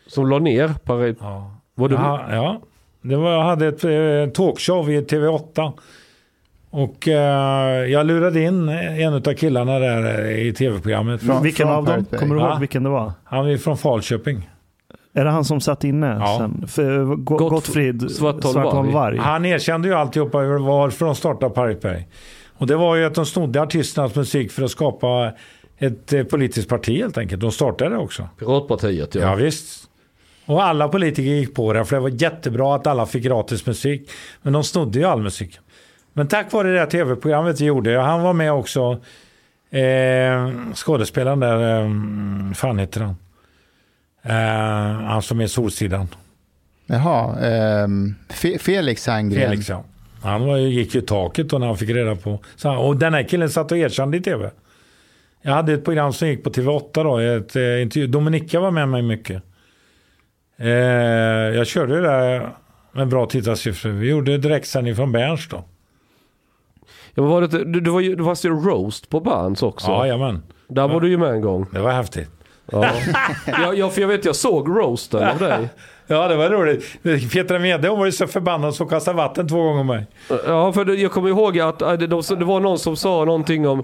Som 0.06 0.30
la 0.30 0.38
ner 0.38 0.68
Paris. 0.84 1.16
Ja. 1.20 1.50
Var 1.74 1.88
du... 1.88 1.94
Ja, 1.94 2.24
ja. 2.30 2.60
Det 3.02 3.16
var, 3.16 3.32
jag 3.32 3.42
hade 3.42 3.66
ett 3.66 3.84
eh, 3.84 4.32
talkshow 4.34 4.90
i 4.90 5.00
TV8. 5.00 5.72
Och 6.70 7.08
eh, 7.08 7.84
jag 7.90 8.06
lurade 8.06 8.40
in 8.42 8.68
en 8.68 9.14
av 9.14 9.34
killarna 9.34 9.78
där 9.78 10.24
eh, 10.24 10.46
i 10.46 10.52
tv-programmet. 10.52 11.20
Från- 11.22 11.42
vilken 11.42 11.66
från 11.66 11.76
av 11.76 11.84
dem? 11.84 11.94
Pirate. 12.04 12.16
Kommer 12.18 12.34
du 12.34 12.40
ihåg 12.40 12.50
Va? 12.50 12.56
vilken 12.60 12.82
det 12.82 12.88
var? 12.90 13.12
Han 13.24 13.46
är 13.50 13.56
från 13.56 13.76
Falköping. 13.78 14.50
Är 15.16 15.24
det 15.24 15.30
han 15.30 15.44
som 15.44 15.60
satt 15.60 15.84
inne 15.84 16.16
Ja. 16.20 16.36
sen? 16.38 16.68
För, 16.68 17.04
Go- 17.04 17.36
Gott- 17.36 17.50
Gottfrid 17.50 18.10
Svartholm 18.10 18.52
Svartholm 18.54 18.92
Varg. 18.92 19.18
Han 19.18 19.44
erkände 19.44 19.88
ju 19.88 19.94
alltihopa 19.94 20.38
varför 20.58 21.06
de 21.06 21.14
startade 21.14 21.54
Pirate. 21.54 22.04
Och 22.58 22.66
det 22.66 22.76
var 22.76 22.96
ju 22.96 23.04
att 23.04 23.14
de 23.14 23.26
snodde 23.26 23.62
artisternas 23.62 24.14
musik 24.14 24.52
för 24.52 24.62
att 24.62 24.70
skapa 24.70 25.32
ett 25.78 26.12
eh, 26.12 26.22
politiskt 26.24 26.68
parti 26.68 26.96
helt 27.02 27.18
enkelt. 27.18 27.40
De 27.40 27.50
startade 27.52 27.90
det 27.90 27.96
också. 27.98 28.28
Piratpartiet 28.38 29.14
ja. 29.14 29.20
Ja, 29.20 29.34
visst. 29.34 29.84
Och 30.46 30.64
alla 30.64 30.88
politiker 30.88 31.30
gick 31.30 31.54
på 31.54 31.72
det 31.72 31.84
för 31.84 31.96
det 31.96 32.02
var 32.02 32.22
jättebra 32.22 32.74
att 32.74 32.86
alla 32.86 33.06
fick 33.06 33.24
gratis 33.24 33.66
musik. 33.66 34.10
Men 34.42 34.52
de 34.52 34.64
snodde 34.64 34.98
ju 34.98 35.04
all 35.04 35.22
musik. 35.22 35.58
Men 36.12 36.28
tack 36.28 36.52
vare 36.52 36.72
det 36.72 36.78
här 36.78 36.86
tv-programmet 36.86 37.60
vi 37.60 37.64
gjorde, 37.64 37.98
han 37.98 38.22
var 38.22 38.32
med 38.32 38.52
också, 38.52 38.98
eh, 39.70 40.50
skådespelaren 40.74 41.40
där, 41.40 41.80
eh, 41.84 41.90
fan 42.54 42.78
heter 42.78 43.00
han? 43.00 43.16
Eh, 44.26 45.00
han 45.06 45.22
som 45.22 45.40
är 45.40 45.46
Solsidan. 45.46 46.08
Jaha, 46.86 47.36
Fe- 48.28 48.58
Felix 48.58 49.06
Herngren. 49.06 49.40
Felix 49.50 49.68
ja. 49.68 49.84
Han 50.22 50.46
var, 50.46 50.56
ju- 50.56 50.68
gick 50.68 50.94
ju 50.94 51.00
taket 51.00 51.48
då 51.50 51.58
när 51.58 51.66
han 51.66 51.76
fick 51.76 51.90
reda 51.90 52.16
på. 52.16 52.38
Så, 52.56 52.68
han- 52.68 52.78
och 52.78 52.96
den 52.96 53.14
här 53.14 53.22
killen 53.22 53.50
satt 53.50 53.72
och 53.72 53.78
erkände 53.78 54.16
i 54.16 54.20
tv. 54.20 54.50
Jag 55.42 55.52
hade 55.52 55.72
ett 55.72 55.84
program 55.84 56.12
som 56.12 56.28
gick 56.28 56.44
på 56.44 56.50
TV8 56.50 57.04
då. 57.04 57.18
Ett, 57.18 57.56
eh, 57.56 57.82
intervju. 57.82 58.06
Dominika 58.06 58.60
var 58.60 58.70
med 58.70 58.88
mig 58.88 59.02
mycket. 59.02 59.42
Eh, 60.58 60.68
jag 61.56 61.66
körde 61.66 61.94
det 61.94 62.02
där 62.08 62.50
med 62.92 63.08
bra 63.08 63.26
tittarsiffror. 63.26 63.90
Vi 63.90 64.08
gjorde 64.10 64.38
direktsändning 64.38 64.96
från 64.96 65.12
Berns 65.12 65.48
då. 65.48 65.64
Ja, 67.14 67.22
var 67.22 67.40
det, 67.40 67.64
du, 67.64 67.80
du 67.80 67.90
var 67.90 68.00
ju, 68.00 68.16
du 68.16 68.22
var 68.22 68.64
roast 68.64 69.08
på 69.08 69.20
Berns 69.20 69.62
också. 69.62 69.86
Ja, 69.90 70.06
jajamän. 70.06 70.42
Där 70.68 70.88
var 70.88 71.00
du 71.00 71.08
ju 71.08 71.16
med 71.18 71.28
en 71.30 71.40
gång. 71.40 71.66
Det 71.72 71.80
var 71.80 71.92
häftigt. 71.92 72.30
Ja. 72.72 72.86
ja, 73.46 73.74
ja, 73.74 73.90
för 73.90 74.00
jag 74.00 74.08
vet, 74.08 74.24
jag 74.24 74.36
såg 74.36 74.68
roasten 74.68 75.28
av 75.28 75.38
dig. 75.38 75.68
Ja, 76.08 76.28
det 76.28 76.36
var 76.36 76.50
roligt. 76.50 77.02
Petra 77.32 77.58
Mede 77.58 77.88
hon 77.88 77.98
var 77.98 78.06
ju 78.06 78.12
så 78.12 78.26
förbannad 78.26 78.74
så 78.74 78.82
hon 78.84 78.90
kastade 78.90 79.16
vatten 79.16 79.48
två 79.48 79.62
gånger 79.62 79.84
mig. 79.84 80.06
Ja, 80.46 80.72
för 80.72 80.94
jag 80.94 81.12
kommer 81.12 81.28
ihåg 81.28 81.60
att 81.60 81.82
äh, 81.82 81.92
det, 81.92 82.06
de, 82.06 82.22
det 82.38 82.44
var 82.44 82.60
någon 82.60 82.78
som 82.78 82.96
sa 82.96 83.24
någonting 83.24 83.68
om 83.68 83.82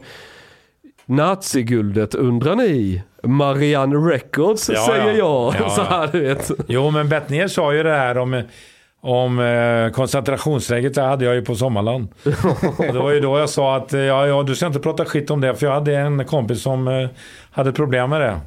Naziguldet 1.07 2.15
undrar 2.15 2.55
ni? 2.57 3.03
Marianne 3.23 3.97
Records 3.97 4.71
Ja, 4.75 4.87
säger 4.87 5.13
ja. 5.13 5.15
jag. 5.17 5.55
Ja, 5.61 5.71
så 5.71 5.83
här, 5.83 6.09
du 6.13 6.21
vet. 6.21 6.51
Jo, 6.69 6.91
men 6.91 7.09
Bettner 7.09 7.49
sa 7.49 7.75
ju 7.75 7.83
det 7.83 7.95
här 7.95 8.19
om, 8.19 8.43
om 9.01 9.39
eh, 9.39 9.93
koncentrationsläget. 9.93 10.95
Det 10.95 11.03
hade 11.03 11.25
jag 11.25 11.35
ju 11.35 11.45
på 11.45 11.55
Sommarland. 11.55 12.09
det 12.79 12.93
var 12.99 13.11
ju 13.11 13.21
då 13.21 13.39
jag 13.39 13.49
sa 13.49 13.77
att 13.77 13.93
eh, 13.93 14.01
ja, 14.01 14.27
ja, 14.27 14.43
du 14.43 14.55
ska 14.55 14.67
inte 14.67 14.81
prata 14.81 15.05
skit 15.05 15.31
om 15.31 15.41
det. 15.41 15.55
För 15.55 15.67
jag 15.67 15.75
hade 15.75 15.97
en 15.97 16.25
kompis 16.25 16.63
som 16.63 16.89
eh, 16.89 17.09
hade 17.51 17.73
problem 17.73 18.11
med 18.11 18.21
det. 18.21 18.41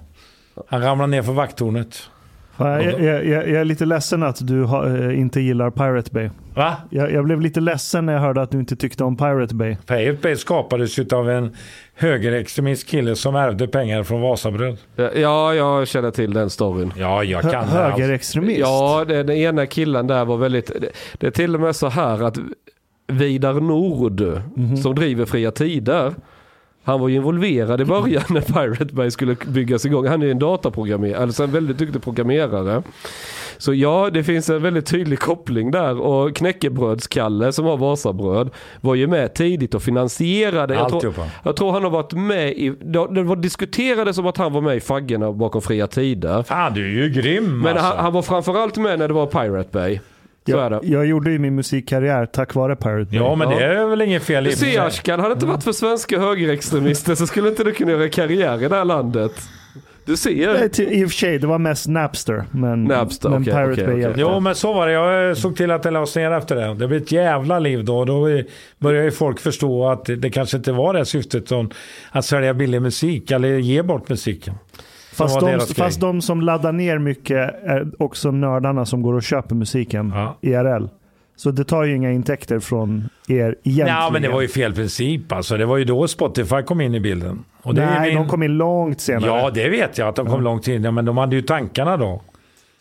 Han 0.68 0.82
ramlade 0.82 1.12
ner 1.12 1.22
för 1.22 1.34
vakttornet. 1.34 2.10
Jag, 2.58 2.84
jag, 2.84 3.02
jag, 3.04 3.26
jag 3.26 3.50
är 3.62 3.66
lite 3.66 3.86
ledsen 3.86 4.24
att 4.24 4.48
du 4.48 4.64
har, 4.64 5.10
eh, 5.10 5.20
inte 5.20 5.42
gillar 5.42 5.70
Pirate 5.72 6.12
Bay. 6.12 6.30
Va? 6.56 6.76
Jag, 6.90 7.12
jag 7.12 7.26
blev 7.26 7.42
lite 7.42 7.60
ledsen 7.62 8.06
när 8.06 8.14
jag 8.14 8.20
hörde 8.20 8.42
att 8.42 8.52
du 8.52 8.60
inte 8.60 8.76
tyckte 8.76 9.04
om 9.04 9.18
Pirate 9.18 9.56
Bay. 9.56 9.76
Pirate 9.86 10.18
Bay 10.22 10.36
skapades 10.36 11.00
ju 11.00 11.06
av 11.14 11.30
en 11.30 11.56
högerextremist 11.96 12.88
kille 12.88 13.16
som 13.16 13.36
ärvde 13.36 13.68
pengar 13.68 14.04
från 14.04 14.22
Wasabröd. 14.22 14.78
Ja, 15.16 15.54
jag 15.54 15.88
känner 15.88 16.12
till 16.12 16.34
den 16.34 16.50
storyn. 16.50 16.94
Ja, 16.98 17.24
jag 17.24 17.42
kan 17.42 17.52
det. 17.52 17.58
Alltså. 17.58 17.78
högerextremist? 17.78 18.60
Ja, 18.60 19.06
den 19.08 19.30
ena 19.30 19.66
killen 19.66 20.08
där 20.08 20.26
var 20.26 20.38
väldigt... 20.38 20.68
Det, 20.82 20.90
det 21.14 21.28
är 21.28 21.32
till 21.32 21.56
och 21.56 21.62
med 21.62 21.76
så 21.76 21.88
här 21.90 22.24
att 22.24 22.38
Vidar 23.08 23.54
Nord, 23.54 24.22
Mhm. 24.56 24.78
som 24.78 24.96
driver 24.96 25.26
Fria 25.26 25.52
Tider, 25.52 26.14
han 26.86 27.00
var 27.00 27.08
ju 27.08 27.16
involverad 27.16 27.82
i 27.82 27.86
början 27.86 28.24
när 28.30 28.42
Pirate 28.42 28.94
Bay 28.94 29.12
skulle 29.12 29.36
byggas 29.48 29.86
igång. 29.86 30.08
Han 30.08 30.22
är 30.22 30.26
ju 30.26 30.32
en 30.32 30.40
dataprogrammerare, 30.40 31.22
alltså 31.22 31.44
en 31.44 31.52
väldigt 31.52 31.78
duktig 31.78 32.04
programmerare. 32.04 32.84
Så 33.58 33.74
ja, 33.74 34.10
det 34.14 34.24
finns 34.24 34.50
en 34.50 34.62
väldigt 34.62 34.86
tydlig 34.86 35.20
koppling 35.20 35.72
där 35.72 36.02
och 36.02 36.36
Knäckebrödskalle 36.36 37.52
som 37.52 37.66
har 37.66 37.78
Vasabröd 37.78 38.50
var 38.82 38.96
ju 38.96 39.08
med 39.08 39.34
tidigt 39.34 39.76
och 39.76 39.82
finansierade. 39.82 40.74
Jag 40.74 40.90
tror, 40.90 41.14
jag 41.44 41.56
tror 41.56 41.72
han 41.72 41.84
har 41.84 41.90
varit 41.90 42.14
med 42.14 42.52
i, 42.52 42.70
det 42.80 43.24
var 43.24 43.36
diskuterades 43.36 44.18
om 44.18 44.28
att 44.28 44.38
han 44.38 44.54
var 44.54 44.62
med 44.62 44.78
i 44.78 44.80
faggorna 44.80 45.32
bakom 45.32 45.62
Fria 45.62 45.88
Tider. 45.88 46.44
Fan, 46.44 46.74
du 46.74 46.86
är 46.86 47.04
ju 47.04 47.10
grym 47.10 47.60
Men 47.60 47.68
alltså. 47.72 47.86
han, 47.86 47.98
han 47.98 48.14
var 48.14 48.22
framförallt 48.22 48.78
med 48.78 49.00
när 49.00 49.08
det 49.08 49.14
var 49.14 49.26
Pirate 49.26 49.70
Bay. 49.72 50.00
Så 50.46 50.52
jag, 50.52 50.72
det. 50.72 50.80
jag 50.84 51.06
gjorde 51.06 51.32
ju 51.32 51.40
min 51.40 51.56
musikkarriär 51.56 52.26
tack 52.26 52.56
vare 52.56 52.76
Pirate 52.76 53.06
Bay. 53.12 53.20
Ja, 53.20 53.36
men 53.36 53.50
det 53.50 53.64
är 53.66 53.86
väl 53.86 54.02
inget 54.02 54.24
fel 54.24 54.48
i 54.48 54.52
sig. 54.52 54.78
Ashkan, 54.78 55.20
hade 55.20 55.34
det 55.34 55.34
inte 55.34 55.46
varit 55.46 55.64
för 55.64 55.72
svenska 55.72 56.20
högerextremister 56.20 57.16
så 57.16 57.28
skulle 57.28 57.50
inte 57.50 57.64
du 57.64 57.72
kunna 57.72 57.92
göra 57.92 58.10
karriär 58.10 58.64
i 58.64 58.68
det 58.68 58.76
här 58.76 58.86
landet. 58.86 59.32
Du 60.06 60.12
Nej, 60.12 60.18
ser. 60.18 60.68
till- 60.68 60.92
I 60.92 61.06
och 61.06 61.10
för 61.10 61.16
sig, 61.18 61.40
det 61.40 61.48
var 61.48 61.58
mest 61.60 61.88
Napster. 61.88 62.44
Men, 62.52 62.84
Napster, 62.84 63.30
men 63.30 63.42
okej, 63.42 63.54
Pirate 63.54 63.72
okej, 63.72 63.84
Bay 63.86 63.94
okej. 63.94 64.02
hjälpte. 64.02 64.22
Jo, 64.22 64.40
men 64.40 64.56
så 64.56 64.74
var 64.74 64.88
det. 64.88 64.94
Jag 64.94 65.38
såg 65.38 65.56
till 65.56 65.72
att 65.72 65.84
det 65.84 65.92
lades 65.92 66.16
ner 66.16 66.32
efter 66.32 66.56
det. 66.56 66.74
Det 66.74 66.88
blev 66.88 66.94
ett 67.02 67.12
jävla 67.12 67.60
liv 67.60 67.86
då. 67.86 68.06
Då 68.06 68.28
började 68.78 69.06
ju 69.06 69.12
folk 69.12 69.40
förstå 69.40 69.88
att 69.90 70.06
det 70.06 70.30
kanske 70.30 70.58
inte 70.58 70.72
var 70.72 70.94
det 70.94 71.06
syftet 71.06 71.48
som 71.48 71.72
att 72.12 72.26
sälja 72.26 72.54
billig 72.54 72.82
musik 72.82 73.32
eller 73.32 73.50
ge 73.58 73.82
bort 73.82 74.10
musiken. 74.10 74.54
Fast 75.16 75.40
de, 75.40 75.60
fast 75.60 76.02
de 76.02 76.22
som 76.22 76.42
laddar 76.42 76.72
ner 76.72 76.98
mycket 76.98 77.38
är 77.64 77.92
också 78.00 78.32
nördarna 78.32 78.86
som 78.86 79.02
går 79.02 79.14
och 79.14 79.24
köper 79.24 79.56
musiken 79.56 80.12
Ja. 80.16 80.38
IRL. 80.42 80.88
Så 81.36 81.52
det 81.52 81.64
tar 81.64 81.84
ju 81.84 81.96
inga 81.96 82.12
intäkter 82.12 82.60
från 82.60 83.10
er 83.28 83.34
egentligen. 83.34 83.88
Ja, 83.88 84.10
men 84.14 84.22
det 84.22 84.30
var 84.30 84.42
ju 84.42 84.48
fel 84.48 84.74
princip. 84.74 85.32
Alltså, 85.32 85.58
det 85.58 85.66
var 85.66 85.78
ju 85.78 85.86
då 85.86 86.08
Spotify 86.08 86.62
kom 86.62 86.82
in 86.82 86.96
i 86.96 87.00
bilden. 87.00 87.44
Och 87.62 87.76
det 87.76 87.86
Nej, 87.86 88.10
min... 88.10 88.18
de 88.24 88.28
kom 88.30 88.44
in 88.44 88.52
långt 88.58 89.02
senare. 89.02 89.32
Ja, 89.32 89.50
det 89.54 89.70
vet 89.70 89.98
jag 89.98 90.08
att 90.08 90.16
de 90.16 90.28
kom 90.28 90.42
långt 90.44 90.68
in. 90.68 90.84
Ja, 90.84 90.92
men 90.92 91.06
de 91.06 91.18
hade 91.18 91.36
ju 91.36 91.42
tankarna 91.42 91.98
då. 91.98 92.22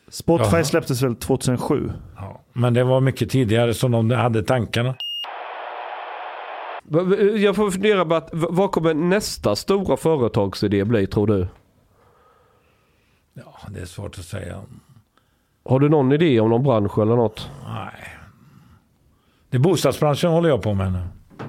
Spotify 0.09 0.57
Jaha. 0.57 0.65
släpptes 0.65 1.03
väl 1.03 1.17
2007? 1.17 1.91
Ja. 2.17 2.41
Men 2.53 2.75
det 2.75 2.85
var 2.85 3.01
mycket 3.01 3.31
tidigare 3.31 3.75
som 3.75 3.91
de 3.93 4.11
hade 4.11 4.43
tankarna. 4.43 4.95
Jag 7.37 7.57
får 7.57 7.71
fundera 7.71 8.05
på 8.05 8.15
att, 8.15 8.29
vad 8.33 8.71
kommer 8.71 8.95
nästa 8.95 9.57
stora 9.57 9.97
företagsidé 9.97 10.85
bli 10.85 11.07
tror 11.07 11.27
du? 11.27 11.47
Ja, 13.35 13.55
det 13.69 13.81
är 13.81 13.85
svårt 13.87 14.19
att 14.19 14.25
säga. 14.25 14.61
Har 15.65 15.81
du 15.81 15.89
någon 15.89 16.13
idé 16.13 16.41
om 16.41 16.51
någon 16.51 16.63
bransch 16.63 16.99
eller 16.99 17.17
något? 17.17 17.51
Nej. 17.67 18.09
Det 19.51 19.57
är 19.57 19.61
bostadsbranschen 19.61 20.31
håller 20.31 20.49
jag 20.49 20.63
på 20.63 20.75
med 20.75 20.93
nu. 20.93 21.03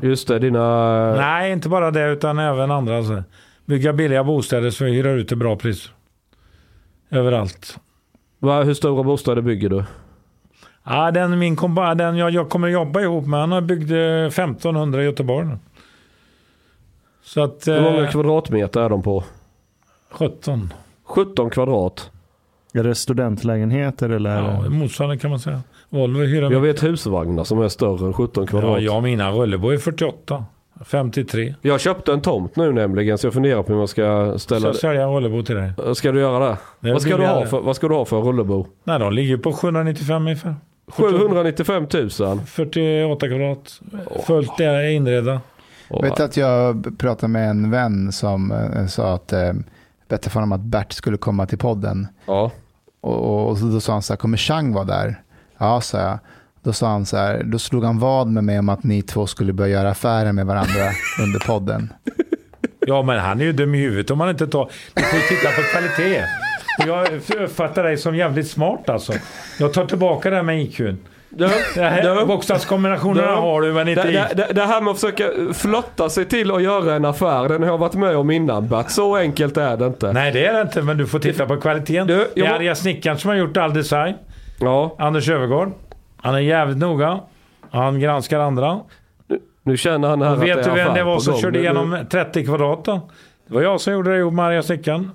Just 0.07 0.27
det, 0.27 0.39
dina... 0.39 1.15
Nej, 1.15 1.51
inte 1.51 1.69
bara 1.69 1.91
det 1.91 2.11
utan 2.11 2.39
även 2.39 2.71
andra. 2.71 2.97
Alltså. 2.97 3.23
Bygga 3.65 3.93
billiga 3.93 4.23
bostäder 4.23 4.69
så 4.69 4.85
vi 4.85 4.91
hyrar 4.91 5.15
ut 5.15 5.27
till 5.27 5.37
bra 5.37 5.55
pris. 5.55 5.89
Överallt. 7.09 7.79
Va, 8.39 8.63
hur 8.63 8.73
stora 8.73 9.03
bostäder 9.03 9.41
bygger 9.41 9.69
du? 9.69 9.83
Ja, 10.83 11.11
den, 11.11 11.39
min 11.39 11.55
kompa, 11.55 11.95
den 11.95 12.17
jag, 12.17 12.29
jag 12.31 12.49
kommer 12.49 12.67
jobba 12.67 13.01
ihop 13.01 13.25
med, 13.27 13.39
han 13.39 13.51
har 13.51 13.61
byggt 13.61 13.91
eh, 13.91 13.97
1500 13.97 15.01
i 15.01 15.05
Göteborg 15.05 15.47
nu. 15.47 15.57
Så 17.23 17.43
att... 17.43 17.67
Hur 17.67 17.81
många 17.81 18.03
Eh, 18.03 18.11
kvadratmeter 18.11 18.81
är 18.81 18.89
de 18.89 19.03
på? 19.03 19.23
17. 20.11 20.73
17 21.05 21.49
kvadrat. 21.49 22.11
Är 22.73 22.83
det 22.83 22.95
studentlägenheter 22.95 24.09
eller? 24.09 24.35
Ja, 24.63 24.69
motsvarande 24.69 25.17
kan 25.17 25.29
man 25.29 25.39
säga. 25.39 25.61
Volvo 25.89 26.19
hyr 26.19 26.41
Jag 26.41 26.59
vet 26.59 26.83
husvagnar 26.83 27.43
som 27.43 27.61
är 27.61 27.67
större 27.67 28.05
än 28.07 28.13
17 28.13 28.43
Ja, 28.43 28.47
kvadrat. 28.49 28.81
jag 28.81 28.95
och 28.95 29.03
mina 29.03 29.31
Röllebo 29.31 29.69
är 29.69 29.77
48. 29.77 30.45
53. 30.85 31.55
Jag 31.61 31.79
köpte 31.79 32.13
en 32.13 32.21
tomt 32.21 32.55
nu 32.55 32.71
nämligen 32.71 33.17
så 33.17 33.27
jag 33.27 33.33
funderar 33.33 33.63
på 33.63 33.71
hur 33.71 33.77
man 33.77 33.87
ska 33.87 34.33
ställa 34.37 34.67
jag 34.67 34.75
säljer 34.75 35.01
en 35.01 35.09
Röllebo 35.13 35.43
till 35.43 35.55
dig. 35.55 35.71
det. 35.77 35.95
Ska 35.95 36.11
du 36.11 36.19
göra 36.19 36.49
det? 36.49 36.57
Det 36.79 36.91
Vad 36.93 37.01
ska, 37.01 37.17
du 37.17 37.25
ha 37.25 37.45
för, 37.45 37.61
vad 37.61 37.75
ska 37.75 37.87
du 37.87 37.93
ha 37.95 38.05
för 38.05 38.21
rullebo? 38.21 38.67
Nej, 38.83 38.99
de 38.99 39.13
ligger 39.13 39.37
på 39.37 39.53
795 39.53 40.21
ungefär. 40.21 40.55
795 40.91 41.87
000. 41.93 42.39
48 42.45 43.27
kvadrat. 43.27 43.81
Fullt 44.27 44.59
inredda. 44.59 45.41
Och- 45.89 46.03
Vet 46.03 46.19
att 46.19 46.37
jag 46.37 46.85
pratade 46.97 47.31
med 47.33 47.49
en 47.49 47.71
vän 47.71 48.11
som 48.11 48.51
eh, 48.51 48.85
sa 48.87 49.13
att 49.13 49.33
berättade 50.07 50.29
för 50.29 50.39
honom 50.39 50.51
att 50.51 50.61
Bert 50.65 50.93
skulle 50.93 51.17
komma 51.17 51.45
till 51.45 51.57
podden. 51.57 52.07
Ja. 52.25 52.51
Och, 53.01 53.49
och, 53.49 53.57
då 53.57 53.79
sa 53.79 53.93
han 53.93 54.01
så 54.01 54.13
här, 54.13 54.17
kommer 54.17 54.37
Chang 54.37 54.73
vara 54.73 54.85
där? 54.85 55.21
Ja, 55.57 55.81
sa 55.81 55.99
jag. 55.99 56.19
Då 56.63 56.73
sa 56.73 56.87
han 56.87 57.05
så 57.05 57.17
här, 57.17 57.43
då 57.43 57.59
slog 57.59 57.83
han 57.83 57.99
vad 57.99 58.27
med 58.27 58.43
mig 58.43 58.59
om 58.59 58.69
att 58.69 58.83
ni 58.83 59.01
två 59.01 59.27
skulle 59.27 59.53
börja 59.53 59.71
göra 59.71 59.89
affärer 59.89 60.31
med 60.31 60.45
varandra 60.45 60.89
under 61.23 61.39
podden. 61.47 61.93
Ja, 62.79 63.03
men 63.03 63.19
han 63.19 63.41
är 63.41 63.45
ju 63.45 63.53
dum 63.53 63.75
i 63.75 63.77
huvudet 63.77 64.11
om 64.11 64.17
man 64.17 64.29
inte 64.29 64.47
tar... 64.47 64.71
Du 64.93 65.03
får 65.03 65.19
ju 65.19 65.25
titta 65.25 65.49
på 65.51 65.61
kvalitet. 65.61 66.23
Och 66.79 66.87
Jag 66.87 67.07
uppfattar 67.43 67.83
dig 67.83 67.97
som 67.97 68.15
jävligt 68.15 68.47
smart 68.47 68.89
alltså. 68.89 69.13
Jag 69.59 69.73
tar 69.73 69.85
tillbaka 69.85 70.29
det 70.29 70.35
här 70.35 70.43
med 70.43 70.61
IQn. 70.61 70.97
Du, 71.37 71.49
du, 72.03 72.25
bokstavskombinationerna 72.25 73.27
du. 73.31 73.33
har 73.37 73.61
du, 73.61 73.73
men 73.73 73.87
inte 73.87 74.11
det, 74.11 74.29
det, 74.35 74.53
det, 74.53 74.61
här 74.61 74.81
med 74.81 74.91
att 74.91 74.99
försöka 74.99 75.23
flotta 75.53 76.09
sig 76.09 76.25
till 76.25 76.51
och 76.51 76.61
göra 76.61 76.95
en 76.95 77.05
affär, 77.05 77.49
den 77.49 77.63
har 77.63 77.69
jag 77.69 77.77
varit 77.77 77.93
med 77.93 78.15
om 78.17 78.31
innan 78.31 78.67
Bert. 78.67 78.89
Så 78.89 79.15
enkelt 79.15 79.57
är 79.57 79.77
det 79.77 79.85
inte. 79.85 80.13
Nej, 80.13 80.31
det 80.31 80.45
är 80.45 80.53
det 80.53 80.61
inte, 80.61 80.81
men 80.81 80.97
du 80.97 81.07
får 81.07 81.19
titta 81.19 81.45
på 81.45 81.57
kvaliteten. 81.57 82.07
Du, 82.07 82.27
det 82.35 82.41
är 82.41 82.53
arga 82.53 82.75
snickaren 82.75 83.17
som 83.17 83.29
har 83.29 83.37
gjort 83.37 83.57
all 83.57 83.73
design. 83.73 84.15
Ja, 84.59 84.95
Anders 84.99 85.29
Övergård. 85.29 85.71
Han 86.17 86.35
är 86.35 86.39
jävligt 86.39 86.77
noga. 86.77 87.19
Han 87.71 87.99
granskar 87.99 88.39
andra. 88.39 88.79
nu 89.63 89.77
känner 89.77 90.07
han 90.07 90.21
här 90.21 90.29
Och 90.29 90.37
att 90.37 90.43
vet 90.43 90.63
det 90.63 90.69
du 90.69 90.75
vem 90.75 90.93
det 90.93 91.03
var 91.03 91.19
som 91.19 91.37
körde 91.37 91.57
Nu- 91.59 91.63
igenom 91.63 91.97
30 92.11 92.45
kvadrat 92.45 92.85
då? 92.85 93.09
Det 93.47 93.53
var 93.53 93.61
jag 93.61 93.81
som 93.81 93.93
gjorde 93.93 94.11
det 94.11 94.17
ihop 94.17 94.33
med 94.33 94.45
arga 94.45 94.63
snickaren. 94.63 95.11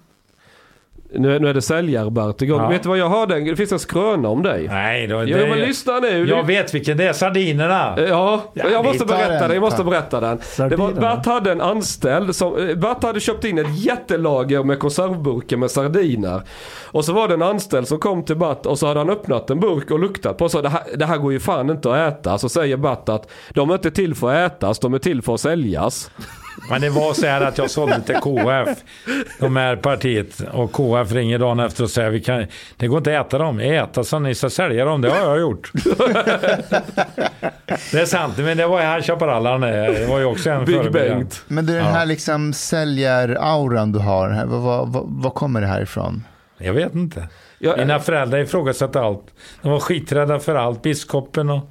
Nu, 1.12 1.38
nu 1.38 1.48
är 1.48 1.54
det 1.54 1.62
säljar-Bert 1.62 2.42
igång. 2.42 2.60
Ja. 2.60 2.68
Vet 2.68 2.82
du 2.82 2.88
vad 2.88 2.98
jag 2.98 3.08
hörde? 3.08 3.40
Det 3.40 3.56
finns 3.56 3.72
en 3.72 3.78
skröna 3.78 4.28
om 4.28 4.42
dig. 4.42 4.68
Nej, 4.68 5.06
var 5.12 5.24
Jo 5.24 5.36
det. 5.36 5.46
men 5.48 5.58
lyssna 5.58 5.98
nu. 5.98 6.28
Jag 6.28 6.46
vet 6.46 6.74
vilken 6.74 6.96
det 6.96 7.04
är. 7.08 7.12
Sardinerna. 7.12 7.94
Ja, 8.08 8.42
Ja, 8.54 8.64
jag 8.72 8.84
måste 8.84 9.04
berätta 9.06 9.28
den. 9.32 9.40
den. 9.42 9.50
Jag 9.52 9.60
måste 9.60 9.82
Ta. 9.82 9.90
berätta 9.90 10.20
den. 10.20 10.38
Det 10.70 10.76
var. 10.76 10.92
Bert 10.92 11.26
hade 11.26 11.52
en 11.52 11.60
anställd 11.60 12.36
som, 12.36 12.68
eh, 12.68 12.76
Bert 12.76 13.02
hade 13.02 13.20
köpt 13.20 13.44
in 13.44 13.58
ett 13.58 13.84
jättelager 13.84 14.62
med 14.64 14.78
konservburkar 14.78 15.56
med 15.56 15.70
sardiner. 15.70 16.42
Och 16.84 17.04
så 17.04 17.12
var 17.12 17.28
det 17.28 17.34
en 17.34 17.42
anställd 17.42 17.88
som 17.88 17.98
kom 17.98 18.22
till 18.24 18.36
Bert 18.36 18.66
och 18.66 18.78
så 18.78 18.86
hade 18.86 19.00
han 19.00 19.10
öppnat 19.10 19.50
en 19.50 19.60
burk 19.60 19.90
och 19.90 19.98
luktat 20.00 20.38
på 20.38 20.44
och 20.44 20.50
sa 20.50 20.62
det 20.62 20.68
här, 20.68 20.82
det 20.96 21.06
här 21.06 21.16
går 21.18 21.32
ju 21.32 21.40
fan 21.40 21.70
inte 21.70 21.92
att 22.06 22.12
äta. 22.12 22.38
Så 22.38 22.48
säger 22.48 22.76
Bert 22.76 23.08
att 23.08 23.30
de 23.50 23.70
är 23.70 23.74
inte 23.74 23.90
till 23.90 24.14
för 24.14 24.34
att 24.34 24.52
ätas, 24.52 24.78
de 24.78 24.94
är 24.94 24.98
till 24.98 25.22
för 25.22 25.34
att 25.34 25.40
säljas. 25.40 26.10
Men 26.68 26.80
det 26.80 26.90
var 26.90 27.14
så 27.14 27.26
här 27.26 27.40
att 27.40 27.58
jag 27.58 27.70
sålde 27.70 28.00
till 28.00 28.14
KF. 28.14 28.78
De 29.38 29.56
här 29.56 29.76
partiet. 29.76 30.40
Och 30.52 30.72
KF 30.72 31.12
ringer 31.12 31.38
dagen 31.38 31.60
efter 31.60 31.84
och 31.84 31.90
säger 31.90 32.10
vi 32.10 32.20
kan, 32.20 32.46
det 32.76 32.86
går 32.86 32.98
inte 32.98 33.20
att 33.20 33.26
äta 33.26 33.38
dem. 33.38 33.60
Äta 33.60 34.04
så 34.04 34.18
ni 34.18 34.34
ska 34.34 34.50
sälja 34.50 34.84
dem. 34.84 35.00
Det 35.00 35.10
har 35.10 35.18
jag 35.18 35.40
gjort. 35.40 35.72
det 37.92 38.00
är 38.00 38.06
sant. 38.06 38.38
Men 38.38 38.56
det 38.56 38.66
var 38.66 38.80
här 38.80 39.02
Chaparral. 39.02 39.60
Det 39.60 40.06
var 40.08 40.18
ju 40.18 40.24
också 40.24 40.50
en 40.50 40.64
Big 40.64 40.76
förebild. 40.76 41.16
Bengt. 41.16 41.44
Men 41.48 41.66
du, 41.66 41.72
den 41.72 41.84
här 41.84 42.06
liksom 42.06 42.52
säljarauran 42.52 43.92
du 43.92 43.98
har, 43.98 44.44
vad, 44.46 44.62
vad, 44.62 44.88
vad, 44.88 45.04
vad 45.06 45.34
kommer 45.34 45.60
det 45.60 45.66
här 45.66 45.82
ifrån? 45.82 46.24
Jag 46.58 46.72
vet 46.72 46.94
inte. 46.94 47.28
Jag, 47.58 47.78
Mina 47.78 47.98
föräldrar 47.98 48.38
ifrågasatte 48.38 49.00
allt. 49.00 49.24
De 49.62 49.72
var 49.72 49.80
skiträdda 49.80 50.38
för 50.38 50.54
allt. 50.54 50.82
Biskopen 50.82 51.50
och 51.50 51.70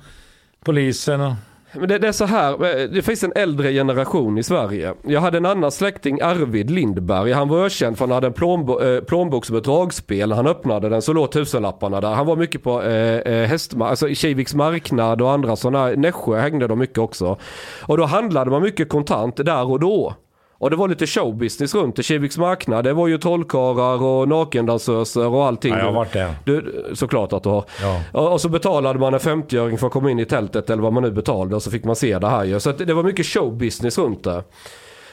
polisen. 0.63 1.21
Och... 1.21 1.33
Men 1.73 1.89
det, 1.89 1.97
det 1.97 2.07
är 2.07 2.11
så 2.11 2.25
här, 2.25 2.51
eh, 2.51 2.89
det 2.89 3.01
finns 3.01 3.23
en 3.23 3.33
äldre 3.35 3.71
generation 3.73 4.37
i 4.37 4.43
Sverige. 4.43 4.93
Jag 5.07 5.21
hade 5.21 5.37
en 5.37 5.45
annan 5.45 5.71
släkting, 5.71 6.21
Arvid 6.21 6.71
Lindberg. 6.71 7.31
Han 7.31 7.47
var 7.47 7.65
ökänd 7.65 7.97
för 7.97 8.05
han 8.05 8.11
hade 8.13 8.27
en 8.27 8.33
plånbo, 8.33 8.81
eh, 8.81 9.01
plånbok 9.03 9.45
som 9.45 9.55
ett 9.55 9.63
dragspel. 9.63 10.31
Han 10.31 10.47
öppnade 10.47 10.89
den 10.89 11.01
så 11.01 11.13
låg 11.13 11.31
tusenlapparna 11.31 12.01
där. 12.01 12.09
Han 12.09 12.25
var 12.25 12.35
mycket 12.35 12.63
på 12.63 12.81
eh, 12.81 13.17
eh, 13.17 13.47
hästma- 13.49 13.87
alltså 13.89 14.13
Kiviks 14.13 14.55
marknad 14.55 15.21
och 15.21 15.31
andra 15.31 15.55
sådana. 15.55 15.87
Nässjö 15.89 16.39
hängde 16.39 16.67
de 16.67 16.79
mycket 16.79 16.97
också. 16.97 17.37
Och 17.81 17.97
då 17.97 18.05
handlade 18.05 18.51
man 18.51 18.61
mycket 18.61 18.89
kontant 18.89 19.35
där 19.37 19.69
och 19.69 19.79
då. 19.79 20.13
Och 20.59 20.69
det 20.69 20.75
var 20.75 20.87
lite 20.87 21.07
showbusiness 21.07 21.75
runt 21.75 21.95
det. 21.95 22.03
Kiviks 22.03 22.37
marknad, 22.37 22.83
det 22.83 22.93
var 22.93 23.07
ju 23.07 23.17
trollkarlar 23.17 24.03
och 24.03 24.27
nakendansöser 24.27 25.27
och 25.27 25.45
allting. 25.45 25.71
Ja, 25.71 25.79
jag 25.79 25.85
har 25.85 25.93
varit 25.93 26.13
där. 26.13 26.35
Du, 26.43 26.85
såklart 26.93 27.33
att 27.33 27.43
du 27.43 27.49
har. 27.49 27.65
Ja. 27.81 28.01
Och, 28.11 28.33
och 28.33 28.41
så 28.41 28.49
betalade 28.49 28.99
man 28.99 29.13
en 29.13 29.19
50-öring 29.19 29.77
för 29.77 29.87
att 29.87 29.93
komma 29.93 30.11
in 30.11 30.19
i 30.19 30.25
tältet 30.25 30.69
eller 30.69 30.83
vad 30.83 30.93
man 30.93 31.03
nu 31.03 31.11
betalade 31.11 31.55
och 31.55 31.63
så 31.63 31.71
fick 31.71 31.83
man 31.83 31.95
se 31.95 32.19
det 32.19 32.27
här 32.27 32.43
ju. 32.43 32.59
Så 32.59 32.71
det, 32.71 32.85
det 32.85 32.93
var 32.93 33.03
mycket 33.03 33.25
showbusiness 33.25 33.97
runt 33.97 34.23
det. 34.23 34.43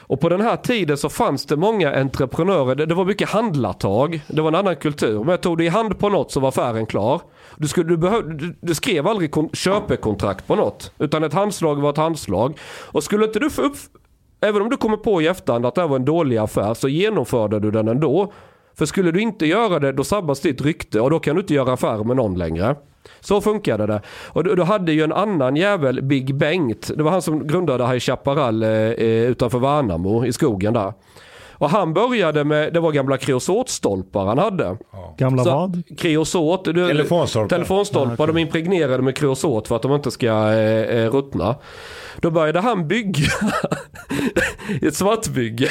Och 0.09 0.21
på 0.21 0.29
den 0.29 0.41
här 0.41 0.57
tiden 0.57 0.97
så 0.97 1.09
fanns 1.09 1.47
det 1.47 1.57
många 1.57 2.01
entreprenörer. 2.01 2.75
Det, 2.75 2.87
det 2.87 2.95
var 2.95 3.05
mycket 3.05 3.29
handlartag. 3.29 4.21
Det 4.29 4.41
var 4.41 4.49
en 4.49 4.55
annan 4.55 4.77
kultur. 4.77 5.19
Men 5.19 5.29
jag 5.29 5.41
tog 5.41 5.59
det 5.59 5.65
i 5.65 5.69
hand 5.69 5.99
på 5.99 6.09
något 6.09 6.33
så 6.33 6.41
var 6.41 6.49
affären 6.49 6.87
klar. 6.87 7.21
Du, 7.57 7.69
skulle, 7.69 7.89
du, 7.89 7.97
behöv, 7.97 8.37
du, 8.37 8.57
du 8.61 8.75
skrev 8.75 9.07
aldrig 9.07 9.31
kon, 9.31 9.51
köpekontrakt 9.53 10.47
på 10.47 10.55
något. 10.55 10.93
Utan 10.99 11.25
ett 11.25 11.33
handslag 11.33 11.75
var 11.81 11.91
ett 11.91 11.97
handslag. 11.97 12.59
Och 12.85 13.05
skulle 13.05 13.25
inte 13.25 13.39
du 13.39 13.51
få 13.51 13.63
upp... 13.63 13.77
Även 14.41 14.63
om 14.63 14.71
du 14.71 14.77
kommer 14.77 14.97
på 14.97 15.23
i 15.23 15.27
efterhand 15.27 15.67
att 15.67 15.75
det 15.75 15.81
här 15.81 15.89
var 15.89 15.97
en 15.97 16.05
dålig 16.05 16.37
affär 16.37 16.75
så 16.75 16.89
genomförde 16.89 17.61
du 17.61 17.71
den 17.71 17.89
ändå. 17.89 18.33
För 18.75 18.87
skulle 18.87 19.11
du 19.11 19.21
inte 19.21 19.47
göra 19.47 19.79
det 19.79 19.93
då 19.93 20.05
sabbas 20.05 20.41
ditt 20.41 20.61
rykte 20.61 21.01
och 21.01 21.11
då 21.11 21.19
kan 21.19 21.35
du 21.35 21.41
inte 21.41 21.55
göra 21.55 21.73
affär 21.73 22.05
med 22.05 22.17
någon 22.17 22.39
längre. 22.39 22.77
Så 23.21 23.41
funkade 23.41 23.87
det. 23.87 24.01
Och 24.27 24.45
då, 24.45 24.55
då 24.55 24.63
hade 24.63 24.93
ju 24.93 25.03
en 25.03 25.13
annan 25.13 25.57
jävel, 25.57 26.03
Big 26.03 26.35
Bengt, 26.35 26.91
det 26.97 27.03
var 27.03 27.11
han 27.11 27.23
som 27.23 27.47
grundade 27.47 27.87
High 27.87 27.99
Chaparral 27.99 28.63
eh, 28.63 28.71
eh, 28.71 29.31
utanför 29.31 29.59
Värnamo 29.59 30.27
i 30.27 30.33
skogen 30.33 30.73
där. 30.73 30.93
Och 31.59 31.71
han 31.71 31.95
började 31.95 32.45
med, 32.45 32.73
det 32.73 32.81
var 32.81 32.93
gamla 32.93 33.17
kreosotstolpar 33.17 34.27
han 34.27 34.39
hade. 34.39 34.77
Gamla 35.19 35.45
Så- 35.45 35.51
vad? 35.51 35.83
Kreosot, 35.99 36.65
du, 36.65 36.73
Telefonstolpar. 36.89 37.49
telefonstolpar, 37.49 38.27
de 38.27 38.39
impregnerade 38.39 39.03
med 39.03 39.17
kreosot 39.17 39.69
för 39.69 39.77
att 39.77 39.83
de 39.83 39.93
inte 39.95 40.11
ska 40.11 40.27
eh, 40.53 40.99
eh, 40.99 41.11
ruttna. 41.11 41.55
Då 42.21 42.31
började 42.31 42.61
han 42.61 42.89
bygga 42.89 43.29
ett 44.83 44.95
svartbygge. 44.95 45.69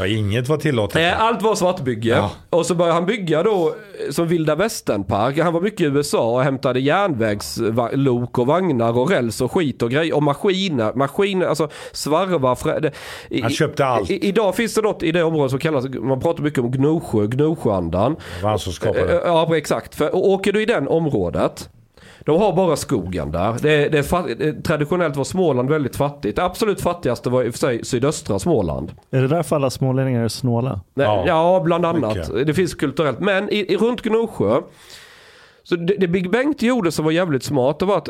Ja, 0.00 0.06
inget 0.06 0.48
var 0.48 0.56
tillåtet. 0.56 0.96
Eh, 1.02 1.22
Allt 1.22 1.42
var 1.42 1.54
svartbygge. 1.54 2.08
Ja. 2.08 2.30
Och 2.50 2.66
så 2.66 2.74
började 2.74 2.94
han 2.94 3.06
bygga 3.06 3.42
då 3.42 3.68
eh, 4.06 4.10
som 4.10 4.28
vilda 4.28 4.54
västernpark. 4.54 5.38
Han 5.38 5.52
var 5.52 5.60
mycket 5.60 5.80
i 5.80 5.84
USA 5.84 6.30
och 6.30 6.42
hämtade 6.42 6.80
järnvägslok 6.80 8.38
och 8.38 8.46
vagnar 8.46 8.98
och 8.98 9.10
räls 9.10 9.40
och 9.40 9.52
skit 9.52 9.82
och 9.82 9.90
grejer. 9.90 10.16
Och 10.16 10.22
maskiner, 10.22 10.92
maskiner 10.94 11.46
alltså 11.46 11.68
svarvar. 11.92 12.54
frä- 12.54 12.80
det- 12.80 13.40
Han 13.42 13.50
köpte 13.50 13.84
allt. 13.86 14.10
I, 14.10 14.28
idag 14.28 14.54
finns 14.56 14.74
det 14.74 14.80
något 14.82 15.02
i 15.02 15.12
det 15.12 15.22
området 15.22 15.50
som 15.50 15.60
kallas, 15.60 15.84
man 15.88 16.20
pratar 16.20 16.42
mycket 16.42 16.58
om 16.58 16.70
Gnosjö, 16.70 17.26
Gnosjöandan. 17.26 18.16
Det 18.36 18.42
var 18.42 18.50
han 18.50 18.58
som 18.58 18.72
skapade 18.72 19.00
Eh, 19.00 19.06
det. 19.06 19.22
Ja, 19.26 19.56
exakt. 19.56 19.94
För 19.94 20.14
åker 20.16 20.52
du 20.52 20.62
i 20.62 20.66
den 20.66 20.88
området 20.88 21.68
de 22.24 22.40
har 22.40 22.52
bara 22.52 22.76
skogen 22.76 23.30
där. 23.30 23.56
Det, 23.62 23.88
det 23.88 24.02
fatt, 24.02 24.26
traditionellt 24.64 25.16
var 25.16 25.24
Småland 25.24 25.70
väldigt 25.70 25.96
fattigt. 25.96 26.36
Det 26.36 26.44
absolut 26.44 26.80
fattigaste 26.80 27.30
var 27.30 27.42
i 27.42 27.48
och 27.48 27.52
för 27.52 27.58
sig 27.58 27.84
sydöstra 27.84 28.38
Småland. 28.38 28.92
Är 29.10 29.22
det 29.22 29.28
därför 29.28 29.56
alla 29.56 29.70
smålänningar 29.70 30.24
är 30.24 30.28
snåla? 30.28 30.80
Nej, 30.94 31.06
Ja, 31.06 31.24
Ja, 31.26 31.60
bland 31.64 31.86
annat. 31.86 32.16
mycket. 32.16 32.46
Det 32.46 32.54
finns 32.54 32.74
kulturellt. 32.74 33.20
Men 33.20 33.50
i, 33.52 33.72
i, 33.72 33.76
runt 33.76 34.02
Gnosjö, 34.02 34.60
så 35.62 35.76
det, 35.76 35.94
det 35.98 36.08
Big 36.08 36.30
Bengt 36.30 36.62
gjorde 36.62 36.92
som 36.92 37.04
var 37.04 37.12
jävligt 37.12 37.42
smart, 37.42 37.78
det 37.78 37.84
var 37.86 37.96
att 37.98 38.08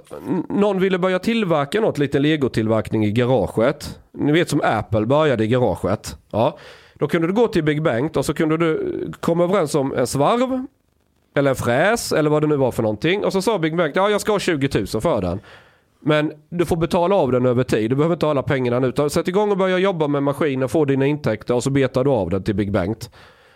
någon 0.49 0.81
ville 0.81 0.99
börja 0.99 1.19
tillverka 1.19 1.81
något, 1.81 1.99
lite 1.99 2.19
legotillverkning 2.19 3.05
i 3.05 3.13
garaget. 3.13 3.99
Ni 4.13 4.33
vet 4.33 4.49
som 4.49 4.61
Apple 4.65 5.07
började 5.07 5.45
i 5.45 5.47
garaget. 5.47 6.17
Ja. 6.31 6.57
Då 6.95 7.09
kunde 7.09 7.27
du 7.29 7.33
gå 7.35 7.49
till 7.49 7.65
Big 7.65 7.83
Bengt 7.83 8.17
och 8.17 8.25
så 8.25 8.35
kunde 8.35 8.57
du 8.57 8.95
komma 9.21 9.45
överens 9.45 9.75
om 9.75 9.95
en 9.97 10.07
svarv, 10.07 10.67
eller 11.35 11.51
en 11.51 11.57
fräs, 11.57 12.13
eller 12.13 12.31
vad 12.31 12.43
det 12.43 12.47
nu 12.47 12.57
var 12.57 12.71
för 12.71 12.83
någonting. 12.83 13.25
Och 13.25 13.33
så 13.33 13.43
sa 13.43 13.59
Big 13.59 13.81
att 13.81 13.97
ja 13.97 14.11
jag 14.11 14.21
ska 14.21 14.33
ha 14.33 14.39
20 14.39 14.69
000 14.75 14.87
för 14.87 15.21
den. 15.21 15.41
Men 16.03 16.33
du 16.49 16.67
får 16.67 16.77
betala 16.77 17.15
av 17.15 17.33
den 17.33 17.47
över 17.47 17.65
tid. 17.65 17.91
Du 17.91 17.97
behöver 17.97 18.15
inte 18.15 18.27
ha 18.27 18.31
alla 18.31 18.43
pengarna 18.43 18.79
nu. 18.79 19.11
Sätt 19.11 19.29
igång 19.29 19.51
och 19.51 19.57
börja 19.57 19.79
jobba 19.79 20.09
med 20.09 20.23
maskinen, 20.23 20.69
få 20.69 20.85
dina 20.85 21.07
intäkter 21.07 21.55
och 21.55 21.63
så 21.63 21.71
betar 21.71 22.05
du 22.05 22.11
av 22.11 22.31
den 22.31 22.43
till 22.43 22.55
Big 22.55 22.73
Bengt. 22.73 23.11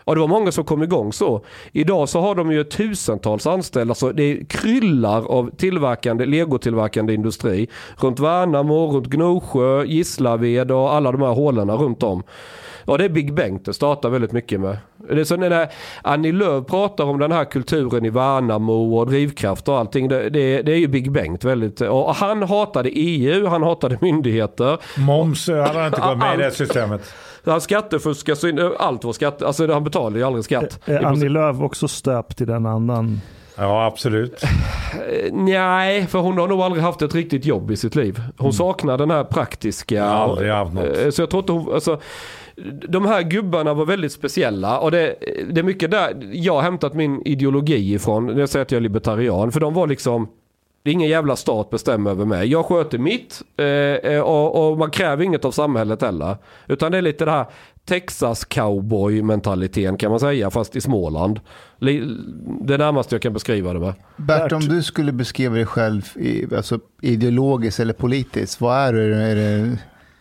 Ja, 0.06 0.14
det 0.14 0.20
var 0.20 0.28
många 0.28 0.52
som 0.52 0.64
kom 0.64 0.82
igång 0.82 1.12
så. 1.12 1.44
Idag 1.72 2.08
så 2.08 2.20
har 2.20 2.34
de 2.34 2.52
ju 2.52 2.64
tusentals 2.64 3.46
anställda. 3.46 3.94
Så 3.94 4.12
det 4.12 4.48
kryllar 4.48 5.30
av 5.30 5.50
tillverkande, 5.56 6.26
legotillverkande 6.26 7.14
industri. 7.14 7.68
Runt 7.96 8.20
Värnamo, 8.20 8.86
runt 8.86 9.06
Gnosjö, 9.06 9.84
Gislaved 9.84 10.70
och 10.70 10.94
alla 10.94 11.12
de 11.12 11.22
här 11.22 11.32
hålorna 11.32 11.76
runt 11.76 12.02
om. 12.02 12.22
Ja, 12.86 12.96
det 12.96 13.04
är 13.04 13.08
Big 13.08 13.34
Bengt 13.34 13.64
det 13.64 13.74
startar 13.74 14.10
väldigt 14.10 14.32
mycket 14.32 14.60
med. 14.60 14.76
Det 15.08 15.20
är 15.20 15.24
så 15.24 15.36
när 15.36 15.68
Annie 16.02 16.32
Lööf 16.32 16.66
pratar 16.66 17.04
om 17.04 17.18
den 17.18 17.32
här 17.32 17.44
kulturen 17.44 18.04
i 18.04 18.10
Värnamo 18.10 18.96
och 18.98 19.06
drivkraft 19.06 19.68
och 19.68 19.78
allting. 19.78 20.08
Det, 20.08 20.30
det, 20.30 20.62
det 20.62 20.72
är 20.72 20.76
ju 20.78 20.88
Big 20.88 21.12
Bengt 21.12 21.44
väldigt. 21.44 21.80
Och 21.80 22.14
han 22.14 22.42
hatade 22.42 22.88
EU, 22.88 23.46
han 23.46 23.62
hatade 23.62 23.98
myndigheter. 24.00 24.78
Moms 24.96 25.48
eh, 25.48 25.62
hade 25.66 25.78
han 25.78 25.86
inte 25.86 26.00
gått 26.00 26.18
med 26.18 26.40
i 26.40 26.42
det 26.42 26.50
systemet. 26.50 27.14
Han 27.44 27.60
skattefuskar 27.60 28.34
så 28.34 28.74
allt 28.78 29.04
var 29.04 29.12
skatt. 29.12 29.42
Alltså 29.42 29.72
han 29.72 29.84
betalar 29.84 30.16
ju 30.16 30.22
aldrig 30.24 30.44
skatt. 30.44 30.80
Är 30.84 31.04
Annie 31.04 31.28
Lööf 31.28 31.60
också 31.60 31.88
stöpt 31.88 32.40
i 32.40 32.44
den 32.44 32.66
andan? 32.66 33.20
Ja, 33.56 33.86
absolut. 33.86 34.42
Eh, 34.42 35.32
Nej, 35.32 36.06
för 36.06 36.18
hon 36.18 36.38
har 36.38 36.48
nog 36.48 36.60
aldrig 36.60 36.84
haft 36.84 37.02
ett 37.02 37.14
riktigt 37.14 37.44
jobb 37.44 37.70
i 37.70 37.76
sitt 37.76 37.94
liv. 37.94 38.22
Hon 38.38 38.52
saknar 38.52 38.98
den 38.98 39.10
här 39.10 39.24
praktiska. 39.24 39.94
Jag 39.94 40.04
har 40.04 40.14
aldrig 40.14 40.50
haft 40.52 40.72
något. 40.72 40.98
Eh, 40.98 41.10
Så 41.10 41.22
jag 41.22 41.30
tror 41.30 41.40
inte 41.42 41.52
hon, 41.52 41.74
alltså, 41.74 42.00
de 42.88 43.06
här 43.06 43.22
gubbarna 43.22 43.74
var 43.74 43.86
väldigt 43.86 44.12
speciella 44.12 44.78
och 44.78 44.90
det, 44.90 45.16
det 45.50 45.60
är 45.60 45.62
mycket 45.62 45.90
där 45.90 46.30
jag 46.32 46.54
har 46.54 46.62
hämtat 46.62 46.94
min 46.94 47.22
ideologi 47.24 47.94
ifrån 47.94 48.26
när 48.26 48.40
jag 48.40 48.48
säger 48.48 48.62
att 48.62 48.72
jag 48.72 48.76
är 48.76 48.82
libertarian. 48.82 49.52
För 49.52 49.60
de 49.60 49.74
var 49.74 49.86
liksom, 49.86 50.28
det 50.82 50.90
är 50.90 50.92
ingen 50.92 51.08
jävla 51.08 51.36
stat 51.36 51.70
bestämmer 51.70 52.10
över 52.10 52.24
mig. 52.24 52.48
Jag 52.48 52.66
sköter 52.66 52.98
mitt 52.98 53.42
eh, 53.56 53.66
eh, 53.66 54.20
och, 54.20 54.70
och 54.70 54.78
man 54.78 54.90
kräver 54.90 55.24
inget 55.24 55.44
av 55.44 55.50
samhället 55.50 56.02
heller. 56.02 56.36
Utan 56.68 56.92
det 56.92 56.98
är 56.98 57.02
lite 57.02 57.24
det 57.24 57.30
här 57.30 57.46
Texas 57.84 58.44
cowboy 58.44 59.22
mentaliteten 59.22 59.96
kan 59.96 60.10
man 60.10 60.20
säga 60.20 60.50
fast 60.50 60.76
i 60.76 60.80
Småland. 60.80 61.40
Det 62.60 62.78
närmaste 62.78 63.14
jag 63.14 63.22
kan 63.22 63.32
beskriva 63.32 63.72
det 63.72 63.80
med. 63.80 63.94
Bert, 64.16 64.52
om 64.52 64.60
du 64.60 64.82
skulle 64.82 65.12
beskriva 65.12 65.54
dig 65.54 65.66
själv 65.66 66.02
i, 66.16 66.54
alltså, 66.56 66.80
ideologiskt 67.02 67.80
eller 67.80 67.92
politiskt, 67.92 68.60
vad 68.60 68.76
är 68.76 68.92
du? 68.92 69.14
Är 69.14 69.34
det, 69.36 69.78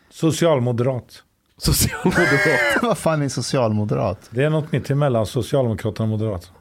Socialmoderat. 0.10 1.22
Socialdemokrat. 1.57 2.30
vad 2.81 2.97
fan 2.97 3.21
är 3.21 3.30
socialmoderat? 3.30 4.17
Det 4.30 4.43
är 4.43 4.49
något 4.49 4.71
mitt 4.71 4.89
emellan 4.89 5.25
Socialdemokraterna 5.25 6.03
och 6.03 6.09
Moderaterna. 6.09 6.57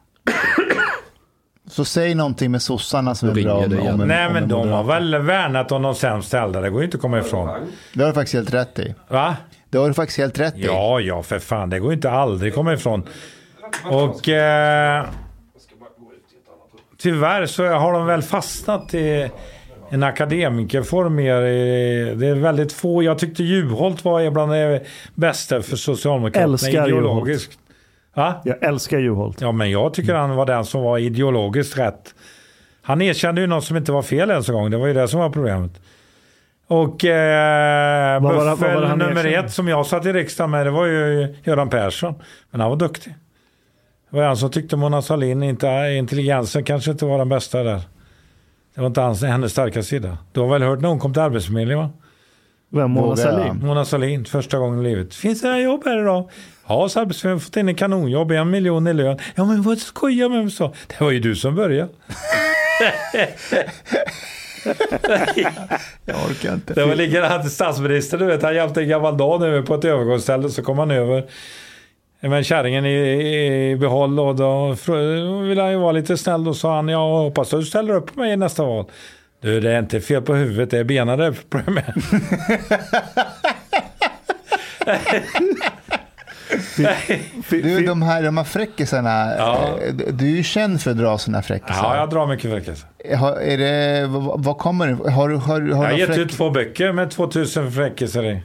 Så 1.71 1.85
säg 1.85 2.15
någonting 2.15 2.51
med 2.51 2.63
sossarna 2.63 3.15
som 3.15 3.29
är 3.29 3.35
bra 3.35 3.55
om, 3.55 3.71
det 3.71 3.77
om 3.77 3.83
igen. 3.83 4.01
en, 4.01 4.09
Nej, 4.09 4.27
om 4.27 4.33
men 4.33 4.43
en 4.43 4.49
de 4.49 4.55
har 4.71 4.83
moderat. 4.83 5.03
väl 5.03 5.17
värnat 5.23 5.73
om 5.73 5.83
de 5.83 5.95
sämst 5.95 6.29
ställda. 6.29 6.61
Det 6.61 6.71
går 6.71 6.81
ju 6.81 6.85
inte 6.85 6.97
att 6.97 7.01
komma 7.01 7.19
ifrån. 7.19 7.49
Det 7.95 8.01
har 8.03 8.09
du 8.09 8.15
faktiskt 8.15 8.35
helt 8.35 8.55
rätt 8.55 8.79
i. 8.79 8.95
Va? 9.09 9.37
Det 9.71 9.79
har 9.79 9.89
du 9.89 9.95
faktiskt 9.95 10.19
helt 10.19 10.39
rätt 10.39 10.57
i. 10.57 10.65
Ja, 10.65 11.01
ja, 11.01 11.23
för 11.23 11.39
fan. 11.39 11.71
Det 11.71 11.79
går 11.79 11.93
inte 11.93 12.11
aldrig 12.11 12.55
komma 12.55 12.73
ifrån. 12.73 13.09
Och 13.85 14.29
eh, 14.29 15.05
tyvärr 16.99 17.47
så 17.47 17.67
har 17.67 17.93
de 17.93 18.07
väl 18.07 18.23
fastnat 18.23 18.95
i 18.95 19.31
en 19.93 20.03
akademikerform 20.03 21.15
mer. 21.15 21.41
Det 22.15 22.27
är 22.27 22.35
väldigt 22.35 22.73
få. 22.73 23.03
Jag 23.03 23.19
tyckte 23.19 23.43
Juholt 23.43 24.05
var 24.05 24.31
bland 24.31 24.53
det 24.53 24.83
bästa 25.15 25.63
för 25.63 25.77
Socialdemokraterna. 25.77 26.53
Älskar 26.53 26.87
ideologiskt. 26.89 27.59
Va? 28.15 28.35
Jag 28.45 28.63
älskar 28.63 28.99
Juholt. 28.99 29.41
Ja, 29.41 29.53
men 29.53 29.71
jag 29.71 29.95
tycker 29.95 30.15
han 30.15 30.37
var 30.37 30.47
den 30.47 30.65
som 30.65 30.83
var 30.83 30.99
ideologiskt 30.99 31.79
rätt. 31.79 32.15
Han 32.83 33.03
erkände 33.03 33.41
ju 33.41 33.47
något 33.47 33.65
som 33.65 33.77
inte 33.77 33.93
var 33.93 34.03
fel 34.03 34.31
ens 34.31 34.49
en 34.49 34.55
gång. 34.55 34.71
Det 34.71 34.77
var 34.77 34.87
ju 34.87 34.95
det 34.95 35.09
som 35.09 35.21
var 35.21 35.31
problemet. 35.31 35.71
Och 36.67 37.05
eh, 37.05 38.23
Vad 38.23 38.35
var 38.35 38.45
det- 38.45 38.47
vad 38.47 38.47
var 38.47 38.57
buffel 38.57 38.81
nummer 38.99 39.27
erkände? 39.27 39.39
ett 39.39 39.53
som 39.53 39.69
jag 39.69 39.87
satt 39.87 40.07
i 40.07 40.13
riksdagen 40.13 40.51
med, 40.51 40.67
det 40.67 40.71
var 40.71 40.87
ju 40.87 41.35
Göran 41.45 41.71
Persson. 41.71 42.15
Men 42.51 42.61
han 42.61 42.71
var 42.71 42.77
duktig. 42.77 43.15
Det 44.11 44.17
var 44.17 44.25
han 44.25 44.37
som 44.37 44.51
tyckte 44.51 44.77
Mona 44.77 45.03
Sahlin 45.03 45.43
inte, 45.43 45.67
intelligensen 45.99 46.65
kanske 46.65 46.91
inte 46.91 47.05
var 47.05 47.19
den 47.19 47.29
bästa 47.29 47.63
där. 47.63 47.81
Det 48.75 48.81
var 48.81 48.87
inte 48.87 49.01
hans, 49.01 49.23
hennes 49.23 49.53
starka 49.53 49.83
sida. 49.83 50.19
Du 50.33 50.41
har 50.41 50.49
väl 50.49 50.63
hört 50.63 50.81
när 50.81 50.89
hon 50.89 50.99
kom 50.99 51.13
till 51.13 51.23
Arbetsförmedlingen 51.23 51.79
va? 51.79 51.91
Vem? 52.69 52.91
Mona 52.91 53.17
Sahlin? 53.17 53.67
Mona 53.67 53.85
Sahlin, 53.85 54.25
första 54.25 54.59
gången 54.59 54.81
i 54.81 54.83
livet. 54.83 55.15
Finns 55.15 55.41
det 55.41 55.49
här 55.49 55.59
jobb 55.59 55.83
här 55.85 56.01
idag? 56.01 56.31
Ja, 56.69 56.89
så 56.89 57.01
Arbetsförmedlingen 57.01 57.41
har 57.41 57.45
fått 57.45 57.57
in 57.57 57.69
en 57.69 57.75
kanonjobb, 57.75 58.31
en 58.31 58.51
miljon 58.51 58.87
i 58.87 58.93
lön. 58.95 59.19
Ja, 59.35 59.45
men 59.45 59.63
vad 59.63 59.79
skojar 59.79 60.29
med 60.29 60.43
mig 60.43 60.51
så? 60.51 60.75
Det 60.87 61.01
var 61.01 61.11
ju 61.11 61.21
du 61.21 61.37
som 61.37 61.55
började. 61.55 61.89
Jag 66.05 66.17
orkar 66.31 66.55
inte. 66.55 66.75
Det 66.75 66.85
var 66.85 66.95
likadant 66.95 67.53
statsminister, 67.53 68.19
du 68.19 68.25
vet. 68.25 68.43
Han 68.43 68.55
hjälpte 68.55 68.81
en 68.81 68.89
gammal 68.89 69.17
dam 69.17 69.43
över 69.43 69.63
på 69.63 69.75
ett 69.75 69.85
övergångsställe. 69.85 70.49
Så 70.49 70.63
kom 70.63 70.79
han 70.79 70.91
över 70.91 71.25
med 72.29 72.47
kärringen 72.47 72.87
i, 72.87 73.71
i 73.71 73.77
behåll. 73.77 74.21
Och 74.21 74.37
då 74.37 74.77
ville 75.43 75.63
han 75.63 75.71
ju 75.71 75.77
vara 75.79 75.93
lite 75.93 76.17
snäll. 76.17 76.45
Då 76.45 76.55
sa 76.55 76.77
han, 76.77 76.89
jag 76.89 77.09
hoppas 77.09 77.55
att 77.55 77.61
du 77.61 77.67
ställer 77.67 77.95
upp 77.95 78.15
på 78.15 78.21
mig 78.21 78.33
i 78.33 78.37
nästa 78.37 78.65
val. 78.65 78.85
Du, 79.41 79.61
det 79.61 79.73
är 79.73 79.79
inte 79.79 80.01
fel 80.01 80.23
på 80.23 80.35
huvudet, 80.35 80.71
det 80.71 80.79
är 80.79 80.85
benen 80.85 81.19
det 81.19 81.27
är 81.27 81.35
problem 81.51 81.75
med. 81.75 81.95
Du, 87.51 87.87
de 87.87 88.03
här, 88.03 88.23
de 88.23 88.37
här 88.37 88.45
fräckisarna, 88.45 89.35
Ja. 89.39 89.69
eh, 89.87 89.95
du 90.13 90.27
är 90.27 90.37
ju 90.37 90.43
känd 90.43 90.81
för 90.81 90.91
att 90.91 90.99
dra 90.99 91.19
sådana 91.19 91.43
fräckisar. 91.43 91.75
Ja, 91.83 91.97
jag 91.97 92.11
drar 92.11 92.27
mycket 92.27 92.51
fräckisar. 92.51 92.89
Har, 93.17 93.33
är 93.33 93.59
det, 93.59 94.07
vad, 94.07 94.45
vad 94.45 94.59
kommer 94.59 94.87
det 94.87 95.11
Har 95.11 95.29
du 95.29 95.37
har, 95.37 95.61
har 95.61 95.69
Jag 95.69 95.77
har 95.77 95.89
du 95.89 95.99
gett 95.99 96.07
fräck... 96.09 96.19
ut 96.19 96.33
två 96.33 96.51
böcker 96.51 96.93
med 96.93 97.11
2000 97.11 97.73
fräckisar 97.73 98.25
i. 98.25 98.41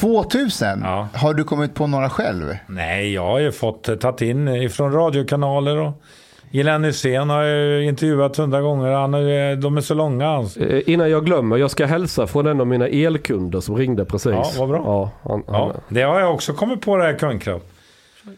2000? 0.00 0.80
Ja. 0.84 1.08
Har 1.14 1.34
du 1.34 1.44
kommit 1.44 1.74
på 1.74 1.86
några 1.86 2.10
själv? 2.10 2.56
Nej, 2.66 3.14
jag 3.14 3.26
har 3.26 3.38
ju 3.38 3.52
fått 3.52 3.88
eh, 3.88 3.94
tagit 3.96 4.20
in 4.20 4.48
ifrån 4.48 4.92
radiokanaler 4.92 5.76
och 5.76 6.02
Glenn 6.50 6.84
Hysén 6.84 7.30
har 7.30 7.42
jag 7.42 7.66
ju 7.66 7.84
intervjuat 7.88 8.36
hundra 8.36 8.60
gånger. 8.60 8.90
Han 8.92 9.14
är, 9.14 9.56
de 9.56 9.76
är 9.76 9.80
så 9.80 9.94
långa. 9.94 10.28
Alltså. 10.28 10.60
Eh, 10.60 10.82
Innan 10.86 11.10
jag 11.10 11.24
glömmer, 11.24 11.56
jag 11.56 11.70
ska 11.70 11.86
hälsa 11.86 12.26
från 12.26 12.46
en 12.46 12.60
av 12.60 12.66
mina 12.66 12.86
elkunder 12.88 13.60
som 13.60 13.76
ringde 13.76 14.04
precis. 14.04 14.32
Ja, 14.32 14.44
vad 14.58 14.68
bra. 14.68 14.82
Ja, 14.84 15.10
han, 15.30 15.42
Ja, 15.46 15.52
han, 15.72 15.80
det 15.88 16.02
har 16.02 16.20
jag 16.20 16.34
också 16.34 16.52
kommit 16.52 16.80
på 16.80 16.96
det 16.96 17.04
här 17.04 17.18
kundkrav. 17.18 17.60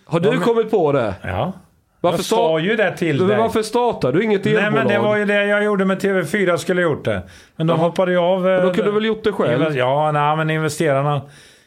har 0.04 0.20
du 0.20 0.38
kommit 0.38 0.70
på 0.70 0.92
det? 0.92 1.14
Ja. 1.22 1.52
Varför 2.00 2.18
jag 2.18 2.24
sa 2.24 2.58
ju 2.58 2.76
det 2.76 2.96
till 2.96 3.18
Men 3.18 3.28
dig. 3.28 3.36
varför 3.38 3.62
startar 3.62 4.12
du 4.12 4.24
inget 4.24 4.44
Nej 4.44 4.54
elbolag? 4.54 4.72
men 4.72 4.88
det 4.88 4.98
var 4.98 5.16
ju 5.16 5.24
det 5.24 5.46
jag 5.46 5.64
gjorde 5.64 5.84
med 5.84 5.98
TV4 6.02 6.56
skulle 6.56 6.82
jag 6.82 6.90
gjort 6.90 7.04
det. 7.04 7.22
Men 7.56 7.66
de 7.66 7.78
hoppade 7.80 8.12
ju 8.12 8.18
av. 8.18 8.48
eh, 8.48 8.62
Då 8.62 8.74
kunde 8.74 8.90
du 8.90 8.94
väl 8.94 9.04
gjort 9.04 9.24
det 9.24 9.32
själv? 9.32 9.76
Ja, 9.76 10.12
nej, 10.12 10.36
men 10.36 10.50
investerarna. 10.50 11.22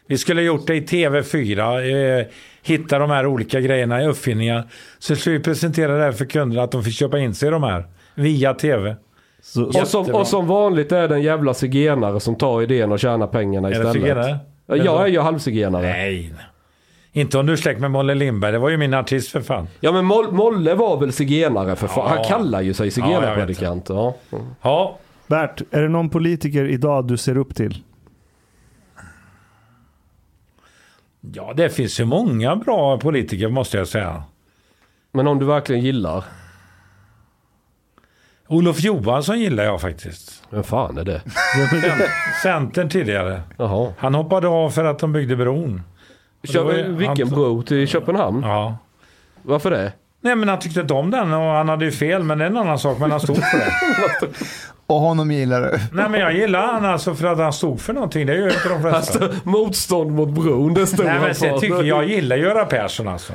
Vi 0.08 0.18
skulle 0.18 0.42
gjort 0.42 0.68
det 0.68 0.76
i 0.76 0.82
TV4. 0.82 2.20
Eh, 2.20 2.26
hitta 2.64 3.00
de 3.00 3.10
här 3.10 3.26
olika 3.26 3.60
grejerna, 3.60 4.04
uppfinningar. 4.08 4.64
Så 5.00 5.16
skulle 5.16 5.38
vi 5.38 5.44
presentera 5.44 5.98
det 5.98 6.04
här 6.04 6.12
för 6.12 6.26
kunderna 6.26 6.64
att 6.64 6.72
de 6.72 6.84
fick 6.84 6.94
köpa 6.94 7.20
in 7.20 7.34
sig 7.36 7.48
i 7.48 7.52
de 7.52 7.64
här. 7.64 7.86
Via 8.16 8.54
TV. 8.54 8.96
Så, 9.42 9.66
Och 9.66 9.88
som, 9.88 10.12
och 10.16 10.28
som 10.28 10.48
vanligt 10.48 10.92
är 10.92 11.08
det 11.08 11.16
en 11.16 11.22
jävla 11.22 11.54
zigenare 11.54 12.20
som 12.20 12.36
tar 12.36 12.62
idén 12.62 12.92
och 12.92 13.00
tjänar 13.00 13.28
pengarna 13.28 13.68
Är 13.68 13.72
det 13.72 13.78
istället. 13.78 13.94
zigenare? 14.04 14.38
Ja, 14.68 14.76
Jag 14.76 15.02
är 15.04 15.08
ju 15.08 15.20
halvzigenare. 15.20 15.82
Nej. 15.88 16.34
Inte 17.14 17.38
om 17.38 17.46
du 17.46 17.54
är 17.54 17.58
släkt 17.58 17.80
med 17.82 17.92
Molle 17.92 18.16
Lindberg. 18.16 18.52
Det 18.52 18.60
var 18.60 18.70
ju 18.70 18.78
min 18.78 18.94
artist 18.94 19.32
för 19.32 19.42
fan. 19.42 19.68
Ja 19.80 19.92
men 19.92 20.06
Moll- 20.06 20.32
Molle 20.32 20.74
var 20.76 20.98
väl 21.00 21.14
zigenare 21.14 21.76
för 21.76 21.88
fan. 21.88 22.06
Ja. 22.10 22.16
Han 22.16 22.24
kallar 22.24 22.62
ju 22.62 22.74
sig 22.74 22.88
Ja, 22.88 22.92
zigenarpredikant. 22.92 23.90
Ja, 23.90 24.16
Mm. 24.32 24.46
Ja, 24.62 24.98
Bert, 25.28 25.62
är 25.72 25.82
det 25.82 25.90
någon 25.90 26.10
politiker 26.10 26.66
idag 26.66 27.08
du 27.08 27.18
ser 27.18 27.38
upp 27.38 27.56
till? 27.56 27.84
ja, 31.34 31.54
det 31.56 31.70
finns 31.70 32.00
ju 32.00 32.06
många 32.06 32.56
bra 32.56 32.98
politiker 32.98 33.50
måste 33.50 33.78
jag 33.78 33.88
säga. 33.88 34.24
Men 35.12 35.28
om 35.28 35.40
du 35.40 35.46
verkligen 35.46 35.82
gillar. 35.82 36.24
Olof 38.48 38.80
Johansson 38.84 39.40
gillar 39.40 39.64
jag 39.64 39.82
faktiskt. 39.82 40.44
Vem 40.50 40.64
fan 40.64 40.98
är 40.98 41.04
det? 41.06 41.22
Centern 42.44 42.90
tidigare. 42.90 43.42
Jaha. 43.58 43.94
Han 43.98 44.16
hoppade 44.16 44.48
av 44.48 44.70
för 44.70 44.86
att 44.86 45.00
de 45.00 45.14
byggde 45.14 45.36
bron. 45.36 45.82
Det 46.42 46.60
var 46.62 46.74
ju- 46.74 46.84
Kö- 46.84 46.90
vilken 46.90 47.28
han- 47.28 47.36
bro 47.38 47.62
till 47.64 47.88
Köpenhamn? 47.88 48.44
Ja. 48.44 48.78
Varför 49.42 49.72
det? 49.72 49.94
Nej 50.24 50.36
men 50.36 50.50
han 50.50 50.60
tyckte 50.60 50.80
inte 50.82 50.94
om 50.94 51.12
den 51.12 51.34
och 51.34 51.42
han 51.42 51.70
hade 51.70 51.86
ju 51.86 51.92
fel 51.92 52.24
men 52.24 52.38
det 52.38 52.46
är 52.46 52.50
en 52.50 52.58
annan 52.58 52.80
sak 52.80 53.00
men 53.00 53.12
han 53.12 53.20
stod 53.20 53.36
för 53.38 53.58
det. 53.58 53.74
Och 54.88 55.00
honom 55.00 55.32
gillar 55.32 55.62
du? 55.62 55.80
Nej 55.94 56.10
men 56.10 56.20
jag 56.20 56.34
gillar 56.34 56.68
han 56.68 56.86
alltså 56.86 57.16
för 57.16 57.28
att 57.28 57.38
han 57.38 57.54
stod 57.54 57.82
för 57.82 57.94
någonting. 57.94 58.26
Det 58.26 58.34
gör 58.36 58.42
ju 58.48 58.54
inte 58.54 58.70
de 58.70 58.82
flesta. 58.82 59.26
Alltså, 59.26 59.40
motstånd 59.50 60.12
mot 60.12 60.30
bron, 60.30 60.74
det 60.74 60.88
stod 60.88 61.06
Nej 61.06 61.20
men 61.20 61.36
sen 61.36 61.60
tycker 61.60 61.84
jag 61.84 62.06
gillar 62.10 62.36
Göran 62.36 62.68
Persson 62.68 63.08
alltså. 63.08 63.34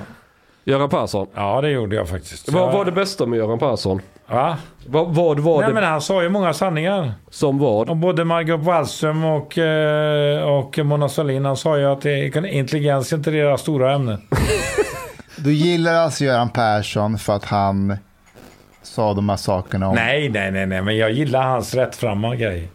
Göran 0.65 0.89
Persson. 0.89 1.27
Ja 1.35 1.61
det 1.61 1.71
gjorde 1.71 1.97
jag 1.97 2.09
faktiskt. 2.09 2.53
Vad 2.53 2.73
var 2.73 2.85
det 2.85 2.93
bästa 2.93 3.27
med 3.27 3.37
Göran 3.37 3.59
Persson? 3.59 4.01
Va? 4.29 4.57
Vad, 4.87 5.15
vad 5.15 5.41
var 5.41 5.59
Nej 5.59 5.69
det 5.69 5.75
men 5.75 5.85
han 5.85 6.01
sa 6.01 6.23
ju 6.23 6.29
många 6.29 6.53
sanningar. 6.53 7.13
som 7.31 7.59
vad? 7.59 7.91
Om 7.91 8.01
både 8.01 8.25
Margot 8.25 8.61
Wallström 8.61 9.25
och, 9.25 9.59
eh, 9.59 10.43
och 10.43 10.79
Mona 10.79 11.09
Sahlin. 11.09 11.45
Han 11.45 11.57
sa 11.57 11.79
ju 11.79 11.85
att 11.85 12.05
intelligens 12.05 13.13
är 13.13 13.17
inte 13.17 13.31
deras 13.31 13.61
stora 13.61 13.95
ämne. 13.95 14.19
Du 15.39 15.53
gillar 15.53 15.95
alltså 15.95 16.25
Göran 16.25 16.51
Persson 16.51 17.19
för 17.19 17.33
att 17.33 17.45
han 17.45 17.97
sa 18.83 19.15
de 19.15 19.29
här 19.29 19.37
sakerna 19.37 19.89
om... 19.89 19.95
Nej, 19.95 20.29
nej, 20.29 20.51
nej, 20.53 20.67
nej, 20.67 20.83
men 20.83 20.97
jag 20.97 21.13
gillar 21.13 21.43
hans 21.43 21.75
rättframma 21.75 22.37
grej. 22.37 22.69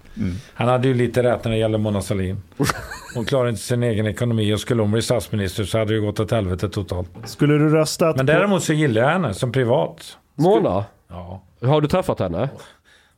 Han 0.53 0.67
hade 0.67 0.87
ju 0.87 0.93
lite 0.93 1.23
rätt 1.23 1.43
när 1.43 1.51
det 1.51 1.57
gäller 1.57 1.77
Mona 1.77 2.01
Sahlin. 2.01 2.41
Hon 3.15 3.25
klarade 3.25 3.49
inte 3.49 3.61
sin 3.61 3.83
egen 3.83 4.07
ekonomi 4.07 4.53
och 4.53 4.59
skulle 4.59 4.81
hon 4.81 4.91
bli 4.91 5.01
statsminister 5.01 5.63
så 5.63 5.77
hade 5.77 5.93
det 5.93 5.99
gått 5.99 6.19
åt 6.19 6.31
helvete 6.31 6.69
totalt. 6.69 7.09
Skulle 7.25 7.53
du 7.53 7.69
röstat 7.69 8.17
Men 8.17 8.25
däremot 8.25 8.63
så 8.63 8.73
gillar 8.73 9.01
jag 9.01 9.09
henne 9.09 9.33
som 9.33 9.51
privat. 9.51 10.17
Mona, 10.35 10.85
Ja. 11.11 11.41
har 11.67 11.81
du 11.81 11.87
träffat 11.87 12.19
henne? 12.19 12.49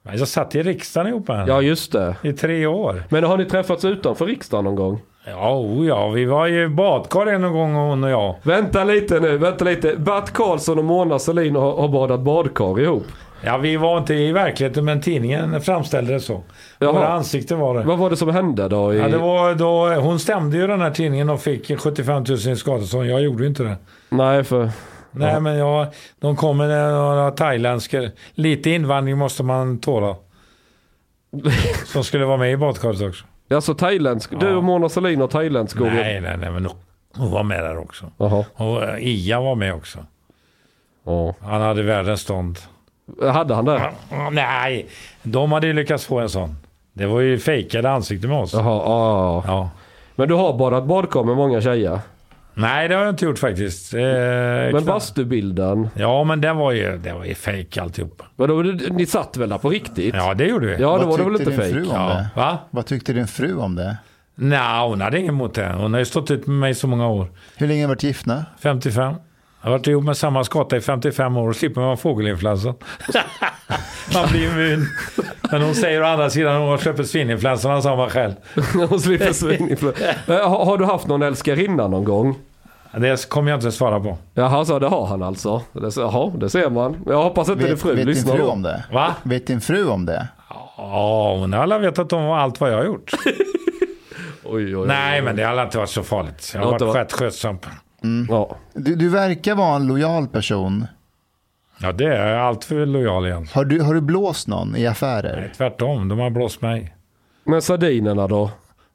Men 0.04 0.18
jag 0.18 0.28
satt 0.28 0.56
i 0.56 0.64
riksdagen 0.64 1.08
ihop 1.08 1.28
med 1.28 1.38
henne 1.38 1.52
Ja, 1.52 1.62
just 1.62 1.92
det. 1.92 2.16
i 2.22 2.34
tre 2.34 2.66
år. 2.66 3.04
Men 3.10 3.24
har 3.24 3.38
ni 3.38 3.46
träffats 3.46 3.86
utanför 3.86 4.26
riksdagen 4.26 4.66
någon 4.66 4.76
gång? 4.76 5.02
Ja, 5.28 5.56
oh 5.56 5.88
ja, 5.88 6.10
vi 6.10 6.26
var 6.26 6.48
i 6.48 6.68
badkar 6.68 7.26
en 7.28 7.42
gång 7.42 7.74
hon 7.74 8.04
och 8.04 8.10
jag. 8.10 8.36
Vänta 8.44 8.84
lite 8.84 9.20
nu, 9.20 9.38
vänta 9.38 9.66
lite. 9.66 9.96
Bert 9.96 10.32
Karlsson 10.32 10.78
och 10.80 10.86
Mona 10.86 11.20
Sahlin 11.20 11.56
har, 11.56 11.78
har 11.78 11.88
badat 11.88 12.20
badkar 12.20 12.80
ihop. 12.80 13.06
Ja, 13.46 13.58
vi 13.58 13.78
var 13.78 13.98
inte 13.98 14.14
i 14.14 14.32
verkligheten 14.32 14.86
men 14.86 15.02
tidningen 15.02 15.62
framställde 15.62 16.14
det 16.14 16.20
så. 16.20 16.44
Jaha. 16.80 16.92
Våra 16.92 17.08
ansikten 17.08 17.60
var 17.60 17.78
det. 17.78 17.84
Vad 17.84 17.98
var 17.98 18.10
det 18.10 18.18
som 18.18 18.30
hände 18.30 18.68
då? 18.68 18.94
I... 18.94 18.98
Ja, 19.00 19.08
det 19.08 19.18
var 19.18 19.56
då, 19.56 20.02
hon 20.02 20.20
stämde 20.20 20.58
ju 20.58 20.68
den 20.68 20.82
här 20.82 20.92
tidningen 20.92 21.30
och 21.30 21.42
fick 21.42 21.80
75 21.80 22.24
000 22.24 22.38
i 22.38 22.56
skadestånd. 22.56 23.06
Jag 23.06 23.22
gjorde 23.22 23.44
ju 23.44 23.50
inte 23.50 23.64
det. 23.64 23.76
Nej, 24.10 24.44
för... 24.44 24.70
Nej, 25.14 25.40
men 25.42 25.56
jag, 25.58 25.88
de 26.19 26.35
kom 26.35 26.58
med 26.58 26.92
några 26.93 27.32
thailändska. 27.32 28.11
Lite 28.33 28.69
invandring 28.69 29.17
måste 29.17 29.43
man 29.43 29.80
tåla. 29.80 30.16
Som 31.85 32.03
skulle 32.03 32.25
vara 32.25 32.38
med 32.38 32.51
i 32.51 32.58
badkaret 32.58 33.01
också. 33.01 33.25
Alltså 33.53 33.74
thailändsk. 33.74 34.32
Du 34.40 34.48
Ja. 34.50 34.56
och 34.56 34.64
Mona 34.64 34.90
Sahlin 34.90 35.22
har 35.22 35.27
thailändsk 35.27 35.75
skog. 35.75 35.88
Nej, 35.88 36.22
nej, 36.22 36.38
nej, 36.38 36.51
men 36.51 36.69
hon 37.16 37.32
var 37.32 37.43
med 37.43 37.64
där 37.64 37.77
också. 37.77 38.06
Jaha. 38.17 38.45
Och 38.56 38.83
eh, 38.83 38.98
Ia 39.08 39.40
var 39.42 39.56
med 39.56 39.74
också. 39.74 40.00
Ja. 41.06 41.33
Han 41.42 41.61
hade 41.61 41.83
världens 41.83 42.22
stånd. 42.22 42.58
Hade 43.33 43.56
han 43.56 43.66
det? 43.66 43.92
Nej, 44.32 44.88
de 45.24 45.51
hade 45.51 45.67
ju 45.67 45.74
lyckats 45.74 46.06
få 46.06 46.19
en 46.19 46.30
sån. 46.30 46.56
Det 46.93 47.06
var 47.06 47.19
ju 47.19 47.40
fejkade 47.40 47.90
ansikten 47.92 48.30
med 48.30 48.40
oss. 48.40 48.53
Jaha, 48.53 48.83
ja. 48.85 49.43
Ja. 49.48 49.69
Men 50.16 50.27
du 50.27 50.33
har 50.33 50.53
badat 50.58 50.85
badkar 50.85 51.24
med 51.24 51.35
många 51.35 51.61
tjejer? 51.61 52.00
Nej, 52.54 52.88
det 52.88 52.96
har 52.96 53.02
jag 53.02 53.12
inte 53.12 53.26
gjort 53.26 53.40
faktiskt. 53.40 53.94
Eh, 53.94 54.00
Men 54.74 54.86
bastubilden? 54.86 55.90
Ja, 55.96 56.24
men 56.24 56.42
det 56.42 56.54
var 56.54 56.72
ju, 56.72 56.98
det 56.98 57.14
var 57.14 57.26
ju 57.26 57.36
fejk 57.36 57.78
alltihopa. 57.78 58.26
Vadå, 58.36 58.62
ni 58.92 59.06
satt 59.06 59.38
väl 59.38 59.50
där 59.50 59.58
på 59.58 59.70
riktigt? 59.70 60.16
Ja, 60.16 60.34
det 60.34 60.46
gjorde 60.46 60.66
vi. 60.66 60.72
Ja, 60.74 60.78
då 60.78 60.98
Vad 60.98 61.08
var 61.08 61.18
det 61.18 61.24
väl 61.24 61.42
inte 61.42 61.52
fejk? 61.52 61.88
Ja. 61.94 62.26
Va? 62.36 62.58
Vad 62.70 62.86
tyckte 62.86 63.14
din 63.14 63.28
fru 63.28 63.56
om 63.58 63.76
det? 63.76 63.98
Nej, 64.36 64.88
hon 64.88 65.02
hade 65.02 65.20
inget 65.20 65.30
emot 65.30 65.54
det. 65.54 65.74
Hon 65.78 65.94
har 65.94 66.00
ju 66.00 66.06
stått 66.06 66.32
ut 66.32 66.48
med 66.48 66.56
mig 66.58 66.74
så 66.74 66.88
många 66.88 67.08
år. 67.08 67.28
Hur 67.58 67.68
länge 67.68 67.82
har 67.82 67.88
ni 67.88 67.92
varit 67.96 68.04
gifta? 68.04 68.46
55. 68.60 69.14
Jag 69.64 69.69
har 69.72 69.77
varit 69.77 69.88
ihop 69.88 70.03
med 70.03 70.17
samma 70.17 70.43
skata 70.43 70.77
i 70.77 70.82
55 70.82 71.38
år 71.38 71.50
och 71.50 71.56
slipper 71.56 71.82
man 71.82 71.98
fågelinfluensan. 71.98 72.74
man 74.14 74.27
blir 74.32 74.51
immun. 74.51 74.88
Men 75.51 75.61
hon 75.61 75.75
säger 75.75 76.01
å 76.01 76.06
andra 76.06 76.30
sidan 76.30 76.53
att 76.56 76.59
hon 76.61 76.69
har 76.69 76.77
släppt 76.77 77.08
svininfluensan, 77.08 77.82
sa 77.83 77.95
man 77.95 78.09
själv. 78.09 78.33
Hon 78.90 79.00
slipper 79.00 79.33
svininfluensa. 79.33 80.03
Men 80.27 80.38
har, 80.42 80.66
har 80.66 80.77
du 80.77 80.85
haft 80.85 81.08
någon 81.08 81.22
älskarinna 81.22 81.88
någon 81.88 82.03
gång? 82.03 82.35
Det 82.92 83.30
kommer 83.30 83.51
jag 83.51 83.58
inte 83.58 83.72
svara 83.72 84.00
på. 84.00 84.17
Jaha, 84.33 84.66
så 84.66 84.80
det 84.80 84.88
har 84.88 85.06
han 85.06 85.24
alltså? 85.24 85.61
Det, 85.74 85.95
jaha, 85.98 86.32
det 86.35 86.50
ser 86.50 86.69
man. 86.69 86.98
Jag 87.06 87.24
hoppas 87.24 87.50
inte 87.50 87.64
din 87.64 87.69
Vet, 87.74 87.82
fru 87.82 87.90
vet 87.90 87.98
din 87.98 88.08
lyssnar 88.08 88.35
fru 88.35 88.43
då. 88.43 88.50
om 88.50 88.61
det? 88.61 88.83
Va? 88.92 89.16
Vet 89.24 89.48
din 89.48 89.61
fru 89.61 89.88
om 89.88 90.06
det? 90.06 90.27
Ja, 90.77 91.35
hon 91.40 91.53
har 91.53 91.59
alla 91.64 91.80
vetat 91.80 92.14
om 92.14 92.32
allt 92.32 92.59
vad 92.61 92.72
jag 92.72 92.77
har 92.77 92.85
gjort. 92.85 93.11
Oj, 94.45 94.66
oj, 94.66 94.77
oj. 94.77 94.88
Nej, 94.88 95.22
men 95.22 95.35
det 95.35 95.43
har 95.43 95.64
inte 95.64 95.77
varit 95.77 95.90
så 95.90 96.03
farligt. 96.03 96.51
Jag 96.53 96.61
har 96.61 96.72
varit 96.72 96.82
varit- 96.82 96.95
rätt 96.95 97.14
skötsam. 98.04 98.28
Ja. 98.30 98.58
Du, 98.74 98.96
du 98.96 99.10
verkar 99.10 99.56
vara 99.56 99.76
en 99.76 99.88
lojal 99.88 100.28
person. 100.28 100.86
Ja, 101.82 101.92
det 101.92 102.16
är 102.16 102.28
jag 102.28 102.42
allt 102.42 102.64
för 102.64 102.86
lojal 102.86 103.26
igen. 103.26 103.48
Har 103.54 103.66
du, 103.66 103.82
har 103.82 103.94
du 103.94 104.02
blåst 104.02 104.48
någon 104.48 104.76
i 104.76 104.88
affärer? 104.88 105.42
Nej, 105.42 105.52
tvärtom, 105.58 106.10
de 106.10 106.20
har 106.20 106.30
blåst 106.30 106.62
mig. 106.62 106.96
Men 107.44 107.62
sardinerna 107.62 108.28
då? 108.28 108.52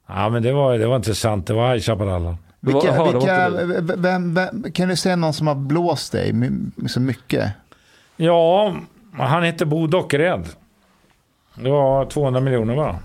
Ja, 0.07 0.29
men 0.29 0.43
det 0.43 0.53
var, 0.53 0.77
det 0.77 0.87
var 0.87 0.95
inte 0.95 1.15
sant. 1.15 1.47
Det 1.47 1.53
var 1.53 1.73
High 1.73 1.83
Chaparral. 1.83 2.35
Vilka, 2.59 2.97
var 2.97 3.13
vilka, 3.13 3.49
vem, 3.95 4.33
vem, 4.33 4.71
kan 4.71 4.89
du 4.89 4.95
säga 4.95 5.15
någon 5.15 5.33
som 5.33 5.47
har 5.47 5.55
blåst 5.55 6.11
dig 6.11 6.33
så 6.87 6.99
mycket? 6.99 7.51
Ja, 8.15 8.75
han 9.13 9.43
hette 9.43 9.65
Bo 9.65 9.87
Dockered. 9.87 10.45
Det 11.55 11.69
var 11.69 12.05
200 12.05 12.41
miljoner 12.41 12.75
bara. 12.75 12.99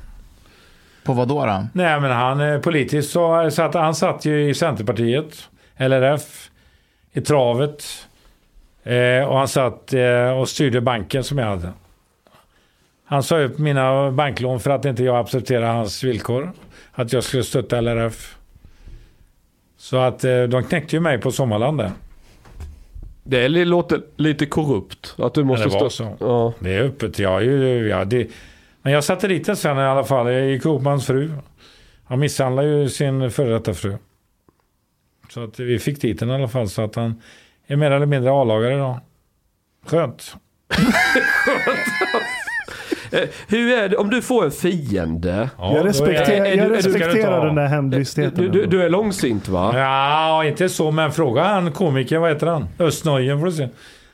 På 1.05 1.13
vad 1.13 1.29
då? 1.29 1.47
då? 1.47 1.67
Nej, 1.73 2.01
men 2.01 2.11
han 2.11 2.41
eh, 2.41 2.59
politiskt 2.59 3.11
så 3.11 3.51
satt 3.51 3.75
han 3.75 3.95
satt 3.95 4.25
ju 4.25 4.51
i 4.51 4.55
Centerpartiet, 4.55 5.49
LRF, 5.77 6.51
i 7.13 7.21
travet. 7.21 7.85
Eh, 8.83 9.29
och 9.29 9.39
han 9.39 9.49
satt 9.49 9.93
eh, 9.93 10.39
och 10.39 10.49
styrde 10.49 10.81
banken 10.81 11.25
som 11.25 11.39
jag 11.39 11.47
hade. 11.47 11.73
Han 13.05 13.23
sa 13.23 13.39
upp 13.39 13.59
mina 13.59 14.11
banklån 14.11 14.61
för 14.61 14.71
att 14.71 14.85
inte 14.85 15.05
jag 15.05 15.17
accepterade 15.17 15.67
hans 15.67 16.05
villkor. 16.05 16.53
Att 16.93 17.13
jag 17.13 17.25
skulle 17.25 17.43
stötta 17.43 17.81
LRF. 17.81 18.37
Så 19.77 19.97
att 19.97 20.25
eh, 20.25 20.43
de 20.43 20.65
knäckte 20.65 20.97
ju 20.97 21.01
mig 21.01 21.19
på 21.19 21.31
Sommarland 21.31 21.79
där. 21.79 21.91
Det 23.25 23.49
låter 23.49 24.01
lite 24.17 24.47
korrupt. 24.47 25.15
Att 25.19 25.35
du 25.35 25.45
måste 25.45 25.71
stå... 25.71 25.91
så. 25.91 26.17
Ja. 26.21 26.53
Det 26.59 26.75
är 26.75 26.83
öppet. 26.83 27.19
Jag, 27.19 27.37
är 27.37 27.47
ju, 27.47 27.89
ja, 27.89 28.05
det, 28.05 28.29
men 28.83 28.93
jag 28.93 29.05
satte 29.05 29.29
dit 29.29 29.47
den 29.47 29.57
sen 29.57 29.79
i 29.79 29.81
alla 29.81 30.05
fall. 30.05 30.33
Jag 30.33 30.47
gick 30.47 30.65
ihop 30.65 30.83
med 30.83 30.93
hans 30.93 31.07
fru. 31.07 31.31
Han 32.05 32.19
misshandlade 32.19 32.69
ju 32.69 32.89
sin 32.89 33.31
före 33.31 33.53
detta 33.53 33.75
fru. 33.75 33.97
Så 35.29 35.45
att 35.45 35.61
vi 35.61 35.79
fick 35.79 36.01
dit 36.01 36.21
den 36.21 36.31
i 36.31 36.35
alla 36.35 36.49
fall. 36.49 36.69
Så 36.69 36.83
att 36.83 36.95
han 36.95 37.23
är 37.67 37.77
mer 37.77 37.91
eller 37.91 38.07
mindre 38.07 38.31
A-lagare 38.33 38.75
idag. 38.75 38.99
Skönt. 39.87 40.37
Eh, 43.13 43.21
Hur 43.49 43.73
är 43.79 43.89
det 43.89 43.97
om 43.97 44.11
du 44.11 44.23
får 44.23 44.45
en 44.45 44.51
fiende? 44.51 45.51
Ja, 45.59 45.77
jag 45.77 45.87
respekterar, 45.87 46.45
är- 46.45 46.45
är 46.45 46.57
du- 46.57 46.59
jag 46.59 46.69
du- 46.69 46.71
du 46.71 46.77
respekterar 46.77 47.39
ta- 47.41 47.45
den 47.47 47.55
där 47.55 47.67
hämndlystheten. 47.67 48.35
Du, 48.45 48.49
du, 48.49 48.67
du 48.67 48.83
är 48.83 48.89
långsint 48.91 49.49
va? 49.49 49.73
Ja, 49.79 50.45
inte 50.45 50.69
så. 50.69 50.91
Men 50.91 51.13
fråga 51.13 51.43
han 51.45 51.73
komikern. 51.73 52.21
Vad 52.21 52.31
heter 52.31 52.47
han? 52.47 52.69
Östnöjen 52.79 53.39
får 53.39 53.47
du 53.47 53.53
se. 53.53 53.69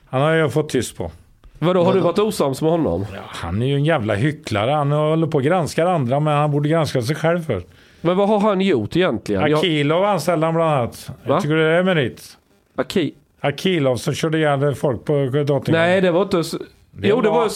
Han 0.06 0.20
har 0.22 0.30
jag 0.32 0.52
fått 0.52 0.68
tyst 0.68 0.97
på. 0.97 1.10
Vadå, 1.58 1.84
har 1.84 1.94
du 1.94 2.00
varit 2.00 2.18
osams 2.18 2.62
med 2.62 2.70
honom? 2.70 3.06
Ja, 3.14 3.20
han 3.26 3.62
är 3.62 3.66
ju 3.66 3.74
en 3.74 3.84
jävla 3.84 4.14
hycklare. 4.14 4.70
Han 4.70 4.92
håller 4.92 5.26
på 5.26 5.39
och 5.39 5.44
granskar 5.44 5.86
andra. 5.86 6.20
Men 6.20 6.36
han 6.36 6.50
borde 6.50 6.68
granska 6.68 7.02
sig 7.02 7.16
själv 7.16 7.44
först. 7.47 7.66
Men 8.00 8.16
vad 8.16 8.28
har 8.28 8.38
han 8.40 8.60
gjort 8.60 8.96
egentligen? 8.96 9.54
Akilov 9.54 10.04
anställde 10.04 10.46
han 10.46 10.54
bland 10.54 10.70
annat. 10.70 11.08
Va? 11.08 11.14
Jag 11.26 11.42
tycker 11.42 11.54
det 11.56 11.64
är 11.78 11.82
merit. 11.82 12.36
Aki... 12.76 13.14
Akilov 13.40 13.96
som 13.96 14.14
körde 14.14 14.38
ihjäl 14.38 14.74
folk 14.74 15.04
på 15.04 15.12
Drottninggatan. 15.12 15.64
Nej, 15.72 16.00
det 16.00 16.10
var 16.10 16.22
inte... 16.22 16.38
s- 16.38 16.54
Jo, 17.02 17.20
det 17.20 17.28
var... 17.30 17.48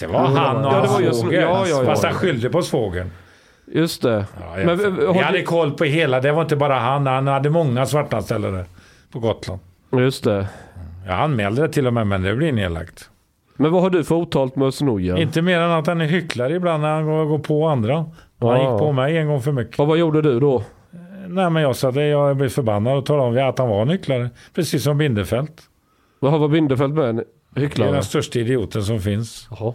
Det 0.00 0.06
var 0.06 0.18
han 0.26 0.56
och 0.56 0.62
Ja, 0.64 0.70
det 0.70 0.76
hans 0.78 0.92
var 0.92 1.00
just- 1.00 1.20
svåger. 1.20 1.40
ja, 1.42 1.64
ja, 1.68 1.78
ja. 1.78 1.84
Fast 1.84 2.04
han 2.04 2.14
skyllde 2.14 2.50
på 2.50 2.62
svågen. 2.62 3.10
Just 3.72 4.02
det. 4.02 4.26
Ja, 4.40 4.56
Men, 4.56 4.68
eh, 4.98 5.04
jag 5.04 5.12
har 5.14 5.22
hade 5.22 5.38
du... 5.38 5.44
koll 5.44 5.70
på 5.72 5.84
hela. 5.84 6.20
Det 6.20 6.32
var 6.32 6.42
inte 6.42 6.56
bara 6.56 6.74
han. 6.78 7.06
Han 7.06 7.26
hade 7.26 7.50
många 7.50 7.86
svartanställda 7.86 8.50
där 8.50 8.64
på 9.12 9.18
Gotland. 9.18 9.60
Just 9.92 10.24
det. 10.24 10.46
Jag 11.06 11.14
anmälde 11.20 11.62
det 11.62 11.68
till 11.68 11.86
och 11.86 11.92
med, 11.92 12.06
men 12.06 12.22
det 12.22 12.34
blir 12.34 12.52
nedlagt. 12.52 13.10
Men 13.56 13.72
vad 13.72 13.82
har 13.82 13.90
du 13.90 14.04
för 14.04 14.14
otalt 14.14 14.56
med 14.56 14.74
Snojen? 14.74 15.16
Inte 15.18 15.42
mer 15.42 15.58
än 15.60 15.70
att 15.70 15.86
han 15.86 16.00
är 16.00 16.06
hycklare 16.06 16.54
ibland 16.54 16.82
när 16.82 16.88
han 16.94 17.06
går 17.28 17.38
på 17.38 17.66
andra. 17.68 18.04
Han 18.40 18.60
gick 18.60 18.78
på 18.78 18.92
mig 18.92 19.16
en 19.16 19.26
gång 19.26 19.42
för 19.42 19.52
mycket. 19.52 19.80
Och 19.80 19.86
vad 19.86 19.98
gjorde 19.98 20.22
du 20.22 20.40
då? 20.40 20.62
Nej, 21.28 21.50
men 21.50 21.62
jag 21.62 21.76
sa 21.76 21.90
det. 21.90 22.06
Jag 22.06 22.36
blev 22.36 22.48
förbannad 22.48 22.98
och 22.98 23.06
talade 23.06 23.42
om 23.42 23.48
att 23.48 23.58
han 23.58 23.68
var 23.68 23.82
en 23.82 23.88
hycklare. 23.88 24.30
Precis 24.54 24.82
som 24.84 24.98
Bindefält. 24.98 25.62
Vad 26.20 26.32
har 26.32 26.48
Bindefeld 26.48 26.94
med 26.94 27.08
en 27.08 27.16
Det 27.16 27.24
är 27.54 27.60
hycklare? 27.60 27.92
den 27.92 28.02
största 28.02 28.38
idioten 28.38 28.82
som 28.82 29.00
finns. 29.00 29.48
Jaha. 29.50 29.74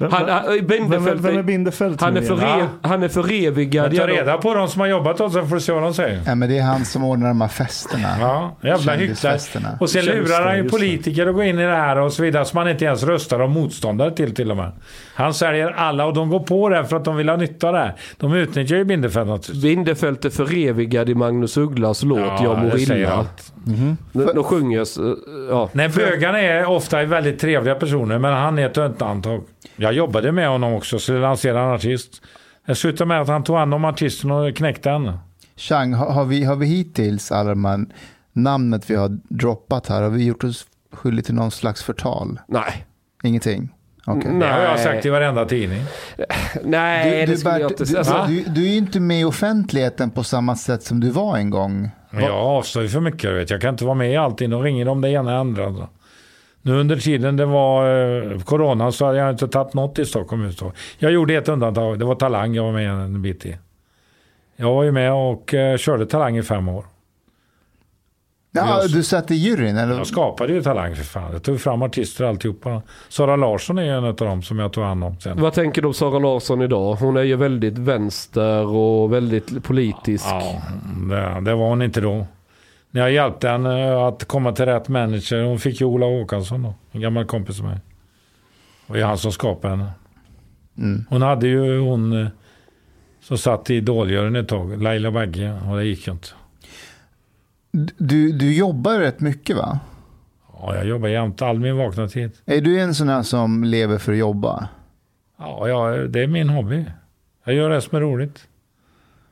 Vem, 0.00 0.12
Han, 0.12 0.26
vem, 0.26 0.34
han, 0.34 0.44
vem, 0.56 0.66
Bindefeld, 0.66 1.20
vem 1.20 1.38
är 1.38 1.42
Bindefeld? 1.42 2.02
han, 2.02 2.16
är 2.16 2.20
för 2.22 2.36
re, 2.36 2.66
han 2.82 3.02
är 3.02 3.08
förevigad. 3.08 3.92
Genom- 3.92 4.08
reda 4.08 4.38
på 4.38 4.54
de 4.54 4.68
som 4.68 4.80
har 4.80 4.88
jobbat 4.88 5.20
åt 5.20 5.32
så 5.32 5.46
får 5.46 5.54
du 5.54 5.60
se 5.60 5.72
vad 5.72 5.82
de 5.82 5.94
säger. 5.94 6.20
Ja, 6.26 6.34
men 6.34 6.48
det 6.48 6.58
är 6.58 6.62
han 6.62 6.84
som 6.84 7.04
ordnar 7.04 7.28
de 7.28 7.40
här 7.40 7.48
festerna. 7.48 8.08
Ja, 8.20 8.56
jävla 8.62 8.76
hycklare. 8.92 8.96
Kändisfesterna. 8.98 9.68
Och 9.80 9.90
sen 9.90 10.04
lurar 10.04 10.46
han 10.46 10.56
ju 10.56 10.68
politiker 10.68 11.26
att 11.26 11.34
gå 11.34 11.42
in 11.42 11.58
i 11.58 11.62
det 11.62 11.76
här 11.76 11.98
och 11.98 12.12
så 12.12 12.22
vidare 12.22 12.44
som 12.44 12.56
man 12.58 12.68
inte 12.68 12.84
ens 12.84 13.02
röstar 13.02 13.40
om 13.40 13.52
motståndare 13.52 14.10
till 14.10 14.34
till 14.34 14.50
och 14.50 14.56
med. 14.56 14.72
Han 15.14 15.34
säljer 15.34 15.70
alla 15.70 16.06
och 16.06 16.14
de 16.14 16.28
går 16.30 16.40
på 16.40 16.68
det 16.68 16.84
för 16.84 16.96
att 16.96 17.04
de 17.04 17.16
vill 17.16 17.28
ha 17.28 17.36
nytta 17.36 17.66
av 17.66 17.72
det. 17.72 17.78
här. 17.78 17.94
De 18.16 18.34
utnyttjar 18.34 18.76
ju 18.76 18.84
Bindefeld 18.84 19.28
naturligtvis. 19.28 19.62
Bindefeld 19.62 20.24
är 20.24 20.30
förevigad 20.30 21.08
i 21.10 21.14
Magnus 21.14 21.56
Ugglas 21.56 22.02
låt 22.02 22.40
Jag 22.42 22.58
mår 22.58 22.78
illa. 22.78 23.10
allt. 23.12 23.52
De, 24.12 24.26
de 24.34 24.44
sjunger... 24.44 24.84
Ja. 25.50 25.68
Nej, 25.72 25.88
bögarna 25.88 26.40
är 26.40 26.64
ofta 26.68 27.04
väldigt 27.04 27.38
trevliga 27.40 27.74
personer, 27.74 28.18
men 28.18 28.32
han 28.32 28.58
är 28.58 28.66
ett 28.66 28.78
undantag. 28.78 29.42
Jag 29.76 29.89
jobbade 29.92 30.32
med 30.32 30.48
honom 30.48 30.74
också, 30.74 30.98
så 30.98 31.18
lanserade 31.18 31.60
en 31.60 31.70
artist. 31.74 32.22
Det 32.66 32.74
slutade 32.74 33.08
med 33.08 33.20
att 33.20 33.28
han 33.28 33.44
tog 33.44 33.56
hand 33.56 33.74
om 33.74 33.84
artisten 33.84 34.30
och 34.30 34.56
knäckte 34.56 34.90
henne. 34.90 35.18
Chang, 35.56 35.94
har, 35.94 36.10
har, 36.10 36.24
vi, 36.24 36.44
har 36.44 36.56
vi 36.56 36.66
hittills, 36.66 37.30
här 37.30 37.56
namnet 38.32 38.90
vi 38.90 38.94
har 38.94 39.18
droppat 39.28 39.86
här, 39.86 40.02
har 40.02 40.10
vi 40.10 40.24
gjort 40.24 40.44
oss 40.44 40.66
skyldiga 40.92 41.24
till 41.24 41.34
någon 41.34 41.50
slags 41.50 41.82
förtal? 41.82 42.40
Nej. 42.48 42.86
Ingenting? 43.22 43.68
Okej. 44.06 44.30
Det 44.40 44.46
har 44.46 44.60
jag 44.60 44.74
Nej. 44.74 44.84
sagt 44.84 45.06
i 45.06 45.08
varenda 45.10 45.44
tidning. 45.44 45.82
Nej, 46.64 47.26
det 47.26 47.36
skulle 47.36 47.58
jag 47.58 47.62
Bert, 47.62 47.70
inte 47.70 47.84
du, 47.84 47.86
säga. 47.86 47.98
Alltså, 47.98 48.32
du, 48.32 48.44
du 48.44 48.66
är 48.66 48.70
ju 48.70 48.76
inte 48.76 49.00
med 49.00 49.20
i 49.20 49.24
offentligheten 49.24 50.10
på 50.10 50.24
samma 50.24 50.56
sätt 50.56 50.82
som 50.82 51.00
du 51.00 51.10
var 51.10 51.36
en 51.36 51.50
gång. 51.50 51.90
Men 52.10 52.24
jag 52.24 52.34
avstår 52.34 52.82
ju 52.82 52.88
för 52.88 53.00
mycket, 53.00 53.22
du 53.22 53.34
vet. 53.34 53.50
Jag 53.50 53.60
kan 53.60 53.74
inte 53.74 53.84
vara 53.84 53.94
med 53.94 54.12
i 54.12 54.16
allting. 54.16 54.50
De 54.50 54.62
ringer 54.62 54.88
om 54.88 55.00
det 55.00 55.10
ena 55.10 55.32
och 55.32 55.38
andra. 55.38 55.88
Nu 56.62 56.80
under 56.80 56.96
tiden 56.96 57.36
det 57.36 57.46
var 57.46 57.86
eh, 58.32 58.38
corona 58.40 58.92
så 58.92 59.06
hade 59.06 59.18
jag 59.18 59.30
inte 59.30 59.48
tagit 59.48 59.74
något 59.74 59.98
i 59.98 60.04
Stockholm. 60.06 60.42
just 60.44 60.58
då. 60.60 60.72
Jag 60.98 61.12
gjorde 61.12 61.34
ett 61.34 61.48
undantag. 61.48 61.98
Det 61.98 62.04
var 62.04 62.14
Talang 62.14 62.54
jag 62.54 62.62
var 62.64 62.72
med 62.72 62.90
en 62.90 63.22
bit 63.22 63.46
i. 63.46 63.56
Jag 64.56 64.74
var 64.74 64.82
ju 64.84 64.92
med 64.92 65.12
och 65.12 65.54
eh, 65.54 65.76
körde 65.76 66.06
Talang 66.06 66.36
i 66.36 66.42
fem 66.42 66.68
år. 66.68 66.84
Ja, 68.52 68.80
Jag- 68.82 68.90
du 68.92 69.02
satt 69.02 69.30
i 69.30 69.34
juryn 69.34 69.76
eller? 69.76 69.96
Jag 69.96 70.06
skapade 70.06 70.52
ju 70.52 70.62
Talang 70.62 70.96
för 70.96 71.04
fan. 71.04 71.32
Jag 71.32 71.42
tog 71.42 71.60
fram 71.60 71.82
artister 71.82 72.24
och 72.24 72.30
alltihopa. 72.30 72.82
Sara 73.08 73.36
Larsson 73.36 73.78
är 73.78 73.82
en 73.92 74.04
av 74.04 74.14
dem 74.14 74.42
som 74.42 74.58
jag 74.58 74.72
tog 74.72 74.84
hand 74.84 75.04
om 75.04 75.20
sen. 75.20 75.40
Vad 75.40 75.52
tänker 75.52 75.82
du 75.82 75.88
om 75.88 75.94
Sara 75.94 76.18
Larsson 76.18 76.62
idag? 76.62 76.94
Hon 76.94 77.16
är 77.16 77.22
ju 77.22 77.36
väldigt 77.36 77.78
vänster 77.78 78.66
och 78.66 79.12
väldigt 79.12 79.64
politisk. 79.64 80.26
Ja, 80.28 80.62
det, 81.10 81.40
det 81.50 81.54
var 81.54 81.68
hon 81.68 81.82
inte 81.82 82.00
då. 82.00 82.26
När 82.90 83.00
jag 83.00 83.12
hjälpte 83.12 83.48
henne 83.48 84.06
att 84.06 84.24
komma 84.24 84.52
till 84.52 84.64
rätt 84.64 84.88
manager. 84.88 85.42
Hon 85.42 85.58
fick 85.58 85.80
ju 85.80 85.86
Ola 85.86 86.06
Håkansson 86.06 86.62
då. 86.62 86.74
En 86.92 87.00
gammal 87.00 87.24
kompis 87.24 87.60
med 87.60 87.70
mig. 87.70 87.80
Och 88.86 88.94
det 88.94 89.00
är 89.00 89.04
han 89.04 89.18
som 89.18 89.32
skapade 89.32 89.76
henne. 89.76 89.90
Mm. 90.78 91.04
Hon 91.08 91.22
hade 91.22 91.48
ju 91.48 91.78
hon 91.78 92.22
eh, 92.22 92.28
som 93.20 93.38
satt 93.38 93.70
i 93.70 93.74
Idoljuryn 93.74 94.36
ett 94.36 94.48
tag. 94.48 94.82
Laila 94.82 95.10
Bagge. 95.10 95.60
Och 95.68 95.76
det 95.76 95.84
gick 95.84 96.06
ju 96.06 96.12
inte. 96.12 96.28
Du, 97.96 98.32
du 98.32 98.56
jobbar 98.56 98.98
rätt 98.98 99.20
mycket 99.20 99.56
va? 99.56 99.80
Ja, 100.52 100.74
jag 100.74 100.86
jobbar 100.86 101.08
jämt. 101.08 101.42
All 101.42 101.58
min 101.58 101.76
vakna 101.76 102.08
tid. 102.08 102.30
Är 102.46 102.60
du 102.60 102.80
en 102.80 102.94
sån 102.94 103.08
här 103.08 103.22
som 103.22 103.64
lever 103.64 103.98
för 103.98 104.12
att 104.12 104.18
jobba? 104.18 104.68
Ja, 105.38 105.68
ja, 105.68 105.96
det 105.96 106.22
är 106.22 106.26
min 106.26 106.48
hobby. 106.48 106.84
Jag 107.44 107.54
gör 107.54 107.70
det 107.70 107.80
som 107.80 107.96
är 107.96 108.00
roligt. 108.00 108.46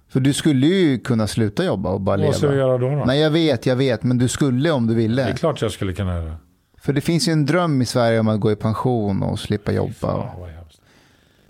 För 0.09 0.21
du 0.21 0.33
skulle 0.33 0.67
ju 0.67 0.99
kunna 0.99 1.27
sluta 1.27 1.65
jobba 1.65 1.91
och 1.91 2.01
bara 2.01 2.17
Vad 2.17 2.35
ska 2.35 2.47
leva. 2.47 2.53
vi 2.55 2.61
göra 2.61 2.79
då? 2.79 2.89
då? 2.89 3.05
Nej, 3.05 3.21
jag 3.21 3.31
vet, 3.31 3.67
jag 3.67 3.77
vet, 3.77 4.03
men 4.03 4.19
du 4.19 4.29
skulle 4.29 4.71
om 4.71 4.87
du 4.87 4.95
Det 4.95 4.99
ville. 5.01 5.23
är 5.23 5.33
klart 5.33 5.63
jag 5.63 5.73
skulle 5.73 5.93
kunna 5.93 6.15
göra 6.15 6.25
det. 6.25 6.35
För 6.81 6.93
det 6.93 7.01
finns 7.01 7.29
ju 7.29 7.33
en 7.33 7.47
dröm 7.47 7.83
i 7.83 7.87
Sverige 7.87 8.21
om 8.21 8.29
att 8.29 8.41
gå 8.41 8.53
i 8.53 8.57
pension 8.57 9.23
och 9.23 9.39
slippa 9.39 9.73
jobba. 9.73 10.13
Hemskt. 10.57 10.81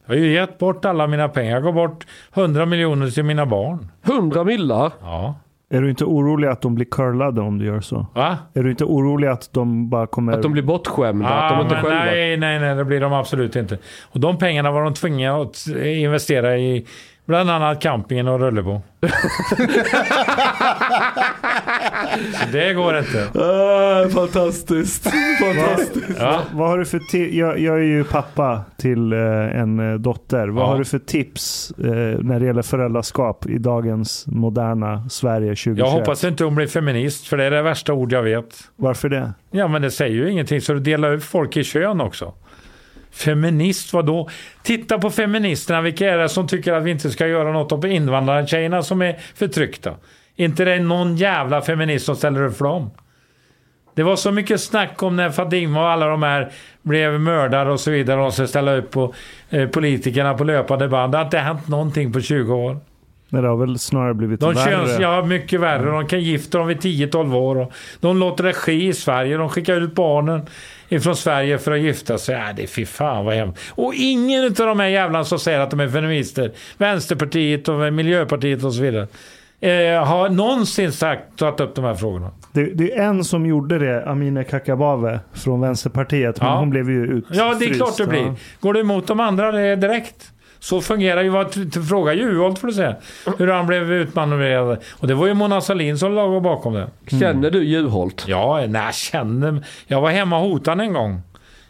Jag 0.06 0.14
har 0.14 0.18
ju 0.20 0.32
gett 0.34 0.58
bort 0.58 0.84
alla 0.84 1.06
mina 1.06 1.28
pengar. 1.28 1.52
Jag 1.54 1.62
går 1.62 1.72
bort 1.72 2.06
100 2.34 2.66
miljoner 2.66 3.10
till 3.10 3.22
mina 3.24 3.46
barn. 3.46 3.88
100 4.02 4.44
millar? 4.44 4.92
Ja. 5.00 5.34
Är 5.70 5.80
du 5.80 5.90
inte 5.90 6.04
orolig 6.04 6.48
att 6.48 6.60
de 6.60 6.74
blir 6.74 6.86
curlade 6.90 7.40
om 7.40 7.58
du 7.58 7.64
gör 7.66 7.80
så? 7.80 8.06
Va? 8.14 8.36
Är 8.54 8.62
du 8.62 8.70
inte 8.70 8.84
orolig 8.84 9.28
att 9.28 9.52
de 9.52 9.90
bara 9.90 10.06
kommer... 10.06 10.32
Att 10.32 10.42
de 10.42 10.52
blir 10.52 10.62
bortskämda? 10.62 11.28
att 11.28 11.50
Ja, 11.50 11.56
de 11.56 11.62
inte 11.62 11.74
men 11.74 11.84
själva... 11.84 12.04
nej, 12.04 12.36
nej, 12.36 12.58
nej, 12.60 12.74
det 12.74 12.84
blir 12.84 13.00
de 13.00 13.12
absolut 13.12 13.56
inte. 13.56 13.78
Och 14.12 14.20
de 14.20 14.38
pengarna 14.38 14.70
var 14.70 14.82
de 14.84 14.94
tvungna 14.94 15.36
att 15.36 15.66
investera 15.84 16.58
i 16.58 16.86
bland 17.26 17.50
annat 17.50 17.80
campingen 17.80 18.28
och 18.28 18.40
Rullebo. 18.40 18.82
Det 22.52 22.72
går 22.74 22.98
inte. 22.98 23.40
Ah, 23.44 24.08
fantastiskt. 24.08 25.10
fantastiskt. 25.40 26.18
Ja. 26.20 26.40
Vad 26.52 26.68
har 26.68 26.78
du 26.78 26.84
för 26.84 27.00
jag, 27.34 27.58
jag 27.58 27.74
är 27.76 27.82
ju 27.82 28.04
pappa 28.04 28.60
till 28.76 29.12
eh, 29.12 29.18
en 29.60 29.92
eh, 29.92 29.98
dotter. 29.98 30.48
Vad 30.48 30.64
Ja. 30.64 30.68
har 30.68 30.78
du 30.78 30.84
för 30.84 30.98
tips 30.98 31.70
eh, 31.78 31.84
när 32.20 32.40
det 32.40 32.46
gäller 32.46 32.62
föräldraskap 32.62 33.46
i 33.46 33.58
dagens 33.58 34.24
moderna 34.26 35.08
Sverige 35.10 35.48
2021? 35.48 35.78
Jag 35.78 35.90
hoppas 35.90 36.24
inte 36.24 36.44
hon 36.44 36.54
blir 36.54 36.66
feminist, 36.66 37.26
för 37.26 37.36
det 37.36 37.44
är 37.44 37.50
det 37.50 37.62
värsta 37.62 37.92
ord 37.92 38.12
jag 38.12 38.22
vet. 38.22 38.54
Varför 38.76 39.08
det? 39.08 39.32
Ja, 39.50 39.68
men 39.68 39.82
det 39.82 39.90
säger 39.90 40.14
ju 40.14 40.30
ingenting, 40.30 40.60
så 40.60 40.72
du 40.72 40.80
delar 40.80 41.12
upp 41.14 41.22
folk 41.24 41.56
i 41.56 41.64
kön 41.64 42.00
också. 42.00 42.34
Feminist, 43.10 43.92
vad 43.92 44.06
då? 44.06 44.28
Titta 44.62 44.98
på 44.98 45.10
feministerna, 45.10 45.80
vilka 45.80 46.10
är 46.10 46.18
det 46.18 46.28
som 46.28 46.46
tycker 46.48 46.72
att 46.72 46.82
vi 46.84 46.90
inte 46.90 47.10
ska 47.10 47.26
göra 47.26 47.52
något 47.52 47.72
åt 47.72 47.84
invandrartjejerna 47.84 48.82
som 48.82 49.02
är 49.02 49.16
förtryckta? 49.34 49.94
Inte 50.38 50.64
det 50.64 50.72
är 50.74 50.80
någon 50.80 51.16
jävla 51.16 51.62
feminist 51.62 52.06
som 52.06 52.16
ställer 52.16 52.42
upp 52.42 52.56
för 52.56 52.64
dem. 52.64 52.90
Det 53.94 54.02
var 54.02 54.16
så 54.16 54.32
mycket 54.32 54.60
snack 54.60 55.02
om 55.02 55.16
när 55.16 55.30
Fadima 55.30 55.80
och 55.82 55.88
alla 55.88 56.06
de 56.06 56.22
här 56.22 56.52
blev 56.82 57.20
mördare 57.20 57.72
och 57.72 57.80
så 57.80 57.90
vidare 57.90 58.20
och 58.20 58.34
så 58.34 58.46
ställa 58.46 58.76
upp 58.76 58.90
på 58.90 59.14
eh, 59.50 59.68
politikerna 59.68 60.34
på 60.34 60.44
löpande 60.44 60.88
band. 60.88 61.12
Det 61.12 61.18
har 61.18 61.24
inte 61.24 61.38
hänt 61.38 61.68
någonting 61.68 62.12
på 62.12 62.20
20 62.20 62.54
år. 62.54 62.78
Men 63.28 63.42
det 63.42 63.48
har 63.48 63.56
väl 63.56 63.78
snarare 63.78 64.14
blivit 64.14 64.40
De 64.40 64.54
värre. 64.54 64.70
köns, 64.70 64.98
ja, 65.00 65.24
mycket 65.24 65.60
värre. 65.60 65.90
De 65.90 66.06
kan 66.06 66.20
gifta 66.20 66.58
dem 66.58 66.66
vid 66.66 66.76
10-12 66.78 67.34
år. 67.34 67.72
De 68.00 68.18
låter 68.18 68.44
det 68.44 68.52
ske 68.52 68.72
i 68.86 68.92
Sverige. 68.92 69.36
De 69.36 69.48
skickar 69.48 69.80
ut 69.80 69.94
barnen 69.94 70.46
ifrån 70.88 71.16
Sverige 71.16 71.58
för 71.58 71.72
att 71.72 71.80
gifta 71.80 72.18
sig. 72.18 72.34
Ja, 72.34 72.52
det 72.56 72.62
är 72.62 72.66
fy 72.66 72.86
fan 72.86 73.24
vad 73.24 73.34
hemskt. 73.34 73.72
Och 73.74 73.94
ingen 73.94 74.44
av 74.44 74.52
de 74.52 74.80
här 74.80 74.88
jävlarna 74.88 75.24
som 75.24 75.38
säger 75.38 75.60
att 75.60 75.70
de 75.70 75.80
är 75.80 75.88
feminister, 75.88 76.52
Vänsterpartiet 76.78 77.68
och 77.68 77.92
Miljöpartiet 77.92 78.64
och 78.64 78.74
så 78.74 78.82
vidare, 78.82 79.06
eh, 79.60 80.04
har 80.04 80.28
någonsin 80.28 80.92
sagt, 80.92 81.38
tagit 81.38 81.60
upp 81.60 81.74
de 81.74 81.84
här 81.84 81.94
frågorna. 81.94 82.30
Det, 82.52 82.64
det 82.64 82.92
är 82.92 83.02
en 83.04 83.24
som 83.24 83.46
gjorde 83.46 83.78
det, 83.78 84.06
Amineh 84.06 84.44
Kakabaveh 84.44 85.18
från 85.32 85.60
Vänsterpartiet. 85.60 86.40
Men 86.40 86.48
Ja. 86.50 86.58
hon 86.58 86.70
blev 86.70 86.90
ju 86.90 87.04
utfryst. 87.06 87.40
Ja, 87.40 87.54
det 87.58 87.64
är 87.64 87.74
klart 87.74 87.96
det 87.96 88.06
blir. 88.06 88.34
Går 88.60 88.72
du 88.74 88.80
emot 88.80 89.06
de 89.06 89.20
andra 89.20 89.52
det 89.52 89.60
är 89.60 89.76
direkt. 89.76 90.32
Så 90.60 90.80
fungerar 90.80 91.22
ju. 91.22 91.28
Vad- 91.28 91.86
Fråga 91.88 92.12
Juholt 92.14 92.58
får 92.58 92.66
du 92.68 92.72
se. 92.74 92.94
Hur 93.38 93.48
han 93.48 93.66
blev 93.66 93.92
utmanövrerad. 93.92 94.78
Och 94.98 95.06
det 95.08 95.14
var 95.14 95.26
ju 95.26 95.34
Mona 95.34 95.60
Sahlin 95.60 95.98
som 95.98 96.12
låg 96.14 96.42
bakom 96.42 96.72
det. 96.74 96.88
Känner 97.20 97.50
du 97.50 97.64
Juholt? 97.64 98.24
Ja, 98.28 98.64
nej, 98.68 98.82
jag 98.84 98.94
känner... 98.94 99.64
Jag 99.86 100.00
var 100.00 100.10
hemma 100.10 100.38
hos 100.38 100.66
han 100.66 100.80
en 100.80 100.92
gång. 100.92 101.20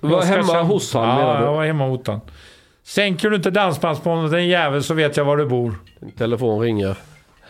Var 0.00 0.10
Jag 0.10 0.24
ska 0.24 0.32
hemma 0.34 0.46
känna- 0.48 0.62
hos 0.62 0.94
han 0.94 1.08
ja, 1.08 1.16
menar 1.16 1.38
du? 1.38 1.44
jag 1.44 1.52
var 1.52 1.64
hemma 1.64 1.86
hos 1.88 2.06
han. 2.06 2.20
Sänker 2.84 3.30
du 3.30 3.36
inte 3.36 3.50
dansbandsbandet 3.50 4.32
en 4.32 4.48
jävel 4.48 4.82
så 4.82 4.94
vet 4.94 5.16
jag 5.16 5.24
var 5.24 5.36
du 5.36 5.46
bor. 5.46 5.74
Din 6.00 6.10
telefon 6.10 6.60
ringer. 6.60 6.96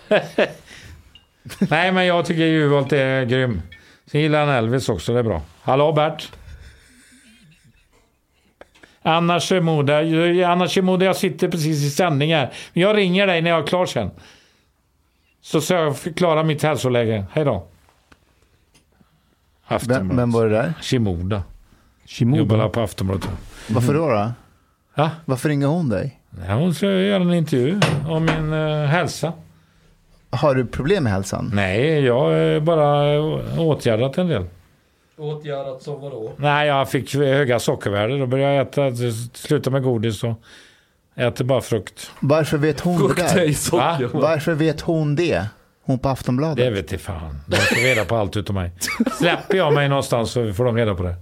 Nej, 1.58 1.92
men 1.92 2.06
jag 2.06 2.26
tycker 2.26 2.42
Juholt 2.42 2.92
är 2.92 3.24
grym. 3.24 3.62
Sen 4.06 4.20
gillar 4.20 4.46
han 4.46 4.54
Elvis 4.54 4.88
också, 4.88 5.12
det 5.12 5.18
är 5.18 5.22
bra. 5.22 5.42
Hallå 5.62 5.92
Bert? 5.92 6.32
Anna 9.02 9.40
Shimoda, 9.40 9.98
Anna 10.46 10.68
Shimoda, 10.68 11.04
jag 11.04 11.16
sitter 11.16 11.48
precis 11.48 11.84
i 11.84 11.90
sändning 11.90 12.34
här. 12.34 12.52
Jag 12.72 12.96
ringer 12.96 13.26
dig 13.26 13.42
när 13.42 13.50
jag 13.50 13.62
är 13.62 13.66
klar 13.66 13.86
sen. 13.86 14.10
Så 15.40 15.60
ska 15.60 15.74
jag 15.74 15.96
förklara 15.98 16.42
mitt 16.42 16.62
hälsoläge. 16.62 17.24
Hej 17.32 17.44
då. 17.44 17.66
Vem, 19.88 20.16
vem 20.16 20.30
var 20.30 20.44
det 20.44 20.50
där? 20.50 20.72
Shimoda. 20.82 21.42
Shimoda. 22.06 22.38
Jobbar 22.38 22.68
på 22.68 22.80
Aftonbladet. 22.80 23.28
Varför 23.68 23.94
då? 23.94 24.08
då? 24.08 24.32
Ja, 24.94 25.10
Varför 25.24 25.48
ringer 25.48 25.66
hon 25.66 25.88
dig? 25.88 26.20
Ja, 26.46 26.54
hon 26.54 26.74
ska 26.74 26.86
göra 26.86 27.22
en 27.22 27.34
intervju 27.34 27.80
om 28.08 28.24
min 28.24 28.52
uh, 28.52 28.86
hälsa. 28.86 29.32
Har 30.30 30.54
du 30.54 30.66
problem 30.66 31.04
med 31.04 31.12
hälsan? 31.12 31.50
Nej, 31.54 32.04
jag 32.04 32.20
har 32.20 32.60
bara 32.60 33.20
åtgärdat 33.60 34.18
en 34.18 34.28
del. 34.28 34.44
Åtgärdat 35.18 35.82
som 35.82 36.00
vadå? 36.00 36.32
Nej, 36.36 36.68
jag 36.68 36.90
fick 36.90 37.14
höga 37.14 37.58
sockervärden. 37.58 38.20
Då 38.20 38.26
började 38.26 38.54
jag 38.54 38.66
äta, 38.66 38.90
sluta 39.34 39.70
med 39.70 39.82
godis 39.82 40.24
och 40.24 40.34
äter 41.16 41.44
bara 41.44 41.60
frukt. 41.60 42.10
Varför 42.20 42.58
vet 42.58 42.80
hon 42.80 42.94
det 43.02 43.14
Frukta 43.14 43.44
i 43.44 43.46
där? 43.46 43.52
socker. 43.54 44.10
Varför 44.12 44.52
vet 44.54 44.80
hon 44.80 45.16
det? 45.16 45.46
Hon 45.82 45.98
på 45.98 46.08
Aftonbladet? 46.08 46.56
Det 46.56 46.70
vet 46.70 46.92
jag 46.92 47.00
fan. 47.00 47.40
De 47.46 47.56
får 47.56 47.76
reda 47.84 48.04
på 48.04 48.16
allt 48.16 48.36
utom 48.36 48.54
mig. 48.54 48.70
Släpper 49.18 49.56
jag 49.56 49.72
mig 49.74 49.88
någonstans 49.88 50.30
så 50.30 50.52
får 50.52 50.64
de 50.64 50.76
reda 50.76 50.94
på 50.94 51.02
det. 51.02 51.14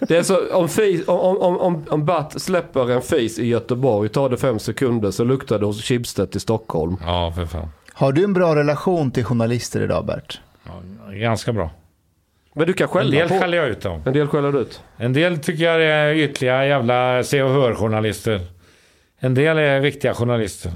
Det 0.00 0.16
är 0.16 0.22
så, 0.22 0.54
om, 0.54 0.68
om, 1.06 1.38
om, 1.38 1.58
om, 1.60 1.84
om 1.88 2.04
Bart 2.04 2.32
släpper 2.40 2.90
en 2.90 3.02
face 3.02 3.40
i 3.42 3.46
Göteborg, 3.46 4.08
tar 4.08 4.28
det 4.28 4.36
fem 4.36 4.58
sekunder 4.58 5.10
så 5.10 5.24
luktar 5.24 5.58
det 5.58 5.66
hos 5.66 5.82
Schibsted 5.82 6.36
i 6.36 6.40
Stockholm. 6.40 6.96
Ja, 7.06 7.32
för 7.36 7.46
fan. 7.46 7.68
Har 7.98 8.12
du 8.12 8.24
en 8.24 8.32
bra 8.32 8.56
relation 8.56 9.10
till 9.10 9.24
journalister 9.24 9.80
idag, 9.80 10.06
Bert? 10.06 10.40
Ja, 10.66 10.72
ganska 11.12 11.52
bra. 11.52 11.70
Men 12.52 12.66
du 12.66 12.72
kan 12.72 12.84
En 12.84 12.88
skälla 12.88 13.10
del 13.10 13.28
på... 13.28 13.38
skäller 13.38 13.58
jag 13.58 13.68
ut 13.68 13.80
dem. 13.80 14.02
En 14.06 14.12
del 14.12 14.26
skäller 14.26 14.52
du 14.52 14.58
ut. 14.58 14.82
En 14.96 15.12
del 15.12 15.38
tycker 15.38 15.64
jag 15.64 15.82
är 15.82 16.14
ytliga 16.14 16.66
jävla 16.66 17.22
se 17.22 17.42
och 17.42 17.50
hör-journalister. 17.50 18.40
En 19.18 19.34
del 19.34 19.58
är 19.58 19.80
riktiga 19.80 20.14
journalister. 20.14 20.72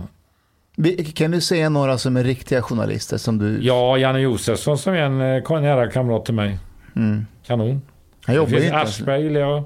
Kan 1.14 1.30
du 1.30 1.40
säga 1.40 1.68
några 1.68 1.98
som 1.98 2.16
är 2.16 2.24
riktiga 2.24 2.62
journalister 2.62 3.16
som 3.16 3.38
du... 3.38 3.58
Ja, 3.62 3.98
Janne 3.98 4.20
Josefsson 4.20 4.78
som 4.78 4.94
är 4.94 4.98
en 4.98 5.18
nära 5.62 5.90
kamrat 5.90 6.24
till 6.24 6.34
mig. 6.34 6.58
Mm. 6.96 7.26
Kanon. 7.46 7.68
Han 7.68 7.80
Det 8.26 8.34
jobbar 8.34 8.58
ju 8.58 8.64
inte. 8.64 8.76
Aschberg 8.76 9.22
gillar 9.22 9.40
jag. 9.40 9.64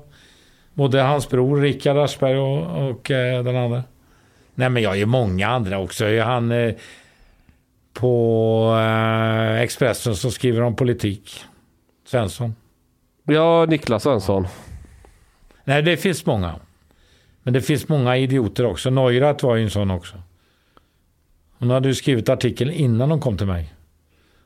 Både 0.74 1.02
hans 1.02 1.28
bror 1.28 1.60
Rickard 1.60 1.96
Aschberg 1.96 2.38
och, 2.38 2.88
och 2.90 3.10
eh, 3.10 3.44
den 3.44 3.56
andra. 3.56 3.82
Nej 4.54 4.68
men 4.68 4.82
jag 4.82 4.92
är 4.92 4.96
ju 4.96 5.06
många 5.06 5.48
andra 5.48 5.78
också. 5.78 6.04
Jag 6.04 6.14
är 6.14 6.24
han 6.24 6.52
eh, 6.52 6.74
på 7.96 8.76
eh, 8.80 9.60
Expressen 9.60 10.16
som 10.16 10.30
skriver 10.30 10.62
om 10.62 10.76
politik. 10.76 11.44
Svensson. 12.06 12.54
Ja, 13.24 13.66
Niklas 13.66 14.02
Svensson. 14.02 14.46
Nej 15.64 15.82
det 15.82 15.96
finns 15.96 16.26
många. 16.26 16.54
Men 17.42 17.52
det 17.52 17.60
finns 17.60 17.88
många 17.88 18.16
idioter 18.16 18.66
också. 18.66 18.90
Neurath 18.90 19.44
var 19.44 19.56
ju 19.56 19.64
en 19.64 19.70
sån 19.70 19.90
också. 19.90 20.22
Hon 21.58 21.70
hade 21.70 21.88
ju 21.88 21.94
skrivit 21.94 22.28
artikeln 22.28 22.70
innan 22.70 23.10
hon 23.10 23.20
kom 23.20 23.36
till 23.36 23.46
mig. 23.46 23.74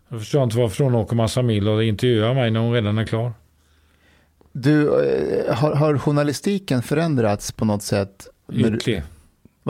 Jag 0.09 0.19
förstår 0.19 0.43
inte 0.43 0.59
varför 0.59 0.85
hon 0.85 0.95
åker 0.95 1.17
massa 1.17 1.43
mil 1.43 1.69
och 1.69 1.85
intervjuar 1.85 2.35
mig 2.35 2.51
när 2.51 2.61
hon 2.61 2.73
redan 2.73 2.99
är 2.99 3.05
klar. 3.05 3.33
Du, 4.53 5.05
eh, 5.05 5.55
har, 5.55 5.75
har 5.75 5.99
journalistiken 5.99 6.83
förändrats 6.83 7.53
på 7.53 7.65
något 7.65 7.83
sätt? 7.83 8.29
Ytlig. 8.53 9.03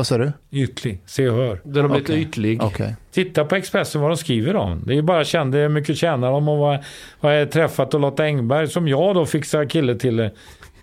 Vad 0.01 0.07
sa 0.07 0.19
du? 0.19 0.33
Ytlig. 0.51 1.01
Se 1.07 1.29
och 1.29 1.37
hör. 1.37 1.61
Den 1.65 1.83
har 1.83 1.89
blivit 1.89 2.09
Okej. 2.11 2.23
ytlig. 2.23 2.63
Okej. 2.63 2.95
Titta 3.13 3.45
på 3.45 3.55
Expressen 3.57 4.01
vad 4.01 4.11
de 4.11 4.17
skriver 4.17 4.57
om. 4.57 4.83
Det 4.87 4.93
är 4.93 4.95
ju 4.95 5.03
bara 5.03 5.25
kända, 5.25 5.59
hur 5.59 5.69
mycket 5.69 5.97
tjänar 5.97 6.31
de 6.33 6.49
och 6.49 6.59
vad, 6.59 6.79
vad 7.21 7.41
jag 7.41 7.51
träffat 7.51 7.95
och 7.95 8.01
Lotta 8.01 8.25
Engberg 8.25 8.69
som 8.69 8.89
jag 8.89 9.15
då 9.15 9.27
fixar 9.27 9.65
kille 9.65 9.95
till. 9.95 10.21
eh, 10.21 10.29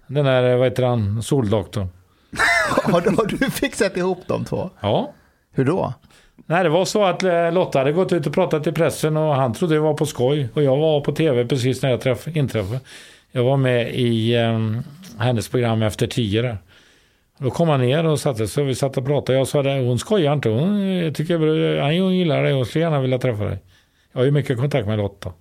Den 0.07 0.25
här, 0.25 0.55
vad 0.55 0.67
heter 0.67 0.83
han, 0.83 1.23
soldoktorn. 1.23 1.87
Har, 2.83 3.01
du, 3.01 3.09
har 3.09 3.25
du 3.25 3.37
fixat 3.51 3.97
ihop 3.97 4.19
de 4.27 4.45
två? 4.45 4.69
Ja. 4.79 5.13
Hur 5.53 5.65
då? 5.65 5.93
Nej, 6.45 6.63
det 6.63 6.69
var 6.69 6.85
så 6.85 7.03
att 7.05 7.23
eh, 7.23 7.51
Lotta 7.51 7.79
hade 7.79 7.91
gått 7.91 8.13
ut 8.13 8.27
och 8.27 8.33
pratat 8.33 8.67
i 8.67 8.71
pressen 8.71 9.17
och 9.17 9.35
han 9.35 9.53
trodde 9.53 9.73
det 9.73 9.79
var 9.79 9.93
på 9.93 10.05
skoj. 10.05 10.49
Och 10.53 10.63
jag 10.63 10.77
var 10.77 11.01
på 11.01 11.11
tv 11.11 11.45
precis 11.45 11.81
när 11.81 11.89
jag 11.89 12.01
träff, 12.01 12.27
inträffade. 12.27 12.79
Jag 13.31 13.43
var 13.43 13.57
med 13.57 13.95
i 13.95 14.35
eh, 14.35 14.59
hennes 15.19 15.49
program 15.49 15.81
Efter 15.81 16.07
tio 16.07 16.41
där. 16.41 16.57
Då 17.37 17.49
kom 17.49 17.69
han 17.69 17.79
ner 17.79 18.05
och 18.05 18.19
satte 18.19 18.47
sig 18.47 18.63
och 18.63 18.69
vi 18.69 18.75
satt 18.75 18.97
och 18.97 19.05
pratade. 19.05 19.37
Jag 19.37 19.47
sa 19.47 19.63
det, 19.63 19.79
hon 19.79 19.99
skojar 19.99 20.33
inte. 20.33 20.49
Hon, 20.49 20.95
jag 20.97 21.15
tycker 21.15 22.01
hon 22.01 22.15
gillar 22.15 22.43
dig 22.43 22.53
och 22.53 22.67
skulle 22.67 22.83
gärna 22.83 23.01
vilja 23.01 23.17
träffa 23.17 23.43
dig. 23.43 23.59
Jag 24.11 24.19
har 24.19 24.25
ju 24.25 24.31
mycket 24.31 24.57
kontakt 24.57 24.87
med 24.87 24.97
Lotta. 24.97 25.33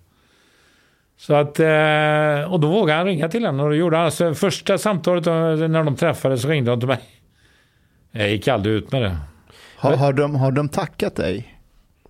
Så 1.19 1.35
att, 1.35 1.61
eh, 1.61 2.53
och 2.53 2.61
då 2.61 2.69
vågade 2.69 2.99
han 2.99 3.07
ringa 3.07 3.29
till 3.29 3.47
henne 3.47 3.63
och 3.63 3.71
det 3.71 3.77
gjorde 3.77 3.97
han. 3.97 4.13
Så 4.13 4.35
första 4.35 4.79
samtalet 4.79 5.27
eh, 5.27 5.33
när 5.69 5.85
de 5.85 5.97
träffades 5.97 6.43
så 6.43 6.49
ringde 6.49 6.71
de 6.71 6.81
till 6.81 6.89
mig. 6.89 7.01
Jag 8.11 8.31
gick 8.31 8.49
aldrig 8.49 8.75
ut 8.75 8.93
med 8.93 9.03
det. 9.03 9.17
Har, 9.77 9.97
har, 9.97 10.13
de, 10.13 10.35
har 10.35 10.53
de 10.53 10.69
tackat 10.69 11.17
dig? 11.17 11.57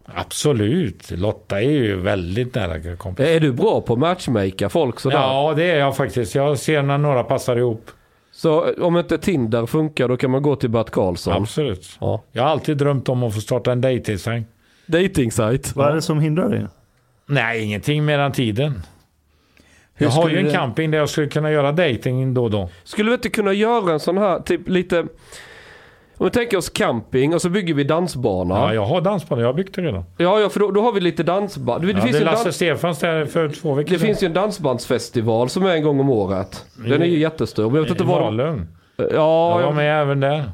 Absolut. 0.04 1.10
Lotta 1.10 1.62
är 1.62 1.70
ju 1.70 1.96
väldigt 1.96 2.54
nära 2.54 2.96
kompis. 2.96 3.26
Är 3.26 3.40
du 3.40 3.52
bra 3.52 3.80
på 3.80 3.92
att 3.92 3.98
matchmaka 3.98 4.68
folk 4.68 5.00
sådär? 5.00 5.16
Ja, 5.16 5.54
det 5.56 5.64
är 5.64 5.78
jag 5.78 5.96
faktiskt. 5.96 6.34
Jag 6.34 6.58
ser 6.58 6.82
när 6.82 6.98
några 6.98 7.24
passar 7.24 7.56
ihop. 7.56 7.90
Så 8.36 8.72
om 8.82 8.96
inte 8.96 9.18
Tinder 9.18 9.66
funkar 9.66 10.08
då 10.08 10.16
kan 10.16 10.30
man 10.30 10.42
gå 10.42 10.56
till 10.56 10.70
Bert 10.70 10.90
Karlsson. 10.90 11.32
Absolut. 11.32 11.96
Ja. 12.00 12.22
Jag 12.32 12.42
har 12.42 12.50
alltid 12.50 12.76
drömt 12.76 13.08
om 13.08 13.22
att 13.22 13.34
få 13.34 13.40
starta 13.40 13.72
en 13.72 13.80
dejtingsajt. 13.80 14.46
Dating-sajt. 14.86 15.76
Vad 15.76 15.90
är 15.90 15.94
det 15.94 16.02
som 16.02 16.20
hindrar 16.20 16.48
dig? 16.50 16.66
Nej, 17.26 17.64
ingenting 17.64 18.04
mer 18.04 18.18
än 18.18 18.32
tiden. 18.32 18.82
Hur 19.94 20.06
jag 20.06 20.10
har 20.12 20.28
ju 20.28 20.38
en 20.38 20.44
det- 20.44 20.52
camping 20.52 20.90
där 20.90 20.98
jag 20.98 21.08
skulle 21.08 21.28
kunna 21.28 21.50
göra 21.50 21.72
dating 21.72 22.34
då 22.34 22.44
och 22.44 22.50
då. 22.50 22.68
Skulle 22.84 23.10
vi 23.10 23.14
inte 23.14 23.28
kunna 23.28 23.52
göra 23.52 23.92
en 23.92 24.00
sån 24.00 24.18
här, 24.18 24.40
typ 24.40 24.68
lite... 24.68 25.06
Om 26.18 26.24
vi 26.26 26.30
tänker 26.30 26.56
oss 26.56 26.68
camping 26.70 27.34
och 27.34 27.42
så 27.42 27.48
bygger 27.48 27.74
vi 27.74 27.84
dansbana. 27.84 28.54
Ja, 28.54 28.66
Ja, 28.68 28.74
jag 28.74 28.84
har 28.86 29.00
dansbana. 29.00 29.42
Jag 29.42 29.48
har 29.48 29.54
byggt 29.54 29.74
det 29.74 29.82
redan. 29.82 30.04
ja, 30.16 30.48
för 30.48 30.60
då, 30.60 30.70
då 30.70 30.80
har 30.82 30.92
vi 30.92 31.00
lite 31.00 31.22
dansband. 31.22 31.82
Det, 31.86 31.92
Ja, 31.92 32.00
finns 32.00 32.12
det 32.12 32.18
är 32.18 32.20
en 32.20 32.26
Lasse 32.26 32.44
dans, 32.44 32.56
Stefans 32.56 32.98
där 32.98 33.24
för 33.26 33.48
två 33.48 33.74
veckor 33.74 33.90
det 33.92 33.98
finns 33.98 34.22
ju 34.22 34.26
en 34.26 34.32
dansbandsfestival 34.32 35.48
som 35.48 35.66
är 35.66 35.70
en 35.70 35.82
gång 35.82 36.00
om 36.00 36.10
året. 36.10 36.64
Den 36.88 37.02
är 37.02 37.06
ju 37.06 37.18
jättestor. 37.18 37.64
Men 37.66 37.74
jag 37.74 37.82
vet 37.82 37.90
inte 37.90 38.04
vad 38.04 38.20
de... 38.22 38.36
Malung. 38.36 38.66
Jag 38.96 39.12
Ja, 39.14 39.48
var 39.54 39.60
jag, 39.60 39.74
med 39.74 40.02
även 40.02 40.20
där. 40.20 40.44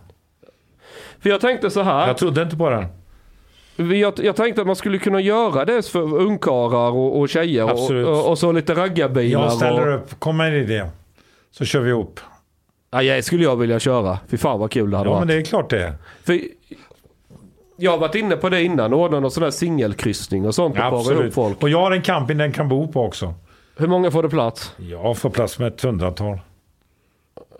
för 1.21 1.31
jag 1.31 1.41
tänkte 1.41 1.71
så 1.71 1.83
här. 1.83 2.07
Jag 2.07 2.17
trodde 2.17 2.43
inte 2.43 2.57
på 2.57 2.71
den. 2.71 2.87
Jag, 3.99 4.15
jag 4.23 4.37
tänkte 4.37 4.61
att 4.61 4.67
man 4.67 4.77
skulle 4.77 4.99
kunna 4.99 5.21
göra 5.21 5.65
det 5.65 5.87
för 5.89 6.15
ungkarlar 6.15 6.91
och, 6.91 7.21
och 7.21 7.29
tjejer 7.29 7.65
och, 7.73 7.91
och, 7.91 8.31
och 8.31 8.39
så 8.39 8.53
lite 8.53 8.75
raggarbilar. 8.75 9.43
Jag 9.43 9.53
ställer 9.53 9.93
upp. 9.95 10.21
Kom 10.21 10.37
med 10.37 10.49
en 10.49 10.55
idé. 10.55 10.85
Så 11.51 11.65
kör 11.65 11.81
vi 11.81 11.91
ihop. 11.91 12.21
Ja, 12.93 13.03
det 13.03 13.23
skulle 13.23 13.43
jag 13.45 13.57
vilja 13.57 13.79
köra. 13.79 14.19
Fy 14.29 14.37
fan 14.37 14.61
vad 14.61 14.71
kul 14.71 14.91
det 14.91 14.97
hade 14.97 15.09
Ja, 15.11 15.15
varit. 15.15 15.21
men 15.27 15.37
det 15.37 15.43
är 15.43 15.45
klart 15.45 15.71
det 15.71 15.83
är. 15.83 15.93
För 16.25 16.41
jag 17.77 17.91
har 17.91 17.99
varit 17.99 18.15
inne 18.15 18.37
på 18.37 18.49
det 18.49 18.63
innan, 18.63 18.93
ordna 18.93 19.21
någon 19.21 19.31
sån 19.31 19.43
här 19.43 19.51
singelkryssning 19.51 20.47
och 20.47 20.55
sånt 20.55 20.75
och 20.75 20.79
Ja, 20.81 20.91
para 20.91 21.01
ihop 21.01 21.09
absolut. 21.11 21.35
folk. 21.35 21.63
Och 21.63 21.69
jag 21.69 21.79
har 21.81 21.91
en 21.93 22.03
camping 22.03 22.39
den 22.39 22.53
kan 22.53 22.69
bo 22.69 22.89
på 22.93 23.03
också. 23.05 23.35
Hur 23.77 23.87
många 23.87 24.11
får 24.11 24.23
det 24.23 24.29
plats? 24.29 24.75
Jag 24.77 25.19
får 25.19 25.31
plats 25.31 25.59
med 25.59 25.69
ett 25.69 25.83
hundratal. 25.83 26.39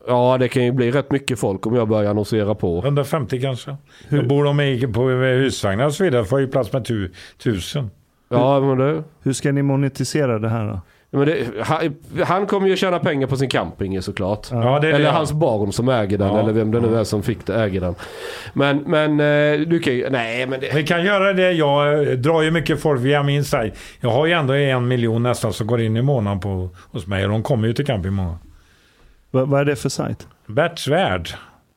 Ja, 0.07 0.37
det 0.39 0.49
kan 0.49 0.65
ju 0.65 0.73
bli 0.73 0.91
rätt 0.91 1.11
mycket 1.11 1.39
folk 1.39 1.67
om 1.67 1.75
jag 1.75 1.89
börjar 1.89 2.11
annonsera 2.11 2.55
på. 2.55 2.79
150 2.79 3.41
kanske. 3.41 3.77
Jag 4.09 4.29
bor 4.29 4.45
de 4.45 4.61
i, 4.61 4.87
på 4.87 5.03
husvagnar 5.09 5.87
och 5.87 5.95
så 5.95 6.05
vidare. 6.05 6.25
Får 6.25 6.41
ju 6.41 6.49
plats 6.49 6.73
med 6.73 6.85
tu, 6.85 7.13
tusen. 7.43 7.91
Ja, 8.29 8.61
men 8.61 8.79
det... 8.79 9.03
Hur 9.23 9.33
ska 9.33 9.53
ni 9.53 9.63
monetisera 9.63 10.39
det 10.39 10.49
här 10.49 10.67
då? 10.69 10.81
Men 11.15 11.27
det 11.27 11.47
han, 11.61 11.95
han 12.27 12.47
kommer 12.47 12.69
ju 12.69 12.77
tjäna 12.77 12.99
pengar 12.99 13.27
på 13.27 13.37
sin 13.37 13.49
camping 13.49 14.03
såklart. 14.03 14.49
Ja, 14.51 14.79
det 14.81 14.89
är 14.89 14.93
eller 14.93 15.05
det. 15.05 15.11
hans 15.11 15.33
barn 15.33 15.73
som 15.73 15.89
äger 15.89 16.19
den, 16.19 16.29
Ja, 16.29 16.41
eller 16.41 16.53
vem 16.53 16.71
det 16.71 16.81
nu 16.81 16.99
är 16.99 17.05
som 17.05 17.23
fick 17.23 17.47
det, 17.47 17.55
äger 17.55 17.81
den. 17.81 17.95
Men, 18.53 18.79
men 18.79 19.21
eh, 19.21 19.67
du 19.67 19.79
kan 19.79 19.95
ju... 19.95 20.11
Nej, 20.11 20.47
men 20.47 20.61
det... 20.61 20.75
Vi 20.75 20.83
kan 20.83 21.05
göra 21.05 21.33
det. 21.33 21.53
Jag 21.53 22.09
eh, 22.09 22.13
drar 22.13 22.43
ju 22.43 22.51
mycket 22.51 22.81
folk 22.81 23.01
via 23.01 23.23
min 23.23 23.45
sajt. 23.45 23.79
Jag 24.01 24.11
har 24.11 24.27
ju 24.27 24.33
ändå 24.33 24.55
en 24.55 24.89
miljon 24.89 25.23
nästan 25.23 25.53
som 25.53 25.67
går 25.67 25.81
in 25.81 25.97
i 25.97 26.03
månaden 26.03 26.41
på, 26.41 26.69
hos 26.93 27.07
mig. 27.07 27.25
Och 27.25 27.31
de 27.31 27.43
kommer 27.43 27.69
ju 27.69 27.75
till 27.75 27.87
camping 27.87 28.13
många. 28.13 28.39
Va, 29.31 29.45
vad 29.45 29.61
är 29.61 29.65
det 29.65 29.77
för 29.77 29.89
sajt? 29.89 30.27
Berts 30.47 30.89
Värld. 30.89 31.29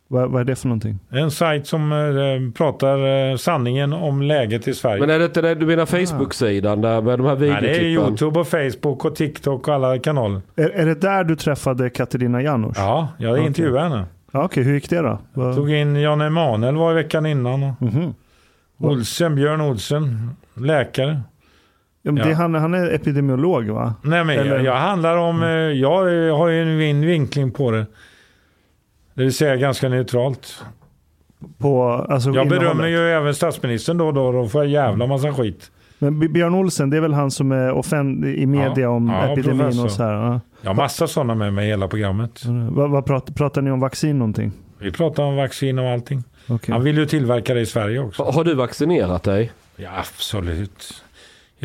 Va, 0.07 0.27
vad 0.27 0.41
är 0.41 0.45
det 0.45 0.55
för 0.55 0.67
någonting? 0.67 0.99
En 1.09 1.31
sajt 1.31 1.67
som 1.67 1.91
eh, 1.91 2.51
pratar 2.57 3.29
eh, 3.31 3.35
sanningen 3.37 3.93
om 3.93 4.21
läget 4.21 4.67
i 4.67 4.73
Sverige. 4.73 4.99
Men 4.99 5.09
är 5.09 5.19
det 5.19 5.25
inte 5.25 5.41
det, 5.41 5.55
du 5.55 5.65
menar 5.65 5.85
Facebook-sidan 5.85 6.81
där 6.81 7.01
med 7.01 7.19
de 7.19 7.25
här 7.27 7.35
Nej, 7.35 7.57
det 7.61 7.77
är? 7.77 7.81
YouTube 7.83 8.39
och 8.39 8.47
Facebook 8.47 9.05
och 9.05 9.15
TikTok 9.15 9.67
och 9.67 9.73
alla 9.73 9.99
kanaler. 9.99 10.41
Är, 10.55 10.69
är 10.69 10.85
det 10.85 10.95
där 11.01 11.23
du 11.23 11.35
träffade 11.35 11.89
Katarina 11.89 12.41
Janouch? 12.41 12.75
Ja, 12.77 13.07
jag 13.17 13.31
Okej. 13.33 13.45
intervjuade 13.45 13.89
henne. 13.89 14.05
Ja, 14.31 14.43
Okej, 14.43 14.63
hur 14.63 14.73
gick 14.73 14.89
det 14.89 15.01
då? 15.01 15.19
Va, 15.33 15.53
Tog 15.55 15.71
in 15.71 15.95
Jan 15.95 16.21
Emanuel 16.21 16.75
var 16.75 16.91
i 16.91 16.95
veckan 16.95 17.25
innan. 17.25 17.63
Och 17.63 17.81
Mhm. 17.81 18.13
Olsen, 18.77 19.35
Björn 19.35 19.61
Olsen, 19.61 20.29
läkare. 20.53 21.21
Ja, 22.01 22.11
men 22.11 22.23
det, 22.23 22.29
Ja. 22.29 22.35
han, 22.35 22.55
han 22.55 22.73
är 22.73 22.93
epidemiolog 22.93 23.65
va? 23.69 23.93
Nej 24.01 24.23
men 24.23 24.39
Eller- 24.39 24.55
jag, 24.55 24.65
jag 24.65 24.75
handlar 24.75 25.17
om, 25.17 25.43
eh, 25.43 25.49
jag 25.49 25.89
har 26.37 26.47
ju 26.49 26.61
en 26.61 26.77
vin- 26.77 27.05
vinkling 27.05 27.51
på 27.51 27.71
det. 27.71 27.85
Det 29.15 29.23
vill 29.23 29.33
säga 29.33 29.55
ganska 29.55 29.89
neutralt. 29.89 30.63
På, 31.57 31.83
alltså, 32.09 32.29
Jag 32.29 32.49
berömmer 32.49 32.87
ju 32.87 32.97
även 33.09 33.35
statsministern 33.35 33.97
då 33.97 34.07
och 34.07 34.13
då. 34.13 34.31
Då 34.31 34.47
får 34.47 34.63
jag 34.63 34.71
jävla 34.71 35.07
massa 35.07 35.33
skit. 35.33 35.71
Men 35.99 36.33
Björn 36.33 36.55
Olsen, 36.55 36.89
det 36.89 36.97
är 36.97 37.01
väl 37.01 37.13
han 37.13 37.31
som 37.31 37.51
är 37.51 37.71
offen 37.71 38.35
i 38.35 38.45
media 38.45 38.73
Ja, 38.83 38.89
om 38.89 39.09
ja, 39.09 39.27
epidemin 39.33 39.59
professor. 39.59 39.85
och 39.85 39.91
så 39.91 40.03
här? 40.03 40.13
Ja. 40.13 40.39
Jag 40.61 40.69
har 40.69 40.75
massa 40.75 41.07
sådana 41.07 41.35
med 41.35 41.53
mig 41.53 41.65
i 41.65 41.69
hela 41.69 41.87
programmet. 41.87 42.41
Vad, 42.69 42.89
vad 42.89 43.05
pratar, 43.05 43.33
pratar 43.33 43.61
ni 43.61 43.71
om 43.71 43.79
vaccin 43.79 44.19
någonting? 44.19 44.51
Vi 44.79 44.91
pratar 44.91 45.23
om 45.23 45.35
vaccin 45.35 45.79
och 45.79 45.89
allting. 45.89 46.23
Okej. 46.47 46.73
Han 46.73 46.83
vill 46.83 46.97
ju 46.97 47.05
tillverka 47.05 47.53
det 47.53 47.61
i 47.61 47.65
Sverige 47.65 47.99
också. 47.99 48.23
Har 48.23 48.43
du 48.43 48.53
vaccinerat 48.53 49.23
dig? 49.23 49.51
Ja, 49.75 49.89
absolut. 49.99 51.03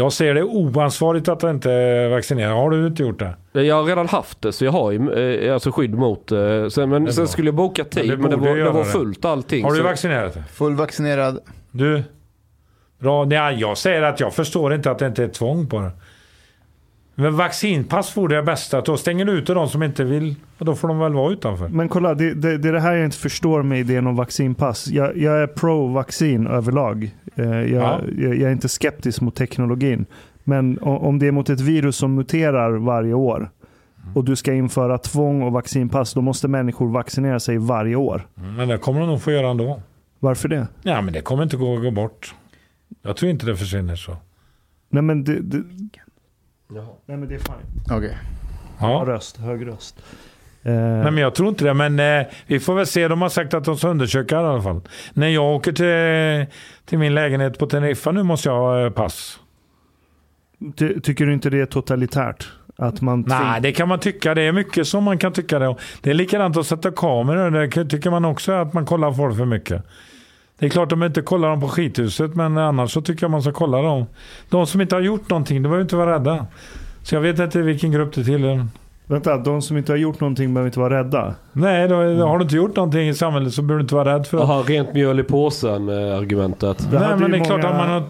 Jag 0.00 0.12
ser 0.12 0.34
det 0.34 0.42
oansvarigt 0.42 1.28
att 1.28 1.42
inte 1.42 2.08
vaccinera. 2.08 2.52
Har 2.52 2.70
du 2.70 2.86
inte 2.86 3.02
gjort 3.02 3.18
det? 3.52 3.62
Jag 3.62 3.74
har 3.74 3.84
redan 3.84 4.08
haft 4.08 4.42
det 4.42 4.52
så 4.52 4.64
jag 4.64 4.72
har 4.72 4.90
ju 4.90 5.12
eh, 5.46 5.54
alltså 5.54 5.72
skydd 5.72 5.94
mot 5.94 6.32
eh, 6.32 6.38
sen, 6.68 6.88
Men 6.88 7.12
sen 7.12 7.24
bra. 7.24 7.26
skulle 7.26 7.48
jag 7.48 7.54
boka 7.54 7.84
tid 7.84 8.10
det 8.10 8.16
men 8.16 8.30
det 8.30 8.36
var, 8.36 8.56
det 8.56 8.70
var 8.70 8.84
fullt 8.84 9.24
allting. 9.24 9.64
Har 9.64 9.70
du 9.70 9.76
så, 9.76 9.82
vaccinerat 9.82 10.34
dig? 10.34 10.42
Fullvaccinerad. 10.52 11.38
Du? 11.70 12.02
Bra. 12.98 13.24
Nej, 13.24 13.60
jag 13.60 13.78
säger 13.78 14.02
att 14.02 14.20
jag 14.20 14.34
förstår 14.34 14.74
inte 14.74 14.90
att 14.90 14.98
det 14.98 15.06
inte 15.06 15.24
är 15.24 15.28
tvång 15.28 15.66
på 15.66 15.80
det. 15.80 15.90
Men 17.20 17.36
vaccinpass 17.36 18.16
vore 18.16 18.36
det 18.36 18.42
bästa. 18.42 18.80
Då 18.80 18.96
stänger 18.96 19.24
du 19.24 19.32
ute 19.32 19.54
de 19.54 19.68
som 19.68 19.82
inte 19.82 20.04
vill. 20.04 20.34
Och 20.58 20.64
då 20.64 20.74
får 20.74 20.88
de 20.88 20.98
väl 20.98 21.12
vara 21.12 21.32
utanför. 21.32 21.68
Men 21.68 21.88
kolla, 21.88 22.14
det, 22.14 22.34
det, 22.34 22.58
det 22.58 22.68
är 22.68 22.72
det 22.72 22.80
här 22.80 22.94
jag 22.94 23.04
inte 23.04 23.16
förstår 23.16 23.62
med 23.62 23.80
idén 23.80 24.06
om 24.06 24.16
vaccinpass. 24.16 24.86
Jag, 24.88 25.16
jag 25.16 25.42
är 25.42 25.46
pro-vaccin 25.46 26.46
överlag. 26.46 27.10
Eh, 27.34 27.44
jag, 27.50 27.66
Ja. 27.70 28.00
jag, 28.18 28.34
jag 28.34 28.48
är 28.48 28.52
inte 28.52 28.68
skeptisk 28.68 29.20
mot 29.20 29.34
teknologin. 29.36 30.06
Men 30.44 30.78
om 30.82 31.18
det 31.18 31.26
är 31.26 31.32
mot 31.32 31.50
ett 31.50 31.60
virus 31.60 31.96
som 31.96 32.14
muterar 32.14 32.70
varje 32.72 33.14
år 33.14 33.50
och 34.14 34.24
du 34.24 34.36
ska 34.36 34.52
införa 34.52 34.98
tvång 34.98 35.42
och 35.42 35.52
vaccinpass, 35.52 36.14
då 36.14 36.20
måste 36.20 36.48
människor 36.48 36.88
vaccinera 36.88 37.40
sig 37.40 37.58
varje 37.58 37.96
år. 37.96 38.26
Men 38.56 38.68
det 38.68 38.78
kommer 38.78 39.00
de 39.00 39.08
nog 39.08 39.22
få 39.22 39.30
göra 39.32 39.50
ändå. 39.50 39.82
Varför 40.18 40.48
det? 40.48 40.66
Ja, 40.82 41.00
men 41.02 41.12
det 41.14 41.20
kommer 41.20 41.42
inte 41.42 41.56
gå 41.56 41.76
gå 41.76 41.90
bort. 41.90 42.34
Jag 43.02 43.16
tror 43.16 43.30
inte 43.30 43.46
det 43.46 43.56
försvinner 43.56 43.96
så. 43.96 44.16
Nej 44.88 45.02
men 45.02 45.24
det, 45.24 45.40
det, 45.40 45.62
Nej, 47.06 47.16
men 47.16 47.28
det 47.28 47.34
är 47.34 47.38
fine. 47.38 47.96
Okej. 47.96 48.16
Ja. 48.80 49.02
Röst, 49.06 49.36
hög 49.36 49.66
röst. 49.66 49.96
Eh, 50.62 50.72
Nej, 50.72 51.04
men 51.10 51.16
jag 51.16 51.34
tror 51.34 51.48
inte 51.48 51.64
det. 51.64 51.74
Men 51.74 52.00
eh, 52.00 52.26
vi 52.46 52.60
får 52.60 52.74
väl 52.74 52.86
se. 52.86 53.08
De 53.08 53.22
har 53.22 53.28
sagt 53.28 53.54
att 53.54 53.64
de 53.64 53.76
ska 53.76 53.88
undersöka 53.88 54.34
i 54.34 54.38
alla 54.38 54.62
fall. 54.62 54.80
När 55.12 55.28
jag 55.28 55.44
åker 55.54 55.72
till, 55.72 56.54
till 56.84 56.98
min 56.98 57.14
lägenhet 57.14 57.58
på 57.58 57.66
Teneriffa 57.66 58.12
nu 58.12 58.22
måste 58.22 58.48
jag 58.48 58.56
ha 58.56 58.84
eh, 58.84 58.90
pass. 58.90 59.38
ty, 60.76 61.00
tycker 61.00 61.26
du 61.26 61.32
inte 61.32 61.50
det 61.50 61.60
är 61.60 61.66
totalitärt? 61.66 62.48
Att 62.76 63.00
man 63.00 63.24
Nej, 63.28 63.60
det 63.60 63.72
kan 63.72 63.88
man 63.88 63.98
tycka. 63.98 64.34
Det 64.34 64.42
är 64.42 64.52
mycket 64.52 64.86
som 64.88 65.04
man 65.04 65.18
kan 65.18 65.32
tycka 65.32 65.58
det. 65.58 65.76
Det 66.00 66.10
är 66.10 66.14
likadant 66.14 66.56
att 66.56 66.66
sätta 66.66 66.90
kameror. 66.90 67.66
Det 67.66 67.84
tycker 67.84 68.10
man 68.10 68.24
också 68.24 68.52
att 68.52 68.72
man 68.72 68.86
kollar 68.86 69.12
folk 69.12 69.36
för 69.36 69.44
mycket. 69.44 69.82
Det 70.60 70.66
är 70.66 70.70
klart 70.70 70.88
de 70.90 71.02
inte 71.02 71.22
kollar 71.22 71.48
dem 71.48 71.60
på 71.60 71.68
skithuset, 71.68 72.34
men 72.34 72.58
annars 72.58 72.92
så 72.92 73.00
tycker 73.00 73.24
jag 73.24 73.30
man 73.30 73.42
ska 73.42 73.52
kolla 73.52 73.82
dem. 73.82 74.06
De 74.50 74.66
som 74.66 74.80
inte 74.80 74.94
har 74.94 75.02
gjort 75.02 75.30
någonting, 75.30 75.56
de 75.56 75.68
behöver 75.68 75.82
inte 75.82 75.96
vara 75.96 76.14
rädda. 76.14 76.46
Så 77.02 77.14
jag 77.14 77.22
vet 77.22 77.38
inte 77.38 77.62
vilken 77.62 77.92
grupp 77.92 78.14
det 78.14 78.24
tillhör. 78.24 78.66
Vänta, 79.06 79.36
de 79.36 79.62
som 79.62 79.76
inte 79.76 79.92
har 79.92 79.96
gjort 79.96 80.20
någonting 80.20 80.54
behöver 80.54 80.68
inte 80.68 80.80
vara 80.80 80.98
rädda. 80.98 81.34
Nej, 81.52 81.88
då, 81.88 81.94
har 82.26 82.38
du 82.38 82.42
inte 82.42 82.56
gjort 82.56 82.76
någonting 82.76 83.08
i 83.08 83.14
samhället 83.14 83.54
så 83.54 83.62
behöver 83.62 83.78
du 83.78 83.82
inte 83.82 83.94
vara 83.94 84.14
rädd 84.14 84.26
för 84.26 84.36
det. 84.36 84.42
Jaha, 84.42 84.62
rent 84.66 84.94
mjöl 84.94 85.20
i 85.20 85.22
påsen 85.22 85.88
eh, 85.88 86.18
argumentet. 86.18 86.78
Det 86.90 86.98
Nej, 86.98 87.08
hade 87.08 87.16
men 87.20 87.32
ju 87.32 87.38
det 87.38 87.42
är 87.42 87.44
klart 87.44 87.62
många- 87.62 87.68
att 87.74 87.76
man 87.88 87.90
har... 87.90 88.02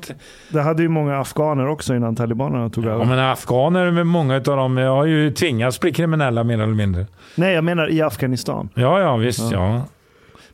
Det 0.53 0.63
hade 0.63 0.83
ju 0.83 0.89
många 0.89 1.19
afghaner 1.21 1.69
också 1.69 1.95
innan 1.95 2.17
talibanerna 2.17 2.69
tog 2.71 2.85
Ja, 2.85 2.91
över. 2.91 3.05
men 3.05 3.19
afghaner, 3.19 3.91
med 3.91 4.07
många 4.07 4.35
av 4.37 4.43
dem 4.43 4.77
har 4.77 5.05
ju 5.05 5.31
tvingats 5.33 5.81
bli 5.81 5.93
kriminella 5.93 6.45
mer 6.45 6.55
eller 6.55 6.75
mindre. 6.75 7.07
Nej, 7.35 7.55
jag 7.55 7.65
menar 7.65 7.91
i 7.93 8.03
Afghanistan. 8.03 8.69
Ja, 8.75 9.01
ja, 9.01 9.17
visst, 9.17 9.53
ja. 9.53 9.81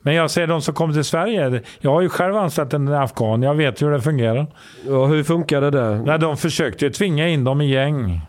Men 0.07 0.15
jag 0.15 0.31
säger 0.31 0.47
de 0.47 0.62
som 0.62 0.75
kommer 0.75 0.94
till 0.94 1.05
Sverige. 1.05 1.62
Jag 1.81 1.91
har 1.91 2.01
ju 2.01 2.09
själv 2.09 2.36
anställt 2.36 2.73
en 2.73 2.89
afghan. 2.89 3.43
Jag 3.43 3.55
vet 3.55 3.83
hur 3.83 3.91
det 3.91 4.01
fungerar. 4.01 4.47
Ja, 4.89 5.07
hur 5.07 5.23
funkade 5.23 5.70
det? 5.70 5.99
När 5.99 6.18
de 6.18 6.36
försökte 6.36 6.85
ju 6.85 6.91
tvinga 6.91 7.28
in 7.28 7.44
dem 7.44 7.60
i 7.60 7.67
gäng. 7.67 8.20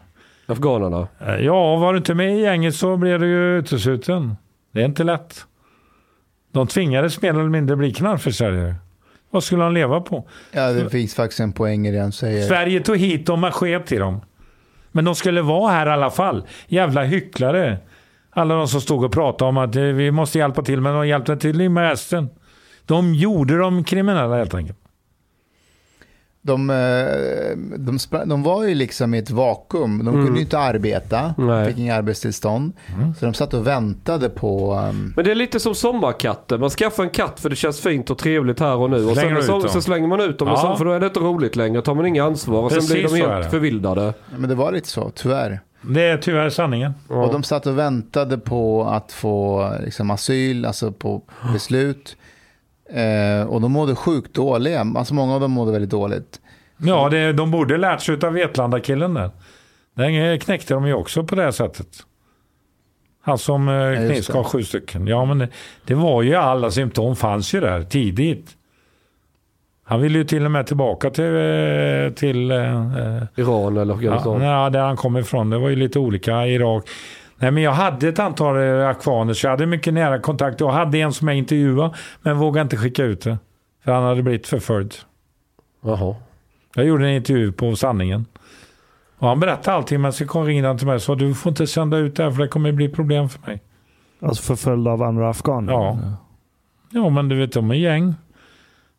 Afghanerna? 0.45 1.07
Ja, 1.39 1.75
var 1.75 1.93
du 1.93 1.97
inte 1.97 2.13
med 2.13 2.37
i 2.37 2.41
gänget 2.41 2.75
så 2.75 2.97
blir 2.97 3.19
du 3.19 3.27
ju 3.27 3.57
utesluten. 3.57 4.35
Det 4.73 4.81
är 4.81 4.85
inte 4.85 5.03
lätt. 5.03 5.45
De 6.53 6.67
tvingades 6.67 7.21
mer 7.21 7.29
eller 7.29 7.43
mindre 7.43 7.75
bli 7.75 7.93
knarkförsäljare. 7.93 8.75
Vad 9.31 9.43
skulle 9.43 9.63
de 9.63 9.73
leva 9.73 10.01
på? 10.01 10.27
Ja, 10.51 10.73
det 10.73 10.89
finns 10.89 11.15
faktiskt 11.15 11.39
en 11.39 11.53
poäng 11.53 11.87
i 11.87 11.91
det 11.91 11.99
han 11.99 12.11
säger. 12.11 12.47
Sverige 12.47 12.79
tog 12.79 12.97
hit 12.97 13.25
dem 13.25 13.43
och 13.43 13.55
sket 13.55 13.85
till 13.85 13.99
dem. 13.99 14.21
Men 14.91 15.05
de 15.05 15.15
skulle 15.15 15.41
vara 15.41 15.71
här 15.71 15.87
i 15.87 15.89
alla 15.89 16.09
fall. 16.09 16.43
Jävla 16.67 17.03
hycklare. 17.03 17.77
Alla 18.37 18.55
de 18.55 18.67
som 18.67 18.81
stod 18.81 19.03
och 19.03 19.11
pratade 19.11 19.49
om 19.49 19.57
att 19.57 19.75
eh, 19.75 19.81
vi 19.81 20.11
måste 20.11 20.37
hjälpa 20.37 20.61
till, 20.61 20.81
men 20.81 20.93
de 20.93 21.07
hjälpte 21.07 21.37
till 21.37 21.69
med 21.69 21.89
resten. 21.89 22.29
De 22.85 23.13
gjorde 23.13 23.57
dem 23.57 23.83
kriminella 23.83 24.35
helt 24.37 24.53
enkelt. 24.53 24.77
De, 26.41 26.69
eh, 26.69 27.77
de, 27.77 27.97
de 28.25 28.43
var 28.43 28.63
ju 28.63 28.75
liksom 28.75 29.13
i 29.13 29.17
ett 29.17 29.29
vakuum. 29.31 30.05
De 30.05 30.13
kunde 30.13 30.35
ju 30.35 30.41
inte 30.41 30.59
arbeta. 30.59 31.33
De 31.37 31.47
Nej. 31.47 31.67
fick 31.67 31.77
inga 31.77 31.95
arbetstillstånd. 31.95 32.73
Så 33.19 33.25
de 33.25 33.33
satt 33.33 33.53
och 33.53 33.67
väntade 33.67 34.29
på... 34.29 34.73
ehm, 34.73 35.13
Men 35.15 35.25
det 35.25 35.31
är 35.31 35.35
lite 35.35 35.59
som 35.59 35.75
sommarkatter. 35.75 36.57
Man 36.57 36.69
skaffar 36.69 37.03
en 37.03 37.09
katt 37.09 37.39
för 37.39 37.49
det 37.49 37.55
känns 37.55 37.79
fint 37.79 38.09
och 38.09 38.17
trevligt 38.17 38.59
här 38.59 38.75
och 38.75 38.89
nu. 38.89 39.05
Och 39.05 39.17
Slänger 39.17 39.35
sen, 39.41 39.61
så, 39.61 39.67
så 39.67 39.81
slänger 39.81 40.07
man 40.07 40.21
ut 40.21 40.39
dem. 40.39 40.47
Ja. 40.47 40.53
Och 40.53 40.59
så, 40.59 40.75
för 40.75 40.85
då 40.85 40.91
är 40.91 40.99
det 40.99 41.05
inte 41.05 41.19
roligt 41.19 41.55
längre. 41.55 41.81
tar 41.81 41.95
man 41.95 42.05
inga 42.05 42.23
ansvar. 42.23 42.63
Och 42.63 42.71
sen 42.71 42.79
Precis 42.79 43.11
blir 43.11 43.23
de 43.27 43.31
helt 43.33 43.51
förvildade. 43.51 44.13
men 44.37 44.49
det 44.49 44.55
var 44.55 44.71
lite 44.71 44.87
så, 44.89 45.11
tyvärr. 45.15 45.59
Det 45.89 46.01
är 46.03 46.17
tyvärr 46.17 46.49
sanningen. 46.49 46.93
Och 47.07 47.31
de 47.31 47.43
satt 47.43 47.65
och 47.65 47.77
väntade 47.77 48.37
på 48.37 48.83
att 48.83 49.11
få 49.11 49.71
liksom, 49.83 50.11
asyl, 50.11 50.65
alltså 50.65 50.91
på 50.91 51.21
beslut. 51.53 52.17
Eh, 52.89 53.47
och 53.47 53.61
de 53.61 53.71
mådde 53.71 53.95
sjukt 53.95 54.33
dåliga. 54.33 54.85
Alltså 54.95 55.13
många 55.13 55.33
av 55.33 55.41
dem 55.41 55.51
mådde 55.51 55.71
väldigt 55.71 55.89
dåligt. 55.89 56.41
Ja, 56.77 57.09
det, 57.09 57.33
de 57.33 57.51
borde 57.51 57.77
lärt 57.77 58.01
sig 58.01 58.19
av 58.23 58.33
Vetlanda-killen 58.33 59.13
där. 59.13 59.31
Den 59.95 60.39
knäckte 60.39 60.73
de 60.73 60.87
ju 60.87 60.93
också 60.93 61.23
på 61.23 61.35
det 61.35 61.43
här 61.43 61.51
sättet. 61.51 61.87
Han 63.21 63.37
som 63.37 63.69
eh, 63.69 63.97
knivskar 64.07 64.37
det. 64.37 64.43
sju 64.43 64.63
stycken. 64.63 65.07
Ja, 65.07 65.25
men 65.25 65.37
det, 65.37 65.49
det 65.85 65.93
var 65.93 66.21
ju 66.21 66.35
alla 66.35 66.71
symptom 66.71 67.15
fanns 67.15 67.53
ju 67.53 67.59
där 67.59 67.83
tidigt. 67.83 68.56
Han 69.89 70.01
ville 70.01 70.17
ju 70.17 70.23
till 70.23 70.45
och 70.45 70.51
med 70.51 70.67
tillbaka 70.67 71.09
till, 71.09 71.35
eh, 71.35 72.13
till 72.15 72.51
eh, 72.51 72.57
eh, 72.57 73.23
Iran 73.35 73.77
eller 73.77 73.93
Afghanistan. 73.93 74.41
ja, 74.41 74.69
där 74.69 74.79
han 74.79 74.97
kom 74.97 75.17
ifrån. 75.17 75.49
Det 75.49 75.57
var 75.57 75.69
ju 75.69 75.75
lite 75.75 75.99
olika. 75.99 76.47
Irak. 76.47 76.89
Nej, 77.37 77.51
men 77.51 77.63
jag 77.63 77.71
hade 77.71 78.07
ett 78.07 78.19
antal 78.19 78.81
afghaner 78.81 79.33
så 79.33 79.45
jag 79.45 79.51
hade 79.51 79.65
mycket 79.65 79.93
nära 79.93 80.19
kontakt. 80.19 80.59
Jag 80.59 80.71
hade 80.71 80.97
en 80.97 81.13
som 81.13 81.27
jag 81.27 81.37
intervjuade 81.37 81.95
men 82.21 82.37
vågade 82.37 82.61
inte 82.61 82.77
skicka 82.77 83.03
ut 83.03 83.21
det. 83.21 83.37
För 83.83 83.91
han 83.91 84.03
hade 84.03 84.23
blivit 84.23 84.47
förföljd. 84.47 84.93
Jaha. 85.83 86.15
Jag 86.75 86.85
gjorde 86.85 87.07
en 87.07 87.13
intervju 87.13 87.51
på 87.51 87.75
sanningen. 87.75 88.25
Och 89.17 89.27
han 89.27 89.39
berättade 89.39 89.77
allting 89.77 90.01
men 90.01 90.13
så 90.13 90.25
kom 90.25 90.45
ringde 90.45 90.67
han 90.67 90.77
till 90.77 90.87
mig 90.87 90.95
och 90.95 91.01
sa 91.01 91.15
du 91.15 91.33
får 91.33 91.49
inte 91.49 91.67
sända 91.67 91.97
ut 91.97 92.15
det 92.15 92.23
här 92.23 92.31
för 92.31 92.41
det 92.41 92.47
kommer 92.47 92.71
bli 92.71 92.89
problem 92.89 93.29
för 93.29 93.47
mig. 93.47 93.61
Alltså 94.21 94.43
förföljd 94.43 94.87
av 94.87 95.03
andra 95.03 95.29
afghaner. 95.29 95.73
Ja. 95.73 95.97
Ja 96.89 97.09
men 97.09 97.29
du 97.29 97.35
vet 97.35 97.51
de 97.51 97.71
är 97.71 97.75
gäng. 97.75 98.15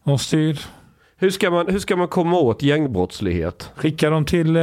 De 0.05 0.19
styr. 0.19 0.61
Hur 1.21 1.31
ska, 1.31 1.51
man, 1.51 1.67
hur 1.69 1.79
ska 1.79 1.97
man 1.97 2.09
komma 2.09 2.39
åt 2.39 2.63
gängbrottslighet? 2.63 3.71
Skickar 3.77 4.11
dem 4.11 4.25
till, 4.25 4.57
eh, 4.57 4.63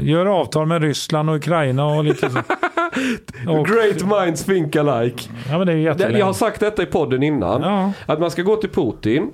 gör 0.00 0.26
avtal 0.26 0.66
med 0.66 0.82
Ryssland 0.82 1.30
och 1.30 1.36
Ukraina 1.36 1.86
och 1.86 2.04
lite 2.04 2.30
så. 2.30 2.38
Och, 3.48 3.66
Great 3.66 4.24
minds 4.26 4.44
think 4.44 4.76
alike. 4.76 5.22
ja 5.50 5.58
men 5.58 5.66
det 5.66 5.72
är 5.72 5.76
Det- 5.76 5.82
jättelätt. 5.82 6.18
Jag 6.18 6.26
har 6.26 6.32
sagt 6.32 6.60
detta 6.60 6.82
i 6.82 6.86
podden 6.86 7.22
innan. 7.22 7.62
Ja, 7.62 7.92
Att 8.06 8.20
man 8.20 8.30
ska 8.30 8.42
gå 8.42 8.56
till 8.56 8.70
Putin 8.70 9.30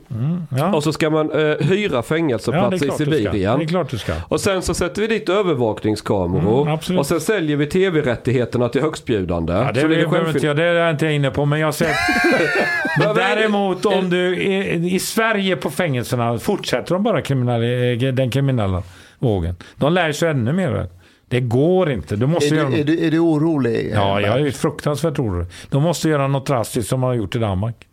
ja. 0.59 0.75
och 0.75 0.83
så 0.83 0.93
ska 0.93 1.11
man 1.11 1.31
eh, 1.31 1.37
hyra 1.39 1.57
ja, 1.93 1.97
det 1.97 2.03
fängelseplats 2.03 2.83
är 2.83 2.87
i 2.87 2.91
ska. 2.91 3.05
Det 3.05 3.05
Sibirien. 3.17 3.61
är 3.61 3.65
klart 3.65 3.91
du 3.91 3.99
ska. 3.99 4.13
Och 4.29 4.41
sen 4.41 4.63
så 4.63 4.75
sätter 4.75 5.03
vi 5.03 5.09
dit 5.09 5.29
övervakningskameror. 5.29 6.79
Mm, 6.89 6.99
och 6.99 7.07
sen 7.07 7.21
säljer 7.21 7.57
vi 7.57 7.67
tv-rättigheterna 7.67 8.69
till 8.69 8.83
högstbjudande. 8.83 9.53
Ja, 9.53 9.73
det 9.75 9.81
så 9.81 9.87
det 9.89 9.95
inte 10.03 10.39
självfin- 10.39 10.47
jag, 10.47 10.57
det 10.57 10.65
är 10.65 10.75
jag 10.75 10.91
inte 10.91 11.07
inne 11.07 11.31
på. 11.31 11.45
Men 11.45 11.61
jag 11.61 11.75
men 11.75 11.89
Men- 12.99 13.15
däremot 13.15 13.85
om 13.87 14.11
du 14.11 14.33
är, 14.53 14.85
i 14.95 14.99
Sverige 14.99 15.57
på 15.57 15.71
fängelserna 15.71 16.39
fortsätter 16.39 16.95
de 16.95 17.03
bara 17.03 17.23
kriminell, 17.23 18.15
den 18.15 18.31
kriminella 18.31 18.83
vågen. 19.19 19.57
De 19.77 19.93
lär 19.93 20.13
sig 20.13 20.31
ännu 20.31 20.53
mer. 20.53 20.89
Det 21.29 21.41
går 21.41 21.91
inte. 21.91 22.17
Du 22.17 22.27
måste 22.27 22.55
Är 22.55 22.57
göra 22.59 22.69
du, 22.71 22.81
är, 22.81 22.85
du, 22.85 23.07
är 23.07 23.11
du 23.11 23.19
orolig? 23.19 23.91
Ja, 23.95 24.21
Eh, 24.21 24.27
jag 24.27 24.41
är 24.41 24.51
fruktansvärt 24.51 25.19
orolig. 25.19 25.47
De 25.69 25.83
måste 25.83 26.09
göra 26.09 26.29
något 26.29 26.47
drastiskt 26.47 26.89
som 26.89 27.01
man 27.01 27.09
har 27.09 27.15
gjort 27.15 27.37
i 27.37 27.39
Danmark. 27.39 27.87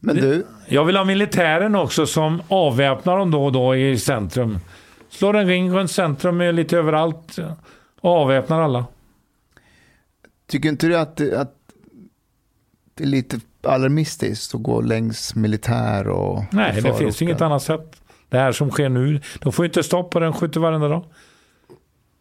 Men 0.00 0.16
du, 0.16 0.46
Jag 0.68 0.84
vill 0.84 0.96
ha 0.96 1.04
militären 1.04 1.74
också 1.74 2.06
som 2.06 2.42
avväpnar 2.48 3.18
dem 3.18 3.30
då 3.30 3.44
och 3.44 3.52
då 3.52 3.76
i 3.76 3.98
centrum. 3.98 4.58
Slår 5.10 5.36
en 5.36 5.46
ring 5.46 5.72
runt 5.74 5.90
centrum 5.90 6.40
lite 6.40 6.78
överallt 6.78 7.36
och 8.00 8.10
avväpnar 8.10 8.62
alla. 8.62 8.84
tycker 10.50 10.68
inte 10.68 10.86
du 10.86 10.96
att, 10.96 11.20
att 11.32 11.54
det 12.94 13.04
är 13.04 13.08
lite 13.08 13.40
alarmistiskt 13.66 14.54
att 14.54 14.62
gå 14.62 14.80
längs 14.80 15.34
militär 15.34 16.08
och 16.08 16.44
Nej, 16.50 16.76
och 16.76 16.82
det 16.82 16.94
finns 16.94 17.22
inget 17.22 17.40
annat 17.40 17.62
sätt. 17.62 17.96
Det 18.28 18.38
här 18.38 18.52
som 18.52 18.70
sker 18.70 18.88
nu, 18.88 19.20
de 19.40 19.52
får 19.52 19.64
ju 19.64 19.68
inte 19.68 19.82
stopp 19.82 20.10
på 20.10 20.20
den 20.20 20.32
skjuter 20.32 20.60
varenda 20.60 20.88
dag. 20.88 21.04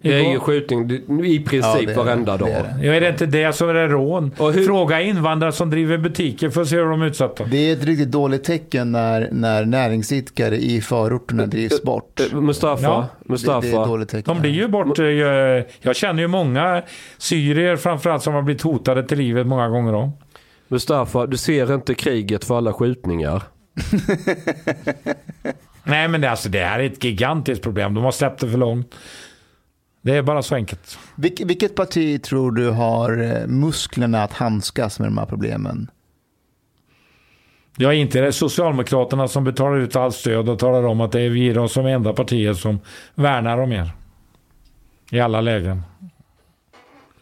Det 0.01 0.13
är 0.13 0.31
ju 0.31 0.39
skjutning 0.39 0.91
i 0.91 1.37
Ja, 1.37 1.49
princip 1.49 1.87
det. 1.87 1.93
varenda 1.93 2.37
dag. 2.37 2.47
det. 2.49 2.75
Ja, 2.87 2.93
är 2.93 3.01
det 3.01 3.09
inte 3.09 3.25
det 3.25 3.53
så 3.53 3.67
är 3.69 3.73
det 3.73 3.87
rån. 3.87 4.31
Och 4.37 4.53
hur- 4.53 4.65
Fråga 4.65 5.01
invandrare 5.01 5.51
som 5.51 5.69
driver 5.69 5.97
butiker 5.97 6.49
för 6.49 6.61
att 6.61 6.67
se 6.67 6.75
hur 6.75 6.85
de 6.85 7.01
är 7.01 7.05
utsatta. 7.05 7.43
Det 7.45 7.57
är 7.57 7.73
ett 7.73 7.83
riktigt 7.85 8.11
dåligt 8.11 8.43
tecken 8.43 8.91
när, 8.91 9.29
när 9.31 9.65
näringsidkare 9.65 10.57
i 10.57 10.81
förorterna 10.81 11.45
drivs 11.45 11.83
bort. 11.83 12.19
Eh, 12.33 12.39
Mustafa, 12.41 12.83
Ja, 12.83 13.07
Mustafa. 13.25 13.61
Det, 13.61 13.67
det 13.71 13.77
är 13.77 13.81
ett 13.81 13.87
dåligt 13.87 14.09
tecken. 14.09 14.33
De 14.35 14.41
blir 14.41 14.51
ju 14.51 14.67
bort. 14.67 14.99
eh, 14.99 15.05
Jag, 15.05 15.63
jag 15.81 15.95
känner 15.95 16.21
ju 16.21 16.27
många 16.27 16.83
syrier 17.17 17.75
framförallt 17.75 18.23
som 18.23 18.33
har 18.33 18.41
blivit 18.41 18.61
hotade 18.61 19.03
till 19.07 19.17
livet 19.17 19.47
många 19.47 19.67
gånger 19.69 19.93
om. 19.93 20.11
Mustafa, 20.73 21.25
du 21.25 21.37
ser 21.37 21.75
inte 21.75 21.95
kriget 21.95 22.45
för 22.45 22.57
alla 22.57 22.73
skjutningar. 22.73 23.43
Nej 25.83 26.07
men 26.07 26.21
det, 26.21 26.31
alltså, 26.31 26.49
det 26.49 26.63
här 26.63 26.79
är 26.79 26.83
ett 26.83 27.03
gigantiskt 27.03 27.63
problem. 27.63 27.93
De 27.93 28.03
har 28.03 28.11
släppt 28.11 28.39
det 28.39 28.49
för 28.49 28.57
långt. 28.57 28.95
Det 30.01 30.15
är 30.15 30.21
bara 30.21 30.43
så 30.43 30.55
enkelt. 30.55 30.99
Vilk, 31.15 31.41
vilket 31.45 31.75
parti 31.75 32.23
tror 32.23 32.51
du 32.51 32.69
har 32.69 33.21
eh, 33.21 33.47
musklerna 33.47 34.23
att 34.23 34.33
handskas 34.33 34.99
med 34.99 35.07
de 35.07 35.17
här 35.17 35.25
problemen? 35.25 35.91
Jag 37.77 37.93
är 37.93 37.97
inte 37.97 38.21
det 38.21 38.31
Socialdemokraterna 38.31 39.27
som 39.27 39.43
betalar 39.43 39.77
ut 39.77 39.95
allt 39.95 40.15
stöd 40.15 40.49
och 40.49 40.59
talar 40.59 40.83
om 40.83 41.01
att 41.01 41.11
det 41.11 41.21
är 41.21 41.29
vi 41.29 41.53
de 41.53 41.69
som 41.69 41.85
är 41.85 41.89
enda 41.89 42.13
partiet 42.13 42.57
som 42.57 42.79
värnar 43.15 43.57
om 43.57 43.71
er. 43.71 43.91
I 45.11 45.19
alla 45.19 45.41
lägen. 45.41 45.81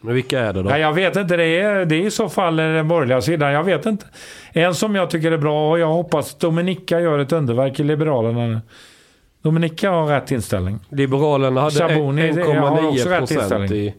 Men 0.04 0.14
vilka 0.14 0.40
är 0.40 0.52
det 0.52 0.62
då? 0.62 0.68
Nej, 0.70 0.80
jag 0.80 0.92
vet 0.92 1.16
inte. 1.16 1.36
Det 1.36 1.44
är, 1.60 1.84
det 1.84 1.94
är 1.96 2.06
i 2.06 2.10
så 2.10 2.28
fall 2.28 2.56
den 2.56 2.88
borgerliga 2.88 3.20
sidan. 3.20 3.52
Jag 3.52 3.64
vet 3.64 3.86
inte. 3.86 4.06
En 4.52 4.74
som 4.74 4.94
jag 4.94 5.10
tycker 5.10 5.32
är 5.32 5.38
bra 5.38 5.70
och 5.70 5.78
jag 5.78 5.86
hoppas 5.88 6.34
Dominika 6.34 7.00
gör 7.00 7.18
ett 7.18 7.32
underverk 7.32 7.80
i 7.80 7.82
Liberalerna. 7.82 8.60
Dominika 9.42 9.90
har 9.90 10.06
rätt 10.06 10.30
inställning. 10.30 10.78
Liberalerna 10.88 11.60
hade 11.60 11.74
Sabuni, 11.74 12.28
en- 12.28 12.34
det- 12.34 12.40
jag 12.40 12.60
har 12.60 12.88
också 12.88 13.08
rätt 13.08 13.20
1,9 13.20 13.36
procent 13.38 13.70
i... 13.70 13.94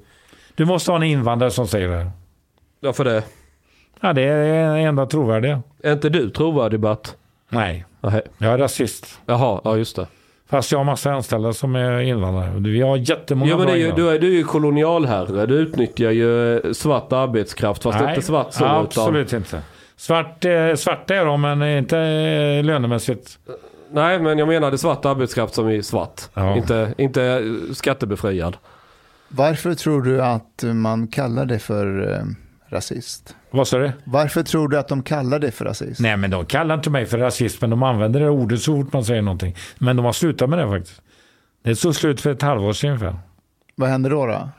Du 0.56 0.66
måste 0.66 0.92
ha 0.92 0.96
en 0.98 1.04
invandrare 1.04 1.52
som 1.52 1.68
säger 1.68 1.88
det 1.88 1.96
här. 1.98 2.12
Varför 2.80 3.04
det? 3.06 3.24
Ja, 4.02 4.14
det 4.14 4.22
är 4.24 4.76
enda 4.78 5.06
trovärdiga. 5.06 5.62
Är 5.84 5.94
inte 5.94 6.10
du 6.10 6.30
trovärdig 6.30 6.80
Bert? 6.80 7.10
Nej, 7.50 7.86
Nej. 8.02 8.22
jag 8.38 8.54
är 8.54 8.58
rasist. 8.58 9.20
Jaha, 9.26 9.62
ja 9.64 9.78
just 9.78 9.96
det. 9.96 10.08
Fast 10.50 10.72
jag 10.72 10.80
har 10.80 10.86
massa 10.86 11.12
anställda 11.12 11.54
som 11.54 11.76
är 11.76 12.00
invandrare. 12.00 12.52
Vi 12.60 12.82
har 12.82 12.98
jättemånga 12.98 13.52
Jo 13.52 13.58
men 13.58 13.68
det 13.68 13.74
bra 13.74 13.82
är 13.82 13.86
ju, 13.86 13.92
du, 13.92 14.10
är, 14.10 14.20
du 14.20 14.28
är 14.28 14.38
ju 14.38 14.44
kolonialherre. 14.44 15.46
Du 15.46 15.56
utnyttjar 15.56 16.12
ju 16.12 16.58
eh, 16.58 16.72
svart 16.72 17.14
arbetskraft. 17.14 17.84
Fast 17.84 18.00
det 18.00 18.06
är 18.06 18.10
inte 18.10 18.22
svart 18.22 18.54
så. 18.54 18.64
Utan, 18.64 18.86
absolut 18.86 19.34
inte. 19.34 19.62
Svart, 19.96 20.46
eh, 20.46 20.76
svarta 20.76 21.16
är 21.16 21.26
de, 21.26 21.42
men 21.42 21.64
inte 21.64 21.98
eh, 22.00 22.64
lönemässigt. 22.64 23.40
nej 23.92 24.20
men 24.20 24.38
jag 24.38 24.48
menade 24.48 24.78
svart 24.78 25.06
arbetskraft 25.06 25.54
som 25.54 25.68
är 25.68 25.82
svart. 25.82 26.22
Ja. 26.34 26.58
Inte, 26.58 26.94
inte 26.98 27.44
skattebefriad. 27.74 28.58
Varför 29.28 29.74
tror 29.74 30.02
du 30.02 30.22
att 30.22 30.64
man 30.64 31.08
kallar 31.08 31.46
det 31.46 31.60
för 31.60 32.20
rasist? 32.70 33.36
Vad 33.54 33.68
sa 33.68 33.78
du? 33.78 33.92
Varför 34.04 34.44
tror 34.44 34.68
du 34.68 34.78
att 34.78 34.88
de 34.88 35.04
kallar 35.04 35.40
det 35.40 35.52
för 35.52 35.66
rasist? 35.66 36.00
Nej, 36.00 36.18
men 36.18 36.30
de 36.32 36.46
kallar 36.46 36.76
inte 36.76 36.90
mig 36.90 37.06
för 37.06 37.18
rasist, 37.18 37.62
men 37.62 37.70
de 37.70 37.84
använder 37.84 38.20
det 38.20 38.30
ordet 38.30 38.62
så 38.62 38.76
fort 38.82 38.94
man 38.94 39.06
säger 39.06 39.22
någonting. 39.22 39.56
Men 39.78 39.96
de 39.96 40.06
har 40.06 40.14
slutat 40.14 40.50
med 40.50 40.60
det 40.60 40.68
faktiskt. 40.68 41.02
Det 41.64 41.76
stod 41.76 41.96
slut 41.96 42.22
för 42.22 42.32
ett 42.32 42.42
halvår 42.42 42.74
sedan 42.74 42.90
ungefär. 42.90 43.16
Vad 43.76 43.90
hände 43.90 44.10
då? 44.10 44.26
då? 44.26 44.50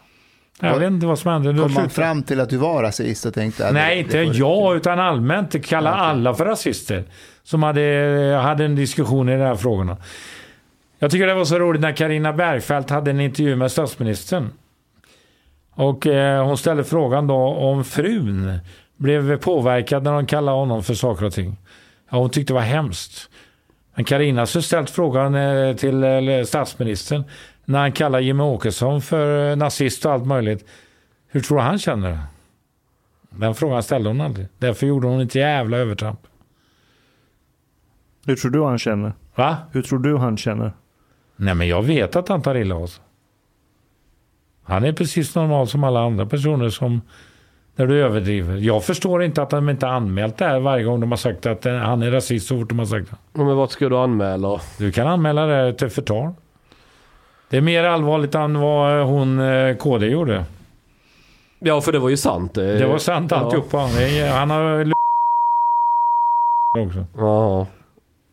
Jag 0.61 0.71
Vad- 0.71 0.81
vet 0.81 0.91
inte 0.91 1.07
vad 1.07 1.19
som 1.19 1.33
hände. 1.33 1.53
De 1.53 1.59
Kom 1.63 1.73
man 1.75 1.91
fram 1.91 2.23
till 2.23 2.41
att 2.41 2.51
du 2.51 2.57
var 2.57 2.83
rasist 2.83 3.27
och 3.27 3.35
tänkte... 3.35 3.73
Nej, 3.73 3.99
inte 3.99 4.19
jag, 4.19 4.77
utan 4.77 5.01
allmänt. 5.01 5.67
Kalla 5.67 5.91
okej. 5.93 6.03
alla 6.05 6.35
för 6.35 6.45
rasister. 6.45 7.05
Som 7.43 7.63
hade, 7.63 8.41
hade 8.43 8.65
en 8.65 8.75
diskussion 8.77 9.29
i 9.29 9.33
de 9.33 9.43
här 9.45 9.55
frågorna. 9.55 9.97
Jag 10.99 11.11
tycker 11.11 11.27
det 11.27 11.35
var 11.35 11.45
så 11.45 11.59
roligt 11.59 11.81
när 11.81 11.93
Karina 11.93 12.33
Bergfeldt 12.33 12.91
hade 12.91 13.11
en 13.11 13.21
intervju 13.21 13.57
med 13.57 13.73
statsministern. 13.73 14.49
Och 15.77 16.07
eh, 16.07 16.47
hon 16.47 16.59
ställde 16.59 16.85
frågan 16.85 17.27
då 17.27 17.35
om 17.37 17.85
frun 17.85 18.59
blev 18.97 19.37
påverkad 19.37 20.03
när 20.03 20.13
de 20.13 20.27
kallade 20.27 20.59
honom 20.59 20.83
för 20.83 20.95
saker 20.95 21.25
och 21.25 21.33
ting. 21.33 21.57
Ja, 22.11 22.19
hon 22.19 22.31
tyckte 22.31 22.53
det 22.53 22.55
var 22.55 22.63
hemskt. 22.63 23.31
Men 23.95 24.05
Carina 24.05 24.41
har 24.41 24.61
ställt 24.61 24.91
frågan 24.91 25.35
eh, 25.35 25.77
till 25.77 26.05
statsministern 26.47 27.25
när 27.65 27.79
han 27.79 27.93
kallar 27.93 28.21
Jimmie 28.21 28.47
Åkesson 28.47 29.03
för 29.03 29.51
eh, 29.51 29.57
nazist 29.57 30.07
och 30.07 30.13
allt 30.13 30.27
möjligt. 30.27 30.69
Hur 31.29 31.41
tror 31.41 31.59
han 31.59 31.79
känner? 31.79 32.19
Den 33.31 33.55
frågan 33.55 33.83
ställde 33.83 34.11
hon 34.11 34.21
aldrig. 34.21 34.47
Därför 34.59 34.87
gjorde 34.87 35.07
hon 35.07 35.21
ett 35.21 35.35
jävla 35.35 35.77
övertramp. 35.77 36.21
Hur 38.27 38.37
tror 38.37 38.51
du 38.51 38.65
han 38.65 38.79
känner? 38.79 39.13
Va? 39.35 39.57
Hur 39.73 39.83
tror 39.83 39.99
du 39.99 40.17
han 40.17 40.37
känner? 40.37 40.73
Nej, 41.37 41.55
men 41.55 41.69
jag 41.69 41.83
vet 41.83 42.17
att 42.17 42.29
han 42.29 42.43
tar 42.43 42.55
illa 42.55 42.75
av 42.75 42.87
sig. 42.87 43.05
Han 44.63 44.85
är 44.85 44.93
precis 44.93 45.35
normal 45.35 45.69
som 45.69 45.85
alla 45.85 46.01
andra 46.01 46.27
personer 46.27 46.71
som 46.71 47.01
när 47.77 47.87
du 47.87 48.03
överdriver. 48.03 48.57
Jag 48.57 48.85
förstår 48.85 49.23
inte 49.23 49.43
att 49.43 49.51
de 49.51 49.69
inte 49.71 49.87
har 49.87 49.93
anmält 49.95 50.37
det 50.39 50.45
här 50.45 50.61
varje 50.61 50.85
gång 50.85 51.01
de 51.01 51.13
har 51.13 51.17
sagt 51.17 51.47
att 51.47 51.67
eh, 51.67 51.75
han 51.75 52.03
är 52.03 52.11
rasist 52.11 52.47
så 52.49 52.59
fort 52.61 52.69
de 52.69 52.79
har 52.79 52.87
sagt 52.87 53.11
det. 53.11 53.17
Men 53.45 53.57
vad 53.57 53.71
ska 53.71 53.89
du 53.89 53.97
anmäla? 53.97 54.61
Du 54.79 54.93
kan 54.93 55.07
anmäla 55.07 55.47
det 55.47 55.73
till 55.75 55.89
förtal. 55.91 56.33
Det 57.51 57.57
är 57.57 57.61
mer 57.61 57.85
allvarligt 57.85 58.35
än 58.35 58.61
vad 58.61 59.07
hon 59.07 59.41
eh, 59.41 59.77
KD 59.77 60.07
gjorde. 60.07 60.45
Ja, 61.59 61.81
för 61.81 61.93
det 61.93 61.99
var 61.99 62.09
ju 62.09 62.17
sant. 62.17 62.55
Det 62.55 62.87
var 62.87 62.99
sant 62.99 63.33
alltihopa. 63.33 63.87
Det- 63.99 64.29
Han 64.29 64.51
har 64.51 64.93
också. 66.79 67.05
Ja. 67.17 67.67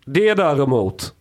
Det 0.06 0.34
däremot. 0.34 1.14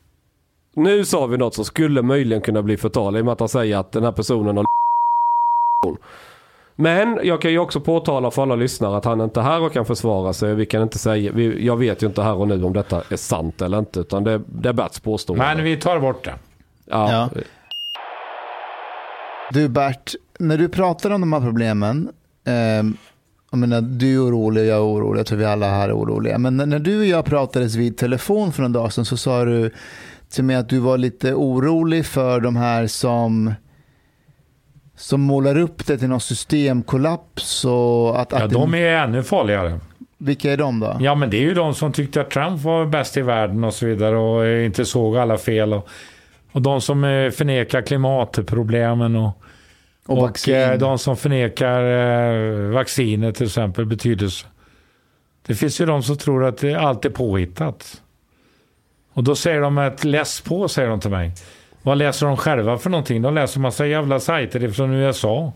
Nu 0.75 1.05
sa 1.05 1.27
vi 1.27 1.37
något 1.37 1.55
som 1.55 1.65
skulle 1.65 2.03
möjligen 2.03 2.43
kunna 2.43 2.63
bli 2.63 2.77
förtal 2.77 3.17
i 3.17 3.21
och 3.21 3.25
med 3.25 3.33
att 3.33 3.41
han 3.41 3.49
säger 3.49 3.77
att 3.77 3.93
den 3.93 4.05
här 4.05 4.13
personen 4.13 4.57
har 4.57 4.65
Men 6.81 7.21
jag 7.23 7.41
kan 7.43 7.51
ju 7.51 7.59
också 7.59 7.81
påtala 7.81 8.31
för 8.31 8.43
alla 8.43 8.57
lyssnare 8.57 8.97
att 8.97 9.05
han 9.05 9.21
inte 9.21 9.41
är 9.41 9.45
här 9.45 9.63
och 9.63 9.73
kan 9.73 9.87
försvara 9.87 10.33
sig. 10.33 10.55
Vi 10.55 10.67
kan 10.67 10.83
inte 10.83 10.99
säga, 10.99 11.33
vi, 11.35 11.67
jag 11.67 11.77
vet 11.77 12.03
ju 12.03 12.07
inte 12.07 12.23
här 12.23 12.35
och 12.35 12.49
nu 12.49 12.65
om 12.65 12.73
detta 12.73 13.03
är 13.11 13.17
sant 13.17 13.63
eller 13.63 13.79
inte. 13.79 14.01
Utan 14.01 14.25
det, 14.25 14.41
det 14.47 14.69
är 14.69 14.73
Berts 14.73 15.01
påstående. 15.01 15.45
Men 15.45 15.65
vi 15.65 15.77
tar 15.77 16.01
bort 16.01 16.25
det. 16.25 16.35
ja. 16.87 17.13
Ja. 17.13 17.41
Du 19.53 19.69
Bert, 19.69 20.15
när 20.39 20.59
du 20.59 20.69
pratar 20.69 21.11
om 21.11 21.21
de 21.21 21.33
här 21.33 21.41
problemen, 21.41 22.09
eh, 22.47 22.55
jag 23.51 23.59
menar, 23.59 23.81
du 23.81 24.15
är 24.15 24.29
orolig, 24.29 24.67
jag 24.67 24.77
är 24.77 24.85
orolig, 24.85 25.21
jag 25.21 25.27
tror 25.27 25.39
vi 25.39 25.45
alla 25.45 25.71
här 25.71 25.89
är 25.89 25.93
oroliga. 25.93 26.39
Men 26.39 26.57
när, 26.57 26.67
när 26.67 26.79
du 26.79 26.99
och 26.99 27.07
jag 27.07 27.25
pratades 27.25 27.75
vid 27.75 27.97
telefon 27.97 28.53
för 28.53 28.63
en 28.63 28.73
dag 28.73 28.93
sedan 28.93 29.05
så 29.05 29.17
sa 29.17 29.45
du 29.45 29.71
till 30.29 30.45
mig 30.45 30.57
att 30.57 30.69
du 30.69 30.79
var 30.79 30.99
lite 30.99 31.35
orolig 31.35 32.07
för 32.07 32.41
de 32.41 32.57
här 32.57 32.87
som 32.87 33.55
som 35.01 35.21
målar 35.21 35.59
upp 35.59 35.87
det 35.87 35.99
till 35.99 36.09
någon 36.09 36.21
systemkollaps 36.21 37.65
och 37.65 38.21
att, 38.21 38.33
att 38.33 38.41
Ja, 38.41 38.47
de 38.47 38.75
är 38.75 38.97
ännu 38.97 39.23
farligare. 39.23 39.81
Vilka 40.19 40.53
är 40.53 40.57
de 40.57 40.81
då? 40.81 40.97
Ja, 41.01 41.15
men 41.15 41.31
det 41.31 41.37
är 41.37 41.41
ju 41.41 41.55
de 41.55 41.75
som 41.75 41.93
tyckte 41.93 42.21
att 42.21 42.31
Trump 42.31 42.61
var 42.63 42.87
bäst 42.87 43.17
i 43.17 43.23
världen 43.23 43.65
och 43.65 43.75
så 43.75 43.87
vidare 43.87 44.17
och 44.17 44.47
eh, 44.47 44.65
inte 44.67 44.85
såg 44.85 45.17
alla 45.17 45.39
fel. 45.39 45.73
Och, 45.73 45.89
och 46.53 46.63
de 46.63 46.81
som 46.81 47.05
eh, 47.05 47.31
förnekar 47.31 47.83
klimatproblemen 47.83 49.17
och, 49.17 49.43
Och 50.07 50.17
och, 50.17 50.23
vaccin. 50.23 50.55
eh, 50.57 50.73
de 50.75 50.99
som 50.99 51.17
förnekar 51.17 51.83
vacciner 52.73 53.33
till 53.33 53.47
exempel 53.47 53.87
betydelse. 53.87 54.47
Det 55.47 55.55
finns 55.55 55.81
ju 55.81 55.87
de 55.87 56.03
som 56.03 56.17
tror 56.17 56.45
att 56.45 56.65
allt 56.65 57.05
är 57.05 57.11
påhittat. 57.11 58.03
Och 59.13 59.25
då 59.25 59.35
säger 59.35 59.61
de 59.61 59.79
att 59.79 60.05
läs 60.05 60.41
på, 60.41 60.69
säger 60.69 60.89
de 60.89 61.01
till 61.01 61.11
mig. 61.11 61.33
Vad 61.83 61.99
läser 61.99 62.27
de 62.27 62.37
själva 62.37 62.79
för 62.79 62.91
någonting? 62.91 63.23
De 63.23 63.35
läser 63.35 63.61
massa 63.61 63.87
jävla 63.87 64.21
sajter 64.21 64.71
från 64.71 64.93
USA. 64.95 65.53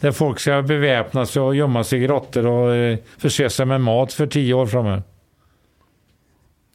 Där 0.00 0.12
folk 0.12 0.38
ska 0.40 0.62
beväpna 0.62 1.26
sig 1.26 1.42
och 1.42 1.54
gömma 1.54 1.84
sig 1.84 1.98
i 2.02 2.02
grottor 2.06 2.46
och 2.46 2.74
eh, 2.74 2.98
förse 3.18 3.50
sig 3.50 3.66
med 3.66 3.80
mat 3.80 4.12
för 4.12 4.26
tio 4.26 4.54
år 4.54 4.66
framöver. 4.66 5.02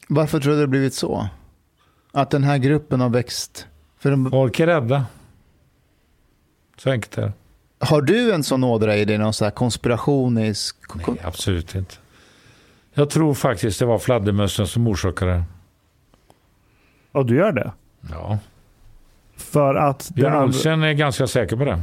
Varför 0.08 0.40
tror 0.40 0.52
du 0.52 0.56
det 0.58 0.62
har 0.62 0.66
blivit 0.68 0.94
så? 0.94 1.28
Att 2.12 2.30
den 2.30 2.44
här 2.44 2.58
gruppen 2.58 3.00
har 3.00 3.08
växt? 3.08 3.66
För 3.98 4.10
de, 4.10 4.30
Folk 4.30 4.60
är 4.60 4.66
rädda. 4.66 5.06
Så 6.78 6.90
enkelt 6.90 7.18
är 7.18 7.22
det. 7.22 7.32
har 7.78 8.02
du 8.02 8.32
en 8.32 8.44
sån 8.44 8.64
ådra 8.64 8.96
i 8.96 9.04
dig, 9.04 9.18
någon 9.18 9.32
så 9.32 9.44
här 9.44 9.50
konspirationisk? 9.50 10.76
Nej, 10.94 11.16
absolut 11.24 11.74
inte. 11.74 11.94
Jag 12.94 13.10
tror 13.10 13.34
faktiskt 13.34 13.78
det 13.78 13.86
var 13.86 13.98
fladdermössen 13.98 14.66
som 14.66 14.86
orsakade 14.86 15.32
det. 15.32 15.44
Ja, 17.12 17.22
du 17.22 17.36
gör 17.36 17.52
det? 17.52 17.72
Ja. 18.10 18.38
För 19.52 19.74
att... 19.74 20.10
Björn 20.14 20.44
Olsen 20.44 20.82
är 20.82 20.92
ganska 20.92 21.26
säker 21.26 21.56
på 21.56 21.64
det. 21.64 21.82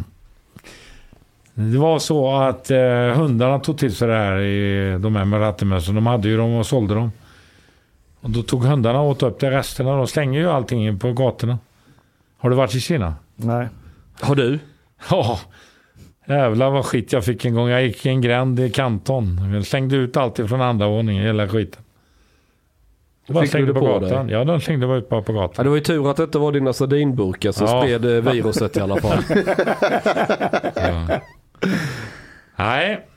Det 1.54 1.78
var 1.78 2.00
så 2.00 2.36
att 2.36 2.72
eh, 2.72 2.80
hundarna 3.16 3.60
tog 3.60 3.78
till 3.78 3.96
sig 3.96 4.08
det 4.08 4.14
här, 4.14 4.40
i, 4.40 4.98
de 4.98 5.16
här 5.16 5.26
med 5.26 5.40
rattemössen. 5.40 5.96
De 5.96 6.08
hade 6.08 6.28
ju 6.28 6.38
dem 6.38 6.54
och 6.54 6.66
sålde 6.66 6.94
dem. 6.96 7.12
Och 8.22 8.30
då 8.30 8.44
tog 8.44 8.64
hundarna 8.64 9.00
och 9.00 9.10
åt 9.10 9.24
upp 9.24 9.40
det 9.40 9.52
resterna. 9.52 9.96
De 9.96 10.08
slänger 10.08 10.40
ju 10.40 10.50
allting 10.50 11.00
på 11.00 11.14
gatorna. 11.14 11.58
Har 12.38 12.50
du 12.50 12.56
varit 12.56 12.76
i 12.76 12.80
Kina? 12.80 13.16
Nej. 13.36 13.68
Har 14.22 14.36
du? 14.36 14.60
Ja. 15.10 15.40
Jävlar 16.28 16.70
vad 16.70 16.86
skit 16.86 17.14
jag 17.14 17.26
fick 17.26 17.46
en 17.46 17.54
gång. 17.54 17.70
Jag 17.70 17.84
gick 17.84 18.06
i 18.06 18.10
en 18.10 18.22
gränd 18.22 18.60
i 18.60 18.70
Kanton. 18.70 19.54
Jag 19.54 19.66
slängde 19.66 19.96
ut 19.96 20.18
allt 20.18 20.36
från 20.36 20.62
andra 20.62 20.88
våningen, 20.88 21.24
hela 21.24 21.48
skiten. 21.48 21.83
Bara 23.28 23.48
slängde 23.48 23.74
på 23.74 23.80
på 23.80 24.00
gatan. 24.00 24.30
Ja, 24.30 24.44
de 24.44 24.62
slängde 24.62 24.88
bara 24.88 24.98
ut 24.98 25.10
bara 25.10 25.22
på 25.22 25.34
Ja, 25.34 25.42
gatan. 25.42 25.64
det 25.66 25.70
var 25.70 25.76
ju 25.78 25.84
tur 25.84 26.12
att 26.12 26.18
det 26.18 26.24
inte 26.24 26.38
var 26.38 26.52
dina 26.52 26.74
sardinburkar 26.74 27.52
som 27.52 27.68
Ja. 27.68 27.82
spred 27.82 28.06
eh, 28.06 28.32
viruset 28.34 28.78
i 28.78 28.80
alla 28.80 28.98
fall. 29.02 29.24
Ja. 30.76 31.22
Nej, 32.56 33.08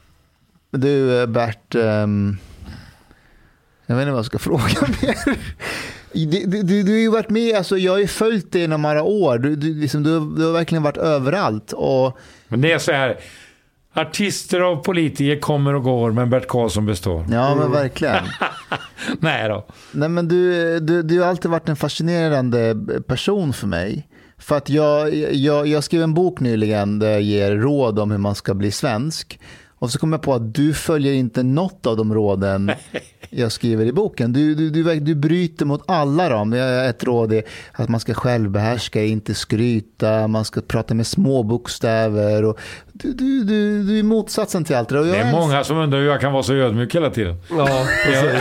Du 0.70 1.20
eh, 1.20 1.26
Bert, 1.26 1.74
ehm, 1.74 2.36
jag 3.86 3.96
vet 3.96 4.02
inte 4.02 4.10
vad 4.12 4.18
jag 4.18 4.26
ska 4.26 4.38
fråga 4.50 4.64
mer. 5.02 5.14
Du, 6.12 6.26
du, 6.46 6.62
du, 6.62 6.82
du 6.82 6.92
har 6.92 6.98
ju 6.98 7.10
varit 7.10 7.30
med, 7.30 7.56
alltså 7.56 7.76
jag 7.78 7.92
har 7.92 7.98
ju 7.98 8.06
följt 8.06 8.52
dig 8.52 8.64
inom 8.64 8.82
några 8.82 9.02
år. 9.02 9.38
Du, 9.38 9.56
du, 9.56 9.74
liksom, 9.74 10.02
du, 10.02 10.18
har- 10.18 10.36
du 10.38 10.44
har 10.44 10.52
verkligen 10.52 10.82
varit 10.82 10.96
överallt. 10.96 11.72
Och, 11.72 12.18
men 12.48 12.60
det 12.60 12.72
är 12.72 12.78
så 12.78 12.92
här. 12.92 13.16
Artister 13.96 14.62
och 14.62 14.84
politiker 14.84 15.40
kommer 15.40 15.74
och 15.74 15.82
går, 15.82 16.12
men 16.12 16.30
Bert 16.30 16.48
Karlsson 16.48 16.86
består. 16.86 17.24
ja 17.30 17.54
men 17.54 17.70
verkligen. 17.72 18.24
Nej 19.20 19.48
då. 19.48 19.66
Nej, 19.92 20.08
men 20.08 20.28
du, 20.28 20.80
du, 20.80 21.02
du 21.02 21.20
har 21.20 21.28
alltid 21.28 21.50
varit 21.50 21.68
en 21.68 21.76
fascinerande 21.76 22.76
person 23.08 23.52
för 23.52 23.66
mig. 23.66 24.08
För 24.38 24.56
att 24.56 24.68
jag, 24.70 25.14
jag, 25.34 25.66
jag 25.66 25.84
skrev 25.84 26.02
en 26.02 26.14
bok 26.14 26.40
nyligen 26.40 26.98
där 26.98 27.10
jag 27.10 27.22
ger 27.22 27.56
råd 27.56 27.98
om 27.98 28.10
hur 28.10 28.18
man 28.18 28.34
ska 28.34 28.54
bli 28.54 28.70
svensk. 28.70 29.40
Och 29.86 29.92
så 29.92 29.98
kom 29.98 30.12
jag 30.12 30.22
på 30.22 30.34
att 30.34 30.54
du 30.54 30.74
följer 30.74 31.12
inte 31.12 31.42
något 31.42 31.86
av 31.86 31.96
de 31.96 32.14
råden 32.14 32.70
jag 33.30 33.52
skriver 33.52 33.84
i 33.86 33.92
boken. 33.92 34.32
Du, 34.32 34.54
du, 34.54 34.70
du, 34.70 35.00
du 35.00 35.14
bryter 35.14 35.64
mot 35.66 35.82
alla 35.86 36.28
dem. 36.28 36.52
Jag- 36.52 36.88
Ett 36.88 37.04
råd 37.04 37.32
är 37.32 37.42
att 37.72 37.88
man 37.88 38.00
ska 38.00 38.14
självbehärska, 38.14 39.02
inte 39.04 39.34
skryta, 39.34 40.28
man 40.28 40.44
ska 40.44 40.60
prata 40.60 40.94
med 40.94 41.06
små 41.06 41.42
bokstäver. 41.42 42.44
Och 42.44 42.58
du, 42.92 43.12
du, 43.12 43.44
du, 43.44 43.82
du 43.82 43.98
är 43.98 44.02
motsatsen 44.02 44.64
till 44.64 44.76
allt 44.76 44.88
det 44.88 44.94
jag 44.96 45.06
Det 45.06 45.16
är 45.16 45.32
många 45.32 45.64
som 45.64 45.78
undrar 45.78 45.98
hur 45.98 46.06
jag 46.06 46.20
kan 46.20 46.32
vara 46.32 46.42
så 46.42 46.54
ödmjuk 46.54 46.94
hela 46.94 47.10
tiden. 47.10 47.36
Ja, 47.50 47.86
Jag, 48.12 48.34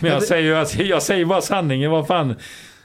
men 0.00 0.10
jag 0.12 0.22
säger 0.22 0.42
ju 0.42 0.56
att 0.56 0.78
jag 0.78 1.02
säger 1.02 1.24
bara 1.24 1.40
sanningen. 1.40 1.90
Vad 1.90 2.06
fan. 2.06 2.34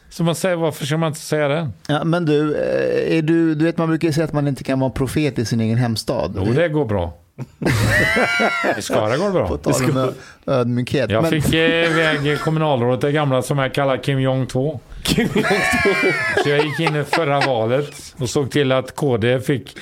Så 0.10 0.24
man 0.24 0.36
säger, 0.36 0.56
varför 0.56 0.86
ska 0.86 0.98
man 0.98 1.08
inte 1.08 1.20
säga 1.20 1.48
det? 1.48 1.70
Ja, 1.88 2.04
men 2.04 2.26
du, 2.26 2.56
eh, 2.56 3.18
är 3.18 3.22
du, 3.22 3.56
du 3.56 3.66
vet 3.66 3.78
man 3.78 3.88
brukar 3.90 4.12
säga 4.12 4.26
att 4.26 4.34
man 4.34 4.48
inte 4.48 4.64
kan 4.64 4.80
vara 4.80 4.90
profet 4.92 5.40
i 5.40 5.46
sin 5.46 5.60
egen 5.62 5.78
hemstad. 5.78 6.34
Jo, 6.38 6.54
det 6.54 6.70
går 6.70 6.86
bra. 6.86 7.14
I 8.78 8.82
Skara 8.82 9.18
går 9.18 9.26
det 9.26 9.48
På 9.48 9.58
bra. 9.58 9.74
tal 9.74 9.98
om 9.98 10.14
ödmjukhet. 10.48 11.10
Jag 11.12 11.22
men, 11.22 11.32
fick 11.42 11.54
eh, 11.54 11.92
iväg 11.92 12.40
kommunalrådet, 12.40 13.02
det 13.02 13.12
gamla 13.12 13.42
som 13.42 13.58
jag 13.60 13.74
kallar 13.74 13.98
Kim 13.98 14.20
Jong 14.20 14.48
2. 14.48 14.80
Så 16.44 16.50
jag 16.50 16.66
gick 16.66 16.80
in 16.80 16.96
i 16.96 17.04
förra 17.04 17.40
valet 17.40 18.16
och 18.20 18.30
såg 18.30 18.52
till 18.52 18.72
att 18.72 18.96
KD 18.96 19.40
fick 19.40 19.78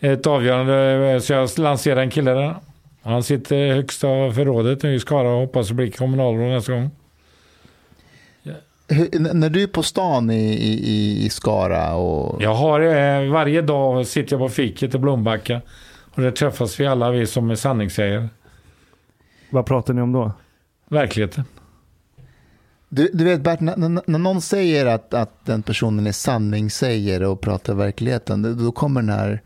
ett 0.00 0.26
avgörande. 0.26 1.20
Så 1.20 1.32
jag 1.32 1.50
lanserade 1.58 2.00
en 2.02 2.10
kille 2.10 2.30
där. 2.30 2.54
Han 3.02 3.22
sitter 3.22 3.74
högsta 3.74 4.06
förrådet 4.06 4.82
nu 4.82 4.94
i 4.94 5.00
Skara 5.00 5.28
och 5.28 5.40
hoppas 5.40 5.70
bli 5.70 5.90
kommunalråd 5.90 6.48
nästa 6.52 6.72
gång. 6.72 6.90
hur, 8.88 9.34
när 9.34 9.50
du 9.50 9.62
är 9.62 9.66
på 9.66 9.82
stan 9.82 10.30
i, 10.30 10.52
i, 10.54 10.90
i- 10.90 11.26
i 11.26 11.30
Skara 11.30 11.94
och... 11.94 12.42
Jag 12.42 12.54
har 12.54 12.80
eh, 12.80 13.30
varje 13.32 13.62
dag 13.62 14.06
sitter 14.06 14.32
jag 14.32 14.40
på 14.40 14.48
fiket 14.48 14.94
i 14.94 14.98
Blombacka. 14.98 15.60
Och 16.14 16.22
där 16.22 16.30
träffas 16.30 16.80
vi 16.80 16.86
alla 16.86 17.10
vi 17.10 17.26
som 17.26 17.50
är 17.50 17.54
sanningssägare. 17.54 18.28
Vad 19.50 19.66
pratar 19.66 19.94
ni 19.94 20.02
om 20.02 20.12
då? 20.12 20.32
Verkligheten. 20.88 21.44
Du, 22.88 23.10
du 23.12 23.24
vet 23.24 23.40
Bert, 23.40 23.60
när, 23.60 23.76
när, 23.76 24.18
någon 24.18 24.40
säger 24.40 24.86
att, 24.86 25.14
att 25.14 25.46
den 25.46 25.62
personen 25.62 26.06
är 26.06 26.12
sanningssägare 26.12 27.26
och 27.26 27.40
pratar 27.40 27.74
verkligheten, 27.74 28.42
då, 28.42 28.52
då 28.52 28.72
kommer 28.72 29.02
den 29.02 29.10
här... 29.10 29.42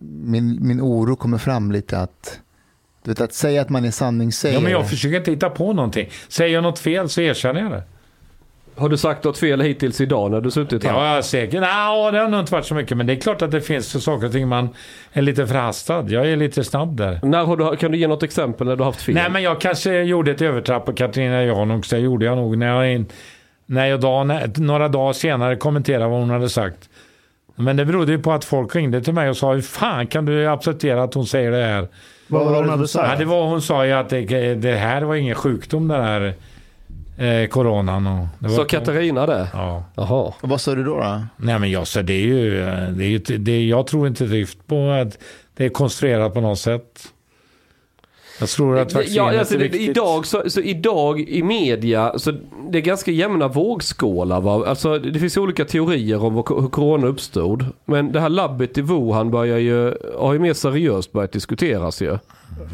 Min, 0.00 0.66
min 0.66 0.80
oro 0.80 1.16
kommer 1.16 1.38
fram 1.38 1.72
lite 1.72 1.98
att... 1.98 2.40
Du 3.02 3.10
vet, 3.10 3.20
att 3.20 3.32
säga 3.32 3.62
att 3.62 3.68
man 3.68 3.84
är 3.84 3.90
sanningssägare. 3.90 4.56
Ja, 4.56 4.62
men 4.62 4.72
jag 4.72 4.90
försöker 4.90 5.16
inte 5.16 5.30
hitta 5.30 5.50
på 5.50 5.72
någonting. 5.72 6.10
Säger 6.28 6.54
jag 6.54 6.62
något 6.62 6.78
fel 6.78 7.08
så 7.08 7.20
erkänner 7.20 7.60
jag 7.60 7.70
det. 7.70 7.82
Har 8.76 8.88
du 8.88 8.96
sagt 8.96 9.24
något 9.24 9.38
fel 9.38 9.60
hittills 9.60 10.00
idag 10.00 10.30
när 10.30 10.40
du 10.40 10.50
suttit 10.50 10.84
här? 10.84 11.14
Ja, 11.16 11.22
säkert. 11.22 11.60
Nej, 11.60 12.12
det 12.12 12.18
har 12.18 12.28
nog 12.28 12.40
inte 12.40 12.52
varit 12.52 12.64
så 12.66 12.74
mycket. 12.74 12.96
Men 12.96 13.06
det 13.06 13.12
är 13.12 13.20
klart 13.20 13.42
att 13.42 13.50
det 13.50 13.60
finns 13.60 14.04
saker 14.04 14.26
och 14.26 14.32
ting 14.32 14.48
man 14.48 14.68
är 15.12 15.22
lite 15.22 15.46
förhastad. 15.46 16.04
Jag 16.08 16.26
är 16.28 16.36
lite 16.36 16.64
snabb 16.64 16.96
där. 16.96 17.20
När 17.22 17.44
har 17.44 17.56
du, 17.56 17.76
kan 17.76 17.92
du 17.92 17.98
ge 17.98 18.08
något 18.08 18.22
exempel 18.22 18.66
när 18.66 18.76
du 18.76 18.82
har 18.82 18.90
haft 18.90 19.02
fel? 19.02 19.14
Nej, 19.14 19.30
men 19.30 19.42
jag 19.42 19.60
kanske 19.60 20.02
gjorde 20.02 20.30
ett 20.30 20.42
övertrapp 20.42 20.86
på 20.86 20.92
Katarina 20.92 21.44
Janouch. 21.44 21.90
Det 21.90 21.98
gjorde 21.98 22.24
jag 22.26 22.36
nog 22.36 22.58
när 22.58 22.66
jag, 22.66 22.92
in, 22.94 23.06
när 23.66 23.86
jag 23.86 24.00
dag, 24.00 24.26
när, 24.26 24.50
några 24.56 24.88
dagar 24.88 25.12
senare 25.12 25.56
kommenterade 25.56 26.06
vad 26.08 26.20
hon 26.20 26.30
hade 26.30 26.48
sagt. 26.48 26.88
Men 27.56 27.76
det 27.76 27.84
berodde 27.84 28.12
ju 28.12 28.18
på 28.22 28.32
att 28.32 28.44
folk 28.44 28.76
ringde 28.76 29.00
till 29.00 29.14
mig 29.14 29.28
och 29.30 29.36
sa 29.36 29.52
hur 29.54 29.60
fan 29.60 30.06
kan 30.06 30.24
du 30.26 30.46
acceptera 30.48 31.02
att 31.02 31.14
hon 31.14 31.26
säger 31.26 31.50
det 31.50 31.64
här? 31.64 31.88
Vad 32.28 32.44
var 32.44 32.52
det 32.52 32.58
hon 32.58 32.68
hade 32.68 32.88
som 32.88 33.00
Ja, 33.00 33.06
sagt? 33.06 33.18
det 33.18 33.24
var, 33.24 33.46
hon 33.46 33.62
sa 33.62 33.86
ju 33.86 33.92
att 33.92 34.08
det, 34.08 34.54
det 34.54 34.76
här 34.76 35.02
var 35.02 35.14
ingen 35.14 35.34
sjukdom 35.34 35.88
den 35.88 36.02
här 36.04 36.34
eh, 37.16 37.48
coronan. 37.48 38.06
Och 38.06 38.26
det 38.38 38.48
var 38.48 38.56
Så 38.56 38.64
Katarina 38.64 39.26
det? 39.26 39.48
Ja. 39.52 39.84
Jaha. 39.94 40.32
Och 40.40 40.48
vad 40.48 40.60
sa 40.60 40.74
du 40.74 40.84
då? 40.84 40.96
då? 40.96 41.22
Nej 41.36 41.58
men 41.58 41.70
jag, 41.70 41.86
så 41.86 42.02
det 42.02 42.12
är 42.14 42.26
ju, 42.26 42.60
eh, 42.68 42.88
det 42.88 43.04
är 43.04 43.08
ju 43.08 43.18
det 43.18 43.52
är, 43.52 43.64
jag 43.66 43.86
tror 43.86 44.06
inte 44.06 44.24
drift 44.24 44.66
på 44.66 44.90
att 44.90 45.18
det 45.56 45.64
är 45.64 45.68
konstruerat 45.68 46.34
på 46.34 46.40
något 46.40 46.58
sätt. 46.58 47.12
Jag 48.40 48.48
tror 48.48 48.78
att 48.78 48.94
vaccinet 48.94 49.16
Ja, 49.16 49.38
alltså, 49.38 49.54
är 49.54 49.58
viktigt. 49.58 49.80
idag, 49.80 50.26
så, 50.26 50.42
så 50.50 50.60
idag 50.60 51.20
i 51.20 51.42
media, 51.42 52.18
så 52.18 52.32
det 52.70 52.78
är 52.78 52.82
ganska 52.82 53.10
jämna 53.10 53.48
vågskålar. 53.48 54.40
Va? 54.40 54.64
Alltså, 54.66 54.98
det 54.98 55.18
finns 55.18 55.36
olika 55.36 55.64
teorier 55.64 56.24
om 56.24 56.34
hur 56.34 56.68
corona 56.68 57.06
uppstod. 57.06 57.66
Men 57.84 58.12
det 58.12 58.20
här 58.20 58.28
labbet 58.28 58.78
i 58.78 58.80
Wuhan 58.82 59.30
börjar 59.30 59.58
ju, 59.58 59.94
har 60.18 60.32
ju 60.32 60.38
mer 60.38 60.54
seriöst 60.54 61.12
börjat 61.12 61.32
diskuteras 61.32 62.02
ju. 62.02 62.18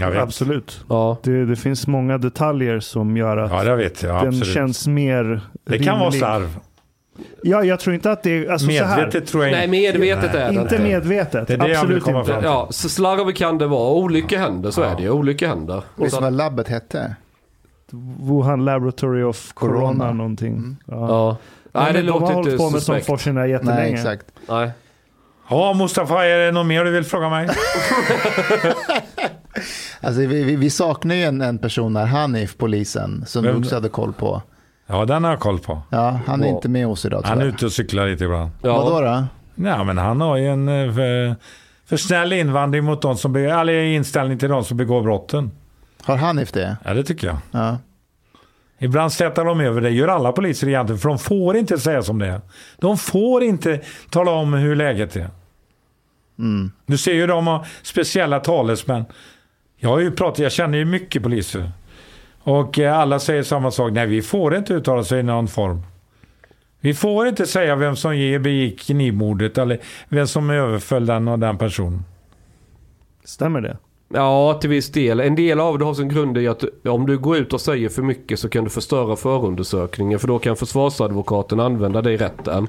jag 0.01 0.11
vet. 0.11 0.19
Absolut. 0.23 0.85
Ja. 0.89 1.17
Det, 1.23 1.45
det 1.47 1.57
finns 1.57 1.87
många 1.87 2.19
detaljer 2.19 2.81
som 2.81 3.17
gör 3.17 3.37
att 3.37 3.51
Ja, 3.51 3.65
jag. 3.65 3.79
den 4.03 4.29
Absolut. 4.29 4.47
känns 4.55 4.87
mer 4.87 5.41
det 5.65 5.79
kan 5.79 5.99
vara 5.99 6.05
rimlig. 6.09 6.19
slarv. 6.19 6.59
Ja, 7.43 7.65
jag 7.65 7.81
tror 7.81 7.95
inte 7.95 8.11
att 8.11 8.23
det 8.23 8.31
är... 8.31 8.51
Alltså 8.51 8.67
så 8.67 8.73
här, 8.85 8.97
Medvetet 8.97 9.27
tror 9.27 9.45
jag 9.45 9.53
Nej, 9.53 9.69
medvetet 9.69 10.35
är 10.35 10.53
det 10.53 10.61
Inte 10.61 10.79
medvetet. 10.79 11.49
Det 11.49 11.55
är 11.55 11.59
det 11.59 11.65
jag 11.65 11.69
vill 11.69 11.77
Absolut 11.77 12.03
komma 12.03 12.21
inte. 12.21 12.33
fram 12.33 12.45
Ja, 12.45 12.69
så 12.71 12.89
slarv 12.89 13.33
kan 13.33 13.59
det 13.59 13.67
vara. 13.67 13.91
Olyckor 13.93 14.37
händer, 14.37 14.71
så 14.71 14.83
är 14.83 14.97
det 14.97 15.03
ju. 15.03 15.11
Olyckor 15.11 15.47
händer. 15.47 15.83
Så, 16.09 16.21
vad 16.21 16.33
labbet 16.33 16.69
hette? 16.69 17.17
Wuhan 18.21 18.65
Laboratory 18.65 19.23
of 19.23 19.53
Corona, 19.53 19.79
Corona. 19.83 20.13
någonting. 20.13 20.77
Ja. 20.87 21.09
ja. 21.09 21.37
Nej, 21.73 21.93
det 21.93 21.99
Men 21.99 22.07
de 22.07 22.13
har 22.13 22.21
låter 22.21 22.35
hållit 22.35 22.53
inte 22.53 22.59
på 22.65 22.71
med 22.71 22.83
suspekt. 22.83 23.07
sån 23.07 23.17
forskning 23.17 23.35
där 23.35 23.45
jättelänge. 23.47 23.81
Nej, 23.81 23.93
exakt. 23.93 24.27
Nej. 24.49 24.71
Ja, 25.51 25.75
Mustafa, 25.75 26.27
är 26.27 26.39
det 26.39 26.53
något 26.53 26.67
mer 26.67 26.85
du 26.85 26.91
vill 26.91 27.05
fråga 27.05 27.29
mig? 27.31 27.49
Alltså, 30.01 30.21
vi, 30.21 30.27
vi, 30.45 30.57
vi 30.57 30.71
saknar 30.71 31.15
ju 31.15 31.23
en, 31.23 31.41
en 31.41 31.59
person 31.59 31.97
här, 31.97 32.07
Hanif, 32.07 32.57
polisen, 32.57 33.25
som 33.27 33.45
Vem 33.45 33.53
du 33.55 33.59
också 33.61 33.75
hade 33.75 33.89
koll 33.89 34.13
på. 34.13 34.43
Ja, 34.93 35.05
den 35.05 35.25
har 35.25 35.31
jag 35.31 35.41
koll 35.41 35.59
på. 35.59 35.83
Ja, 35.91 36.21
han 36.27 36.43
är 36.43 36.47
Ja. 36.49 36.55
inte 36.55 36.69
med 36.69 36.87
oss 36.87 37.05
idag 37.05 37.23
Han 37.25 37.39
är 37.39 37.43
tyvärr. 37.43 37.55
ute 37.55 37.67
och 37.67 37.73
cyklar 37.73 38.07
lite 38.09 38.25
ibland. 38.25 38.51
Ja. 38.63 38.83
Vadå 38.85 39.01
då? 39.01 39.25
Ja, 39.69 39.85
men 39.85 39.99
han 39.99 40.21
har 40.21 40.37
ju 40.37 40.47
en 40.49 40.69
eh, 40.69 40.95
för, 40.95 41.37
för 41.87 41.97
snäll 41.97 42.33
invandring 42.33 42.85
mot 42.85 43.03
de 43.03 43.17
som 43.17 43.37
eller 43.37 43.73
inställning 43.83 44.39
till 44.39 44.49
de 44.49 44.65
som 44.65 44.77
begår 44.77 45.03
brotten. 45.03 45.51
Har 46.03 46.17
Hanif 46.17 46.53
det? 46.53 46.77
Ja, 46.85 46.95
det 46.95 47.05
tycker 47.05 47.27
jag. 47.27 47.37
Ja. 47.51 47.79
Ibland 48.79 49.13
slätar 49.13 49.45
de 49.45 49.61
över 49.61 49.81
det, 49.81 49.91
gör 49.91 50.09
alla 50.09 50.33
poliser 50.33 50.69
egentligen, 50.69 50.99
för 50.99 51.09
de 51.09 51.19
får 51.19 51.57
inte 51.57 51.79
säga 51.79 52.03
som 52.03 52.19
det 52.19 52.27
är. 52.27 52.41
De 52.79 52.99
får 52.99 53.43
inte 53.43 53.81
tala 54.11 54.31
om 54.31 54.53
hur 54.55 54.77
läget 54.77 55.17
är. 55.17 55.29
Mm. 56.39 56.73
Du 56.87 56.99
ser 56.99 57.13
ju 57.13 57.27
de 57.27 57.47
har 57.47 57.67
speciella 57.83 58.41
talesmän. 58.41 59.05
Jag 59.77 59.89
har 59.89 59.99
ju 59.99 60.11
pratat, 60.11 60.39
jag 60.39 60.53
känner 60.53 60.79
ju 60.79 60.85
mycket 60.85 61.23
poliser. 61.23 61.71
Och 62.45 62.79
eh, 62.79 62.99
alla 62.99 63.19
säger 63.19 63.43
samma 63.43 63.71
sak, 63.71 63.93
nej 63.93 64.07
vi 64.07 64.23
får 64.23 64.57
inte 64.57 64.75
uttala 64.75 65.05
sig 65.05 65.21
i 65.21 65.23
någon 65.23 65.49
form. 65.49 65.83
Vi 66.81 66.95
får 66.95 67.29
inte 67.29 67.47
säga 67.47 67.77
vem 67.77 67.97
som 67.97 68.11
begick 68.43 68.81
knivmordet 68.81 69.59
eller 69.59 69.81
vem 70.09 70.27
som 70.27 70.51
överföll 70.51 71.07
den 71.07 71.29
och 71.29 71.39
den 71.39 71.59
personen. 71.59 72.05
Stämmer 73.25 73.61
det? 73.61 73.77
Ja, 74.09 74.59
till 74.61 74.71
viss 74.71 74.93
del. 74.93 75.21
En 75.21 75.35
del 75.35 75.61
av 75.61 75.79
det 75.79 75.85
har 75.85 75.95
sin 75.95 76.09
grund 76.09 76.39
i 76.39 76.49
att 76.49 76.65
om 76.85 77.07
du 77.07 77.19
går 77.19 77.37
ut 77.37 77.53
och 77.53 77.61
säger 77.61 77.89
för 77.89 78.03
mycket 78.03 78.39
så 78.39 78.49
kan 78.49 78.65
du 78.65 78.71
förstöra 78.71 79.17
förundersökningen. 79.17 80.19
För 80.19 80.29
då 80.29 80.39
kan 80.39 80.57
försvarsadvokaten 80.57 81.61
använda 81.61 82.03
det 82.03 82.13
i 82.13 82.17
rätten. 82.17 82.67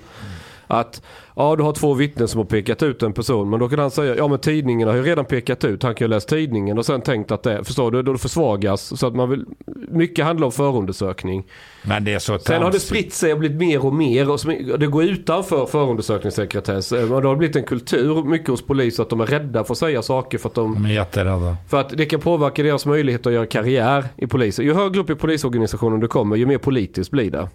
Att 0.68 1.02
ja, 1.36 1.56
du 1.56 1.64
har 1.64 1.74
två 1.74 1.94
vittnen 1.94 2.28
som 2.28 2.38
har 2.38 2.46
pekat 2.46 2.84
ut 2.84 3.04
en 3.04 3.14
person. 3.14 3.50
Men 3.50 3.60
då 3.60 3.70
kan 3.70 3.80
han 3.80 3.92
säga, 3.92 4.16
ja 4.16 4.28
men 4.28 4.40
tidningen 4.40 4.88
har 4.88 4.96
ju 4.96 5.04
redan 5.04 5.26
pekat 5.26 5.64
ut. 5.64 5.84
Han 5.84 5.96
kan 5.96 6.06
ju 6.06 6.10
läsa 6.10 6.28
tidningen 6.28 6.78
och 6.78 6.86
sen 6.86 7.02
tänkt 7.02 7.32
att 7.32 7.44
det, 7.44 7.64
förstår 7.64 7.92
du, 7.92 8.02
då 8.02 8.18
försvagas. 8.18 9.00
Så 9.00 9.08
att 9.08 9.16
man 9.16 9.30
vill, 9.30 9.46
mycket 9.92 10.26
handlar 10.26 10.46
om 10.46 10.52
förundersökning. 10.52 11.44
Men 11.84 12.04
det 12.04 12.14
är 12.14 12.20
så 12.20 12.40
Sen 12.40 12.62
har 12.62 12.72
det 12.72 12.80
spritt 12.80 13.14
sig 13.14 13.34
och 13.34 13.40
blivit 13.40 13.58
mer 13.58 13.86
och 13.86 13.94
mer. 13.94 14.30
Och 14.30 14.40
som- 14.40 14.72
det 14.80 14.88
går 14.88 15.04
utanför 15.04 15.66
förundersökningssekretess. 15.66 16.92
Eh, 16.92 17.08
det 17.22 17.28
har 17.28 17.36
blivit 17.36 17.56
en 17.56 17.64
kultur 17.64 18.24
mycket 18.24 18.48
hos 18.48 18.62
polis 18.66 19.00
att 19.00 19.10
de 19.10 19.22
är 19.22 19.26
rädda 19.26 19.64
för 19.64 19.74
att 19.74 19.78
säga 19.78 20.02
saker 20.02 20.38
för 20.38 20.50
att 20.50 20.56
de 20.56 20.74
De 20.74 20.86
är 20.86 20.90
jätterädda. 20.94 21.58
för 21.70 21.80
att 21.80 21.90
det 21.90 22.06
kan 22.06 22.20
påverka 22.20 22.64
deras 22.64 22.86
möjlighet 22.86 23.28
att 23.28 23.34
göra 23.34 23.46
karriär 23.46 24.06
i 24.18 24.28
polisen. 24.28 24.66
Ju 24.66 24.74
högre 24.74 25.00
upp 25.02 25.10
i 25.10 25.16
polisorganisationen 25.16 26.00
du 26.00 26.08
kommer, 26.08 26.36
ju 26.36 26.46
mer 26.46 26.58
politiskt 26.58 27.12
blir 27.12 27.32
det. 27.32 27.50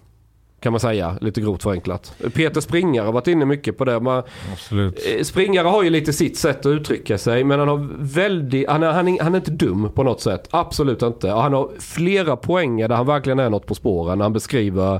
Kan 0.59 0.73
man 0.73 0.79
säga, 0.79 1.15
lite 1.21 1.41
grovt 1.41 1.63
förenklat. 1.63 2.13
Peter 2.33 2.61
Springare 2.61 3.05
har 3.05 3.11
varit 3.13 3.27
inne 3.27 3.45
mycket 3.45 3.77
på 3.77 3.85
det. 3.85 3.99
Man, 3.99 4.23
Absolut. 4.51 4.99
eh, 5.17 5.23
Springare 5.23 5.67
har 5.67 5.83
ju 5.83 5.89
lite 5.89 6.13
sitt 6.13 6.37
sätt 6.37 6.59
att 6.59 6.69
uttrycka 6.69 7.17
sig, 7.17 7.43
men 7.43 7.59
han 7.59 7.67
har 7.67 7.87
väldigt, 7.99 8.69
han 8.69 8.83
är, 8.83 8.91
han 8.91 9.07
är, 9.07 9.23
han 9.23 9.33
är 9.33 9.37
inte 9.37 9.51
dum 9.51 9.89
på 9.95 10.03
något 10.03 10.21
sätt. 10.21 10.47
Absolut 10.51 11.01
inte. 11.01 11.33
Och 11.33 11.41
han 11.41 11.53
har 11.53 11.71
flera 11.79 12.35
poänger 12.35 12.87
där 12.87 12.95
han 12.95 13.05
verkligen 13.05 13.39
är 13.39 13.49
något 13.49 13.65
på 13.65 13.75
spåren. 13.75 14.21
Han 14.21 14.33
beskriver 14.33 14.95
eh, 14.95 14.99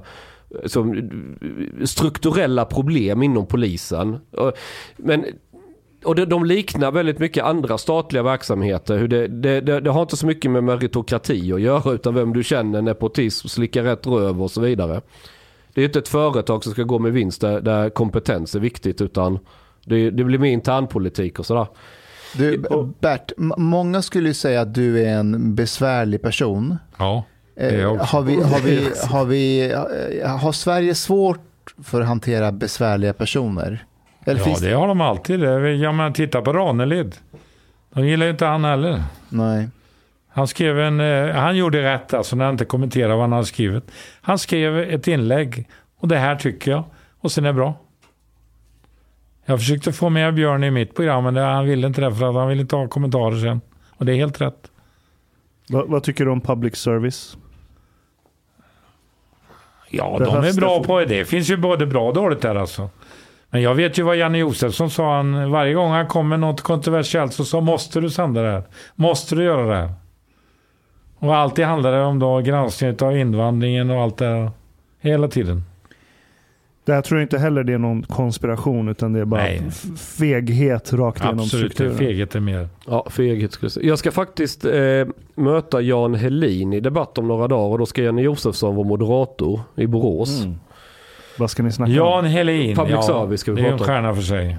som 0.65 0.97
eh, 0.97 1.85
strukturella 1.85 2.65
problem 2.65 3.23
inom 3.23 3.45
polisen. 3.47 4.17
Men 4.97 5.25
och 6.03 6.15
de, 6.15 6.25
de 6.25 6.45
liknar 6.45 6.91
väldigt 6.91 7.19
mycket 7.19 7.43
andra 7.43 7.77
statliga 7.77 8.23
verksamheter. 8.23 8.97
Hur 8.97 9.07
det, 9.07 9.27
det, 9.27 9.61
det, 9.61 9.79
det 9.79 9.89
har 9.89 10.01
inte 10.01 10.17
så 10.17 10.25
mycket 10.25 10.51
med 10.51 10.63
meritokrati 10.63 11.53
att 11.53 11.61
göra 11.61 11.93
utan 11.93 12.13
vem 12.13 12.33
du 12.33 12.43
känner, 12.43 12.81
nepotism, 12.81 13.47
slicka 13.47 13.83
rätt 13.83 14.07
röv 14.07 14.43
och 14.43 14.51
så 14.51 14.61
vidare. 14.61 15.01
Det 15.73 15.81
är 15.81 15.85
inte 15.85 15.99
ett 15.99 16.07
företag 16.07 16.63
som 16.63 16.73
ska 16.73 16.83
gå 16.83 16.99
med 16.99 17.11
vinst 17.13 17.41
där, 17.41 17.61
där 17.61 17.89
kompetens 17.89 18.55
är 18.55 18.59
viktigt 18.59 19.01
utan 19.01 19.39
det, 19.85 20.09
det 20.11 20.23
blir 20.23 20.39
mer 20.39 20.51
internpolitik 20.51 21.39
och 21.39 21.45
sådär. 21.45 21.67
Du, 22.37 22.63
Bert, 22.99 23.31
många 23.57 24.01
skulle 24.01 24.27
ju 24.27 24.33
säga 24.33 24.61
att 24.61 24.73
du 24.73 24.99
är 25.05 25.13
en 25.17 25.55
besvärlig 25.55 26.21
person. 26.21 26.77
Ja, 26.97 27.23
det 27.55 27.61
är 27.61 27.79
jag 27.81 27.95
Eh, 27.95 28.01
också. 28.01 28.15
har, 28.15 28.21
vi, 28.23 28.35
har, 28.35 28.59
vi, 28.59 28.89
har, 29.09 29.25
vi, 29.25 29.71
eh, 30.21 30.29
har 30.37 30.51
Sverige 30.51 30.95
svårt 30.95 31.39
för 31.83 32.01
att 32.01 32.07
hantera 32.07 32.51
besvärliga 32.51 33.13
personer? 33.13 33.85
Eller 34.25 34.39
Ja, 34.39 34.45
finns 34.45 34.59
det 34.61 34.71
har 34.73 34.87
de 34.87 35.01
alltid. 35.01 35.39
Det- 35.39 35.75
Ja, 35.75 35.91
men 35.91 36.13
titta 36.13 36.41
på 36.41 36.53
Ranelid. 36.53 37.15
De 37.93 38.07
gillar 38.07 38.25
ju 38.25 38.31
inte 38.31 38.45
han 38.45 38.63
heller. 38.65 39.03
Nej. 39.29 39.67
Han 40.39 40.47
skrev 40.47 40.79
en, 40.79 40.99
eh, 40.99 41.35
han 41.35 41.57
gjorde 41.57 41.83
rätt 41.93 42.13
alltså 42.13 42.35
när 42.35 42.45
han 42.45 42.53
inte 42.53 42.65
kommenterade 42.65 43.13
vad 43.13 43.21
han 43.23 43.31
hade 43.31 43.45
skrivit. 43.45 43.91
Han 44.21 44.39
skrev 44.39 44.77
ett 44.79 45.07
inlägg 45.07 45.67
och 45.99 46.07
det 46.07 46.17
här 46.17 46.35
tycker 46.35 46.71
jag 46.71 46.83
och 47.19 47.31
sen 47.31 47.43
är 47.45 47.49
det 47.49 47.53
bra. 47.53 47.73
Jag 49.45 49.59
försökte 49.59 49.91
få 49.93 50.09
med 50.09 50.33
Björn 50.33 50.63
i 50.63 50.71
mitt 50.71 50.95
program 50.95 51.23
men 51.23 51.35
han 51.35 51.65
ville 51.65 51.87
inte 51.87 52.01
det 52.01 52.15
för 52.15 52.29
att 52.29 52.35
han 52.35 52.47
ville 52.47 52.61
inte 52.61 52.75
ha 52.75 52.87
kommentarer 52.87 53.37
sen. 53.37 53.61
Och 53.97 54.05
det 54.05 54.11
är 54.11 54.15
helt 54.15 54.41
rätt. 54.41 54.71
Vad, 55.69 55.87
vad 55.89 56.03
tycker 56.03 56.25
du 56.25 56.31
om 56.31 56.41
public 56.41 56.75
service? 56.75 57.37
Ja, 59.89 60.15
Det 60.19 60.25
de 60.25 60.35
är 60.35 60.59
bra 60.59 60.79
det. 60.79 60.87
på 60.87 60.99
det. 60.99 61.05
Det 61.05 61.25
finns 61.25 61.49
ju 61.49 61.57
både 61.57 61.85
bra 61.85 62.07
och 62.07 62.13
dåligt 62.13 62.41
där 62.41 62.55
alltså. 62.55 62.89
Men 63.49 63.61
jag 63.61 63.75
vet 63.75 63.99
ju 63.99 64.03
vad 64.03 64.15
Janne 64.17 64.37
Josefsson 64.37 64.89
sa. 64.89 65.15
Han, 65.15 65.51
varje 65.51 65.73
gång 65.73 65.91
han 65.91 66.07
kom 66.07 66.29
med 66.29 66.39
något 66.39 66.61
kontroversiellt 66.61 67.33
så 67.33 67.45
sa 67.45 67.61
måste 67.61 67.99
du 67.99 68.09
sända 68.09 68.41
det 68.41 68.51
här? 68.51 68.63
Måste 68.95 69.35
du 69.35 69.43
göra 69.43 69.67
det 69.67 69.75
här? 69.75 69.93
Och 71.19 71.35
alltid 71.35 71.65
handlar 71.65 71.91
det 71.91 72.03
om 72.03 72.19
då 72.19 72.39
granskning 72.39 72.95
av 73.01 73.17
invandringen 73.17 73.89
och 73.89 74.01
allt 74.01 74.17
det 74.17 74.25
här. 74.25 74.51
Hela 75.01 75.27
tiden. 75.27 75.63
Det 76.85 76.93
här 76.93 77.01
tror 77.01 77.19
jag 77.19 77.25
inte 77.25 77.37
heller 77.37 77.63
det 77.63 77.73
är 77.73 77.77
någon 77.77 78.03
konspiration 78.03 78.87
utan 78.89 79.13
det 79.13 79.19
är 79.19 79.25
bara 79.25 79.41
Nej. 79.41 79.61
feghet 79.97 80.93
rakt 80.93 81.23
igenom 81.23 81.39
Absolut, 81.39 81.69
det 81.69 81.75
strukturen. 81.75 81.97
feghet 81.97 82.35
är 82.35 82.39
mer. 82.39 82.67
Ja, 82.87 83.07
feghet 83.09 83.51
skulle 83.51 83.65
jag 83.65 83.71
säga. 83.71 83.87
Jag 83.87 83.99
ska 83.99 84.11
faktiskt 84.11 84.65
eh, 84.65 85.07
möta 85.35 85.81
Jan 85.81 86.15
Helin 86.15 86.73
i 86.73 86.79
debatt 86.79 87.17
om 87.17 87.27
några 87.27 87.47
dagar 87.47 87.71
och 87.71 87.79
då 87.79 87.85
ska 87.85 88.01
Janne 88.03 88.21
Josefsson 88.21 88.75
vara 88.75 88.87
moderator 88.87 89.61
i 89.75 89.87
Borås. 89.87 90.43
Mm. 90.43 90.55
Vad 91.39 91.51
ska 91.51 91.63
ni 91.63 91.71
snacka 91.71 91.91
Jan 91.91 92.19
om? 92.19 92.31
Helin, 92.31 92.75
Public 92.75 92.95
ja, 92.95 93.01
service 93.01 93.39
ska 93.41 93.51
vi 93.51 93.61
det 93.61 93.67
är 93.67 93.71
en 93.71 93.77
prata 93.77 93.91
om. 93.91 93.95
stjärna 93.95 94.15
för 94.15 94.21
sig. 94.21 94.57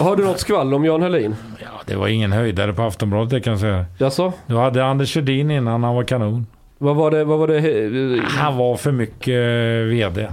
Har 0.00 0.16
du 0.16 0.24
något 0.24 0.40
skvall 0.40 0.74
om 0.74 0.84
Jan 0.84 1.02
Helin? 1.02 1.36
Ja, 1.60 1.66
det 1.86 1.96
var 1.96 2.08
ingen 2.08 2.32
höjdare 2.32 2.72
på 2.72 2.82
Aftonbladet 2.82 3.30
det 3.30 3.40
kan 3.40 3.50
jag 3.50 3.60
säga. 3.60 3.84
Jaså? 3.98 4.32
Du 4.46 4.56
hade 4.56 4.84
Anders 4.84 5.14
Hedin 5.16 5.50
innan, 5.50 5.84
han 5.84 5.94
var 5.94 6.04
kanon. 6.04 6.46
Vad 6.78 6.96
var 6.96 7.10
det? 7.10 7.24
Vad 7.24 7.38
var 7.38 7.48
det 7.48 7.56
eh, 7.58 8.22
Han 8.24 8.56
var 8.56 8.76
för 8.76 8.92
mycket 8.92 9.28
eh, 9.28 9.96
VD. 9.96 10.28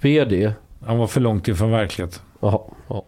VD? 0.00 0.52
Han 0.86 0.98
var 0.98 1.06
för 1.06 1.20
långt 1.20 1.48
ifrån 1.48 1.70
verkligheten. 1.70 2.22
Jaha. 2.40 2.60
Ja. 2.88 3.04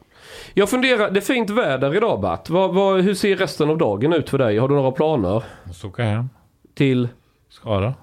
Jag 0.55 0.71
funderar, 0.71 1.11
det 1.11 1.21
är 1.21 1.35
fint 1.35 1.51
väder 1.51 1.97
idag 1.97 2.21
Bert. 2.21 2.51
Vad, 2.51 2.75
vad, 2.75 3.01
hur 3.01 3.15
ser 3.15 3.37
resten 3.37 3.71
av 3.71 3.79
dagen 3.79 4.13
ut 4.13 4.31
för 4.31 4.39
dig? 4.39 4.59
Har 4.59 4.69
du 4.69 4.75
några 4.75 4.91
planer? 4.93 5.43
Så 5.73 5.89
åka 5.89 6.03
hem. 6.05 6.29
Till? 6.75 7.09
Skara? 7.51 7.95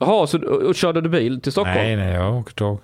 Jaha, 0.00 0.26
så 0.26 0.38
och, 0.38 0.62
och 0.62 0.74
körde 0.74 1.00
du 1.00 1.08
bil 1.08 1.40
till 1.40 1.52
Stockholm? 1.52 1.76
Nej, 1.78 1.96
nej, 1.96 2.14
jag 2.14 2.34
åker 2.38 2.52
tåg. 2.54 2.78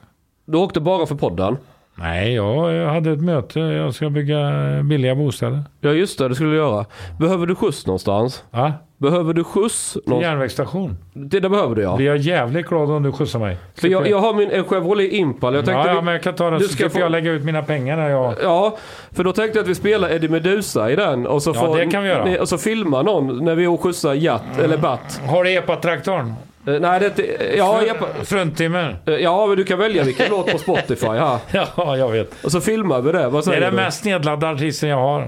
Du 0.50 0.58
åkte 0.58 0.80
bara 0.80 1.06
för 1.06 1.14
podden? 1.14 1.56
Nej, 1.94 2.34
jag, 2.34 2.86
hade 2.88 3.10
ett 3.12 3.20
möte. 3.22 3.60
Jag 3.60 3.94
ska 3.94 4.10
bygga 4.10 4.50
billiga 4.84 5.14
bostäder. 5.14 5.62
Ja 5.80 5.90
just 5.90 6.18
det, 6.18 6.28
det 6.28 6.34
skulle 6.34 6.50
du 6.50 6.56
göra. 6.56 6.84
Behöver 7.20 7.46
du 7.46 7.54
skjuts 7.54 7.86
någonstans? 7.86 8.44
Ja, 8.50 8.72
Behöver 8.98 9.34
du 9.34 9.44
skjuts? 9.44 9.92
till 9.92 10.02
Någonstans? 10.06 10.30
järnvägsstation. 10.30 10.96
Det, 11.12 11.40
det 11.40 11.48
behöver 11.48 11.74
du 11.74 11.82
ja. 11.82 11.96
Blir 11.96 12.06
jag 12.06 12.16
jävligt 12.16 12.66
glad 12.66 12.90
om 12.90 13.02
du 13.02 13.12
skjutsar 13.12 13.38
mig. 13.38 13.56
För 13.74 13.88
jag, 13.88 14.08
jag 14.08 14.18
har 14.18 14.34
min 14.34 14.50
en 14.50 14.64
Chevrolet 14.64 15.12
Impala. 15.12 15.56
Jag 15.56 15.64
tänkte 15.64 15.88
ja, 15.88 15.94
ja, 15.94 16.00
men 16.00 16.12
jag 16.14 16.22
kan 16.22 16.34
ta 16.34 16.50
den 16.50 16.58
du 16.58 16.64
så 16.66 16.72
ska 16.72 16.84
ska 16.84 16.90
få- 16.90 17.00
jag 17.00 17.12
lägga 17.12 17.30
ut 17.32 17.44
mina 17.44 17.62
pengar 17.62 17.96
när 17.96 18.08
jag... 18.08 18.34
Ja, 18.42 18.76
för 19.12 19.24
då 19.24 19.32
tänkte 19.32 19.58
jag 19.58 19.62
att 19.64 19.68
vi 19.70 19.74
spelar 19.74 20.10
Eddie 20.12 20.28
Meduza 20.28 20.90
i 20.90 20.96
den 20.96 21.26
och 21.26 21.42
så, 21.42 21.50
Ja, 21.54 21.66
får, 21.66 21.76
det 21.78 21.86
kan 21.86 22.02
vi 22.02 22.08
göra. 22.08 22.40
och 22.40 22.48
så 22.48 22.58
filmar 22.58 23.02
någon 23.02 23.44
när 23.44 23.54
vi 23.54 23.76
skjutsar 23.78 24.14
Jatt 24.14 24.58
eller 24.58 24.76
Batt. 24.76 25.20
Har 25.26 25.44
du 25.44 25.52
epatraktorn? 25.58 26.34
Eh, 26.74 26.80
Nej, 26.80 27.00
det. 27.16 27.54
Ja, 27.56 27.80
Epa- 27.82 28.24
Fruntimmer? 28.24 28.96
eh, 29.06 29.14
ja, 29.14 29.46
men 29.46 29.56
du 29.56 29.64
kan 29.64 29.78
välja 29.78 30.02
vilken 30.04 30.26
låt 30.30 30.52
på 30.52 30.58
Spotify 30.58 31.06
här. 31.06 31.38
Ja, 31.76 31.96
jag 31.96 32.10
vet. 32.10 32.44
Och 32.44 32.52
så 32.52 32.60
filmar 32.60 33.00
vi 33.00 33.12
det. 33.12 33.28
Vad 33.28 33.32
Det 33.32 33.38
är 33.38 33.42
säger 33.42 33.60
den 33.60 33.70
du? 33.70 33.76
mest 33.76 34.04
nedladdade 34.04 34.52
artisten 34.52 34.88
jag 34.88 34.96
har. 34.96 35.22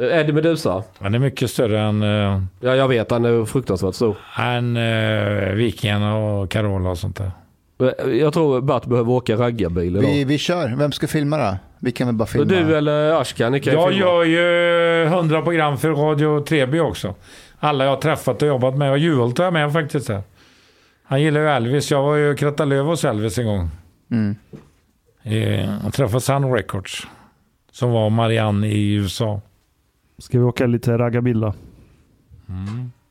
Eh, 0.00 0.18
Eddie 0.18 0.32
Meduza. 0.32 0.82
Han 0.98 1.14
är 1.14 1.18
mycket 1.18 1.50
större 1.50 1.80
än, 1.80 2.02
uh, 2.02 2.42
Ja, 2.60 2.74
jag 2.76 2.88
vet. 2.88 3.10
Han 3.10 3.24
är 3.24 3.44
fruktansvärt 3.44 3.94
stor. 3.94 4.16
än 4.38 4.76
uh, 4.76 5.52
Vikingarna 5.54 6.16
och 6.16 6.50
Carola 6.50 6.90
och 6.90 6.98
sånt 6.98 7.16
där. 7.16 7.30
Jag 8.12 8.32
tror 8.32 8.60
Batt 8.60 8.86
behöver 8.86 9.12
åka 9.12 9.34
raggarbil 9.36 9.96
idag. 9.96 10.08
Vi, 10.08 10.24
vi 10.24 10.38
kör. 10.38 10.74
Vem 10.76 10.92
ska 10.92 11.06
filma 11.06 11.38
då? 11.38 11.56
Vi 11.78 11.92
kan 11.92 12.06
väl 12.06 12.14
bara 12.16 12.26
filma. 12.26 12.44
Du 12.46 12.76
eller 12.76 13.20
Ashkan, 13.20 13.52
ni 13.52 13.60
kan 13.60 13.72
Jag 13.74 13.88
filma. 13.88 14.06
gör 14.06 14.24
ju 14.24 15.04
100 15.04 15.42
program 15.42 15.78
för 15.78 15.90
Radio 15.90 16.40
Treby 16.44 16.80
också. 16.80 17.14
Alla 17.58 17.84
jag 17.84 17.90
har 17.90 17.96
träffat 18.00 18.42
och 18.42 18.48
jobbat 18.48 18.76
med. 18.76 18.90
Och 18.90 18.98
Juholt 18.98 19.38
är 19.38 19.50
med 19.50 19.72
faktiskt. 19.72 20.06
Där. 20.06 20.22
Han 21.04 21.22
gillar 21.22 21.40
ju 21.40 21.48
Elvis. 21.48 21.90
Jag 21.90 22.02
var 22.02 22.16
ju 22.16 22.34
kratta 22.34 22.64
löv 22.64 22.84
hos 22.86 23.04
Elvis 23.04 23.38
en 23.38 23.46
gång. 23.46 23.70
Mm. 24.10 24.36
Eh, 25.22 25.70
Jag 25.84 25.92
träffade 25.92 26.20
Sun 26.20 26.52
Records. 26.52 27.06
Som 27.72 27.90
var 27.90 28.10
Marianne 28.10 28.66
i 28.68 28.94
USA. 28.94 29.40
Ska 30.18 30.38
vi 30.38 30.44
åka 30.44 30.66
lite 30.66 30.98
raggarbil 30.98 31.40
då? 31.40 31.54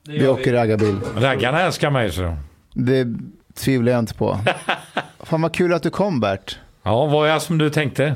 Vi 0.07 0.27
åker 0.27 0.53
raggarbil. 0.53 0.99
Raggarna 1.15 1.61
älskar 1.61 1.89
mig 1.91 2.11
så. 2.11 2.37
Det 2.73 3.07
tvivlar 3.53 3.91
jag 3.91 3.99
inte 3.99 4.13
på. 4.13 4.39
Fan 5.19 5.41
vad 5.41 5.53
kul 5.53 5.73
att 5.73 5.83
du 5.83 5.89
kom 5.89 6.19
Bert. 6.19 6.59
Ja, 6.83 7.05
vad 7.05 7.27
är 7.27 7.31
jag 7.31 7.41
som 7.41 7.57
du 7.57 7.69
tänkte? 7.69 8.15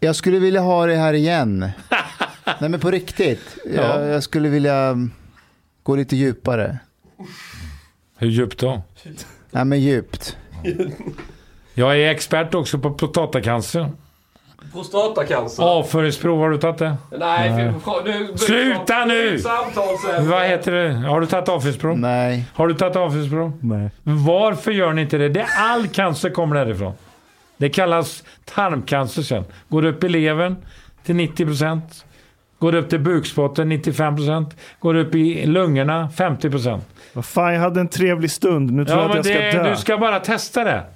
Jag 0.00 0.16
skulle 0.16 0.38
vilja 0.38 0.60
ha 0.60 0.86
det 0.86 0.96
här 0.96 1.12
igen. 1.14 1.58
Nej 2.60 2.70
men 2.70 2.80
på 2.80 2.90
riktigt. 2.90 3.58
Jag, 3.74 4.06
jag 4.06 4.22
skulle 4.22 4.48
vilja 4.48 4.96
gå 5.82 5.96
lite 5.96 6.16
djupare. 6.16 6.78
Hur 8.18 8.28
djupt 8.28 8.58
då? 8.58 8.82
Nej 9.50 9.64
men 9.64 9.80
djupt. 9.80 10.36
Jag 11.74 11.98
är 12.00 12.10
expert 12.10 12.54
också 12.54 12.78
på 12.78 12.94
prostatacancer. 12.94 13.90
Prostatacancer. 14.72 15.62
Avföringsprov, 15.62 16.38
har 16.38 16.50
du 16.50 16.58
tagit 16.58 16.78
det? 16.78 16.96
Nej, 17.18 17.72
för, 17.84 18.04
nu... 18.04 18.38
Sluta 18.38 19.04
nu! 19.04 19.38
Vad 20.20 20.46
heter 20.46 20.72
det? 20.72 20.92
Har 20.92 21.20
du 21.20 21.26
tagit 21.26 21.48
avföringsprov? 21.48 21.98
Nej. 21.98 22.44
Har 22.54 22.68
du 22.68 22.74
tagit 22.74 22.96
avföringsprov? 22.96 23.52
Nej. 23.60 23.90
Varför 24.02 24.70
gör 24.70 24.92
ni 24.92 25.02
inte 25.02 25.18
det? 25.18 25.28
det 25.28 25.40
är 25.40 25.48
all 25.58 25.88
cancer 25.88 26.30
kommer 26.30 26.56
därifrån. 26.56 26.92
Det 27.56 27.68
kallas 27.68 28.24
tarmcancer 28.44 29.22
sen. 29.22 29.44
Går 29.68 29.84
upp 29.84 30.04
i 30.04 30.08
levern 30.08 30.56
till 31.04 31.14
90%. 31.14 31.80
Går 32.58 32.74
upp 32.74 32.90
till 32.90 33.00
bukspotten 33.00 33.72
95%. 33.72 34.50
Går 34.80 34.94
upp 34.94 35.14
i 35.14 35.46
lungorna 35.46 36.08
50%. 36.16 36.80
Vad 37.16 37.24
fan, 37.24 37.52
jag 37.54 37.60
hade 37.60 37.80
en 37.80 37.88
trevlig 37.88 38.30
stund. 38.30 38.72
Nu 38.72 38.84
tror 38.84 38.98
Ja, 38.98 39.02
jag 39.02 39.10
att 39.10 39.16
jag 39.16 39.24
ska 39.24 39.34
det, 39.34 39.52
dö. 39.62 39.70
du 39.70 39.76
ska 39.76 39.98
bara 39.98 40.20
testa 40.20 40.64
det. 40.64 40.86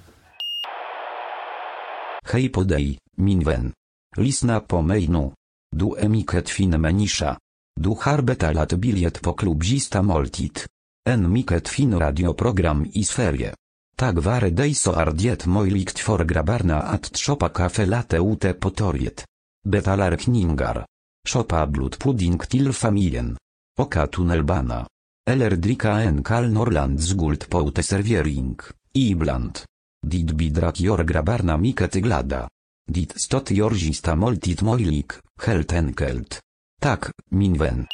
Hej 2.31 2.49
podej, 2.49 2.97
min 3.17 3.39
vän. 3.43 3.73
Lisna 4.17 4.59
po 4.59 4.81
mejnu. 4.81 5.31
Du 5.75 5.95
emiket 5.99 6.49
fin 6.49 6.81
menisza. 6.81 7.37
Du 7.79 7.95
harbeta 8.01 8.51
lat 8.51 8.73
biliet 8.73 9.21
po 9.21 9.33
klubzista 9.33 10.01
moltit. 10.01 10.67
En 11.09 11.31
miket 11.33 11.67
fin 11.69 11.99
radioprogram 11.99 12.85
i 12.93 13.03
sferie. 13.03 13.53
Tak 13.95 14.15
ware 14.25 14.49
dejso 14.49 14.91
ardiet 14.91 15.45
mojlikt 15.45 15.99
for 15.99 16.23
grabarna 16.25 16.81
at 16.81 17.03
trzopa 17.13 17.49
kafe 17.49 17.85
late 17.85 18.17
ute 18.19 18.53
potoriet. 18.53 19.25
Betalar 19.67 20.15
kningar. 20.17 20.85
Szopa 21.27 21.65
blut 21.67 21.99
pudding 21.99 22.39
til 22.49 22.73
familien. 22.73 23.37
Oka 23.79 24.07
tunnelbana. 24.07 24.85
Eller 25.31 25.55
drika 25.55 26.01
en 26.03 26.23
kal 26.23 26.49
norland 26.51 26.99
z 26.99 27.13
guld 27.15 27.45
poute 27.47 27.83
serviering. 27.83 28.59
Ibland. 28.91 29.63
Dit 30.03 30.33
bidrak 30.35 30.81
jor 30.83 31.05
grabarna 31.07 31.55
miket 31.57 31.95
glada. 32.03 32.49
Dit 32.83 33.13
stot 33.15 33.53
jorzista 33.55 34.15
moltit 34.15 34.61
mojlik, 34.61 35.15
helt 35.45 35.71
enkelt. 35.71 36.41
Tak, 36.81 37.11
min 37.29 37.57
wen. 37.57 37.87